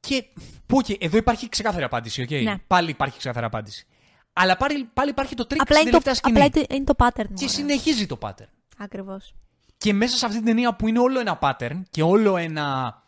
Και 0.06 0.24
πω 0.66 0.82
και 0.82 0.96
εδώ 1.00 1.16
υπάρχει 1.16 1.48
ξεκάθαρη 1.48 1.84
απάντηση, 1.84 2.22
οκ; 2.22 2.30
Ναι. 2.30 2.58
Πάλι 2.66 2.90
υπάρχει 2.90 3.18
ξεκάθαρη 3.18 3.46
απάντηση. 3.46 3.86
Αλλά 4.32 4.56
πάλι, 4.56 4.84
πάλι 4.84 5.10
υπάρχει 5.10 5.34
το 5.34 5.46
τρικ 5.46 5.60
Απλά, 5.60 5.76
στην 5.76 5.88
είναι 5.88 5.98
το, 5.98 6.02
τελευταία 6.02 6.14
σκηνή. 6.32 6.46
απλά 6.46 6.62
είναι- 6.68 6.74
είναι 6.76 6.84
το 6.84 6.94
pattern. 7.04 7.34
Και 7.34 7.48
συνεχίζει 7.48 8.06
το 8.06 8.18
pattern. 8.20 8.48
Ακριβώς. 8.78 9.34
Και 9.78 9.92
μέσα 9.92 10.16
σε 10.16 10.24
αυτή 10.26 10.36
την 10.38 10.46
ταινία 10.46 10.74
που 10.76 10.88
είναι 10.88 10.98
όλο 10.98 11.20
ένα 11.20 11.38
pattern 11.42 11.82
και 11.90 12.02
όλο 12.02 12.36
ένα. 12.36 12.98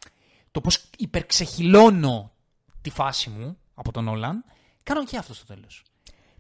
το 0.50 0.60
πώς 0.60 0.90
υπερξεχειλώνω 0.98 2.32
τη 2.82 2.90
φάση 2.90 3.30
μου 3.30 3.58
από 3.74 3.92
τον 3.92 4.08
Νόλαν, 4.08 4.44
κάνω 4.82 5.04
και 5.04 5.16
αυτό 5.16 5.34
στο 5.34 5.46
τέλος. 5.46 5.82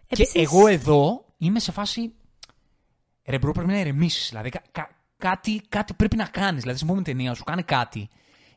Και 0.06 0.28
εγώ 0.32 0.66
εδώ 0.66 1.24
είμαι 1.38 1.58
σε 1.58 1.72
φάση. 1.72 2.12
Ρε 3.24 3.38
bro, 3.38 3.52
πρέπει 3.52 3.68
να 3.68 3.78
ηρεμήσεις. 3.78 4.28
Δηλαδή 4.28 4.48
κα- 4.48 4.62
κα- 4.72 4.90
κάτι, 5.16 5.62
κάτι 5.68 5.94
πρέπει 5.94 6.16
να 6.16 6.24
κάνεις. 6.24 6.60
Δηλαδή, 6.60 6.76
στην 6.78 6.88
επόμενη 6.88 7.04
ταινία 7.06 7.34
σου 7.34 7.44
κάνει 7.44 7.62
κάτι. 7.62 8.08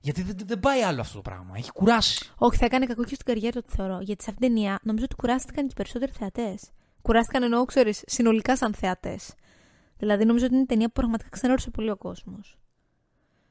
Γιατί 0.01 0.21
δεν, 0.21 0.35
δεν 0.45 0.59
πάει 0.59 0.81
άλλο 0.81 1.01
αυτό 1.01 1.15
το 1.15 1.21
πράγμα. 1.21 1.53
Έχει 1.57 1.71
κουράσει. 1.71 2.31
Όχι, 2.37 2.57
θα 2.57 2.65
έκανε 2.65 2.85
κακό 2.85 3.03
και 3.03 3.13
στην 3.13 3.25
καριέρα 3.25 3.61
του, 3.61 3.69
θεωρώ. 3.69 3.99
Γιατί 4.01 4.23
σε 4.23 4.29
αυτήν 4.29 4.47
την 4.47 4.55
ταινία 4.55 4.79
νομίζω 4.83 5.05
ότι 5.05 5.15
κουράστηκαν 5.15 5.63
και 5.65 5.71
οι 5.71 5.75
περισσότεροι 5.75 6.11
θεατές. 6.11 6.69
Κουράστηκαν 7.01 7.43
εννοώ, 7.43 7.65
ξέρεις, 7.65 8.03
συνολικά 8.05 8.57
σαν 8.57 8.73
θεατές. 8.73 9.33
Δηλαδή, 9.97 10.25
νομίζω 10.25 10.45
ότι 10.45 10.55
είναι 10.55 10.65
ταινία 10.65 10.87
που 10.87 10.93
πραγματικά 10.93 11.29
ξενέρωσε 11.29 11.69
πολύ 11.69 11.89
ο 11.89 11.95
κόσμος. 11.97 12.57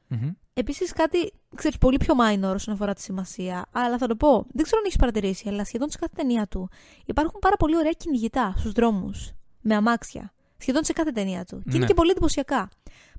Μμμ. 0.07 0.31
Επίσης, 0.53 0.93
κάτι 0.93 1.33
ξέρεις, 1.55 1.77
πολύ 1.77 1.97
πιο 1.97 2.15
minor 2.21 2.53
όσον 2.53 2.73
αφορά 2.73 2.93
τη 2.93 3.01
σημασία, 3.01 3.65
αλλά 3.71 3.97
θα 3.97 4.07
το 4.07 4.15
πω. 4.15 4.45
Δεν 4.51 4.63
ξέρω 4.63 4.77
αν 4.77 4.85
έχεις 4.85 4.97
παρατηρήσει, 4.97 5.49
αλλά 5.49 5.65
σχεδόν 5.65 5.89
σε 5.89 5.97
κάθε 5.97 6.13
ταινία 6.15 6.47
του 6.47 6.69
υπάρχουν 7.05 7.39
πάρα 7.39 7.55
πολύ 7.55 7.77
ωραία 7.77 7.91
κυνηγητά 7.91 8.53
στους 8.57 8.71
δρόμους. 8.71 9.31
Με 9.61 9.75
αμάξια. 9.75 10.33
Σχεδόν 10.57 10.83
σε 10.83 10.93
κάθε 10.93 11.11
ταινία 11.11 11.45
του. 11.45 11.57
Και 11.57 11.63
είναι 11.69 11.77
Ναι. 11.77 11.85
και 11.85 11.93
πολύ 11.93 12.11
εντυπωσιακά. 12.11 12.69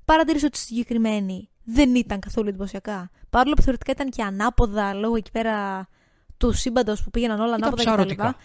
Παρατηρήσω 0.05 0.45
ότι 0.45 0.57
στη 0.57 0.65
συγκεκριμένη 0.65 1.49
δεν 1.63 1.95
ήταν 1.95 2.19
καθόλου 2.19 2.49
εντυπωσιακά. 2.49 3.09
Παρόλο 3.29 3.53
που 3.53 3.61
θεωρητικά 3.61 3.91
ήταν 3.91 4.09
και 4.09 4.23
ανάποδα 4.23 4.93
λόγω 4.93 5.15
εκεί 5.15 5.31
πέρα 5.31 5.87
του 6.37 6.51
σύμπαντος 6.51 7.03
που 7.03 7.09
πήγαιναν 7.11 7.39
όλα 7.39 7.47
Ήταν 7.57 7.63
ανάποδα 7.63 7.81
κτλ. 7.83 7.91
ψαρωτικά. 7.91 8.35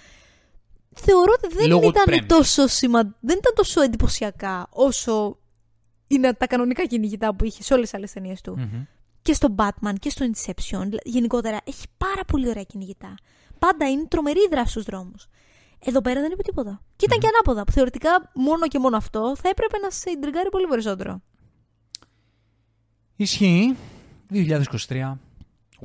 Θεωρώ 0.94 1.32
ότι 1.42 1.54
δεν 1.54 1.68
Λόγω 1.68 1.80
του 1.80 1.88
ήταν, 1.88 2.04
premise. 2.06 2.26
τόσο 2.26 2.66
σημα... 2.66 3.02
δεν 3.02 3.38
ήταν 3.38 3.52
τόσο 3.54 3.80
εντυπωσιακά 3.80 4.66
όσο 4.70 5.38
είναι 6.06 6.32
τα 6.32 6.46
κανονικά 6.46 6.84
κυνηγητά 6.86 7.34
που 7.34 7.44
είχε 7.44 7.62
σε 7.62 7.72
όλες 7.74 7.84
τις 7.90 7.94
άλλες 7.98 8.12
ταινίες 8.12 8.40
του. 8.40 8.54
Μμμ. 8.58 8.82
Και 9.22 9.32
στο 9.32 9.54
Batman 9.56 9.92
και 10.00 10.10
στο 10.10 10.26
Inception. 10.26 10.80
δηλα- 10.84 11.00
Γενικότερα 11.04 11.58
έχει 11.64 11.84
πάρα 11.96 12.24
πολύ 12.26 12.48
ωραία 12.48 12.62
κυνηγητά. 12.62 13.14
Πάντα 13.58 13.88
είναι 13.88 14.04
τρομερή 14.08 14.38
η 14.38 14.48
δράση 14.50 14.70
στους 14.70 14.84
δρόμους. 14.84 15.26
Εδώ 15.84 16.00
πέρα 16.00 16.20
δεν 16.20 16.30
είπε 16.32 16.42
τίποτα. 16.42 16.80
Και 16.96 17.04
ήταν 17.04 17.18
και 17.18 17.26
ανάποδα. 17.26 17.64
Που 17.64 17.72
θεωρητικά 17.72 18.30
μόνο 18.34 18.68
και 18.68 18.78
μόνο 18.78 18.96
αυτό 18.96 19.36
θα 19.36 19.48
έπρεπε 19.48 19.78
να 19.78 19.90
σε 19.90 20.10
ιντριγκάρει 20.10 20.48
πολύ 20.48 20.66
περισσότερο. 20.66 21.22
Ισχύει. 23.16 23.76
2023. 24.30 25.18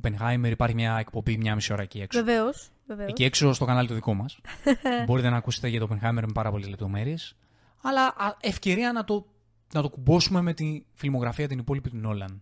Oppenheimer, 0.02 0.50
υπάρχει 0.50 0.76
μια 0.76 0.98
εκπομπή 0.98 1.38
μια 1.38 1.56
μισή 1.56 1.74
ώρα 1.74 1.82
εκεί 1.82 2.02
έξω. 2.02 2.24
Βεβαίως. 2.24 2.70
Βεβαίως. 2.88 3.10
Εκεί 3.10 3.24
έξω 3.24 3.54
στο 3.54 3.66
κανάλι 3.66 3.88
το 3.88 3.94
δικό 3.94 4.14
μας. 4.14 4.40
Μπορείτε 5.06 5.30
να 5.30 5.38
ακούσετε 5.38 5.68
για 5.68 5.80
το 5.80 5.88
Oppenheimer 5.92 6.22
με 6.26 6.32
πάρα 6.34 6.52
πολλές 6.52 6.68
λεπτομέρειες. 6.68 7.36
Αλλά 7.82 8.06
α, 8.06 8.36
ευκαιρία 8.40 8.92
να 8.92 9.04
το, 9.04 9.26
να 9.74 9.82
το 9.82 9.90
κουμπώσουμε 9.90 10.42
με 10.42 10.54
τη 10.54 10.86
φιλμογραφία 10.94 11.48
την 11.48 11.60
υπόλοιπη 11.60 11.90
του 11.90 11.98
Νόλαν. 11.98 12.42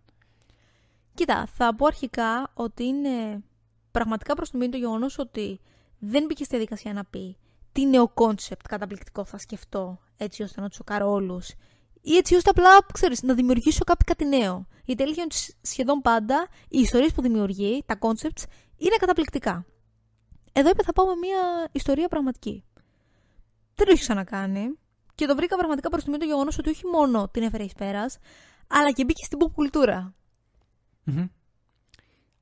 Κοίτα, 1.13 1.47
θα 1.53 1.75
πω 1.75 1.85
αρχικά 1.85 2.51
ότι 2.53 2.83
είναι 2.83 3.43
πραγματικά 3.91 4.33
προς 4.33 4.49
τιμή 4.49 4.69
το 4.69 4.77
γεγονός 4.77 5.17
ότι 5.17 5.59
δεν 5.99 6.25
μπήκε 6.25 6.43
στη 6.43 6.55
διαδικασία 6.55 6.93
να 6.93 7.05
πει 7.05 7.37
τι 7.71 7.85
νέο 7.85 8.07
concept 8.07 8.67
καταπληκτικό 8.67 9.25
θα 9.25 9.37
σκεφτώ 9.37 9.99
έτσι 10.17 10.43
ώστε 10.43 10.61
να 10.61 10.67
τους 10.67 10.75
σοκάρω 10.75 11.11
όλους. 11.11 11.53
Ή 12.01 12.15
έτσι 12.15 12.35
ώστε 12.35 12.49
απλά, 12.49 12.77
ξέρεις, 12.93 13.21
να 13.21 13.33
δημιουργήσω 13.33 13.83
κάποιο 13.83 14.05
κάτι 14.05 14.25
νέο. 14.37 14.67
Γιατί 14.85 15.03
αλήθεια 15.03 15.23
είναι 15.23 15.33
ότι 15.35 15.67
σχεδόν 15.67 16.01
πάντα 16.01 16.47
οι 16.67 16.79
ιστορίες 16.79 17.13
που 17.13 17.21
δημιουργεί, 17.21 17.83
τα 17.85 17.97
concepts, 17.99 18.43
είναι 18.77 18.95
καταπληκτικά. 18.99 19.65
Εδώ 20.53 20.69
είπε 20.69 20.83
θα 20.83 20.93
πάω 20.93 21.05
με 21.05 21.15
μια 21.15 21.69
ιστορία 21.71 22.07
πραγματική. 22.07 22.63
Δεν 23.75 23.85
το 23.85 23.91
έχει 23.91 24.01
ξανακάνει. 24.01 24.77
Και 25.15 25.25
το 25.25 25.35
βρήκα 25.35 25.55
πραγματικά 25.55 25.89
προς 25.89 26.03
τιμή 26.03 26.17
το 26.17 26.25
γεγονός 26.25 26.57
ότι 26.57 26.69
όχι 26.69 26.85
μόνο 26.85 27.29
την 27.29 27.43
έφερε 27.43 27.63
εις 27.63 27.73
πέρας, 27.73 28.17
αλλά 28.67 28.91
και 28.91 29.03
μπήκε 29.03 29.23
στην 29.23 29.37
pop 29.41 29.51
κουλτούρα. 29.53 30.13
Μμμ. 31.03 31.27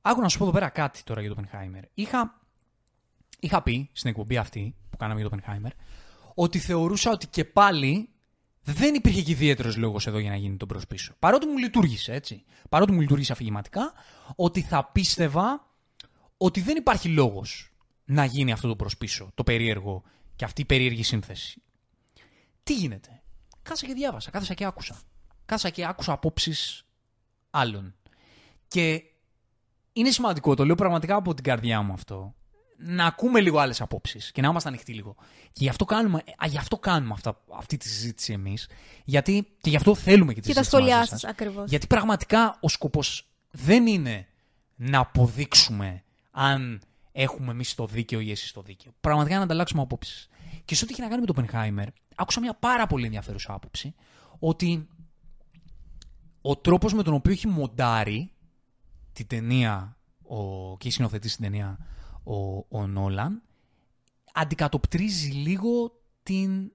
Άκου 0.02 0.22
να 0.22 0.30
σου 0.30 0.38
πω 0.38 0.44
εδώ 0.44 0.54
πέρα 0.54 0.70
κάτι 0.70 1.04
τώρα 1.04 1.22
για 1.22 1.36
το 1.36 1.42
Oppenheimer. 1.42 1.82
Είχα, 1.94 2.42
είχα 3.40 3.64
πει 3.64 3.90
στην 3.94 4.10
εκπομπή 4.10 4.38
αυτή 4.38 4.76
που 4.90 4.98
κάναμε 4.98 5.22
για 5.22 5.30
το 5.30 5.38
Oppenheimer 5.38 5.72
ότι 6.34 6.60
θεωρούσα 6.60 7.12
ότι 7.12 7.28
και 7.28 7.46
πάλι 7.46 8.10
δεν 8.70 8.94
υπήρχε 8.94 9.22
και 9.22 9.32
ιδιαίτερος 9.32 9.78
λόγος 9.78 10.08
εδώ 10.08 10.20
για 10.20 10.30
να 10.30 10.36
γίνει 10.36 10.58
τον 10.58 10.68
προς 10.68 10.88
πίσω. 10.88 11.14
Παρότι 11.20 11.46
μου 11.46 11.58
λειτουργήσε 11.58 12.14
έτσι. 12.14 12.44
Παρότι 12.70 12.92
μου 12.92 13.02
λειτουργήσε 13.02 13.32
αφηγηματικά, 13.32 13.94
ότι 14.36 14.62
θα 14.62 14.86
πίστευα 14.92 15.68
ότι 16.38 16.62
δεν 16.62 16.76
υπάρχει 16.78 17.10
λόγος 17.10 17.72
να 18.06 18.26
γίνει 18.26 18.52
αυτό 18.52 18.68
το 18.68 18.76
προς 18.76 18.98
πίσω, 18.98 19.32
το 19.34 19.44
περίεργο 19.44 20.04
και 20.36 20.46
αυτή 20.46 20.62
η 20.62 20.66
περίεργη 20.66 21.04
σύνθεση. 21.04 21.62
Τι 22.64 22.74
γίνεται; 22.74 23.22
Κάσα 23.62 23.86
και 23.86 23.94
διάβασα, 23.94 24.32
κάθεσα 24.32 24.54
και 24.54 24.66
άκουσα. 24.66 25.00
Κάσα 25.46 25.70
και 25.70 25.86
άκουσα 25.86 26.12
απόψεις 26.12 26.86
άλλων. 27.50 27.96
Και 28.68 29.04
είναι 29.94 30.12
σημαντικό, 30.12 30.56
το 30.56 30.66
λέω 30.66 30.76
πραγματικά 30.76 31.16
από 31.16 31.34
την 31.34 31.44
καρδιά 31.44 31.82
μου 31.82 31.94
αυτό, 31.94 32.36
να 32.78 33.06
ακούμε 33.06 33.42
λίγο 33.42 33.60
άλλες 33.60 33.82
απόψεις 33.82 34.32
και 34.32 34.42
να 34.42 34.48
είμαστε 34.48 34.70
ανοιχτοί 34.70 34.94
λίγο. 34.94 35.16
Και 35.52 35.64
γι' 35.64 35.70
αυτό 35.70 35.86
κάνουμε, 35.86 36.18
α, 36.18 36.48
γι 36.48 36.58
αυτό 36.58 36.78
κάνουμε 36.78 37.14
αυτά, 37.14 37.42
αυτή 37.58 37.78
τη 37.78 37.88
συζήτηση 37.90 38.34
εμείς, 38.34 38.68
γιατί 39.06 39.48
και 39.62 39.70
γι' 39.70 39.76
αυτό 39.76 39.96
θέλουμε 39.96 40.34
και 40.34 40.42
τη 40.42 40.48
Και 40.48 40.54
τα 40.54 40.64
συζήτηση 40.64 40.70
σχόλιά 40.82 40.98
μαζί 40.98 41.10
σας 41.10 41.20
σας. 41.20 41.30
ακριβώς. 41.30 41.70
Γιατί 41.70 41.88
πραγματικά 41.88 42.58
ο 42.62 42.70
σκοπός 42.70 43.30
δεν 43.52 43.88
είναι 43.88 44.28
να 44.76 45.00
αποδείξουμε 45.00 46.04
αν 46.32 46.82
έχουμε 47.12 47.52
εμείς 47.52 47.76
το 47.76 47.86
δίκαιο 47.86 48.20
ή 48.20 48.32
εσείς 48.32 48.52
το 48.52 48.62
δίκαιο. 48.62 48.92
Πραγματικά 49.02 49.38
να 49.38 49.44
ανταλλάξουμε 49.44 49.82
απόψεις. 49.82 50.28
Και 50.66 50.76
σε 50.76 50.84
ό,τι 50.84 50.94
έχει 50.94 51.02
να 51.02 51.08
κάνει 51.08 51.22
με 51.22 51.28
το 51.28 51.34
Oppenheimer, 51.38 51.88
άκουσα 52.16 52.40
μια 52.40 52.54
πάρα 52.54 52.88
πολύ 52.88 53.06
ενδιαφέρουσα 53.06 53.54
άποψη 53.54 53.96
ότι 54.40 54.88
ο 56.42 56.56
τρόπος 56.58 56.94
με 56.94 57.04
τον 57.04 57.14
οποίο 57.14 57.32
έχει 57.32 57.48
μοντάρει 57.48 58.32
την 59.14 59.28
ταινία 59.28 59.98
ο, 60.24 60.38
και 60.78 60.84
έχει 60.84 60.92
σκηνοθετήσει 60.92 61.36
την 61.36 61.44
ταινία 61.44 61.78
ο, 62.28 62.66
ο 62.70 62.88
Νόλαν 62.88 63.42
αντικατοπτρίζει 64.34 65.30
λίγο 65.30 66.00
την, 66.24 66.62
Η 66.62 66.72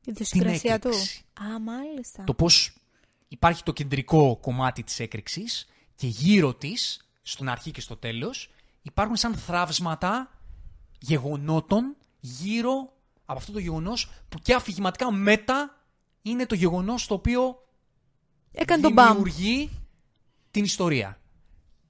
την 0.00 0.12
ιδιοσυγκρασία 0.12 0.78
του. 0.78 0.88
έκρηξη. 0.88 1.24
Α, 1.40 1.60
μάλιστα. 1.60 2.24
Το 2.24 2.34
πώς 2.34 2.76
υπάρχει 3.28 3.62
το 3.62 3.72
κεντρικό 3.72 4.38
κομμάτι 4.40 4.82
της 4.82 5.00
έκρηξης 5.00 5.66
και 5.94 6.06
γύρω 6.06 6.54
της, 6.54 7.08
στην 7.22 7.48
αρχή 7.48 7.70
και 7.70 7.80
στο 7.80 7.96
τέλος, 7.96 8.50
υπάρχουν 8.82 9.16
σαν 9.16 9.34
θραύσματα 9.34 10.38
γεγονότων 11.00 11.96
γύρω 12.20 12.92
από 13.24 13.38
αυτό 13.38 13.52
το 13.52 13.58
γεγονός 13.58 14.10
που 14.28 14.38
και 14.38 14.54
αφηγηματικά 14.54 15.12
μετά 15.12 15.84
είναι 16.22 16.46
το 16.46 16.54
γεγονός 16.54 17.06
το 17.06 17.14
οποίο 17.14 17.58
Έκανε 18.52 18.82
τον 18.82 18.92
μπαμ. 18.92 19.08
δημιουργεί 19.08 19.70
την 20.50 20.64
ιστορία. 20.64 21.20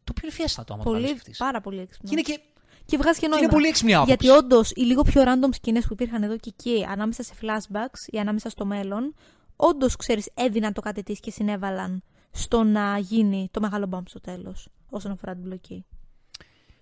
Το 0.05 0.13
οποίο 0.17 0.23
είναι 0.29 0.33
φιέστατο 0.37 0.73
άμα 0.75 0.83
το 0.83 0.91
Πολύ, 0.91 1.03
βάλεις 1.03 1.19
αυτής. 1.21 1.39
πάρα 1.39 1.61
πολύ 1.61 1.81
έξυπνο. 1.81 2.09
Και 2.11 2.15
είναι 2.15 2.23
και 2.37 2.41
Και 2.87 2.97
βγάζει 2.97 3.19
και 3.19 3.27
είναι 3.27 3.35
νόημα. 3.35 3.51
πολύ 3.53 3.67
έξυπνη 3.67 3.95
άποψη. 3.95 4.15
Γιατί 4.15 4.39
όντως 4.39 4.71
οι 4.71 4.81
λίγο 4.81 5.03
πιο 5.03 5.23
random 5.23 5.55
σκηνές 5.55 5.87
που 5.87 5.93
υπήρχαν 5.93 6.23
εδώ 6.23 6.37
και 6.37 6.53
εκεί, 6.59 6.87
ανάμεσα 6.89 7.23
σε 7.23 7.33
flashbacks 7.41 8.07
ή 8.07 8.19
ανάμεσα 8.19 8.49
στο 8.49 8.65
μέλλον, 8.65 9.15
όντως 9.57 9.97
ξέρεις, 9.97 10.31
έδιναν 10.35 10.73
το 10.73 10.81
κάτι 10.81 11.03
τη 11.03 11.13
και 11.13 11.31
συνέβαλαν 11.31 12.03
στο 12.31 12.63
να 12.63 12.99
γίνει 12.99 13.49
το 13.51 13.61
μεγάλο 13.61 13.87
μπαμ 13.87 14.03
στο 14.07 14.21
τέλος, 14.21 14.69
όσον 14.91 15.13
αφορά 15.13 15.33
την 15.33 15.43
μπλοκή. 15.43 15.85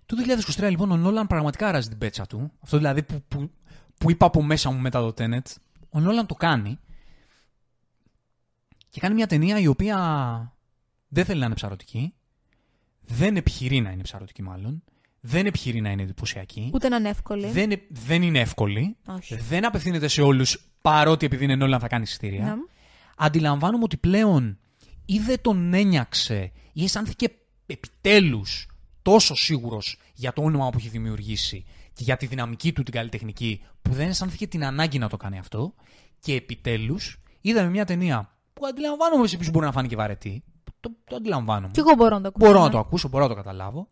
Το 0.07 0.17
2023 0.57 0.71
λοιπόν 0.71 0.91
ο 0.91 0.97
Νόλαν 0.97 1.27
πραγματικά 1.27 1.69
αράζει 1.69 1.89
την 1.89 1.99
πέτσα 1.99 2.27
του. 2.27 2.53
Αυτό 2.61 2.77
δηλαδή 2.77 3.03
που, 3.03 3.23
που, 3.29 3.51
που 3.99 4.11
είπα 4.11 4.27
από 4.27 4.43
μέσα 4.43 4.71
μου 4.71 4.79
μετά 4.79 5.01
το 5.01 5.15
Tenet. 5.19 5.55
Ο 5.91 6.01
Νόλαν 6.01 6.27
το 6.27 6.35
κάνει. 6.35 6.79
Και 8.89 9.01
κάνει 9.01 9.15
μια 9.15 9.27
ταινία 9.27 9.59
η 9.59 9.67
οποία 9.67 9.97
δεν 11.09 11.25
θέλει 11.25 11.41
να 11.41 11.47
είναι 11.47 11.55
ψαρωτική. 11.55 12.15
Δεν 13.01 13.37
επιχειρεί 13.37 13.81
να 13.81 13.91
είναι 13.91 14.03
ψαρωτική 14.03 14.43
μάλλον. 14.43 14.85
Δεν 15.25 15.47
επιχειρεί 15.47 15.81
να 15.81 15.91
είναι 15.91 16.03
εντυπωσιακή. 16.03 16.71
Ούτε 16.75 16.89
να 16.89 16.97
είναι 16.97 17.09
εύκολη. 17.09 17.47
Δεν, 17.47 17.71
ε- 17.71 17.83
δεν 17.89 18.23
είναι 18.23 18.39
εύκολη. 18.41 18.97
Όχι. 19.07 19.37
Δεν 19.37 19.67
απευθύνεται 19.67 20.09
σε 20.09 20.23
όλους 20.23 20.71
παρότι 20.83 21.27
επειδή 21.27 21.45
είναι 21.45 21.57
Νόλαν 21.57 21.81
θα 21.81 21.89
κάνει 21.89 22.03
εισιτήρια. 22.03 22.45
Ναι. 22.45 22.55
Αντιλαμβάνομαι 23.17 23.85
ότι 23.85 23.97
πλέον 23.97 24.59
ή 25.05 25.19
δεν 25.19 25.41
τον 25.41 25.75
ένιαξε 25.75 26.53
ή 26.73 26.85
αισθάνθηκε 26.85 27.29
επιτέλους 27.67 28.67
τόσο 29.03 29.35
σίγουρος 29.35 29.99
για 30.15 30.33
το 30.33 30.43
όνομα 30.43 30.71
που 30.71 30.79
έχει 30.79 30.89
δημιουργήσει 30.89 31.65
και 31.93 32.03
για 32.03 32.17
τη 32.17 32.27
δυναμική 32.27 32.73
του 32.73 32.83
την 32.83 32.93
καλλιτεχνική 32.95 33.63
που 33.83 33.93
δεν 33.93 34.09
αισθάνθηκε 34.09 34.47
την 34.47 34.65
ανάγκη 34.65 34.99
να 34.99 35.09
το 35.09 35.17
κάνει 35.17 35.39
αυτό 35.39 35.75
και 36.21 36.35
επιτέλους 36.35 37.21
είδαμε 37.41 37.71
μια 37.71 37.85
ταινία 37.85 38.37
που 38.53 38.67
αντιλαμβάνομαι 38.67 39.27
σε 39.27 39.37
ποιους 39.37 39.51
μπορεί 39.51 39.67
να 39.67 39.73
φάνει 39.73 39.89
και 39.89 39.97
βαρετή 39.97 40.45
το, 40.81 40.91
το 41.05 41.17
αντιλαμβάνομαι 41.17 41.73
Κι 41.73 41.81
εγώ 41.81 41.95
μπορώ 41.95 42.15
να 42.19 42.21
το 42.21 42.29
ακούσω. 42.29 42.47
μπορώ 42.47 42.59
να 42.59 42.65
ναι. 42.67 42.73
το 42.73 42.79
ακούσω, 42.79 43.09
μπορώ 43.09 43.23
να 43.23 43.31
το 43.31 43.37
καταλάβω 43.37 43.89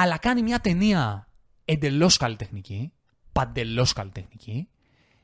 αλλά 0.00 0.18
κάνει 0.18 0.42
μια 0.42 0.60
ταινία 0.60 1.28
εντελώς 1.64 2.16
καλλιτεχνική 2.16 2.92
παντελώς 3.32 3.92
καλλιτεχνική 3.92 4.68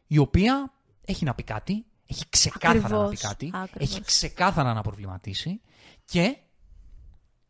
η 0.06 0.18
οποία 0.18 0.72
έχει 1.04 1.24
να 1.24 1.34
πει 1.34 1.42
κάτι, 1.42 1.86
έχει 2.06 2.24
ξεκάθαρα 2.28 2.78
να 2.78 2.88
πει 2.88 2.94
Ακριβώς, 2.94 3.20
κάτι, 3.20 3.50
ακριβώς. 3.54 3.90
έχει 3.90 4.00
ξεκάθαρα 4.00 4.72
να 4.72 4.82
προβληματίσει 4.82 5.60
και 6.04 6.36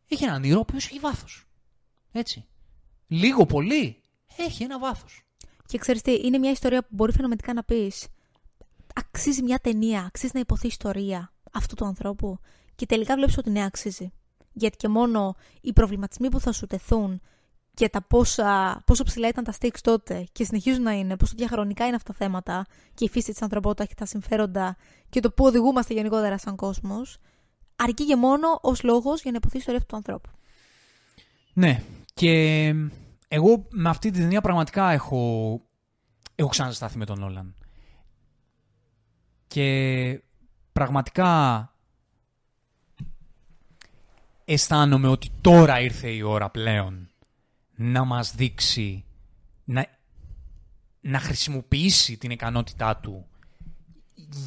έχει 0.07 0.23
έναν 0.23 0.43
ήρωα 0.43 0.57
ο 0.57 0.59
οποίος 0.59 0.85
έχει 0.85 0.99
βάθος. 0.99 1.45
Έτσι. 2.11 2.45
Λίγο 3.07 3.45
πολύ 3.45 4.01
έχει 4.37 4.63
ένα 4.63 4.79
βάθος. 4.79 5.23
Και 5.65 5.77
ξέρεις 5.77 6.01
τι, 6.01 6.13
είναι 6.23 6.37
μια 6.37 6.51
ιστορία 6.51 6.81
που 6.81 6.89
μπορεί 6.91 7.11
φαινομενικά 7.11 7.53
να 7.53 7.63
πεις. 7.63 8.07
Αξίζει 8.95 9.43
μια 9.43 9.59
ταινία, 9.59 10.01
αξίζει 10.01 10.31
να 10.33 10.39
υποθεί 10.39 10.67
ιστορία 10.67 11.33
αυτού 11.51 11.75
του 11.75 11.85
ανθρώπου. 11.85 12.39
Και 12.75 12.85
τελικά 12.85 13.15
βλέπεις 13.15 13.37
ότι 13.37 13.49
ναι, 13.49 13.63
αξίζει. 13.63 14.11
Γιατί 14.57 14.77
και 14.77 14.87
μόνο 14.87 15.35
οι 15.61 15.73
προβληματισμοί 15.73 16.29
που 16.29 16.39
θα 16.39 16.51
σου 16.51 16.65
τεθούν 16.65 17.21
και 17.73 17.89
τα 17.89 18.01
πόσα, 18.01 18.81
πόσο 18.85 19.03
ψηλά 19.03 19.27
ήταν 19.27 19.43
τα 19.43 19.53
stakes 19.59 19.79
τότε 19.81 20.27
και 20.31 20.43
συνεχίζουν 20.43 20.83
να 20.83 20.91
είναι, 20.91 21.17
πόσο 21.17 21.33
διαχρονικά 21.37 21.85
είναι 21.85 21.95
αυτά 21.95 22.11
τα 22.11 22.17
θέματα 22.17 22.65
και 22.93 23.05
η 23.05 23.09
φύση 23.09 23.31
της 23.31 23.41
ανθρωπότητας 23.41 23.87
και 23.87 23.93
τα 23.95 24.05
συμφέροντα 24.05 24.75
και 25.09 25.19
το 25.19 25.31
πού 25.31 25.45
οδηγούμαστε 25.45 25.93
γενικότερα 25.93 26.37
σαν 26.37 26.55
κόσμος, 26.55 27.17
αρκεί 27.75 28.05
και 28.05 28.15
μόνο 28.15 28.59
ως 28.61 28.83
λόγος 28.83 29.21
για 29.21 29.31
να 29.31 29.37
υποθείς 29.37 29.55
η 29.55 29.57
ιστορία 29.57 29.79
αυτού 29.79 29.89
του 29.89 29.95
ανθρώπου. 29.95 30.29
Ναι. 31.53 31.83
Και 32.13 32.73
εγώ 33.27 33.65
με 33.69 33.89
αυτή 33.89 34.11
την 34.11 34.21
ταινία 34.21 34.41
πραγματικά 34.41 34.91
έχω, 34.91 35.61
έχω 36.35 36.49
ξανασταθεί 36.49 36.97
με 36.97 37.05
τον 37.05 37.23
Όλαν. 37.23 37.55
Και 39.47 40.21
πραγματικά 40.73 41.69
αισθάνομαι 44.45 45.07
ότι 45.07 45.29
τώρα 45.41 45.79
ήρθε 45.79 46.09
η 46.09 46.21
ώρα 46.21 46.49
πλέον 46.49 47.09
να 47.75 48.03
μας 48.03 48.35
δείξει, 48.35 49.05
να, 49.63 49.85
να 51.01 51.19
χρησιμοποιήσει 51.19 52.17
την 52.17 52.31
ικανότητά 52.31 52.97
του 52.97 53.25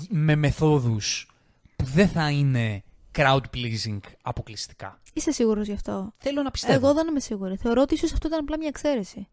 με 0.08 0.34
μεθόδους 0.34 1.30
που 1.76 1.84
δεν 1.84 2.08
θα 2.08 2.30
είναι 2.30 2.82
crowd 3.16 3.42
pleasing 3.54 3.98
αποκλειστικά. 4.22 5.00
Είσαι 5.12 5.30
σίγουρος 5.30 5.66
γι' 5.66 5.72
αυτό; 5.72 6.12
Θέλω 6.18 6.42
να 6.42 6.50
πιστεύω. 6.50 6.86
Εγώ 6.86 6.94
δεν 6.94 7.08
είμαι 7.08 7.20
σίγουρη. 7.20 7.56
Θεωρώ 7.56 7.82
ότι 7.82 7.94
ίσως 7.94 8.12
αυτό 8.12 8.28
ήταν 8.28 8.40
απλά 8.40 8.58
μια 8.58 8.68
εξαίρεση. 8.68 9.28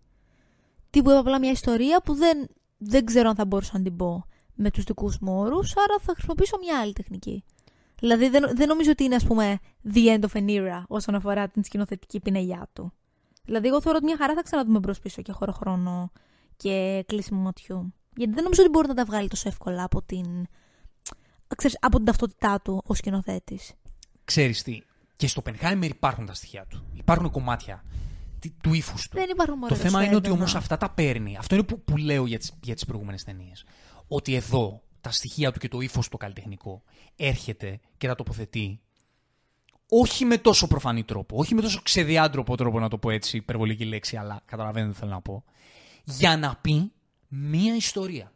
Τύπου 0.90 1.12
απλά 1.12 1.40
μια 1.40 1.52
ιστορία 1.52 2.02
που 2.02 2.14
δεν, 2.14 2.48
δεν 2.78 3.06
ξέρω 3.06 3.30
αν 3.30 3.36
θα 3.36 3.46
μπορούσα 3.46 3.78
να 3.78 3.84
την 3.84 3.96
πω 3.96 4.26
με 4.54 4.72
τους 4.72 4.84
δικούς 4.84 5.20
μου 5.20 5.38
όρους, 5.38 5.74
άρα 5.78 6.00
θα 6.02 6.14
χρησιμοποιήσω 6.14 6.58
μια 6.58 6.80
άλλη 6.80 6.94
τεχνική. 6.94 7.44
Δηλαδή 8.00 8.30
δεν, 8.30 8.52
δεν 8.56 8.68
νομίζω 8.68 8.92
ότι 8.92 9.04
είναι, 9.04 9.16
ας 9.16 9.24
πούμε, 9.26 9.60
the 9.94 10.06
end 10.18 10.22
of 10.22 10.32
an 10.34 10.50
era 10.50 10.84
όσον 10.88 11.16
αφορά 11.16 11.48
την 11.48 11.64
σκηνοθετική 11.64 12.20
πινελιά 12.20 12.70
του. 12.74 12.92
Δηλαδή, 13.46 13.68
εγώ 13.68 13.82
θεωρώ 13.82 13.98
ότι 13.98 14.06
μια 14.06 14.18
χαρά 14.18 14.34
θα 14.34 14.42
ξαναδούμε 14.44 14.80
μπρος 14.80 15.00
πίσω 15.00 15.22
και 15.22 15.32
χώρο 15.32 15.52
χρόνο 15.52 16.12
και 16.58 17.04
κλείσιμο 17.08 17.42
ματιού. 17.42 17.94
Γιατί 18.16 18.34
δεν 18.34 18.44
νομίζω 18.44 18.62
ότι 18.62 18.72
μπορεί 18.72 18.88
να 18.88 18.94
τα 18.94 19.06
βγάλει 19.06 19.28
τόσο 19.28 19.48
εύκολα 19.50 19.84
από 19.84 20.02
την, 20.02 20.26
ξέρεις, 21.56 21.78
από 21.82 21.96
την 21.98 22.06
ταυτότητά 22.06 22.62
του 22.62 22.82
ως 22.86 22.98
σκηνοθέτης. 22.98 23.74
Ξέρεις 24.26 24.64
τι, 24.64 24.82
και 25.16 25.28
στο 25.28 25.42
Πενχάιμερ 25.42 25.90
υπάρχουν 25.90 26.26
τα 26.26 26.34
στοιχεία 26.34 26.66
του. 26.70 26.86
Υπάρχουν 26.94 27.32
κομμάτια 27.32 27.84
τι- 28.40 28.50
του 28.64 28.74
ύφους 28.74 29.08
του. 29.08 29.18
Δεν 29.18 29.30
υπάρχουν 29.30 29.58
μόνο 29.58 29.68
Το 29.68 29.76
θέμα 29.76 30.04
είναι 30.04 30.16
ότι 30.16 30.28
έντονα. 30.28 30.44
όμω 30.44 30.58
αυτά 30.58 30.78
τα 30.78 30.90
παίρνει. 30.90 31.38
Αυτό 31.38 31.56
είναι 31.56 31.64
που, 31.64 31.82
που 31.82 31.98
λέω 31.98 32.26
για 32.26 32.38
τις 32.40 32.54
για 32.64 32.74
τις 32.74 32.86
προηγούμενες 32.86 33.24
ταινίες. 33.24 33.64
Ότι 34.08 34.36
εδώ 34.36 34.82
τα 35.06 35.12
στοιχεία 35.12 35.52
του 35.52 35.60
και 35.60 35.68
το 35.68 35.80
ύφος 35.80 36.10
το 36.10 36.18
καλλιτεχνικό 36.18 36.84
έρχεται 37.16 37.80
και 37.98 38.08
τα 38.08 38.16
τοποθετεί 38.16 38.80
όχι 39.90 40.26
με 40.26 40.38
τόσο 40.38 40.68
προφανή 40.68 41.04
τρόπο, 41.04 41.38
όχι 41.38 41.56
με 41.56 41.62
τόσο 41.62 41.82
ξεδιάντροπο 41.82 42.56
τρόπο 42.56 42.80
να 42.80 42.90
το 42.90 42.98
πω 42.98 43.10
έτσι, 43.10 43.38
υπερβολική 43.38 43.86
λέξη, 43.86 44.18
αλλά 44.18 44.42
καταλαβαίνετε 44.46 44.92
τι 44.92 45.00
θέλω 45.00 45.12
να 45.12 45.22
πω, 45.22 45.44
για 46.04 46.38
να 46.38 46.56
πει 46.56 46.92
μία 47.28 47.76
ιστορία. 47.76 48.32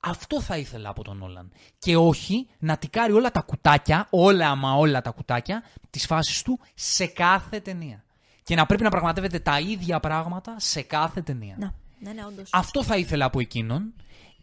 Αυτό 0.00 0.40
θα 0.40 0.56
ήθελα 0.56 0.88
από 0.88 1.04
τον 1.04 1.22
Όλαν. 1.22 1.52
Και 1.78 1.96
όχι 1.96 2.48
να 2.58 2.76
τικάρει 2.76 3.12
όλα 3.12 3.30
τα 3.30 3.40
κουτάκια, 3.40 4.06
όλα 4.10 4.54
μα 4.54 4.72
όλα 4.72 5.00
τα 5.00 5.10
κουτάκια 5.10 5.62
της 5.90 6.06
φάσης 6.06 6.42
του 6.42 6.60
σε 6.74 7.06
κάθε 7.06 7.60
ταινία. 7.60 8.04
Και 8.42 8.54
να 8.54 8.66
πρέπει 8.66 8.82
να 8.82 8.90
πραγματεύεται 8.90 9.38
τα 9.38 9.60
ίδια 9.60 10.00
πράγματα 10.00 10.54
σε 10.58 10.82
κάθε 10.82 11.22
ταινία. 11.22 11.56
Να, 11.58 11.74
ναι, 11.98 12.12
ναι, 12.12 12.24
όντως. 12.26 12.48
Αυτό 12.52 12.84
θα 12.84 12.96
ήθελα 12.96 13.24
από 13.24 13.40
εκείνον. 13.40 13.94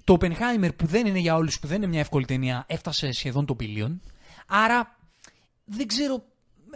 Το 0.03 0.17
Oppenheimer 0.19 0.69
που 0.75 0.85
δεν 0.85 1.05
είναι 1.05 1.19
για 1.19 1.35
όλους, 1.35 1.59
που 1.59 1.67
δεν 1.67 1.77
είναι 1.77 1.87
μια 1.87 1.99
εύκολη 1.99 2.25
ταινία, 2.25 2.63
έφτασε 2.67 3.11
σχεδόν 3.11 3.45
το 3.45 3.55
πιλίον. 3.55 4.01
Άρα 4.47 4.99
δεν 5.65 5.87
ξέρω, 5.87 6.23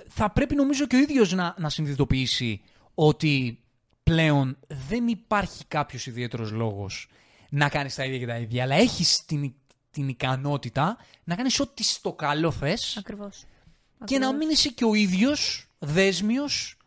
θα 0.07 0.29
πρέπει 0.29 0.55
νομίζω 0.55 0.87
και 0.87 0.95
ο 0.95 0.99
ίδιος 0.99 1.31
να, 1.31 1.55
να 1.57 1.69
συνειδητοποιήσει 1.69 2.61
ότι 2.93 3.59
πλέον 4.03 4.57
δεν 4.87 5.07
υπάρχει 5.07 5.65
κάποιος 5.65 6.05
ιδιαίτερος 6.05 6.51
λόγος 6.51 7.07
να 7.49 7.69
κάνεις 7.69 7.95
τα 7.95 8.05
ίδια 8.05 8.19
και 8.19 8.25
τα 8.25 8.37
ίδια, 8.37 8.63
αλλά 8.63 8.75
έχεις 8.75 9.25
την, 9.25 9.53
την 9.91 10.07
ικανότητα 10.07 10.97
να 11.23 11.35
κάνεις 11.35 11.59
ό,τι 11.59 11.83
στο 11.83 12.13
καλό 12.13 12.51
θες 12.51 12.97
Ακριβώς. 12.97 13.43
και 14.05 14.17
να 14.17 14.33
μην 14.33 14.49
είσαι 14.49 14.69
και 14.69 14.85
ο 14.85 14.93
ίδιος 14.93 15.67
δέσμιος 15.79 16.77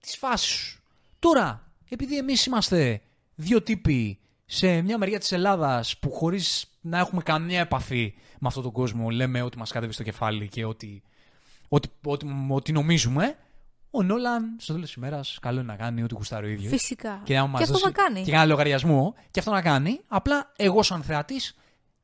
της 0.00 0.16
φάσης 0.16 0.48
σου. 0.48 0.82
Τώρα, 1.18 1.72
επειδή 1.88 2.16
εμείς 2.18 2.46
είμαστε 2.46 3.02
δύο 3.34 3.62
τύποι 3.62 4.18
σε 4.50 4.82
μια 4.82 4.98
μεριά 4.98 5.18
της 5.18 5.32
Ελλάδας 5.32 5.98
που 5.98 6.12
χωρίς 6.12 6.66
να 6.80 6.98
έχουμε 6.98 7.22
καμία 7.22 7.60
επαφή 7.60 8.14
με 8.38 8.48
αυτόν 8.48 8.62
τον 8.62 8.72
κόσμο 8.72 9.10
λέμε 9.10 9.42
ότι 9.42 9.58
μας 9.58 9.70
κατέβει 9.70 9.92
στο 9.92 10.02
κεφάλι 10.02 10.48
και 10.48 10.64
ότι, 10.64 11.02
ότι, 11.68 11.88
ότι, 12.04 12.26
ότι 12.48 12.72
νομίζουμε, 12.72 13.36
ο 13.90 14.02
Νόλαν 14.02 14.56
στο 14.58 14.72
τέλος 14.72 14.88
της 14.88 14.96
ημέρας 14.96 15.38
καλό 15.40 15.60
είναι 15.60 15.72
να 15.72 15.76
κάνει 15.76 16.02
ό,τι 16.02 16.14
γουστάρει 16.14 16.46
ο 16.46 16.48
ίδιος. 16.48 16.72
Φυσικά. 16.72 17.20
Και, 17.24 17.34
να 17.34 17.46
μας 17.46 17.60
αυτό 17.60 17.72
δώσει 17.72 17.84
θα 17.84 17.90
κάνει. 17.90 18.22
Και 18.22 18.30
ένα 18.30 18.44
λογαριασμό 18.44 19.14
και 19.30 19.38
αυτό 19.38 19.50
να 19.50 19.62
κάνει. 19.62 20.00
Απλά 20.08 20.52
εγώ 20.56 20.82
σαν 20.82 21.02
θεατής 21.02 21.56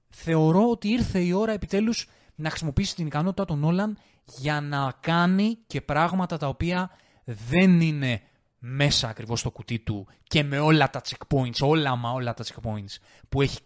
θεωρώ 0.09 0.71
ότι 0.71 0.89
ήρθε 0.89 1.19
η 1.19 1.33
ώρα 1.33 1.53
επιτέλους 1.53 2.09
να 2.35 2.49
χρησιμοποιήσει 2.49 2.95
την 2.95 3.07
ικανότητα 3.07 3.45
του 3.45 3.57
Νόλαν 3.57 3.99
για 4.25 4.61
να 4.61 4.93
κάνει 5.01 5.59
και 5.66 5.81
πράγματα 5.81 6.37
τα 6.37 6.49
οποία 6.49 6.91
δεν 7.25 7.81
είναι 7.81 8.23
μέσα 8.66 9.09
ακριβώς 9.09 9.41
στο 9.41 9.51
κουτί 9.51 9.78
του 9.78 10.07
και 10.23 10.43
με 10.43 10.59
όλα 10.59 10.91
τα 10.91 11.01
checkpoints, 11.05 11.59
όλα 11.61 11.97
μα 11.97 12.11
όλα 12.11 12.35
τα 12.35 12.45
checkpoints 12.45 12.97
που, 13.28 13.43
έχει, 13.43 13.59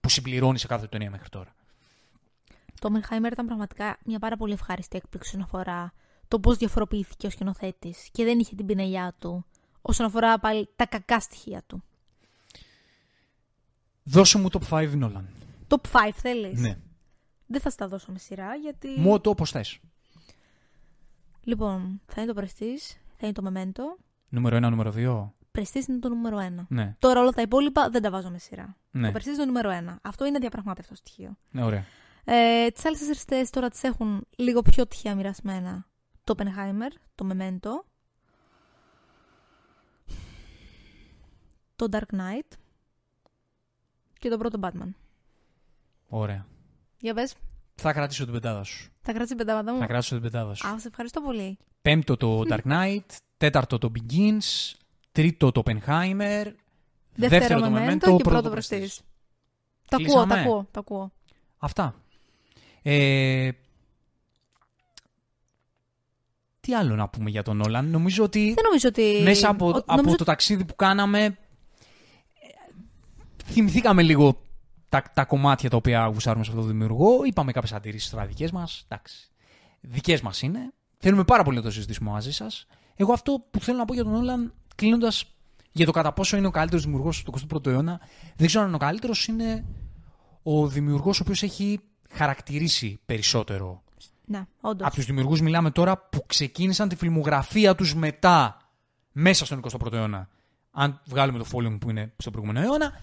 που 0.00 0.08
συμπληρώνει 0.08 0.58
σε 0.58 0.66
κάθε 0.66 0.86
ταινία 0.86 1.10
μέχρι 1.10 1.28
τώρα. 1.28 1.54
Το 2.80 2.88
Oppenheimer 2.92 3.32
ήταν 3.32 3.46
πραγματικά 3.46 3.98
μια 4.04 4.18
πάρα 4.18 4.36
πολύ 4.36 4.52
ευχάριστη 4.52 4.96
έκπληξη 4.96 5.28
όσον 5.28 5.42
αφορά 5.42 5.92
το 6.28 6.40
πώς 6.40 6.56
διαφοροποιήθηκε 6.56 7.26
ο 7.26 7.30
σκηνοθέτης 7.30 8.08
και 8.12 8.24
δεν 8.24 8.38
είχε 8.38 8.54
την 8.54 8.66
πινελιά 8.66 9.14
του 9.18 9.44
όσον 9.82 10.06
αφορά 10.06 10.38
πάλι 10.38 10.68
τα 10.76 10.86
κακά 10.86 11.20
στοιχεία 11.20 11.62
του. 11.66 11.82
Δώσε 14.02 14.38
μου 14.38 14.48
top 14.52 14.68
5 14.68 14.90
Νόλαν. 14.94 15.28
Top 15.68 15.90
5 15.92 16.10
θέλεις; 16.14 16.60
Ναι. 16.60 16.78
Δεν 17.46 17.60
θα 17.60 17.70
στα 17.70 17.88
δώσω 17.88 18.12
με 18.12 18.18
σειρά 18.18 18.54
γιατί. 18.54 18.88
Μου 18.96 19.20
το 19.20 19.30
όπως 19.30 19.50
θες. 19.50 19.78
Λοιπόν, 21.42 22.00
θα 22.06 22.22
είναι 22.22 22.32
το 22.32 22.42
Prestige, 22.42 22.96
θα 23.16 23.26
είναι 23.26 23.32
το 23.32 23.42
Memento. 23.46 24.11
Νούμερο 24.34 24.56
1, 24.56 24.60
νούμερο 24.70 24.92
2. 24.96 25.30
Prestige 25.58 25.88
είναι 25.88 25.98
το 25.98 26.08
νούμερο 26.08 26.38
1. 26.60 26.64
Ναι, 26.68 26.96
Τώρα 26.98 27.20
όλα 27.20 27.30
τα 27.30 27.42
υπόλοιπα 27.42 27.88
δεν 27.90 28.02
τα 28.02 28.10
βάζω 28.10 28.30
με 28.30 28.38
σειρά. 28.38 28.76
ναι. 28.90 29.12
Το 29.12 29.18
Prestige 29.18 29.26
είναι 29.26 29.36
το 29.36 29.44
νούμερο 29.44 29.70
1. 29.94 29.96
Αυτό 30.02 30.26
είναι 30.26 30.38
διαπραγμάτευτο 30.38 30.94
στοιχείο. 30.94 31.36
ναι 31.50 31.62
ωραία. 31.64 31.84
Ε, 32.24 32.68
τις 32.70 32.84
άλλες 32.84 32.98
τέσσερις 32.98 33.22
θέσει 33.22 33.50
τώρα 33.52 33.68
τις 33.68 33.82
έχουν 33.82 34.26
λίγο 34.36 34.62
πιο 34.62 34.86
τυχαία 34.86 35.14
μοιρασμένα. 35.14 35.86
Το 36.24 36.34
Oppenheimer, 36.36 36.92
το 37.14 37.28
Memento, 37.32 37.70
το 41.76 41.86
Dark 41.90 42.14
Knight 42.16 42.56
και 44.18 44.28
το 44.28 44.36
πρώτο 44.36 44.58
Batman. 44.62 44.88
Ωραία. 46.08 46.46
Για 46.98 47.14
πες, 47.14 47.34
Θα 47.74 47.92
κρατήσω 47.92 48.24
την 48.24 48.32
πεντάδα 48.32 48.62
σου. 48.64 48.90
θα 49.00 49.12
κρατήσεις 49.12 49.36
πεντάβαντα 49.36 49.72
μου; 49.72 49.78
Θα 49.78 49.86
κρατήσω 49.86 50.14
την 50.14 50.22
πεντάδα 50.22 50.54
σου. 50.54 50.68
Α, 50.68 50.78
σε 50.78 50.88
ευχαριστώ 50.88 51.20
πολύ. 51.20 51.58
Πέμπτο 51.82 52.16
το 52.16 52.42
Dark 52.48 52.60
Knight, 52.64 53.06
τέταρτο 53.42 53.78
το 53.78 53.92
Begins, 53.94 54.74
τρίτο 55.12 55.52
το 55.52 55.62
Oppenheimer, 55.64 56.44
Δεύτερο, 57.14 57.60
το 57.60 57.66
Memento 57.76 57.90
Memento, 57.90 58.16
και 58.16 58.22
πρώτο 58.22 58.50
το 58.50 58.56
Prestige. 58.56 58.72
Prestige. 58.72 58.98
Τα 59.88 59.96
ακούω, 59.96 60.06
Κλείσαμε. 60.06 60.34
τα 60.34 60.40
ακούω, 60.40 60.66
τα 60.70 60.80
ακούω. 60.80 61.12
Αυτά. 61.58 61.94
Ε, 62.82 63.50
τι 66.60 66.74
άλλο 66.74 66.94
να 66.94 67.08
πούμε 67.08 67.30
για 67.30 67.42
τον 67.42 67.60
Όλαν. 67.60 67.90
Νομίζω 67.90 68.24
ότι 68.24 68.52
Δεν 68.54 68.64
νομίζω 68.64 68.88
ότι... 68.88 69.20
μέσα 69.22 69.48
από, 69.48 69.66
ο- 69.66 69.70
από 69.70 69.96
νομίζω 69.96 70.16
το 70.16 70.24
ταξίδι 70.24 70.64
που 70.64 70.76
κάναμε 70.76 71.24
ε, 71.24 71.34
θυμηθήκαμε 73.44 74.02
λίγο 74.02 74.40
τα, 74.88 75.02
τα 75.14 75.24
κομμάτια 75.24 75.70
τα 75.70 75.76
οποία 75.76 76.06
γουσάρουμε 76.06 76.44
σε 76.44 76.50
αυτό 76.50 76.62
το 76.62 76.68
δημιουργό. 76.68 77.24
Είπαμε 77.24 77.52
κάποιες 77.52 77.72
αντιρρήσεις 77.72 78.10
τώρα 78.10 78.26
δικέ 78.26 78.48
μας. 78.52 78.82
Εντάξει. 78.88 79.30
Δικές 79.80 80.20
μας 80.20 80.42
είναι. 80.42 80.72
Θέλουμε 80.98 81.24
πάρα 81.24 81.42
πολύ 81.42 81.56
να 81.56 81.62
το 81.62 81.70
συζητήσουμε 81.70 82.10
μαζί 82.10 82.32
σας. 82.32 82.66
Εγώ 82.96 83.12
αυτό 83.12 83.44
που 83.50 83.60
θέλω 83.60 83.78
να 83.78 83.84
πω 83.84 83.94
για 83.94 84.04
τον 84.04 84.14
Όλαν, 84.14 84.52
κλείνοντας 84.74 85.26
για 85.72 85.86
το 85.86 85.92
κατά 85.92 86.12
πόσο 86.12 86.36
είναι 86.36 86.46
ο 86.46 86.50
καλύτερος 86.50 86.84
δημιουργός 86.84 87.22
του 87.22 87.32
21ου 87.52 87.66
αιώνα, 87.66 88.00
δεν 88.36 88.46
ξέρω 88.46 88.62
αν 88.62 88.68
είναι 88.68 88.76
ο 88.76 88.86
καλύτερος. 88.86 89.26
Είναι 89.26 89.64
ο 90.42 90.66
δημιουργός 90.66 91.18
ο 91.18 91.22
οποίος 91.22 91.42
έχει 91.42 91.80
χαρακτηρίσει 92.10 93.00
περισσότερο. 93.06 93.82
Ναι, 94.24 94.46
όντως. 94.60 94.86
Από 94.86 94.96
τους 94.96 95.04
δημιουργούς 95.04 95.40
μιλάμε 95.40 95.70
τώρα 95.70 95.98
που 95.98 96.26
ξεκίνησαν 96.26 96.88
τη 96.88 96.96
φιλμογραφία 96.96 97.74
τους 97.74 97.94
μετά, 97.94 98.56
μέσα 99.12 99.44
στον 99.44 99.60
21ο 99.70 99.92
αιώνα. 99.92 100.28
Αν 100.70 101.00
βγάλουμε 101.04 101.38
το 101.38 101.44
following 101.52 101.78
που 101.80 101.90
είναι 101.90 102.12
στον 102.16 102.32
προηγούμενο 102.32 102.66
αιώνα, 102.66 103.00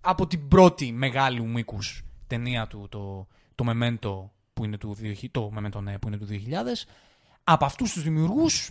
από 0.00 0.26
την 0.26 0.48
πρώτη 0.48 0.92
μεγάλη 0.92 1.40
μήκου 1.40 1.78
ταινία 2.26 2.66
του, 2.66 2.86
το, 2.90 3.26
το 3.54 3.64
Memento 3.68 4.30
που 4.54 4.64
είναι 4.64 4.78
του 4.78 4.96
2000, 5.00 5.26
το 5.30 5.52
Memento, 5.56 5.82
ναι, 5.82 5.98
που 5.98 6.08
είναι 6.08 6.16
του 6.16 6.26
2000, 6.30 6.34
από 7.44 7.64
αυτούς 7.64 7.92
τους 7.92 8.02
δημιουργούς 8.02 8.70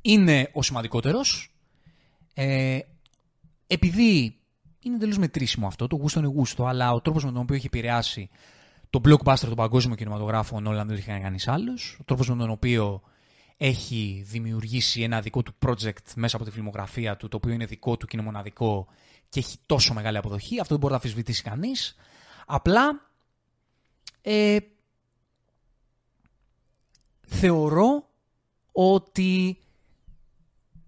είναι 0.00 0.50
ο 0.52 0.62
σημαντικότερος. 0.62 1.52
Ε, 2.34 2.78
επειδή 3.66 4.38
είναι 4.82 4.94
εντελώς 4.94 5.18
μετρήσιμο 5.18 5.66
αυτό, 5.66 5.86
το 5.86 5.96
γούστο 5.96 6.18
είναι 6.18 6.28
γούστο, 6.28 6.66
αλλά 6.66 6.92
ο 6.92 7.00
τρόπος 7.00 7.24
με 7.24 7.32
τον 7.32 7.40
οποίο 7.40 7.56
έχει 7.56 7.66
επηρεάσει 7.66 8.30
το 8.90 9.00
blockbuster 9.04 9.48
του 9.48 9.54
παγκόσμιου 9.54 9.94
κινηματογράφου 9.94 10.56
ο 10.56 10.60
Νόλαν 10.60 10.86
δεν 10.86 10.96
το 10.96 11.00
είχε 11.00 11.10
κάνει 11.10 11.22
κανείς 11.22 11.48
άλλος. 11.48 11.96
Ο 12.00 12.04
τρόπος 12.04 12.28
με 12.28 12.36
τον 12.36 12.50
οποίο 12.50 13.02
έχει 13.56 14.22
δημιουργήσει 14.26 15.02
ένα 15.02 15.20
δικό 15.20 15.42
του 15.42 15.54
project 15.66 16.12
μέσα 16.14 16.36
από 16.36 16.44
τη 16.44 16.50
φιλμογραφία 16.50 17.16
του, 17.16 17.28
το 17.28 17.36
οποίο 17.36 17.52
είναι 17.52 17.66
δικό 17.66 17.96
του 17.96 18.06
και 18.06 18.16
είναι 18.16 18.26
μοναδικό 18.26 18.86
και 19.28 19.38
έχει 19.38 19.56
τόσο 19.66 19.94
μεγάλη 19.94 20.16
αποδοχή, 20.16 20.60
αυτό 20.60 20.68
δεν 20.68 20.78
μπορεί 20.78 20.92
να 20.92 20.98
αφισβητήσει 20.98 21.42
κανείς. 21.42 21.96
Απλά 22.46 23.10
ε, 24.22 24.56
θεωρώ 27.26 28.08
ότι 28.72 29.58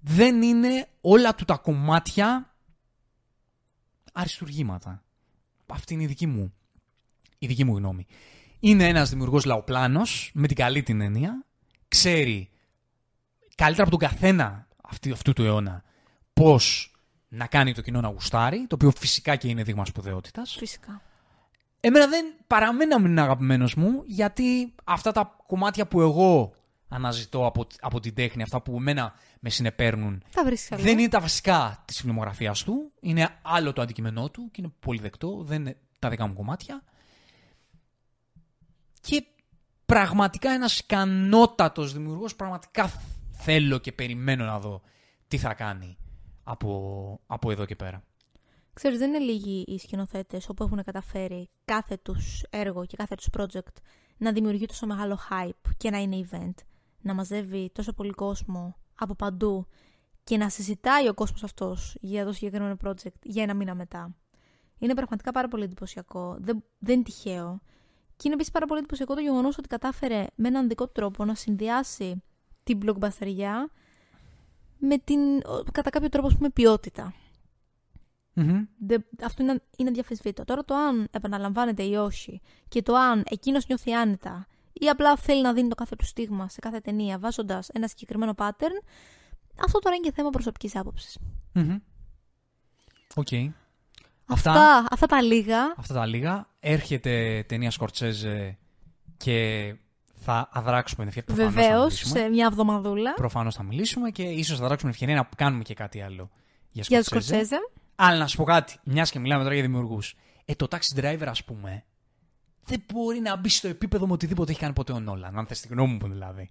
δεν 0.01 0.43
είναι 0.43 0.89
όλα 1.01 1.35
του 1.35 1.45
τα 1.45 1.57
κομμάτια 1.57 2.55
αριστουργήματα. 4.13 5.03
Αυτή 5.67 5.95
είναι 5.95 6.03
η 6.03 6.07
δική 6.07 6.27
μου 6.27 6.53
η 7.43 7.47
δική 7.47 7.65
μου 7.65 7.77
γνώμη. 7.77 8.07
Είναι 8.61 8.89
ένας 8.89 9.11
δημιουργός 9.11 9.45
λαοπλάνος, 9.45 10.31
με 10.35 10.47
την 10.47 10.57
καλή 10.57 10.83
την 10.83 11.01
έννοια. 11.01 11.45
Ξέρει 11.89 12.51
καλύτερα 13.55 13.89
από 13.89 13.99
τον 13.99 14.09
καθένα 14.09 14.69
αυτή, 14.83 15.11
αυτού 15.11 15.33
του 15.33 15.45
αιώνα 15.45 15.83
πώς 16.33 16.95
να 17.29 17.47
κάνει 17.47 17.75
το 17.75 17.81
κοινό 17.83 18.01
να 18.01 18.09
γουστάρει, 18.09 18.67
το 18.67 18.75
οποίο 18.75 18.91
φυσικά 18.91 19.37
και 19.37 19.49
είναι 19.49 19.63
δείγμα 19.63 19.85
σπουδαιότητας. 19.85 20.57
Φυσικά. 20.59 21.03
Εμένα 21.81 22.07
δεν 22.07 22.35
παραμένει 22.47 22.91
να 22.91 23.01
μην 23.01 23.11
είναι 23.11 23.21
αγαπημένος 23.21 23.75
μου, 23.75 24.03
γιατί 24.07 24.75
αυτά 24.85 25.13
τα 25.13 25.37
κομμάτια 25.47 25.87
που 25.87 26.01
εγώ 26.01 26.53
αναζητώ 26.91 27.47
από, 27.47 27.67
από 27.81 28.01
την 28.01 28.15
τέχνη, 28.15 28.43
αυτά 28.43 28.63
που 28.63 28.77
εμένα 28.77 29.15
με 29.41 29.51
συνεπέρνουν, 29.51 30.23
Τα 30.35 30.45
βρίσκεις 30.45 30.69
καλά. 30.69 30.83
δεν 30.83 30.99
είναι 30.99 31.09
τα 31.09 31.21
βασικά 31.21 31.83
της 31.85 32.01
φιλμογραφία 32.01 32.53
του. 32.65 32.93
Είναι 33.01 33.29
άλλο 33.43 33.73
το 33.73 33.83
αντικείμενό 33.83 34.31
του 34.31 34.49
και 34.51 34.61
είναι 34.61 34.73
πολύ 34.81 35.01
δεκτό. 35.01 35.43
Δεν 35.43 35.61
είναι 35.61 35.77
τα 35.99 36.09
δικά 36.09 36.27
μου 36.27 36.35
κομμάτια. 36.35 36.83
Και 39.01 39.25
πραγματικά 39.87 40.51
ένας 40.51 40.79
ικανότατος 40.79 41.93
δημιουργός, 41.93 42.37
πραγματικά 42.37 42.93
θέλω 43.31 43.79
και 43.79 43.93
περιμένω 43.93 44.45
να 44.45 44.59
δω 44.59 44.83
τι 45.29 45.39
θα 45.39 45.55
κάνει 45.55 45.97
από, 46.43 47.21
από 47.27 47.51
εδώ 47.51 47.65
και 47.65 47.77
πέρα. 47.77 48.03
Ξέρεις, 48.73 48.99
δεν 48.99 49.09
είναι 49.09 49.25
λίγοι 49.25 49.65
οι 49.67 49.79
σκηνοθέτες 49.79 50.49
όπου 50.49 50.63
έχουν 50.65 50.83
καταφέρει 50.85 51.49
κάθε 51.65 51.97
τους 51.97 52.43
έργο 52.51 52.87
και 52.87 52.97
κάθε 52.97 53.15
τους 53.15 53.29
project 53.39 53.77
να 54.17 54.33
δημιουργεί 54.33 54.67
τόσο 54.67 54.87
μεγάλο 54.87 55.19
hype 55.31 55.71
και 55.77 55.91
να 55.91 55.99
είναι 55.99 56.27
event. 56.31 56.55
Να 57.01 57.15
μαζεύει 57.15 57.71
τόσο 57.75 57.93
πολύ 57.93 58.11
κόσμο 58.13 58.77
από 58.95 59.15
παντού 59.15 59.67
και 60.25 60.37
να 60.37 60.49
συζητάει 60.49 61.09
ο 61.09 61.15
κόσμος 61.15 61.43
αυτός 61.45 61.97
για 62.01 62.25
το 62.25 62.33
συγκεκριμένο 62.33 62.77
project 62.85 63.15
για 63.23 63.43
ένα 63.43 63.55
μήνα 63.55 63.75
μετά. 63.75 64.15
Είναι 64.79 64.95
πραγματικά 64.95 65.31
πάρα 65.33 65.49
πολύ 65.49 65.65
εντυπωσιακό. 65.65 66.37
Δεν, 66.41 66.65
δεν 66.79 66.95
είναι 66.95 67.03
τυχαίο. 67.03 67.61
Και 68.17 68.23
είναι 68.25 68.35
επίσης 68.35 68.53
πάρα 68.53 68.67
πολύ 68.67 68.79
εντυπωσιακό 68.79 69.15
το 69.15 69.21
γεγονός 69.21 69.59
ότι 69.59 69.69
κατάφερε 69.69 70.27
με 70.35 70.49
έναν 70.49 70.69
δικό 70.69 70.87
του 70.87 70.93
τρόπο 70.93 71.25
να 71.25 71.35
συνδυάσει 71.35 72.23
την 72.63 72.81
blockbusterιά 72.85 73.53
με 74.79 74.99
την 74.99 75.21
ο, 75.37 75.63
κατά 75.73 75.91
κάποιο 75.91 76.09
τρόπο 76.09 76.27
ας 76.27 76.35
πούμε, 76.37 76.51
ποιότητα. 76.51 77.15
Μμμ. 78.35 78.65
Δεν- 78.79 79.05
αυτό 79.25 79.43
είναι, 79.43 79.63
είναι 79.77 79.91
αδιαμφισβήτητο. 79.91 80.45
Τώρα 80.45 80.65
το 80.65 80.75
αν 80.75 81.09
επαναλαμβάνεται 81.11 81.83
ή 81.83 81.95
όχι 81.95 82.41
και 82.69 82.83
το 82.83 82.95
αν 82.95 83.23
εκείνος 83.31 83.67
νιώθει 83.67 83.93
άνετα 83.93 84.47
ή 84.81 84.89
απλά 84.89 85.17
θέλει 85.17 85.43
να 85.43 85.53
δίνει 85.53 85.69
το 85.69 85.75
κάθε 85.75 85.97
του 85.97 86.05
στίγμα 86.05 86.49
σε 86.49 86.61
κάθε 86.61 86.81
ταινία 86.81 87.19
βάζοντας 87.19 87.69
ένα 87.69 87.89
συγκεκριμένο 87.89 88.35
pattern, 88.37 88.77
αυτό 89.65 89.79
τώρα 89.79 89.95
είναι 89.97 90.05
και 90.09 90.13
θέμα 90.13 90.31
προσωπικής 90.31 90.77
άποψης. 90.77 91.19
Μμμ. 91.53 91.77
Οκ. 93.15 93.27
Αυτά, 94.27 94.51
Αυτά, 94.51 94.87
αυτά, 94.91 95.07
τα 95.07 95.23
λίγα. 95.23 95.75
αυτά 95.77 95.95
τα 95.95 96.07
λίγα. 96.07 96.47
Έρχεται 96.61 97.45
ταινία 97.49 97.71
Σκορσέζε 97.71 98.59
και 99.17 99.75
θα 100.15 100.49
αδράξουμε 100.53 101.07
την 101.07 101.19
ευκαιρία. 101.19 101.35
Προφανώς 101.35 101.55
θα 101.55 101.61
Βεβαίως, 101.71 101.93
μιλήσουμε. 101.93 102.19
σε 102.21 102.29
μια 102.29 102.47
εβδομαδούλα. 102.47 103.15
Προφανώς 103.15 103.55
θα 103.55 103.63
μιλήσουμε 103.63 104.11
και 104.11 104.23
ίσως 104.23 104.59
θα 104.59 104.67
δράξουμε 104.67 104.93
την 104.93 105.03
ευκαιρία 105.03 105.15
να 105.31 105.37
κάνουμε 105.37 105.63
και 105.63 105.75
κάτι 105.75 106.01
άλλο 106.01 106.31
για 106.71 106.85
Για 106.89 107.03
Σκορτσέζε. 107.03 107.35
Σκορσέζε. 107.35 107.57
Αλλά 107.97 108.19
να 108.19 108.27
σου 108.27 108.37
πω 108.37 108.45
κάτι, 108.45 108.79
μιας 108.85 109.11
και 109.11 109.19
μιλάμε 109.19 109.43
τώρα 109.43 109.55
για 109.55 109.63
δημιουργούς. 109.63 110.17
Ε, 110.45 110.55
το 110.55 110.67
Taxi 110.71 111.01
Driver, 111.01 111.27
ας 111.27 111.45
πούμε, 111.45 111.85
δεν 112.71 112.83
μπορεί 112.93 113.21
να 113.21 113.37
μπει 113.37 113.49
στο 113.49 113.69
επίπεδο 113.69 114.07
με 114.07 114.13
οτιδήποτε 114.13 114.51
έχει 114.51 114.61
κάνει 114.61 114.73
ποτέ 114.73 114.93
ο 114.93 115.01
Νόλαν. 115.01 115.39
Αν 115.39 115.47
θες 115.47 115.61
τη 115.61 115.69
γνώμη 115.69 115.99
μου 116.03 116.09
δηλαδή. 116.09 116.51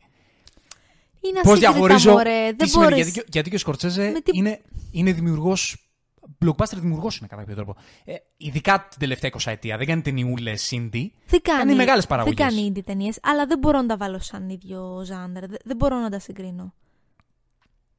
Είναι 1.21 1.39
Πώς 1.41 1.51
ασύγκριτα, 1.51 1.71
διαχωρίζω. 1.71 2.11
μωρέ. 2.11 2.49
τι 2.49 2.55
Δεν 2.55 2.67
σημαίνει, 2.67 2.89
μπορείς. 2.89 3.05
γιατί, 3.05 3.19
και- 3.19 3.25
γιατί 3.31 3.49
και 3.49 3.55
ο 3.55 3.59
Σκορτσέζε 3.59 4.09
Με 4.09 4.21
τι- 4.21 4.37
είναι, 4.37 4.61
είναι 4.91 5.11
δημιουργός. 5.11 5.83
Blockbuster 6.45 6.75
δημιουργός 6.75 7.17
είναι 7.17 7.27
κατά 7.27 7.41
κάποιο 7.41 7.55
τρόπο. 7.55 7.75
Ε, 8.05 8.13
ειδικά 8.37 8.87
την 8.89 8.99
τελευταία 8.99 9.29
20 9.29 9.51
ετία. 9.51 9.77
Δεν 9.77 9.87
κάνει 9.87 10.01
ταινιούλες 10.01 10.69
indie. 10.71 11.07
Δεν 11.25 11.41
κάνει, 11.41 11.57
κάνει 11.57 11.75
μεγάλες 11.75 11.99
Δεν 11.99 12.07
παραγωγές. 12.07 12.37
κάνει 12.47 12.71
indie 12.75 12.83
ταινίες, 12.85 13.19
αλλά 13.21 13.45
δεν 13.45 13.59
μπορώ 13.59 13.81
να 13.81 13.87
τα 13.87 13.97
βάλω 13.97 14.19
σαν 14.19 14.49
ίδιο 14.49 15.01
ζάντερ. 15.05 15.47
Δεν, 15.47 15.57
δεν 15.63 15.75
μπορώ 15.75 15.97
να 15.99 16.09
τα 16.09 16.19
συγκρίνω. 16.19 16.73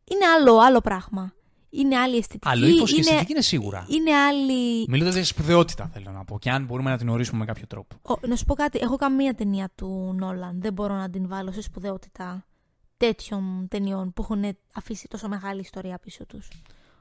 Είναι 0.04 0.26
άλλο, 0.38 0.58
άλλο 0.58 0.80
πράγμα. 0.80 1.32
Είναι 1.70 1.96
άλλη 1.96 2.16
αισθητική. 2.16 2.48
Άλλο 2.48 2.66
ύφος 2.66 2.90
και 2.90 2.96
είναι, 2.96 3.04
αισθητική 3.06 3.32
είναι 3.32 3.40
σίγουρα. 3.40 3.86
είναι 3.88 4.14
άλλη. 4.14 4.84
Μιλώντας 4.88 5.14
για 5.14 5.24
σπουδαιότητα, 5.24 5.90
θέλω 5.92 6.10
να 6.10 6.24
πω. 6.24 6.38
Και 6.38 6.50
αν 6.50 6.64
μπορούμε 6.64 6.90
να 6.90 6.96
την 6.98 7.08
ορίσουμε 7.08 7.38
με 7.38 7.44
κάποιο 7.44 7.66
τρόπο. 7.66 7.96
Ο, 8.02 8.26
να 8.26 8.36
σου 8.36 8.44
πω 8.44 8.54
κάτι. 8.54 8.78
Έχω 8.82 8.96
καμία 8.96 9.34
ταινία 9.34 9.70
του 9.74 10.14
Νόλαν. 10.16 10.60
Δεν 10.60 10.72
μπορώ 10.72 10.94
να 10.94 11.10
την 11.10 11.28
βάλω 11.28 11.52
σε 11.52 11.62
σπουδαιότητα 11.62 12.46
τέτοιων 12.96 13.66
ταινιών 13.70 14.12
που 14.12 14.22
έχουν 14.22 14.56
αφήσει 14.74 15.08
τόσο 15.08 15.28
μεγάλη 15.28 15.60
ιστορία 15.60 15.98
πίσω 15.98 16.26
τους. 16.26 16.48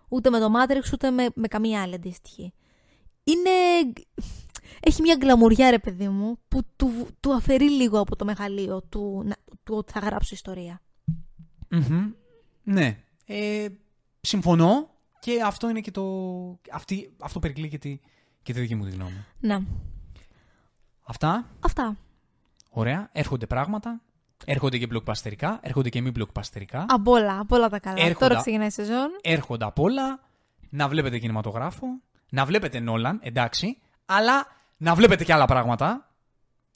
Ούτε 0.09 0.29
με 0.29 0.39
το 0.39 0.47
Matrix, 0.55 0.93
ούτε 0.93 1.11
με, 1.11 1.27
με 1.35 1.47
καμία 1.47 1.81
άλλη 1.81 1.93
αντίστοιχη. 1.93 2.53
Είναι... 3.23 3.49
Έχει 4.79 5.01
μια 5.01 5.15
γκλαμουριά, 5.15 5.69
ρε 5.69 5.79
παιδί 5.79 6.07
μου, 6.07 6.37
που 6.47 6.61
του, 6.75 7.07
του 7.19 7.33
αφαιρεί 7.33 7.69
λίγο 7.69 7.99
από 7.99 8.15
το 8.15 8.25
μεγαλείο 8.25 8.81
του, 8.81 9.21
να- 9.25 9.37
του 9.63 9.75
ότι 9.75 9.91
θα 9.91 9.99
γράψει 9.99 10.33
ιστορία. 10.33 10.81
Μμμ. 11.69 12.11
Ναι. 12.63 12.97
Ε, 13.25 13.65
συμφωνώ 14.29 14.89
και 15.19 15.41
αυτό 15.45 15.69
είναι 15.69 15.79
και 15.79 15.91
το. 15.91 16.03
Αυτή, 16.71 17.15
αυτό 17.19 17.39
περικλεί 17.39 17.69
και 17.69 17.77
τη, 17.77 17.99
και 18.43 18.53
τη 18.53 18.59
δική 18.59 18.75
μου 18.75 18.85
τη 18.85 18.91
γνώμη. 18.91 19.25
Ναι. 19.39 19.59
Αυτά. 21.05 21.45
Αυτά. 21.59 21.97
Ωραία. 22.69 23.09
Έρχονται 23.11 23.45
πράγματα. 23.47 24.01
Έρχονται 24.45 24.77
και 24.77 24.87
μπλοκπαστερικά. 24.87 25.59
Έρχονται 25.61 25.89
και 25.89 26.01
μη 26.01 26.11
μπλοκπαστερικά. 26.11 26.85
Από 26.89 27.11
όλα, 27.11 27.39
από 27.39 27.55
όλα 27.55 27.69
τα 27.69 27.79
καλά. 27.79 28.01
Έρχοντα. 28.05 28.27
Τώρα 28.27 28.41
ξεκινάει 28.41 28.67
η 28.67 28.71
σεζόν. 28.71 29.09
Έρχονται 29.21 29.65
απ' 29.65 29.79
όλα. 29.79 30.19
Να 30.69 30.87
βλέπετε 30.87 31.17
κινηματογράφο. 31.19 31.87
Να 32.29 32.45
βλέπετε 32.45 32.79
Νόλαν, 32.79 33.19
εντάξει. 33.23 33.77
Αλλά 34.05 34.47
να 34.77 34.95
βλέπετε 34.95 35.23
και 35.23 35.33
άλλα 35.33 35.45
πράγματα. 35.45 36.08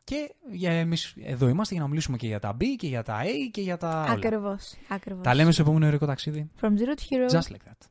Και 0.03 0.35
εμείς 0.61 1.15
εδώ 1.23 1.47
είμαστε 1.47 1.73
για 1.73 1.83
να 1.83 1.89
μιλήσουμε 1.89 2.17
και 2.17 2.27
για 2.27 2.39
τα 2.39 2.57
B 2.59 2.63
και 2.77 2.87
για 2.87 3.03
τα 3.03 3.21
A 3.21 3.27
και 3.51 3.61
για 3.61 3.77
τα 3.77 4.01
όλα. 4.01 4.11
Ακριβώς. 4.11 4.75
Ακριβώς. 4.87 5.23
Τα 5.23 5.33
λέμε 5.35 5.51
στο 5.51 5.61
επόμενο 5.61 5.85
ερωτικό 5.85 6.05
ταξίδι. 6.05 6.49
From 6.61 6.65
zero 6.65 6.69
to 6.69 7.29
hero. 7.29 7.37
Just 7.37 7.51
like 7.51 7.63
that. 7.69 7.87